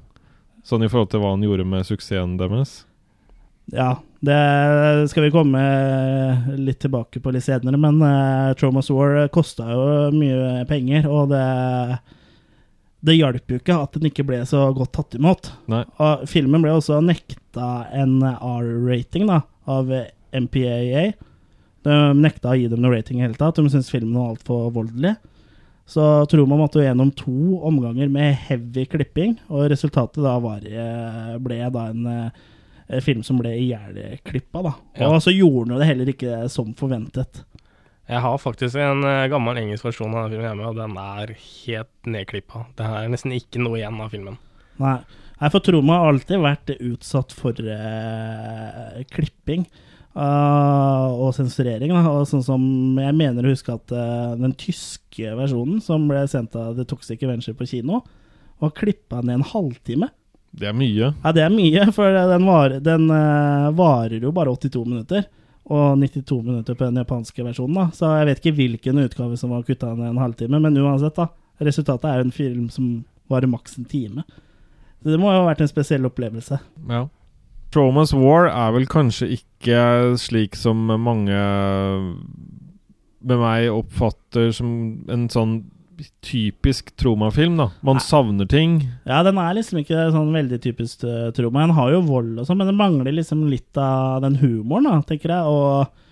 Sånn 0.63 0.87
i 0.87 0.93
forhold 0.93 1.11
til 1.11 1.21
hva 1.25 1.35
han 1.35 1.43
gjorde 1.43 1.67
med 1.67 1.85
suksessen 1.91 2.39
deres. 2.39 2.85
Ja, 3.71 4.01
det 4.21 4.39
skal 5.11 5.27
vi 5.29 5.35
komme 5.35 5.61
litt 6.59 6.81
tilbake 6.83 7.23
på 7.23 7.31
litt 7.35 7.47
senere, 7.47 7.79
men 7.79 8.03
uh, 8.03 8.51
Troma's 8.59 8.91
War 8.91 9.29
kosta 9.33 9.69
jo 9.71 9.87
mye 10.17 10.65
penger, 10.71 11.07
og 11.11 11.31
det 11.31 11.47
det 13.03 13.17
hjalp 13.19 13.51
jo 13.51 13.59
ikke 13.59 13.77
at 13.83 13.97
den 13.99 14.13
ikke 14.13 14.25
ble 14.27 14.39
så 14.47 14.69
godt 14.77 14.93
tatt 14.95 15.17
imot. 15.19 15.51
Nei. 15.71 15.83
Og 15.99 16.23
filmen 16.31 16.63
ble 16.63 16.71
også 16.77 17.01
nekta 17.03 17.89
en 17.99 18.21
R-rating 18.23 19.27
da, 19.27 19.41
av 19.67 19.91
MPAA. 20.31 21.09
De 21.83 21.97
nekta 22.15 22.53
å 22.53 22.61
gi 22.61 22.69
dem 22.71 22.83
noe 22.85 22.95
rating 22.95 23.19
i 23.19 23.25
hele 23.27 23.39
tatt. 23.39 23.59
De 23.59 23.67
syntes 23.67 23.91
filmen 23.91 24.15
var 24.15 24.37
altfor 24.37 24.71
voldelig. 24.77 25.17
Så 25.91 26.05
tror 26.31 26.47
man 26.47 26.63
måtte 26.63 26.85
gjennom 26.85 27.11
to 27.19 27.59
omganger 27.67 28.07
med 28.07 28.39
heavy 28.47 28.87
klipping, 28.87 29.35
og 29.51 29.67
resultatet 29.73 30.23
da 30.23 30.37
var, 30.41 30.63
eh, 30.63 31.35
ble 31.43 31.59
da 31.75 31.89
en 31.91 32.07
eh, 32.07 32.45
film 33.01 33.23
som 33.25 33.39
ble 33.41 33.55
ihjelklippa, 33.57 34.63
da. 34.67 34.75
Ja. 34.99 35.09
Og 35.09 35.23
så 35.25 35.33
gjorde 35.33 35.71
den 35.71 35.81
det 35.81 35.89
heller 35.89 36.13
ikke 36.13 36.43
som 36.53 36.75
forventet. 36.79 37.45
Jeg 38.11 38.21
har 38.21 38.39
faktisk 38.43 38.77
en 38.83 39.07
eh, 39.07 39.29
gammel 39.33 39.61
engelsk 39.63 39.87
versjon 39.87 40.15
av 40.19 40.29
filmen 40.29 40.49
hjemme, 40.49 40.69
og 40.69 40.77
den 40.77 40.97
er 41.01 41.35
helt 41.39 42.11
nedklippa. 42.13 42.67
Det 42.77 42.89
er 42.89 43.13
nesten 43.13 43.35
ikke 43.37 43.63
noe 43.63 43.79
igjen 43.79 44.01
av 44.03 44.13
filmen. 44.13 44.39
Nei. 44.83 44.99
Nei, 45.43 45.49
for 45.51 45.65
Troma 45.65 45.97
har 45.99 46.13
alltid 46.13 46.39
vært 46.39 46.71
utsatt 46.77 47.33
for 47.35 47.57
uh, 47.67 48.99
klipping 49.11 49.65
uh, 50.15 51.09
og 51.19 51.33
sensurering. 51.35 51.91
Og 51.99 52.29
sånn 52.31 52.45
som 52.47 52.63
jeg 53.01 53.17
mener 53.19 53.43
å 53.43 53.51
huske 53.51 53.75
at 53.75 53.91
uh, 53.91 54.39
den 54.39 54.55
tyske 54.55 55.35
versjonen, 55.39 55.81
som 55.83 56.07
ble 56.07 56.23
sendt 56.31 56.55
av 56.59 56.77
The 56.79 56.87
Toxic 56.87 57.25
Avenger 57.27 57.57
på 57.59 57.67
kino, 57.73 58.05
var 58.63 58.75
klippa 58.79 59.25
ned 59.25 59.41
en 59.41 59.49
halvtime. 59.51 60.13
Det 60.53 60.69
er 60.69 60.75
mye. 60.77 61.13
Ja, 61.23 61.33
det 61.33 61.45
er 61.47 61.53
mye, 61.53 61.87
for 61.97 62.13
den, 62.13 62.45
var, 62.49 62.75
den 62.85 63.07
uh, 63.09 63.71
varer 63.77 64.21
jo 64.21 64.35
bare 64.37 64.53
82 64.53 64.85
minutter. 64.85 65.25
og 65.73 65.97
92 65.99 66.43
minutter 66.43 66.75
på 66.75 66.85
den 66.85 67.01
japanske 67.01 67.45
versjonen. 67.47 67.79
da 67.79 67.87
Så 67.97 68.11
jeg 68.19 68.29
vet 68.29 68.43
ikke 68.43 68.57
hvilken 68.59 68.99
utgave 69.05 69.37
som 69.41 69.55
var 69.55 69.63
kutta 69.65 69.95
ned 69.95 70.11
en 70.11 70.21
halvtime, 70.21 70.61
men 70.61 70.77
uansett, 70.77 71.17
da. 71.17 71.31
Resultatet 71.63 72.09
er 72.11 72.21
jo 72.21 72.27
en 72.27 72.35
film 72.35 72.69
som 72.71 72.93
varer 73.31 73.49
maks 73.49 73.79
en 73.79 73.89
time. 73.89 74.25
Så 75.03 75.11
det 75.11 75.21
må 75.21 75.33
jo 75.33 75.41
ha 75.41 75.49
vært 75.49 75.63
en 75.65 75.71
spesiell 75.71 76.07
opplevelse. 76.07 76.59
Ja. 76.91 77.07
Tromas 77.73 78.13
War 78.13 78.51
er 78.51 78.75
vel 78.75 78.87
kanskje 78.91 79.31
ikke 79.39 79.79
slik 80.21 80.59
som 80.59 80.91
mange 80.93 81.39
med 83.23 83.39
meg 83.39 83.71
oppfatter 83.73 84.51
som 84.55 84.73
en 85.13 85.29
sånn 85.33 85.61
typisk 86.25 86.91
tromafilm 86.97 87.57
da. 87.61 87.69
Man 87.81 88.01
savner 88.03 88.49
ting. 88.49 88.81
Ja, 89.09 89.23
den 89.27 89.39
er 89.41 89.57
liksom 89.57 89.81
ikke 89.83 90.09
sånn 90.15 90.33
veldig 90.35 90.59
typisk 90.65 91.05
uh, 91.07 91.31
Troma. 91.37 91.67
Den 91.67 91.77
har 91.77 91.93
jo 91.95 92.03
vold 92.07 92.41
og 92.41 92.49
sånn, 92.49 92.61
men 92.61 92.71
den 92.71 92.81
mangler 92.81 93.15
liksom 93.15 93.45
litt 93.51 93.79
av 93.81 94.23
den 94.25 94.39
humoren, 94.43 94.89
da, 94.89 95.01
tenker 95.07 95.35
jeg, 95.35 95.53
og, 95.53 96.05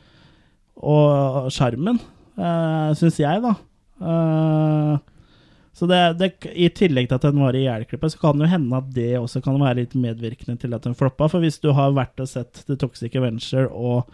og 0.80 1.50
sjarmen, 1.54 2.00
uh, 2.40 2.90
syns 2.98 3.20
jeg, 3.22 3.44
da. 3.44 3.54
Uh, 4.00 4.98
så 5.76 5.86
det, 5.88 6.00
det, 6.20 6.32
I 6.52 6.68
tillegg 6.76 7.08
til 7.08 7.16
at 7.16 7.24
den 7.24 7.40
var 7.40 7.56
i 7.56 7.62
ihjelklippet, 7.64 8.12
så 8.12 8.20
kan 8.20 8.36
det 8.36 8.48
jo 8.48 8.54
hende 8.54 8.80
at 8.82 8.90
det 8.96 9.12
også 9.20 9.40
kan 9.44 9.60
være 9.62 9.78
litt 9.82 9.94
medvirkende 9.96 10.58
til 10.60 10.74
at 10.76 10.84
den 10.84 10.96
floppa. 10.98 11.30
For 11.30 11.40
hvis 11.40 11.60
du 11.62 11.70
har 11.76 11.94
vært 11.96 12.20
og 12.20 12.28
sett 12.28 12.64
The 12.66 12.76
Toxic 12.80 13.16
Avenger 13.16 13.70
og 13.70 14.10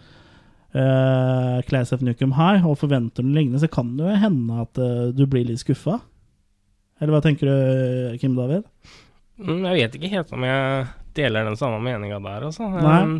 uh, 0.75 1.61
Class 1.67 1.93
of 1.95 2.01
Nukem 2.05 2.33
High 2.37 2.65
og 2.67 2.77
forventer 2.81 3.23
noe 3.25 3.37
lignende, 3.37 3.61
så 3.63 3.69
kan 3.71 3.93
det 3.97 4.07
jo 4.09 4.17
hende 4.25 4.61
at 4.65 4.81
uh, 4.81 5.07
du 5.15 5.25
blir 5.29 5.45
litt 5.47 5.61
skuffa. 5.63 5.99
Eller 6.99 7.13
hva 7.13 7.21
tenker 7.21 7.45
du, 7.49 8.17
Kim 8.21 8.35
David? 8.37 8.65
Mm, 9.37 9.63
jeg 9.69 9.77
vet 9.83 9.97
ikke 9.99 10.09
helt 10.15 10.31
om 10.33 10.45
jeg 10.47 10.87
deler 11.17 11.45
den 11.45 11.57
samme 11.59 11.77
meninga 11.85 12.17
der, 12.23 12.47
altså. 12.49 12.69
Nei. 12.73 13.01
Um, 13.05 13.17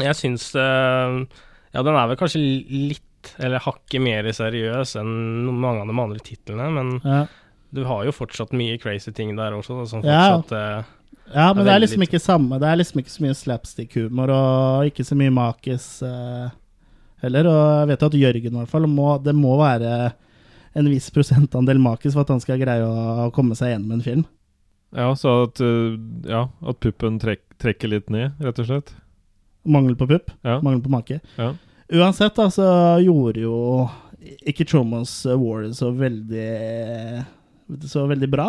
Jeg 0.00 0.16
syns 0.16 0.46
uh, 0.56 1.20
Ja, 1.74 1.82
den 1.84 1.92
er 1.92 2.08
vel 2.08 2.16
kanskje 2.16 2.40
litt, 2.40 3.34
eller 3.38 3.60
hakket 3.60 4.00
mer 4.02 4.24
seriøs 4.32 4.94
enn 5.00 5.10
mange 5.52 5.84
av 5.84 5.90
de 5.92 5.96
andre 6.06 6.24
titlene, 6.24 6.70
men 6.72 6.94
Ja. 7.04 7.26
du 7.72 7.84
har 7.84 8.04
jo 8.08 8.12
fortsatt 8.16 8.52
mye 8.56 8.78
crazy 8.80 9.12
ting 9.12 9.36
der 9.36 9.52
også, 9.52 9.76
da, 9.82 9.84
som 9.88 10.02
fortsatt 10.02 10.56
ja. 10.56 10.82
Ja, 11.32 11.52
men 11.54 11.64
det 11.64 11.72
er 11.72 11.80
liksom 11.84 12.02
ikke 12.04 12.18
samme 12.20 12.58
Det 12.60 12.66
er 12.68 12.76
liksom 12.80 12.98
ikke 13.00 13.12
så 13.12 13.22
mye 13.24 13.36
slapstick-humor 13.38 14.32
og 14.34 14.88
ikke 14.90 15.04
så 15.06 15.16
mye 15.16 15.32
makis 15.32 15.86
eh, 16.04 16.48
heller. 17.24 17.48
Og 17.50 17.62
jeg 17.80 17.90
vet 17.92 18.04
at 18.08 18.18
Jørgen 18.20 18.52
i 18.52 18.60
hvert 18.60 18.72
fall 18.72 18.86
må, 18.90 19.16
Det 19.22 19.34
må 19.36 19.56
være 19.60 20.12
en 20.78 20.88
viss 20.88 21.10
prosentandel 21.12 21.80
makis 21.82 22.14
for 22.16 22.24
at 22.24 22.32
han 22.32 22.40
skal 22.42 22.60
greie 22.60 22.86
å 22.86 23.30
komme 23.34 23.56
seg 23.58 23.74
gjennom 23.74 23.98
en 23.98 24.04
film. 24.04 24.24
Ja, 24.92 25.10
så 25.16 25.42
at, 25.46 25.60
uh, 25.64 25.96
ja, 26.28 26.46
at 26.68 26.80
puppen 26.84 27.18
trek, 27.20 27.44
trekker 27.62 27.92
litt 27.92 28.12
ned, 28.12 28.36
rett 28.44 28.60
og 28.60 28.68
slett. 28.68 28.94
Mangel 29.64 29.96
på 29.96 30.08
pupp. 30.10 30.32
Ja. 30.44 30.58
Mangel 30.64 30.82
på 30.84 30.92
make. 30.92 31.20
Ja. 31.38 31.52
Uansett, 31.92 32.36
da, 32.36 32.48
så 32.52 32.66
gjorde 33.04 33.44
jo 33.44 33.56
ikke 34.48 34.66
Tromos 34.68 35.10
War 35.26 35.64
så 35.74 35.90
veldig 35.90 37.24
Så 37.90 38.06
veldig 38.06 38.28
bra. 38.30 38.46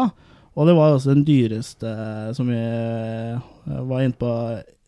Og 0.53 0.67
det 0.69 0.75
var 0.77 0.93
også 0.93 1.13
den 1.15 1.25
dyreste 1.25 1.89
som 2.37 2.49
vi 2.51 2.59
eh, 2.59 3.39
var 3.89 4.03
inne 4.03 4.17
på 4.19 4.29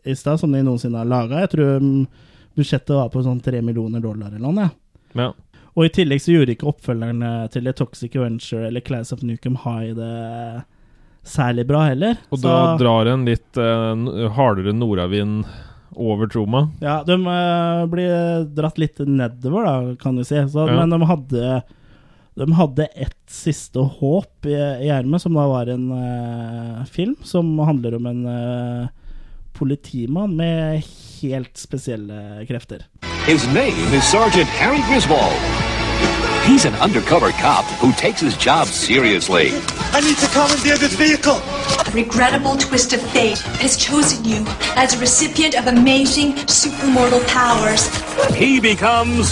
i 0.06 0.14
stad, 0.14 0.38
som 0.38 0.52
de 0.53 0.62
noensinne 0.62 0.99
har 1.02 1.10
laga. 1.10 1.41
Jeg 1.41 1.53
tror 1.56 1.80
mm, 1.82 2.03
budsjettet 2.56 2.95
var 2.95 3.10
på 3.14 3.23
sånn 3.26 3.41
tre 3.44 3.61
millioner 3.61 4.03
dollar 4.03 4.34
eller 4.34 4.52
noe. 4.52 4.69
Ja. 5.15 5.32
Og 5.76 5.86
i 5.86 5.91
tillegg 5.91 6.22
så 6.23 6.32
gjorde 6.36 6.56
ikke 6.56 6.69
oppfølgerne 6.72 7.30
til 7.52 7.68
Toxic 7.76 8.15
Venture 8.15 8.69
eller 8.69 8.84
Class 8.86 9.11
of 9.11 9.23
Nukem 9.27 9.57
High 9.65 9.94
det 9.98 10.64
særlig 11.26 11.65
bra 11.68 11.86
heller. 11.90 12.18
Og 12.32 12.40
Så- 12.40 12.48
da 12.48 12.77
drar 12.77 13.07
en 13.11 13.26
litt 13.26 13.57
uh, 13.57 14.30
hardere 14.38 14.73
nordavind 14.73 15.45
over 15.95 16.27
Troma. 16.27 16.69
Ja, 16.82 17.03
de 17.03 17.15
uh, 17.26 17.86
blir 17.88 18.45
dratt 18.56 18.77
litt 18.77 18.99
nedover, 18.99 19.65
da, 19.65 19.95
kan 19.99 20.15
du 20.15 20.23
si. 20.23 20.36
Så, 20.36 20.68
Ja. 20.68 20.76
Men 20.86 20.90
de 20.90 21.06
hadde 21.06 21.64
De 22.36 22.52
hadde 22.52 22.88
ett 22.99 23.15
siste 23.32 23.80
håp 23.80 24.45
i, 24.45 24.52
i 24.84 24.90
ermet, 24.91 25.22
som 25.22 25.34
da 25.34 25.45
var 25.48 25.68
en 25.72 25.86
uh, 25.91 26.84
film 26.86 27.15
som 27.23 27.57
handler 27.60 27.95
om 27.95 28.06
en 28.11 28.26
eh, 28.27 28.88
politimann 29.56 30.36
med 30.38 30.84
helt 31.22 31.57
spesielle 31.57 32.45
krefter. 32.48 32.86
His 33.26 33.48
name 33.53 33.98
is 33.98 34.03
Sergeant 34.03 34.49
Harry 34.60 34.82
Griswold. 34.90 35.40
He's 36.45 36.65
an 36.65 36.76
undercover 36.76 37.32
cop 37.32 37.65
who 37.82 37.91
takes 37.94 38.22
his 38.22 38.38
job 38.38 38.68
seriously. 38.68 39.48
I 39.94 40.02
need 40.02 40.18
to 40.18 40.27
commandeer 40.27 40.77
this 40.77 40.94
vehicle. 40.94 41.40
A 41.88 41.91
regrettable 41.91 42.56
twist 42.57 42.94
of 42.94 43.02
fate 43.02 43.40
has 43.64 43.76
chosen 43.77 44.23
you 44.23 44.45
as 44.76 44.94
a 44.94 44.99
recipient 44.99 45.56
of 45.57 45.65
amazing 45.65 46.34
supermortal 46.45 47.26
powers. 47.27 47.90
He 48.36 48.60
becomes 48.60 49.30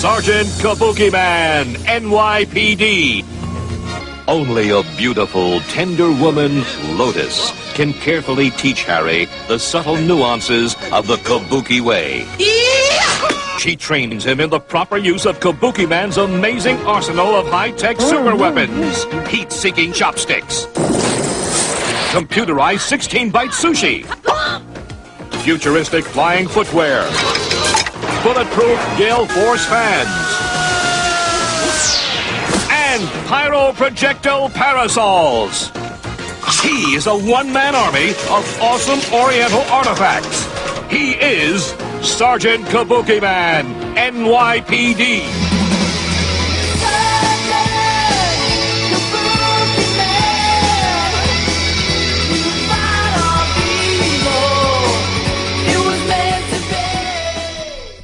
Sergeant 0.00 0.48
Kabuki 0.62 1.12
Man, 1.12 1.66
NYPD. 1.84 3.24
Only 4.28 4.70
a 4.70 4.82
beautiful, 4.96 5.60
tender 5.60 6.10
woman, 6.10 6.64
Lotus, 6.98 7.52
can 7.74 7.92
carefully 7.92 8.50
teach 8.50 8.82
Harry 8.82 9.26
the 9.46 9.56
subtle 9.56 9.96
nuances 9.96 10.74
of 10.90 11.06
the 11.06 11.14
Kabuki 11.18 11.80
way. 11.80 12.26
She 13.60 13.76
trains 13.76 14.24
him 14.24 14.40
in 14.40 14.50
the 14.50 14.58
proper 14.58 14.96
use 14.96 15.26
of 15.26 15.38
Kabuki 15.38 15.88
Man's 15.88 16.16
amazing 16.16 16.76
arsenal 16.78 17.36
of 17.36 17.46
high-tech 17.46 17.98
oh, 18.00 18.10
super 18.10 18.34
weapons, 18.34 19.04
heat-seeking 19.28 19.92
chopsticks, 19.92 20.66
computerized 22.10 22.82
16-byte 22.90 23.50
sushi, 23.50 24.04
futuristic 25.44 26.04
flying 26.04 26.48
footwear, 26.48 27.02
bulletproof 28.24 28.98
Gale 28.98 29.26
Force 29.28 29.64
fans, 29.66 30.65
pyro 33.26 33.72
projectile 33.72 34.48
parasols. 34.50 35.70
He 36.62 36.94
is 36.96 37.06
a 37.06 37.14
one-man 37.14 37.74
army 37.74 38.10
of 38.30 38.44
awesome 38.60 39.00
Oriental 39.12 39.62
artifacts. 39.70 40.46
He 40.90 41.12
is 41.14 41.74
Sergeant 42.02 42.64
Kabuki 42.66 43.20
Man, 43.20 43.66
NYPD. 43.96 45.22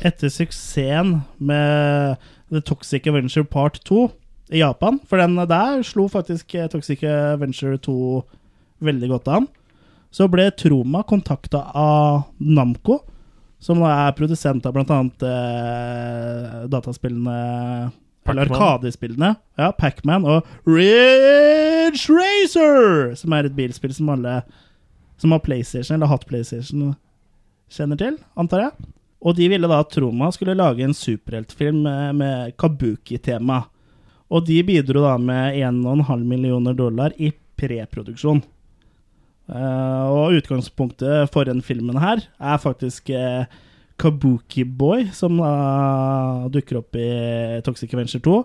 Etter 0.05 0.29
suksessen 0.29 1.23
med 1.39 2.17
The 2.51 2.61
Toxic 2.61 3.07
Avenger 3.07 3.45
Part 3.45 3.85
2 3.85 4.11
i 4.53 4.61
Japan, 4.61 5.01
for 5.09 5.21
den 5.21 5.39
der 5.49 5.83
slo 5.87 6.07
faktisk 6.13 6.55
eh, 6.55 6.69
Toxic 6.71 7.03
Venture 7.41 7.79
2 7.81 7.97
veldig 8.85 9.09
godt 9.15 9.31
an, 9.33 9.49
så 10.13 10.29
ble 10.29 10.51
Troma 10.59 11.03
kontakta 11.09 11.65
av 11.79 12.29
Namco, 12.37 13.01
som 13.63 13.81
da 13.81 13.93
er 14.09 14.17
produsent 14.19 14.67
av 14.67 14.75
bl.a. 14.75 15.01
Eh, 15.29 16.57
dataspillene 16.69 17.37
Eller. 18.29 18.47
Arkadespillene. 18.47 19.35
Ja, 19.59 19.73
Pacman 19.75 20.27
og 20.29 20.47
Ridge 20.69 22.07
Racer, 22.13 23.15
som 23.19 23.35
er 23.35 23.49
et 23.49 23.57
bilspill 23.57 23.95
som 23.97 24.13
alle 24.15 24.43
som 25.19 25.35
har 25.35 25.43
PlayStation, 25.43 25.97
eller 25.97 26.11
hatt 26.11 26.27
PlayStation, 26.27 26.95
kjenner 27.71 27.99
til, 27.99 28.19
antar 28.39 28.67
jeg. 28.67 28.89
Og 29.23 29.37
de 29.39 29.47
ville 29.53 29.71
da 29.71 29.79
at 29.85 29.93
Troma 29.95 30.33
skulle 30.35 30.59
lage 30.59 30.83
en 30.83 30.97
superheltfilm 30.97 31.85
med, 31.87 32.17
med 32.19 32.57
kabuki-tema. 32.59 33.63
Og 34.33 34.47
de 34.49 34.63
bidro 34.65 35.05
da 35.05 35.17
med 35.21 35.59
1,5 35.61 36.25
millioner 36.25 36.77
dollar 36.77 37.13
i 37.21 37.31
preproduksjon. 37.61 38.41
Uh, 39.53 40.07
og 40.09 40.39
utgangspunktet 40.39 41.29
for 41.35 41.45
den 41.45 41.61
filmen 41.67 41.99
her 42.01 42.23
er 42.41 42.61
faktisk 42.63 43.11
uh, 43.13 43.45
Kabuki 44.01 44.65
Boy, 44.65 45.09
som 45.13 45.41
uh, 45.43 46.49
dukker 46.53 46.79
opp 46.81 46.97
i 46.97 47.61
Toxic 47.67 47.93
Adventure 47.93 48.23
2. 48.25 48.39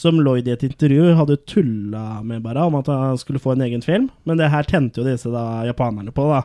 Som 0.00 0.20
Lloyd 0.20 0.48
i 0.48 0.52
et 0.52 0.64
intervju 0.66 1.14
hadde 1.16 1.40
tulla 1.48 2.20
med 2.26 2.44
bare 2.44 2.66
om 2.68 2.76
at 2.78 2.88
han 2.92 3.18
skulle 3.20 3.40
få 3.42 3.54
en 3.54 3.64
egen 3.64 3.82
film. 3.84 4.10
Men 4.28 4.38
det 4.40 4.52
her 4.52 4.68
tente 4.68 5.00
jo 5.00 5.06
disse 5.08 5.32
da 5.32 5.64
japanerne 5.68 6.12
på, 6.14 6.28
da. 6.30 6.44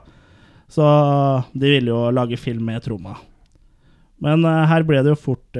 Så 0.72 0.86
de 1.54 1.76
ville 1.76 1.92
jo 1.92 2.10
lage 2.16 2.40
film 2.42 2.66
med 2.68 2.82
Troma. 2.84 3.14
Men 4.24 4.42
eh, 4.50 4.64
her 4.72 4.84
ble 4.88 5.04
det 5.06 5.14
jo 5.14 5.20
fort 5.28 5.60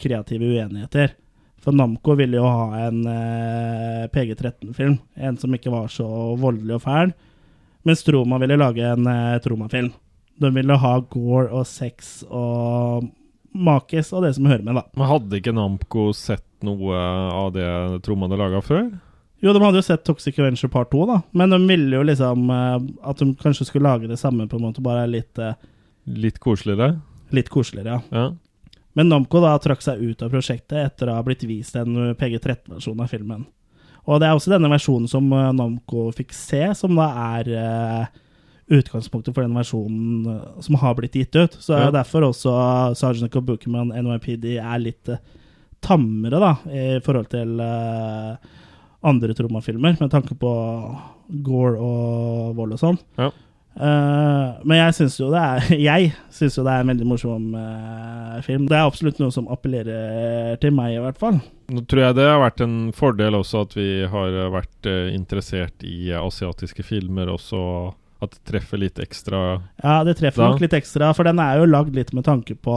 kreative 0.00 0.48
uenigheter. 0.50 1.14
For 1.60 1.76
Namco 1.76 2.14
ville 2.16 2.38
jo 2.40 2.46
ha 2.48 2.86
en 2.86 3.02
eh, 3.06 4.06
PG-13-film. 4.12 4.96
En 5.20 5.36
som 5.40 5.54
ikke 5.56 5.72
var 5.72 5.90
så 5.92 6.06
voldelig 6.40 6.78
og 6.78 6.84
fæl. 6.86 7.12
Mens 7.84 8.04
Troma 8.04 8.38
ville 8.40 8.56
lage 8.60 8.84
en 8.86 9.06
eh, 9.10 9.38
Troma-film. 9.44 9.90
De 10.40 10.50
ville 10.54 10.76
ha 10.80 10.92
gore 11.12 11.50
og 11.52 11.66
sex 11.68 12.22
og 12.30 13.10
makis 13.52 14.12
og 14.14 14.24
det 14.24 14.34
som 14.36 14.46
hører 14.48 14.64
med, 14.64 14.78
da. 14.78 14.86
Men 14.96 15.10
hadde 15.10 15.40
ikke 15.40 15.52
Namco 15.56 16.10
sett 16.16 16.46
noe 16.64 16.96
av 16.96 17.52
det 17.56 17.68
Troma 18.06 18.28
hadde 18.28 18.40
laga 18.40 18.60
før? 18.64 18.88
Jo, 19.40 19.54
de 19.56 19.62
hadde 19.64 19.80
jo 19.80 19.84
sett 19.84 20.04
Toxic 20.04 20.36
Avenger 20.40 20.68
Part 20.72 20.90
2, 20.92 21.04
da. 21.08 21.18
Men 21.36 21.52
de 21.52 21.58
ville 21.64 21.96
jo 21.96 22.04
liksom 22.04 22.48
eh, 22.52 22.76
at 23.08 23.20
de 23.20 23.30
kanskje 23.40 23.68
skulle 23.68 23.88
lage 23.88 24.08
det 24.08 24.20
samme, 24.20 24.48
på 24.48 24.58
en 24.60 24.66
måte, 24.68 24.84
bare 24.84 25.08
litt 25.08 25.40
eh, 25.40 25.56
Litt 26.10 26.38
koseligere? 26.40 26.94
Litt 27.36 27.50
koseligere, 27.52 28.00
ja. 28.00 28.16
Ja. 28.16 28.28
Men 28.98 29.08
Namco 29.12 29.40
da 29.42 29.52
trakk 29.62 29.82
seg 29.84 30.00
ut 30.02 30.22
av 30.26 30.32
prosjektet 30.32 30.78
etter 30.82 31.10
å 31.12 31.18
ha 31.18 31.22
blitt 31.26 31.44
vist 31.46 31.76
en 31.78 32.14
PG-13-versjon 32.18 33.00
av 33.04 33.10
filmen. 33.12 33.44
Og 34.10 34.18
det 34.18 34.26
er 34.26 34.34
også 34.34 34.50
denne 34.50 34.70
versjonen 34.72 35.06
som 35.10 35.28
eh, 35.36 35.50
Namco 35.54 36.08
fikk 36.16 36.32
se, 36.34 36.62
som 36.74 36.96
da 36.98 37.06
er 37.36 37.50
eh, 37.54 38.06
utgangspunktet 38.70 39.34
for 39.36 39.44
den 39.46 39.54
versjonen 39.54 40.24
eh, 40.30 40.62
som 40.64 40.78
har 40.82 40.96
blitt 40.98 41.18
gitt 41.20 41.36
ut. 41.38 41.58
Så 41.62 41.74
er 41.76 41.84
Ja. 41.84 41.90
det 41.90 42.00
derfor 42.00 42.26
også 42.30 42.54
Sergeant 42.98 43.36
og 43.36 43.94
NYPD 43.94 44.56
er 44.58 44.78
litt 44.82 45.08
eh, 45.08 45.22
tammere, 45.80 46.40
da, 46.42 46.52
i 46.70 46.98
forhold 47.04 47.30
til 47.32 47.60
eh, 47.60 48.36
andre 49.06 49.34
Troma-filmer, 49.34 49.96
med 50.00 50.10
tanke 50.12 50.34
på 50.36 50.50
gore 51.46 51.78
og 51.78 52.56
vold 52.58 52.74
og 52.76 52.82
sånn. 52.82 52.98
Ja. 53.16 53.30
Eh, 53.76 54.48
men 54.66 54.80
jeg 54.80 54.96
syns 54.96 55.14
jo 55.20 55.28
det 55.30 55.40
er 55.40 55.68
Jeg 55.90 56.10
synes 56.34 56.58
jo 56.58 56.64
det 56.66 56.72
er 56.72 56.82
en 56.82 56.90
veldig 56.92 57.06
morsom 57.08 57.54
uh, 57.54 58.40
film. 58.44 58.66
Det 58.70 58.76
er 58.76 58.88
absolutt 58.88 59.20
noe 59.22 59.32
som 59.34 59.48
appellerer 59.52 60.58
til 60.62 60.74
meg, 60.76 60.96
i 60.96 61.04
hvert 61.04 61.20
fall. 61.20 61.40
Nå 61.70 61.84
tror 61.86 62.02
jeg 62.02 62.18
det 62.18 62.26
har 62.26 62.42
vært 62.42 62.64
en 62.64 62.76
fordel 62.96 63.38
også 63.38 63.64
at 63.68 63.78
vi 63.78 63.88
har 64.10 64.36
vært 64.52 64.90
uh, 64.90 65.08
interessert 65.14 65.86
i 65.86 66.10
eh, 66.10 66.20
asiatiske 66.20 66.84
filmer 66.86 67.30
også. 67.32 67.62
At 68.20 68.34
det 68.36 68.42
treffer 68.50 68.76
litt 68.82 68.98
ekstra 69.00 69.38
Ja, 69.80 70.02
det 70.04 70.18
treffer 70.18 70.42
da. 70.42 70.50
nok 70.52 70.60
litt 70.60 70.74
ekstra, 70.76 71.14
for 71.16 71.24
den 71.24 71.38
er 71.40 71.56
jo 71.56 71.70
lagd 71.70 71.94
litt 71.96 72.10
med 72.12 72.26
tanke 72.26 72.52
på 72.52 72.74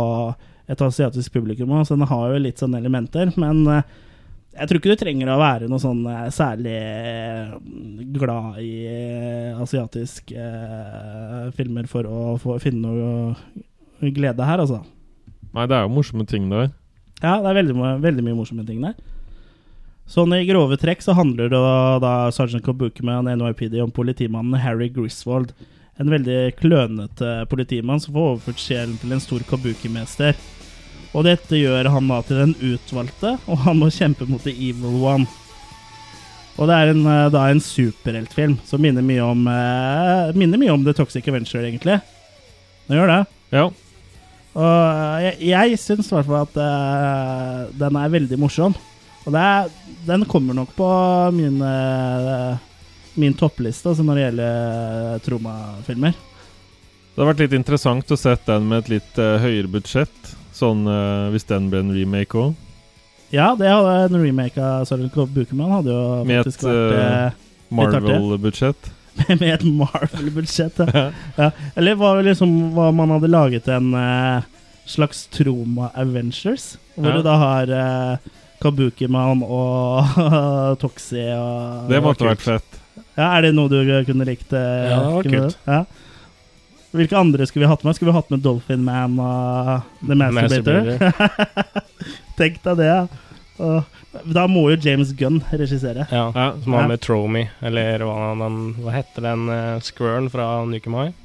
et 0.72 0.80
asiatisk 0.80 1.34
publikum 1.34 1.74
så 1.84 1.98
den 1.98 2.08
har 2.08 2.32
jo 2.32 2.40
litt 2.40 2.62
sånne 2.62 2.80
elementer. 2.80 3.34
Men 3.36 3.66
eh, 3.68 3.90
jeg 4.54 4.70
tror 4.70 4.80
ikke 4.80 4.94
du 4.94 5.02
trenger 5.02 5.32
å 5.34 5.40
være 5.42 5.68
noe 5.70 5.82
sånn 5.82 6.04
eh, 6.10 6.28
særlig 6.34 6.76
eh, 6.78 7.54
glad 8.14 8.60
i 8.62 8.74
eh, 8.86 9.62
asiatiske 9.64 10.48
filmer 11.58 11.90
for 11.90 12.06
å 12.10 12.36
få, 12.42 12.60
finne 12.62 12.92
noe 12.94 14.12
glede 14.14 14.46
her, 14.46 14.62
altså. 14.62 14.84
Nei, 15.54 15.66
det 15.70 15.78
er 15.78 15.88
jo 15.88 15.96
morsomme 15.96 16.26
ting 16.30 16.50
der. 16.52 16.70
Ja, 17.24 17.40
det 17.42 17.50
er 17.50 17.60
veldig, 17.62 17.76
veldig 18.04 18.26
mye 18.26 18.38
morsomme 18.38 18.66
ting 18.68 18.84
der. 18.84 18.96
Sånn 20.10 20.34
i 20.36 20.44
grove 20.46 20.76
trekk 20.78 21.02
så 21.02 21.16
handler 21.16 21.50
det 21.50 21.60
da, 21.64 21.78
da 22.04 22.14
Sergeant 22.36 22.66
Kabukiman 22.66 23.30
NYPD 23.32 23.80
om 23.82 23.94
politimannen 23.96 24.60
Harry 24.62 24.90
Griswold. 24.94 25.54
En 26.02 26.10
veldig 26.12 26.56
klønete 26.60 27.46
politimann 27.50 28.02
som 28.04 28.16
får 28.16 28.34
overført 28.34 28.62
sjelen 28.62 28.98
til 29.02 29.16
en 29.16 29.24
stor 29.24 29.46
kabukimester. 29.48 30.36
Og 31.14 31.26
dette 31.28 31.60
gjør 31.60 31.92
han 31.94 32.10
da 32.10 32.20
til 32.26 32.42
den 32.42 32.54
utvalgte, 32.74 33.36
og 33.46 33.64
han 33.68 33.80
må 33.82 33.92
kjempe 33.94 34.26
mot 34.30 34.42
the 34.42 34.54
evil 34.54 34.98
one. 35.04 35.28
Og 36.58 36.70
det 36.70 36.78
er 36.78 36.92
en, 36.94 37.06
eh, 37.10 37.30
da 37.34 37.48
en 37.50 37.62
superheltfilm 37.62 38.60
som 38.66 38.82
minner 38.82 39.06
mye 39.06 39.24
om 39.26 39.48
eh, 39.50 40.34
Minner 40.38 40.62
mye 40.62 40.74
om 40.74 40.84
The 40.86 40.94
Toxic 40.98 41.26
Adventure, 41.26 41.66
egentlig. 41.66 42.00
Den 42.88 43.00
gjør 43.00 43.10
det. 43.10 43.22
Ja. 43.54 43.68
Og 44.54 44.66
eh, 44.66 45.30
jeg, 45.30 45.38
jeg 45.50 45.80
syns 45.82 46.12
i 46.12 46.18
hvert 46.18 46.30
fall 46.30 46.44
at 46.46 46.60
eh, 46.62 47.72
den 47.82 48.02
er 48.02 48.14
veldig 48.18 48.42
morsom. 48.42 48.78
Og 49.24 49.32
det 49.32 49.40
er, 49.40 49.72
den 50.06 50.26
kommer 50.30 50.58
nok 50.58 50.74
på 50.76 50.90
min, 51.36 51.62
eh, 51.64 52.54
min 53.16 53.36
toppliste 53.40 53.92
altså 53.92 54.04
når 54.04 54.18
det 54.18 54.24
gjelder 54.26 54.54
uh, 55.14 55.20
Troma-filmer. 55.24 56.16
Det 57.14 57.22
har 57.22 57.30
vært 57.30 57.44
litt 57.46 57.56
interessant 57.56 58.12
å 58.12 58.18
sette 58.20 58.56
den 58.56 58.68
med 58.72 58.84
et 58.84 58.96
litt 58.96 59.20
eh, 59.22 59.38
høyere 59.44 59.70
budsjett. 59.76 60.23
Sånn 60.64 60.86
uh, 60.88 61.30
hvis 61.34 61.48
den 61.50 61.70
ble 61.72 61.84
en 61.84 61.92
remake 61.96 62.40
òg. 62.40 62.54
Ja, 63.34 63.52
det 63.58 63.68
hadde 63.68 63.94
en 64.08 64.22
remake 64.22 64.62
av 64.62 64.84
Sergeant 64.86 65.16
Bukeman 65.34 65.72
hadde 65.74 65.90
jo 65.90 66.02
Med 66.30 66.38
et 66.40 66.46
faktisk 66.46 66.68
vært 66.68 66.98
eh, 67.00 67.14
eh. 67.26 67.40
Marvel-budsjett. 67.74 68.92
med 69.40 69.48
et 69.50 69.64
Marvel-budsjett. 69.66 70.78
Ja. 70.94 71.06
ja. 71.42 71.48
Eller 71.76 71.98
hva, 71.98 72.14
liksom, 72.26 72.54
hva 72.78 72.92
man 72.96 73.14
hadde 73.16 73.32
laget 73.34 73.68
en 73.74 73.90
eh, 73.98 74.46
slags 74.86 75.26
Troma 75.34 75.90
Avengers, 75.98 76.76
hvor 76.96 77.10
Ja. 77.10 77.18
du 77.18 77.26
da 77.26 77.36
har 77.42 77.74
uh, 77.74 78.32
Kabukiman 78.62 79.42
og 79.48 80.14
Toxie 80.84 81.34
og 81.34 81.90
Det 81.90 82.02
måtte 82.06 82.28
vært 82.30 82.46
fett. 82.46 82.80
Ja, 83.18 83.32
Er 83.38 83.48
det 83.48 83.54
noe 83.58 83.70
du 83.72 83.82
kunne 84.06 84.26
likt? 84.30 84.54
eh, 84.54 84.90
Ja, 84.92 85.00
det 85.02 85.14
var 85.18 85.30
kult. 85.34 85.58
Ja. 85.66 85.82
Hvilke 86.94 87.18
andre 87.18 87.46
skulle 87.50 87.66
vi 87.66 87.70
hatt 87.72 87.84
med? 87.84 87.96
Skulle 87.98 88.12
vi 88.12 88.18
hatt 88.20 88.30
med 88.30 88.44
Dolphin 88.46 88.84
Man 88.86 89.16
og 89.20 89.82
The 90.06 90.18
Masturbator? 90.20 90.98
Tenk 92.38 92.60
deg 92.66 92.78
det. 92.82 92.90
ja. 93.58 93.80
Da 94.30 94.44
må 94.50 94.68
jo 94.70 94.78
James 94.78 95.10
Gunn 95.18 95.40
regissere. 95.50 96.06
Ja, 96.14 96.28
som 96.62 96.74
han 96.76 96.84
Ja. 96.84 96.88
med 96.92 97.02
Tromy, 97.02 97.48
eller 97.66 98.04
hva, 98.06 98.34
den, 98.38 98.60
hva 98.84 98.94
heter 98.94 99.26
den 99.26 99.48
uh, 99.50 99.80
squirren 99.82 100.30
fra 100.30 100.52
Nukem 100.70 100.94
High? 101.00 101.16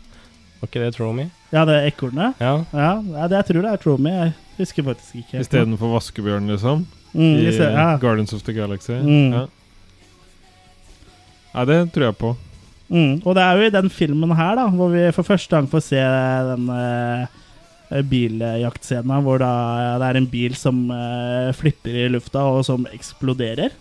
Var 0.61 0.71
ikke 0.71 0.81
det 0.87 0.95
Tromy? 0.97 1.29
Ja, 1.53 1.67
det 1.69 1.77
er 1.77 1.91
ekornet? 1.91 2.41
Ja. 2.41 2.55
Ja, 2.73 2.89
ja, 3.05 3.29
det, 3.29 3.37
jeg 3.43 3.47
tror 3.51 3.63
det 3.67 3.73
er 3.75 3.83
Tromy. 3.85 4.11
Jeg 4.15 4.33
husker 4.59 4.89
faktisk 4.89 5.21
ikke. 5.21 5.43
Istedenfor 5.45 5.93
vaskebjørn, 5.99 6.49
liksom. 6.51 6.87
Mm, 7.13 7.37
I 7.37 7.45
i 7.49 7.55
ja. 7.61 7.87
Guardians 8.01 8.33
of 8.37 8.43
the 8.49 8.57
Galaxy. 8.57 8.97
Mm. 8.97 9.33
Ja. 9.37 9.45
Nei, 11.55 11.65
det 11.71 11.79
tror 11.93 12.09
jeg 12.09 12.17
på. 12.21 12.33
Mm, 12.89 13.19
og 13.21 13.35
det 13.37 13.45
er 13.45 13.59
jo 13.59 13.67
i 13.69 13.75
den 13.75 13.91
filmen 13.93 14.33
her 14.37 14.55
da 14.57 14.65
hvor 14.73 14.93
vi 14.95 15.05
for 15.13 15.27
første 15.27 15.53
gang 15.53 15.69
får 15.69 15.83
se 15.91 16.05
den 16.49 16.71
uh, 16.73 17.27
biljaktscenen 18.09 19.25
hvor 19.27 19.43
da 19.43 19.51
det 20.01 20.09
er 20.09 20.21
en 20.23 20.31
bil 20.31 20.57
som 20.57 20.87
uh, 20.89 21.53
flipper 21.57 22.05
i 22.05 22.09
lufta 22.13 22.47
og 22.49 22.65
som 22.69 22.89
eksploderer. 22.93 23.77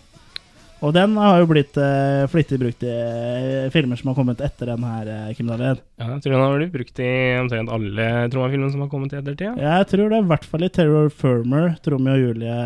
Og 0.78 0.92
den 0.94 1.16
har 1.18 1.40
jo 1.40 1.48
blitt 1.50 1.74
uh, 1.80 2.28
flittig 2.30 2.58
brukt 2.60 2.84
i 2.86 2.92
uh, 2.92 3.70
filmer 3.74 3.98
som 3.98 4.12
har 4.12 4.18
kommet 4.18 4.42
etter 4.46 4.70
den 4.70 4.84
her, 4.86 5.08
uh, 5.10 5.30
kriminalitet. 5.34 5.82
Ja, 5.98 6.10
jeg 6.12 6.22
tror 6.22 6.34
den 6.36 6.44
har 6.44 6.58
blitt 6.60 6.74
brukt 6.76 7.00
i 7.02 7.10
omtrent 7.40 7.72
alle 7.74 8.06
Troma-filmer 8.30 8.70
som 8.70 8.84
har 8.84 8.90
kommet 8.92 9.14
i 9.14 9.18
ettertid. 9.18 9.58
Ja. 9.58 9.80
Jeg 9.80 9.88
tror 9.90 10.12
det 10.12 10.20
i 10.22 10.28
hvert 10.30 10.46
fall 10.46 10.66
i 10.66 10.70
Terror 10.76 11.10
Firmer, 11.10 11.72
Tromeo 11.82 12.14
og 12.14 12.22
Julie, 12.22 12.58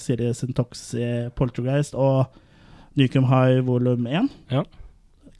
Sirius 0.00 0.40
Intoxi, 0.46 1.10
Poltergeist 1.36 1.98
og 1.98 2.32
Nukem 2.96 3.28
High 3.28 3.60
volum 3.68 4.08
1. 4.08 4.32
Ja. 4.52 4.64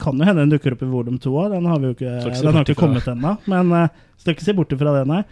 Kan 0.03 0.19
jo 0.19 0.27
hende 0.27 0.43
den 0.43 0.53
dukker 0.53 0.75
opp 0.75 0.83
i 0.83 0.91
volum 0.91 1.17
2 1.21 1.31
òg, 1.31 1.55
den 1.55 1.67
har 1.71 1.79
vi 1.79 1.89
jo 1.89 1.95
ikke, 1.97 2.13
ikke 2.27 2.43
den 2.43 2.57
har 2.59 2.67
ikke 2.67 2.79
kommet 2.79 3.09
ennå. 3.09 3.37
Men 3.49 3.71
uh, 3.71 4.05
skal 4.19 4.35
ikke 4.35 4.45
se 4.45 4.55
bort 4.57 4.75
ifra 4.75 4.95
det, 4.97 5.07
nei. 5.09 5.23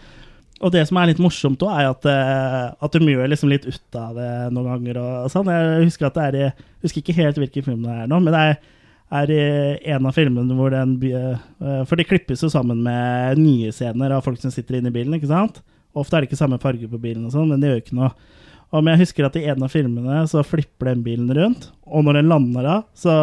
Og 0.61 0.69
det 0.73 0.84
som 0.85 0.99
er 1.02 1.10
litt 1.10 1.22
morsomt 1.22 1.64
òg, 1.65 1.72
er 1.73 1.88
at, 1.89 2.06
eh, 2.06 2.68
at 2.85 2.93
de 2.93 3.07
gjør 3.10 3.31
liksom 3.31 3.49
litt 3.49 3.65
ut 3.65 3.98
av 3.98 4.18
det 4.18 4.30
noen 4.53 4.68
ganger. 4.69 4.99
og 5.02 5.31
sånn. 5.34 5.49
Jeg 5.49 5.88
husker 5.88 6.07
at 6.07 6.19
det 6.19 6.26
er 6.27 6.38
i, 6.38 6.43
jeg 6.52 6.85
husker 6.85 7.02
ikke 7.02 7.18
helt 7.18 7.39
hvilken 7.41 7.65
film 7.65 7.88
det 7.88 7.95
er 7.95 8.11
nå, 8.11 8.19
men 8.22 8.35
det 8.35 8.41
er, 8.45 8.60
er 9.22 9.34
i 9.34 9.41
en 9.95 10.06
av 10.06 10.14
filmene 10.15 10.56
hvor 10.56 10.72
den 10.72 10.93
eh, 11.10 11.81
For 11.89 11.98
de 11.98 12.06
klippes 12.06 12.45
jo 12.45 12.52
sammen 12.53 12.84
med 12.85 13.41
nye 13.41 13.73
scener 13.73 14.14
av 14.14 14.22
folk 14.27 14.38
som 14.41 14.53
sitter 14.53 14.77
inne 14.77 14.93
i 14.93 14.95
bilen, 14.99 15.18
ikke 15.18 15.31
sant? 15.31 15.64
Ofte 15.98 16.15
er 16.15 16.23
det 16.23 16.30
ikke 16.30 16.43
samme 16.43 16.61
farge 16.61 16.88
på 16.88 17.02
bilen, 17.02 17.26
og 17.26 17.34
sånn, 17.34 17.49
men 17.49 17.60
det 17.64 17.72
gjør 17.72 17.81
ikke 17.81 17.98
noe. 17.98 18.14
Og 18.72 18.84
men 18.84 18.93
jeg 18.98 19.02
husker 19.06 19.26
at 19.27 19.35
i 19.35 19.45
en 19.52 19.64
av 19.64 19.69
filmene 19.73 20.22
så 20.31 20.43
flipper 20.48 20.91
den 20.93 21.02
bilen 21.03 21.31
rundt, 21.35 21.69
og 21.85 22.06
når 22.07 22.22
den 22.22 22.30
lander 22.31 22.64
da, 22.64 22.76
så 22.95 23.15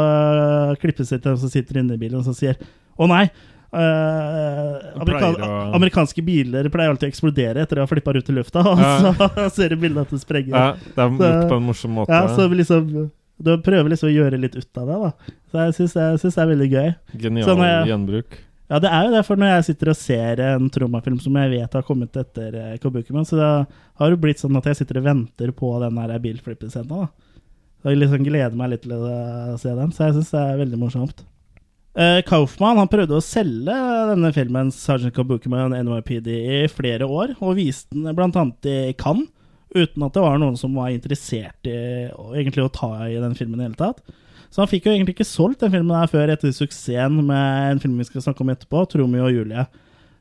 klippes 0.82 1.08
det 1.08 1.22
til 1.22 1.30
den 1.30 1.38
som 1.40 1.48
sitter 1.48 1.78
inne 1.80 1.94
i 1.96 2.00
bilen, 2.00 2.18
og 2.20 2.24
som 2.28 2.34
sier 2.36 2.56
'Å 2.98 3.06
nei'. 3.08 3.30
Uh, 3.68 5.00
amerikan 5.02 5.34
å- 5.44 5.74
Amerikanske 5.76 6.22
biler 6.24 6.68
pleier 6.72 6.88
alltid 6.92 7.08
å 7.08 7.12
eksplodere 7.12 7.60
etter 7.64 7.76
å 7.78 7.84
ha 7.84 7.90
flippa 7.90 8.14
ut 8.16 8.30
i 8.30 8.32
lufta, 8.32 8.62
og 8.64 8.78
Ja. 8.80 9.12
så 9.12 9.50
ser 9.56 9.68
du 9.68 9.76
bildet 9.76 10.06
at 10.06 10.10
det 10.10 10.20
sprenger. 10.22 10.54
Ja, 10.56 10.72
det 10.72 10.98
er 10.98 11.10
gjort 11.18 11.50
på 11.52 11.56
en 11.60 11.66
morsom 11.68 11.94
måte. 11.98 12.08
Ja, 12.16 12.26
så 12.34 12.48
liksom 12.48 13.10
Du 13.40 13.52
prøver 13.62 13.88
liksom 13.92 14.08
å 14.10 14.14
gjøre 14.16 14.40
litt 14.40 14.56
ut 14.56 14.78
av 14.82 14.86
det, 14.88 14.96
da. 14.98 15.10
Så 15.52 15.58
jeg 15.62 15.74
syns 16.18 16.34
det, 16.34 16.38
er 16.42 16.46
veldig 16.50 16.70
gøy. 16.72 16.94
Genial 17.22 17.56
jeg- 17.62 17.86
gjenbruk. 17.86 18.38
Ja, 18.68 18.76
det 18.84 18.90
er 18.92 19.06
jo 19.06 19.12
det, 19.14 19.22
for 19.24 19.40
når 19.40 19.54
jeg 19.54 19.66
sitter 19.70 19.90
og 19.94 19.96
ser 19.96 20.42
en 20.44 20.66
Troma-film 20.72 21.16
som 21.24 21.36
jeg 21.40 21.54
vet 21.54 21.76
har 21.78 21.86
kommet 21.86 22.16
etter 22.20 22.52
eh, 22.52 22.74
Kabukiman, 22.82 23.24
så 23.24 23.38
da 23.38 23.48
har 23.96 24.12
det 24.12 24.20
blitt 24.20 24.42
sånn 24.42 24.58
at 24.60 24.68
jeg 24.68 24.82
sitter 24.82 25.00
og 25.00 25.06
venter 25.06 25.54
på 25.56 25.70
den 25.80 25.96
der 25.96 26.20
bilflippescena. 26.20 27.06
da. 27.06 27.38
Så 27.80 27.94
jeg 27.94 28.02
liksom 28.02 28.26
gleder 28.26 28.58
meg 28.58 28.74
litt 28.74 28.84
til 28.84 28.92
å 28.92 29.56
se 29.60 29.72
den, 29.72 29.94
så 29.94 30.08
jeg 30.08 30.18
syns 30.18 30.34
det 30.34 30.44
er 30.44 30.60
veldig 30.60 30.80
morsomt. 30.82 31.24
Eh, 31.98 32.20
Kaufman 32.28 32.78
han 32.78 32.90
prøvde 32.92 33.16
å 33.16 33.24
selge 33.24 33.74
denne 34.12 34.34
filmen 34.36 34.68
Sergeant 34.74 35.16
Kabukiman 35.16 35.72
NYPD 35.72 36.28
i 36.36 36.60
flere 36.70 37.08
år, 37.08 37.38
og 37.40 37.56
viste 37.58 37.96
den 37.96 38.12
bl.a. 38.14 38.44
i 38.68 38.94
Cannes, 39.00 39.32
uten 39.72 40.04
at 40.04 40.14
det 40.14 40.22
var 40.24 40.38
noen 40.40 40.56
som 40.60 40.76
var 40.76 40.92
interessert 40.92 41.68
i 41.68 41.78
egentlig 42.08 42.62
å 42.64 42.72
ta 42.72 42.92
i 43.08 43.16
den 43.20 43.36
filmen 43.36 43.58
i 43.58 43.64
det 43.64 43.70
hele 43.70 43.80
tatt. 43.80 44.04
Så 44.48 44.62
han 44.62 44.70
fikk 44.70 44.88
jo 44.88 44.94
egentlig 44.94 45.16
ikke 45.16 45.28
solgt 45.28 45.60
den 45.62 45.72
filmen 45.74 45.96
her 45.96 46.10
før 46.10 46.32
etter 46.32 46.54
suksessen 46.54 47.20
med 47.28 47.72
en 47.74 47.82
film 47.82 47.98
vi 48.00 48.08
skal 48.08 48.24
snakke 48.24 48.44
om 48.44 48.52
etterpå, 48.52 48.84
Tromeo 48.88 49.26
og 49.28 49.34
Julie. 49.34 49.66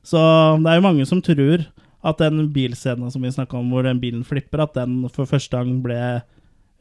Så 0.05 0.19
det 0.63 0.71
er 0.71 0.79
jo 0.79 0.87
mange 0.87 1.07
som 1.07 1.23
tror 1.23 1.65
at 2.07 2.21
den 2.21 2.45
bilscenen 2.53 3.11
som 3.11 3.23
vi 3.23 3.31
snakka 3.33 3.57
om, 3.59 3.71
hvor 3.71 3.87
den 3.87 4.01
bilen 4.03 4.25
flipper, 4.27 4.63
at 4.63 4.75
den 4.77 5.01
for 5.11 5.29
første 5.29 5.57
gang 5.57 5.79
ble 5.83 5.99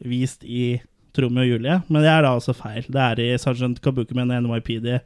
vist 0.04 0.44
i 0.44 0.76
Tromeo 1.16 1.46
og 1.46 1.54
Julie. 1.54 1.80
Men 1.88 2.04
det 2.04 2.12
er 2.12 2.26
da 2.26 2.34
også 2.36 2.54
feil. 2.56 2.84
Det 2.86 3.02
er 3.02 3.22
i 3.22 3.30
Sergeant 3.40 3.80
Kabukiman 3.82 4.34
NYPD 4.44 4.98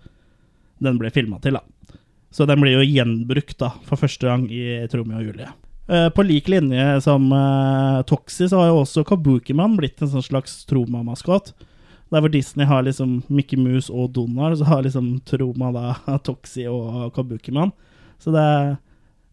den 0.80 1.00
ble 1.00 1.12
filma 1.12 1.38
til, 1.44 1.58
da. 1.60 1.96
Så 2.32 2.46
den 2.46 2.60
blir 2.62 2.78
jo 2.78 2.86
gjenbrukt 2.86 3.58
da, 3.60 3.72
for 3.86 4.00
første 4.00 4.28
gang 4.28 4.46
i 4.52 4.86
Tromeo 4.90 5.20
og 5.20 5.28
Julie. 5.28 5.50
Eh, 5.90 6.08
på 6.14 6.22
lik 6.22 6.48
linje 6.48 6.84
som 7.02 7.24
uh, 7.34 8.00
Toxi, 8.06 8.46
så 8.48 8.60
har 8.60 8.70
jo 8.70 8.82
også 8.84 9.04
Kabukiman 9.08 9.74
blitt 9.78 10.00
en 10.02 10.12
sånn 10.12 10.24
slags 10.24 10.60
Troma-maskot. 10.70 11.52
Der 12.10 12.22
hvor 12.22 12.32
Disney 12.32 12.66
har 12.66 12.82
liksom 12.82 13.20
Mickey 13.30 13.58
Mouse 13.58 13.92
og 13.92 14.10
Donald, 14.14 14.58
så 14.58 14.66
har 14.66 14.82
liksom 14.82 15.20
Troma 15.26 15.70
da 15.74 16.18
Toxie 16.26 16.70
og 16.70 17.12
Kabukiman. 17.14 17.72
Så 18.18 18.34
det 18.34 18.46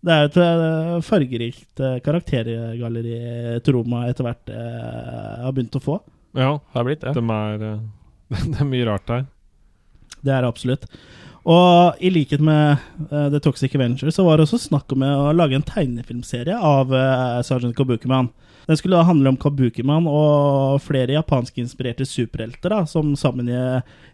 Det 0.08 0.14
er 0.14 0.28
et 0.28 0.36
eh, 0.38 1.00
fargerikt 1.02 1.80
eh, 1.82 1.98
karaktergalleri 2.06 3.58
Troma 3.66 4.04
etter 4.08 4.28
hvert 4.28 4.52
eh, 4.54 5.42
har 5.42 5.56
begynt 5.56 5.76
å 5.76 5.82
få. 5.82 5.96
Ja, 6.38 6.52
det 6.62 6.80
er 6.80 6.86
blitt 6.86 7.02
det. 7.02 7.14
De 7.18 7.24
er, 7.34 7.80
det 8.54 8.62
er 8.62 8.70
mye 8.70 8.86
rart 8.86 9.08
der. 9.10 9.26
Det 10.22 10.36
er 10.36 10.46
det 10.46 10.52
absolutt. 10.54 10.86
Og 11.50 11.98
i 12.04 12.12
likhet 12.14 12.44
med 12.44 12.78
The 13.10 13.42
Toxic 13.42 13.74
Avenger 13.76 14.12
så 14.14 14.24
var 14.28 14.38
det 14.38 14.46
også 14.46 14.60
snakk 14.68 14.94
om 14.94 15.04
å 15.08 15.34
lage 15.34 15.58
en 15.58 15.66
tegnefilmserie 15.66 16.56
av 16.56 16.92
uh, 16.92 17.42
Sergeant 17.48 17.76
Kabukiman. 17.76 18.30
Den 18.68 18.78
skulle 18.78 18.98
da 19.00 19.08
handle 19.08 19.32
om 19.32 19.38
Kabukiman 19.40 20.08
og 20.12 20.82
flere 20.84 21.16
japanskinspirerte 21.16 22.06
superhelter 22.08 22.74
da, 22.74 22.82
som 22.90 23.14
sammen 23.16 23.48
i 23.48 23.60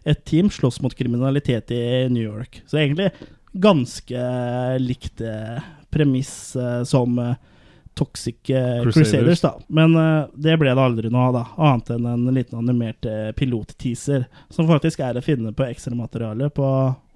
et 0.06 0.24
team 0.28 0.50
slåss 0.52 0.78
mot 0.84 0.94
kriminalitet 0.94 1.72
i 1.74 1.82
New 2.12 2.22
York. 2.22 2.60
Så 2.70 2.78
egentlig 2.78 3.10
ganske 3.54 4.20
likt 4.82 5.20
eh, 5.20 5.58
premiss 5.90 6.56
eh, 6.56 6.82
som 6.86 7.18
eh, 7.18 7.34
Toxic 7.94 8.36
Crusaders. 8.46 8.94
Crusaders. 8.94 9.40
da. 9.40 9.52
Men 9.68 9.94
det 10.34 10.56
ble 10.58 10.72
det 10.74 10.82
aldri 10.82 11.10
noe 11.14 11.28
av, 11.28 11.36
da. 11.36 11.42
Annet 11.62 11.92
enn 11.94 12.08
en 12.10 12.34
liten 12.34 12.58
animert 12.58 13.06
pilotteaser, 13.38 14.24
som 14.50 14.66
faktisk 14.66 14.98
er 15.06 15.14
å 15.14 15.22
finne 15.22 15.52
på 15.54 15.62
ekstramaterialet 15.68 16.56
på 16.56 16.66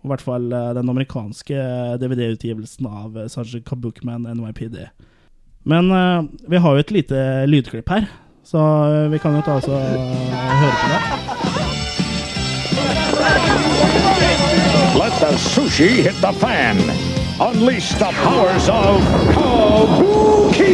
i 0.05 0.09
hvert 0.13 0.23
fall 0.23 0.47
den 0.49 0.89
amerikanske 0.89 1.59
DVD-utgivelsen 1.99 2.87
av 2.87 3.19
eh, 3.19 3.27
Sergeant 3.33 3.67
Kabukiman 3.67 4.29
NYPD. 4.31 4.79
Men 5.69 5.91
eh, 5.93 6.25
vi 6.49 6.57
har 6.57 6.73
jo 6.73 6.79
et 6.81 6.91
lite 6.91 7.47
lydklipp 7.47 7.91
her, 7.93 8.07
så 8.41 8.59
eh, 8.89 9.11
vi 9.13 9.19
kan 9.21 9.35
jo 9.37 9.43
ta 9.45 9.59
oss 9.61 9.69
og 9.69 9.77
eh, 9.77 10.33
høre 10.63 10.77
på 10.81 10.87
det. 10.89 11.01
Let 14.97 15.13
the 15.21 15.37
sushi 15.37 15.89
hit 16.07 16.17
the 16.25 16.33
fan. 16.41 16.81
Unleash 17.39 17.93
the 18.01 18.09
powers 18.25 18.71
of 18.73 19.05
Kabuki 19.37 20.73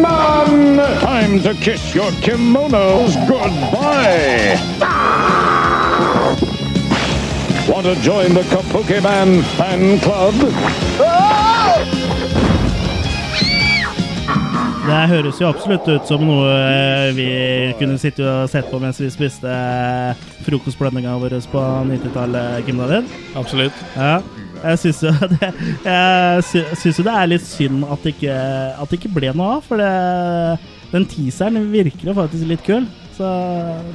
Man. 0.00 0.80
Time 1.04 1.38
to 1.44 1.52
kiss 1.60 1.94
your 1.94 2.10
kimonos 2.24 3.20
goodbye. 3.28 4.56
Want 7.68 7.84
to 7.84 7.94
join 8.00 8.32
the 8.32 8.48
Kabuki 8.48 9.02
Man 9.02 9.42
fan 9.60 10.00
club? 10.00 11.15
Det 14.86 14.98
høres 15.10 15.38
jo 15.42 15.48
absolutt 15.48 15.86
ut 15.90 16.06
som 16.06 16.20
noe 16.22 16.46
eh, 16.54 17.08
vi 17.16 17.26
kunne 17.80 17.96
sitte 17.98 18.22
og 18.22 18.50
sett 18.52 18.68
på 18.70 18.78
mens 18.82 19.00
vi 19.02 19.08
spiste 19.10 19.50
eh, 19.50 20.20
frokostblandinga 20.46 21.16
vår 21.18 21.34
på 21.50 21.62
90-tallet, 21.88 22.60
Kim 22.68 22.78
David. 22.78 23.08
Absolutt. 23.38 23.80
Ja. 23.96 24.20
Jeg 24.62 24.78
syns 24.84 25.00
jo 25.04 25.10
det, 25.34 25.48
jeg 25.84 26.44
sy- 26.46 26.92
jo 27.00 27.06
det 27.08 27.14
er 27.16 27.30
litt 27.32 27.44
synd 27.46 27.82
at 27.92 28.06
det 28.06 28.14
ikke, 28.14 28.36
at 28.78 28.92
det 28.92 29.00
ikke 29.00 29.10
ble 29.18 29.32
noe 29.36 29.56
av, 29.58 29.66
for 29.66 29.82
det, 29.82 29.90
den 30.94 31.08
teaseren 31.10 31.66
virker 31.74 32.12
jo 32.12 32.16
faktisk 32.20 32.46
litt 32.52 32.62
kul. 32.66 32.86
Så 33.18 33.26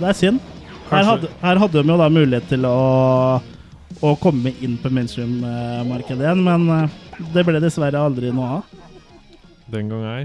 det 0.02 0.12
er 0.12 0.20
synd. 0.20 0.44
Her 0.92 1.08
hadde, 1.08 1.32
her 1.40 1.62
hadde 1.64 1.80
de 1.86 1.94
jo 1.96 1.98
da 2.04 2.10
mulighet 2.12 2.50
til 2.52 2.68
å, 2.68 2.76
å 4.04 4.14
komme 4.20 4.52
inn 4.60 4.76
på 4.84 4.92
mainstream-markedet 4.92 6.28
igjen, 6.28 6.44
men 6.52 6.68
eh, 6.82 7.00
det 7.32 7.48
ble 7.48 7.64
dessverre 7.64 8.04
aldri 8.04 8.36
noe 8.36 8.60
av. 8.60 8.78
Den 9.72 9.88
gang 9.88 10.04
ei. 10.18 10.24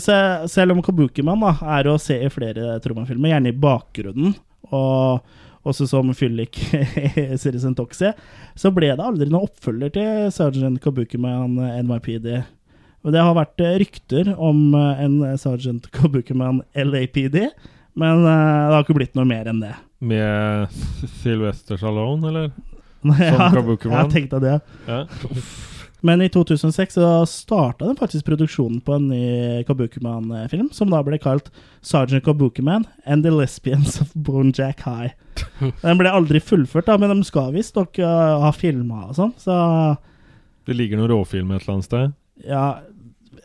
Se, 0.00 0.14
selv 0.48 0.72
om 0.72 0.80
Kabukiman 0.84 1.42
da, 1.42 1.52
er 1.76 1.90
å 1.90 1.98
se 2.00 2.16
i 2.24 2.30
flere 2.32 2.78
Troma-filmer, 2.80 3.34
gjerne 3.34 3.50
i 3.52 3.58
bakgrunnen, 3.60 4.32
og 4.72 5.20
også 5.68 5.84
som 5.90 6.08
fyllik 6.16 6.56
i 7.20 7.36
Citizen 7.36 7.76
Toxie, 7.78 8.14
så 8.58 8.72
ble 8.74 8.88
det 8.94 9.04
aldri 9.04 9.28
noen 9.28 9.50
oppfølger 9.50 9.92
til 9.94 10.32
Sergeant 10.34 10.80
Kabukiman 10.82 11.58
NYPD. 11.84 12.30
Og 13.02 13.14
det 13.14 13.22
har 13.22 13.34
vært 13.34 13.62
eh, 13.62 13.76
rykter 13.82 14.32
om 14.36 14.72
eh, 14.78 15.02
en 15.04 15.16
Sergeant 15.40 15.88
Kabukiman 15.94 16.62
LAPD, 16.78 17.38
men 17.98 18.22
eh, 18.22 18.60
det 18.68 18.76
har 18.76 18.84
ikke 18.84 18.98
blitt 19.00 19.18
noe 19.18 19.26
mer 19.28 19.50
enn 19.50 19.62
det. 19.62 19.74
Med 20.02 20.70
Sylvester 21.22 21.80
Stallone, 21.80 22.30
eller? 22.30 22.52
Ja, 23.02 23.34
Som 23.34 23.56
Kabukiman? 23.58 24.04
Jeg 24.04 24.12
tenkte 24.14 24.38
det. 24.42 24.58
Ja. 24.86 25.00
Men 26.02 26.22
i 26.22 26.28
2006 26.28 26.94
så 26.98 27.10
starta 27.30 27.86
den 27.86 27.98
faktisk 27.98 28.26
produksjonen 28.26 28.80
på 28.82 28.96
en 28.96 29.08
ny 29.12 29.62
Kabukiman-film, 29.68 30.72
som 30.74 30.90
da 30.90 30.98
ble 31.06 31.18
kalt 31.22 31.52
Sergeant 31.80 32.24
Kabukiman 32.26 32.88
and 33.06 33.22
the 33.22 33.30
Lesbians 33.30 34.00
of 34.02 34.10
Bonejack 34.14 34.82
High. 34.82 35.14
Den 35.84 36.00
ble 36.00 36.10
aldri 36.10 36.42
fullført, 36.42 36.88
da, 36.90 36.98
men 36.98 37.14
de 37.14 37.26
skal 37.26 37.54
visstnok 37.54 38.02
uh, 38.02 38.42
ha 38.42 38.50
filma 38.54 39.06
og 39.08 39.14
sånn, 39.16 39.32
så 39.40 39.54
Det 40.66 40.74
ligger 40.74 40.98
noen 40.98 41.12
råfilm 41.14 41.54
et 41.54 41.62
eller 41.62 41.78
annet 41.78 41.88
sted. 41.88 42.18
ja 42.46 42.66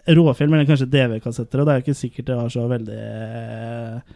Råfilm 0.07 0.53
eller 0.53 0.67
kanskje 0.67 0.87
DV-kassetter, 0.87 1.59
og 1.59 1.67
det 1.67 1.73
er 1.73 1.79
jo 1.79 1.85
ikke 1.85 2.01
sikkert 2.01 2.29
det 2.29 2.35
var 2.39 2.51
så 2.51 2.63
veldig 2.71 2.97
eh, 2.97 4.13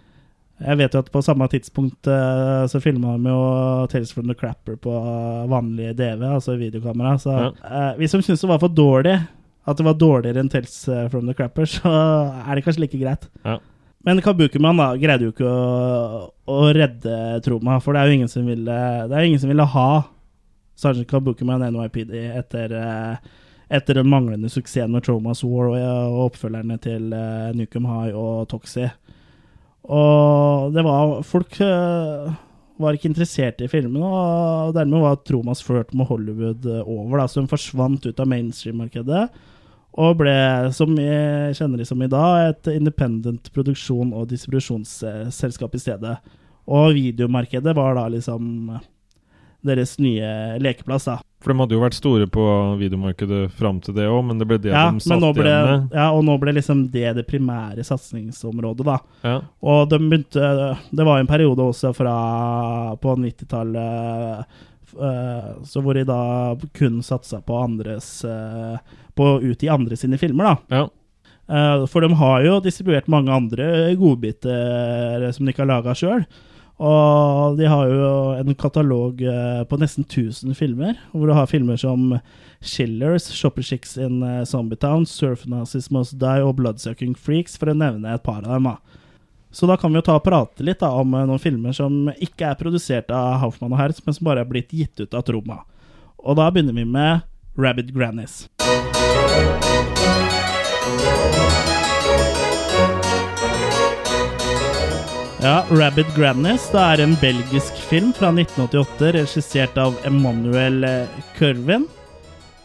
Jeg 0.61 0.77
vet 0.77 0.93
jo 0.93 1.01
at 1.01 1.11
på 1.11 1.21
samme 1.25 1.47
tidspunkt 1.51 2.07
uh, 2.07 2.63
så 2.69 2.81
filma 2.83 3.15
de 3.17 3.33
jo 3.33 3.41
Tales 3.91 4.13
from 4.13 4.29
the 4.29 4.35
Crapper 4.38 4.77
på 4.81 4.93
vanlig 5.49 5.95
DV, 5.97 6.23
altså 6.38 6.57
videokamera, 6.59 7.17
så 7.19 7.38
Ja. 7.38 7.51
uh, 7.65 7.97
hvis 7.97 8.13
de 8.13 8.21
syns 8.21 8.41
det 8.41 8.49
var 8.49 8.61
for 8.61 8.69
dårlig, 8.69 9.17
at 9.65 9.77
det 9.77 9.85
var 9.85 9.97
dårligere 9.99 10.41
enn 10.41 10.49
Tales 10.49 10.88
eh, 10.89 11.07
from 11.09 11.27
the 11.29 11.35
Crapper, 11.38 11.67
så 11.69 11.91
er 12.47 12.55
det 12.57 12.63
kanskje 12.65 12.81
like 12.81 12.97
greit. 12.97 13.27
Ja. 13.45 13.59
Men 14.01 14.21
Kabukiman 14.25 14.79
da, 14.81 14.88
greide 14.97 15.27
jo 15.27 15.33
ikke 15.35 15.45
å, 15.45 16.21
å 16.49 16.61
redde 16.73 17.17
Troma, 17.45 17.77
for 17.83 17.93
det 17.93 18.01
er 18.01 18.09
jo 18.09 18.17
ingen 18.17 18.31
som 18.31 18.47
ville, 18.49 18.79
det 19.11 19.17
er 19.17 19.27
ingen 19.27 19.41
som 19.41 19.51
ville 19.51 19.67
ha 19.75 19.89
Sergeant 20.81 21.05
Kabukiman 21.11 21.61
NYPD 21.67 22.15
etter, 22.39 22.73
eh, 22.73 23.29
etter 23.77 23.99
den 23.99 24.09
manglende 24.09 24.49
suksessen 24.49 24.89
med 24.95 25.05
Tromas 25.05 25.43
War 25.45 25.69
og, 25.69 25.77
og 25.77 26.23
oppfølgerne 26.31 26.79
til 26.81 27.13
uh, 27.13 27.53
Nukem 27.55 27.85
High 27.88 28.17
og 28.17 28.49
Toxie. 28.51 28.89
Og 29.89 30.73
det 30.75 30.83
var 30.85 31.21
Folk 31.25 31.57
eh, 31.65 32.33
var 32.81 32.97
ikke 32.97 33.09
interessert 33.11 33.61
i 33.61 33.69
filmen, 33.71 34.01
og 34.01 34.75
dermed 34.77 35.03
var 35.03 35.21
Tromas 35.25 35.61
flørt 35.65 35.93
med 35.97 36.09
Hollywood 36.09 36.65
eh, 36.65 36.83
over, 36.85 37.21
da, 37.21 37.27
så 37.29 37.41
hun 37.41 37.49
forsvant 37.51 38.05
ut 38.05 38.21
av 38.21 38.29
mainstream-markedet. 38.29 39.25
Og 40.01 40.21
ble, 40.21 40.35
som 40.75 40.93
vi 40.95 41.07
kjenner 41.57 41.81
det 41.81 41.87
som 41.89 42.01
i 42.01 42.09
dag, 42.11 42.51
et 42.53 42.69
independent 42.77 43.49
produksjon- 43.51 44.13
og 44.15 44.29
distribusjonsselskap 44.31 45.75
i 45.75 45.81
stedet. 45.83 46.15
Og 46.71 46.93
videomarkedet 46.95 47.75
var 47.75 47.97
da 47.97 48.05
liksom 48.13 48.71
deres 49.67 49.97
nye 50.01 50.61
lekeplass, 50.63 51.09
da. 51.09 51.19
For 51.41 51.49
de 51.49 51.57
hadde 51.57 51.73
jo 51.73 51.81
vært 51.81 51.95
store 51.97 52.27
på 52.30 52.43
videomarkedet 52.77 53.47
fram 53.57 53.80
til 53.81 53.95
det 53.97 54.03
òg, 54.05 54.19
men 54.27 54.38
det 54.38 54.45
ble 54.45 54.59
det 54.61 54.69
Ja, 54.76 54.84
de 54.93 55.01
satt 55.01 55.23
ble, 55.34 55.47
igjen 55.49 55.69
med. 55.72 55.95
ja, 55.97 56.07
og 56.13 56.22
nå 56.27 56.35
ble 56.38 56.53
liksom 56.53 56.84
det 56.93 57.15
det 57.18 57.23
primære 57.26 57.81
satsingsområdet, 57.88 58.85
da. 58.85 58.99
Ja. 59.26 59.39
Og 59.65 59.89
de 59.89 59.97
begynte 60.03 60.51
Det 60.93 61.07
var 61.07 61.18
en 61.19 61.30
periode 61.31 61.65
også 61.65 61.95
fra 61.97 62.13
på 63.01 63.15
90-tallet 63.18 64.45
eh, 65.01 65.49
så 65.65 65.81
hvor 65.81 65.97
de 65.97 66.03
da 66.05 66.19
kun 66.77 67.01
satsa 67.05 67.41
på 67.41 67.57
andres 67.63 68.23
eh, 68.27 68.77
På 69.18 69.34
å 69.35 69.41
utgi 69.41 69.69
andre 69.72 69.97
sine 69.97 70.19
filmer, 70.22 70.51
da. 70.53 70.77
Ja. 70.77 70.88
For 71.91 71.99
de 72.05 72.13
har 72.15 72.45
jo 72.45 72.59
distribuert 72.63 73.09
mange 73.11 73.34
andre 73.34 73.65
godbiter 73.99 75.26
som 75.35 75.43
de 75.43 75.51
ikke 75.51 75.65
har 75.65 75.72
laga 75.73 75.95
sjøl. 75.97 76.22
Og 76.81 77.59
de 77.59 77.67
har 77.69 77.89
jo 77.91 78.13
en 78.41 78.55
katalog 78.57 79.19
eh, 79.21 79.61
på 79.69 79.77
nesten 79.77 80.05
1000 80.07 80.55
filmer, 80.57 80.95
hvor 81.13 81.29
du 81.29 81.35
har 81.37 81.49
filmer 81.49 81.77
som 81.77 82.15
Chillers, 82.61 83.27
Shopper 83.37 83.61
Chicks 83.61 83.93
in 84.01 84.23
eh, 84.25 84.41
Zombietown, 84.49 85.05
Surf 85.05 85.45
Nazis 85.45 85.91
Must 85.93 86.17
Die 86.17 86.41
og 86.41 86.55
Bloodsucking 86.57 87.13
Freaks, 87.13 87.59
for 87.61 87.69
å 87.69 87.77
nevne 87.77 88.15
et 88.15 88.25
par 88.25 88.41
av 88.41 88.57
dem. 88.57 88.71
da. 88.71 89.01
Så 89.51 89.69
da 89.69 89.75
kan 89.77 89.91
vi 89.91 89.99
jo 89.99 90.05
ta 90.07 90.15
og 90.17 90.25
prate 90.25 90.65
litt 90.65 90.81
da, 90.81 90.89
om 90.97 91.13
eh, 91.13 91.27
noen 91.29 91.43
filmer 91.43 91.75
som 91.77 92.09
ikke 92.17 92.49
er 92.49 92.57
produsert 92.57 93.13
av 93.13 93.43
Hoffmann 93.43 93.75
og 93.75 93.81
Hertz, 93.83 94.01
men 94.05 94.17
som 94.17 94.31
bare 94.31 94.41
er 94.41 94.49
blitt 94.49 94.73
gitt 94.73 95.03
ut 95.03 95.13
av 95.13 95.27
Troma. 95.27 95.61
Og 96.17 96.39
da 96.39 96.49
begynner 96.49 96.73
vi 96.77 96.87
med 96.87 97.27
Rabbit 97.61 97.93
Grannies. 97.93 98.47
Ja, 105.41 105.63
Rabbit 105.72 106.15
Grannies 106.15 106.68
det 106.69 106.81
er 106.81 107.01
en 107.01 107.15
belgisk 107.22 107.77
film 107.89 108.11
fra 108.13 108.30
1988, 108.30 109.07
regissert 109.15 109.77
av 109.81 109.95
Emmanuel 110.05 110.84
eh, 110.85 111.15
Curvin, 111.38 111.88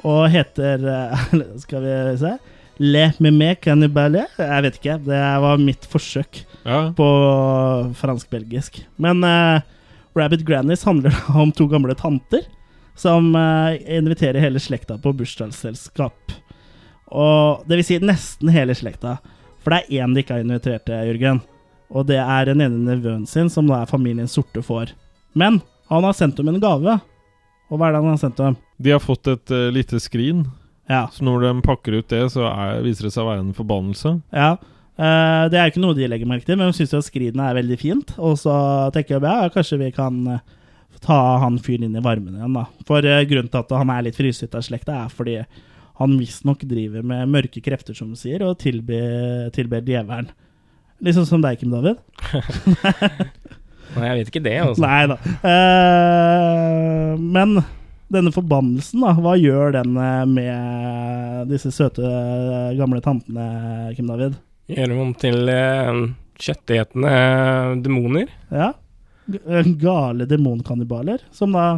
og 0.05 0.27
heter 0.33 0.85
eh, 0.85 1.25
Skal 1.65 1.87
vi 1.87 1.95
se 2.21 2.35
Le 2.85 3.07
Mimé 3.25 3.55
Cannibale? 3.65 4.27
Jeg 4.37 4.67
vet 4.67 4.77
ikke. 4.77 4.99
Det 5.07 5.23
var 5.47 5.63
mitt 5.63 5.89
forsøk 5.89 6.43
Ja. 6.67 6.91
på 6.99 7.07
fransk-belgisk. 7.97 8.83
Men 9.01 9.25
uh, 9.25 9.63
Rabbit 10.19 10.45
Grannies 10.45 10.85
handler 10.85 11.17
om 11.41 11.55
to 11.57 11.65
gamle 11.73 11.97
tanter 11.97 12.45
som 12.99 13.33
uh, 13.33 13.73
inviterer 13.89 14.43
hele 14.45 14.61
slekta 14.61 14.99
på 15.01 15.15
bursdagsselskap. 15.17 16.37
Og 17.09 17.65
det 17.65 17.81
vil 17.81 17.89
si 17.89 17.99
nesten 18.05 18.53
hele 18.53 18.77
slekta. 18.77 19.17
For 19.65 19.73
det 19.73 19.87
er 19.87 20.05
én 20.05 20.13
de 20.13 20.21
ikke 20.21 20.37
har 20.37 20.45
invitert 20.45 20.85
til, 20.91 21.15
Jørgen. 21.15 21.41
Og 21.93 22.07
det 22.09 22.19
er 22.19 22.49
den 22.49 22.63
ene 22.65 22.83
nevøen 22.83 23.27
sin, 23.31 23.51
som 23.53 23.69
da 23.71 23.83
er 23.83 23.91
familien 23.91 24.31
sorte 24.31 24.63
får. 24.65 24.93
Men 25.37 25.61
han 25.91 26.07
har 26.07 26.17
sendt 26.17 26.39
dem 26.41 26.51
en 26.51 26.63
gave. 26.63 26.99
Og 27.71 27.79
hva 27.79 27.89
er 27.89 27.97
det 27.97 28.03
han 28.03 28.15
har 28.15 28.23
sendt 28.23 28.41
dem? 28.41 28.57
De 28.83 28.95
har 28.95 29.03
fått 29.03 29.29
et 29.31 29.53
uh, 29.55 29.69
lite 29.75 30.01
skrin 30.03 30.47
Ja. 30.87 31.07
Så 31.11 31.25
når 31.27 31.43
de 31.43 31.53
pakker 31.67 31.99
ut 31.99 32.09
det, 32.13 32.23
så 32.31 32.47
er, 32.47 32.83
viser 32.85 33.09
det 33.09 33.15
seg 33.15 33.25
å 33.25 33.31
være 33.31 33.43
en 33.43 33.57
forbannelse. 33.57 34.17
Ja. 34.35 34.57
Uh, 34.97 35.47
det 35.53 35.59
er 35.59 35.71
ikke 35.71 35.83
noe 35.83 35.97
de 35.97 36.07
legger 36.09 36.29
merke 36.31 36.47
til, 36.47 36.59
men 36.59 36.71
de 36.71 36.77
syns 36.79 37.09
skrinet 37.11 37.43
er 37.43 37.59
veldig 37.59 37.79
fint. 37.81 38.13
Og 38.17 38.39
så 38.41 38.55
tenker 38.95 39.17
jeg 39.17 39.27
ja, 39.27 39.51
kanskje 39.53 39.81
vi 39.83 39.91
kan 39.95 40.21
eh, 40.37 40.45
ta 41.05 41.19
han 41.43 41.59
fyren 41.63 41.89
inn 41.89 41.99
i 41.99 42.05
varmen 42.05 42.39
igjen, 42.39 42.55
da. 42.57 42.67
For 42.89 43.05
uh, 43.05 43.23
grunnen 43.29 43.51
til 43.53 43.65
at 43.65 43.75
han 43.77 43.93
er 43.93 44.07
litt 44.07 44.19
frysete 44.19 44.59
av 44.59 44.67
slekta, 44.67 45.03
er 45.05 45.13
fordi 45.13 45.41
han 45.97 46.17
visstnok 46.21 46.65
driver 46.69 47.05
med 47.07 47.33
mørke 47.33 47.63
krefter, 47.65 47.97
som 47.97 48.13
du 48.13 48.19
sier, 48.21 48.45
og 48.45 48.59
tilber, 48.61 49.49
tilber 49.57 49.85
djevelen. 49.85 50.31
Liksom 51.05 51.27
som 51.29 51.43
deg, 51.45 51.59
Kim 51.61 51.73
David. 51.75 51.99
Nei, 53.97 54.07
jeg 54.11 54.19
vet 54.19 54.31
ikke 54.33 54.45
det, 54.45 54.55
altså. 54.61 54.83
Nei 54.85 55.03
da. 55.11 55.17
Eh, 55.51 57.13
men 57.21 57.57
denne 58.13 58.33
forbannelsen, 58.35 59.03
da, 59.03 59.15
hva 59.19 59.35
gjør 59.41 59.75
den 59.79 59.97
eh, 59.99 60.23
med 60.31 61.51
disse 61.53 61.73
søte, 61.75 62.07
gamle 62.79 63.01
tantene, 63.05 63.47
Kim 63.97 64.09
David? 64.11 64.37
Gjør 64.73 64.93
dem 64.93 65.03
om 65.05 65.13
til 65.21 65.51
eh, 65.53 66.01
kjøttetende 66.43 67.13
eh, 67.13 67.75
demoner. 67.85 68.33
Ja. 68.53 68.73
Eh, 69.33 69.71
Gale 69.81 70.29
demonkannibaler, 70.31 71.25
som 71.35 71.55
da 71.57 71.69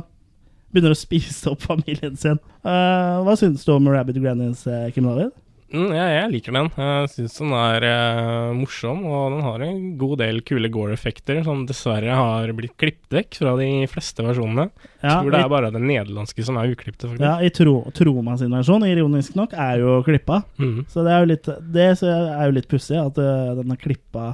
begynner 0.73 0.93
å 0.95 0.99
spise 1.01 1.53
opp 1.53 1.65
familien 1.71 2.17
sin. 2.21 2.41
Eh, 2.63 3.15
hva 3.25 3.37
syns 3.41 3.65
du 3.67 3.75
om 3.77 3.89
Rabbit 3.93 4.21
Grannies, 4.23 4.67
eh, 4.69 4.89
Kim 4.95 5.09
David? 5.09 5.33
Mm, 5.69 5.91
ja, 5.93 6.05
jeg 6.09 6.29
liker 6.33 6.55
den. 6.57 6.69
Jeg 6.81 7.09
syns 7.13 7.35
den 7.43 7.51
er 7.53 7.85
eh, 7.85 8.53
morsom, 8.57 9.03
og 9.05 9.35
den 9.35 9.43
har 9.45 9.65
en 9.67 9.81
god 10.01 10.15
del 10.23 10.41
kule 10.49 10.71
gore-effekter 10.73 11.43
som 11.45 11.67
dessverre 11.69 12.15
har 12.17 12.53
blitt 12.57 12.73
klippet 12.81 13.13
vekk 13.19 13.41
fra 13.43 13.53
de 13.59 13.69
fleste 13.93 14.25
versjonene. 14.25 14.71
Ja, 15.03 15.11
jeg 15.11 15.19
tror 15.19 15.35
det 15.35 15.41
er 15.43 15.51
bare 15.53 15.73
den 15.75 15.85
nederlandske 15.91 16.47
som 16.47 16.57
er 16.61 16.73
uklipte, 16.73 17.11
faktisk. 17.11 17.25
Ja, 17.25 17.35
i 17.45 17.53
tro, 17.53 17.75
Troma 17.97 18.39
sin 18.41 18.55
versjon, 18.57 18.87
ironisk 18.89 19.37
nok, 19.37 19.53
er 19.53 19.83
jo 19.83 19.99
klippa. 20.07 20.41
Mm. 20.57 20.79
Så 20.89 21.05
det 21.05 21.13
er 21.13 21.21
jo 21.21 21.31
litt, 21.35 21.51
det 21.77 21.89
er 21.91 22.47
jo 22.47 22.57
litt 22.57 22.71
pussig 22.71 22.97
at 23.01 23.21
uh, 23.21 23.53
den 23.59 23.75
er 23.75 23.83
klippa 23.83 24.31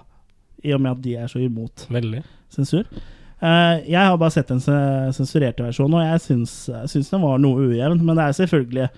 i 0.64 0.74
og 0.76 0.84
med 0.84 0.94
at 0.94 1.02
de 1.04 1.16
er 1.18 1.28
så 1.28 1.42
imot 1.42 1.88
Veldig. 1.92 2.22
sensur. 2.54 2.86
Uh, 3.42 3.82
jeg 3.82 3.98
har 3.98 4.14
bare 4.20 4.32
sett 4.32 4.54
den 4.54 4.62
sensurerte 4.62 5.66
versjonen, 5.66 5.98
og 5.98 6.06
jeg 6.06 6.22
syns, 6.28 6.54
syns 6.94 7.10
den 7.10 7.26
var 7.26 7.42
noe 7.42 7.66
ujevn. 7.72 7.98
Men 8.06 8.14
det 8.22 8.28
er 8.28 8.38
selvfølgelig 8.38 8.88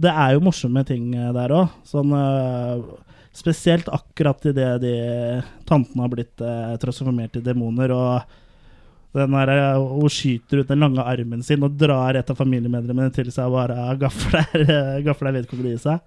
Det 0.00 0.08
er 0.12 0.34
jo 0.34 0.44
morsomme 0.44 0.84
ting 0.88 1.10
eh, 1.14 1.32
der 1.36 1.52
òg. 1.56 1.72
Sånn 1.88 2.12
eh, 2.16 2.84
Spesielt 3.32 3.86
akkurat 3.88 4.44
idet 4.44 4.82
de 4.82 4.90
tantene 5.64 6.04
har 6.04 6.10
blitt 6.12 6.42
eh, 6.44 6.74
transformert 6.82 7.32
til 7.32 7.44
demoner, 7.46 7.92
og 7.96 9.16
den 9.16 9.32
der, 9.32 9.52
eh, 9.54 9.78
hun 9.80 10.12
skyter 10.12 10.60
ut 10.60 10.68
den 10.68 10.84
lange 10.84 11.00
armen 11.00 11.40
sin 11.44 11.64
og 11.64 11.78
drar 11.80 12.18
et 12.20 12.28
av 12.28 12.36
familiemedlemmene 12.36 13.12
til 13.16 13.30
seg 13.32 13.48
og 13.48 13.56
bare 13.56 13.86
gafler, 14.02 14.66
eh, 14.66 14.98
gafler 15.08 15.32
vedkommende 15.38 15.78
i 15.78 15.80
seg. 15.80 16.04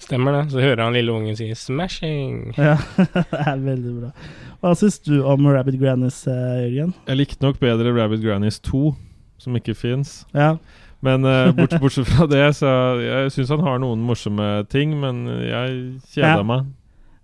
Stemmer 0.00 0.32
det. 0.32 0.42
Så 0.52 0.60
hører 0.64 0.82
han 0.84 0.96
lille 0.96 1.12
ungen 1.12 1.36
si 1.36 1.50
'smashing'. 1.52 2.56
Ja, 2.60 2.76
det 2.96 3.42
er 3.52 3.60
veldig 3.60 3.92
bra. 4.00 4.10
Hva 4.60 4.72
syns 4.76 4.98
du 5.04 5.20
om 5.24 5.44
Rabbit 5.48 5.76
Grannies, 5.80 6.22
Jørgen? 6.24 6.96
Jeg 7.08 7.20
likte 7.20 7.44
nok 7.44 7.60
bedre 7.60 7.92
Rabbit 7.92 8.24
Grannies 8.24 8.60
2, 8.64 8.94
som 9.40 9.56
ikke 9.56 9.76
fins. 9.76 10.22
Ja. 10.32 10.54
Men 11.04 11.24
eh, 11.28 11.52
bort, 11.52 11.74
bortsett 11.82 12.08
fra 12.08 12.26
det, 12.30 12.42
så 12.56 12.70
jeg 13.02 13.32
syns 13.34 13.52
han 13.52 13.64
har 13.66 13.78
noen 13.82 14.00
morsomme 14.06 14.48
ting, 14.72 14.94
men 15.00 15.26
jeg 15.44 15.76
kjeda 16.14 16.38
Ja. 16.38 16.42
meg. 16.46 16.66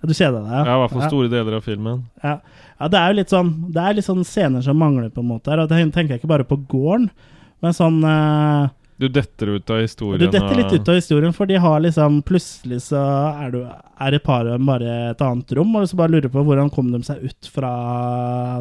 Ja, 0.03 0.09
Du 0.09 0.15
kjeder 0.15 0.43
deg, 0.43 0.51
ja? 0.51 0.65
Ja, 0.67 0.75
i 0.75 0.81
hvert 0.83 0.91
fall 0.93 1.03
Ja. 1.03 1.09
store 1.09 1.29
deler 1.31 1.57
av 1.57 1.63
filmen. 1.65 2.05
Ja. 2.23 2.39
ja, 2.81 2.89
det 2.89 2.99
er 2.99 3.13
jo 3.13 3.17
litt 3.21 3.31
sånn 3.31 3.51
Det 3.73 3.83
er 3.83 3.95
litt 3.95 4.05
sånn 4.05 4.25
scener 4.27 4.63
som 4.63 4.77
mangler, 4.77 5.11
på 5.11 5.23
en 5.23 5.29
måte. 5.31 5.55
Og 5.55 5.69
det 5.69 5.93
tenker 5.95 6.17
jeg 6.17 6.21
ikke 6.23 6.33
bare 6.35 6.45
på 6.45 6.59
gården, 6.69 7.11
men 7.63 7.73
sånn 7.73 8.03
uh, 8.05 8.69
Du 8.99 9.09
detter 9.09 9.57
ut 9.57 9.71
av 9.71 9.81
historien. 9.81 10.19
Du 10.21 10.27
detter 10.27 10.57
litt 10.59 10.73
ut 10.73 10.89
av 10.89 10.95
historien, 10.99 11.33
for 11.33 11.47
de 11.47 11.55
har 11.57 11.81
liksom 11.81 12.23
Plutselig 12.23 12.83
så 12.91 13.01
er, 13.39 13.51
du, 13.51 13.63
er 13.65 14.13
et 14.15 14.23
par 14.23 14.45
bare 14.59 15.11
et 15.13 15.23
annet 15.23 15.53
rom, 15.57 15.75
og 15.77 15.89
så 15.89 15.97
bare 15.97 16.11
lurer 16.11 16.29
på 16.29 16.45
hvordan 16.45 16.71
kom 16.71 16.91
de 16.93 17.03
seg 17.07 17.23
ut 17.23 17.47
fra 17.55 17.73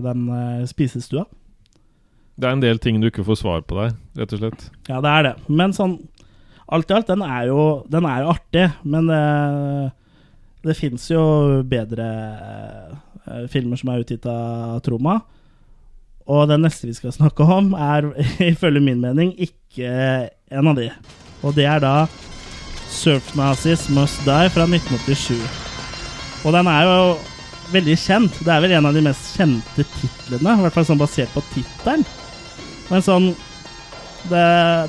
den 0.02 0.30
uh, 0.30 0.66
spisestua. 0.70 1.26
Det 2.42 2.50
er 2.50 2.56
en 2.58 2.64
del 2.64 2.80
ting 2.82 2.98
du 2.98 3.06
ikke 3.12 3.26
får 3.28 3.38
svar 3.44 3.62
på 3.70 3.78
der, 3.78 3.92
rett 4.18 4.32
og 4.34 4.42
slett. 4.42 4.64
Ja, 4.90 4.98
det 5.04 5.12
er 5.12 5.28
det. 5.30 5.36
Men 5.52 5.76
sånn 5.78 6.00
Alt 6.72 6.88
i 6.88 6.94
alt, 6.96 7.10
den 7.10 7.20
er 7.20 7.50
jo, 7.50 7.64
den 7.92 8.06
er 8.08 8.22
jo 8.24 8.30
artig, 8.32 8.62
men 8.88 9.10
det, 9.10 9.24
det 10.64 10.76
fins 10.80 11.10
jo 11.12 11.24
bedre 11.68 12.06
eh, 13.28 13.42
filmer 13.52 13.76
som 13.76 13.92
er 13.92 14.06
utgitt 14.06 14.24
av 14.32 14.78
Troma. 14.86 15.18
Og 16.32 16.46
den 16.48 16.64
neste 16.64 16.88
vi 16.88 16.96
skal 16.96 17.12
snakke 17.12 17.44
om, 17.44 17.74
er 17.76 18.08
ifølge 18.54 18.80
min 18.86 19.04
mening 19.04 19.34
ikke 19.36 19.92
en 20.32 20.72
av 20.72 20.80
de. 20.80 20.88
Og 21.44 21.60
det 21.60 21.68
er 21.68 21.84
da 21.84 22.06
Surf 22.88 23.34
Nazis 23.36 23.90
Must 23.92 24.24
Die 24.24 24.56
fra 24.56 24.64
1987. 24.64 25.36
Og 26.48 26.56
den 26.56 26.72
er 26.72 26.88
jo 26.88 26.98
veldig 27.76 28.00
kjent. 28.00 28.40
Det 28.48 28.56
er 28.56 28.64
vel 28.64 28.78
en 28.80 28.88
av 28.88 28.96
de 28.96 29.04
mest 29.12 29.36
kjente 29.36 29.90
titlene, 29.98 30.56
i 30.56 30.64
hvert 30.64 30.80
fall 30.80 30.88
sånn 30.88 31.04
basert 31.04 31.36
på 31.36 31.44
tittelen. 31.52 32.08
Men 32.92 33.06
sånn 33.06 33.32
det, 34.30 34.42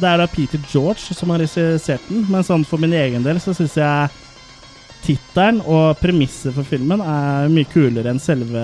det 0.03 0.09
er 0.09 0.19
da 0.21 0.27
Peter 0.29 0.61
George 0.69 1.15
som 1.17 1.31
har 1.33 1.41
regissert 1.41 2.05
den, 2.11 2.27
men 2.29 2.45
sånn 2.45 2.67
for 2.69 2.83
min 2.83 2.93
egen 2.97 3.25
del 3.25 3.41
så 3.41 3.55
syns 3.57 3.79
jeg 3.81 4.19
tittelen 5.03 5.63
og 5.67 5.97
premisset 5.99 6.55
for 6.55 6.67
filmen 6.69 7.01
er 7.03 7.49
mye 7.51 7.67
kulere 7.71 8.13
enn 8.13 8.21
selve 8.23 8.61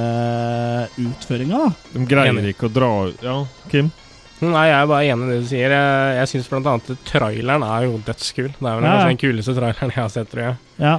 utføringa. 1.02 1.62
De 1.94 2.04
greier 2.10 2.50
ikke 2.52 2.68
å 2.68 2.74
dra 2.74 2.90
ut 3.08 3.24
Ja, 3.24 3.38
Kim? 3.72 3.90
Nei, 4.38 4.68
jeg 4.68 4.76
er 4.78 4.86
bare 4.86 5.06
enig 5.10 5.24
i 5.26 5.30
det 5.32 5.38
du 5.42 5.46
sier. 5.50 5.72
Jeg, 5.74 6.10
jeg 6.20 6.30
syns 6.30 6.68
at 6.70 6.90
traileren 7.08 7.64
er 7.66 7.86
jo 7.88 7.96
dødskul. 8.06 8.52
Det 8.54 8.68
er 8.70 8.76
vel 8.76 8.86
Ja, 8.86 8.92
ja. 9.00 9.08
den 9.08 9.18
kuleste 9.18 9.54
traileren 9.56 9.90
jeg 9.90 9.98
har 9.98 10.12
sett, 10.14 10.28
tror 10.30 10.44
jeg. 10.44 10.60
Ja, 10.78 10.92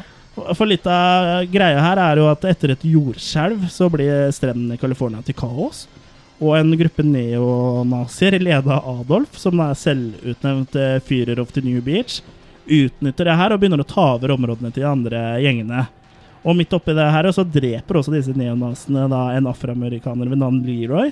for 0.57 0.67
litt 0.67 0.87
av 0.91 1.45
greia 1.51 1.79
her 1.85 2.01
er 2.03 2.19
jo 2.19 2.27
at 2.33 2.43
etter 2.49 2.73
et 2.75 2.83
jordskjelv 2.83 3.63
så 3.71 3.87
blir 3.93 4.27
strendene 4.35 4.75
i 4.75 4.81
California 4.81 5.23
til 5.23 5.37
kaos. 5.39 5.85
Og 6.39 6.55
en 6.55 6.71
gruppe 6.79 7.03
neonazier 7.03 8.39
leda 8.39 8.79
av 8.79 9.01
Adolf, 9.03 9.35
som 9.41 9.59
er 9.59 9.75
selvutnevnt 9.75 10.71
Fyrer 10.71 11.01
Führer 11.03 11.41
of 11.43 11.51
the 11.51 11.63
New 11.65 11.81
Beach, 11.83 12.21
utnytter 12.69 13.27
det 13.27 13.35
her 13.35 13.51
og 13.51 13.59
begynner 13.59 13.81
å 13.83 13.87
ta 13.87 14.13
over 14.13 14.31
områdene 14.37 14.71
til 14.71 14.85
de 14.85 14.91
andre 14.91 15.23
gjengene. 15.43 15.87
Og 16.47 16.55
midt 16.55 16.73
oppi 16.75 16.95
det 16.95 17.09
her 17.11 17.27
så 17.35 17.43
dreper 17.43 17.99
også 17.99 18.13
disse 18.13 18.35
neonazene 18.37 19.09
da 19.11 19.25
en 19.35 19.49
afroamerikaner 19.51 20.31
ved 20.31 20.39
navn 20.39 20.61
Leroy. 20.63 21.11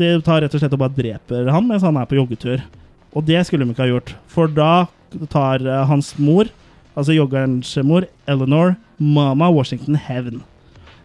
De 0.00 0.16
tar 0.26 0.42
rett 0.42 0.54
og 0.56 0.62
slett 0.62 0.74
og 0.74 0.82
bare 0.82 0.96
dreper 0.96 1.50
han 1.52 1.68
mens 1.68 1.84
han 1.86 2.00
er 2.00 2.08
på 2.10 2.18
joggetur. 2.18 2.64
Og 3.12 3.26
det 3.28 3.44
skulle 3.46 3.66
de 3.66 3.74
ikke 3.74 3.84
ha 3.84 3.92
gjort, 3.92 4.14
for 4.26 4.50
da 4.50 4.86
tar 5.30 5.62
eh, 5.68 5.84
hans 5.86 6.14
mor, 6.18 6.48
altså 6.96 7.14
joggerens 7.14 7.76
mor, 7.84 8.08
Eleanor, 8.26 8.74
Mama 8.98 9.50
Washington 9.52 10.00
hevn. 10.00 10.40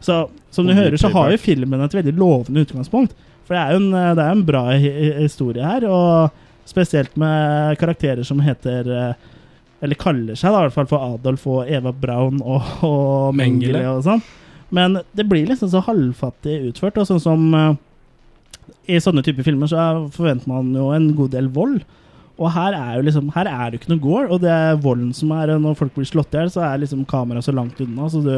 Så 0.02 0.30
som 0.52 0.68
du 0.68 0.74
hører, 0.74 0.98
så 0.98 1.10
har 1.14 1.32
jo 1.32 1.38
filmen 1.42 1.82
et 1.82 1.94
veldig 1.94 2.14
lovende 2.18 2.64
utgangspunkt. 2.66 3.14
For 3.48 3.56
det 3.56 3.62
er 3.64 3.72
jo 3.74 3.80
en, 3.82 3.94
eh, 3.94 4.14
det 4.16 4.24
er 4.26 4.32
en 4.36 4.44
bra 4.46 4.62
hi 4.76 4.90
hi- 4.92 5.22
historie 5.24 5.64
her, 5.64 5.86
og 5.90 6.32
spesielt 6.68 7.16
med 7.18 7.78
karakterer 7.80 8.24
som 8.28 8.40
heter 8.44 8.90
eh, 8.92 9.14
Eller 9.82 9.96
kaller 9.96 10.36
seg 10.36 10.52
da 10.52 10.58
i 10.60 10.66
hvert 10.68 10.74
fall 10.74 10.88
for 10.90 11.04
Adolf 11.16 11.44
og 11.48 11.68
Eva 11.70 11.92
Braun 11.94 12.40
og, 12.42 12.64
og 12.84 13.36
Mengele 13.38 13.84
og 13.92 14.04
sånn. 14.04 14.24
Men 14.74 14.98
det 15.16 15.28
blir 15.30 15.46
liksom 15.48 15.70
så 15.70 15.80
halvfattig 15.86 16.56
utført, 16.72 16.98
og 16.98 17.06
sånn 17.08 17.22
som 17.22 17.54
eh, 17.54 17.76
i 18.90 18.98
sånne 19.04 19.22
typer 19.24 19.46
filmer 19.46 19.70
så 19.70 19.78
er- 19.84 20.08
forventer 20.12 20.48
man 20.50 20.74
jo 20.76 20.90
en 20.96 21.12
god 21.16 21.32
del 21.32 21.48
vold. 21.54 21.84
Og 22.38 22.52
her 22.54 22.74
er 22.78 22.98
jo 22.98 23.06
liksom 23.08 23.30
Her 23.34 23.48
er 23.50 23.72
det 23.72 23.80
ikke 23.80 23.90
noe 23.96 24.02
gore, 24.04 24.28
og 24.30 24.42
det 24.42 24.50
er 24.54 24.76
volden 24.82 25.14
som 25.14 25.32
er 25.34 25.56
Når 25.58 25.74
folk 25.80 25.94
blir 25.96 26.06
slått 26.06 26.34
i 26.36 26.38
hjel, 26.42 26.52
så 26.54 26.62
er 26.68 26.82
liksom 26.84 27.06
kameraet 27.10 27.46
så 27.48 27.54
langt 27.56 27.80
unna, 27.82 28.10
så 28.10 28.22
du, 28.26 28.34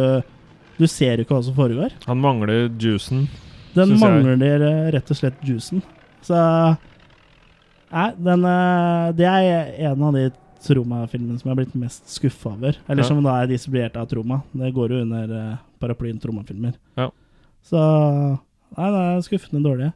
du 0.80 0.88
ser 0.88 1.20
jo 1.20 1.26
ikke 1.28 1.36
hva 1.38 1.44
som 1.46 1.56
foregår. 1.58 1.94
Han 2.08 2.22
mangler 2.24 2.70
juicen. 2.80 3.26
Den 3.76 3.92
synes 3.92 4.02
jeg. 4.02 4.24
mangler 4.24 4.64
eh, 4.66 4.92
rett 4.96 5.12
og 5.12 5.18
slett 5.20 5.42
juicen. 5.46 5.84
Så 6.26 6.38
Nei, 7.90 8.08
den 8.22 8.44
eh, 8.46 9.12
Det 9.18 9.26
er 9.26 9.70
en 9.92 10.04
av 10.10 10.14
de 10.18 10.28
Troma-filmene 10.60 11.40
som 11.40 11.48
jeg 11.48 11.54
har 11.54 11.60
blitt 11.62 11.76
mest 11.80 12.10
skuffa 12.12 12.52
over. 12.52 12.76
Eller 12.90 13.04
Ja. 13.04 13.08
som 13.08 13.22
da 13.24 13.38
er 13.42 13.48
distribuert 13.48 13.96
av 13.98 14.10
Troma. 14.12 14.42
Det 14.52 14.74
går 14.76 14.92
jo 14.96 15.02
under 15.06 15.32
eh, 15.38 15.56
paraplyen 15.80 16.20
Troma-filmer. 16.20 16.74
Ja. 17.00 17.10
Så 17.64 17.80
Nei, 18.78 18.90
det 18.94 19.00
er 19.06 19.24
skuffende 19.26 19.64
dårlig. 19.66 19.92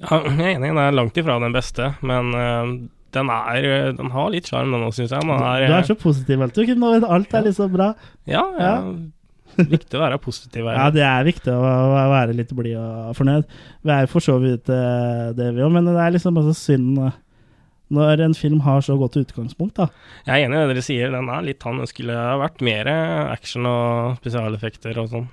Ja, 0.00 0.22
jeg 0.24 0.38
er 0.40 0.54
enig, 0.56 0.70
den 0.70 0.78
er 0.80 0.94
langt 0.96 1.18
ifra 1.20 1.36
den 1.42 1.52
beste, 1.52 1.90
men 2.00 2.30
den 3.12 3.28
er 3.28 3.92
Den 3.92 4.10
har 4.14 4.30
litt 4.32 4.46
sjarm, 4.48 4.70
den 4.72 4.86
òg, 4.86 4.94
syns 4.96 5.10
jeg. 5.12 5.20
Den 5.20 5.30
er, 5.36 5.66
Du 5.66 5.74
er 5.76 5.82
så 5.90 5.96
positiv. 5.98 6.40
Alt 6.40 7.34
er 7.34 7.42
liksom 7.44 7.72
bra. 7.74 7.90
Ja, 8.24 8.44
ja. 8.56 8.74
Viktig 9.56 9.98
å 9.98 10.02
være 10.02 10.20
positiv 10.22 10.68
her. 10.68 10.76
Ja, 10.78 10.90
det 10.94 11.02
er 11.06 11.26
viktig 11.26 11.52
å 11.54 11.60
være 12.12 12.36
litt 12.36 12.52
blid 12.56 12.78
og 12.80 13.16
fornøyd. 13.18 13.48
Vi 13.86 13.94
er 13.94 14.06
jo 14.06 14.12
for 14.12 14.24
så 14.24 14.36
vidt 14.42 14.70
eh, 14.72 15.26
det, 15.36 15.50
vi 15.56 15.64
òg, 15.64 15.72
men 15.74 15.88
det 15.88 15.96
er 15.98 16.14
liksom 16.14 16.36
bare 16.38 16.52
så 16.52 16.70
synd 16.70 17.00
eh, 17.06 17.18
når 17.90 18.22
en 18.28 18.36
film 18.38 18.60
har 18.62 18.84
så 18.86 18.94
godt 18.98 19.18
utgangspunkt, 19.18 19.80
da. 19.80 19.88
Jeg 20.28 20.36
er 20.36 20.46
enig 20.46 20.58
i 20.58 20.62
det 20.62 20.74
dere 20.76 20.84
sier, 20.86 21.10
den 21.10 21.30
er 21.34 21.42
litt 21.42 21.64
han. 21.66 21.80
Det 21.82 21.88
skulle 21.90 22.14
ha 22.14 22.36
vært 22.38 22.62
mer 22.62 22.90
action 22.92 23.66
og 23.66 24.20
spesialeffekter 24.20 25.00
og 25.02 25.10
sånn. 25.10 25.26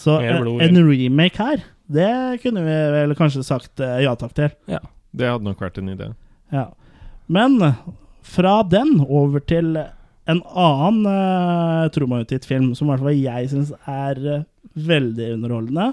Så 0.00 0.16
en, 0.24 0.48
en 0.64 0.80
remake 0.88 1.38
her, 1.38 1.62
det 1.90 2.10
kunne 2.42 2.64
vi 2.66 2.74
vel 2.96 3.14
kanskje 3.18 3.44
sagt 3.46 3.82
eh, 3.82 4.00
ja 4.06 4.16
takk 4.18 4.34
til. 4.38 4.50
Ja. 4.70 4.82
Det 5.14 5.26
hadde 5.26 5.46
nok 5.46 5.62
vært 5.62 5.78
en 5.78 5.90
idé. 5.90 6.10
Ja. 6.54 6.68
Men 7.30 7.58
fra 8.26 8.60
den 8.66 9.00
over 9.06 9.42
til 9.42 9.74
en 10.30 10.42
annen 10.46 11.06
uh, 11.06 11.88
Troma-utgitt 11.92 12.46
film 12.48 12.72
som 12.78 12.88
i 12.88 12.94
hvert 12.94 13.04
fall 13.04 13.18
jeg 13.18 13.50
syns 13.52 13.74
er 13.90 14.20
uh, 14.22 14.46
veldig 14.74 15.34
underholdende. 15.36 15.92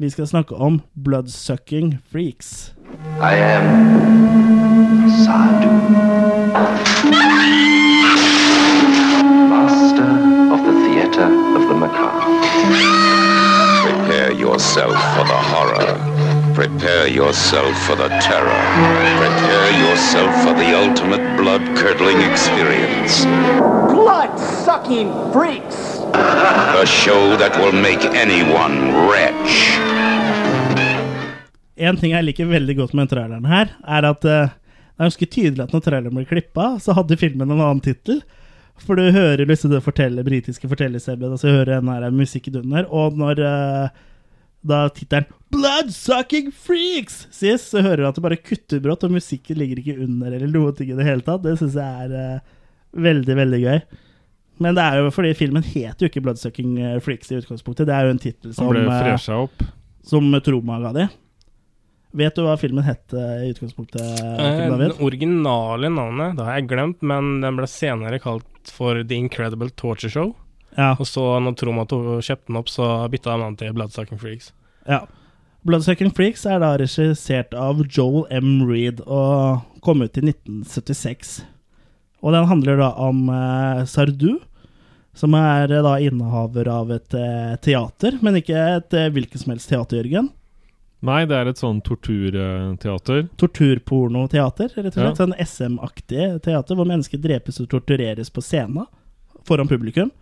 Vi 0.00 0.10
skal 0.12 0.28
snakke 0.30 0.56
om 0.56 0.80
Bloodsucking 0.94 1.98
Freaks. 2.12 2.72
I 3.20 3.34
am 3.36 3.66
Sadu. 5.24 5.74
master 9.50 10.10
of 10.54 10.60
the 10.64 10.74
theater 10.86 11.28
of 11.56 11.68
the 11.68 11.74
macabre. 11.74 12.24
Prepare 13.82 14.32
yourself 14.32 14.94
for 15.14 15.24
the 15.24 15.40
horror. 15.52 16.09
Prepare 16.60 17.08
yourself 17.08 17.74
for 17.86 17.96
the 17.96 18.08
terror. 18.20 18.60
Prepare 19.16 19.70
yourself 19.80 20.32
for 20.44 20.52
the 20.52 20.76
ultimate 20.76 21.24
blood-curdling 21.38 22.20
experience. 22.30 23.24
Blood-sucking 23.94 25.08
freaks! 25.32 26.00
A 26.12 26.84
show 26.84 27.34
that 27.38 27.56
will 27.56 27.72
make 27.72 28.04
anyone 28.04 28.92
retch. 29.08 29.80
En 31.76 31.96
ting 31.96 32.12
jeg 32.12 32.28
liker 32.28 32.52
veldig 32.52 32.76
godt 32.82 32.92
med 32.92 33.08
traileren 33.08 33.48
her, 33.48 33.72
er 33.80 34.10
at 34.10 34.28
eh, 34.28 34.52
det 34.52 35.00
er 35.00 35.08
ganske 35.08 35.32
tydelig 35.32 35.64
at 35.64 35.72
når 35.72 35.86
traileren 35.88 36.20
ble 36.20 36.28
klippa, 36.28 36.74
så 36.76 36.92
hadde 37.00 37.16
filmen 37.24 37.48
en 37.48 37.56
annen 37.56 37.80
tittel. 37.88 38.20
For 38.84 39.00
du 39.00 39.08
hører 39.16 39.48
liksom 39.48 39.72
det 39.72 39.80
fortelle, 39.88 40.28
britiske 40.28 40.68
og 40.68 41.40
så 41.40 41.48
hører 41.48 41.80
den 41.80 41.88
her 41.88 42.10
musikken 42.10 42.60
under. 42.60 42.84
Og 42.92 43.16
når 43.16 43.46
eh, 43.48 44.00
da 44.60 44.88
tittelen 44.92 45.39
'Bloodsucking 45.50 46.52
Freaks' 46.54 47.24
sies, 47.34 47.64
så 47.72 47.82
hører 47.82 48.04
du 48.04 48.08
at 48.08 48.18
det 48.18 48.22
bare 48.22 48.38
kutter 48.38 48.82
brått, 48.82 49.04
og 49.06 49.14
musikken 49.16 49.58
ligger 49.58 49.80
ikke 49.82 50.04
under 50.04 50.36
eller 50.36 50.52
noe 50.52 50.74
ting 50.76 50.92
i 50.92 50.98
det 50.98 51.06
hele 51.08 51.26
tatt. 51.26 51.42
Det 51.42 51.56
syns 51.58 51.78
jeg 51.78 52.06
er 52.06 52.38
uh, 52.38 52.44
veldig, 52.94 53.36
veldig 53.40 53.60
gøy. 53.64 53.80
Men 54.60 54.76
det 54.76 54.84
er 54.84 55.00
jo 55.00 55.10
fordi 55.14 55.32
filmen 55.34 55.64
heter 55.64 56.04
jo 56.04 56.10
ikke 56.10 56.22
'Bloodsucking 56.22 56.76
eh, 56.78 57.00
Freaks' 57.02 57.32
i 57.32 57.40
utgangspunktet. 57.40 57.88
Det 57.88 57.96
er 57.96 58.06
jo 58.06 58.14
en 58.14 58.22
tittel 58.22 58.54
som, 58.54 58.68
Han 58.70 59.38
opp. 59.40 59.64
som 60.04 60.40
Troma 60.44 60.78
ga 60.84 60.92
de. 60.98 61.08
Vet 62.20 62.34
du 62.34 62.42
hva 62.42 62.56
filmen 62.58 62.84
het 62.84 63.14
i 63.14 63.50
utgangspunktet? 63.52 64.02
Eh, 64.02 64.76
det 64.78 64.90
originale 64.98 65.88
navnet 65.88 66.36
det 66.36 66.46
har 66.46 66.58
jeg 66.58 66.68
glemt, 66.72 67.02
men 67.06 67.38
den 67.44 67.58
ble 67.58 67.68
senere 67.70 68.18
kalt 68.22 68.70
for 68.74 69.02
The 69.02 69.16
Incredible 69.16 69.70
Torture 69.70 70.10
Show. 70.10 70.34
Ja. 70.76 70.92
Og 70.98 71.06
så 71.08 71.22
når 71.42 71.56
Troma 71.58 71.86
kjøpte 71.86 72.50
den 72.50 72.58
opp, 72.60 72.70
så 72.70 72.90
bytta 73.10 73.32
de 73.32 73.42
navn 73.44 73.56
til 73.58 73.74
Bloodsucking 73.74 74.20
Freaks. 74.20 74.52
Ja. 74.86 75.04
Bloodsucking 75.66 76.12
Freaks 76.16 76.46
er 76.48 76.62
da 76.62 76.72
regissert 76.80 77.52
av 77.52 77.82
Joel 77.84 78.24
M. 78.32 78.62
Reed 78.64 79.02
og 79.04 79.60
kom 79.84 80.00
ut 80.00 80.16
i 80.16 80.22
1976. 80.24 81.42
Og 82.24 82.32
den 82.32 82.48
handler 82.48 82.80
da 82.80 82.88
om 83.00 83.26
eh, 83.32 83.82
Sardu, 83.88 84.38
som 85.16 85.36
er 85.36 85.68
eh, 85.68 85.82
da 85.84 85.98
innehaver 86.00 86.68
av 86.72 86.92
et 86.96 87.16
eh, 87.16 87.54
teater, 87.64 88.16
men 88.24 88.40
ikke 88.40 88.56
et 88.56 88.96
eh, 88.96 89.10
hvilket 89.12 89.42
som 89.42 89.52
helst 89.52 89.68
teater, 89.72 90.00
Jørgen. 90.00 90.30
Nei, 91.04 91.22
det 91.28 91.36
er 91.36 91.48
et 91.48 91.60
sånn 91.60 91.80
torturteater. 91.84 93.26
Torturpornoteater, 93.40 94.72
rett 94.76 94.90
og 94.90 94.96
slett. 94.96 95.12
Ja. 95.12 95.16
Sånn 95.16 95.36
SM-aktig 95.36 96.26
teater 96.44 96.76
hvor 96.76 96.88
mennesker 96.88 97.20
drepes 97.20 97.60
og 97.62 97.70
tortureres 97.72 98.32
på 98.32 98.44
scenen 98.44 98.88
foran 99.48 99.68
publikum. 99.68 100.12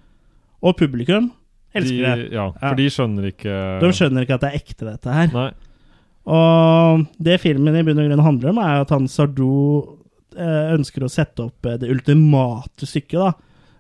Og 0.62 0.78
publikum 0.78 1.32
elsker 1.74 1.98
De, 1.98 2.22
det. 2.22 2.28
ja, 2.36 2.46
for 2.62 2.78
de 2.78 2.86
skjønner 2.90 3.26
ikke 3.32 3.56
De 3.82 3.90
skjønner 3.92 4.24
ikke 4.24 4.34
at 4.38 4.44
det 4.46 4.50
er 4.52 4.60
ekte, 4.62 4.86
dette 4.88 5.12
her. 5.18 5.32
Nei. 5.34 5.50
Og 6.28 7.04
det 7.24 7.38
filmen 7.40 7.76
i 7.78 7.82
bunn 7.86 8.00
og 8.02 8.08
grunn 8.10 8.24
handler 8.26 8.50
om, 8.52 8.58
er 8.60 8.82
at 8.82 8.90
han 8.92 9.06
Sardo 9.08 9.50
eh, 10.36 10.74
ønsker 10.76 11.04
å 11.06 11.12
sette 11.12 11.46
opp 11.48 11.66
eh, 11.68 11.78
det 11.80 11.88
ultimate 11.92 12.88
stykket, 12.88 13.20
da. 13.20 13.32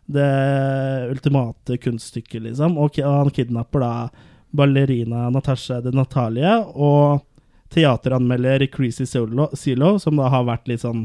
Det 0.08 0.28
ultimate 1.12 1.76
kunststykket, 1.84 2.46
liksom. 2.46 2.78
Og 2.80 2.96
han 3.04 3.28
kidnapper 3.36 3.82
da 3.84 3.90
ballerina 4.56 5.26
Natasha 5.34 5.82
de 5.84 5.92
Natalie 5.92 6.54
og 6.72 7.20
teateranmelder 7.74 8.64
Creasy 8.72 9.04
Zilo, 9.04 9.90
som 10.00 10.16
da 10.16 10.30
har 10.32 10.46
vært 10.48 10.70
litt 10.70 10.80
sånn 10.80 11.02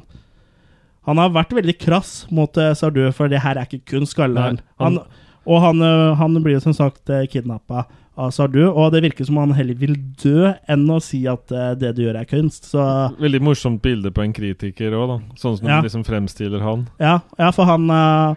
Han 1.04 1.20
har 1.20 1.34
vært 1.36 1.52
veldig 1.52 1.76
krass 1.82 2.14
mot 2.32 2.56
Sardou, 2.56 2.78
Sardu, 2.80 3.02
for 3.12 3.28
det 3.28 3.42
her 3.44 3.60
er 3.60 3.68
ikke 3.68 3.84
kunst, 3.98 4.16
kaller. 4.16 4.56
Han- 4.56 4.62
han. 4.80 5.02
Og 5.46 5.60
han, 5.62 5.82
eh, 5.84 6.14
han 6.20 6.40
blir 6.44 6.58
jo 6.58 6.64
som 6.64 6.76
sagt 6.78 7.10
uh, 7.12 7.26
kidnappa 7.28 7.86
av 8.16 8.30
Sardu, 8.32 8.62
og 8.70 8.92
det 8.94 9.02
virker 9.08 9.26
som 9.26 9.40
han 9.42 9.54
heller 9.58 9.78
vil 9.80 9.96
dø 10.22 10.52
enn 10.70 10.84
å 10.94 11.00
si 11.02 11.24
at 11.30 11.50
eh, 11.52 11.72
det 11.82 11.96
du 11.98 12.04
gjør, 12.06 12.20
er 12.22 12.30
kunst. 12.30 12.68
Så 12.70 12.84
Veldig 13.18 13.42
morsomt 13.42 13.82
bilde 13.82 14.12
på 14.14 14.22
en 14.22 14.34
kritiker 14.36 14.94
òg, 14.94 15.08
da. 15.10 15.38
Sånn 15.42 15.58
som 15.58 15.68
Ja. 15.70 15.80
de 15.82 15.88
liksom 15.90 16.06
fremstiller 16.06 16.62
han. 16.62 16.88
Ja, 17.02 17.22
ja 17.40 17.52
for 17.52 17.66
han 17.70 17.90
eh, 17.90 18.36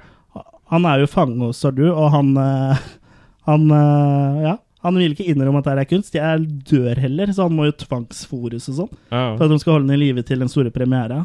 Han 0.72 0.84
er 0.88 0.98
jo 0.98 1.06
fange 1.06 1.38
hos 1.44 1.60
Sardu, 1.62 1.84
og 1.92 2.10
han 2.10 2.32
eh, 2.36 2.86
Han 3.46 3.70
eh, 3.70 4.40
Ja. 4.48 4.56
Han 4.86 4.94
vil 5.00 5.14
ikke 5.16 5.26
innrømme 5.26 5.58
at 5.58 5.66
det 5.66 5.82
er 5.82 5.88
kunst. 5.90 6.14
Jeg 6.14 6.42
dør 6.68 6.98
heller, 7.02 7.26
så 7.34 7.48
han 7.48 7.56
må 7.56 7.64
jo 7.66 7.72
tvangsfòres 7.74 8.68
og 8.70 8.74
sånn. 8.76 8.90
Ja. 9.10 9.22
For 9.34 9.44
at 9.46 9.50
de 9.50 9.58
skal 9.58 9.72
holde 9.74 9.88
den 9.88 9.96
i 9.96 10.04
live 10.04 10.22
til 10.22 10.38
den 10.38 10.50
store 10.52 10.70
premiera. 10.70 11.24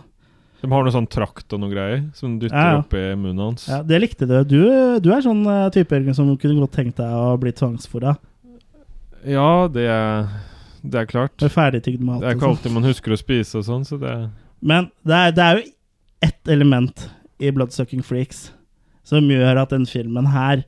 De 0.62 0.70
har 0.70 0.86
noe 0.86 0.94
sånn 0.94 1.10
trakt 1.10 1.54
og 1.56 1.62
noe 1.64 1.72
greier 1.72 2.04
som 2.18 2.36
dytter 2.42 2.58
Ja, 2.58 2.74
ja. 2.76 2.82
opp 2.84 2.94
i 2.94 3.04
munnen 3.18 3.42
hans. 3.42 3.66
Ja, 3.70 3.82
det 3.86 3.98
likte 4.04 4.28
du. 4.30 4.36
Du, 4.46 4.60
du 5.02 5.10
er 5.14 5.24
sånn 5.26 5.42
eh, 5.50 5.68
type 5.74 5.98
Jørgen, 5.98 6.18
som 6.18 6.30
kunne 6.38 6.60
godt 6.62 6.76
tenkt 6.78 7.02
deg 7.02 7.16
å 7.18 7.34
bli 7.42 7.54
tvangsfora. 7.58 8.16
Ja, 9.26 9.68
det 9.74 9.88
er, 9.90 10.30
det 10.82 11.02
er 11.02 11.10
klart. 11.10 11.36
Med 11.42 11.54
ferdigtygd 11.54 12.06
mat. 12.06 12.22
Det 12.22 12.30
er 12.30 12.38
ikke 12.38 12.46
sånn. 12.46 12.58
alltid 12.58 12.76
man 12.78 12.90
husker 12.90 13.16
å 13.16 13.20
spise 13.20 13.62
og 13.62 13.68
sånn, 13.68 13.88
så 13.90 13.98
det 14.02 14.16
Men 14.62 14.92
det 15.08 15.18
er, 15.18 15.36
det 15.38 15.48
er 15.48 15.60
jo 15.60 15.66
ett 16.30 16.54
element 16.54 17.08
i 17.42 17.50
Bloodsucking 17.54 18.06
Freaks 18.06 18.52
som 19.08 19.26
gjør 19.30 19.64
at 19.64 19.74
den 19.74 19.88
filmen 19.90 20.30
her 20.32 20.62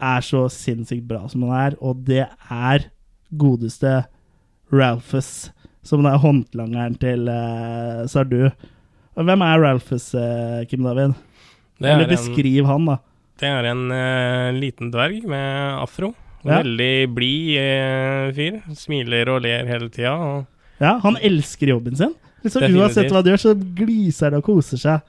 er 0.00 0.24
så 0.24 0.46
sinnssykt 0.52 1.04
bra 1.10 1.26
som 1.28 1.42
den 1.44 1.52
er, 1.52 1.76
og 1.82 2.04
det 2.06 2.24
er 2.48 2.88
godeste 3.36 4.06
Ralphus, 4.72 5.50
som 5.86 6.06
er 6.06 6.20
håndlangeren 6.22 6.96
til 7.00 7.28
uh, 7.28 8.04
Sardu. 8.08 8.48
Hvem 9.18 9.42
er 9.42 9.60
Ralphus, 9.64 10.12
eh, 10.14 10.64
Kim 10.70 10.84
David? 10.86 11.14
Det 11.78 11.88
er 11.88 11.94
Eller 11.96 12.06
en- 12.08 12.14
beskriv 12.14 12.66
han, 12.66 12.84
da. 12.86 12.98
Det 13.38 13.48
er 13.48 13.66
en 13.70 13.90
eh, 13.94 14.52
liten 14.58 14.90
dverg 14.90 15.24
med 15.26 15.82
afro. 15.82 16.12
Ja. 16.44 16.60
Veldig 16.62 17.14
blid 17.14 17.56
eh, 17.58 18.32
fyr. 18.34 18.60
Smiler 18.78 19.28
og 19.34 19.42
ler 19.42 19.66
hele 19.66 19.88
tida. 19.90 20.46
Ja, 20.80 20.98
han 21.02 21.16
elsker 21.22 21.72
jobben 21.74 21.96
sin. 21.98 22.14
Liksom, 22.44 22.62
uansett 22.78 23.10
hva 23.10 23.18
han 23.18 23.30
gjør, 23.32 23.40
så 23.42 23.54
gliser 23.58 24.30
det 24.30 24.38
og 24.38 24.46
koser 24.46 24.78
seg. 24.78 25.00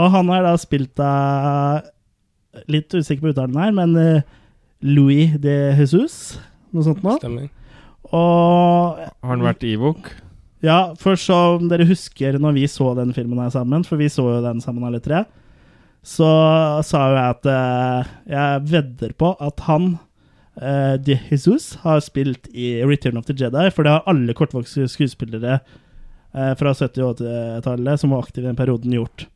Og 0.00 0.10
han 0.10 0.30
har 0.32 0.42
da 0.48 0.54
spilt 0.58 0.98
av 1.04 1.84
Litt 2.70 2.92
usikker 2.94 3.18
på 3.20 3.32
uttalen 3.32 3.56
her, 3.58 3.72
men 3.74 3.96
eh, 3.98 4.20
Louis 4.86 5.32
de 5.42 5.54
Jesus, 5.74 6.36
noe 6.70 6.84
sånt 6.86 7.00
noe. 7.02 7.16
Stemmer. 7.18 7.48
Og 8.14 9.00
Har 9.00 9.32
han 9.32 9.42
vært 9.42 9.64
Ivok? 9.66 10.06
Ja, 10.64 10.94
for 10.96 11.18
som 11.20 11.66
dere 11.68 11.84
husker 11.88 12.38
når 12.40 12.54
vi 12.56 12.66
så 12.70 12.94
den 12.96 13.12
filmen 13.16 13.40
her 13.42 13.50
sammen, 13.52 13.84
for 13.84 14.00
vi 14.00 14.08
så 14.12 14.24
jo 14.24 14.42
den 14.44 14.62
sammen 14.64 14.86
alle 14.88 15.02
tre, 15.04 15.24
så 16.04 16.28
sa 16.84 17.02
jo 17.10 17.16
jeg 17.18 17.34
at 17.34 17.48
eh, 17.52 18.12
jeg 18.32 18.64
vedder 18.70 19.12
på 19.20 19.30
at 19.40 19.62
han 19.68 19.94
eh, 20.60 20.96
De 21.00 21.16
Jesus 21.30 21.74
har 21.84 22.00
spilt 22.04 22.48
i 22.52 22.74
Return 22.84 23.16
of 23.20 23.28
the 23.28 23.36
Jedi, 23.36 23.66
for 23.72 23.84
det 23.84 23.94
har 23.94 24.08
alle 24.10 24.36
kortvokste 24.36 24.88
skuespillere 24.92 25.58
eh, 25.60 26.52
fra 26.60 26.74
70- 26.76 27.04
og 27.06 27.20
80-tallet 27.22 28.00
som 28.00 28.12
var 28.12 28.24
aktive 28.24 28.44
i 28.44 28.50
den 28.50 28.58
perioden, 28.60 28.92
gjort. 28.96 29.26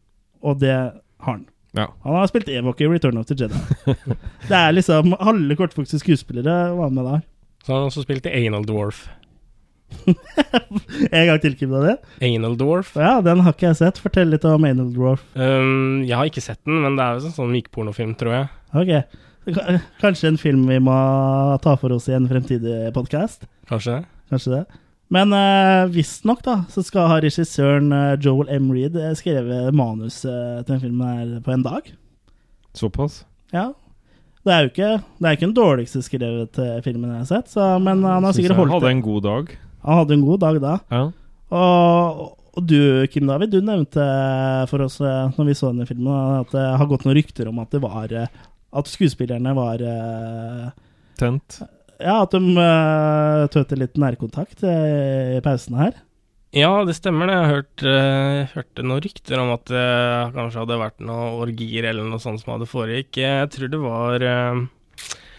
Og 0.45 0.61
det 0.61 0.75
har 0.77 1.33
han. 1.33 1.47
Ja. 1.77 1.91
Han 2.05 2.17
har 2.17 2.29
spilt 2.31 2.49
Evok 2.53 2.81
i 2.81 2.89
Return 2.89 3.21
of 3.21 3.29
the 3.29 3.37
Jedi. 3.37 3.59
det 4.49 4.57
er 4.57 4.73
liksom 4.77 5.13
Alle 5.21 5.57
kortvokste 5.59 6.01
skuespillere 6.01 6.73
var 6.77 6.93
med 6.93 7.05
der. 7.05 7.25
så 7.65 7.73
har 7.73 7.81
han 7.83 7.91
også 7.93 8.05
spilt 8.07 8.29
i 8.29 8.47
Anal 8.47 8.65
Dwarf. 8.65 9.07
En 11.13 11.27
gang 11.29 11.41
til, 11.43 11.55
Kim, 11.59 11.71
Daniel. 11.73 11.99
det? 12.19 12.27
Anal 12.29 12.57
Dwarf. 12.61 12.95
Ja, 12.99 13.19
den 13.25 13.41
har 13.45 13.55
ikke 13.55 13.69
jeg 13.71 13.79
sett. 13.81 14.01
Fortell 14.03 14.31
litt 14.33 14.45
om 14.49 14.65
Anal 14.69 14.91
Dwarf. 14.95 15.23
Um, 15.37 16.03
jeg 16.07 16.17
har 16.17 16.29
ikke 16.31 16.45
sett 16.45 16.61
den, 16.69 16.81
men 16.85 16.97
det 16.99 17.05
er 17.05 17.19
jo 17.19 17.29
en 17.31 17.37
sånn 17.37 17.53
mikpornofilm, 17.55 18.15
tror 18.21 18.35
jeg. 18.35 18.51
Ok. 18.83 18.93
K- 19.49 19.79
Kanskje 20.03 20.29
en 20.33 20.41
film 20.41 20.67
vi 20.69 20.77
må 20.85 20.97
ta 21.65 21.77
for 21.81 21.95
oss 21.97 22.09
i 22.11 22.17
en 22.17 22.29
fremtidig 22.29 22.91
podkast? 22.97 23.47
Kanskje. 23.71 24.03
Kanskje 24.33 24.55
det. 24.59 24.63
Men 25.15 25.33
uh, 25.33 25.87
visstnok 25.89 26.43
da, 26.45 26.59
så 26.69 26.83
skal 26.85 27.09
ha 27.09 27.17
regissøren 27.25 27.89
eh, 27.97 28.11
Joel 28.21 28.51
M. 28.59 28.67
Reed 28.77 28.97
eh, 29.01 29.15
skrevet 29.17 29.73
manus 29.73 30.19
til 30.21 30.67
den 30.69 30.83
filmen 30.83 31.07
her 31.09 31.31
på 31.47 31.55
en 31.55 31.65
dag. 31.65 31.89
Såpass? 32.77 33.23
Ja. 33.57 33.71
Det 34.45 34.53
er 34.53 34.67
jo 34.67 34.69
ikke, 34.71 34.91
det 35.17 35.29
er 35.31 35.39
ikke 35.39 35.47
den 35.49 35.57
dårligste 35.57 36.03
skrevet 36.05 36.61
filmen 36.85 37.11
jeg 37.15 37.23
har 37.25 37.31
sett, 37.31 37.49
så, 37.53 37.71
men 37.81 38.05
han 38.05 38.25
har 38.25 38.37
sikkert 38.37 38.53
jeg 38.55 38.61
holdt 38.61 38.77
hadde 38.77 38.93
en 38.95 39.03
god 39.05 39.25
dag. 39.25 39.51
Han 39.89 40.03
hadde 40.03 40.19
en 40.19 40.27
god 40.27 40.43
dag 40.45 40.61
da. 40.61 40.75
Ja. 40.93 41.05
Og, 41.57 42.21
og 42.59 42.67
du, 42.69 43.07
Kim 43.09 43.29
David, 43.31 43.55
du 43.55 43.65
nevnte 43.65 44.05
for 44.69 44.85
oss 44.85 44.99
eh, 45.01 45.33
når 45.39 45.49
vi 45.49 45.57
så 45.57 45.73
denne 45.73 45.89
filmen, 45.89 46.43
at 46.43 46.53
det 46.53 46.67
har 46.81 46.91
gått 46.91 47.07
noen 47.07 47.17
rykter 47.17 47.49
om 47.49 47.63
at 47.63 47.73
det 47.73 47.81
var 47.85 48.13
eh, 48.13 48.29
At 48.77 48.91
skuespillerne 48.91 49.55
var 49.57 49.81
eh, 49.81 50.67
Tent. 51.19 51.63
Ja, 51.99 52.21
at 52.23 52.31
de 52.31 52.53
uh, 52.55 53.79
litt 53.81 53.97
nærkontakt 53.99 54.61
i 54.63 55.41
pausene 55.43 55.81
her. 55.81 55.97
Ja, 56.55 56.71
det 56.87 56.95
stemmer 56.97 57.29
det. 57.29 57.35
Jeg 57.35 57.51
hørte, 57.51 57.67
hørt, 57.75 57.83
eh, 57.91 58.53
hørte 58.55 58.85
noen 58.87 59.03
rykter 59.05 59.43
om 59.43 59.51
at 59.53 59.65
det 59.69 59.89
kanskje 60.37 60.63
hadde 60.63 60.79
vært 60.81 61.03
noen 61.05 61.41
orgier 61.43 61.89
eller 61.91 62.07
noe 62.07 62.23
sånt 62.23 62.41
som 62.41 62.55
hadde 62.55 62.71
foregikk. 62.71 63.19
Jeg 63.21 63.51
tror 63.53 63.73
det 63.73 63.81
var 63.83 64.25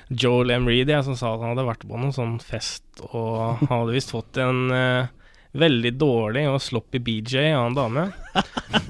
Joel 0.10 0.52
M. 0.58 0.68
Reed 0.70 0.90
jeg, 0.90 1.06
som 1.06 1.18
sa 1.18 1.36
at 1.36 1.44
han 1.44 1.54
hadde 1.54 1.68
vært 1.68 1.86
på 1.86 1.98
noen 1.98 2.16
sånn 2.16 2.38
fest, 2.42 2.86
og 3.12 3.60
han 3.62 3.70
hadde 3.70 3.96
visst 3.96 4.14
fått 4.14 4.40
en 4.42 4.72
uh, 4.74 5.10
veldig 5.58 5.92
dårlig 5.98 6.44
og 6.50 6.60
sloppy 6.62 7.02
BJ 7.02 7.52
av 7.54 7.68
en 7.70 7.78
dame. 7.78 8.06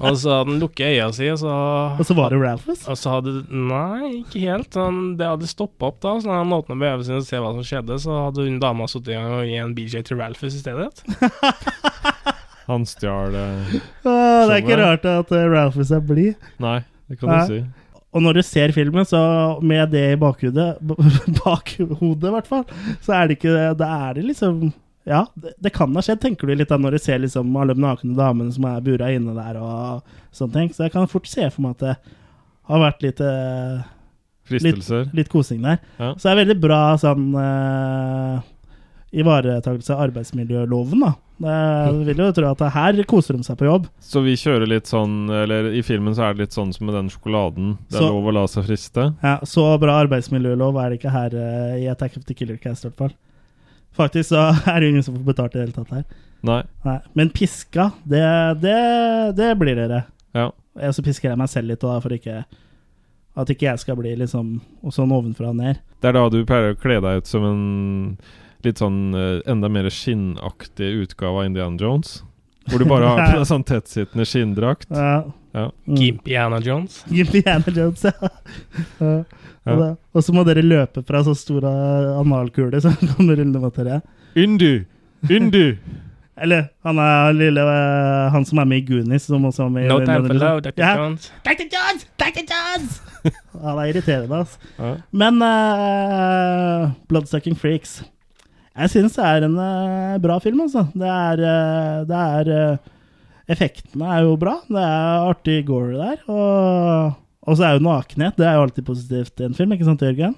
Og 0.00 0.16
så 0.20 0.32
hadde 0.32 0.54
han 0.54 0.60
lukket 0.60 0.94
øya 0.94 1.08
si, 1.16 1.28
og 1.32 1.38
så 1.40 1.52
Og 1.96 2.04
så 2.08 2.16
var 2.16 2.32
det 2.32 2.40
Ralphus? 2.40 2.84
Og 2.88 2.98
så 3.00 3.14
hadde 3.16 3.34
Nei, 3.48 4.22
ikke 4.22 4.44
helt. 4.44 4.76
Han, 4.76 5.14
det 5.20 5.28
hadde 5.28 5.48
stoppa 5.48 5.88
opp 5.90 6.00
da. 6.04 6.16
Så 6.20 6.28
da 6.28 6.40
han 6.42 6.56
åpna 6.56 6.76
øynene 6.76 7.06
sine 7.06 7.20
og 7.22 7.28
se 7.28 7.40
hva 7.40 7.52
som 7.56 7.66
skjedde, 7.66 8.00
så 8.04 8.18
hadde 8.26 8.48
hun 8.48 8.60
dama 8.62 8.88
sittet 8.90 9.16
og 9.20 9.44
gi 9.48 9.60
en 9.60 9.76
BJ 9.76 10.04
til 10.08 10.20
Ralphus 10.20 10.56
i 10.58 10.64
stedet. 10.64 11.04
Han 12.70 12.84
stjal 12.86 13.34
uh, 13.34 13.70
Ah, 14.06 14.46
det 14.46 14.52
er 14.52 14.60
ikke 14.60 14.76
rart 14.78 15.06
at 15.08 15.32
uh, 15.34 15.46
Ralphus 15.50 15.90
er 15.90 16.04
blid. 16.06 16.50
Nei, 16.62 16.76
det 17.10 17.18
kan 17.18 17.32
du 17.32 17.48
si. 17.48 17.56
Og 18.10 18.24
når 18.24 18.40
du 18.40 18.42
ser 18.42 18.72
filmen, 18.74 19.06
så 19.06 19.20
med 19.62 19.92
det 19.94 20.04
i 20.12 20.18
bakhodet, 20.18 20.80
bakhodet 21.44 22.30
i 22.30 22.32
hvert 22.34 22.48
fall, 22.48 22.64
så 23.04 23.14
er 23.14 23.28
det 23.28 23.38
ikke 23.38 23.68
Da 23.78 23.90
er 24.08 24.18
det 24.18 24.24
liksom 24.32 24.72
Ja, 25.08 25.24
det, 25.38 25.54
det 25.62 25.72
kan 25.74 25.94
ha 25.96 26.02
skjedd, 26.04 26.20
tenker 26.22 26.50
du 26.50 26.54
litt 26.58 26.70
da 26.70 26.78
når 26.78 26.98
du 26.98 27.02
ser 27.02 27.22
liksom 27.22 27.54
alle 27.56 27.76
de 27.76 27.84
nakne 27.84 28.18
damene 28.18 28.52
som 28.54 28.66
er 28.68 28.82
bura 28.84 29.12
inne 29.14 29.32
der 29.38 29.60
og 29.62 30.16
sånne 30.36 30.56
ting. 30.58 30.74
Så 30.74 30.84
jeg 30.86 30.94
kan 30.94 31.08
fort 31.10 31.30
se 31.30 31.46
for 31.48 31.64
meg 31.64 31.78
at 31.78 31.86
det 31.86 31.94
har 32.70 32.84
vært 32.84 33.06
litt 33.06 33.22
eh, 33.24 33.80
Fristelser. 34.50 35.06
Litt, 35.06 35.16
litt 35.20 35.30
kosing 35.30 35.62
der. 35.62 35.78
Ja. 35.98 36.12
Så 36.16 36.26
det 36.26 36.32
er 36.32 36.40
veldig 36.42 36.56
bra 36.62 36.80
sånn 36.98 37.26
uh, 37.38 38.40
ivaretakelse 39.12 39.94
av 39.94 40.04
arbeidsmiljøloven, 40.08 41.02
da. 41.02 41.12
Jeg 41.40 42.02
vil 42.04 42.18
jo 42.20 42.26
tro 42.36 42.50
at 42.50 42.62
her 42.74 42.98
koser 43.08 43.38
de 43.38 43.46
seg 43.46 43.56
på 43.58 43.64
jobb. 43.64 43.86
Så 44.04 44.20
vi 44.22 44.34
kjører 44.36 44.68
litt 44.68 44.90
sånn 44.90 45.30
Eller 45.32 45.70
i 45.72 45.80
filmen 45.80 46.12
så 46.12 46.26
er 46.26 46.34
det 46.36 46.42
litt 46.44 46.52
sånn 46.56 46.74
som 46.76 46.84
med 46.84 46.94
den 46.98 47.08
sjokoladen. 47.08 47.78
Det 47.88 47.96
er 47.96 48.04
Så- 48.04 48.10
lov 48.12 48.28
å 48.28 48.34
la 48.36 48.44
seg 48.46 48.66
friste. 48.68 49.06
Ja, 49.22 49.38
Så 49.42 49.64
bra 49.80 49.96
arbeidsmiljølov 50.04 50.76
er 50.84 50.90
det 50.90 51.00
ikke 51.00 51.10
her 51.14 51.34
uh, 51.34 51.80
i 51.80 51.88
Attack 51.88 52.18
of 52.18 52.26
the 52.26 52.34
Killer 52.34 52.58
Cast, 52.60 52.84
i 52.84 52.88
hvert 52.90 52.96
fall. 52.98 53.14
Faktisk 53.96 54.30
så 54.34 54.50
er 54.68 54.80
det 54.80 54.90
ingen 54.90 55.02
som 55.02 55.16
får 55.16 55.24
betalt 55.24 55.54
i 55.54 55.58
det 55.58 55.64
hele 55.68 55.78
tatt 55.80 55.90
her. 55.96 56.04
Nei. 56.42 56.62
Men 57.14 57.30
piska, 57.30 57.90
det, 58.04 58.20
det, 58.60 59.36
det 59.36 59.58
blir 59.58 59.76
dere. 59.76 60.04
Ja. 60.36 60.50
Og 60.76 60.94
så 60.94 61.02
pisker 61.02 61.30
jeg 61.30 61.38
meg 61.40 61.48
selv 61.48 61.68
litt, 61.72 61.80
da, 61.80 61.98
for 62.00 62.12
ikke 62.14 62.44
at 63.40 63.48
ikke 63.52 63.66
jeg 63.68 63.78
skal 63.82 63.96
bli 63.96 64.12
liksom 64.18 64.60
sånn 64.92 65.12
ovenfra 65.14 65.50
og 65.52 65.56
ned. 65.56 65.80
Det 66.02 66.10
er 66.10 66.16
da 66.16 66.28
du 66.28 66.40
pleier 66.44 66.74
å 66.74 66.78
kle 66.80 67.00
deg 67.00 67.22
ut 67.22 67.26
som 67.30 67.44
en 67.46 67.62
litt 68.66 68.80
sånn 68.82 69.14
eh, 69.16 69.40
enda 69.50 69.70
mer 69.72 69.88
skinnaktig 69.92 70.90
utgave 71.04 71.42
av 71.42 71.50
Indiana 71.50 71.80
Jones. 71.80 72.20
Hvor 72.70 72.82
du 72.82 72.86
bare 72.88 73.08
har 73.08 73.22
på 73.32 73.38
deg 73.40 73.48
sånn 73.48 73.66
tettsittende 73.66 74.26
skinndrakt. 74.28 74.90
Ja. 74.94 75.22
Ja. 75.52 75.66
Gimpiana 75.84 76.60
Jones. 76.62 77.00
Gimpiana 77.10 77.72
Jones, 77.74 78.04
ja. 78.06 78.12
ja. 79.00 79.14
Og, 79.70 79.80
og 80.14 80.22
så 80.24 80.34
må 80.34 80.44
dere 80.46 80.62
løpe 80.62 81.02
fra 81.06 81.24
så 81.26 81.34
store 81.36 81.70
analkuler 82.20 82.82
som 82.84 82.94
kommer 83.16 83.40
rullende 83.40 83.62
mot 83.62 83.74
dere. 83.74 84.00
Indy! 84.38 84.84
Indy! 85.28 85.74
Eller 86.40 86.70
han 86.86 86.96
er 87.02 87.34
lille 87.36 87.60
eh, 87.68 88.30
Han 88.32 88.46
som 88.48 88.62
er 88.62 88.68
med 88.70 88.80
i 88.80 88.84
Goonies. 88.88 89.26
Som 89.28 89.44
også 89.44 89.66
er 89.66 89.74
med 89.74 89.84
i 89.84 89.90
No 89.90 89.98
time 90.00 90.22
for 90.24 90.38
love, 90.38 90.62
Dr. 90.64 90.78
Ja. 90.80 90.94
Jones. 90.96 91.26
Dr. 91.44 91.66
Jones! 91.74 92.06
Dr. 92.22 92.46
Jones! 92.48 93.00
han 93.52 93.82
er 93.82 93.90
irriterende, 93.90 94.38
altså. 94.38 94.70
Ja. 94.78 94.94
Men 95.12 95.42
uh, 95.44 96.94
Bloodsucking 97.10 97.58
Freaks 97.60 97.98
Jeg 98.78 98.90
syns 98.92 99.16
det 99.18 99.24
er 99.26 99.46
en 99.48 99.56
eh, 99.58 100.18
bra 100.22 100.38
film, 100.42 100.60
altså. 100.66 100.84
Det 100.94 101.08
er, 101.10 101.40
eh, 101.42 102.04
det 102.08 102.20
er 102.26 102.50
eh, 102.54 102.90
Effektene 103.50 104.06
er 104.14 104.22
jo 104.28 104.36
bra. 104.38 104.60
Det 104.70 104.78
er 104.78 105.24
artig 105.32 105.56
gore 105.66 105.96
der. 105.98 106.20
Og, 106.30 107.16
og 107.50 107.56
så 107.58 107.66
er 107.66 107.74
jo 107.78 107.82
nakenhet. 107.88 108.36
Det 108.38 108.46
er 108.46 108.54
jo 108.54 108.62
alltid 108.68 108.86
positivt 108.86 109.42
i 109.42 109.48
en 109.48 109.56
film, 109.58 109.74
ikke 109.74 109.88
sant, 109.88 110.04
Jørgen? 110.06 110.36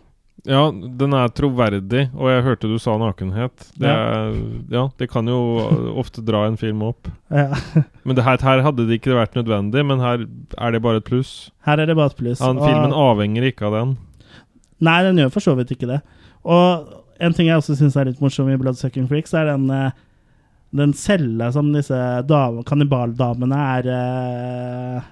Ja, 0.48 0.62
den 0.72 1.12
er 1.14 1.28
troverdig, 1.30 2.06
og 2.18 2.26
jeg 2.32 2.42
hørte 2.42 2.66
du 2.72 2.78
sa 2.82 2.96
nakenhet. 2.98 3.52
Det, 3.76 3.84
Ja. 3.86 3.92
er, 4.24 4.32
ja, 4.72 4.86
det 4.98 5.06
kan 5.12 5.28
jo 5.30 5.36
ofte 6.00 6.24
dra 6.26 6.46
en 6.48 6.56
film 6.58 6.80
opp. 6.88 7.06
Ja. 7.30 7.52
Men 8.08 8.16
det 8.18 8.24
her, 8.26 8.40
her 8.42 8.64
hadde 8.64 8.88
det 8.88 8.96
ikke 8.98 9.14
vært 9.20 9.36
nødvendig, 9.38 9.84
men 9.86 10.00
her 10.02 10.24
er 10.58 10.72
det 10.74 10.80
bare 10.82 10.98
et 10.98 11.06
pluss. 11.06 11.52
Her 11.68 11.78
er 11.78 11.86
det 11.92 11.94
bare 12.00 12.10
et 12.10 12.18
pluss. 12.18 12.40
Og- 12.42 12.58
filmen 12.64 12.96
avhenger 12.96 13.46
ikke 13.52 13.68
av 13.68 13.76
den. 13.76 13.92
Nei, 14.82 14.96
den 15.06 15.20
gjør 15.22 15.30
for 15.36 15.44
så 15.44 15.54
vidt 15.60 15.70
ikke 15.76 15.86
det. 15.92 16.00
Og 16.42 16.88
en 17.22 17.36
ting 17.36 17.48
jeg 17.50 17.60
også 17.60 17.76
syns 17.78 17.96
er 17.96 18.08
litt 18.10 18.20
morsom 18.22 18.50
i 18.52 18.58
Bloodsucking 18.60 19.06
Freaks, 19.10 19.32
er 19.38 19.52
den, 19.52 19.68
eh, 19.70 19.90
den 20.74 20.92
cella 20.96 21.50
som 21.54 21.68
disse 21.74 21.96
dame- 22.28 22.64
kannibaldamene 22.68 23.58
er 23.78 23.90
eh, 23.96 25.10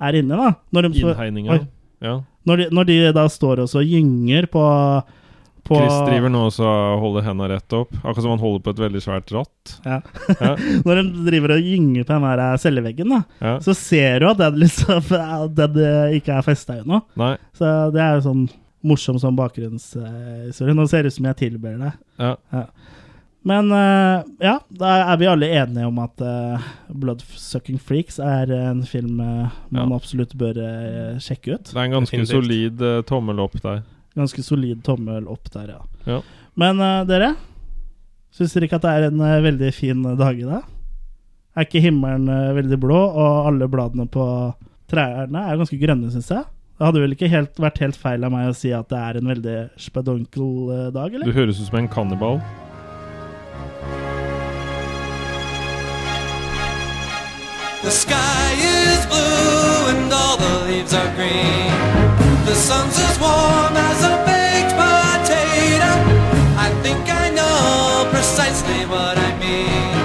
er 0.00 0.16
inne, 0.22 0.36
da. 0.38 0.52
Når 0.72 0.88
de 0.88 1.00
Innhegninga. 1.02 1.60
Ja. 2.00 2.18
Når 2.48 2.56
de, 2.62 2.68
når 2.72 2.86
de 2.88 2.98
da 3.12 3.26
står 3.28 3.60
og 3.66 3.82
gynger 3.84 4.46
på, 4.48 4.62
på 5.68 5.76
Chris 5.76 5.98
driver 6.08 6.32
nå 6.32 6.46
også 6.48 6.64
og 6.64 7.02
holder 7.02 7.26
henda 7.26 7.48
rett 7.52 7.74
opp. 7.76 7.92
Akkurat 8.00 8.24
som 8.24 8.32
han 8.32 8.40
holder 8.40 8.62
på 8.64 8.72
et 8.72 8.80
veldig 8.86 9.02
svært 9.04 9.34
ratt. 9.36 9.74
Ja. 9.84 9.98
Ja. 10.40 10.54
Når 10.86 11.02
de 11.02 11.26
driver 11.28 11.52
og 11.58 11.68
gynger 11.68 12.06
på 12.08 12.14
den 12.16 12.24
her 12.30 12.42
eh, 12.46 12.56
celleveggen, 12.64 13.12
da, 13.12 13.20
Ja. 13.44 13.52
så 13.60 13.74
ser 13.76 14.20
du 14.24 14.30
at 14.30 14.40
den, 14.40 14.56
liksom, 14.64 15.04
den 15.60 15.78
ikke 16.16 16.38
er 16.38 16.46
festa 16.48 16.78
ennå. 16.80 17.02
Så 17.60 17.74
det 17.92 18.00
er 18.06 18.16
jo 18.16 18.24
sånn 18.30 18.46
morsom 18.86 19.18
sånn 19.20 19.36
bakgrunnshistorie. 19.36 20.74
Nå 20.76 20.86
ser 20.88 21.04
det 21.04 21.12
ut 21.12 21.16
som 21.18 21.28
jeg 21.30 21.36
tilber 21.42 21.76
deg. 21.80 21.98
Ja. 22.20 22.34
Men 23.46 23.70
eh, 23.72 24.24
ja, 24.44 24.58
da 24.68 24.88
er 25.12 25.16
vi 25.20 25.28
alle 25.30 25.48
enige 25.62 25.86
om 25.88 25.98
at 26.02 26.20
uh, 26.20 26.60
Bloodsucking 26.92 27.78
Freaks 27.80 28.18
er 28.20 28.50
en 28.52 28.82
film 28.88 29.20
eh, 29.24 29.54
man 29.72 29.86
Ja. 29.88 29.96
absolutt 29.96 30.34
bør 30.36 30.58
eh, 30.60 31.14
sjekke 31.24 31.54
ut. 31.56 31.70
Det 31.70 31.78
er 31.78 31.86
en 31.86 31.94
ganske 31.98 32.18
Definitivt. 32.18 32.36
solid 32.36 32.82
uh, 32.84 32.98
tommel 33.08 33.40
opp 33.40 33.56
der. 33.64 33.80
Ganske 34.18 34.44
solid 34.44 34.82
tommel 34.84 35.28
opp 35.30 35.48
der, 35.54 35.72
ja. 35.76 35.80
Ja. 36.04 36.20
Men 36.60 36.80
uh, 36.84 37.00
dere, 37.08 37.32
syns 38.36 38.52
dere 38.52 38.68
ikke 38.68 38.76
at 38.82 38.84
det 38.84 38.92
er 38.98 39.08
en 39.08 39.24
uh, 39.24 39.38
veldig 39.48 39.72
fin 39.72 40.04
dag 40.20 40.36
i 40.36 40.44
dag? 40.50 40.68
Er 41.56 41.64
ikke 41.66 41.80
himmelen 41.82 42.28
eh, 42.30 42.52
veldig 42.54 42.76
blå, 42.78 42.96
og 43.10 43.46
alle 43.48 43.66
bladene 43.72 44.04
på 44.06 44.22
trærne 44.90 45.40
er 45.50 45.56
ganske 45.58 45.78
grønne, 45.80 46.06
syns 46.12 46.28
jeg? 46.30 46.44
Det 46.80 46.86
hadde 46.88 47.00
vel 47.02 47.12
ikke 47.12 47.28
helt, 47.28 47.58
vært 47.60 47.78
helt 47.84 47.96
feil 48.00 48.22
av 48.24 48.30
meg 48.32 48.46
å 48.48 48.54
si 48.56 48.70
at 48.72 48.86
det 48.88 48.96
er 48.96 49.18
en 49.20 49.26
veldig 49.28 49.56
spedonkel 49.76 50.46
dag, 50.70 50.86
dag, 50.94 51.10
Du 51.12 51.16
eller? 51.18 51.34
høres 51.36 51.60
ut 51.60 51.66
som 51.68 51.76
en 51.76 51.88
kannibal. 51.92 52.40
The 57.82 57.90
sky 57.90 58.52
is 58.56 59.06
blue 59.12 59.92
and 59.92 60.12
all 60.12 60.36
the 60.36 60.54
leaves 60.68 60.92
are 60.92 61.10
green. 61.16 61.68
The 62.48 62.54
sun's 62.54 62.98
as 63.08 63.16
warm 63.20 63.76
as 63.76 64.00
a 64.04 64.14
baked 64.28 64.72
potato. 64.80 65.92
I 66.66 66.68
think 66.82 67.02
I 67.08 67.30
know 67.30 68.08
precisely 68.10 68.84
what 68.86 69.16
I 69.18 69.30
mean 69.38 69.99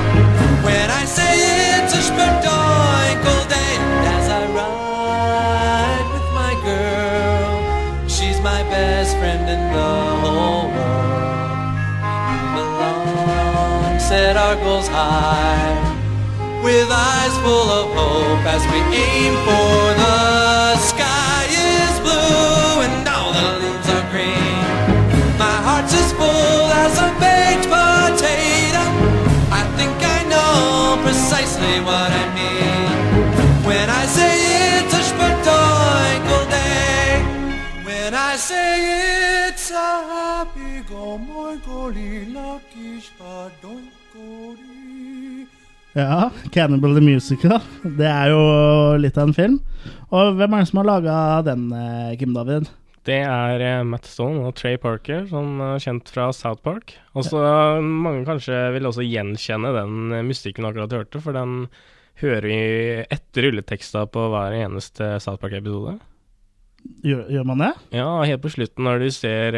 goals 14.64 14.88
high 14.88 15.76
with 16.64 16.90
eyes 16.90 17.36
full 17.44 17.70
of 17.80 17.88
hope 17.98 18.46
as 18.56 18.64
we 18.72 18.80
aim 18.96 19.34
for 19.46 19.80
the 20.02 20.78
sky 20.78 21.44
is 21.50 21.96
blue 22.00 22.86
and 22.86 23.08
all 23.08 23.32
the 23.34 23.50
leaves 23.62 23.90
are 23.96 24.06
green. 24.12 24.60
My 25.38 25.58
heart's 25.68 25.94
as 25.94 26.12
full 26.14 26.68
as 26.84 26.96
a 27.08 27.10
baked 27.22 27.68
potato. 27.68 28.84
I 29.60 29.64
think 29.78 29.96
I 30.18 30.20
know 30.32 31.02
precisely 31.04 31.76
what 31.88 32.10
I 32.24 32.26
mean 32.40 32.86
when 33.68 33.90
I 33.90 34.06
say 34.06 34.34
it's 34.80 34.94
a 35.02 35.04
spedoinkle 35.12 36.46
day. 36.50 37.22
When 37.84 38.14
I 38.14 38.36
say 38.38 39.50
it's 39.50 39.70
a 39.72 39.92
happy 40.14 40.82
go 40.90 41.18
moikoli 41.18 42.34
lucky 42.34 43.02
spedoinkle. 43.08 43.95
Ja, 45.96 46.30
Cannibal 46.52 46.98
the 46.98 47.02
Musical. 47.02 47.62
Det 47.84 48.08
er 48.10 48.34
jo 48.34 48.40
litt 49.00 49.16
av 49.16 49.30
en 49.30 49.38
film. 49.38 49.60
Og 50.12 50.36
hvem 50.36 50.56
er 50.58 50.64
det 50.66 50.68
som 50.68 50.82
har 50.82 50.90
laga 50.90 51.20
den, 51.48 51.70
eh, 51.72 52.18
Kim 52.20 52.34
David? 52.36 52.68
Det 53.06 53.22
er 53.22 53.62
eh, 53.62 53.84
Matt 53.86 54.08
Stone 54.10 54.42
og 54.48 54.56
Trey 54.58 54.80
Parker, 54.82 55.28
som 55.30 55.60
er 55.62 55.84
kjent 55.84 56.10
fra 56.10 56.32
South 56.34 56.64
Park. 56.66 56.96
Og 57.14 57.28
så 57.28 57.40
eh, 57.40 57.84
mange 57.86 58.26
kanskje 58.26 58.58
vil 58.76 58.90
også 58.90 59.06
gjenkjenne 59.06 59.72
den 59.76 60.16
eh, 60.18 60.26
musikken 60.26 60.66
du 60.66 60.72
akkurat 60.72 60.98
hørte, 60.98 61.22
for 61.22 61.38
den 61.38 61.68
hører 62.24 62.50
vi 62.50 62.60
etter 63.12 63.48
rulleteksta 63.48 64.08
på 64.10 64.26
hver 64.34 64.58
eneste 64.58 65.14
South 65.24 65.40
Park-episode. 65.44 66.00
Gjør, 67.06 67.24
gjør 67.34 67.48
man 67.48 67.62
det? 67.62 67.72
Ja, 67.96 68.10
helt 68.26 68.44
på 68.44 68.52
slutten 68.54 68.86
når 68.88 69.06
du 69.06 69.08
ser 69.14 69.56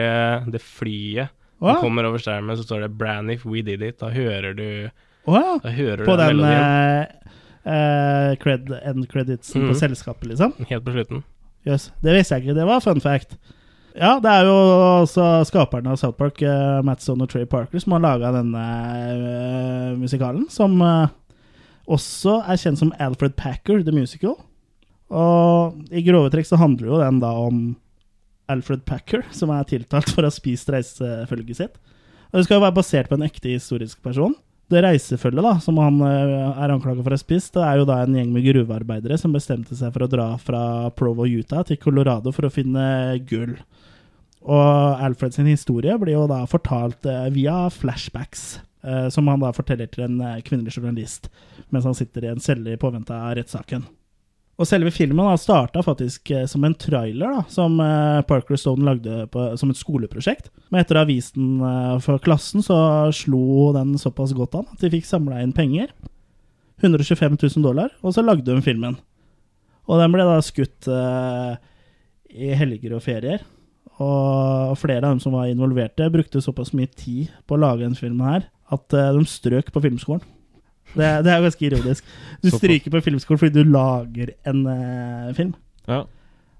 det 0.47 0.61
flyet 0.63 1.33
Hva? 1.59 1.73
som 1.73 1.87
kommer 1.87 2.05
over 2.05 2.21
skjermen, 2.21 2.57
så 2.57 2.63
står 2.63 2.81
det 2.85 2.91
'Brand 2.97 3.31
if 3.33 3.45
we 3.45 3.61
did 3.61 3.81
it'. 3.81 3.97
Da 3.99 4.09
hører 4.09 4.53
du 4.55 4.89
ja. 5.27 5.59
Da 5.63 5.69
hører 5.69 6.05
På 6.05 6.15
du 6.15 6.23
den 6.23 6.37
melodien. 6.37 7.07
Uh, 7.67 8.35
cred, 8.39 8.69
end 8.85 9.07
creditsen 9.09 9.61
på 9.67 9.73
Mhm. 9.73 9.79
selskapet, 9.79 10.27
liksom? 10.29 10.53
Helt 10.69 10.85
på 10.85 10.91
slutten. 10.93 11.23
Jøss. 11.65 11.91
Det 12.01 12.13
visste 12.15 12.35
jeg 12.35 12.43
ikke. 12.45 12.55
Det 12.55 12.65
var 12.65 12.79
fun 12.79 13.01
fact. 13.01 13.37
Ja, 13.97 14.19
det 14.19 14.29
er 14.29 14.45
jo 14.45 14.53
også 15.03 15.43
skaperne 15.49 15.89
av 15.89 15.97
South 15.97 16.17
Park, 16.17 16.39
eh, 16.41 16.81
Matt 16.83 17.01
og 17.09 17.27
Trey 17.29 17.45
Parker, 17.45 17.79
som 17.79 17.93
har 17.93 17.99
laga 17.99 18.31
denne 18.31 18.61
uh, 18.61 19.95
musikalen, 19.97 20.47
som 20.49 20.79
uh, 20.81 21.07
også 21.89 22.43
er 22.47 22.55
kjent 22.61 22.77
som 22.77 22.93
Alfred 22.99 23.35
Packer, 23.35 23.81
The 23.83 23.91
Musical. 23.91 24.35
Og 25.09 25.81
i 25.91 26.03
grove 26.05 26.29
trekk 26.29 26.45
så 26.45 26.59
handler 26.59 26.87
jo 26.87 26.99
den 27.01 27.19
da 27.19 27.31
om 27.31 27.75
Alfred 28.51 28.83
Packer, 28.87 29.25
som 29.35 29.51
er 29.53 29.67
tiltalt 29.67 30.11
for 30.13 30.23
å 30.23 30.31
ha 30.31 30.33
spist 30.33 30.69
reisefølget 30.71 31.59
sitt. 31.59 31.79
Og 32.31 32.39
det 32.39 32.47
skal 32.47 32.59
jo 32.59 32.65
være 32.65 32.77
basert 32.77 33.09
på 33.11 33.17
en 33.17 33.25
ekte 33.27 33.51
historisk 33.51 34.01
person. 34.03 34.35
Det 34.67 34.81
reisefølget 34.83 35.45
da, 35.45 35.53
som 35.63 35.77
han 35.79 36.01
eh, 36.03 36.31
er 36.59 36.73
anklaget 36.73 37.05
for 37.05 37.13
å 37.13 37.15
ha 37.15 37.21
spist, 37.21 37.53
det 37.55 37.63
er 37.63 37.79
jo 37.79 37.87
da 37.87 38.01
en 38.03 38.17
gjeng 38.19 38.33
med 38.35 38.43
gruvearbeidere 38.49 39.15
som 39.19 39.35
bestemte 39.35 39.77
seg 39.79 39.93
for 39.95 40.03
å 40.03 40.09
dra 40.11 40.27
fra 40.41 40.61
Provo, 40.95 41.23
Utah 41.23 41.63
til 41.67 41.79
Colorado 41.79 42.33
for 42.35 42.49
å 42.49 42.51
finne 42.51 42.83
gull. 43.29 43.55
Og 44.47 45.03
Alfred 45.03 45.35
sin 45.35 45.47
historie 45.47 45.95
blir 45.99 46.17
jo 46.17 46.25
da 46.31 46.41
fortalt 46.51 47.07
eh, 47.07 47.29
via 47.35 47.61
flashbacks, 47.71 48.57
eh, 48.83 49.07
som 49.13 49.31
han 49.31 49.43
da 49.43 49.53
forteller 49.55 49.87
til 49.91 50.09
en 50.09 50.19
kvinnelig 50.43 50.75
journalist 50.75 51.31
mens 51.71 51.87
han 51.87 51.95
sitter 51.97 52.27
i 52.27 52.31
en 52.31 52.43
celle 52.43 52.75
i 52.75 52.79
påvente 52.79 53.15
av 53.15 53.37
rettssaken. 53.39 53.87
Og 54.57 54.65
selve 54.65 54.89
filmen 54.89 55.37
starta 55.37 55.83
faktisk 55.85 56.31
eh, 56.33 56.47
som 56.49 56.63
en 56.65 56.73
trailer 56.73 57.29
da, 57.29 57.43
som 57.51 57.77
eh, 57.83 58.21
Parker 58.25 58.57
Stone 58.57 58.85
lagde 58.87 59.27
på, 59.29 59.43
som 59.59 59.69
et 59.69 59.77
skoleprosjekt. 59.77 60.49
Men 60.71 60.81
etter 60.81 60.97
å 60.97 61.03
ha 61.03 61.09
vist 61.09 61.37
den 61.37 61.59
eh, 61.61 61.97
for 62.01 62.17
klassen, 62.23 62.63
så 62.65 62.77
slo 63.13 63.69
den 63.75 63.93
såpass 64.01 64.33
godt 64.37 64.57
an 64.57 64.71
at 64.73 64.81
de 64.81 64.89
fikk 64.95 65.05
samla 65.05 65.43
inn 65.43 65.53
penger. 65.53 65.93
125 66.81 67.37
000 67.37 67.65
dollar, 67.65 67.93
og 68.01 68.15
så 68.15 68.23
lagde 68.25 68.49
de 68.49 68.65
filmen. 68.65 68.97
Og 69.87 70.01
den 70.01 70.13
ble 70.13 70.25
da 70.25 70.39
skutt 70.45 70.89
eh, 70.89 71.53
i 72.33 72.49
helger 72.57 72.97
og 72.97 73.05
ferier. 73.05 73.45
Og 74.01 74.73
flere 74.77 75.05
av 75.05 75.13
dem 75.15 75.21
som 75.21 75.37
var 75.37 75.49
involverte, 75.49 76.09
brukte 76.13 76.41
såpass 76.41 76.73
mye 76.77 76.89
tid 76.97 77.29
på 77.45 77.57
å 77.57 77.61
lage 77.61 77.85
denne 77.85 77.97
filmen 77.97 78.25
her 78.25 78.49
at 78.73 78.93
de 78.93 79.23
strøk 79.29 79.71
på 79.73 79.81
filmskolen. 79.85 80.25
Det, 80.97 81.09
det 81.25 81.33
er 81.33 81.45
ganske 81.45 81.65
ironisk. 81.69 82.13
Du 82.43 82.49
stryker 82.53 82.93
på 82.93 83.01
filmskolen 83.05 83.41
fordi 83.41 83.63
du 83.63 83.73
lager 83.73 84.33
en 84.49 84.63
eh, 84.73 85.33
film. 85.37 85.53
Ja. 85.87 86.03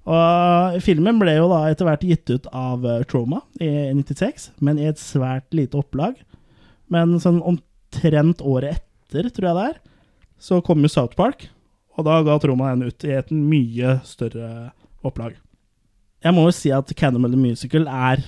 Og 0.08 0.78
filmen 0.86 1.20
ble 1.20 1.34
jo 1.36 1.50
da 1.52 1.66
etter 1.68 1.88
hvert 1.90 2.06
gitt 2.08 2.32
ut 2.32 2.48
av 2.56 2.86
eh, 2.88 3.04
Troma 3.10 3.42
i 3.60 3.90
96, 3.98 4.52
men 4.64 4.80
i 4.80 4.88
et 4.88 5.02
svært 5.02 5.50
lite 5.58 5.80
opplag. 5.82 6.16
Men 6.94 7.18
sånn 7.20 7.42
omtrent 7.44 8.44
året 8.46 8.80
etter, 8.80 9.28
tror 9.34 9.50
jeg 9.50 9.58
det 9.58 9.66
er, 9.74 9.82
så 10.40 10.62
kom 10.64 10.84
jo 10.86 10.92
South 10.92 11.18
Park, 11.18 11.50
og 11.98 12.08
da 12.08 12.22
ga 12.24 12.38
Troma 12.40 12.72
den 12.72 12.88
ut 12.88 13.04
i 13.08 13.16
et 13.18 13.34
mye 13.34 13.98
større 14.08 14.72
opplag. 15.08 15.36
Jeg 16.24 16.34
må 16.36 16.48
jo 16.48 16.56
si 16.56 16.72
at 16.74 16.92
Cannibal 16.98 17.34
the 17.34 17.40
Musical 17.40 17.88
er 17.88 18.24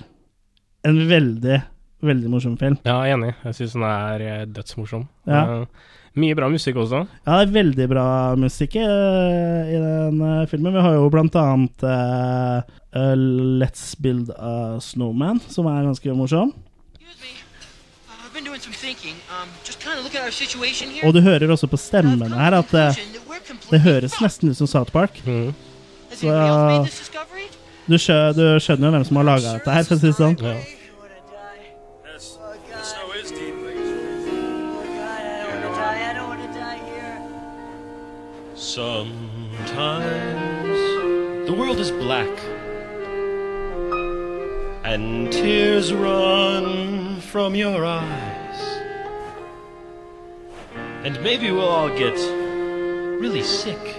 en 0.87 0.99
veldig, 1.09 1.61
veldig 2.05 2.31
morsom 2.31 2.57
film. 2.59 2.77
Ja, 2.87 2.99
jeg 3.07 3.15
er 3.15 3.17
enig. 3.17 3.31
Jeg 3.45 3.57
syns 3.57 3.77
den 3.77 3.87
er 3.87 4.25
eh, 4.25 4.43
dødsmorsom. 4.51 5.07
Ja. 5.29 5.41
Eh, 5.41 5.87
mye 6.17 6.37
bra 6.37 6.49
musikk 6.51 6.79
også. 6.81 7.03
Ja, 7.25 7.39
det 7.39 7.49
er 7.49 7.53
veldig 7.59 7.87
bra 7.91 8.05
musikk 8.39 8.79
i, 8.79 8.85
i 8.85 9.77
den 9.83 10.23
eh, 10.25 10.47
filmen. 10.49 10.73
Vi 10.75 10.85
har 10.85 10.97
jo 10.97 11.11
blant 11.13 11.35
annet 11.39 11.85
eh, 11.85 12.57
eh, 12.95 13.13
Let's 13.61 13.93
Build 13.99 14.33
a 14.37 14.79
Snowman, 14.83 15.41
som 15.49 15.69
er 15.69 15.85
ganske 15.89 16.17
morsom. 16.17 16.55
Thinking. 18.79 19.15
Um. 19.27 19.49
Og 21.07 21.13
du 21.13 21.21
hører 21.21 21.51
også 21.51 21.67
på 21.67 21.77
stemmene 21.77 22.29
her 22.31 22.55
at 22.59 22.73
eh, 22.73 22.99
det 23.71 23.81
høres 23.83 24.15
nesten 24.23 24.51
ut 24.51 24.57
som 24.57 24.67
South 24.67 24.91
Park. 24.91 25.19
Så 26.15 26.27
ja, 26.27 26.85
du, 27.87 27.97
skjø, 27.99 28.19
du 28.37 28.43
skjønner 28.63 28.87
jo 28.87 28.93
hvem 28.95 29.07
som 29.09 29.19
har 29.19 29.29
laga 29.33 29.55
dette 29.57 29.75
her, 29.75 29.87
for 29.87 29.97
å 29.97 30.01
si 30.01 30.11
det 30.11 30.17
sånn. 30.17 30.37
The 30.39 30.78
Sometimes 38.59 39.77
the 41.47 41.55
world 41.57 41.79
is 41.79 41.91
black 41.91 42.27
and 44.83 45.31
tears 45.31 45.93
run 45.93 47.21
from 47.21 47.55
your 47.55 47.85
eyes. 47.85 48.59
And 51.05 51.23
maybe 51.23 51.51
we'll 51.51 51.69
all 51.69 51.87
get 51.87 52.17
really 53.21 53.43
sick. 53.43 53.95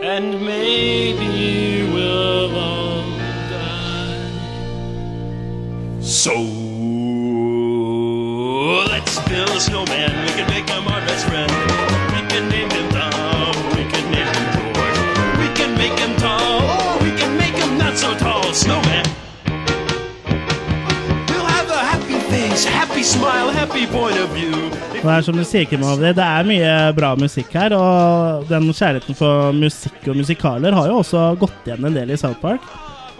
And 0.00 0.40
maybe 0.46 1.82
we'll 1.92 2.56
all 2.56 3.18
die. 3.50 4.30
So 6.00 6.32
let's 8.88 9.18
build 9.28 9.48
a 9.48 9.58
snowman. 9.58 10.26
We 10.26 10.32
can 10.34 10.48
make 10.48 10.70
him 10.70 10.93
det 25.04 25.12
er 25.12 25.24
som 25.26 25.36
du 25.36 25.44
sier, 25.44 25.66
Kim 25.68 25.82
Ovdi, 25.84 26.12
det 26.16 26.24
er 26.24 26.46
mye 26.48 26.70
bra 26.96 27.10
musikk 27.20 27.52
her. 27.58 27.74
Og 27.76 28.46
den 28.48 28.70
kjærligheten 28.70 29.18
for 29.18 29.52
musikk 29.56 30.08
og 30.08 30.16
musikaler 30.22 30.76
har 30.76 30.88
jo 30.88 31.02
også 31.02 31.26
gått 31.42 31.68
igjen 31.68 31.84
en 31.84 31.96
del 31.98 32.14
i 32.14 32.18
South 32.20 32.40
Park. 32.40 32.64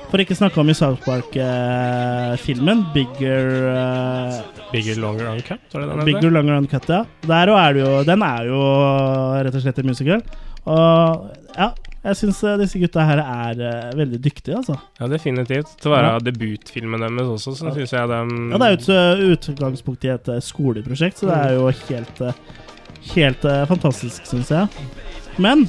For 0.09 0.23
ikke 0.23 0.37
snakke 0.39 0.61
om 0.63 0.69
i 0.71 0.77
South 0.79 1.03
Park-filmen, 1.05 2.85
Bigger 2.95 3.49
eh, 3.73 4.37
Bigger 4.71 5.01
Longer 5.03 5.33
Uncut, 5.33 5.59
det 5.73 5.81
den 5.81 5.89
Bigger 5.91 6.07
Bigger 6.07 6.35
Longer 6.37 6.61
Uncut, 6.63 6.87
ja. 6.89 7.01
Der 7.27 7.51
er 7.51 7.75
det 7.75 7.83
jo, 7.83 7.91
den 8.07 8.23
er 8.23 8.47
jo 8.47 8.61
rett 9.43 9.59
og 9.59 9.65
slett 9.65 9.81
en 9.83 9.91
musical. 9.91 10.23
Og 10.71 11.27
ja, 11.59 11.73
jeg 12.05 12.17
syns 12.21 12.41
disse 12.61 12.79
gutta 12.83 13.05
her 13.09 13.21
er 13.23 13.61
eh, 13.65 13.95
veldig 13.97 14.21
dyktige, 14.25 14.59
altså. 14.61 14.77
Ja, 15.01 15.09
definitivt. 15.09 15.73
Til 15.81 15.91
å 15.91 15.95
være 15.97 16.11
Ja. 16.13 16.19
debutfilmen 16.27 17.01
deres 17.01 17.31
også, 17.39 17.55
så 17.57 17.73
syns 17.75 17.93
jeg 17.97 18.09
dem 18.13 18.53
Ja, 18.53 18.59
det 18.59 18.67
er 18.67 18.75
jo 18.75 18.81
et 18.83 18.89
eh, 18.93 19.25
utgangspunkt 19.35 20.05
i 20.05 20.13
et 20.15 20.29
eh, 20.29 20.41
skoleprosjekt, 20.45 21.19
så 21.23 21.31
det 21.33 21.39
er 21.41 21.55
jo 21.57 21.67
helt, 21.89 22.21
eh, 22.21 22.33
helt 23.15 23.45
eh, 23.45 23.65
fantastisk, 23.71 24.27
syns 24.29 24.53
jeg. 24.53 24.69
Men 25.39 25.65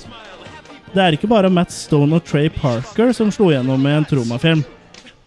det 0.94 1.02
er 1.04 1.16
ikke 1.18 1.28
bare 1.32 1.50
Matt 1.52 1.72
Stone 1.76 2.16
og 2.16 2.24
Trey 2.28 2.50
Parker 2.50 3.12
som 3.16 3.32
slo 3.34 3.50
gjennom 3.52 3.84
i 3.88 3.96
en 3.98 4.06
Troma-film. 4.08 4.62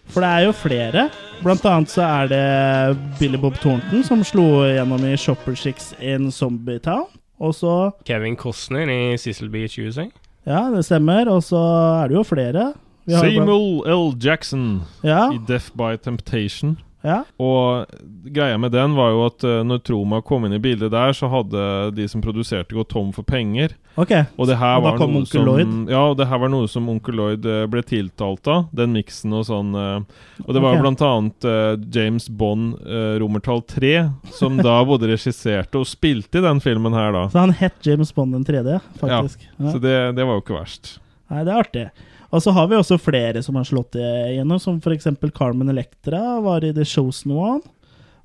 For 0.09 0.25
det 0.25 0.29
er 0.29 0.45
jo 0.47 0.53
flere. 0.57 1.09
Blant 1.43 1.65
annet 1.69 1.91
så 1.93 2.01
er 2.07 2.31
det 2.31 3.19
Billy 3.19 3.37
Bob 3.37 3.59
Thornton 3.61 4.01
som 4.07 4.23
slo 4.25 4.63
gjennom 4.65 5.05
i 5.05 5.13
Shopper 5.21 5.55
Chicks 5.55 5.91
in 6.01 6.31
Zombie 6.33 6.79
Town. 6.81 7.05
Og 7.39 7.53
så 7.55 7.93
Kevin 8.09 8.35
Costner 8.41 8.89
i 8.91 9.17
Cecil 9.21 9.51
Beach 9.53 9.77
USA. 9.79 10.07
Ja, 10.49 10.65
det 10.73 10.83
stemmer. 10.89 11.29
Og 11.29 11.43
så 11.45 11.61
er 12.03 12.09
det 12.11 12.17
jo 12.19 12.25
flere. 12.27 12.71
Samuel 13.09 13.83
L. 13.89 14.11
Jackson 14.21 14.83
Ja. 15.05 15.29
i 15.33 15.39
Death 15.49 15.71
by 15.77 15.95
Temptation. 16.01 16.77
Ja. 17.07 17.23
Og 17.41 17.87
greia 18.35 18.59
med 18.59 18.73
den 18.75 18.97
var 18.99 19.13
jo 19.15 19.23
at 19.29 19.45
eh, 19.47 19.61
når 19.65 19.85
Troma 19.87 20.19
kom 20.27 20.45
inn 20.49 20.57
i 20.57 20.61
bildet 20.61 20.91
der, 20.93 21.15
så 21.17 21.29
hadde 21.31 21.63
de 21.97 22.09
som 22.11 22.21
produserte, 22.25 22.75
gått 22.75 22.91
tom 22.93 23.13
for 23.15 23.23
penger. 23.29 23.77
Ok, 23.99 24.13
Og 24.39 24.47
det 24.47 24.55
her 24.61 24.77
og 24.79 24.85
var 24.85 25.01
noe 25.01 25.27
som, 25.27 25.43
Lloyd? 25.43 25.71
Ja, 25.91 26.05
og 26.13 26.19
det 26.21 26.29
her 26.31 26.39
var 26.39 26.51
noe 26.53 26.69
som 26.71 26.87
onkel 26.91 27.17
Lloyd 27.19 27.47
eh, 27.51 27.65
ble 27.71 27.83
tiltalt 27.83 28.47
av. 28.47 28.69
Den 28.77 28.93
miksen 28.95 29.35
og 29.35 29.49
sånn. 29.49 29.73
eh, 29.75 30.45
og 30.45 30.53
det 30.55 30.63
var 30.63 30.77
okay. 30.77 30.85
blant 30.85 31.03
annet 31.03 31.49
uh, 31.49 31.73
James 31.95 32.29
Bond 32.31 32.77
uh, 32.87 33.17
romertall 33.19 33.65
3, 33.67 33.91
som 34.39 34.61
da 34.63 34.77
både 34.91 35.11
regisserte 35.11 35.81
og 35.81 35.89
spilte 35.91 36.39
i 36.39 36.45
den 36.47 36.63
filmen 36.63 36.95
her, 36.95 37.11
da. 37.17 37.25
Så 37.33 37.43
han 37.43 37.57
het 37.59 37.91
James 37.91 38.15
Bond 38.15 38.39
den 38.39 38.47
tredje, 38.47 38.79
faktisk. 39.03 39.43
Ja, 39.57 39.73
så 39.73 39.83
det, 39.83 39.97
det 40.15 40.29
var 40.29 40.39
jo 40.39 40.47
ikke 40.47 40.61
verst. 40.61 40.95
Nei, 41.33 41.43
det 41.43 41.57
er 41.57 41.65
artig. 41.67 41.87
Og 42.29 42.45
så 42.45 42.55
har 42.55 42.71
vi 42.71 42.79
også 42.79 43.01
flere 43.03 43.43
som 43.43 43.59
har 43.59 43.67
slått 43.67 43.99
igjennom, 43.99 44.61
som 44.63 44.79
f.eks. 44.79 45.11
Carmen 45.35 45.73
Electra 45.73 46.39
var 46.45 46.63
i 46.63 46.75
The 46.77 46.87
Chosen 46.87 47.35
One. 47.35 47.65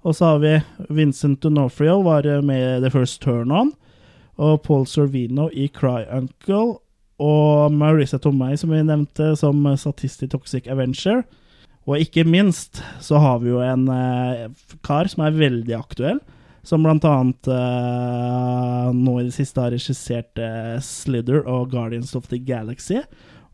Og 0.03 0.13
så 0.19 0.33
har 0.33 0.43
vi 0.43 0.57
Vincent 0.93 1.41
D'Onofrio 1.41 2.03
var 2.05 2.27
med 2.45 2.83
The 2.83 2.91
First 2.93 3.23
Turn 3.23 3.51
On. 3.55 3.71
Og 4.41 4.63
Paul 4.65 4.87
Sorvino 4.89 5.49
i 5.53 5.67
Cry 5.69 6.07
Uncle. 6.09 6.79
Og 7.23 7.71
Marissa 7.71 8.17
Tomei, 8.19 8.57
som 8.57 8.73
vi 8.73 8.81
nevnte, 8.83 9.33
som 9.39 9.61
statist 9.77 10.25
i 10.25 10.29
Toxic 10.31 10.67
Avenger. 10.71 11.23
Og 11.83 11.99
ikke 11.99 12.23
minst 12.27 12.79
så 13.03 13.19
har 13.19 13.41
vi 13.43 13.51
jo 13.51 13.59
en 13.63 13.89
eh, 13.91 14.47
kar 14.87 15.09
som 15.11 15.25
er 15.25 15.35
veldig 15.35 15.75
aktuell. 15.77 16.21
Som 16.63 16.85
blant 16.85 17.03
annet 17.03 17.49
eh, 17.51 18.89
nå 18.95 19.17
i 19.19 19.27
det 19.27 19.35
siste 19.35 19.59
har 19.59 19.75
regissert 19.75 20.39
eh, 20.39 20.77
Slither 20.83 21.43
og 21.43 21.73
Guardians 21.75 22.15
of 22.15 22.29
the 22.31 22.39
Galaxy. 22.39 23.01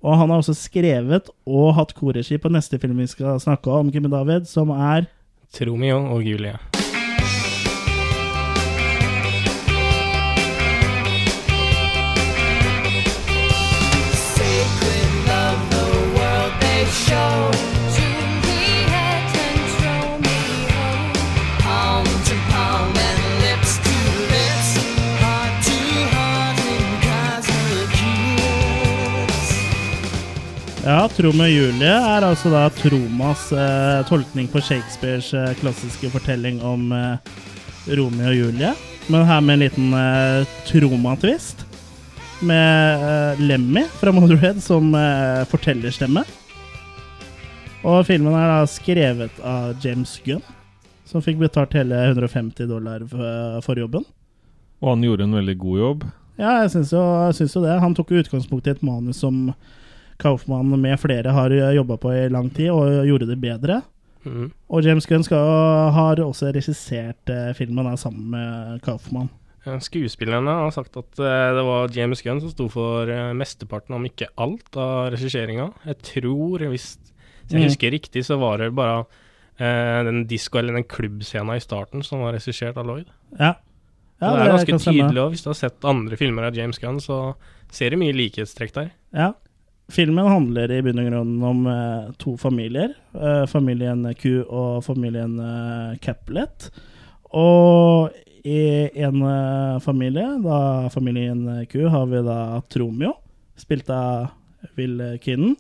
Og 0.06 0.16
han 0.22 0.30
har 0.30 0.44
også 0.44 0.56
skrevet 0.56 1.34
og 1.50 1.74
hatt 1.76 1.96
korregi 1.98 2.38
på 2.40 2.54
neste 2.54 2.80
film 2.80 3.02
vi 3.02 3.10
skal 3.10 3.42
snakke 3.42 3.74
om, 3.74 3.90
Kim 3.92 4.08
David, 4.08 4.48
som 4.48 4.72
er 4.72 5.10
Tromeo 5.58 6.06
og 6.14 6.24
Julie. 6.24 6.69
Ja, 30.90 31.04
Tro 31.14 31.30
og 31.30 31.50
Julie 31.52 31.90
er 31.92 32.24
altså 32.26 32.50
da 32.50 32.64
Tromas 32.74 33.44
eh, 33.54 34.00
tolkning 34.10 34.48
på 34.50 34.62
Shakespeares 34.64 35.28
eh, 35.38 35.52
klassiske 35.60 36.10
fortelling 36.10 36.58
om 36.66 36.88
eh, 36.96 37.36
Romeo 38.00 38.32
og 38.32 38.34
Julie. 38.34 38.72
Men 39.06 39.28
her 39.30 39.44
med 39.46 39.60
en 39.60 39.64
liten 39.68 39.94
eh, 39.94 40.56
Troma-twist. 40.66 41.62
Med 42.42 43.06
eh, 43.06 43.44
Lemmy 43.44 43.86
fra 44.00 44.16
Motherhead 44.16 44.64
som 44.66 44.90
eh, 44.98 45.46
fortellerstemme. 45.52 46.26
Og 47.88 48.02
filmen 48.08 48.36
er 48.36 48.50
da 48.52 48.64
skrevet 48.68 49.38
av 49.46 49.78
James 49.84 50.18
Gunn, 50.26 50.44
som 51.08 51.24
fikk 51.24 51.40
betalt 51.40 51.76
hele 51.78 51.96
150 52.10 52.68
dollar 52.70 53.06
for, 53.08 53.80
jobben. 53.80 54.04
Og 54.84 54.94
han 54.94 55.06
gjorde 55.06 55.28
en 55.28 55.38
veldig 55.40 55.56
god 55.62 55.80
jobb. 55.80 56.04
Ja, 56.40 56.58
jeg 56.64 56.74
syns 56.76 56.92
jo, 56.96 57.04
jo 57.56 57.64
det. 57.64 57.80
Han 57.84 57.96
tok 57.96 58.12
utgangspunkt 58.20 58.68
i 58.68 58.74
et 58.76 58.84
manus 58.86 59.24
som 59.24 59.50
Kaufmann 60.20 60.76
med 60.76 61.00
flere 61.00 61.32
har 61.36 61.56
jobba 61.76 61.98
på 62.00 62.12
i 62.16 62.28
lang 62.32 62.52
tid, 62.52 62.72
og 62.76 63.08
gjorde 63.08 63.30
det 63.32 63.40
bedre. 63.40 63.82
Mm. 64.28 64.50
Og 64.68 64.84
James 64.84 65.08
Gunn 65.08 65.24
skal, 65.24 65.48
har 65.96 66.20
også 66.20 66.52
regissert 66.56 67.32
eh, 67.32 67.52
filmen 67.56 67.88
da, 67.88 67.96
sammen 68.00 68.28
med 68.34 68.82
Kaufmann. 68.84 69.30
Ja, 69.66 69.78
Skuespillerne 69.84 70.56
har 70.66 70.74
sagt 70.76 70.98
at 71.00 71.20
eh, 71.20 71.52
det 71.56 71.64
var 71.68 71.96
James 71.96 72.24
Gunn 72.26 72.42
som 72.44 72.52
sto 72.52 72.68
for 72.72 73.10
eh, 73.12 73.32
mesteparten, 73.38 73.96
om 73.96 74.08
ikke 74.08 74.28
alt, 74.40 74.68
av 74.76 75.14
regisseringa. 75.16 75.70
Jeg 75.88 76.02
tror, 76.12 76.68
hvis 76.72 76.92
hvis 77.50 77.58
jeg 77.58 77.62
Mm. 77.66 77.70
husker 77.70 77.92
riktig, 77.92 78.24
så 78.26 78.38
var 78.40 78.58
det 78.62 78.70
bare 78.78 79.06
eh, 79.60 80.04
den 80.06 80.26
disco- 80.26 80.60
eller 80.60 80.74
den 80.78 80.86
klubbscena 80.88 81.58
i 81.58 81.60
starten 81.60 82.02
som 82.06 82.22
var 82.22 82.32
regissert 82.38 82.78
av 82.78 82.86
Lloyd. 82.88 83.08
Ja. 83.38 83.56
Ja, 84.22 84.30
det 84.36 84.46
er 84.46 84.66
ganske 84.66 84.92
tydelig, 84.94 85.20
òg. 85.20 85.30
hvis 85.34 85.44
du 85.44 85.50
har 85.50 85.56
sett 85.56 85.84
andre 85.84 86.16
filmer 86.16 86.44
av 86.48 86.56
James 86.56 86.78
Gunn, 86.80 87.00
så 87.00 87.36
ser 87.72 87.90
du 87.90 87.98
mye 87.98 88.14
likhetstrekk 88.14 88.72
der. 88.74 88.92
Ja. 89.14 89.34
Filmen 89.90 90.28
handler 90.28 90.70
i 90.72 90.82
bunn 90.82 91.00
og 91.00 91.08
grunn 91.12 91.44
om 91.44 91.68
eh, 91.68 92.12
to 92.20 92.38
familier. 92.38 92.94
Eh, 93.16 93.46
familien 93.48 94.06
Q 94.16 94.44
og 94.48 94.84
familien 94.86 95.40
eh, 95.40 95.98
Caplet. 96.00 96.70
Og 97.34 98.12
i 98.46 98.90
en 99.04 99.22
eh, 99.22 99.80
familie, 99.84 100.28
da 100.44 100.90
familien 100.90 101.66
Q, 101.68 101.88
har 101.90 102.06
vi 102.08 102.22
da 102.24 102.62
Tromeo, 102.70 103.16
spilt 103.60 103.90
av 103.90 104.30
Will 104.78 105.18
Kinnan. 105.24 105.56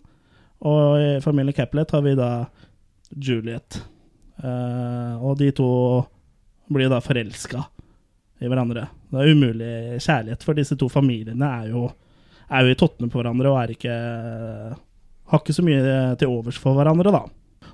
Og 0.68 0.99
i 0.99 1.10
familien 1.23 1.56
Capulet 1.56 1.91
har 1.95 2.03
vi 2.03 2.15
da 2.19 2.31
Juliet. 3.15 3.80
Uh, 4.44 5.15
og 5.23 5.38
de 5.40 5.52
to 5.56 5.69
blir 6.69 6.91
da 6.91 6.99
forelska 7.03 7.64
i 8.40 8.48
hverandre. 8.48 8.86
Det 9.10 9.19
er 9.19 9.34
umulig 9.34 9.72
kjærlighet, 10.03 10.44
for 10.45 10.56
disse 10.56 10.77
to 10.80 10.88
familiene 10.91 11.48
er 11.61 11.72
jo, 11.73 11.88
er 12.48 12.64
jo 12.64 12.76
i 12.76 12.77
tottene 12.80 13.11
på 13.11 13.19
hverandre 13.19 13.52
og 13.52 13.57
er 13.64 13.73
ikke 13.73 13.95
har 15.30 15.44
ikke 15.44 15.53
så 15.53 15.65
mye 15.65 15.98
til 16.19 16.31
overs 16.31 16.57
for 16.61 16.77
hverandre, 16.77 17.11
da. 17.14 17.26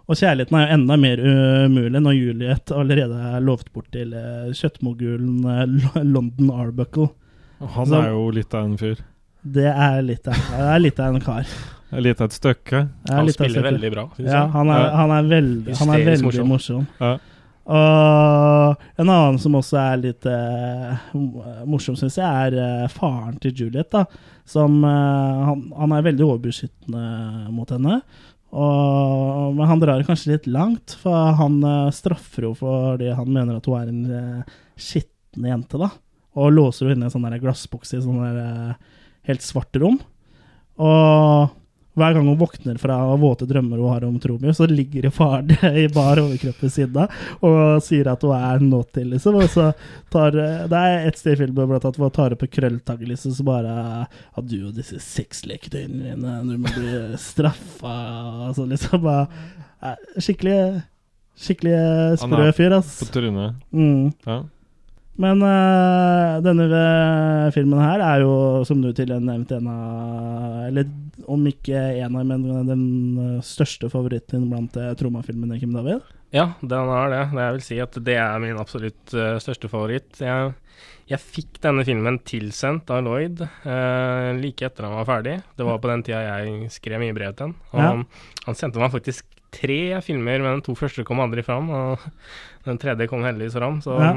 Og 0.06 0.20
kjærligheten 0.20 0.58
er 0.58 0.66
jo 0.66 0.76
enda 0.76 0.98
mer 1.02 1.22
umulig 1.26 2.02
når 2.04 2.18
Juliet 2.18 2.74
allerede 2.74 3.20
er 3.32 3.46
lovt 3.46 3.72
bort 3.74 3.88
til 3.96 4.12
eh, 4.14 4.52
kjøttmogulen 4.54 5.46
eh, 5.50 6.04
London 6.04 6.52
Arbuckle. 6.54 7.10
Han 7.78 7.90
Så 7.90 8.02
er 8.02 8.12
jo 8.12 8.28
litt 8.36 8.54
av 8.54 8.68
en 8.68 8.78
fyr. 8.78 9.02
Det 9.56 9.70
er 9.72 10.02
litt 10.06 10.28
av, 10.28 10.38
det 10.52 10.68
er 10.76 10.84
litt 10.84 11.00
av 11.02 11.16
en 11.16 11.24
kar. 11.24 11.56
Det 11.90 12.02
lite 12.04 12.26
et 12.26 12.36
stykke. 12.36 12.82
Det 13.06 13.16
er 13.16 13.28
litt 13.28 13.40
veldig 13.70 13.94
bra, 13.94 14.04
stykke. 14.16 14.28
Ja, 14.28 14.44
han 14.52 14.74
er, 14.74 14.90
han 14.98 15.14
er 15.16 15.32
veldig, 15.32 15.78
han 15.80 15.94
er 15.94 16.06
veldig 16.10 16.46
morsom. 16.50 16.86
Ja. 17.00 17.16
Og 17.66 18.84
en 19.02 19.10
annen 19.10 19.40
som 19.42 19.56
også 19.58 19.78
er 19.82 20.02
litt 20.04 20.28
uh, 20.30 21.02
morsom, 21.66 21.98
syns 21.98 22.20
jeg, 22.20 22.26
er 22.26 22.86
uh, 22.86 22.92
faren 22.94 23.40
til 23.42 23.56
Juliet. 23.58 23.90
da 23.94 24.04
Som 24.50 24.84
uh, 24.86 25.50
han, 25.50 25.66
han 25.74 25.96
er 25.98 26.06
veldig 26.06 26.28
overbeskyttende 26.28 27.50
mot 27.56 27.74
henne. 27.74 28.00
Og, 28.56 29.56
men 29.58 29.68
han 29.68 29.82
drar 29.82 30.00
det 30.00 30.08
kanskje 30.08 30.36
litt 30.36 30.46
langt, 30.48 30.94
for 31.02 31.34
han 31.40 31.58
straffer 31.92 32.46
henne 32.48 32.60
fordi 32.62 33.10
han 33.18 33.34
mener 33.34 33.58
at 33.58 33.66
hun 33.68 33.82
er 33.82 33.90
en 33.92 34.06
uh, 34.14 34.56
skitten 34.78 35.50
jente. 35.50 35.82
da 35.82 35.90
Og 36.38 36.54
låser 36.54 36.92
henne 36.92 37.02
inne 37.02 37.10
i 37.10 37.12
en 37.12 37.18
sånn 37.18 37.42
glassboks 37.42 37.98
i 37.98 38.04
sånn 38.06 38.22
helt 39.26 39.44
svart 39.44 39.82
rom. 39.82 39.98
Og 40.76 41.50
hver 41.96 42.16
gang 42.16 42.28
hun 42.28 42.40
våkner 42.40 42.80
fra 42.80 42.98
våte 43.20 43.48
drømmer 43.48 43.80
hun 43.80 43.92
har 43.94 44.06
om 44.08 44.16
Tromeo, 44.20 44.54
så 44.54 44.68
ligger 44.68 45.10
faren 45.16 45.52
i 45.84 45.88
bar 45.96 46.20
overkropp 46.20 46.64
ved 46.64 46.74
siden 46.74 47.06
av 47.06 47.46
og 47.46 47.84
sier 47.84 48.10
at 48.12 48.24
hun 48.26 48.36
er 48.38 48.64
naughty, 48.64 49.06
liksom. 49.14 49.38
Og 49.40 49.52
så 49.52 49.70
tar 50.14 50.36
Det 50.36 50.80
er 50.80 51.08
et 51.08 51.20
sted 51.20 51.38
i 51.38 51.44
filmen 51.46 51.70
blant 51.70 51.86
annet 51.88 52.00
hvor 52.02 52.12
hun 52.12 52.18
tar 52.18 52.36
opp 52.36 52.44
en 52.44 52.52
krølltagg, 52.58 53.06
liksom, 53.12 53.36
så 53.38 53.46
bare 53.48 53.76
Ja, 53.76 54.42
du 54.44 54.58
og 54.68 54.74
disse 54.76 55.00
sexleketøyene 55.04 56.12
dine, 56.12 56.36
du 56.48 56.58
må 56.60 56.74
bli 56.76 57.16
straffa 57.22 57.96
og 58.50 58.60
sånn, 58.60 58.76
liksom. 58.76 59.00
Bare, 59.06 59.30
eh, 59.84 60.20
skikkelig 60.20 60.60
Skikkelig 61.36 62.20
sprø 62.22 62.52
fyr, 62.56 62.78
ass. 62.78 62.94
På 63.02 63.10
trynet. 63.12 63.58
Mm. 63.76 64.14
Ja. 64.24 64.38
Men 65.20 65.42
øh, 65.48 66.42
denne 66.44 67.52
filmen 67.56 67.80
her 67.80 68.04
er 68.04 68.24
jo, 68.24 68.64
som 68.68 68.82
du 68.84 68.90
tidligere 68.92 69.24
nevnte, 69.24 69.60
en 69.62 69.68
av 69.72 70.66
Eller 70.70 70.90
om 71.32 71.46
ikke 71.48 71.80
en 72.04 72.16
av, 72.20 72.26
men 72.28 72.44
den 72.68 72.84
øh, 73.22 73.40
største 73.46 73.88
favoritten 73.92 74.50
blant 74.52 74.76
uh, 74.78 74.92
Troma-filmene, 75.00 75.60
Kim 75.62 75.74
David. 75.76 76.04
Ja, 76.36 76.50
den 76.60 76.90
er 76.92 77.12
det. 77.14 77.22
Jeg 77.38 77.56
vil 77.56 77.64
si 77.64 77.78
at 77.80 77.96
det 78.04 78.16
er 78.20 78.42
min 78.44 78.58
absolutt 78.60 79.14
eh, 79.16 79.38
største 79.40 79.70
favoritt. 79.72 80.18
Jeg, 80.20 80.50
jeg 81.08 81.22
fikk 81.22 81.62
denne 81.64 81.86
filmen 81.88 82.18
tilsendt 82.28 82.90
av 82.92 83.06
Lloyd 83.06 83.40
eh, 83.46 84.32
like 84.42 84.66
etter 84.68 84.88
han 84.88 84.98
var 84.98 85.08
ferdig. 85.08 85.38
Det 85.56 85.68
var 85.68 85.80
på 85.80 85.92
den 85.94 86.04
tida 86.04 86.20
jeg 86.26 86.68
skrev 86.76 87.00
mye 87.06 87.16
brev 87.16 87.38
til 87.38 87.48
han. 87.48 87.56
Ja. 87.72 87.86
han, 87.94 88.04
han 88.50 88.60
sendte 88.60 88.82
meg 88.84 88.92
faktisk 88.98 89.30
tre 89.56 89.80
filmer, 90.04 90.44
men 90.44 90.60
de 90.60 90.66
to 90.68 90.76
første 90.76 91.06
kom 91.08 91.24
aldri 91.24 91.46
fram. 91.46 91.70
Og 91.72 92.04
den 92.68 92.82
tredje 92.84 93.08
kom 93.12 93.24
heldigvis 93.24 93.56
fram. 93.56 93.80
Så 93.86 93.96
Ja. 94.02 94.12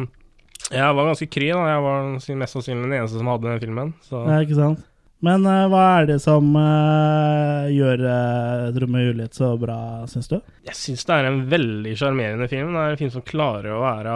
jeg 0.75 0.99
var 0.99 1.13
ganske 1.13 1.31
kry. 1.31 1.53
da 1.55 1.69
Jeg 1.71 1.87
var 1.87 2.39
mest 2.43 2.57
sannsynlig 2.59 2.89
den 2.89 2.99
eneste 2.99 3.21
som 3.21 3.31
hadde 3.31 3.47
den 3.53 3.63
filmen. 3.63 3.95
Så 4.09 4.25
Ja, 4.27 4.41
ikke 4.43 4.59
sant? 4.59 4.83
Men 5.25 5.47
uh, 5.49 5.67
hva 5.71 5.85
er 5.99 6.09
det 6.13 6.19
som 6.23 6.53
uh, 6.55 7.67
gjør 7.75 8.05
uh, 8.07 8.69
Tromø 8.77 9.03
Juliet 9.03 9.35
så 9.35 9.51
bra, 9.59 9.79
syns 10.11 10.31
du? 10.31 10.39
Jeg 10.69 10.79
syns 10.79 11.03
det 11.09 11.17
er 11.17 11.31
en 11.31 11.41
veldig 11.51 11.95
sjarmerende 11.99 12.47
film. 12.51 12.71
Det 12.77 12.85
er 12.85 12.95
en 12.95 13.01
film 13.01 13.15
som 13.17 13.27
klarer 13.27 13.75
å 13.75 13.83
være 13.83 14.15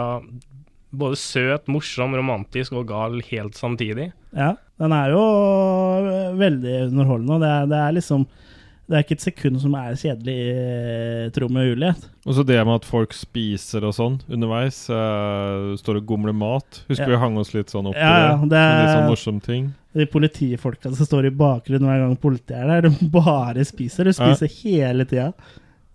både 0.93 1.17
søt, 1.19 1.67
morsom, 1.73 2.15
romantisk 2.15 2.75
og 2.77 2.87
gal 2.91 3.17
helt 3.31 3.57
samtidig. 3.57 4.11
Ja, 4.37 4.53
den 4.79 4.93
er 4.95 5.11
jo 5.11 5.23
veldig 6.39 6.75
underholdende, 6.87 7.35
og 7.35 7.43
det 7.43 7.51
er, 7.51 7.69
det 7.71 7.81
er 7.81 7.95
liksom 7.97 8.25
Det 8.93 8.99
er 8.99 9.05
ikke 9.07 9.15
et 9.17 9.23
sekund 9.25 9.57
som 9.63 9.73
er 9.79 9.95
kjedelig 9.97 10.33
i 10.37 10.49
uh, 10.53 11.29
Tromø 11.33 11.63
og 11.63 11.69
Juliet. 11.71 12.03
Og 12.27 12.35
så 12.37 12.43
det 12.45 12.59
med 12.61 12.75
at 12.75 12.85
folk 12.85 13.15
spiser 13.17 13.87
og 13.89 13.95
sånn 13.97 14.19
underveis. 14.29 14.83
Uh, 14.85 15.73
står 15.81 15.97
og 16.03 16.11
gomler 16.11 16.35
mat. 16.37 16.83
Husker 16.91 17.07
Ja. 17.09 17.15
vi 17.15 17.21
hang 17.23 17.39
oss 17.41 17.55
litt 17.55 17.73
sånn 17.73 17.89
opp 17.89 17.97
Ja, 17.97 18.11
ja, 18.27 18.35
i 18.37 18.51
det? 18.51 18.61
det 18.61 18.83
litt 18.83 18.93
sånn 18.93 19.09
morsomme 19.09 19.41
ting. 19.41 19.71
De 19.97 20.05
politifolka 20.13 20.93
som 20.93 21.09
står 21.09 21.31
i 21.31 21.33
bakgrunnen 21.41 21.89
hver 21.89 22.03
gang 22.05 22.13
politiet 22.21 22.53
er 22.61 22.69
der, 22.69 22.85
de 22.91 23.09
bare 23.17 23.65
spiser. 23.65 24.05
De 24.05 24.13
spiser 24.13 24.53
hele 24.61 25.09
tida. 25.09 25.31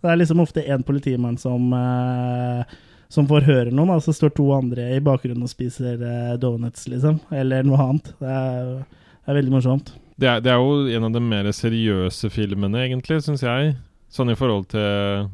Det 0.03 0.11
er 0.11 0.19
liksom 0.19 0.43
ofte 0.43 0.67
én 0.67 0.83
politimann 0.87 1.39
som 1.39 1.71
uh, 1.73 2.67
som 3.09 3.25
forhører 3.31 3.71
noen, 3.73 3.95
og 3.95 4.03
så 4.05 4.13
står 4.13 4.35
to 4.37 4.51
andre 4.53 4.91
i 4.97 5.01
bakgrunnen 5.01 5.47
og 5.47 5.49
spiser 5.49 5.97
eh, 5.97 6.35
donuts, 6.37 6.83
liksom. 6.93 7.17
Eller 7.33 7.65
noe 7.65 7.79
annet. 7.81 8.11
Det 8.21 8.35
er, 8.35 8.67
det 8.85 9.33
er 9.33 9.39
veldig 9.39 9.55
morsomt. 9.55 9.95
Det 10.19 10.27
er, 10.29 10.41
det 10.43 10.51
er 10.51 10.59
jo 10.59 10.87
en 10.99 11.05
av 11.09 11.13
de 11.15 11.21
mer 11.23 11.47
seriøse 11.55 12.31
filmene, 12.35 12.81
egentlig, 12.89 13.21
syns 13.23 13.45
jeg. 13.47 13.77
Sånn 14.11 14.33
i 14.33 14.39
forhold 14.39 14.67
til 14.73 15.29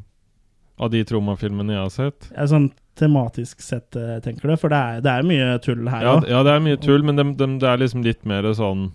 av 0.82 0.90
de 0.90 1.04
Troma-filmene 1.06 1.76
jeg 1.76 1.80
har 1.84 1.92
sett. 1.94 2.26
Ja, 2.34 2.44
sånn 2.50 2.68
tematisk 2.98 3.62
sett, 3.62 3.94
eh, 3.96 4.18
tenker 4.22 4.50
du? 4.50 4.56
For 4.60 4.70
det 4.70 4.78
er, 4.78 5.00
det 5.06 5.12
er 5.14 5.26
mye 5.26 5.46
tull 5.62 5.86
her 5.90 6.02
Ja, 6.04 6.12
òg. 6.18 6.28
ja, 6.30 6.42
det 6.46 6.52
er 6.52 6.60
mye 6.62 6.80
tull, 6.82 7.02
men 7.06 7.16
det 7.18 7.24
de, 7.38 7.48
det 7.62 7.70
er 7.70 7.80
liksom 7.82 8.04
litt 8.06 8.22
mer 8.28 8.46
sånn 8.54 8.88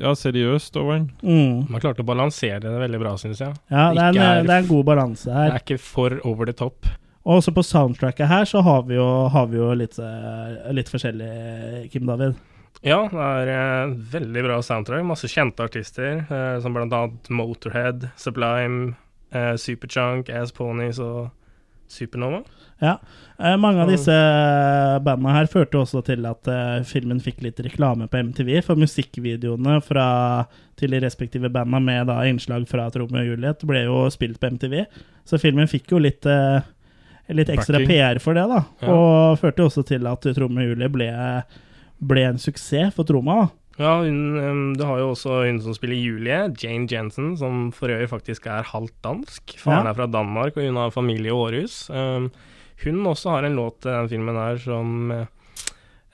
Ja, 0.00 0.12
seriøst 0.16 0.76
over 0.78 0.98
den. 0.98 1.06
Mm. 1.24 1.70
Man 1.72 1.80
klarte 1.82 2.04
å 2.04 2.06
balansere 2.06 2.60
det 2.64 2.72
veldig 2.82 3.00
bra, 3.02 3.14
syns 3.20 3.40
jeg. 3.40 3.54
Ja, 3.72 3.86
det 3.92 4.02
er, 4.02 4.08
en, 4.12 4.20
er, 4.20 4.42
det 4.46 4.52
er 4.56 4.64
en 4.64 4.68
god 4.68 4.84
balanse 4.86 5.32
her. 5.32 5.48
Det 5.48 5.56
er 5.56 5.64
ikke 5.64 5.80
for 5.82 6.18
over 6.28 6.46
the 6.46 6.54
top. 6.54 6.86
Og 7.24 7.38
også 7.40 7.54
på 7.56 7.64
soundtracket 7.66 8.28
her 8.30 8.44
så 8.50 8.60
har 8.62 8.82
vi 8.88 8.96
jo, 8.98 9.08
har 9.32 9.46
vi 9.50 9.58
jo 9.60 9.70
litt, 9.78 9.96
eh, 9.98 10.70
litt 10.76 10.90
forskjellig, 10.92 11.88
Kim 11.92 12.06
David. 12.10 12.36
Ja, 12.82 13.04
det 13.06 13.22
er 13.22 13.50
eh, 13.52 13.92
veldig 14.16 14.42
bra 14.48 14.56
soundtrack. 14.64 15.04
Masse 15.06 15.30
kjente 15.30 15.62
artister, 15.62 16.24
eh, 16.26 16.56
som 16.62 16.76
annet 16.76 17.30
Motorhead, 17.30 18.08
Sublime, 18.18 18.96
eh, 19.30 19.54
Superchunk, 19.54 20.32
Ass 20.34 20.52
Ponies 20.56 20.98
og 21.02 21.30
Supernova. 21.92 22.42
Ja. 22.82 22.96
Eh, 23.38 23.56
mange 23.56 23.84
av 23.84 23.90
disse 23.90 24.14
bandene 25.06 25.36
her 25.36 25.48
førte 25.50 25.78
også 25.78 26.02
til 26.06 26.26
at 26.26 26.48
eh, 26.50 26.82
filmen 26.88 27.22
fikk 27.22 27.42
litt 27.46 27.62
reklame 27.62 28.08
på 28.10 28.18
MTV, 28.30 28.56
for 28.66 28.80
musikkvideoene 28.80 29.78
fra, 29.86 30.06
til 30.80 30.94
de 30.96 31.02
respektive 31.04 31.52
bandene 31.54 31.82
med 31.86 32.10
da 32.10 32.18
innslag 32.26 32.66
fra 32.70 32.88
Tromø 32.90 33.22
og 33.22 33.32
Juliet 33.32 33.62
ble 33.68 33.86
jo 33.86 34.04
spilt 34.14 34.42
på 34.42 34.50
MTV. 34.56 34.80
Så 35.28 35.38
filmen 35.42 35.70
fikk 35.70 35.94
jo 35.94 36.02
litt, 36.02 36.26
eh, 36.26 36.66
litt 37.30 37.52
ekstra 37.54 37.78
Backing. 37.78 37.94
PR 37.94 38.22
for 38.24 38.38
det, 38.38 38.48
da. 38.50 38.64
Ja. 38.82 38.96
Og 38.96 39.38
førte 39.42 39.68
også 39.68 39.86
til 39.86 40.10
at 40.10 40.26
Tromø 40.34 40.66
og 40.66 40.72
Juliet 40.74 40.94
ble, 40.98 41.12
ble 42.02 42.24
en 42.28 42.38
suksess 42.42 42.94
for 42.96 43.04
Troma. 43.08 43.34
da. 43.44 43.48
Ja, 43.80 43.92
hun, 44.02 44.16
um, 44.36 44.62
du 44.76 44.82
har 44.84 44.98
jo 45.00 45.10
også 45.14 45.38
hun 45.46 45.60
som 45.64 45.72
spiller 45.74 45.96
Julie, 45.96 46.40
Jane 46.60 46.86
Jensen, 46.90 47.36
som 47.40 47.70
for 47.72 47.88
øvrig 47.88 48.10
faktisk 48.10 48.46
er 48.52 48.66
halvt 48.68 48.94
dansk. 49.02 49.54
Faren 49.58 49.86
Ja. 49.86 49.90
er 49.90 49.94
fra 49.96 50.06
Danmark, 50.12 50.56
og 50.56 50.66
hun 50.66 50.76
har 50.76 50.90
familie 50.92 51.30
i 51.32 51.36
Århus. 51.36 51.88
Um, 51.90 52.30
hun 52.84 53.06
også 53.06 53.30
har 53.30 53.44
en 53.48 53.56
låt 53.56 53.80
til 53.80 53.90
den 53.94 54.08
filmen 54.10 54.36
her 54.36 54.58
som 54.58 55.10
eh, 55.12 55.26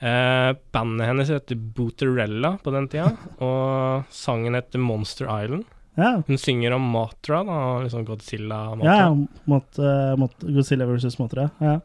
eh, 0.01 0.53
Bandet 0.71 1.07
hennes 1.09 1.29
heter 1.33 1.55
Booterella 1.57 2.57
på 2.63 2.71
den 2.71 2.87
tida, 2.87 3.11
og 3.43 4.05
sangen 4.09 4.55
heter 4.55 4.79
Monster 4.79 5.25
Island. 5.27 5.65
Ja. 5.99 6.21
Hun 6.27 6.37
synger 6.39 6.71
om 6.77 6.85
Matra, 6.93 7.41
da, 7.43 7.57
liksom 7.83 8.05
Godzilla-Matra. 8.07 8.85
Ja, 8.85 9.09
mot, 9.51 9.79
uh, 9.79 10.15
mot 10.15 10.31
Godzilla 10.39 10.85
versus 10.87 11.17
Matra. 11.19 11.49
Ja. 11.59 11.79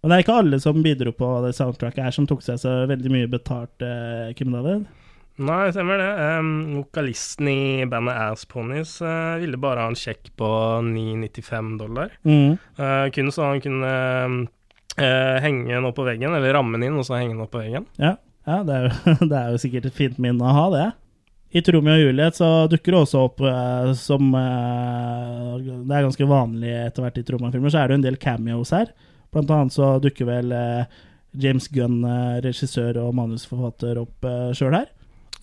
Men 0.00 0.10
det 0.10 0.16
er 0.16 0.24
ikke 0.24 0.38
alle 0.40 0.60
som 0.62 0.82
bidro 0.84 1.12
på 1.16 1.28
det 1.42 1.56
soundtracket 1.58 2.04
her, 2.06 2.14
som 2.14 2.26
tok 2.30 2.44
seg 2.46 2.60
så 2.62 2.74
veldig 2.90 3.10
mye 3.10 3.30
betalt, 3.30 3.82
eh, 3.82 4.30
Kim 4.38 4.54
David. 4.54 4.86
Nei, 5.38 5.68
stemmer 5.70 6.00
det. 6.02 6.10
Um, 6.38 6.50
vokalisten 6.80 7.48
i 7.50 7.86
bandet 7.86 8.18
Ass 8.18 8.44
Ponies 8.50 8.96
eh, 9.06 9.36
ville 9.38 9.58
bare 9.60 9.84
ha 9.84 9.90
en 9.90 9.98
sjekk 9.98 10.32
på 10.38 10.48
9,95 10.82 11.68
dollar. 11.78 12.14
Mm. 12.26 12.56
Uh, 12.78 13.06
kun 13.14 13.30
så 13.34 13.46
han 13.46 13.62
kunne 13.62 13.92
uh, 14.98 15.36
henge 15.44 15.70
den 15.70 15.86
opp 15.86 15.98
på 15.98 16.06
veggen, 16.08 16.34
eller 16.34 16.56
ramme 16.58 16.74
den 16.78 16.88
inn, 16.88 16.98
og 16.98 17.06
så 17.06 17.20
henge 17.20 17.36
den 17.36 17.44
opp 17.46 17.52
på 17.54 17.62
veggen. 17.62 17.86
Ja, 18.02 18.16
ja 18.50 18.62
det, 18.66 18.78
er 18.78 18.88
jo, 18.88 19.14
det 19.30 19.38
er 19.38 19.52
jo 19.54 19.62
sikkert 19.62 19.90
et 19.90 19.98
fint 19.98 20.18
minne 20.22 20.42
å 20.42 20.56
ha, 20.56 20.66
det. 20.74 20.88
I 21.54 21.62
Tromeo 21.64 21.94
og 21.94 22.02
Juliet 22.02 22.36
så 22.36 22.48
dukker 22.68 22.92
det 22.92 22.98
også 23.06 23.20
opp 23.24 23.38
som 23.96 24.26
Det 24.36 25.94
er 25.96 26.04
ganske 26.04 26.26
vanlig 26.28 26.74
etter 26.76 27.00
hvert 27.00 27.16
i 27.16 27.24
Troma-filmer, 27.24 27.72
så 27.72 27.80
er 27.80 27.88
det 27.88 27.94
jo 27.94 28.00
en 28.02 28.04
del 28.04 28.18
cameos 28.20 28.74
her. 28.74 28.90
Blant 29.34 29.50
annet 29.52 29.74
så 29.74 29.96
dukker 30.02 30.28
vel 30.28 30.52
eh, 30.56 31.00
James 31.38 31.68
Gunn, 31.72 32.00
eh, 32.04 32.38
regissør 32.44 33.00
og 33.02 33.12
manusforfatter, 33.18 34.00
opp 34.00 34.24
uh, 34.26 34.50
sjøl 34.56 34.78
her. 34.78 34.86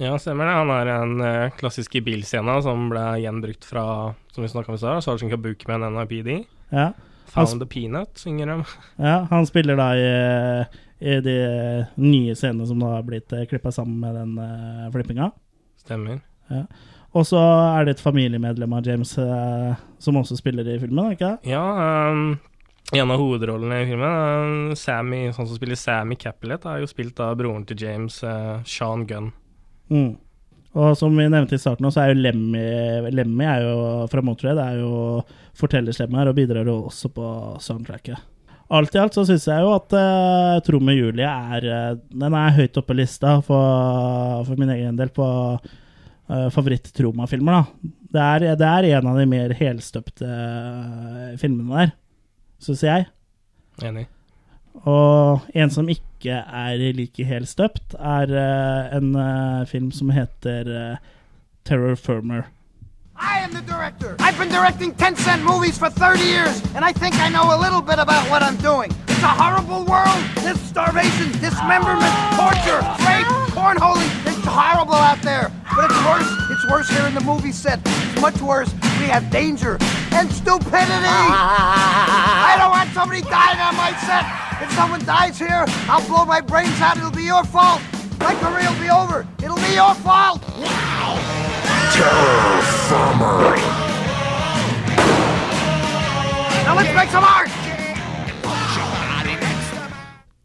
Ja, 0.01 0.15
stemmer 0.19 0.49
det. 0.49 0.55
Han 0.57 0.71
er 0.73 0.91
en 0.95 1.13
uh, 1.21 1.57
klassisk 1.59 1.93
bilscene 2.03 2.57
som 2.65 2.89
ble 2.91 3.03
gjenbrukt 3.23 3.67
fra, 3.67 3.85
som 4.33 4.43
vi 4.43 4.49
snakka 4.51 4.73
om 4.73 4.79
i 4.79 4.81
stad, 4.81 5.05
Sergeant 5.05 5.35
Kabuki 5.35 5.69
med 5.69 5.85
en 5.85 5.99
NIPD. 5.99 6.31
Ja. 6.73 6.89
Found 7.35 7.61
the 7.61 7.67
Peanut, 7.67 8.17
synger 8.17 8.47
de. 8.47 8.57
ja, 9.01 9.15
han 9.29 9.47
spiller 9.49 9.75
da 9.75 9.87
i, 9.97 10.09
i 11.03 11.15
de 11.25 11.37
nye 11.99 12.35
scenene 12.37 12.67
som 12.69 12.79
da 12.79 12.93
har 12.97 13.07
blitt 13.07 13.33
uh, 13.35 13.45
klippa 13.49 13.73
sammen 13.75 14.01
med 14.01 14.17
den 14.17 14.35
uh, 14.39 14.91
flippinga. 14.93 15.31
Stemmer. 15.85 16.21
Ja. 16.49 16.65
Og 17.15 17.23
så 17.29 17.39
er 17.39 17.85
det 17.85 17.95
et 17.95 18.03
familiemedlem 18.03 18.73
av 18.75 18.87
James 18.87 19.13
eh, 19.21 19.83
som 20.03 20.17
også 20.19 20.35
spiller 20.35 20.67
i 20.67 20.79
filmen, 20.81 21.13
ikke 21.15 21.29
det? 21.29 21.53
Ja, 21.53 21.63
um, 22.11 22.35
en 22.93 23.11
av 23.11 23.17
hovedrollene 23.17 23.79
i 23.81 23.87
filmen, 23.89 24.11
um, 24.69 24.75
Sammy, 24.77 25.23
sånn 25.33 25.47
som 25.49 25.57
spiller 25.57 25.79
Sammy 25.79 26.17
Capulet, 26.21 26.67
er 26.69 26.83
jo 26.83 26.91
spilt 26.91 27.19
av 27.23 27.33
broren 27.39 27.65
til 27.65 27.81
James, 27.81 28.19
uh, 28.23 28.61
Sean 28.69 29.07
Gunn. 29.09 29.31
Mm. 29.89 30.13
Og 30.75 30.93
som 30.99 31.15
vi 31.15 31.25
nevnte 31.31 31.55
i 31.55 31.61
starten, 31.61 31.87
så 31.87 32.03
er 32.03 32.11
jo 32.11 32.19
Lemmy 32.19 32.61
Lemmy 33.15 33.45
er 33.47 33.63
jo 33.63 33.75
fra 34.11 34.21
Montreal 34.25 34.59
er 34.59 34.81
jo 34.81 35.21
fortellerstemme 35.55 36.19
her 36.19 36.31
og 36.31 36.35
bidrar 36.35 36.67
jo 36.67 36.81
også 36.89 37.11
på 37.15 37.27
soundtracket. 37.63 38.19
Alt 38.75 38.95
i 38.97 38.99
alt 38.99 39.15
så 39.15 39.23
syns 39.27 39.45
jeg 39.47 39.61
jo 39.61 39.71
at 39.75 39.93
uh, 39.93 40.59
Tro 40.65 40.79
med 40.81 40.97
Julie 40.97 41.29
er 41.29 41.67
uh, 41.69 41.97
Den 42.09 42.33
er 42.33 42.55
høyt 42.57 42.79
oppe 42.81 42.91
på 42.91 42.97
lista 42.97 43.37
for, 43.45 44.41
for 44.47 44.59
min 44.59 44.73
egen 44.73 44.97
del 44.99 45.13
på 45.15 45.27
uh, 45.55 46.47
favoritt-Troma-filmer. 46.51 47.61
da. 47.61 47.91
Det 48.15 48.25
er, 48.25 48.47
det 48.57 48.71
er 48.71 48.89
en 48.97 49.11
av 49.11 49.19
de 49.19 49.27
mer 49.29 49.53
helstøpte 49.55 50.27
uh, 50.27 51.35
filmene 51.39 51.85
der, 51.85 51.95
syns 52.65 52.83
jeg. 52.85 53.07
Enig. 53.83 54.07
Og 54.83 55.45
en 55.55 55.71
som 55.71 55.87
ikke 55.89 56.41
er 56.41 56.81
like 56.97 57.25
helstøpt, 57.25 57.95
er 57.99 58.33
uh, 58.33 58.97
en 58.97 59.15
uh, 59.15 59.67
film 59.67 59.91
som 59.91 60.11
heter 60.13 60.67
uh, 60.67 60.97
Terror 61.65 61.95
Firmer. 61.95 62.51
I 63.17 63.39
am 63.39 63.51
the 63.51 63.61
director. 63.61 64.17
I've 64.19 64.37
been 64.37 64.49
directing 64.49 64.93
10 64.93 65.15
cent 65.15 65.43
movies 65.43 65.77
for 65.77 65.89
30 65.89 66.23
years, 66.23 66.61
and 66.75 66.83
I 66.83 66.91
think 66.91 67.15
I 67.15 67.29
know 67.29 67.55
a 67.55 67.59
little 67.59 67.81
bit 67.81 67.97
about 67.97 68.29
what 68.29 68.43
I'm 68.43 68.57
doing. 68.57 68.91
It's 69.07 69.23
a 69.23 69.27
horrible 69.27 69.85
world. 69.85 70.21
There's 70.43 70.59
starvation, 70.59 71.31
dismemberment, 71.39 72.13
torture, 72.35 72.81
rape, 73.07 73.31
cornholing. 73.55 74.24
It's 74.45 74.53
horrible 74.53 74.93
out 74.93 75.19
there. 75.23 75.51
But 75.75 75.89
it's 75.89 76.05
worse. 76.05 76.29
It's 76.51 76.69
worse 76.69 76.87
here 76.87 77.07
in 77.07 77.15
the 77.15 77.21
movie 77.21 77.51
set. 77.51 77.81
It's 77.83 78.21
much 78.21 78.39
worse. 78.41 78.71
We 79.01 79.09
have 79.09 79.31
danger 79.31 79.79
and 80.11 80.31
stupidity. 80.31 80.69
I 80.69 82.53
don't 82.59 82.69
want 82.69 82.91
somebody 82.91 83.23
dying 83.23 83.57
on 83.57 83.75
my 83.75 83.89
set. 84.05 84.21
If 84.61 84.71
someone 84.73 85.03
dies 85.03 85.39
here, 85.39 85.65
I'll 85.89 86.07
blow 86.07 86.25
my 86.25 86.41
brains 86.41 86.79
out. 86.79 86.95
It'll 86.95 87.09
be 87.09 87.23
your 87.23 87.43
fault. 87.43 87.81
My 88.19 88.35
career 88.35 88.69
will 88.69 88.79
be 88.79 88.91
over. 88.91 89.25
It'll 89.41 89.57
be 89.57 89.73
your 89.73 89.95
fault. 90.05 90.43
Terror 91.97 92.61
Firmer. 92.85 93.57
Now 96.69 96.75
let's 96.75 96.93
make 96.93 97.09
some 97.09 97.23
art. 97.23 97.64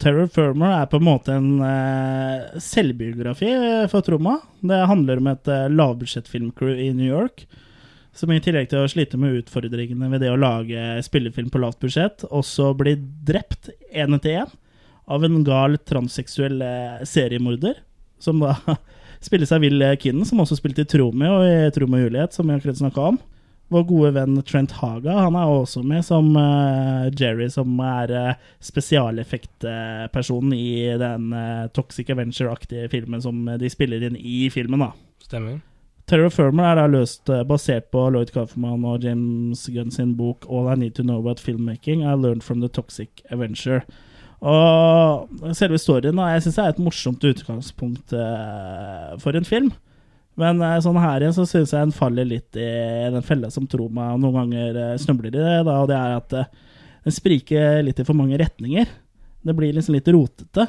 Terror 0.01 0.31
Firmer 0.33 0.79
er 0.79 0.87
på 0.89 0.97
en 0.97 1.05
måte 1.05 1.35
en 1.37 1.59
uh, 1.61 2.59
selvbiografi 2.63 3.51
eh, 3.53 3.89
for 3.93 4.05
Troma. 4.05 4.39
Det 4.65 4.79
handler 4.89 5.21
om 5.21 5.29
et 5.29 5.51
uh, 5.53 5.67
lavbudsjettfilmcrew 5.69 6.79
i 6.87 6.89
New 6.97 7.09
York, 7.09 7.45
som 8.17 8.33
i 8.33 8.41
tillegg 8.41 8.71
til 8.71 8.81
å 8.81 8.89
slite 8.89 9.21
med 9.21 9.43
utfordringene 9.43 10.09
ved 10.13 10.25
det 10.25 10.33
å 10.33 10.39
lage 10.41 11.03
spillefilm 11.05 11.53
på 11.53 11.61
lavt 11.61 11.83
budsjett, 11.85 12.25
også 12.33 12.73
blir 12.81 12.97
drept 13.29 13.69
én 13.93 14.17
etter 14.17 14.41
én 14.41 14.57
av 15.11 15.27
en 15.27 15.43
gal 15.45 15.77
transseksuell 15.85 16.63
seriemorder, 17.09 17.77
som 18.23 18.41
da 18.41 18.57
spilles 19.27 19.53
av 19.53 19.61
Will 19.61 19.85
Kinnan, 20.01 20.25
som 20.29 20.41
også 20.41 20.57
spilte 20.63 20.87
i 20.87 20.89
Tromeo 20.89 21.43
i 21.45 21.69
Tromeo 21.77 22.07
Juliet, 22.07 22.33
som 22.33 22.49
vi 22.49 22.57
akkurat 22.57 22.81
snakka 22.81 23.13
om. 23.13 23.21
Vår 23.71 23.85
gode 23.87 24.11
venn 24.17 24.35
Trent 24.43 24.73
Haga 24.81 25.15
han 25.15 25.37
er 25.39 25.47
også 25.47 25.85
med 25.87 26.03
som 26.03 26.33
eh, 26.35 27.07
Jerry, 27.15 27.47
som 27.55 27.79
er 27.87 28.11
uh, 28.11 28.53
spesialeffektpersonen 28.67 30.55
i 30.57 30.99
den 30.99 31.31
eh, 31.39 31.69
Toxic 31.77 32.11
Adventure-aktige 32.11 32.91
filmen 32.91 33.23
som 33.23 33.47
de 33.47 33.71
spiller 33.71 34.03
inn 34.11 34.19
i 34.19 34.49
filmen. 34.51 34.83
da. 34.83 34.91
Stemmer. 35.23 35.61
Terror 36.11 36.33
Firmer 36.35 36.73
er 36.73 36.79
da 36.81 36.89
løst 36.91 37.31
eh, 37.31 37.45
basert 37.47 37.93
på 37.95 38.09
Lloyd 38.11 38.33
Kaufman 38.35 38.83
og 38.89 39.05
James 39.07 39.63
Gunn 39.71 39.93
sin 39.95 40.17
bok 40.19 40.47
All 40.51 40.67
I 40.73 40.75
Need 40.81 40.97
to 40.99 41.05
Know 41.05 41.21
About 41.23 41.39
Filmmaking 41.39 42.03
I 42.03 42.17
Learned 42.19 42.43
from 42.43 42.65
the 42.65 42.69
Toxic 42.69 43.23
Adventure. 43.31 43.85
Og 44.41 45.29
selve 45.55 45.79
storyen 45.79 46.19
da, 46.19 46.33
jeg 46.33 46.47
syns 46.47 46.59
er 46.59 46.73
et 46.73 46.83
morsomt 46.83 47.23
utgangspunkt 47.29 48.15
eh, 48.17 49.15
for 49.23 49.39
en 49.39 49.47
film. 49.47 49.71
Men 50.41 50.63
eh, 50.65 50.79
sånn 50.85 50.99
her 51.01 51.23
igjen 51.23 51.37
så 51.37 51.47
syns 51.49 51.75
jeg 51.75 51.89
den 51.89 51.97
faller 51.97 52.29
litt 52.29 52.57
i 52.59 52.71
den 53.13 53.25
fella 53.27 53.51
som 53.53 53.69
tror 53.71 53.93
meg 53.93 54.21
noen 54.23 54.39
ganger 54.39 54.81
eh, 54.81 54.97
snubler 55.01 55.35
i 55.35 55.37
det. 55.37 55.59
Da, 55.69 55.77
og 55.83 55.91
det 55.91 55.99
er 55.99 56.17
at 56.17 56.37
eh, 56.39 56.51
den 57.07 57.17
spriker 57.17 57.81
litt 57.85 58.01
i 58.01 58.07
for 58.09 58.17
mange 58.19 58.39
retninger. 58.41 58.89
Det 59.41 59.57
blir 59.57 59.75
liksom 59.77 59.97
litt 59.97 60.09
rotete. 60.13 60.69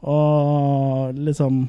Og 0.00 1.18
liksom 1.18 1.66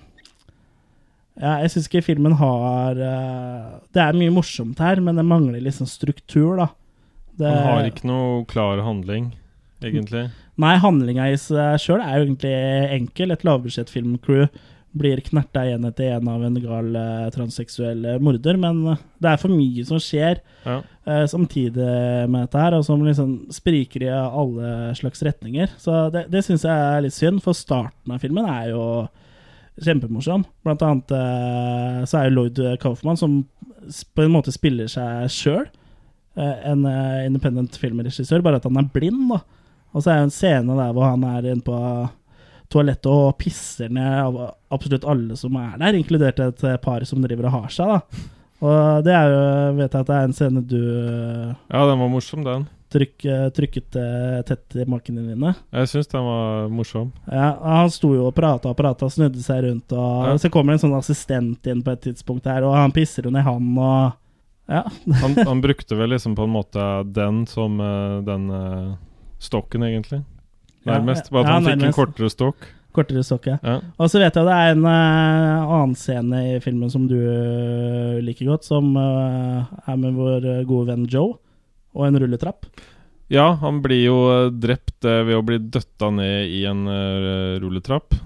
Ja, 1.41 1.57
jeg 1.63 1.71
syns 1.73 1.89
ikke 1.89 2.03
filmen 2.05 2.37
har 2.39 2.95
Det 2.95 3.99
er 3.99 4.15
mye 4.15 4.31
morsomt 4.31 4.79
her, 4.79 5.01
men 5.03 5.17
det 5.19 5.25
mangler 5.27 5.59
liksom 5.63 5.89
struktur, 5.89 6.55
da. 6.61 6.69
Det, 7.35 7.49
Han 7.49 7.67
har 7.67 7.89
ikke 7.89 8.07
noe 8.07 8.45
klar 8.47 8.79
handling, 8.85 9.31
egentlig. 9.83 10.29
Nei, 10.61 10.75
handlinga 10.79 11.27
i 11.31 11.37
seg 11.39 11.79
sjøl 11.81 12.03
er 12.03 12.19
jo 12.19 12.25
egentlig 12.27 12.55
enkel. 12.99 13.33
Et 13.33 13.45
lavbudsjettfilmcrew 13.47 14.47
blir 14.91 15.21
knerta 15.23 15.63
én 15.71 15.85
etter 15.87 16.17
én 16.17 16.27
av 16.27 16.43
en 16.43 16.57
gal 16.59 16.89
uh, 16.97 17.29
transseksuell 17.31 18.03
eh, 18.05 18.19
morder, 18.23 18.57
men 18.59 18.81
uh, 18.91 18.99
det 19.23 19.29
er 19.31 19.39
for 19.39 19.53
mye 19.53 19.85
som 19.87 20.01
skjer 20.03 20.41
Ja. 20.65 20.81
uh, 21.07 21.25
samtidig 21.31 21.87
med 22.27 22.43
dette 22.43 22.59
her, 22.59 22.75
og 22.75 22.83
som 22.85 23.03
liksom 23.05 23.33
spriker 23.55 24.03
i 24.03 24.11
alle 24.11 24.91
slags 24.99 25.23
retninger. 25.23 25.71
Så 25.79 26.09
det, 26.11 26.25
det 26.33 26.43
syns 26.45 26.67
jeg 26.67 26.75
er 26.75 27.05
litt 27.05 27.15
synd, 27.15 27.39
for 27.43 27.55
starten 27.57 28.11
av 28.11 28.19
filmen 28.23 28.49
er 28.51 28.73
jo 28.73 28.85
kjempemorsom. 29.81 30.43
Blant 30.65 30.83
annet 30.85 31.13
så 32.11 32.19
er 32.19 32.27
jo 32.27 32.35
Lloyd 32.35 32.59
Kaufman, 32.83 33.17
som 33.17 33.39
på 34.13 34.25
en 34.25 34.33
måte 34.35 34.51
spiller 34.53 34.91
seg 34.91 35.31
sjøl, 35.31 35.63
en 36.35 36.83
independent 37.25 37.79
filmregissør, 37.79 38.43
bare 38.43 38.59
at 38.59 38.67
han 38.67 38.77
er 38.77 38.91
blind, 38.93 39.23
da. 39.31 39.39
Og 39.95 40.03
så 40.03 40.11
er 40.11 40.19
det 40.19 40.27
en 40.27 40.35
scene 40.35 40.75
der 40.77 40.93
hvor 40.95 41.07
han 41.09 41.23
er 41.27 41.47
inne 41.53 41.65
på 41.65 41.79
toalettet 42.71 43.09
og 43.11 43.37
pisser 43.41 43.89
ned 43.93 44.13
av 44.23 44.37
absolutt 44.71 45.05
alle 45.11 45.35
som 45.39 45.55
er 45.59 45.77
der, 45.81 45.97
inkludert 45.99 46.39
et 46.39 46.63
eh, 46.67 46.77
par 46.81 47.03
som 47.07 47.21
driver 47.23 47.49
og 47.49 47.57
har 47.59 47.73
seg, 47.75 47.87
da. 47.95 48.27
Og 48.61 49.03
det 49.07 49.13
er 49.17 49.31
jo 49.33 49.39
Vet 49.79 49.95
jeg 49.95 50.03
at 50.03 50.09
det 50.11 50.15
er 50.19 50.27
en 50.27 50.35
scene 50.37 50.61
du 50.69 50.77
eh, 50.77 51.53
Ja, 51.73 51.81
den 51.89 51.97
var 52.03 52.09
morsom, 52.13 52.43
den. 52.45 52.67
trykk, 52.93 53.25
eh, 53.25 53.45
trykket 53.55 53.97
tett 54.45 54.75
i 54.77 54.85
makene 54.85 55.23
dine. 55.31 55.53
Jeg 55.73 55.89
syns 55.89 56.09
den 56.11 56.25
var 56.27 56.67
morsom. 56.69 57.11
Ja, 57.31 57.55
Han 57.63 57.89
sto 57.89 58.11
jo 58.13 58.27
og 58.29 58.35
prata 58.37 58.69
og 58.69 58.77
prata, 58.77 59.09
snudde 59.09 59.41
seg 59.41 59.63
rundt, 59.65 59.91
og 59.95 60.27
Ja. 60.27 60.35
så 60.37 60.51
kommer 60.53 60.73
det 60.75 60.81
en 60.83 60.85
sånn 60.89 60.97
assistent 60.99 61.65
inn 61.71 61.81
på 61.81 61.91
et 61.95 62.01
tidspunkt 62.05 62.45
her, 62.51 62.63
og 62.67 62.75
han 62.75 62.91
pisser 62.93 63.23
jo 63.25 63.31
ned 63.33 63.43
han, 63.47 63.71
og 63.77 64.13
Ja. 64.69 64.83
Han, 65.23 65.33
han 65.35 65.61
brukte 65.63 65.97
vel 65.97 66.13
liksom 66.13 66.35
på 66.37 66.43
en 66.45 66.53
måte 66.53 66.85
den 67.11 67.45
som 67.47 67.77
den 68.23 68.45
stokken, 69.41 69.83
egentlig. 69.83 70.21
Nærmest. 70.87 71.29
Bare 71.33 71.45
at 71.45 71.57
han 71.57 71.67
fikk 71.69 71.87
en 71.89 71.95
kortere 71.95 72.31
stokk. 72.31 72.69
Kortere 72.91 73.23
stokk, 73.23 73.47
ja. 73.47 73.75
Og 74.01 74.09
så 74.11 74.19
vet 74.19 74.35
jeg 74.35 74.47
det 74.47 74.55
er 74.55 74.73
en 74.73 74.83
uh, 74.83 75.69
annen 75.77 75.93
scene 75.95 76.41
i 76.49 76.55
filmen 76.63 76.91
som 76.91 77.05
du 77.07 77.15
eh, 77.15 78.17
liker 78.19 78.49
godt, 78.51 78.67
som 78.67 78.89
uh, 78.97 79.69
er 79.87 79.99
med 80.01 80.17
vår 80.17 80.49
gode 80.67 80.89
venn 80.91 81.05
Joe, 81.07 81.37
og 81.95 82.07
en 82.07 82.19
rulletrapp. 82.19 82.67
Ja, 83.31 83.53
han 83.61 83.79
blir 83.83 84.01
jo 84.01 84.17
drept 84.51 85.07
ved 85.07 85.37
å 85.37 85.45
bli 85.47 85.61
døtta 85.71 86.09
ned 86.11 86.51
i 86.51 86.65
en 86.67 86.83
rulletrapp. 87.63 88.17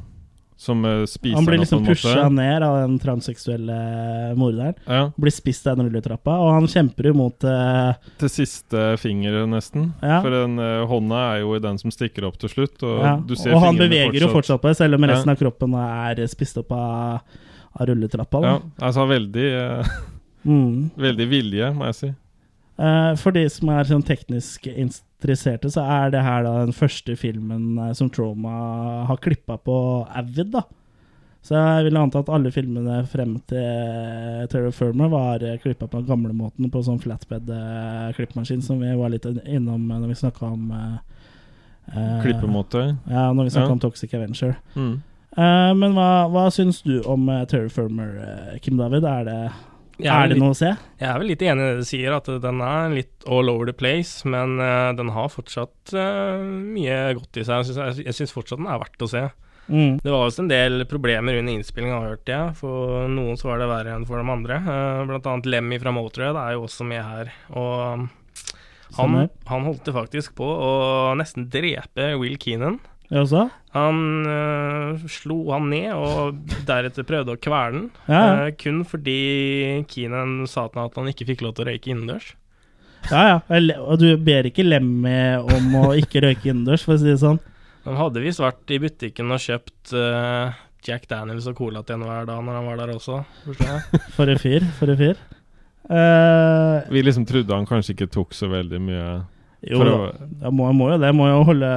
Som 0.66 0.86
eh, 0.86 1.04
spiser 1.06 1.36
Han 1.36 1.46
blir 1.46 1.62
liksom 1.62 1.86
pusha 1.86 2.30
ned 2.30 2.64
av 2.66 2.78
den 2.80 2.96
transseksuelle 3.00 3.76
morderen. 4.40 4.74
Ja. 4.90 5.12
Blir 5.16 5.34
spist 5.34 5.68
av 5.68 5.78
den 5.78 5.90
rulletrappa, 5.90 6.40
og 6.42 6.54
han 6.56 6.70
kjemper 6.72 7.12
imot 7.12 7.46
uh, 7.46 7.94
Til 8.22 8.32
siste 8.34 8.88
finger, 8.98 9.44
nesten. 9.52 9.92
Ja. 10.02 10.24
For 10.24 10.34
den 10.34 10.58
uh, 10.58 10.88
hånda 10.90 11.22
er 11.36 11.44
jo 11.44 11.60
den 11.62 11.78
som 11.82 11.94
stikker 11.94 12.26
opp 12.26 12.40
til 12.42 12.50
slutt. 12.50 12.80
Og, 12.82 12.98
ja. 13.06 13.14
du 13.22 13.36
ser 13.38 13.54
Og 13.54 13.62
han 13.62 13.78
beveger 13.78 14.10
beveger 14.10 14.26
jo 14.26 14.34
fortsatt 14.34 14.64
på 14.64 14.72
det, 14.72 14.80
selv 14.82 14.98
om 14.98 15.06
resten 15.12 15.36
av 15.36 15.40
kroppen 15.40 15.78
er 15.86 16.26
spist 16.32 16.58
opp 16.64 16.74
av, 16.74 17.40
av 17.78 17.90
rulletrappa. 17.92 18.42
Da. 18.42 18.58
Ja, 18.58 18.76
altså 18.90 19.08
veldig 19.14 19.48
Mm. 20.46 20.92
Veldig 20.94 21.26
vilje, 21.26 21.72
må 21.74 21.88
jeg 21.88 21.96
si. 21.98 22.08
For 23.18 23.34
de 23.34 23.48
som 23.50 23.72
er 23.74 23.88
sånn 23.90 24.04
teknisk 24.06 24.68
interesserte, 25.16 25.72
så 25.72 25.82
er 25.82 26.12
det 26.14 26.24
her 26.26 26.44
da 26.46 26.58
den 26.66 26.76
første 26.76 27.16
filmen 27.20 27.78
eh, 27.80 27.94
som 27.98 28.10
Trauma 28.10 29.06
har 29.10 29.18
klippa 29.24 29.58
på 29.58 29.78
Avid. 30.12 30.52
da. 30.52 30.66
Så 31.46 31.54
jeg 31.54 31.86
vil 31.86 31.98
anta 32.02 32.24
at 32.24 32.30
alle 32.34 32.50
filmene 32.50 33.04
frem 33.06 33.36
til 33.46 34.48
Terror 34.50 34.74
Firmer 34.74 35.12
var 35.14 35.44
uh, 35.46 35.52
klippa 35.62 35.86
på 35.86 36.00
den 36.00 36.08
gamle 36.10 36.34
måten, 36.34 36.72
på 36.74 36.82
sånn 36.82 36.98
flatbed-klippmaskin, 37.04 38.64
som 38.66 38.80
vi 38.82 38.96
var 38.98 39.14
litt 39.14 39.28
innom 39.30 39.84
eh, 39.92 40.00
når 40.00 40.10
vi 40.10 40.16
snakka 40.24 40.48
om 40.50 40.72
eh, 40.74 40.96
eh, 41.94 42.16
Klippemåte. 42.24 42.88
Ja, 43.06 43.28
når 43.30 43.44
vi 43.44 43.54
snakka 43.54 43.70
Ja. 43.70 43.76
om 43.78 43.84
Toxic 43.84 44.16
Adventure. 44.18 44.56
Mm. 44.74 44.96
Eh, 45.38 45.72
men 45.78 45.94
hva, 45.94 46.10
hva 46.34 46.48
syns 46.56 46.82
du 46.82 46.98
om 47.06 47.30
eh, 47.30 47.44
eh, 47.46 48.58
Kim 48.66 48.82
David? 48.82 49.06
Er 49.06 49.30
det, 49.30 49.40
er 50.00 50.28
det 50.28 50.36
litt- 50.36 50.44
noe 50.44 50.54
å 50.54 50.58
se? 50.58 50.74
Jeg 51.00 51.08
er 51.08 51.20
vel 51.22 51.30
litt 51.32 51.42
enig 51.46 51.64
i 51.64 51.70
det 51.70 51.80
du 51.80 51.88
sier, 51.88 52.16
at 52.18 52.28
den 52.44 52.62
er 52.66 52.90
litt 52.94 53.26
all 53.32 53.50
over 53.50 53.70
the 53.70 53.76
place, 53.76 54.28
men 54.28 54.60
uh, 54.60 54.92
den 54.98 55.10
har 55.16 55.32
fortsatt 55.32 55.94
uh, 55.96 56.42
mye 56.44 57.00
godt 57.18 57.40
i 57.40 57.46
seg. 57.48 57.72
Jeg 58.04 58.16
syns, 58.18 58.34
fortsatt 58.36 58.60
den 58.60 58.68
er 58.72 58.82
verdt 58.82 59.06
å 59.06 59.12
se. 59.12 59.24
Mm. 59.66 59.96
Det 60.04 60.12
var 60.12 60.28
også 60.28 60.44
en 60.44 60.52
del 60.52 60.84
problemer 60.86 61.40
under 61.40 61.56
innspillinga, 61.58 62.04
hørte 62.04 62.36
jeg. 62.36 62.52
For 62.60 63.08
noen 63.10 63.40
så 63.40 63.50
var 63.50 63.64
det 63.64 63.70
verre 63.72 63.96
enn 63.98 64.06
for 64.06 64.22
de 64.22 64.30
andre. 64.36 64.60
Uh, 64.62 65.06
blant 65.10 65.32
annet 65.32 65.50
Lemmy 65.50 65.80
fra 65.82 65.94
Motorhead 65.96 66.38
er 66.38 66.58
jo 66.58 66.68
også 66.68 66.86
med 66.86 67.02
her. 67.02 67.32
Og 67.56 68.04
um, 68.04 68.10
han, 69.00 69.16
han 69.50 69.66
holdt 69.66 69.88
det 69.88 69.96
faktisk 69.96 70.36
på 70.38 70.46
å 70.46 70.74
nesten 71.18 71.48
drepe 71.52 72.12
Will 72.22 72.38
Keenan. 72.42 72.78
Ja, 73.12 73.22
også? 73.22 73.48
Han 73.76 74.00
øh, 74.32 75.04
slo 75.12 75.38
han 75.52 75.68
ned, 75.70 75.92
og 75.94 76.40
deretter 76.68 77.06
prøvde 77.08 77.36
å 77.36 77.42
kvele 77.42 77.76
den. 77.76 77.86
Ja, 78.08 78.22
ja. 78.22 78.34
øh, 78.48 78.56
kun 78.62 78.82
fordi 78.88 79.20
Keenan 79.92 80.40
sa 80.50 80.66
til 80.70 80.82
han 80.82 80.90
at 80.90 80.98
han 81.02 81.12
ikke 81.12 81.28
fikk 81.34 81.46
lov 81.46 81.56
til 81.58 81.66
å 81.66 81.70
røyke 81.70 81.92
innendørs. 81.92 82.32
Ja, 83.12 83.36
ja. 83.36 83.76
Og 83.84 84.00
du 84.02 84.08
ber 84.18 84.48
ikke 84.50 84.66
Lemmy 84.66 85.36
om 85.38 85.76
å 85.84 85.90
ikke 86.00 86.24
røyke 86.26 86.50
innendørs, 86.50 86.86
for 86.88 86.96
å 86.96 87.02
si 87.02 87.12
det 87.12 87.20
sånn. 87.22 87.42
Han 87.86 88.00
hadde 88.00 88.24
visst 88.24 88.42
vært 88.42 88.72
i 88.74 88.82
butikken 88.82 89.30
og 89.36 89.44
kjøpt 89.44 89.94
øh, 89.94 90.56
Jack 90.86 91.06
Daniels 91.10 91.46
og 91.50 91.58
cola 91.60 91.84
til 91.86 92.00
en 92.00 92.08
hver 92.08 92.26
dag 92.30 92.42
når 92.42 92.58
han 92.58 92.70
var 92.72 92.82
der 92.82 92.96
også, 92.96 93.22
forstår 93.46 93.72
jeg. 93.72 94.02
For 94.18 94.32
en 94.32 94.42
fyr. 94.42 94.66
For 94.80 94.94
en 94.94 95.02
fyr. 95.02 95.22
Uh, 95.86 96.82
Vi 96.90 97.04
liksom 97.06 97.28
trodde 97.30 97.54
han 97.54 97.68
kanskje 97.70 97.94
ikke 97.94 98.10
tok 98.10 98.34
så 98.34 98.50
veldig 98.50 98.80
mye 98.82 99.06
jo, 99.72 99.82
å- 99.82 100.14
jeg 100.14 100.54
må, 100.54 100.68
jeg 100.70 100.78
må 100.78 100.92
jo 100.92 100.98
det. 101.02 101.10
Jeg 101.10 101.18
må 101.18 101.28
jo 101.32 101.42
holde, 101.50 101.72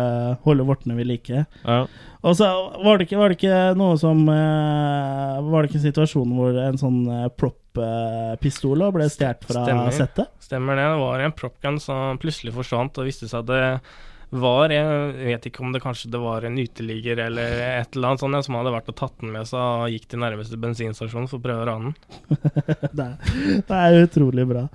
holde 0.45 0.67
vortene 0.69 0.97
ved 0.99 1.09
like. 1.09 1.45
Ja. 1.65 1.79
Og 2.27 2.35
så 2.35 2.49
var 2.83 2.99
det 2.99 3.07
ikke, 3.07 3.19
var 3.21 3.31
det 3.31 3.39
ikke 3.39 3.59
noe 3.79 3.95
som 4.01 4.25
eh, 4.33 5.37
Var 5.47 5.63
det 5.63 5.69
ikke 5.71 5.79
en 5.79 5.85
situasjon 5.87 6.33
hvor 6.35 6.57
en 6.65 6.81
sånn 6.81 6.99
uh, 7.07 7.29
prop-pistol 7.31 8.83
ble 8.97 9.07
stjålet 9.07 9.47
fra 9.47 9.63
Stemmer. 9.63 9.95
settet? 9.95 10.33
Stemmer 10.43 10.81
det. 10.81 10.89
Det 10.91 11.01
var 11.05 11.23
en 11.23 11.37
propgun 11.39 11.79
som 11.83 12.19
plutselig 12.19 12.57
forsvant, 12.57 12.99
og 12.99 13.07
viste 13.07 13.31
seg 13.31 13.45
at 13.45 13.53
det 13.53 13.65
var 14.29 14.69
Jeg 14.69 15.15
vet 15.25 15.47
ikke 15.49 15.63
om 15.65 15.71
det 15.73 15.81
kanskje 15.81 16.11
det 16.13 16.19
var 16.21 16.45
en 16.45 16.59
uteligger 16.61 17.23
eller 17.29 17.63
et 17.65 17.97
eller 17.97 18.11
annet 18.11 18.21
sånt 18.21 18.45
som 18.45 18.59
hadde 18.59 18.75
vært 18.75 18.91
og 18.93 18.99
tatt 18.99 19.15
den 19.23 19.33
med 19.33 19.49
seg 19.49 19.57
og 19.63 19.89
gikk 19.95 20.05
til 20.11 20.21
nærmeste 20.21 20.59
bensinstasjon 20.61 21.31
for 21.31 21.41
å 21.41 21.45
prøve 21.47 21.65
å 21.65 21.69
rane 21.71 21.95
den. 21.95 22.37
det, 22.99 23.07
er, 23.07 23.63
det 23.71 23.79
er 23.79 24.03
utrolig 24.03 24.45
bra. 24.51 24.67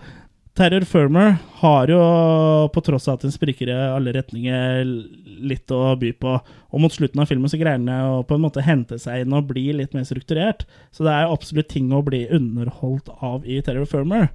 Terror 0.53 0.83
Firmer 0.85 1.35
har 1.63 1.87
jo, 1.89 1.99
på 2.73 2.81
tross 2.85 3.07
av 3.07 3.17
at 3.17 3.23
den 3.25 3.33
spriker 3.33 3.71
i 3.71 3.73
alle 3.73 4.11
retninger, 4.13 4.83
litt 5.41 5.71
å 5.73 5.95
by 5.97 6.11
på. 6.13 6.35
Og 6.69 6.83
mot 6.83 6.93
slutten 6.93 7.23
av 7.23 7.29
filmen 7.29 7.49
så 7.49 7.57
greier 7.57 7.81
den 7.81 7.89
å 7.89 8.21
på 8.27 8.37
en 8.37 8.43
måte 8.43 8.61
hente 8.61 8.99
seg 9.01 9.23
inn 9.23 9.33
og 9.33 9.49
bli 9.49 9.71
litt 9.73 9.97
mer 9.97 10.05
strukturert. 10.05 10.67
Så 10.93 11.07
det 11.07 11.15
er 11.15 11.33
absolutt 11.33 11.71
ting 11.73 11.89
å 11.89 12.03
bli 12.05 12.27
underholdt 12.29 13.09
av 13.25 13.47
i 13.49 13.57
Terror 13.65 13.89
Firmer. 13.89 14.29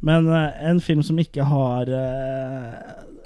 Men 0.00 0.30
eh, 0.32 0.56
en 0.72 0.80
film 0.80 1.04
som 1.04 1.20
ikke 1.20 1.44
har 1.44 1.92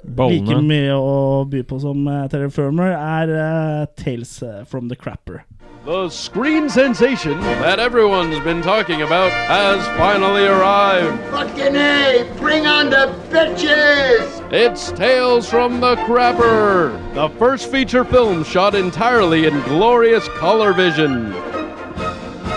eh, 0.07 0.23
like 0.23 0.43
Ballene. 0.43 0.65
mye 0.67 0.95
å 0.95 1.45
by 1.49 1.63
på 1.63 1.79
som 1.79 2.07
eh, 2.07 2.49
Firmer, 2.49 2.93
er 2.93 3.33
uh, 3.35 3.85
Tales 3.95 4.41
eh, 4.41 4.63
from 4.65 4.87
the 4.87 4.95
Crapper. 4.95 5.43
The 5.85 6.09
screen 6.09 6.69
sensation 6.69 7.39
that 7.39 7.79
everyone's 7.79 8.43
been 8.43 8.61
talking 8.61 9.03
about 9.03 9.31
has 9.31 9.85
finally 9.97 10.45
arrived. 10.45 11.17
Fucking 11.31 11.77
A! 11.77 12.29
Bring 12.37 12.67
on 12.67 12.89
the 12.89 13.15
bitches! 13.29 14.51
It's 14.51 14.91
Tales 14.91 15.49
from 15.49 15.79
the 15.79 15.95
Crapper, 15.97 16.91
the 17.13 17.29
first 17.39 17.71
feature 17.71 18.03
film 18.03 18.43
shot 18.43 18.75
entirely 18.75 19.45
in 19.45 19.61
glorious 19.61 20.27
color 20.29 20.73
vision. 20.73 21.33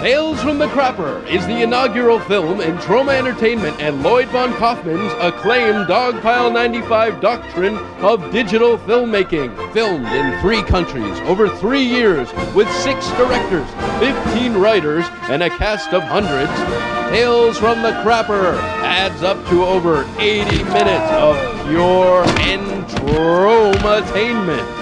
Tales 0.00 0.42
from 0.42 0.56
the 0.56 0.66
Crapper 0.68 1.28
is 1.28 1.46
the 1.46 1.60
inaugural 1.62 2.18
film 2.20 2.62
in 2.62 2.78
Troma 2.78 3.12
Entertainment 3.12 3.78
and 3.80 4.02
Lloyd 4.02 4.28
Von 4.28 4.54
Kaufman's 4.54 5.12
acclaimed 5.20 5.88
Dogpile 5.88 6.50
95 6.50 7.20
doctrine 7.20 7.76
of 8.02 8.32
digital 8.32 8.78
filmmaking. 8.78 9.54
Filmed 9.74 10.06
in 10.06 10.40
three 10.40 10.62
countries 10.62 11.20
over 11.28 11.50
three 11.50 11.82
years 11.82 12.32
with 12.54 12.66
six 12.76 13.10
directors, 13.10 13.68
15 14.00 14.54
writers, 14.54 15.04
and 15.24 15.42
a 15.42 15.50
cast 15.50 15.92
of 15.92 16.02
hundreds, 16.04 16.50
Tales 17.10 17.58
from 17.58 17.82
the 17.82 17.92
Crapper 18.02 18.56
adds 18.82 19.22
up 19.22 19.36
to 19.50 19.64
over 19.64 20.08
80 20.18 20.64
minutes 20.64 21.12
of 21.12 21.36
pure 21.68 22.24
entromatainment 22.48 24.79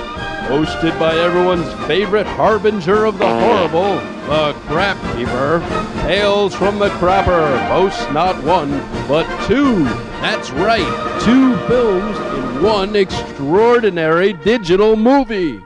hosted 0.48 0.98
by 0.98 1.14
everyone's 1.14 1.70
favorite 1.86 2.26
harbinger 2.26 3.04
of 3.04 3.18
the 3.18 3.28
horrible, 3.28 3.96
the 4.26 4.54
Crap 4.66 4.96
Keeper. 5.14 5.60
Tales 6.06 6.54
from 6.54 6.78
the 6.78 6.88
Crapper 7.00 7.68
boasts 7.68 8.10
not 8.12 8.34
one, 8.44 8.70
but 9.06 9.26
two. 9.46 9.84
That's 10.24 10.50
right, 10.52 11.20
two 11.20 11.54
films 11.68 12.16
in 12.38 12.62
one 12.62 12.96
extraordinary 12.96 14.32
digital 14.32 14.96
movie. 14.96 15.60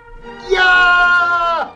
Ja! 0.51 1.71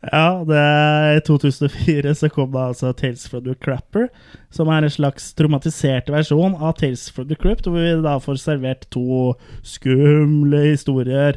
Ja, 0.00 0.40
det 0.48 0.56
er 0.56 1.18
i 1.18 1.20
2004 1.26 2.14
så 2.16 2.28
kom 2.32 2.54
da 2.54 2.70
altså 2.70 2.94
Tales 2.96 3.28
from 3.28 3.44
the 3.44 3.54
Crapper, 3.60 4.08
som 4.50 4.70
er 4.72 4.80
en 4.80 4.92
slags 4.92 5.34
traumatisert 5.36 6.08
versjon 6.08 6.56
av 6.56 6.78
Tales 6.80 7.10
from 7.12 7.28
the 7.28 7.36
Crypt, 7.36 7.68
hvor 7.68 7.76
vi 7.76 7.92
da 8.00 8.16
får 8.16 8.40
servert 8.40 8.88
to 8.88 9.34
skumle 9.60 10.70
historier. 10.70 11.36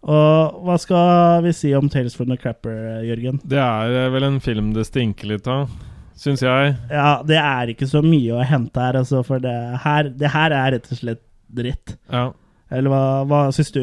Og 0.00 0.60
hva 0.64 0.76
skal 0.80 1.44
vi 1.44 1.52
si 1.56 1.74
om 1.76 1.88
Tales 1.92 2.16
from 2.16 2.30
the 2.32 2.38
Crapper, 2.40 3.02
Jørgen? 3.04 3.40
Det 3.44 3.60
er 3.60 3.96
eh, 4.06 4.10
vel 4.14 4.26
en 4.30 4.40
film 4.40 4.72
det 4.76 4.86
stinker 4.88 5.28
litt 5.28 5.48
av, 5.50 5.68
syns 6.16 6.44
jeg. 6.44 6.76
Ja, 6.88 7.20
det 7.26 7.40
er 7.40 7.74
ikke 7.74 7.88
så 7.90 8.00
mye 8.04 8.38
å 8.38 8.46
hente 8.46 8.80
her, 8.80 9.00
altså, 9.02 9.20
for 9.26 9.42
det 9.44 9.56
her, 9.84 10.08
det 10.16 10.32
her 10.32 10.56
er 10.56 10.76
rett 10.76 10.88
og 10.88 11.02
slett 11.02 11.24
dritt. 11.50 11.98
Ja. 12.08 12.30
Eller 12.70 12.92
hva, 12.92 13.04
hva 13.26 13.38
syns 13.52 13.72
du, 13.74 13.80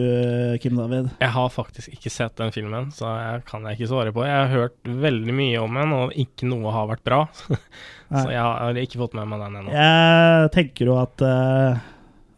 Kim 0.63 0.77
David? 0.79 1.09
Jeg 1.19 1.33
har 1.35 1.49
faktisk 1.51 1.91
ikke 1.91 2.11
sett 2.11 2.37
den 2.39 2.53
filmen, 2.55 2.87
så 2.95 3.09
jeg 3.19 3.41
kan 3.49 3.65
jeg 3.67 3.77
ikke 3.77 3.89
svare 3.91 4.13
på. 4.15 4.23
Jeg 4.23 4.37
har 4.39 4.53
hørt 4.53 4.91
veldig 5.05 5.35
mye 5.35 5.59
om 5.59 5.79
den, 5.81 5.95
og 5.97 6.15
ikke 6.15 6.47
noe 6.47 6.71
har 6.71 6.87
vært 6.93 7.03
bra. 7.05 7.25
så 8.23 8.29
jeg 8.31 8.39
har 8.39 8.79
ikke 8.79 9.01
fått 9.03 9.17
med 9.19 9.27
meg 9.27 9.43
den 9.43 9.59
ennå. 9.59 9.75
Jeg 9.75 10.53
tenker 10.55 10.93
jo 10.93 10.95
at 11.01 11.25
uh, 11.27 11.83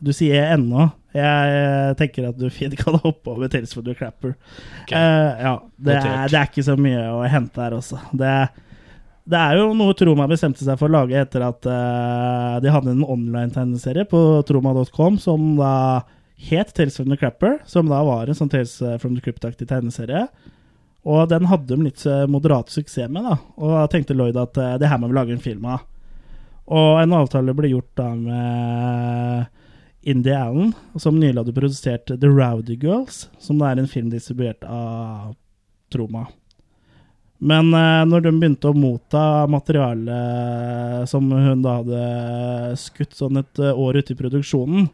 Du 0.02 0.10
sier 0.16 0.50
ennå. 0.56 0.90
Jeg 1.16 1.54
eh, 1.58 1.92
tenker 1.98 2.28
at 2.30 2.38
du 2.38 2.48
fint 2.54 2.76
kan 2.78 3.00
hoppe 3.02 3.34
over 3.34 3.50
Tales 3.50 3.74
from 3.74 3.88
the 3.88 3.96
Crapper. 3.98 4.36
Okay. 4.84 4.96
Uh, 4.96 5.42
ja, 5.42 5.54
det 5.78 5.96
er, 5.98 6.28
det 6.30 6.38
er 6.38 6.52
ikke 6.52 6.66
så 6.68 6.76
mye 6.80 7.08
å 7.16 7.24
hente 7.30 7.64
her 7.64 7.78
også. 7.78 8.02
Det, 8.14 8.36
det 9.30 9.42
er 9.42 9.58
jo 9.58 9.72
noe 9.78 9.98
Troma 9.98 10.30
bestemte 10.30 10.66
seg 10.66 10.78
for 10.80 10.90
å 10.90 11.00
lage 11.00 11.18
etter 11.18 11.48
at 11.48 11.66
uh, 11.66 12.62
de 12.62 12.74
hadde 12.74 12.94
en 12.94 13.04
online-tegneserie 13.18 14.06
på 14.12 14.24
troma.com 14.46 15.20
som 15.22 15.52
da 15.60 15.74
het 16.50 16.72
Tales 16.78 16.96
from 16.96 17.10
the 17.12 17.18
Crapper, 17.20 17.58
som 17.68 17.90
da 17.90 18.00
var 18.06 18.30
en 18.30 18.38
sånn 18.38 18.52
Tales 18.52 18.78
from 19.02 19.18
the 19.18 19.26
Crypt-aktig 19.26 19.68
tegneserie. 19.68 20.28
Og 21.10 21.26
den 21.32 21.48
hadde 21.50 21.74
de 21.74 21.88
litt 21.88 22.04
moderat 22.30 22.70
suksess 22.72 23.10
med, 23.12 23.26
da. 23.26 23.40
Og 23.58 23.74
da 23.74 23.86
tenkte 23.92 24.16
Lloyd 24.16 24.38
at 24.40 24.56
uh, 24.62 24.76
det 24.80 24.92
her 24.92 25.02
må 25.02 25.10
vi 25.10 25.18
lage 25.18 25.34
en 25.34 25.42
film 25.42 25.66
av. 25.74 25.88
Og 26.70 27.00
en 27.02 27.16
avtale 27.18 27.56
ble 27.58 27.72
gjort 27.72 27.96
da 27.98 28.12
med 28.14 29.56
Indie 30.10 30.36
Allen, 30.36 30.74
som 30.98 31.20
nylig 31.20 31.38
hadde 31.42 31.56
produsert 31.56 32.10
The 32.10 32.30
Rowdy 32.30 32.78
Girls, 32.82 33.28
som 33.40 33.62
er 33.66 33.80
en 33.80 33.90
film 33.90 34.10
distribuert 34.10 34.66
av 34.66 35.36
Troma. 35.94 36.28
Men 37.40 37.72
eh, 37.74 38.06
når 38.10 38.26
de 38.26 38.32
begynte 38.36 38.70
å 38.70 38.76
motta 38.76 39.48
materiale 39.48 40.16
som 41.08 41.30
hun 41.32 41.62
da 41.64 41.78
hadde 41.80 42.80
skutt 42.82 43.16
sånn 43.16 43.40
et 43.40 43.62
eh, 43.64 43.72
år 43.72 44.02
ute 44.02 44.12
i 44.14 44.20
produksjonen, 44.20 44.90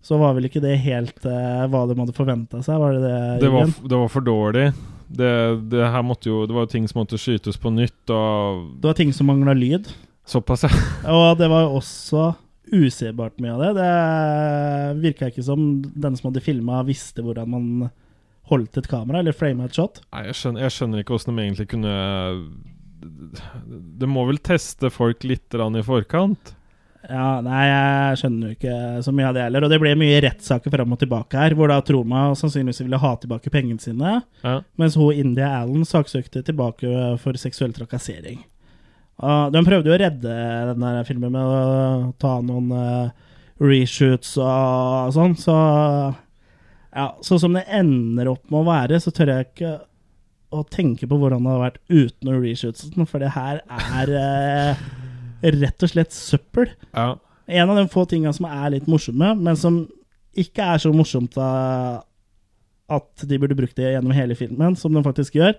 så 0.00 0.16
var 0.16 0.36
vel 0.36 0.48
ikke 0.48 0.62
det 0.64 0.78
helt 0.80 1.26
eh, 1.28 1.66
hva 1.68 1.84
de 1.90 1.98
hadde 1.98 2.16
forventa 2.16 2.62
seg, 2.64 2.80
var 2.80 2.96
det 2.96 3.02
det? 3.04 3.20
Det 3.44 3.52
var, 3.52 3.74
det 3.84 4.00
var 4.00 4.12
for 4.14 4.24
dårlig. 4.24 4.70
Det, 5.08 5.32
det 5.72 5.86
her 5.88 6.02
måtte 6.04 6.28
jo 6.28 6.42
Det 6.44 6.52
var 6.52 6.66
ting 6.68 6.84
som 6.84 6.98
måtte 7.00 7.16
skytes 7.16 7.56
på 7.56 7.70
nytt, 7.72 8.10
og 8.12 8.74
Det 8.80 8.90
var 8.90 8.96
ting 8.96 9.12
som 9.16 9.28
mangla 9.28 9.54
lyd. 9.56 9.88
Såpass, 10.28 10.66
ja. 10.68 10.72
Og 11.12 11.38
det 11.40 11.48
var 11.48 11.64
jo 11.64 11.78
også 11.80 12.26
userbart 12.72 13.38
mye 13.42 13.54
av 13.54 13.62
det. 13.62 13.70
Det 13.78 15.02
virka 15.04 15.30
ikke 15.30 15.44
som 15.46 15.68
den 15.84 16.16
som 16.18 16.30
hadde 16.30 16.44
filma, 16.44 16.82
visste 16.88 17.24
hvordan 17.24 17.48
man 17.54 17.70
holdt 18.48 18.78
et 18.80 18.88
kamera, 18.88 19.20
eller 19.20 19.36
frama 19.36 19.66
et 19.68 19.76
shot. 19.76 20.00
Nei, 20.12 20.26
jeg 20.30 20.38
skjønner, 20.40 20.64
jeg 20.64 20.74
skjønner 20.76 21.02
ikke 21.02 21.16
åssen 21.18 21.36
de 21.36 21.44
egentlig 21.44 21.68
kunne 21.68 21.96
Det 24.00 24.08
må 24.10 24.24
vel 24.26 24.40
teste 24.42 24.90
folk 24.90 25.22
litt 25.28 25.54
i 25.54 25.82
forkant? 25.86 26.54
Ja, 27.08 27.38
nei, 27.44 27.60
jeg 27.68 28.18
skjønner 28.20 28.50
jo 28.50 28.56
ikke 28.56 28.78
så 29.06 29.12
mye 29.14 29.28
av 29.28 29.36
det 29.36 29.44
heller. 29.46 29.64
Og 29.64 29.70
det 29.70 29.78
ble 29.80 29.92
mye 29.96 30.18
rettssaker 30.24 30.72
fram 30.74 30.92
og 30.92 30.98
tilbake 31.00 31.38
her, 31.38 31.54
hvor 31.56 31.70
da 31.70 31.78
Troma 31.86 32.24
sannsynligvis 32.36 32.82
ville 32.82 32.98
ha 33.00 33.12
tilbake 33.22 33.52
pengene 33.54 33.80
sine, 33.80 34.22
Ja. 34.42 34.60
mens 34.76 34.96
hun 34.98 35.14
India 35.14 35.48
Allen 35.60 35.86
saksøkte 35.88 36.42
tilbake 36.44 37.18
for 37.22 37.38
seksuell 37.38 37.72
trakassering. 37.72 38.42
De 39.18 39.62
prøvde 39.66 39.90
jo 39.90 39.96
å 39.96 39.98
redde 39.98 40.34
den 40.70 40.86
filmen 41.08 41.32
med 41.34 41.42
å 41.42 42.12
ta 42.22 42.36
noen 42.44 42.70
eh, 42.70 43.08
reshoots 43.58 44.36
og 44.38 45.10
sånn, 45.16 45.34
så 45.34 45.56
ja, 46.94 47.06
sånn 47.26 47.40
som 47.42 47.56
det 47.58 47.64
ender 47.74 48.30
opp 48.30 48.44
med 48.52 48.60
å 48.60 48.68
være, 48.68 49.00
så 49.02 49.10
tør 49.14 49.32
jeg 49.32 49.48
ikke 49.48 49.72
å 50.54 50.62
tenke 50.70 51.08
på 51.10 51.18
hvordan 51.18 51.42
det 51.42 51.50
hadde 51.50 51.64
vært 51.64 51.80
uten 51.90 52.28
noen 52.30 52.44
reshoots, 52.46 52.86
for 53.10 53.18
det 53.24 53.32
her 53.34 53.58
er 53.66 54.14
eh, 54.22 54.84
rett 55.58 55.84
og 55.84 55.92
slett 55.92 56.14
søppel. 56.14 56.70
Ja. 56.94 57.16
En 57.48 57.72
av 57.72 57.80
de 57.80 57.88
få 57.90 58.04
tinga 58.08 58.30
som 58.36 58.46
er 58.48 58.76
litt 58.76 58.86
morsomme, 58.90 59.34
men 59.34 59.58
som 59.58 59.82
ikke 60.38 60.62
er 60.74 60.78
så 60.82 60.92
morsomt 60.94 61.34
at 62.88 63.26
de 63.28 63.38
burde 63.40 63.56
brukt 63.58 63.76
det 63.76 63.92
gjennom 63.96 64.14
hele 64.14 64.36
filmen, 64.38 64.76
som 64.78 64.94
de 64.94 65.02
faktisk 65.04 65.36
gjør. 65.40 65.58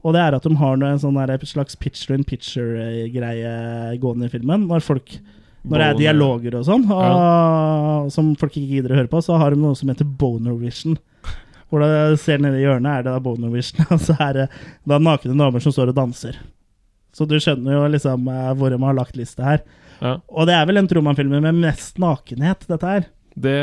Og 0.00 0.14
det 0.16 0.22
er 0.22 0.36
at 0.36 0.46
de 0.46 0.56
har 0.56 0.80
en 0.86 1.02
sånn 1.02 1.18
slags 1.44 1.76
picture 1.76 2.16
in 2.16 2.24
picture-greie 2.24 3.98
gående 4.00 4.30
i 4.30 4.32
filmen. 4.32 4.66
Når 4.70 4.84
folk 4.84 5.18
Når 5.62 5.76
det 5.76 5.86
er 5.86 5.98
dialoger 5.98 6.56
og 6.56 6.64
sånn, 6.64 6.86
og, 6.88 8.08
som 8.12 8.32
folk 8.40 8.56
ikke 8.56 8.78
gidder 8.78 8.94
å 8.94 9.00
høre 9.02 9.12
på, 9.12 9.20
så 9.20 9.36
har 9.40 9.52
de 9.52 9.60
noe 9.60 9.76
som 9.76 9.92
heter 9.92 10.08
boner 10.08 10.56
vision. 10.56 10.96
Hvor 11.68 11.84
du 11.84 12.16
ser 12.18 12.40
nede 12.40 12.58
i 12.58 12.64
hjørnet, 12.64 12.90
er 12.90 13.04
det 13.04 13.12
da 13.12 13.20
boner 13.22 13.52
vision, 13.52 13.84
og 13.92 14.00
så 14.00 14.16
er 14.16 14.38
det 14.38 14.48
da 14.88 14.98
nakne 14.98 15.36
damer 15.36 15.60
som 15.60 15.76
står 15.76 15.92
og 15.92 16.00
danser. 16.00 16.40
Så 17.12 17.26
du 17.28 17.36
skjønner 17.42 17.74
jo 17.74 17.86
liksom 17.90 18.28
eh, 18.30 18.50
hvor 18.56 18.72
de 18.72 18.80
har 18.80 18.96
lagt 18.96 19.18
lista 19.18 19.44
her. 19.44 19.62
Ja. 20.00 20.16
Og 20.32 20.46
det 20.48 20.56
er 20.56 20.68
vel 20.68 20.80
en 20.80 20.88
Troman-film 20.88 21.34
med 21.42 21.58
mest 21.60 21.98
nakenhet, 22.00 22.64
dette 22.70 22.92
her. 22.94 23.08
Det, 23.34 23.56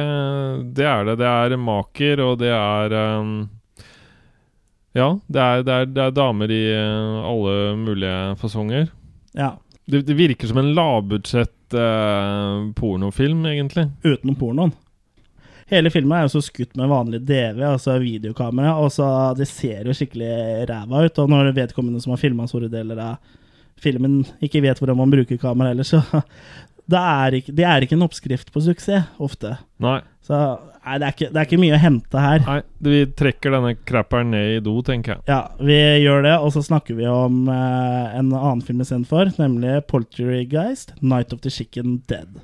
det 0.77 0.85
er 0.85 1.07
det. 1.07 1.18
Det 1.19 1.27
er 1.27 1.57
maker, 1.59 2.22
og 2.23 2.38
det 2.43 2.51
er 2.53 2.93
um, 3.19 3.47
Ja, 4.98 5.11
det 5.30 5.44
er, 5.44 5.64
det, 5.64 5.74
er, 5.74 5.90
det 5.94 6.03
er 6.07 6.18
damer 6.18 6.52
i 6.53 6.64
uh, 6.74 7.22
alle 7.30 7.56
mulige 7.78 8.18
fasonger. 8.41 8.90
Ja. 9.38 9.53
Det, 9.86 10.02
det 10.07 10.18
virker 10.18 10.49
som 10.49 10.57
en 10.60 10.74
lavbudsjett 10.76 11.74
eh, 11.74 12.72
pornofilm, 12.76 13.45
egentlig. 13.48 13.86
Utenom 14.03 14.36
pornoen. 14.36 14.74
Hele 15.68 15.91
filmen 15.91 16.15
er 16.18 16.26
jo 16.26 16.34
så 16.34 16.41
skutt 16.44 16.76
med 16.80 16.90
vanlig 16.91 17.22
DV, 17.28 17.61
altså 17.69 17.98
videokamera, 17.99 18.74
og 18.80 18.91
så 18.95 19.07
det 19.36 19.48
ser 19.48 19.88
jo 19.88 19.95
skikkelig 19.95 20.65
ræva 20.69 21.06
ut. 21.07 21.22
Og 21.24 21.32
når 21.32 21.53
vedkommende 21.56 21.99
som 22.03 22.14
har 22.15 22.19
filma 22.19 22.48
store 22.48 22.68
deler 22.72 22.99
av 23.03 23.18
filmen, 23.84 24.22
ikke 24.44 24.64
vet 24.64 24.80
hvordan 24.80 24.99
man 24.99 25.11
bruker 25.11 25.40
kamera 25.40 25.72
ellers, 25.72 25.91
så 25.91 26.03
det 26.91 27.02
er, 27.02 27.40
ikke, 27.41 27.56
det 27.56 27.68
er 27.68 27.84
ikke 27.84 27.98
en 27.99 28.07
oppskrift 28.07 28.52
på 28.52 28.64
suksess, 28.64 29.11
ofte. 29.24 29.57
Nei. 29.84 29.99
Så 30.24 30.40
nei, 30.88 30.97
det, 31.01 31.07
er 31.07 31.15
ikke, 31.15 31.30
det 31.34 31.41
er 31.41 31.49
ikke 31.49 31.61
mye 31.61 31.76
å 31.76 31.81
hente 31.81 32.23
her. 32.23 32.43
Nei, 32.47 32.57
vi 32.88 32.99
trekker 33.19 33.55
denne 33.57 33.73
crapperen 33.88 34.31
ned 34.31 34.57
i 34.57 34.59
do, 34.64 34.77
tenker 34.88 35.18
jeg. 35.18 35.26
Ja, 35.30 35.41
vi 35.59 35.80
gjør 36.03 36.23
det, 36.27 36.35
og 36.39 36.53
så 36.55 36.64
snakker 36.64 36.97
vi 36.99 37.07
om 37.11 37.47
eh, 37.51 38.18
en 38.18 38.31
annen 38.31 38.64
film 38.65 38.84
istedenfor, 38.85 39.34
nemlig 39.41 39.81
Poltergeist, 39.91 40.95
'Night 41.01 41.35
of 41.35 41.43
the 41.43 41.51
Chicken 41.51 42.01
Dead'. 42.07 42.39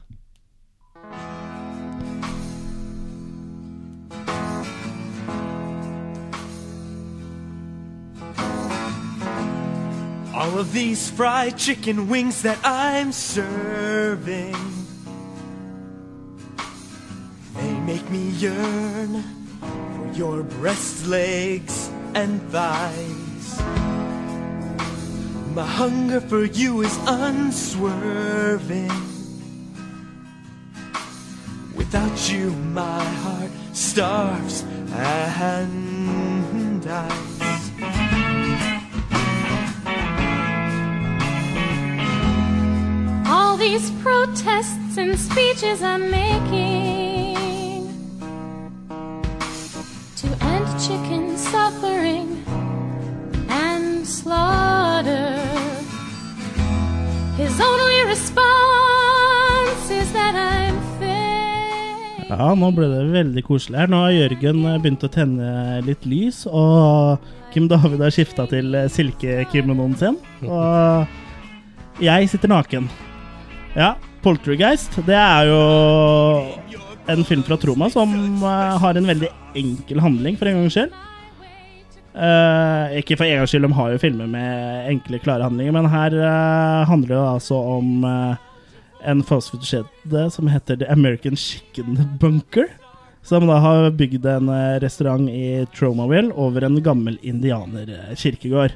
All 10.36 10.60
of 10.60 10.74
these 10.74 11.10
fried 11.10 11.58
chicken 11.58 12.10
wings 12.10 12.42
that 12.42 12.58
I'm 12.66 13.14
serving, 13.14 14.56
make 17.86 18.10
me 18.10 18.30
yearn 18.40 19.24
for 19.60 20.12
your 20.14 20.44
breast, 20.44 21.06
legs, 21.08 21.90
and 22.16 22.42
thighs. 22.50 23.60
My 25.54 25.66
hunger 25.66 26.22
for 26.22 26.46
you 26.46 26.82
is 26.82 26.98
unswerving. 27.08 28.92
Without 31.76 32.32
you, 32.32 32.52
my 32.52 33.04
heart 33.04 33.52
starves 33.74 34.64
and 34.94 36.82
dies. 36.84 37.72
All 43.28 43.58
these 43.58 43.92
protests 44.02 44.98
and 44.98 45.20
speeches 45.20 45.84
I'm 45.84 46.10
making 46.10 47.03
chicken 50.84 51.38
suffering 51.38 52.44
and 53.48 54.06
slaughter. 54.06 55.40
His 57.38 57.56
only 57.62 58.04
response 58.04 59.86
is 59.90 60.12
that 60.12 60.36
I'm 60.36 60.76
fake. 61.00 62.28
Ja, 62.28 62.52
nå 62.60 62.74
ble 62.76 62.90
det 62.92 63.06
veldig 63.14 63.46
koselig 63.48 63.80
her. 63.80 63.94
Nå 63.94 64.02
har 64.04 64.12
Jørgen 64.18 64.60
eh, 64.68 64.82
begynt 64.84 65.08
å 65.08 65.12
tenne 65.14 65.80
litt 65.88 66.04
lys, 66.04 66.44
og 66.52 67.24
Kim 67.56 67.72
David 67.72 68.04
har 68.04 68.12
skifta 68.12 68.50
til 68.52 68.76
eh, 68.76 68.92
silkekimonoen 68.92 69.96
sin. 69.96 70.20
Og 70.44 72.04
jeg 72.04 72.28
sitter 72.34 72.52
naken. 72.52 72.92
Ja, 73.80 73.94
Poltergeist, 74.26 75.00
det 75.08 75.16
er 75.16 75.48
jo 75.48 75.64
en 77.08 77.24
film 77.24 77.44
fra 77.44 77.58
Troma 77.58 77.90
som 77.90 78.14
eh, 78.44 78.78
har 78.80 78.96
en 78.96 79.08
veldig 79.08 79.30
enkel 79.60 80.00
handling, 80.04 80.38
for 80.40 80.50
en 80.50 80.62
gangs 80.62 80.78
skyld. 80.78 80.94
Uh, 82.14 82.94
ikke 83.00 83.18
for 83.18 83.26
en 83.26 83.40
gangs 83.40 83.50
skyld, 83.50 83.66
de 83.66 83.74
har 83.74 83.94
jo 83.94 84.02
filmer 84.02 84.30
med 84.30 84.90
enkle, 84.92 85.20
klare 85.24 85.48
handlinger, 85.48 85.74
men 85.74 85.90
her 85.90 86.14
uh, 86.22 86.84
handler 86.86 87.16
det 87.16 87.24
altså 87.24 87.58
om 87.80 88.06
uh, 88.06 88.36
en 89.10 89.24
fastfood-kjede 89.26 90.28
som 90.36 90.52
heter 90.52 90.78
The 90.80 90.90
American 90.94 91.36
Chicken 91.40 91.98
Bunker. 92.22 92.70
Som 93.24 93.48
da 93.48 93.56
har 93.64 93.86
bygd 93.96 94.26
en 94.28 94.50
restaurant 94.84 95.30
i 95.32 95.64
Tromaville 95.72 96.34
over 96.36 96.66
en 96.68 96.76
gammel 96.84 97.16
indianerkirkegård. 97.24 98.74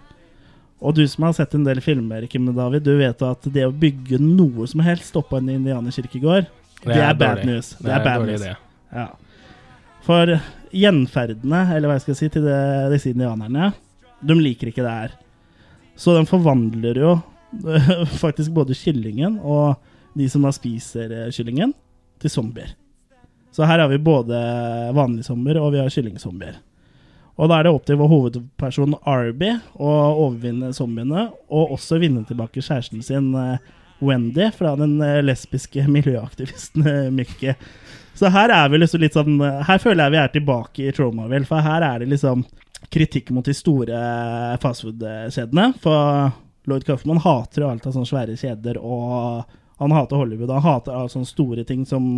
Og 0.79 0.95
du 0.95 1.01
som 1.11 1.25
har 1.27 1.33
sett 1.35 1.57
en 1.57 1.65
del 1.67 1.81
filmer, 1.83 2.23
Kim 2.31 2.47
David, 2.55 2.85
du 2.87 2.93
vet 2.95 3.25
at 3.27 3.49
det 3.51 3.65
å 3.67 3.73
bygge 3.75 4.21
noe 4.23 4.63
som 4.71 4.85
helst 4.87 5.19
oppå 5.19 5.41
en 5.41 5.51
indianerkirkegård, 5.51 6.47
det, 6.83 6.93
Det 6.93 6.99
er 7.01 7.09
er, 7.09 7.17
bad 7.19 7.45
news. 7.45 7.69
Det, 7.75 7.85
Det 7.85 7.93
er 7.93 7.99
er 7.99 8.05
bad 8.05 8.27
news. 8.27 8.45
Ja. 8.93 9.07
For 10.07 10.33
gjenferdene, 10.71 11.61
eller 11.75 11.89
hva 11.89 11.97
jeg 11.97 12.05
skal 12.05 12.19
si, 12.19 12.29
til 12.31 12.45
det, 12.47 12.59
disse 12.93 13.11
indianerne, 13.11 13.71
de 14.21 14.37
liker 14.37 14.71
ikke 14.71 14.85
det 14.85 14.93
her. 14.93 15.15
Så 15.97 16.13
de 16.17 16.25
forvandler 16.29 16.99
jo 17.01 17.15
faktisk 18.23 18.53
både 18.53 18.75
kyllingen 18.77 19.39
og 19.41 19.77
de 20.17 20.27
som 20.29 20.45
da 20.45 20.51
spiser 20.55 21.11
eh, 21.13 21.31
kyllingen, 21.33 21.73
til 22.17 22.33
zombier. 22.33 22.71
Så 23.53 23.65
her 23.69 23.79
har 23.79 23.89
vi 23.91 23.99
både 24.01 24.37
vanlige 24.97 25.27
zombier 25.27 25.59
og 25.61 25.75
vi 25.75 25.81
har 25.81 25.91
kyllingzombier. 25.93 26.55
Og 27.37 27.49
da 27.49 27.59
er 27.59 27.67
det 27.67 27.73
opp 27.73 27.85
til 27.85 27.99
vår 27.99 28.09
hovedperson 28.09 28.95
Arby 29.05 29.51
å 29.77 29.91
overvinne 30.23 30.71
zombiene, 30.73 31.27
og 31.53 31.75
også 31.75 31.99
vinne 32.01 32.23
tilbake 32.25 32.63
kjæresten 32.63 33.03
sin 33.05 33.29
eh, 33.37 33.61
Wendy 33.99 34.51
fra 34.55 34.75
den 34.79 34.99
eh, 35.01 35.21
lesbiske 35.25 35.87
miljøaktivisten 35.97 36.87
Mikke. 37.15 37.55
Så 38.17 38.31
her 38.33 38.49
er 38.49 38.69
vi 38.73 38.79
liksom 38.81 39.03
litt 39.03 39.17
sånn 39.17 39.37
eh, 39.45 39.61
Her 39.67 39.81
føler 39.81 40.07
jeg 40.07 40.15
vi 40.15 40.21
er 40.23 40.33
tilbake 40.33 40.87
i 40.87 40.95
Tromaville, 40.95 41.45
for 41.49 41.65
her 41.65 41.85
er 41.85 42.01
det 42.01 42.11
liksom 42.15 42.45
kritikk 42.93 43.31
mot 43.33 43.45
de 43.45 43.53
store 43.57 43.99
fastfood-kjedene. 44.61 45.71
For 45.81 46.31
Lloyd 46.69 46.85
Kaufman 46.87 47.21
hater 47.23 47.63
jo 47.63 47.69
alt 47.71 47.85
av 47.87 47.95
sånne 47.95 48.09
svære 48.09 48.35
kjeder, 48.39 48.77
og 48.79 49.47
han 49.81 49.93
hater 49.95 50.21
Hollywood. 50.21 50.51
Han 50.53 50.65
hater 50.65 50.95
alle 50.95 51.11
sånne 51.11 51.29
store 51.29 51.65
ting 51.67 51.85
som 51.89 52.09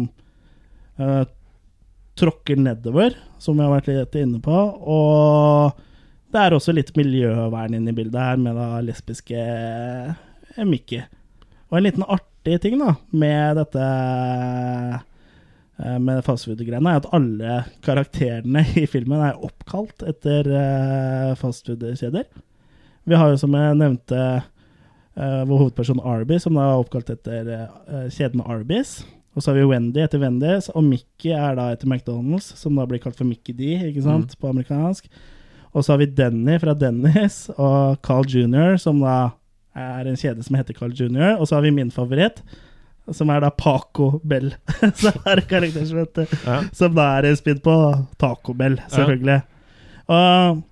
uh, 0.99 1.23
tråkker 2.19 2.59
nedover, 2.59 3.15
som 3.39 3.57
vi 3.57 3.65
har 3.65 3.73
vært 3.75 3.89
litt 3.91 4.17
inne 4.19 4.41
på. 4.43 4.57
Og 4.79 5.79
det 6.33 6.43
er 6.43 6.55
også 6.55 6.75
litt 6.75 6.91
miljøvern 6.99 7.77
inne 7.77 7.93
i 7.93 7.97
bildet 7.97 8.19
her, 8.19 8.41
med 8.41 8.59
da 8.59 8.81
lesbiske 8.85 9.45
Mikke. 10.67 11.05
Og 11.69 11.77
en 11.77 11.85
liten 11.85 12.05
artig 12.05 12.57
ting 12.63 12.79
da, 12.81 12.95
med 13.13 13.59
dette 13.59 13.87
eh, 15.79 15.97
med 16.01 16.23
fastfood-greiene, 16.25 16.95
er 16.95 17.01
at 17.01 17.09
alle 17.15 17.59
karakterene 17.85 18.65
i 18.81 18.87
filmen 18.89 19.21
er 19.21 19.37
oppkalt 19.45 20.05
etter 20.09 20.49
eh, 20.49 21.35
fastfood-kjeder. 21.39 22.25
Vi 23.09 23.17
har 23.17 23.31
jo, 23.31 23.37
som 23.41 23.53
jeg 23.57 23.77
nevnte, 23.77 24.25
eh, 25.13 25.41
vår 25.45 25.65
hovedperson 25.65 26.01
Arby, 26.01 26.41
som 26.41 26.57
da 26.57 26.65
er 26.71 26.81
oppkalt 26.81 27.13
etter 27.13 27.55
kjeden 28.13 28.43
Arbys. 28.45 28.99
Og 29.37 29.43
så 29.43 29.51
har 29.51 29.59
vi 29.59 29.69
Wendy 29.69 30.01
etter 30.01 30.21
Wendy's, 30.21 30.71
og 30.73 30.83
Mickey 30.83 31.31
er 31.37 31.53
da 31.55 31.69
etter 31.71 31.87
McDonald's, 31.87 32.49
som 32.57 32.75
da 32.75 32.87
blir 32.89 33.01
kalt 33.03 33.17
for 33.17 33.29
Mickey 33.29 33.53
D, 33.55 33.75
ikke 33.91 34.03
sant, 34.03 34.33
på 34.41 34.49
amerikansk. 34.49 35.05
Og 35.69 35.85
så 35.85 35.93
har 35.93 36.01
vi 36.01 36.09
Denny 36.17 36.57
fra 36.59 36.73
Dennis, 36.73 37.43
og 37.55 38.01
Carl 38.05 38.25
Jr., 38.25 38.79
som 38.81 38.99
da 39.05 39.29
er 39.77 40.07
en 40.09 40.17
kjede 40.19 40.43
som 40.45 40.57
heter 40.57 40.73
Carl 40.77 40.95
Junior. 40.95 41.37
og 41.39 41.47
så 41.47 41.55
har 41.55 41.61
vi 41.67 41.71
min 41.75 41.91
favoritt, 41.91 42.41
som 43.11 43.29
er 43.29 43.41
da 43.41 43.49
Paco 43.49 44.19
Bell. 44.23 44.53
så 45.01 45.13
er 45.25 45.39
det 45.41 45.47
karakter 45.49 45.85
som 45.85 46.01
heter 46.01 46.27
Ja. 46.45 46.61
Som 46.73 46.95
da 46.97 47.07
er 47.19 47.35
spidd 47.35 47.61
på 47.65 47.75
Taco 48.21 48.53
Bell, 48.53 48.79
selvfølgelig. 48.89 49.41
Og 50.09 50.63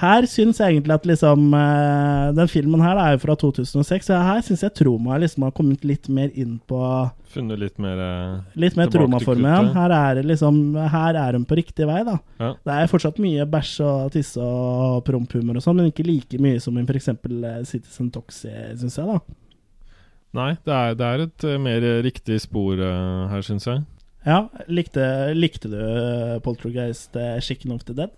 her 0.00 0.24
syns 0.26 0.56
jeg 0.58 0.72
egentlig 0.72 0.94
at 0.94 1.04
liksom 1.06 1.52
eh, 1.54 2.28
Den 2.34 2.48
filmen 2.48 2.80
her 2.80 2.96
er 2.96 3.10
jo 3.12 3.18
fra 3.26 3.34
2006, 3.36 4.06
så 4.08 4.20
her 4.24 4.40
syns 4.46 4.62
jeg 4.64 4.72
Troma 4.78 5.18
liksom 5.20 5.44
har 5.44 5.52
kommet 5.52 5.84
litt 5.84 6.08
mer 6.08 6.30
inn 6.32 6.54
på 6.66 6.78
Funnet 7.34 7.60
litt 7.60 7.76
mer 7.82 8.00
eh, 8.00 8.38
Litt 8.56 8.78
mer 8.80 8.88
Troma-formen. 8.92 9.44
igjen. 9.50 9.68
Her 9.76 9.94
er 9.98 10.18
det 10.20 10.24
liksom 10.30 10.62
Her 10.94 11.18
er 11.20 11.36
hun 11.36 11.44
på 11.48 11.58
riktig 11.60 11.86
vei, 11.88 12.00
da. 12.08 12.16
Ja. 12.40 12.54
Det 12.64 12.78
er 12.78 12.90
fortsatt 12.90 13.20
mye 13.22 13.44
bæsj 13.52 13.74
og 13.84 14.10
tisse 14.16 14.40
og 14.42 15.04
promphumor 15.06 15.60
og 15.60 15.64
sånn, 15.64 15.78
men 15.82 15.92
ikke 15.92 16.08
like 16.08 16.40
mye 16.42 16.60
som 16.64 16.76
i 16.80 16.86
f.eks. 16.88 17.12
Citizen 17.68 18.10
Toxie, 18.14 18.72
syns 18.80 18.96
jeg, 18.98 19.06
da. 19.12 19.20
Nei, 20.32 20.50
det 20.64 20.72
er, 20.72 20.94
det 20.96 21.08
er 21.12 21.26
et 21.26 21.44
eh, 21.52 21.58
mer 21.60 21.84
riktig 22.04 22.40
spor 22.40 22.80
eh, 22.80 23.28
her, 23.28 23.44
syns 23.44 23.68
jeg. 23.68 23.84
Ja, 24.24 24.46
likte, 24.72 25.04
likte 25.36 25.68
du 25.68 25.76
eh, 25.76 26.38
Poltergeist 26.40 27.16
Chicken 27.44 27.74
of 27.76 27.84
the 27.84 27.92
Dead? 27.98 28.12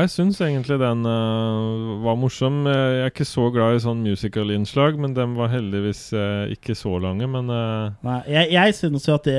Jeg 0.00 0.10
syns 0.12 0.40
egentlig 0.42 0.76
den 0.80 1.04
uh, 1.06 2.00
var 2.04 2.16
morsom. 2.18 2.64
Jeg 2.66 3.02
er 3.04 3.12
ikke 3.12 3.26
så 3.28 3.46
glad 3.54 3.76
i 3.76 3.82
sånn 3.84 4.00
musical-innslag, 4.04 4.96
men 5.00 5.14
den 5.16 5.36
var 5.38 5.52
heldigvis 5.52 6.00
uh, 6.16 6.50
ikke 6.52 6.76
så 6.78 6.96
lange. 7.02 7.28
Men 7.30 7.52
uh... 7.52 7.92
Nei, 8.06 8.18
jeg, 8.32 8.50
jeg 8.56 8.76
syns 8.78 9.08
jo 9.08 9.16
at 9.18 9.28
de 9.28 9.36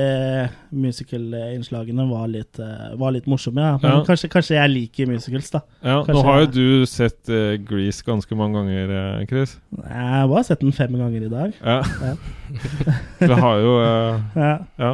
musical-innslagene 0.86 2.06
var 2.10 2.24
var 2.26 3.12
litt 3.14 3.28
morsomme, 3.30 3.62
ja. 3.62 3.76
Men 3.82 3.98
Ja. 3.98 4.00
Kanskje, 4.06 4.30
kanskje 4.32 4.56
jeg 4.56 4.72
liker 4.72 5.10
musicals, 5.10 5.50
da. 5.52 5.60
ja, 5.80 5.98
Kanskje 6.06 6.16
nå 6.16 6.24
har 6.26 6.40
jo 6.44 6.48
du 6.54 6.86
sett 6.90 7.30
Grease 7.68 8.04
ganske 8.06 8.38
mange 8.38 8.58
ganger, 8.58 8.94
Chris. 9.30 9.56
Jeg 9.76 10.08
har 10.14 10.26
bare 10.30 10.46
sett 10.48 10.64
den 10.64 10.74
fem 10.74 10.96
ganger 10.98 11.28
i 11.28 11.30
dag. 11.32 11.54
Ja. 11.60 11.82
Du 13.26 13.32
har 13.32 13.62
jo 13.62 13.72
ja. 14.80 14.90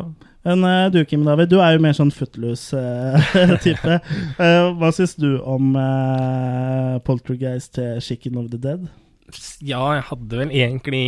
Men 0.47 0.65
eh, 0.67 0.87
du, 0.95 1.05
Kim 1.07 1.27
David, 1.27 1.53
du 1.53 1.61
er 1.63 1.77
jo 1.77 1.83
mer 1.85 1.95
sånn 1.97 2.11
footloose-type. 2.15 3.99
hva 4.79 4.91
syns 4.95 5.15
du 5.21 5.37
om 5.39 5.77
eh, 5.79 6.99
Poltergeist 7.07 7.77
til 7.79 8.03
Chicken 8.03 8.41
of 8.43 8.51
the 8.51 8.61
Dead? 8.63 8.89
Ja, 9.65 9.85
jeg 9.97 10.05
hadde 10.11 10.41
vel 10.43 10.51
egentlig 10.53 11.05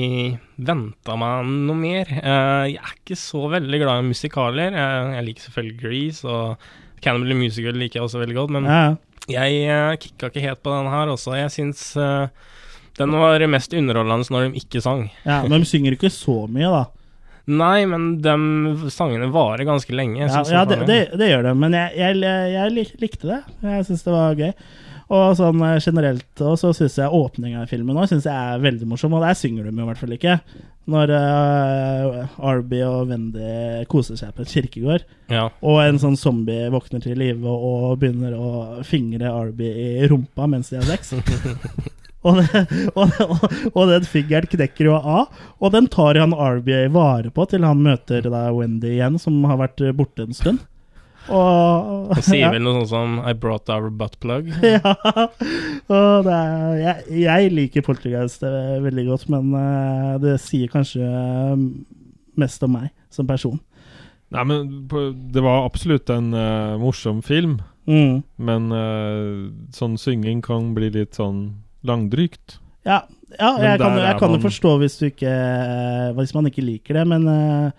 venta 0.56 1.16
meg 1.20 1.50
noe 1.66 1.76
mer. 1.76 2.12
Eh, 2.20 2.62
jeg 2.72 2.80
er 2.80 2.94
ikke 2.94 3.18
så 3.20 3.48
veldig 3.52 3.82
glad 3.82 4.00
i 4.00 4.08
musikaler. 4.12 4.78
Jeg, 4.78 5.26
liker 5.28 5.48
selvfølgelig 5.48 5.80
Grease, 5.82 6.24
og 6.24 7.02
Cannibal 7.04 7.36
Musical 7.36 7.76
liker 7.76 8.00
jeg 8.00 8.08
også 8.08 8.22
veldig 8.22 8.38
godt, 8.38 8.54
men 8.56 8.70
Ja, 8.70 8.86
jeg 9.30 9.68
uh, 9.72 9.94
kicka 9.96 10.28
ikke 10.28 10.42
helt 10.44 10.62
på 10.64 10.72
den 10.72 10.90
her 10.92 11.12
også. 11.12 11.36
Jeg 11.38 11.52
syns 11.54 11.84
eh, 11.96 12.28
den 12.98 13.14
var 13.18 13.42
mest 13.50 13.72
underholdende 13.74 14.30
når 14.30 14.48
de 14.48 14.60
ikke 14.60 14.82
sang. 14.84 15.08
ja, 15.24 15.42
Men 15.42 15.64
de 15.64 15.68
synger 15.68 15.96
ikke 15.96 16.12
så 16.12 16.44
mye, 16.46 16.68
da. 16.70 16.84
Nei, 17.44 17.84
men 17.84 18.06
de 18.24 18.34
sangene 18.92 19.28
varer 19.32 19.66
ganske 19.68 19.92
lenge. 19.92 20.24
Ja, 20.24 20.44
ja 20.48 20.64
det, 20.68 20.80
det, 20.88 20.98
det 21.20 21.28
gjør 21.28 21.50
det, 21.50 21.54
men 21.60 21.76
jeg, 21.76 21.92
jeg, 22.00 22.22
jeg 22.54 22.88
likte 23.02 23.28
det. 23.28 23.40
Jeg 23.66 23.86
syns 23.88 24.04
det 24.06 24.14
var 24.14 24.38
gøy. 24.40 24.52
Og 25.12 25.34
sånn 25.36 25.60
eh, 25.66 25.80
generelt 25.84 26.40
og 26.40 26.54
så 26.56 26.70
syns 26.72 26.94
jeg 26.96 27.12
åpninga 27.12 27.64
i 27.64 27.68
filmen 27.68 27.98
òg 28.00 28.14
er 28.16 28.62
veldig 28.62 28.88
morsom, 28.88 29.12
og 29.16 29.24
der 29.26 29.36
synger 29.36 29.66
de 29.66 29.74
jo 29.74 29.84
i 29.84 29.88
hvert 29.90 30.00
fall 30.00 30.14
ikke. 30.16 30.38
Når 30.88 31.12
uh, 31.16 32.40
Arby 32.44 32.82
og 32.84 33.08
Wendy 33.08 33.84
koser 33.88 34.18
seg 34.20 34.34
på 34.36 34.44
et 34.44 34.52
kirkegård, 34.52 35.04
Ja. 35.32 35.46
og 35.64 35.78
en 35.80 36.00
sånn 36.00 36.16
zombie 36.20 36.68
våkner 36.72 37.00
til 37.04 37.16
live 37.20 37.48
og, 37.48 37.64
og 37.92 38.00
begynner 38.02 38.36
å 38.36 38.82
fingre 38.84 39.32
Arby 39.32 39.70
i 40.00 40.08
rumpa 40.08 40.48
mens 40.48 40.72
de 40.72 40.80
har 40.80 40.88
sex. 40.88 41.14
Og, 42.24 42.40
det, 42.40 42.64
og, 42.98 43.16
og, 43.20 43.48
og 43.72 43.90
den 43.92 44.06
fingeren 44.08 44.48
knekker 44.50 44.88
jo 44.88 44.98
av, 44.98 45.42
og 45.60 45.74
den 45.74 45.88
tar 45.92 46.16
han 46.20 46.32
RBA 46.32 46.86
vare 46.94 47.32
på 47.34 47.48
til 47.50 47.66
han 47.66 47.82
møter 47.84 48.24
da 48.26 48.46
Wendy 48.54 48.94
igjen, 48.96 49.20
som 49.20 49.42
har 49.48 49.60
vært 49.60 49.84
borte 49.98 50.26
en 50.26 50.36
stund. 50.36 50.62
Og, 51.32 52.10
Og 52.12 52.20
sier 52.20 52.42
ja. 52.46 52.50
vel 52.52 52.64
noe 52.64 52.82
sånt 52.82 52.90
som 52.92 53.20
I 53.24 53.32
brought 53.36 53.70
our 53.72 53.90
butt 53.90 54.18
plug. 54.20 54.50
Ja. 54.74 54.94
Og 55.92 56.24
det 56.26 56.34
er, 56.34 56.74
jeg, 56.80 57.20
jeg 57.24 57.52
liker 57.54 57.84
Poltergeist 57.84 58.44
eh, 58.46 58.80
veldig 58.84 59.06
godt, 59.08 59.28
men 59.32 59.52
eh, 59.58 60.10
det 60.22 60.38
sier 60.42 60.72
kanskje 60.72 61.04
eh, 61.04 61.54
mest 62.40 62.64
om 62.66 62.74
meg 62.76 62.90
som 63.14 63.28
person. 63.28 63.60
Nei, 64.34 64.42
men 64.48 64.70
det 65.30 65.42
var 65.44 65.62
absolutt 65.62 66.10
en 66.10 66.32
uh, 66.34 66.74
morsom 66.80 67.20
film. 67.22 67.60
Mm. 67.86 68.24
Men 68.42 68.72
uh, 68.74 69.52
sånn 69.76 69.94
synging 70.00 70.40
kan 70.42 70.72
bli 70.74 70.88
litt 70.96 71.14
sånn 71.20 71.44
langdrygt. 71.86 72.58
Ja, 72.84 73.02
ja 73.38 73.50
jeg 73.62 73.78
kan, 73.80 73.96
jeg 73.98 74.18
kan 74.20 74.28
jo 74.30 74.36
man- 74.38 74.44
forstå 74.44 74.72
hvis 74.82 74.98
du 75.00 75.06
ikke 75.08 75.30
eh, 75.30 76.12
Hvis 76.18 76.34
man 76.36 76.46
ikke 76.50 76.64
liker 76.64 76.94
det, 77.00 77.06
men 77.08 77.26
eh, 77.28 77.70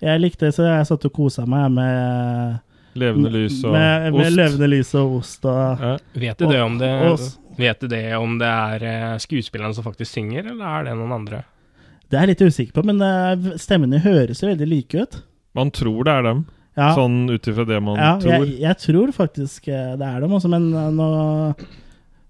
jeg 0.00 0.20
likte 0.22 0.46
det, 0.46 0.54
så 0.54 0.62
jeg 0.68 0.86
satt 0.86 1.04
og 1.08 1.12
kosa 1.16 1.44
meg 1.46 1.70
med 1.74 2.60
Levende 2.98 3.30
lys 3.30 3.60
og 3.64 3.72
med, 3.74 4.12
med 4.14 4.26
ost. 4.26 4.36
levende 4.36 4.68
lys 4.70 4.92
og 4.98 5.16
ost 5.18 5.44
og 5.50 5.82
Vet 6.14 6.38
du 6.38 6.46
det 6.50 6.60
om 6.62 6.78
det, 6.78 6.90
vet 7.58 7.80
du 7.82 7.86
det 7.90 8.04
om 8.18 8.38
det 8.40 8.48
er 8.48 8.86
eh, 8.86 9.16
skuespillerne 9.22 9.74
som 9.74 9.84
faktisk 9.86 10.12
synger, 10.16 10.46
eller 10.52 10.64
er 10.80 10.84
det 10.88 10.94
noen 10.98 11.12
andre? 11.20 11.42
Det 12.08 12.16
er 12.16 12.24
jeg 12.24 12.30
litt 12.38 12.46
usikker 12.48 12.72
på, 12.78 12.84
men 12.88 13.02
stemmene 13.60 13.98
høres 14.00 14.40
jo 14.40 14.48
veldig 14.48 14.66
like 14.70 15.02
ut. 15.02 15.18
Man 15.58 15.70
tror 15.74 16.06
det 16.08 16.14
er 16.14 16.22
dem, 16.30 16.46
Ja. 16.78 16.94
sånn 16.96 17.26
ut 17.28 17.42
ifra 17.50 17.66
det 17.68 17.82
man 17.82 17.98
Ja, 18.00 18.14
tror. 18.22 18.32
jeg, 18.46 18.54
jeg 18.62 18.78
tror 18.78 19.12
faktisk 19.12 19.66
det 19.68 20.06
er 20.06 20.20
dem 20.22 20.30
også, 20.38 20.48
men 20.48 20.70
nå, 20.96 21.08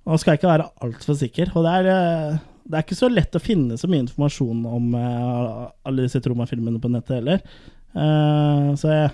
nå 0.08 0.16
skal 0.20 0.38
ikke 0.38 0.48
være 0.48 0.68
altfor 0.84 1.18
sikker. 1.20 1.52
Og 1.54 1.66
det 1.66 1.74
er, 1.80 1.88
eh, 1.92 2.38
det 2.68 2.78
er 2.78 2.86
ikke 2.86 2.98
så 2.98 3.10
lett 3.12 3.36
å 3.36 3.42
finne 3.42 3.76
så 3.80 3.90
mye 3.90 4.06
informasjon 4.06 4.62
om 4.64 4.94
eh, 4.96 5.66
alle 5.88 6.06
disse 6.06 6.22
Troma-filmene 6.24 6.80
på 6.80 6.92
nettet 6.92 7.18
heller. 7.18 7.42
Eh, 7.92 8.70
så 8.80 8.94
jeg, 8.94 9.12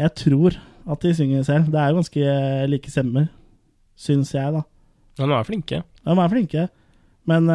jeg 0.00 0.14
tror 0.22 0.56
at 0.86 1.04
de 1.04 1.12
synger 1.18 1.44
selv. 1.44 1.68
Det 1.72 1.82
er 1.82 1.92
jo 1.92 2.00
ganske 2.00 2.40
like 2.72 2.92
stemmer, 2.92 3.28
syns 4.00 4.32
jeg, 4.32 4.56
da. 4.56 4.64
Ja, 5.20 5.28
de 5.28 5.36
er 5.36 5.48
flinke. 5.48 5.84
De 6.06 6.16
er 6.16 6.32
flinke, 6.32 6.66
men 7.26 7.48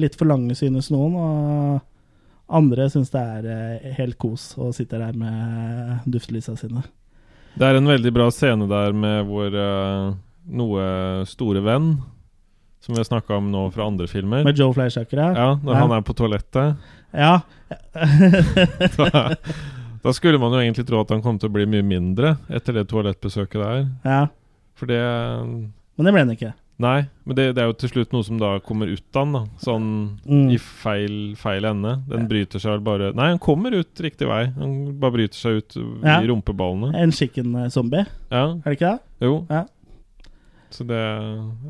litt 0.00 0.14
for 0.16 0.30
lange 0.30 0.54
synes 0.56 0.88
noen. 0.94 1.16
Og 1.18 2.54
andre 2.56 2.86
syns 2.92 3.10
det 3.12 3.20
er 3.20 3.96
helt 3.98 4.16
kos 4.22 4.52
å 4.56 4.70
sitte 4.72 5.00
der 5.02 5.18
med 5.18 6.06
duftlysa 6.08 6.54
sine. 6.56 6.86
Det 7.54 7.66
er 7.66 7.78
en 7.78 7.90
veldig 7.90 8.10
bra 8.14 8.30
scene 8.34 8.66
der 8.70 8.94
med 8.96 9.28
hvor 9.28 9.54
eh, 9.54 10.14
noe 10.46 11.24
store 11.26 11.60
venn, 11.64 12.02
som 12.84 12.94
vi 12.94 13.00
har 13.00 13.08
snakka 13.08 13.36
om 13.38 13.50
nå 13.52 13.66
fra 13.72 13.86
andre 13.88 14.06
filmer. 14.10 14.44
Med 14.44 14.58
Joe 14.60 14.74
Fleischaker, 14.76 15.16
ja. 15.16 15.30
Ja, 15.34 15.54
når 15.62 15.72
Ja. 15.74 15.80
han 15.80 15.92
er 15.92 16.02
på 16.04 16.14
toalettet. 16.14 16.76
Ja. 17.14 17.40
da, 18.96 19.34
da 20.02 20.12
skulle 20.12 20.38
man 20.42 20.52
jo 20.52 20.60
egentlig 20.60 20.86
tro 20.88 21.00
at 21.00 21.12
han 21.14 21.22
kom 21.24 21.38
til 21.40 21.48
å 21.50 21.54
bli 21.54 21.64
mye 21.70 21.84
mindre 21.86 22.36
etter 22.52 22.76
det 22.80 22.88
toalettbesøket 22.90 23.60
der. 23.62 23.86
Ja. 24.04 24.26
For 24.74 24.90
det 24.90 25.00
Men 25.00 26.04
det 26.08 26.12
ble 26.12 26.24
han 26.26 26.34
ikke. 26.34 26.52
Nei, 26.82 27.04
men 27.22 27.36
det, 27.38 27.44
det 27.54 27.62
er 27.62 27.68
jo 27.70 27.74
til 27.78 27.90
slutt 27.92 28.10
noe 28.12 28.24
som 28.26 28.38
da 28.40 28.56
kommer 28.66 28.90
ut 28.90 29.04
av 29.14 29.22
den, 29.28 29.34
da. 29.36 29.42
Sånn 29.62 29.84
Mm. 30.26 30.48
i 30.50 30.56
feil, 30.58 31.18
feil 31.38 31.64
ende. 31.70 31.92
Den 32.10 32.26
bryter 32.26 32.58
seg 32.58 32.72
vel 32.74 32.80
bare 32.82 33.12
Nei, 33.14 33.28
han 33.30 33.38
kommer 33.38 33.70
ut 33.78 33.94
riktig 34.02 34.26
vei. 34.26 34.48
Han 34.58 34.98
bare 34.98 35.14
bryter 35.14 35.38
seg 35.38 35.60
ut 35.62 35.76
Ja. 36.02 36.18
i 36.20 36.26
rumpeballene. 36.26 36.90
En 36.98 37.12
chicken 37.14 37.54
eh, 37.62 37.68
zombie, 37.70 38.04
Ja. 38.32 38.48
er 38.58 38.62
det 38.64 38.74
ikke 38.80 38.90
det? 38.90 39.00
Jo. 39.22 39.46
Ja. 39.48 39.62
Så 40.74 40.84
det, 40.88 41.02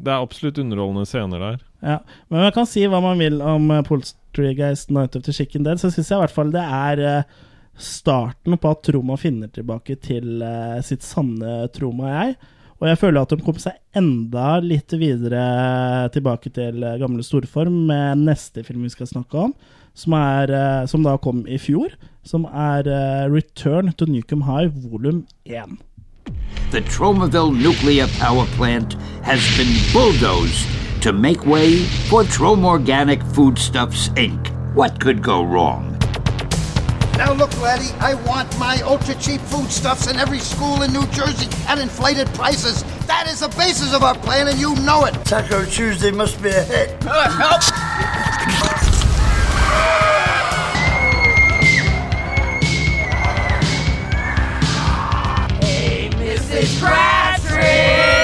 det 0.01 0.09
er 0.13 0.23
absolutt 0.23 0.59
underholdende 0.63 1.05
scener 1.09 1.43
der. 1.43 1.59
Ja. 1.85 1.99
Men 2.33 2.47
man 2.47 2.55
kan 2.57 2.69
si 2.69 2.87
hva 2.89 3.03
man 3.05 3.21
vil 3.21 3.43
om 3.45 3.69
eh, 3.75 3.85
Poltergeist 3.85 4.93
Night 4.95 5.19
of 5.19 5.27
the 5.27 5.35
Chicken 5.37 5.67
Dead, 5.67 5.81
så 5.81 5.91
syns 5.93 6.09
jeg 6.09 6.17
i 6.17 6.23
hvert 6.23 6.35
fall 6.35 6.55
det 6.55 6.65
er 6.65 7.03
eh, 7.05 7.37
starten 7.77 8.57
på 8.57 8.73
at 8.73 8.85
Troma 8.87 9.19
finner 9.21 9.53
tilbake 9.53 9.99
til 10.01 10.41
eh, 10.47 10.81
sitt 10.87 11.05
sanne 11.05 11.67
Troma 11.75 12.15
jeg. 12.15 12.37
Og 12.81 12.89
jeg 12.89 13.01
føler 13.01 13.21
at 13.23 13.33
de 13.33 13.45
kom 13.45 13.61
seg 13.61 13.77
enda 13.97 14.59
litt 14.65 14.93
videre 14.99 15.45
tilbake 16.13 16.51
til 16.53 16.83
gamle 17.01 17.23
storform 17.25 17.85
med 17.89 18.25
neste 18.25 18.65
film 18.67 18.83
vi 18.85 18.93
skal 18.93 19.09
snakke 19.09 19.47
om, 19.47 19.55
som, 19.97 20.17
er, 20.19 20.51
som 20.91 21.05
da 21.07 21.15
kom 21.23 21.45
i 21.47 21.57
fjor, 21.63 21.95
som 22.27 22.49
er 22.51 22.91
Return 23.31 23.95
to 23.95 24.11
Newcombe 24.11 24.51
High 24.51 24.75
volum 24.91 25.23
1. 25.47 25.79
The 26.71 26.81
Tromaville 26.81 27.57
nuclear 27.57 28.09
power 28.19 28.47
plant 28.57 28.95
has 29.23 29.41
been 29.57 29.73
bulldozed 29.93 30.67
to 31.03 31.13
make 31.13 31.47
way 31.47 31.85
for 32.09 32.25
Tromorganic 32.25 33.23
Foodstuffs 33.33 34.09
Inc. 34.11 34.49
What 34.75 35.01
could 35.01 35.23
go 35.23 35.45
wrong? 35.45 35.97
Now 37.17 37.33
look, 37.33 37.57
laddie, 37.61 37.95
I 38.01 38.15
want 38.27 38.59
my 38.59 38.81
ultra 38.81 39.15
cheap 39.15 39.41
foodstuffs 39.41 40.11
in 40.11 40.17
every 40.17 40.41
school 40.41 40.83
in 40.83 40.93
New 40.93 41.07
Jersey 41.13 41.49
at 41.69 41.79
inflated 41.79 42.27
prices. 42.35 42.83
That 43.07 43.29
is 43.29 43.39
the 43.39 43.49
basis 43.51 43.95
of 43.95 44.03
our 44.03 44.17
plan, 44.17 44.49
and 44.49 44.59
you 44.59 44.75
know 44.77 45.05
it. 45.05 45.15
Taco 45.25 45.65
Tuesday 45.65 46.11
must 46.11 46.43
be 46.43 46.49
a 46.49 46.65
hit. 46.65 47.07
Uh, 47.07 47.31
help! 47.31 48.84
It's 56.57 56.79
Bradstreet! 56.79 58.24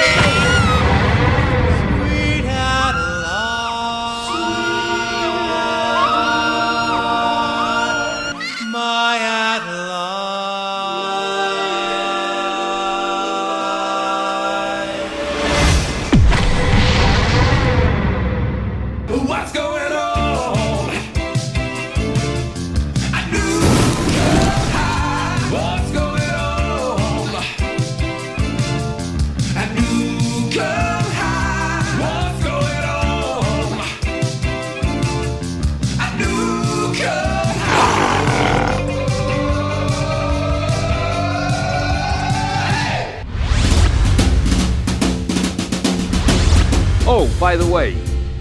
By 47.40 47.56
the 47.56 47.66
way, 47.72 47.94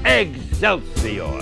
Excelsior! 0.06 1.40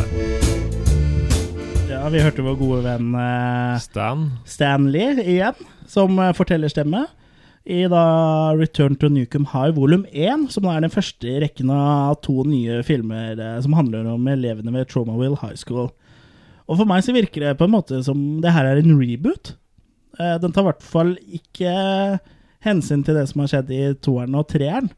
Ja, 1.90 2.10
vi 2.12 2.22
hørte 2.22 2.44
vår 2.46 2.58
gode 2.60 2.82
venn 2.86 3.14
eh, 3.18 3.78
Stan. 3.82 4.26
Stanley 4.48 5.22
igjen, 5.24 5.58
som 5.90 6.18
eh, 6.20 6.34
fortellerstemme. 6.36 7.06
I 7.68 7.82
da 7.92 8.02
Return 8.56 8.96
to 9.00 9.10
Newcomb 9.12 9.50
High 9.52 9.74
volum 9.76 10.06
1, 10.12 10.46
som 10.54 10.68
da 10.68 10.76
er 10.78 10.86
den 10.86 10.94
første 10.94 11.28
i 11.28 11.40
rekken 11.44 11.72
av 11.74 12.20
to 12.24 12.44
nye 12.48 12.82
filmer 12.88 13.40
eh, 13.40 13.58
som 13.64 13.76
handler 13.78 14.08
om 14.14 14.28
elevene 14.32 14.74
ved 14.76 14.92
Traumaville 14.92 15.40
High 15.42 15.58
School. 15.60 15.90
Og 16.68 16.80
for 16.82 16.88
meg 16.88 17.04
så 17.06 17.16
virker 17.16 17.46
det 17.48 17.58
på 17.60 17.68
en 17.68 17.76
måte 17.76 18.02
som 18.04 18.20
det 18.44 18.54
her 18.56 18.68
er 18.68 18.82
en 18.84 18.98
reboot. 19.00 19.56
Eh, 20.20 20.36
Den 20.44 20.54
tar 20.56 20.66
i 20.68 20.70
hvert 20.72 20.86
fall 20.86 21.16
ikke 21.26 21.74
hensyn 22.68 23.04
til 23.08 23.16
det 23.20 23.28
som 23.32 23.44
har 23.44 23.52
skjedd 23.54 23.72
i 23.76 23.84
toeren 24.04 24.36
og 24.36 24.48
treeren. 24.52 24.92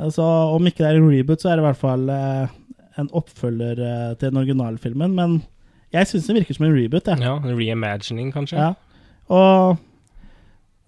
Altså, 0.00 0.24
om 0.24 0.66
ikke 0.66 0.82
det 0.82 0.90
er 0.90 1.00
en 1.00 1.10
reboot, 1.10 1.42
så 1.42 1.52
er 1.52 1.58
det 1.58 1.64
i 1.64 1.68
hvert 1.68 1.80
fall 1.80 2.08
eh, 2.12 2.52
en 3.00 3.10
oppfølger 3.16 3.80
eh, 3.82 4.10
til 4.18 4.30
den 4.30 4.40
originalfilmen. 4.40 5.16
Men 5.18 5.40
jeg 5.92 6.08
syns 6.08 6.28
den 6.28 6.40
virker 6.40 6.56
som 6.56 6.66
en 6.68 6.76
reboot. 6.76 7.08
jeg. 7.08 7.24
Ja, 7.24 7.36
en 7.36 7.58
reimagining, 7.58 8.32
kanskje. 8.34 8.58
Ja. 8.58 8.72
Og 9.32 9.80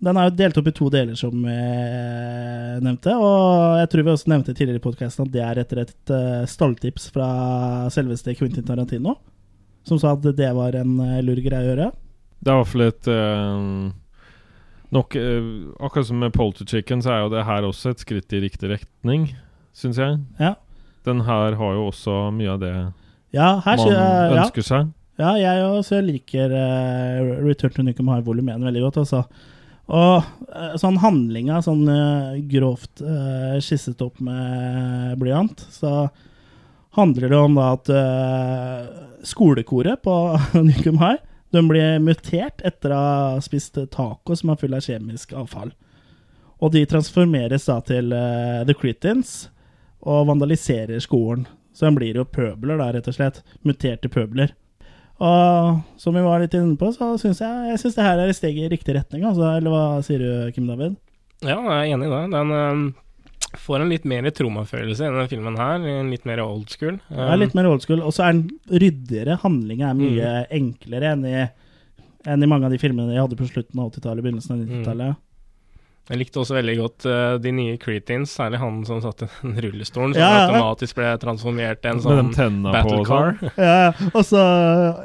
den 0.05 0.19
er 0.21 0.29
jo 0.29 0.37
delt 0.37 0.59
opp 0.61 0.69
i 0.69 0.75
to 0.77 0.89
deler, 0.93 1.17
som 1.17 1.45
jeg 1.49 2.81
nevnte. 2.85 3.15
Og 3.17 3.79
jeg 3.81 3.91
tror 3.93 4.05
vi 4.05 4.13
også 4.15 4.33
nevnte 4.33 4.55
tidligere 4.57 4.81
i 4.81 4.85
podkasten 4.85 5.29
at 5.29 5.35
det 5.35 5.45
er 5.45 5.61
etter 5.63 5.83
et 5.85 6.13
uh, 6.13 6.43
stalltips 6.49 7.09
fra 7.15 7.29
selveste 7.95 8.35
Quentin 8.37 8.67
Tarantino. 8.69 9.17
Som 9.89 10.01
sa 10.01 10.15
at 10.17 10.25
det 10.37 10.51
var 10.57 10.77
en 10.81 10.99
uh, 11.01 11.21
lur 11.25 11.41
greie 11.45 11.63
å 11.63 11.71
gjøre. 11.71 11.91
Det 12.45 12.53
er 12.53 12.59
i 12.59 12.61
hvert 12.61 12.73
fall 12.73 12.85
et 12.85 13.09
eh, 13.09 13.93
Nok 14.95 15.17
eh, 15.19 15.43
Akkurat 15.81 16.07
som 16.07 16.21
med 16.23 16.33
Polter 16.33 16.67
Chicken, 16.67 17.03
så 17.03 17.15
er 17.15 17.25
jo 17.25 17.33
det 17.33 17.47
her 17.49 17.67
også 17.67 17.95
et 17.95 18.03
skritt 18.05 18.35
i 18.35 18.43
riktig 18.45 18.71
retning, 18.71 19.33
syns 19.75 19.99
jeg. 19.99 20.21
Ja. 20.39 20.55
Den 21.05 21.25
her 21.27 21.57
har 21.59 21.73
jo 21.77 21.89
også 21.91 22.29
mye 22.35 22.53
av 22.55 22.61
det 22.63 22.75
Ja, 23.35 23.59
man 23.67 23.89
ja. 23.91 24.45
ønsker 24.45 24.65
seg. 24.65 24.93
Ja, 25.19 25.35
jeg 25.39 25.67
også 25.67 26.01
liker 26.03 26.51
uh, 26.51 27.43
Return 27.45 27.75
to 27.75 27.85
Nukem 27.87 28.09
High 28.11 28.25
Volume 28.27 28.55
1 28.55 28.65
veldig 28.67 28.87
godt, 28.87 29.03
altså. 29.05 29.25
Og 29.85 30.25
eh, 30.49 30.73
sånn 30.81 30.97
handlinga, 31.03 31.59
sånn 31.63 31.85
uh, 31.87 32.39
grovt 32.49 33.03
uh, 33.05 33.59
skisset 33.63 34.01
opp 34.03 34.23
med 34.25 35.13
blyant, 35.21 35.61
så 35.75 36.09
handler 36.97 37.29
det 37.29 37.39
om 37.39 37.59
da 37.59 37.69
at 37.75 37.91
skolekoret 39.27 40.03
på 40.07 40.15
Nukem 40.71 41.03
High 41.03 41.19
de 41.55 41.63
blir 41.69 42.03
mutert 42.03 42.63
etter 42.67 42.93
å 42.95 43.01
ha 43.01 43.41
spist 43.45 43.79
taco 43.95 44.37
som 44.37 44.53
er 44.53 44.61
full 44.61 44.77
av 44.77 44.85
kjemisk 44.85 45.35
avfall. 45.39 45.73
Og 46.63 46.73
de 46.75 46.85
transformeres 46.89 47.67
da 47.69 47.81
til 47.85 48.15
uh, 48.15 48.63
The 48.67 48.77
Cretins 48.79 49.49
og 50.05 50.29
vandaliserer 50.31 51.01
skolen. 51.03 51.47
Så 51.75 51.89
de 51.89 51.97
blir 51.97 52.21
jo 52.21 52.27
pøbler, 52.29 52.79
da, 52.79 52.93
rett 52.95 53.09
og 53.11 53.17
slett. 53.17 53.41
Muterte 53.67 54.11
pøbler. 54.13 54.53
Og 55.23 55.81
som 56.01 56.15
vi 56.15 56.23
var 56.25 56.43
litt 56.43 56.55
inne 56.59 56.77
på, 56.79 56.91
så 56.95 57.13
syns 57.21 57.41
jeg, 57.43 57.71
jeg 57.71 57.81
synes 57.83 57.97
det 57.99 58.07
her 58.07 58.21
er 58.21 58.31
et 58.31 58.39
steg 58.39 58.59
i 58.59 58.69
riktig 58.71 58.97
retning. 58.97 59.25
Altså. 59.27 59.47
Eller 59.59 59.75
hva 59.75 59.85
sier 60.07 60.23
du, 60.23 60.31
Kim 60.55 60.69
David? 60.71 60.97
Ja, 61.45 61.59
jeg 61.59 61.75
er 61.75 61.97
enig 61.97 62.09
i 62.09 62.13
det. 62.13 62.23
Den 62.35 62.55
øhm, 62.55 62.85
får 63.59 63.81
en 63.85 63.91
litt 63.93 64.07
mer 64.09 64.27
traumafølelse 64.35 65.05
i 65.05 65.11
denne 65.11 65.29
filmen 65.31 65.59
her. 65.61 65.83
en 65.87 66.11
Litt 66.11 66.25
mer 66.29 66.41
old 66.45 66.71
school. 66.75 66.97
Um, 67.11 67.19
ja, 67.21 67.35
litt 67.39 67.55
mer 67.55 67.69
old 67.71 67.85
school. 67.85 68.01
Og 68.03 68.15
så 68.17 68.27
er 68.27 68.33
den 68.39 68.49
ryddigere. 68.83 69.37
Handlinga 69.45 69.91
er 69.93 69.99
mye 70.01 70.33
enklere 70.59 71.13
enn 71.15 71.23
i, 71.31 71.45
enn 72.27 72.43
i 72.43 72.49
mange 72.51 72.67
av 72.67 72.75
de 72.75 72.81
filmene 72.83 73.13
de 73.15 73.21
hadde 73.23 73.39
på 73.39 73.47
slutten 73.51 73.79
av 73.81 73.93
80-tallet, 73.93 74.25
begynnelsen 74.27 74.57
av 74.57 74.65
90-tallet. 74.65 75.21
Jeg 76.05 76.19
likte 76.21 76.37
også 76.43 76.53
veldig 76.59 76.73
godt 76.77 77.07
uh, 77.09 77.37
de 77.41 77.51
nye 77.57 77.79
Cretins, 77.81 78.35
særlig 78.37 78.59
han 78.61 78.83
som 78.85 78.99
satt 79.01 79.23
i 79.25 79.29
den 79.41 79.55
rullestolen, 79.65 80.13
som 80.13 80.21
Ja, 80.21 80.27
ja. 80.35 80.43
automatisk 80.51 80.99
ble 80.99 81.15
transformert 81.23 81.81
til 81.81 81.95
en 81.95 82.03
sånn 82.05 82.29
på 82.35 82.75
battle 82.75 82.99
og 82.99 83.07
car. 83.09 83.31
sånn. 83.39 83.55
Ja, 83.65 83.77
ja. 83.87 84.09
og 84.11 84.27
så 84.29 84.43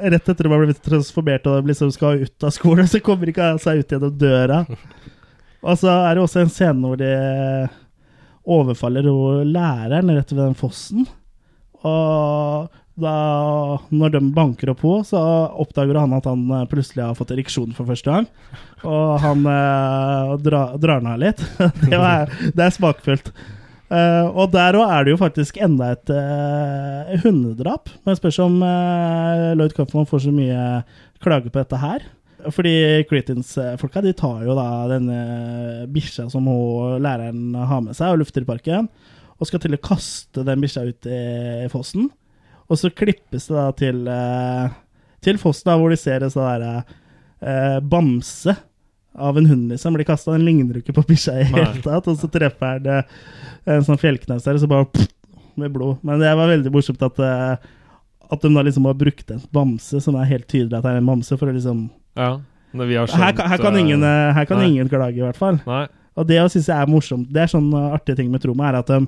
rett 0.02 0.28
etter 0.28 0.44
at 0.44 0.52
man 0.52 0.66
blir 0.66 0.76
transformert 0.84 1.48
og 1.48 1.70
liksom 1.70 1.94
skal 1.96 2.20
ut 2.26 2.44
av 2.44 2.52
skolen, 2.52 2.84
så 2.92 3.00
kommer 3.00 3.32
ikke 3.32 3.46
han 3.54 3.62
seg 3.62 3.80
ut 3.80 3.94
gjennom 3.96 4.12
døra. 4.20 4.64
Og 5.60 5.76
så 5.76 5.92
er 5.92 6.14
det 6.16 6.22
også 6.24 6.40
en 6.40 6.48
scene 6.48 6.88
hvor 6.88 6.96
de 6.96 7.08
overfaller 8.50 9.06
jo 9.06 9.16
læreren 9.46 10.12
rett 10.14 10.34
ved 10.34 10.42
den 10.42 10.58
fossen. 10.58 11.06
Og 11.86 12.70
da, 13.00 13.14
når 13.94 14.12
de 14.16 14.20
banker 14.36 14.72
opp 14.72 14.82
på, 14.82 14.96
så 15.06 15.20
oppdager 15.62 15.96
han 15.96 16.12
at 16.16 16.26
han 16.28 16.42
eh, 16.52 16.66
plutselig 16.70 17.06
har 17.06 17.16
fått 17.16 17.32
ereksjon 17.34 17.72
for 17.76 17.88
første 17.88 18.12
gang. 18.12 18.26
Og 18.84 19.14
han 19.22 19.46
eh, 19.48 20.34
dra, 20.44 20.66
drar 20.80 21.08
av 21.14 21.22
litt. 21.22 21.40
det, 21.86 21.96
var, 21.96 22.28
det 22.28 22.66
er 22.66 22.76
smakfullt. 22.76 23.32
Eh, 23.90 24.26
og 24.28 24.52
der 24.54 24.78
òg 24.78 24.86
er 24.86 25.06
det 25.06 25.14
jo 25.14 25.20
faktisk 25.20 25.58
enda 25.62 25.94
et 25.96 26.12
eh, 26.14 27.16
hundedrap. 27.24 27.90
Men 28.02 28.14
jeg 28.14 28.20
spørs 28.20 28.40
om 28.44 28.60
uh, 28.62 29.50
Lloyd 29.58 29.74
Kaufman 29.74 30.06
får 30.06 30.26
så 30.26 30.34
mye 30.34 30.64
klage 31.24 31.50
på 31.50 31.58
dette 31.58 31.80
her. 31.80 32.04
Fordi 32.48 32.74
Cretins-folka 33.10 34.02
de 34.04 34.12
tar 34.16 34.44
jo 34.46 34.56
da 34.58 34.68
denne 34.90 35.18
bikkja 35.92 36.28
som 36.32 36.46
hun, 36.48 37.00
læreren 37.04 37.54
har 37.54 37.82
med 37.84 37.98
seg, 37.98 38.14
og 38.14 38.22
lufter 38.22 38.46
i 38.46 38.48
parken, 38.48 38.88
og 39.40 39.48
skal 39.48 39.62
til 39.62 39.76
å 39.76 39.82
kaste 39.82 40.44
den 40.46 40.62
bikkja 40.62 40.86
ut 40.88 41.08
i 41.10 41.68
fossen. 41.72 42.08
Og 42.70 42.78
så 42.78 42.92
klippes 42.94 43.48
det 43.50 43.56
da 43.56 43.68
til, 43.74 44.02
eh, 44.08 44.74
til 45.24 45.40
fossen, 45.42 45.72
da, 45.72 45.78
hvor 45.80 45.90
de 45.90 45.98
ser 45.98 46.22
en 46.22 46.32
sånn 46.32 46.46
derre 46.46 46.74
eh, 47.42 47.78
bamse 47.82 48.54
av 49.18 49.38
en 49.38 49.48
hund 49.50 49.72
liksom 49.72 49.96
blir 49.96 50.06
kasta. 50.06 50.36
Den 50.36 50.46
ligner 50.46 50.78
jo 50.78 50.84
ikke 50.84 50.94
på 51.00 51.06
bikkja 51.08 51.40
i 51.40 51.48
hele 51.50 51.82
tatt. 51.82 52.06
Og 52.06 52.18
så 52.20 52.30
treffer 52.30 52.82
det 52.84 53.00
en 53.66 53.86
sånn 53.86 53.98
fjellknaus 54.00 54.46
der, 54.46 54.56
og 54.56 54.62
så 54.62 54.70
bare 54.70 54.88
pff, 54.92 55.10
med 55.60 55.74
blod. 55.74 55.98
Men 56.06 56.22
det 56.22 56.30
var 56.38 56.52
veldig 56.52 56.72
morsomt 56.74 57.02
at, 57.02 57.18
eh, 57.26 57.70
at 58.30 58.44
de 58.44 58.52
da 58.54 58.62
liksom 58.66 58.86
har 58.86 59.00
brukt 59.00 59.34
en 59.34 59.42
bamse 59.50 60.00
som 60.04 60.14
er 60.16 60.30
helt 60.30 60.46
tydelig 60.48 60.78
at 60.78 60.86
det 60.86 60.94
er 60.94 61.02
en 61.02 61.10
bamse, 61.10 61.36
for 61.36 61.50
å 61.50 61.56
liksom 61.56 61.88
Ja, 62.20 62.30
har 62.76 63.24
her, 63.24 63.32
kan- 63.32 63.48
her 63.50 63.58
kan, 63.58 63.76
ingen, 63.76 64.02
eh, 64.04 64.28
eh, 64.28 64.34
her 64.36 64.44
kan 64.46 64.62
ingen 64.62 64.88
klage, 64.88 65.16
i 65.18 65.24
hvert 65.24 65.36
fall. 65.40 65.58
Nei. 65.66 65.86
Og 66.16 66.26
det 66.26 66.38
syns 66.52 66.68
jeg 66.68 66.76
er 66.76 66.90
morsomt. 66.90 67.32
Det 67.32 67.42
er 67.42 67.50
sånn 67.50 67.72
eh, 67.72 67.94
artige 67.96 68.20
ting 68.20 68.30
med 68.30 68.42
Troma, 68.42 68.68
er 68.68 68.78
at 68.78 68.86
de 68.92 69.06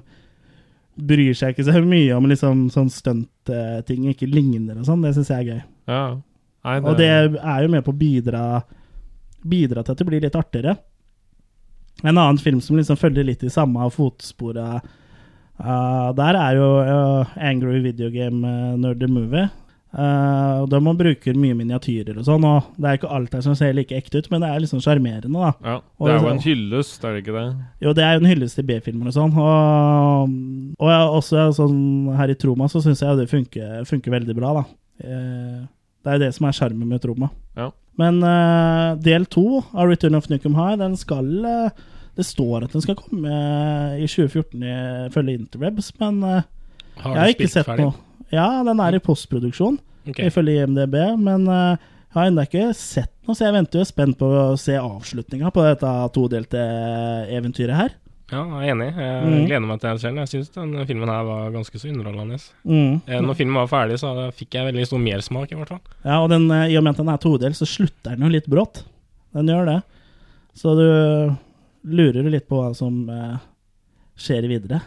bryr 0.96 1.34
seg 1.34 1.54
ikke 1.54 1.66
så 1.68 1.82
mye 1.84 2.16
om 2.16 2.26
liksom 2.28 2.66
sånn 2.72 2.90
stuntting 2.92 4.08
ikke 4.10 4.28
ligner 4.28 4.78
og 4.80 4.88
sånn. 4.88 5.02
Det 5.04 5.14
syns 5.16 5.30
jeg 5.32 5.38
er 5.38 5.50
gøy. 5.52 5.62
Ja. 5.88 6.02
Nei, 6.62 6.78
Og 6.78 6.96
det 6.96 7.08
er 7.10 7.62
jo 7.64 7.70
med 7.72 7.84
på 7.84 7.92
å 7.92 7.98
bidra, 7.98 8.42
bidra 9.42 9.82
til 9.82 9.92
at 9.94 9.98
det 9.98 10.06
blir 10.06 10.22
litt 10.22 10.36
artigere. 10.38 10.76
En 12.02 12.16
annen 12.18 12.38
film 12.38 12.60
som 12.60 12.76
liksom 12.78 12.98
følger 12.98 13.26
litt 13.26 13.42
i 13.42 13.50
samme 13.50 13.88
fotsporet 13.90 14.82
uh, 15.62 16.12
der, 16.16 16.38
er 16.38 16.58
jo 16.58 16.68
uh, 16.82 17.34
Angry 17.36 17.80
Video 17.84 18.10
Game 18.10 18.46
uh, 18.46 18.76
Nerd 18.78 19.02
the 19.02 19.08
Movie. 19.10 19.48
Eh, 19.92 20.60
og 20.62 20.70
de 20.72 20.78
bruker 20.96 21.36
mye 21.36 21.56
miniatyrer 21.56 22.16
og 22.16 22.24
sånn, 22.24 22.44
og 22.48 22.70
det 22.80 22.88
er 22.88 22.96
ikke 22.96 23.10
alt 23.12 23.34
der 23.34 23.42
som 23.44 23.56
ser 23.58 23.74
like 23.76 23.92
ekte 23.92 24.22
ut, 24.22 24.28
men 24.32 24.40
det 24.40 24.48
er 24.48 24.62
liksom 24.64 24.80
sjarmerende, 24.80 25.28
da. 25.36 25.50
Ja, 25.60 25.74
det 26.00 26.14
er 26.14 26.22
jo 26.22 26.30
en 26.30 26.40
hyllest, 26.40 27.02
er 27.04 27.12
det 27.12 27.24
ikke 27.26 27.34
det? 27.36 27.44
Jo, 27.84 27.92
det 27.98 28.06
er 28.06 28.14
jo 28.16 28.22
en 28.22 28.30
hyllest 28.30 28.56
til 28.56 28.64
B-filmer 28.70 29.10
og 29.10 29.16
sånn. 29.18 29.34
Og, 29.36 30.32
og 30.80 30.92
ja, 30.94 31.02
også 31.12 31.44
sånn 31.58 31.82
her 32.16 32.32
i 32.32 32.36
Troma 32.40 32.70
så 32.72 32.80
syns 32.84 33.04
jeg 33.04 33.20
det 33.20 33.28
funker, 33.28 33.82
funker 33.88 34.14
veldig 34.16 34.36
bra, 34.38 34.54
da. 34.62 34.64
Uh, 35.02 35.60
Det 36.02 36.10
er 36.10 36.16
jo 36.16 36.22
det 36.24 36.32
som 36.34 36.48
er 36.48 36.56
sjarmen 36.56 36.88
med 36.88 37.02
Troma. 37.04 37.28
Ja. 37.58 37.68
Men 38.00 38.22
uh, 38.24 38.94
del 38.96 39.26
to 39.28 39.60
av 39.74 39.90
Return 39.90 40.16
of 40.16 40.30
Nukem 40.32 40.56
High, 40.56 40.78
den 40.80 40.96
skal 40.96 41.28
Det 42.16 42.24
står 42.26 42.64
at 42.64 42.72
den 42.72 42.82
skal 42.84 42.96
komme 42.96 43.28
i 44.00 44.08
2014 44.08 44.64
ifølge 45.10 45.36
Interwebs, 45.36 45.92
men 46.00 46.18
Har 46.24 47.12
jeg 47.12 47.20
har 47.20 47.34
ikke 47.36 47.48
sett 47.52 47.68
ferdig? 47.68 47.86
noe. 47.90 47.94
Ja, 48.32 48.46
den 48.64 48.80
er 48.80 48.96
i 48.96 49.02
postproduksjon, 49.04 49.78
okay. 50.08 50.26
ifølge 50.30 50.62
IMDb, 50.64 50.94
men 51.20 51.44
uh, 51.48 51.76
jeg 51.76 52.16
har 52.16 52.28
ennå 52.30 52.44
ikke 52.48 52.70
sett 52.76 53.10
noe, 53.26 53.36
så 53.36 53.46
jeg 53.46 53.54
venter 53.56 53.80
jo 53.82 53.88
spent 53.88 54.16
på 54.20 54.26
å 54.26 54.54
se 54.60 54.74
avslutninga 54.80 55.50
på 55.54 55.64
dette 55.64 55.90
todelte 56.16 56.62
eventyret 57.32 57.76
her. 57.76 57.92
Ja, 58.32 58.42
jeg 58.62 58.70
er 58.70 58.72
enig. 58.72 58.86
Jeg 58.96 59.24
Mm. 59.28 59.46
gleder 59.46 59.66
meg 59.68 59.80
til 59.80 59.90
det 59.92 60.00
selv. 60.00 60.16
Jeg 60.22 60.28
syns 60.30 60.52
den 60.54 60.86
filmen 60.88 61.10
her 61.12 61.24
var 61.28 61.50
ganske 61.52 61.76
så 61.78 61.88
underholdende. 61.90 62.38
Mm. 62.64 63.02
Eh, 63.06 63.20
Når 63.20 63.36
filmen 63.36 63.58
var 63.60 63.68
ferdig, 63.68 63.98
så 64.00 64.12
fikk 64.32 64.56
jeg 64.56 64.68
veldig 64.70 64.86
stor 64.88 65.02
mersmak, 65.04 65.52
i 65.52 65.58
hvert 65.58 65.68
fall. 65.68 65.80
Ja, 66.02 66.16
og 66.22 66.30
den, 66.32 66.50
eh, 66.50 66.70
i 66.72 66.76
og 66.78 66.84
med 66.86 66.94
at 66.94 67.02
den 67.02 67.10
er 67.12 67.18
todelt, 67.20 67.56
så 67.60 67.68
slutter 67.68 68.16
den 68.16 68.24
jo 68.24 68.32
litt 68.32 68.48
brått. 68.48 68.84
Den 69.34 69.46
gjør 69.52 69.66
det. 69.66 69.82
Så 70.56 70.72
du 70.76 71.36
lurer 71.84 72.30
litt 72.30 72.48
på 72.48 72.56
hva 72.56 72.74
som 72.74 73.04
skjer 74.16 74.48
videre. 74.48 74.80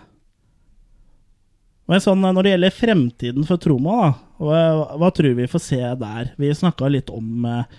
Men 1.88 2.02
sånn, 2.02 2.24
eh, 2.26 2.34
når 2.34 2.44
det 2.48 2.54
gjelder 2.56 2.74
fremtiden 2.80 3.46
for 3.48 3.62
Troma, 3.62 3.98
da, 4.02 4.14
hva, 4.42 4.62
hva 5.02 5.10
tror 5.14 5.36
vi 5.38 5.46
får 5.52 5.62
se 5.62 5.82
der? 6.02 6.32
Vi 6.42 6.50
snakka 6.58 6.90
litt 6.90 7.12
om 7.14 7.46
eh, 7.46 7.76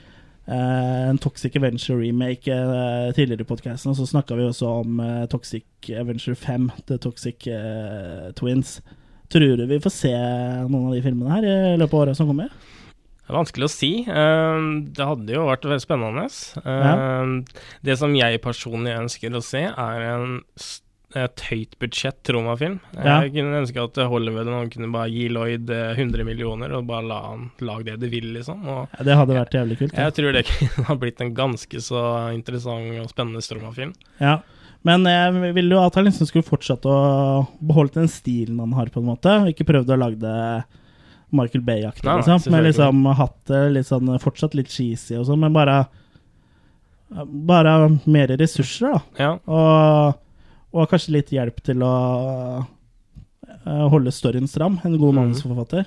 eh, 0.46 1.08
en 1.10 1.18
Toxic 1.22 1.56
Adventure-remake 1.58 2.52
eh, 2.54 3.08
tidligere 3.16 3.42
i 3.46 3.50
podkasten, 3.50 3.90
og 3.92 3.98
så 3.98 4.06
snakka 4.12 4.38
vi 4.38 4.46
også 4.46 4.70
om 4.84 5.00
eh, 5.02 5.24
Toxic 5.32 5.66
Adventure 5.90 6.38
5, 6.38 6.70
The 6.86 7.00
Toxic 7.02 7.48
eh, 7.50 8.30
Twins. 8.38 8.78
Tror 9.32 9.56
du 9.58 9.66
vi 9.66 9.80
får 9.82 9.90
se 9.90 10.14
noen 10.14 10.86
av 10.86 10.92
de 10.94 11.02
filmene 11.02 11.32
her 11.34 11.46
i 11.50 11.76
løpet 11.80 11.96
av 11.98 12.02
året 12.04 12.18
som 12.20 12.28
kommer? 12.30 12.52
Det 13.26 13.32
er 13.34 13.40
vanskelig 13.40 13.66
å 13.66 13.72
si. 13.74 13.88
Det 14.06 15.02
hadde 15.08 15.34
jo 15.34 15.48
vært 15.48 15.64
veldig 15.66 15.82
spennende. 15.82 16.28
Ja. 16.62 17.24
Det 17.82 17.96
som 17.98 18.12
jeg 18.14 18.38
personlig 18.44 18.92
ønsker 18.94 19.34
å 19.34 19.40
se, 19.42 19.64
er 19.66 20.04
en 20.12 20.36
s- 20.54 20.76
et 21.16 21.42
høyt 21.50 21.74
budsjett 21.82 22.18
tromafilm. 22.28 22.78
Ja. 22.96 23.20
Jeg 23.24 23.32
kunne 23.36 23.60
ønske 23.62 23.82
at 23.82 24.00
Hollywood 24.10 24.48
nå 24.50 24.58
kunne 24.72 24.90
bare 24.94 25.10
gi 25.12 25.26
Lloyd 25.32 25.70
eh, 25.72 25.94
100 25.96 26.26
millioner 26.28 26.74
og 26.76 26.86
bare 26.90 27.06
la 27.08 27.20
han 27.30 27.48
lage 27.64 27.88
det 27.88 27.96
de 28.04 28.10
vil, 28.12 28.28
liksom. 28.36 28.62
Og 28.68 28.82
Ja, 28.98 29.06
det 29.08 29.16
hadde 29.20 29.38
vært 29.38 29.56
jævlig 29.58 29.78
kult. 29.80 29.96
jeg 29.96 30.16
tror 30.18 30.36
det 30.36 30.44
kunne 30.50 30.86
ha 30.90 30.98
blitt 31.00 31.20
en 31.24 31.34
ganske 31.36 31.80
så 31.82 32.04
interessant 32.36 33.00
og 33.02 33.10
spennende 33.12 33.42
tromafilm. 33.44 33.92
Ja. 34.20 34.38
Men 34.86 35.02
jeg 35.08 35.52
ville 35.56 35.74
jo 35.74 35.82
at 35.82 35.96
han 35.98 36.06
liksom 36.06 36.28
skulle 36.30 36.46
fortsatt 36.46 36.84
å 36.86 36.96
beholde 37.58 37.98
den 38.02 38.10
stilen 38.12 38.60
han 38.62 38.74
har, 38.76 38.86
på 38.94 39.00
en 39.02 39.08
måte. 39.08 39.32
og 39.42 39.48
Ikke 39.50 39.66
prøvd 39.66 39.90
å 39.90 39.98
lage 39.98 40.20
det 40.22 40.36
Michael 41.34 41.64
Bay-aktig, 41.66 42.06
liksom. 42.06 42.44
Men 42.54 42.68
liksom 42.68 43.00
hatt 43.18 43.38
det 43.50 43.62
litt 43.74 43.88
sånn 43.88 44.12
fortsatt 44.22 44.54
litt 44.54 44.70
cheesy 44.70 45.16
og 45.18 45.26
sånn, 45.26 45.40
men 45.42 45.56
bare 45.56 45.86
Bare 47.46 47.72
mer 48.10 48.32
ressurser, 48.34 48.96
da. 48.96 49.00
Ja. 49.22 49.28
Og, 49.46 50.16
og 50.76 50.88
kanskje 50.92 51.14
litt 51.16 51.30
hjelp 51.34 51.60
til 51.64 51.82
å 51.86 51.94
eh, 53.66 53.86
holde 53.90 54.12
storyen 54.14 54.48
stram. 54.50 54.78
En 54.84 54.98
god 54.98 55.14
Mhm. 55.14 55.20
manusforfatter. 55.22 55.86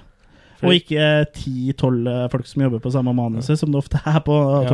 Og 0.62 0.74
ikke 0.76 1.32
ti-tolv 1.32 2.30
folk 2.32 2.46
som 2.46 2.62
jobber 2.64 2.80
på 2.84 2.92
samme 2.92 3.14
manuset, 3.16 3.58
som 3.58 3.72
det 3.72 3.78
ofte 3.80 4.02
er 4.06 4.20
på 4.20 4.36
Ja. 4.64 4.70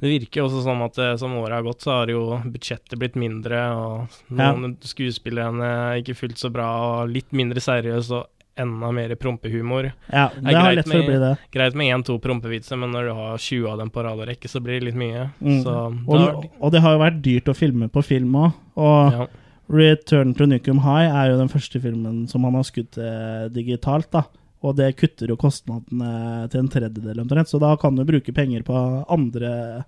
Det 0.00 0.10
virker 0.20 0.42
også 0.46 0.62
som 0.62 0.80
at 0.82 0.96
eh, 0.98 1.16
som 1.16 1.32
året 1.34 1.52
har 1.58 1.62
gått, 1.62 1.80
så 1.82 1.90
har 2.00 2.06
jo 2.06 2.40
budsjettet 2.46 2.98
blitt 2.98 3.14
mindre, 3.16 3.58
og 3.74 4.08
Ja. 4.30 4.52
noen 4.54 4.76
skuespillerne 4.80 5.98
ikke 6.02 6.14
fullt 6.16 6.38
så 6.38 6.50
bra, 6.52 7.02
og 7.02 7.10
litt 7.10 7.30
mindre 7.32 7.58
seriøs 7.60 8.10
og 8.12 8.26
enda 8.60 8.92
mer 8.94 9.14
prompehumor. 9.20 9.90
Ja, 10.12 10.28
det 10.34 10.54
har 10.56 10.76
lett 10.76 10.88
for 10.88 11.00
å 11.00 11.08
bli 11.08 11.18
det. 11.22 11.34
Greit 11.54 11.76
med 11.78 11.92
én-to 11.94 12.18
prompevitser, 12.22 12.80
men 12.80 12.94
når 12.94 13.10
du 13.10 13.12
har 13.18 13.42
20 13.42 13.68
av 13.72 13.82
dem 13.82 13.92
på 13.94 14.04
rad 14.06 14.22
og 14.22 14.30
rekke, 14.30 14.50
så 14.50 14.62
blir 14.64 14.78
det 14.78 14.90
litt 14.90 14.98
mye. 14.98 15.28
Mm. 15.40 15.60
Så 15.64 15.74
og, 15.74 16.14
har... 16.14 16.40
og 16.58 16.74
det 16.74 16.82
har 16.84 16.96
jo 16.96 17.04
vært 17.04 17.20
dyrt 17.24 17.52
å 17.52 17.56
filme 17.56 17.90
på 17.92 18.04
film 18.06 18.40
òg. 18.46 18.64
Og 18.78 19.18
Ja. 19.18 19.28
Return 19.68 20.32
to 20.34 20.46
Nucum 20.48 20.80
High 20.80 21.12
er 21.12 21.30
jo 21.30 21.40
den 21.42 21.50
første 21.52 21.80
filmen 21.82 22.22
som 22.28 22.46
han 22.48 22.56
har 22.56 22.64
skutt 22.64 22.96
eh, 22.96 23.48
digitalt. 23.52 24.08
da 24.10 24.24
Og 24.64 24.76
det 24.78 24.94
kutter 24.96 25.28
jo 25.28 25.36
kostnadene 25.36 26.48
til 26.48 26.62
en 26.62 26.70
tredjedel 26.72 27.20
omtrent, 27.20 27.50
så 27.50 27.60
da 27.60 27.74
kan 27.76 27.96
du 27.96 28.06
bruke 28.08 28.32
penger 28.32 28.64
på 28.64 28.78
andre, 29.12 29.84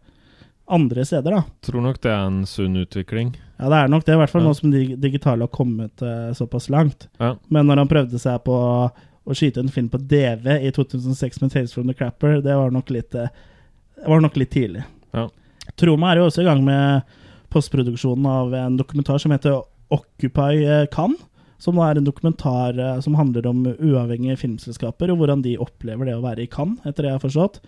andre 0.73 1.05
steder. 1.05 1.31
da 1.37 1.43
Tror 1.67 1.83
nok 1.85 2.01
det 2.01 2.11
er 2.13 2.27
en 2.27 2.43
sunn 2.47 2.77
utvikling. 2.81 3.35
Ja, 3.59 3.69
det 3.69 3.79
er 3.79 3.89
nok 3.93 4.05
det, 4.07 4.15
i 4.15 4.21
hvert 4.21 4.31
fall 4.33 4.43
Ja. 4.43 4.49
nå 4.49 4.57
som 4.57 4.71
de 4.73 4.97
digitale 4.97 5.45
har 5.45 5.53
kommet 5.53 6.03
uh, 6.03 6.33
såpass 6.33 6.71
langt. 6.71 7.09
Ja. 7.21 7.35
Men 7.49 7.67
når 7.67 7.83
han 7.85 7.89
prøvde 7.91 8.19
seg 8.19 8.43
på 8.45 8.57
å 8.57 9.35
skyte 9.37 9.61
en 9.61 9.69
film 9.69 9.89
på 9.93 10.01
DV 10.01 10.47
i 10.65 10.71
2006 10.73 11.41
med 11.43 11.53
'Tales 11.53 11.75
from 11.75 11.87
the 11.87 11.95
Crapper', 11.95 12.41
det 12.43 12.57
var 12.57 12.71
nok 12.71 12.91
litt, 12.91 13.15
uh, 13.15 13.29
var 14.07 14.21
nok 14.21 14.37
litt 14.37 14.51
tidlig. 14.51 14.85
Ja. 15.13 15.29
Troma 15.77 16.13
er 16.13 16.17
jo 16.23 16.27
også 16.31 16.43
i 16.43 16.49
gang 16.49 16.65
med 16.65 17.03
postproduksjonen 17.51 18.27
av 18.27 18.55
en 18.55 18.77
dokumentar 18.79 19.19
som 19.19 19.33
heter 19.33 19.63
Occupy 19.91 20.65
Can 20.65 20.87
Cannes. 20.93 21.27
Som 21.61 21.77
er 21.77 21.99
en 21.99 22.07
dokumentar 22.07 22.79
eh, 22.79 23.01
som 23.05 23.15
handler 23.19 23.45
om 23.47 23.67
uavhengige 23.67 24.39
filmselskaper, 24.41 25.11
og 25.13 25.19
hvordan 25.21 25.43
de 25.45 25.59
opplever 25.61 26.09
det 26.09 26.15
å 26.17 26.23
være 26.25 26.47
i 26.47 26.49
Cannes, 26.49 26.79
etter 26.89 27.05
det 27.05 27.11
jeg 27.11 27.19
har 27.19 27.25
forstått. 27.27 27.59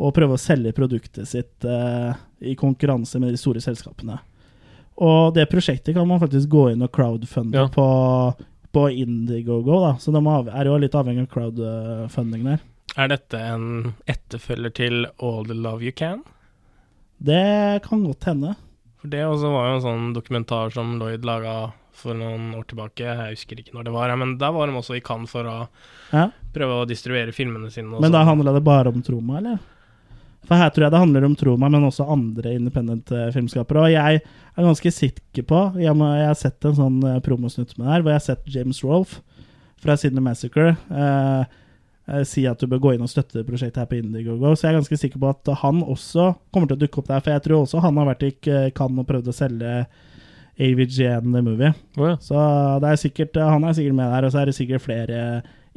Og 0.00 0.14
prøve 0.16 0.36
å 0.36 0.40
selge 0.40 0.72
produktet 0.72 1.28
sitt 1.28 1.64
eh, 1.68 2.14
i 2.40 2.54
konkurranse 2.56 3.20
med 3.20 3.34
de 3.34 3.40
store 3.40 3.60
selskapene. 3.60 4.16
Og 5.00 5.34
det 5.36 5.44
prosjektet 5.50 5.94
kan 5.96 6.08
man 6.08 6.20
faktisk 6.22 6.48
gå 6.52 6.70
inn 6.72 6.82
og 6.84 6.90
crowdfunde 6.92 7.56
Ja. 7.56 7.66
på, 7.72 7.84
på 8.72 8.86
Indiegogo, 8.92 9.76
da. 9.84 9.92
Så 10.00 10.12
de 10.12 10.20
er 10.24 10.64
jo 10.70 10.78
litt 10.80 10.96
avhengig 10.96 11.26
av 11.26 11.30
crowdfunding 11.34 12.44
der. 12.48 12.60
er 12.96 13.08
dette 13.12 13.38
en 13.38 13.94
etterfølger 14.08 14.72
til 14.74 15.06
All 15.22 15.44
the 15.46 15.54
Love 15.54 15.82
You 15.84 15.92
Can? 15.92 16.22
Det 17.20 17.82
kan 17.84 18.04
godt 18.04 18.24
hende. 18.24 18.54
For 19.00 19.08
det 19.12 19.20
også 19.24 19.50
var 19.52 19.68
jo 19.68 19.74
en 19.76 19.84
sånn 19.84 20.08
dokumentar 20.16 20.72
som 20.72 20.98
Lloyd 21.00 21.24
laga 21.24 21.72
for 21.96 22.16
noen 22.16 22.54
år 22.56 22.64
tilbake. 22.68 23.04
Jeg 23.04 23.36
husker 23.36 23.60
ikke 23.60 23.74
når 23.76 23.84
det 23.88 23.92
var, 23.94 24.12
men 24.16 24.38
der 24.40 24.52
var 24.56 24.66
de 24.70 24.76
også 24.80 24.96
i 24.96 25.00
Cannes 25.04 25.28
for 25.32 25.44
å 25.44 25.68
Ja. 26.12 26.30
prøve 26.52 26.80
å 26.82 26.88
distribuere 26.88 27.32
filmene 27.32 27.70
sine. 27.70 27.92
og 27.94 28.00
Men 28.00 28.12
da 28.12 28.24
sånn. 28.24 28.28
handla 28.40 28.54
det 28.54 28.64
bare 28.64 28.88
om 28.88 29.02
Troma, 29.02 29.38
eller? 29.38 29.58
For 30.48 30.56
her 30.58 30.72
tror 30.72 30.86
jeg 30.86 30.94
det 30.94 31.02
handler 31.02 31.26
om 31.26 31.36
Troma, 31.38 31.68
men 31.70 31.86
også 31.86 32.06
andre 32.10 32.54
independent 32.56 33.12
eh. 33.12 33.36
Og 33.36 33.90
jeg 33.92 34.20
er 34.20 34.66
ganske 34.66 34.92
sikker 34.92 35.44
på 35.46 35.58
Jeg, 35.78 35.94
må, 35.96 36.08
jeg 36.16 36.30
har 36.30 36.38
sett 36.38 36.64
en 36.64 36.78
sånn 36.78 37.00
eh, 37.06 37.20
promosnutt 37.24 37.76
med 37.76 37.86
det 37.86 37.92
her, 37.92 38.04
hvor 38.04 38.14
jeg 38.14 38.20
har 38.20 38.28
sett 38.28 38.54
James 38.54 38.80
Rolfe 38.84 39.20
fra 39.80 39.96
Sydney 39.96 40.24
Massacre 40.24 40.74
eh, 40.74 41.44
eh, 42.08 42.24
si 42.28 42.46
at 42.48 42.60
du 42.60 42.68
bør 42.68 42.82
gå 42.86 42.94
inn 42.96 43.04
og 43.04 43.12
støtte 43.12 43.44
prosjektet 43.46 43.82
her 43.82 43.88
på 43.90 44.00
Indiegogo. 44.00 44.54
Så 44.54 44.66
jeg 44.66 44.74
er 44.74 44.80
ganske 44.80 45.00
sikker 45.04 45.22
på 45.22 45.30
at 45.30 45.52
han 45.62 45.84
også 45.84 46.32
kommer 46.52 46.72
til 46.72 46.80
å 46.80 46.82
dukke 46.82 47.02
opp 47.02 47.12
der, 47.12 47.22
for 47.24 47.36
jeg 47.36 47.44
tror 47.46 47.62
også 47.62 47.84
han 47.84 48.00
har 48.00 48.10
vært 48.10 48.26
i 48.26 48.32
Cannes 48.76 49.04
og 49.04 49.08
prøvd 49.08 49.30
å 49.30 49.36
selge 49.36 49.76
AVGN 50.60 51.30
The 51.30 51.44
Movie. 51.44 51.72
Oh, 51.96 52.10
ja. 52.10 52.18
Så 52.20 52.42
det 52.82 52.90
er 52.90 53.00
sikkert, 53.00 53.40
han 53.40 53.64
er 53.64 53.76
sikkert 53.76 53.96
med 53.96 54.12
der, 54.12 54.26
og 54.26 54.34
så 54.34 54.42
er 54.42 54.50
det 54.50 54.56
sikkert 54.58 54.84
flere 54.84 55.22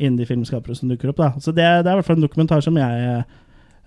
indie-filmskapere 0.02 0.76
som 0.76 0.92
dukker 0.92 1.14
opp. 1.14 1.22
da 1.22 1.32
Så 1.40 1.54
det, 1.56 1.64
det 1.64 1.88
er 1.88 1.96
i 1.96 2.02
hvert 2.02 2.10
fall 2.10 2.20
en 2.20 2.26
dokumentar 2.26 2.64
som 2.66 2.80
jeg 2.80 3.24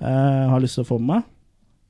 eh, 0.00 0.44
har 0.50 0.62
lyst 0.62 0.78
til 0.78 0.86
å 0.86 0.90
få 0.90 1.00
med 1.00 1.14
meg. 1.14 1.32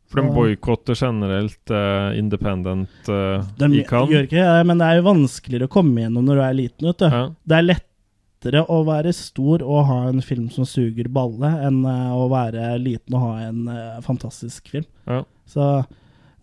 For 0.07 0.23
de 0.23 0.31
boikotter 0.31 0.95
generelt 0.95 1.73
uh, 1.75 2.15
independent 2.15 3.09
uh, 3.11 3.43
De 3.59 3.67
i 3.75 3.83
Cannes. 3.83 4.13
gjør 4.15 4.29
ikke 4.29 4.39
det, 4.39 4.67
men 4.69 4.79
det 4.79 4.87
er 4.87 5.01
jo 5.01 5.09
vanskeligere 5.09 5.67
å 5.67 5.73
komme 5.73 6.05
gjennom 6.05 6.29
når 6.29 6.39
du 6.39 6.43
er 6.45 6.57
liten. 6.61 6.87
Vet 6.87 7.03
du. 7.03 7.07
Ja. 7.11 7.23
Det 7.43 7.57
er 7.57 7.67
lettere 7.73 8.63
å 8.71 8.79
være 8.87 9.11
stor 9.19 9.65
og 9.67 9.89
ha 9.89 9.99
en 10.13 10.23
film 10.23 10.47
som 10.55 10.69
suger 10.69 11.11
balle, 11.11 11.51
enn 11.67 11.83
uh, 11.83 12.15
å 12.15 12.29
være 12.31 12.77
liten 12.79 13.19
og 13.19 13.25
ha 13.25 13.49
en 13.49 13.67
fantastisk 14.07 14.71
film. 14.77 14.87
Ja. 15.11 15.25
Så 15.51 15.67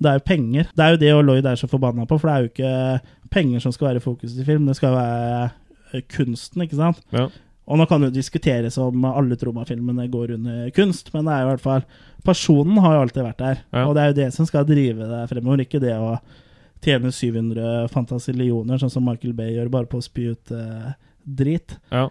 det 0.03 0.11
er 0.11 0.19
jo 0.19 0.27
penger. 0.27 0.67
Det 0.75 0.83
er 0.83 0.95
jo 0.97 0.99
det 0.99 1.15
Lloyd 1.29 1.47
er 1.47 1.63
så 1.63 1.71
forbanna 1.71 2.03
på, 2.09 2.19
for 2.19 2.27
det 2.27 2.35
er 2.35 2.43
jo 2.43 2.51
ikke 2.51 3.33
penger 3.33 3.63
som 3.63 3.71
skal 3.71 3.93
være 3.93 4.03
fokuset 4.03 4.43
i 4.43 4.47
film, 4.47 4.67
det 4.67 4.75
skal 4.75 4.97
være 4.97 6.03
kunsten, 6.11 6.65
ikke 6.65 6.79
sant? 6.79 6.99
Ja. 7.13 7.29
Og 7.67 7.77
nå 7.79 7.85
kan 7.87 8.01
det 8.03 8.09
jo 8.11 8.17
diskuteres 8.17 8.75
om 8.81 9.05
alle 9.07 9.37
Troma-filmene 9.39 10.09
går 10.11 10.33
under 10.35 10.69
kunst, 10.75 11.13
men 11.13 11.25
det 11.25 11.31
er 11.35 11.43
jo 11.43 11.47
i 11.47 11.51
hvert 11.53 11.63
fall 11.63 11.85
personen 12.27 12.77
har 12.83 12.95
jo 12.97 13.03
alltid 13.05 13.23
vært 13.23 13.37
der, 13.43 13.61
Ja. 13.71 13.85
og 13.87 13.95
det 13.95 14.01
er 14.03 14.07
jo 14.11 14.17
det 14.21 14.33
som 14.35 14.45
skal 14.47 14.65
drive 14.67 15.07
deg 15.07 15.29
fremover, 15.31 15.63
ikke 15.63 15.79
det 15.83 15.93
å 15.95 16.17
tjene 16.83 17.11
700 17.15 17.87
fantasillioner, 17.93 18.77
sånn 18.81 18.91
som 18.91 19.05
Michael 19.07 19.33
Bay 19.37 19.53
gjør, 19.55 19.69
bare 19.71 19.87
på 19.87 19.99
å 20.01 20.03
spy 20.03 20.25
ut 20.33 20.51
eh, 20.51 20.91
drit. 21.23 21.77
Ja. 21.91 22.09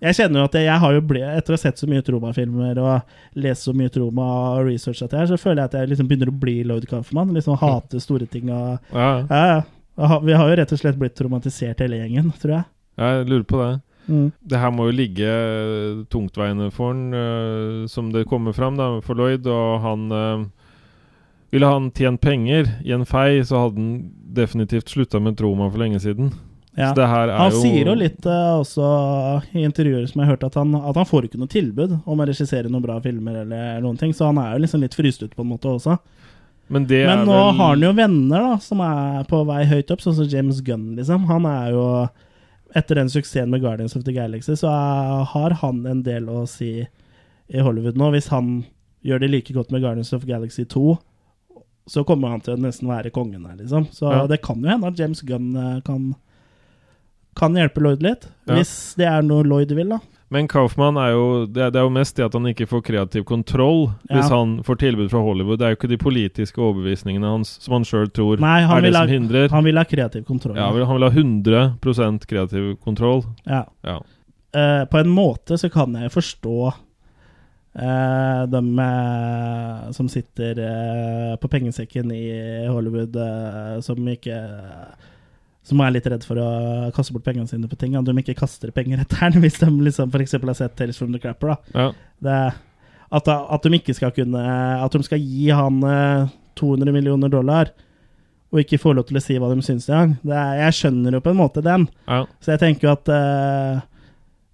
Jeg 0.00 0.16
kjenner 0.16 0.40
jo 0.40 0.44
at 0.48 0.54
jeg, 0.56 0.64
jeg 0.66 0.80
har 0.82 0.94
jo 0.96 1.00
ble, 1.06 1.20
etter 1.36 1.52
å 1.52 1.58
ha 1.58 1.60
sett 1.60 1.78
så 1.78 1.86
mye 1.86 2.02
Troma-filmer 2.02 2.78
og 2.82 3.36
lest 3.38 3.66
så 3.68 3.74
mye 3.76 3.92
Troma 3.92 4.26
og 4.56 4.64
researchet 4.70 5.12
her, 5.14 5.26
så 5.30 5.36
føler 5.38 5.60
jeg 5.62 5.70
at 5.70 5.76
jeg 5.78 5.90
liksom 5.92 6.08
begynner 6.10 6.32
å 6.32 6.38
bli 6.40 6.56
Lloyd 6.66 6.88
Kaufman. 6.90 7.34
Liksom 7.36 7.58
hate 7.60 8.00
store 8.02 8.26
ting 8.26 8.48
og 8.50 8.78
Ja, 8.90 9.20
ja. 9.20 9.26
ja, 9.30 9.60
ja. 10.00 10.18
Vi 10.24 10.32
har 10.32 10.48
jo 10.48 10.56
rett 10.56 10.72
og 10.72 10.80
slett 10.80 10.96
blitt 10.98 11.14
traumatisert 11.18 11.82
hele 11.84 11.98
gjengen, 12.00 12.32
tror 12.40 12.54
jeg. 12.56 12.64
Jeg 12.98 13.26
lurer 13.28 13.44
på 13.44 13.60
det. 13.60 13.70
Mm. 14.10 14.30
Det 14.40 14.58
her 14.58 14.72
må 14.74 14.88
jo 14.88 14.96
ligge 14.98 15.30
eh, 15.30 16.02
tungtveiende 16.10 16.70
for 16.74 16.90
han, 16.90 17.14
eh, 17.14 17.86
som 17.90 18.10
det 18.12 18.26
kommer 18.30 18.56
fram 18.56 18.78
da, 18.80 18.96
for 19.06 19.18
Lloyd. 19.18 19.46
Og 19.46 19.80
han 19.84 20.10
eh, 20.10 20.48
Ville 21.50 21.66
han 21.66 21.88
tjent 21.90 22.20
penger 22.22 22.68
i 22.86 22.92
en 22.94 23.02
fei, 23.06 23.40
så 23.42 23.64
hadde 23.64 23.82
han 23.82 23.94
definitivt 24.34 24.92
slutta 24.92 25.18
med 25.18 25.34
Troma 25.38 25.66
for 25.70 25.82
lenge 25.82 25.98
siden. 25.98 26.28
Ja. 26.78 26.92
Så 26.92 27.00
det 27.00 27.08
her 27.10 27.32
han 27.34 27.50
jo 27.50 27.62
sier 27.64 27.88
jo 27.90 27.96
litt 27.98 28.26
uh, 28.30 28.60
også 28.60 28.86
i 29.58 29.64
intervjuer 29.66 30.04
som 30.06 30.22
jeg 30.22 30.28
har 30.28 30.36
hørt, 30.36 30.46
at 30.46 30.54
han, 30.60 30.76
at 30.78 31.00
han 31.00 31.08
får 31.08 31.26
ikke 31.26 31.40
noe 31.40 31.50
tilbud 31.50 31.96
om 31.98 32.22
å 32.22 32.26
regissere 32.28 32.70
noen 32.70 32.84
bra 32.84 33.00
filmer 33.02 33.40
eller 33.42 33.82
noen 33.82 33.98
ting, 33.98 34.14
så 34.14 34.30
han 34.30 34.38
er 34.38 34.54
jo 34.54 34.62
liksom 34.62 34.84
litt 34.84 34.94
fryst 34.94 35.24
ut 35.26 35.34
på 35.34 35.42
en 35.42 35.50
måte 35.50 35.72
også. 35.72 35.98
Men 36.70 36.86
det 36.86 37.02
Men 37.10 37.24
nå 37.26 37.34
vel 37.34 37.56
har 37.58 37.72
han 37.74 37.82
jo 37.82 37.92
venner 37.98 38.46
da, 38.46 38.54
som 38.62 38.86
er 38.86 39.26
på 39.26 39.42
vei 39.50 39.64
høyt 39.66 39.90
opp, 39.90 40.04
sånn 40.04 40.20
som 40.20 40.30
James 40.30 40.62
Gunn, 40.62 40.92
liksom. 40.94 41.26
Han 41.26 41.50
er 41.50 41.72
jo 41.74 41.86
Etter 42.76 42.94
den 43.00 43.08
suksessen 43.10 43.50
med 43.50 43.62
Guardians 43.64 43.96
of 43.96 44.04
the 44.06 44.12
Galaxy, 44.14 44.54
så 44.56 44.70
har 45.32 45.50
han 45.62 45.86
en 45.90 46.02
del 46.06 46.28
å 46.30 46.44
si 46.48 46.86
i 47.50 47.58
Hollywood 47.66 47.96
nå. 47.98 48.10
Hvis 48.14 48.28
han 48.30 48.64
gjør 49.02 49.20
det 49.24 49.30
like 49.32 49.54
godt 49.56 49.72
med 49.74 49.82
Guardians 49.82 50.12
of 50.14 50.26
Galaxy 50.28 50.64
2, 50.64 50.98
så 51.90 52.04
kommer 52.06 52.30
han 52.30 52.40
til 52.44 52.54
å 52.54 52.60
nesten 52.62 52.86
være 52.86 53.10
kongen 53.10 53.46
her, 53.48 53.56
liksom. 53.58 53.88
Så 53.90 54.12
Ja. 54.12 54.26
det 54.30 54.42
kan 54.42 54.60
jo 54.62 54.68
hende 54.70 54.86
at 54.86 54.98
James 54.98 55.22
Gunn 55.22 55.56
eh, 55.56 55.80
kan 55.80 56.14
kan 57.36 57.54
hjelpe 57.54 57.80
Lloyd 57.80 58.02
litt. 58.02 58.26
Ja. 58.46 58.56
Hvis 58.58 58.94
det 58.98 59.06
er 59.06 59.22
noe 59.22 59.42
Lloyd 59.46 59.70
vil, 59.72 59.88
da. 59.88 59.98
Men 60.30 60.46
Kaufmann 60.48 60.98
er 61.00 61.10
jo 61.10 61.24
det, 61.50 61.72
det 61.74 61.80
er 61.80 61.86
jo 61.88 61.90
mest 61.90 62.14
det 62.14 62.28
at 62.28 62.34
han 62.38 62.44
ikke 62.52 62.68
får 62.70 62.84
kreativ 62.86 63.24
kontroll 63.26 63.88
hvis 64.06 64.30
han 64.30 64.60
får 64.66 64.78
tilbud 64.78 65.08
fra 65.10 65.22
Hollywood. 65.26 65.58
Det 65.58 65.66
er 65.66 65.72
jo 65.74 65.78
ikke 65.80 65.90
de 65.90 65.98
politiske 65.98 66.62
overbevisningene 66.62 67.32
hans 67.32 67.56
som 67.64 67.74
han 67.74 67.86
sjøl 67.88 68.06
tror 68.14 68.38
Nei, 68.42 68.60
han 68.62 68.78
er 68.78 68.86
det 68.86 68.92
ha, 68.94 69.02
som 69.02 69.10
hindrer. 69.10 69.48
han 69.50 69.66
vil 69.66 69.80
ha 69.80 69.84
kreativ 69.90 70.22
kontroll. 70.28 70.54
Ja, 70.54 70.68
han 70.70 70.78
vil 70.78 70.86
ha 70.86 71.10
100% 71.10 72.28
kreativ 72.30 72.70
kontroll. 72.84 73.24
Ja. 73.42 73.64
Ja. 73.82 73.98
Uh, 74.54 74.84
på 74.90 75.02
en 75.02 75.10
måte 75.14 75.58
så 75.58 75.70
kan 75.70 75.98
jeg 75.98 76.14
forstå 76.14 76.56
uh, 76.70 78.42
dem 78.54 78.70
uh, 78.78 79.90
som 79.98 80.06
sitter 80.10 80.62
på 81.42 81.50
pengesekken 81.50 82.14
i 82.14 82.24
Hollywood, 82.70 83.18
som 83.82 84.14
ikke 84.14 84.38
Som 85.66 85.82
er 85.84 85.92
litt 85.92 86.06
redd 86.08 86.24
for 86.24 86.40
å 86.40 86.48
kaste 86.96 87.12
bort 87.12 87.26
pengene 87.26 87.48
sine 87.50 87.68
på 87.68 87.76
ting. 87.78 87.94
At 87.98 88.06
de 88.08 88.14
ikke 88.22 88.38
kaster 88.38 88.72
penger 88.74 89.02
etter 89.04 89.26
den, 89.28 89.40
hvis 89.44 89.58
de 89.60 89.68
liksom 89.84 90.10
f.eks. 90.14 90.36
har 90.40 90.56
sett 90.56 90.76
Tales 90.78 90.98
from 90.98 91.12
the 91.12 91.20
Crapper. 91.22 91.52
Da. 91.52 91.58
Ja. 91.76 91.90
Det, 92.24 92.38
at, 93.10 93.28
at 93.28 93.66
de 93.66 93.74
ikke 93.80 93.94
skal 93.96 94.12
kunne 94.14 94.40
At 94.80 94.94
de 94.94 95.02
skal 95.06 95.18
gi 95.20 95.48
han 95.50 95.80
eh, 95.82 96.28
200 96.60 96.92
millioner 96.94 97.30
dollar, 97.32 97.70
og 98.50 98.58
ikke 98.62 98.80
få 98.82 98.92
lov 98.96 99.06
til 99.08 99.18
å 99.20 99.22
si 99.22 99.36
hva 99.38 99.48
de 99.52 99.62
syns 99.62 99.86
engang. 99.88 100.16
Det 100.26 100.40
Jeg 100.58 100.76
skjønner 100.80 101.14
jo 101.16 101.20
på 101.24 101.30
en 101.32 101.38
måte 101.38 101.62
den. 101.64 101.86
Ja. 102.08 102.24
Så 102.42 102.52
jeg 102.54 102.60
tenker 102.64 102.88
jo 102.88 102.94
at 102.96 103.10
uh, 103.14 103.80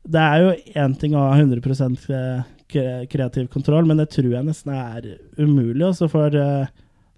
det 0.06 0.22
er 0.22 0.42
jo 0.44 0.50
én 0.84 0.94
ting 1.00 1.16
å 1.16 1.22
ha 1.30 1.38
100 1.38 1.62
kre- 2.04 2.44
kre- 2.70 3.06
kreativ 3.10 3.48
kontroll, 3.50 3.86
men 3.88 3.98
det 3.98 4.10
tror 4.12 4.28
jeg 4.34 4.46
nesten 4.46 4.74
er 4.76 5.08
umulig, 5.40 5.80
også, 5.88 6.10
for 6.12 6.36
eh, 6.36 6.68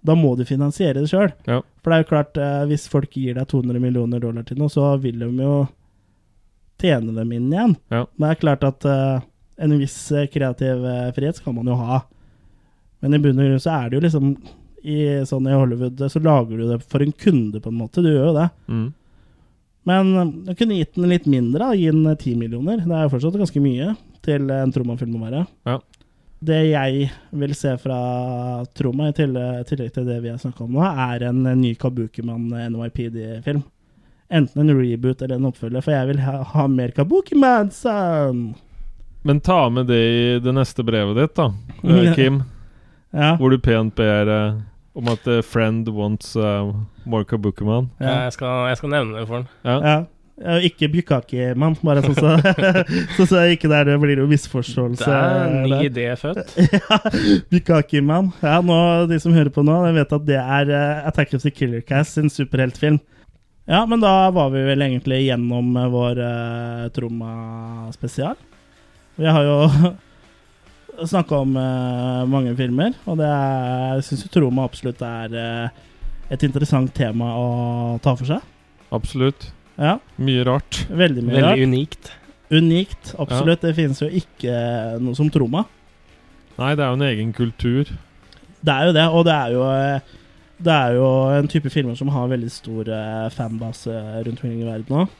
da 0.01 0.15
må 0.15 0.35
du 0.37 0.45
finansiere 0.47 1.01
det 1.01 1.09
sjøl. 1.11 1.31
Ja. 1.49 1.59
For 1.83 1.91
det 1.91 1.97
er 1.97 2.03
jo 2.03 2.11
klart, 2.11 2.37
eh, 2.39 2.61
hvis 2.69 2.87
folk 2.91 3.15
gir 3.15 3.35
deg 3.35 3.49
200 3.51 3.81
millioner 3.83 4.21
dollar 4.23 4.45
til 4.47 4.59
noe, 4.59 4.71
så 4.71 4.93
vil 5.01 5.19
de 5.19 5.29
jo 5.43 5.55
tjene 6.79 7.15
dem 7.15 7.33
inn 7.35 7.49
igjen. 7.51 7.75
Ja. 7.91 8.05
Men 8.15 8.27
det 8.27 8.35
er 8.35 8.43
klart 8.45 8.63
at 8.67 8.87
eh, 8.87 9.25
en 9.65 9.75
viss 9.81 9.97
eh, 10.15 10.29
kreativ 10.31 10.85
frihet 11.17 11.41
skal 11.41 11.57
man 11.57 11.67
jo 11.67 11.75
ha. 11.79 12.03
Men 13.03 13.15
i 13.15 13.21
bunn 13.23 13.39
og 13.39 13.49
grunn 13.49 13.63
så 13.63 13.75
er 13.75 13.89
det 13.89 13.99
jo 13.99 14.05
liksom 14.07 14.31
i, 14.79 14.99
sånn 15.27 15.47
i 15.51 15.55
Hollywood 15.55 15.99
så 16.07 16.21
lager 16.23 16.55
du 16.55 16.69
det 16.69 16.79
for 16.87 17.03
en 17.03 17.11
kunde, 17.11 17.59
på 17.59 17.71
en 17.71 17.79
måte. 17.81 18.03
Du 18.03 18.07
gjør 18.07 18.31
jo 18.31 18.37
det. 18.37 18.47
Mm. 18.71 18.87
Men 19.89 20.11
jeg 20.47 20.59
kunne 20.59 20.77
gitt 20.77 20.95
den 20.95 21.11
litt 21.11 21.27
mindre, 21.27 21.65
da. 21.65 21.75
gi 21.75 21.89
den 21.91 22.07
ti 22.15 22.33
10 22.35 22.39
millioner. 22.39 22.79
Det 22.83 22.95
er 22.95 23.07
jo 23.07 23.11
fortsatt 23.15 23.39
ganske 23.39 23.63
mye 23.63 23.93
til 24.23 24.51
en 24.53 24.71
Troma-film 24.75 25.17
å 25.17 25.23
være. 25.25 25.43
Ja. 25.67 25.79
Det 26.39 26.59
jeg 26.69 27.09
vil 27.35 27.55
se 27.57 27.73
fra 27.81 27.97
Troma, 28.77 29.09
i 29.09 29.15
tillegg, 29.15 29.65
tillegg 29.67 29.91
til 29.95 30.07
det 30.07 30.21
vi 30.23 30.31
har 30.31 30.39
snakka 30.39 30.63
om 30.63 30.77
nå, 30.77 30.85
er 30.87 31.25
en 31.27 31.43
eh, 31.49 31.57
ny 31.59 31.73
Kabukiman 31.79 32.47
NYPD-film. 32.71 33.65
Enten 34.29 34.61
en 34.61 34.77
reboot 34.77 35.21
eller 35.25 35.39
en 35.39 35.49
oppfølger, 35.49 35.83
for 35.83 35.95
jeg 35.95 36.11
vil 36.11 36.21
ha, 36.23 36.37
ha 36.53 36.67
mer 36.71 36.93
Kabukiman, 36.95 37.73
son! 37.75 38.53
Men 39.27 39.41
ta 39.43 39.65
med 39.69 39.89
det 39.91 39.99
i 39.99 40.39
det 40.39 40.53
neste 40.55 40.85
brevet 40.87 41.17
ditt, 41.19 41.35
da, 41.35 41.49
eh, 41.83 42.13
Kim. 42.15 42.43
Ja. 43.11 43.33
Hvor 43.39 43.51
du 43.51 43.59
pent 43.59 43.97
ber 43.97 44.31
eh, 44.31 44.61
om 44.95 45.11
at 45.11 45.27
eh, 45.27 45.41
friend 45.43 45.89
wants 45.91 46.35
uh, 46.39 46.71
more 47.03 47.25
Kabukiman. 47.27 47.89
Ja, 47.99 48.23
jeg, 48.27 48.37
skal, 48.37 48.69
jeg 48.69 48.79
skal 48.79 48.93
nevne 48.93 49.19
det 49.19 49.27
for 49.27 49.41
han. 49.41 49.51
Ja. 49.65 49.77
Ja. 49.83 49.99
Ikke 50.39 50.87
Bukaki-mann, 50.87 51.73
bare 51.83 51.99
sånn 52.05 52.15
så, 52.15 52.35
sånn 53.17 53.27
så 53.27 53.41
ikke 53.51 53.67
der 53.71 53.89
det 53.89 53.97
blir 53.99 54.21
jo 54.21 54.27
misforståelse. 54.31 55.03
Det 55.03 55.17
er 55.17 55.39
en 55.43 55.65
ny 55.67 55.79
idé 55.89 56.05
født. 56.19 56.53
ja, 56.77 56.99
Bukaki-mann. 57.51 58.29
Ja, 58.39 58.61
nå, 58.63 58.77
de 59.11 59.19
som 59.19 59.35
hører 59.35 59.51
på 59.51 59.65
nå, 59.67 59.75
de 59.83 59.95
vet 59.97 60.15
at 60.15 60.27
det 60.29 60.39
er 60.39 60.71
eh, 60.71 61.07
Attack 61.09 61.35
of 61.35 61.43
the 61.43 61.51
Killer 61.51 61.83
Cast 61.83 62.15
sin 62.15 62.31
superheltfilm. 62.31 63.01
Ja, 63.69 63.83
men 63.85 63.99
da 64.01 64.31
var 64.31 64.49
vi 64.49 64.63
vel 64.65 64.81
egentlig 64.81 65.25
gjennom 65.27 65.75
eh, 65.77 65.91
vår 65.93 66.23
uh, 66.23 66.85
Troma-spesial. 66.95 68.39
Vi 69.19 69.27
har 69.27 69.43
jo 69.45 69.57
snakka 71.11 71.43
om 71.43 71.53
uh, 71.59 72.23
mange 72.31 72.55
filmer, 72.57 72.95
og 73.05 73.19
det 73.19 73.27
er, 73.27 73.99
jeg 73.99 74.07
syns 74.07 74.25
Troma 74.33 74.65
absolutt 74.65 75.03
er 75.05 75.35
uh, 75.37 75.85
et 76.33 76.47
interessant 76.47 76.89
tema 76.95 77.35
å 77.37 77.47
ta 78.01 78.15
for 78.15 78.31
seg. 78.31 78.41
Absolutt. 78.95 79.51
Ja. 79.79 79.95
Mye 80.19 80.43
rart. 80.47 80.81
Veldig 80.89 81.23
mye 81.23 81.35
Veldig 81.37 81.47
rart. 81.47 81.63
unikt. 81.69 82.11
Unikt, 82.51 83.13
absolutt. 83.21 83.61
Det 83.63 83.75
finnes 83.77 83.99
jo 84.01 84.09
ikke 84.09 84.53
noe 84.99 85.15
som 85.15 85.29
Troma. 85.31 85.63
Nei, 86.59 86.73
det 86.75 86.83
er 86.83 86.89
jo 86.91 86.97
en 86.99 87.05
egen 87.07 87.29
kultur. 87.37 87.91
Det 88.59 88.73
er 88.73 88.89
jo 88.89 88.95
det, 88.97 89.05
og 89.15 89.23
det 89.29 89.35
er 89.37 89.53
jo 89.55 89.63
Det 90.59 90.73
er 90.75 90.95
jo 90.97 91.05
en 91.37 91.47
type 91.47 91.69
filmer 91.71 91.95
som 91.95 92.09
har 92.11 92.27
veldig 92.27 92.49
stor 92.51 92.89
eh, 92.91 93.29
fanbase 93.31 93.93
rundt 94.25 94.41
omkring 94.41 94.57
i 94.59 94.67
verden 94.67 94.97
òg. 95.05 95.13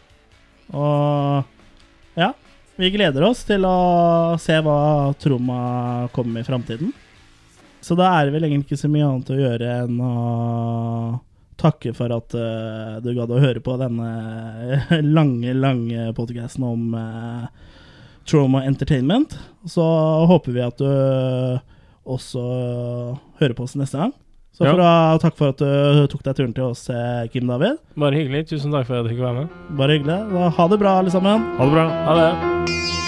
Og 0.76 2.20
ja, 2.20 2.34
vi 2.76 2.90
gleder 2.92 3.24
oss 3.24 3.46
til 3.48 3.64
å 3.64 4.36
se 4.42 4.58
hva 4.66 5.14
Troma 5.16 6.10
kommer 6.12 6.34
med 6.36 6.44
i 6.44 6.50
framtiden. 6.50 6.92
Så 7.80 7.96
da 7.96 8.10
er 8.18 8.28
det 8.28 8.34
vel 8.36 8.50
egentlig 8.50 8.74
ikke 8.74 8.82
så 8.84 8.92
mye 8.92 9.08
annet 9.08 9.32
å 9.32 9.40
gjøre 9.40 9.72
enn 9.86 10.02
å 10.04 10.12
takke 11.60 11.92
for 11.98 12.12
at 12.16 12.36
uh, 12.38 13.00
du 13.04 13.12
gadd 13.18 13.32
å 13.36 13.42
høre 13.44 13.62
på 13.64 13.76
denne 13.82 14.10
lange, 15.18 15.54
lange 15.58 16.10
podcasten 16.18 16.64
om 16.68 16.94
uh, 16.96 17.46
Trauma 18.30 18.64
Entertainment. 18.70 19.36
Så 19.68 19.84
håper 20.32 20.56
vi 20.56 20.64
at 20.66 20.80
du 20.80 20.90
også 22.10 22.42
hører 23.42 23.54
på 23.58 23.68
oss 23.68 23.76
neste 23.80 24.00
gang. 24.02 24.16
Så 24.56 24.66
Ja. 24.66 24.74
for 24.74 24.82
å, 24.84 25.20
takk 25.24 25.36
for 25.40 25.54
at 25.54 25.62
du 25.62 26.08
tok 26.12 26.24
deg 26.26 26.36
turen 26.36 26.54
til 26.58 26.66
oss, 26.72 26.90
eh, 26.90 27.28
Kim 27.32 27.48
David. 27.48 27.78
Bare 27.96 28.18
hyggelig. 28.18 28.48
Tusen 28.50 28.74
takk 28.74 28.90
for 28.90 28.98
at 29.00 29.06
jeg 29.06 29.16
fikk 29.16 29.24
være 29.24 29.46
med. 29.46 29.60
Bare 29.80 29.96
hyggelig. 30.00 30.20
Da, 30.34 30.50
ha 30.58 30.68
det 30.68 30.80
bra, 30.82 30.98
alle 31.00 31.14
sammen. 31.14 31.46
Ha 31.60 31.70
det 31.70 31.78
bra. 31.78 31.86
Ha 32.10 32.18
det. 32.20 32.99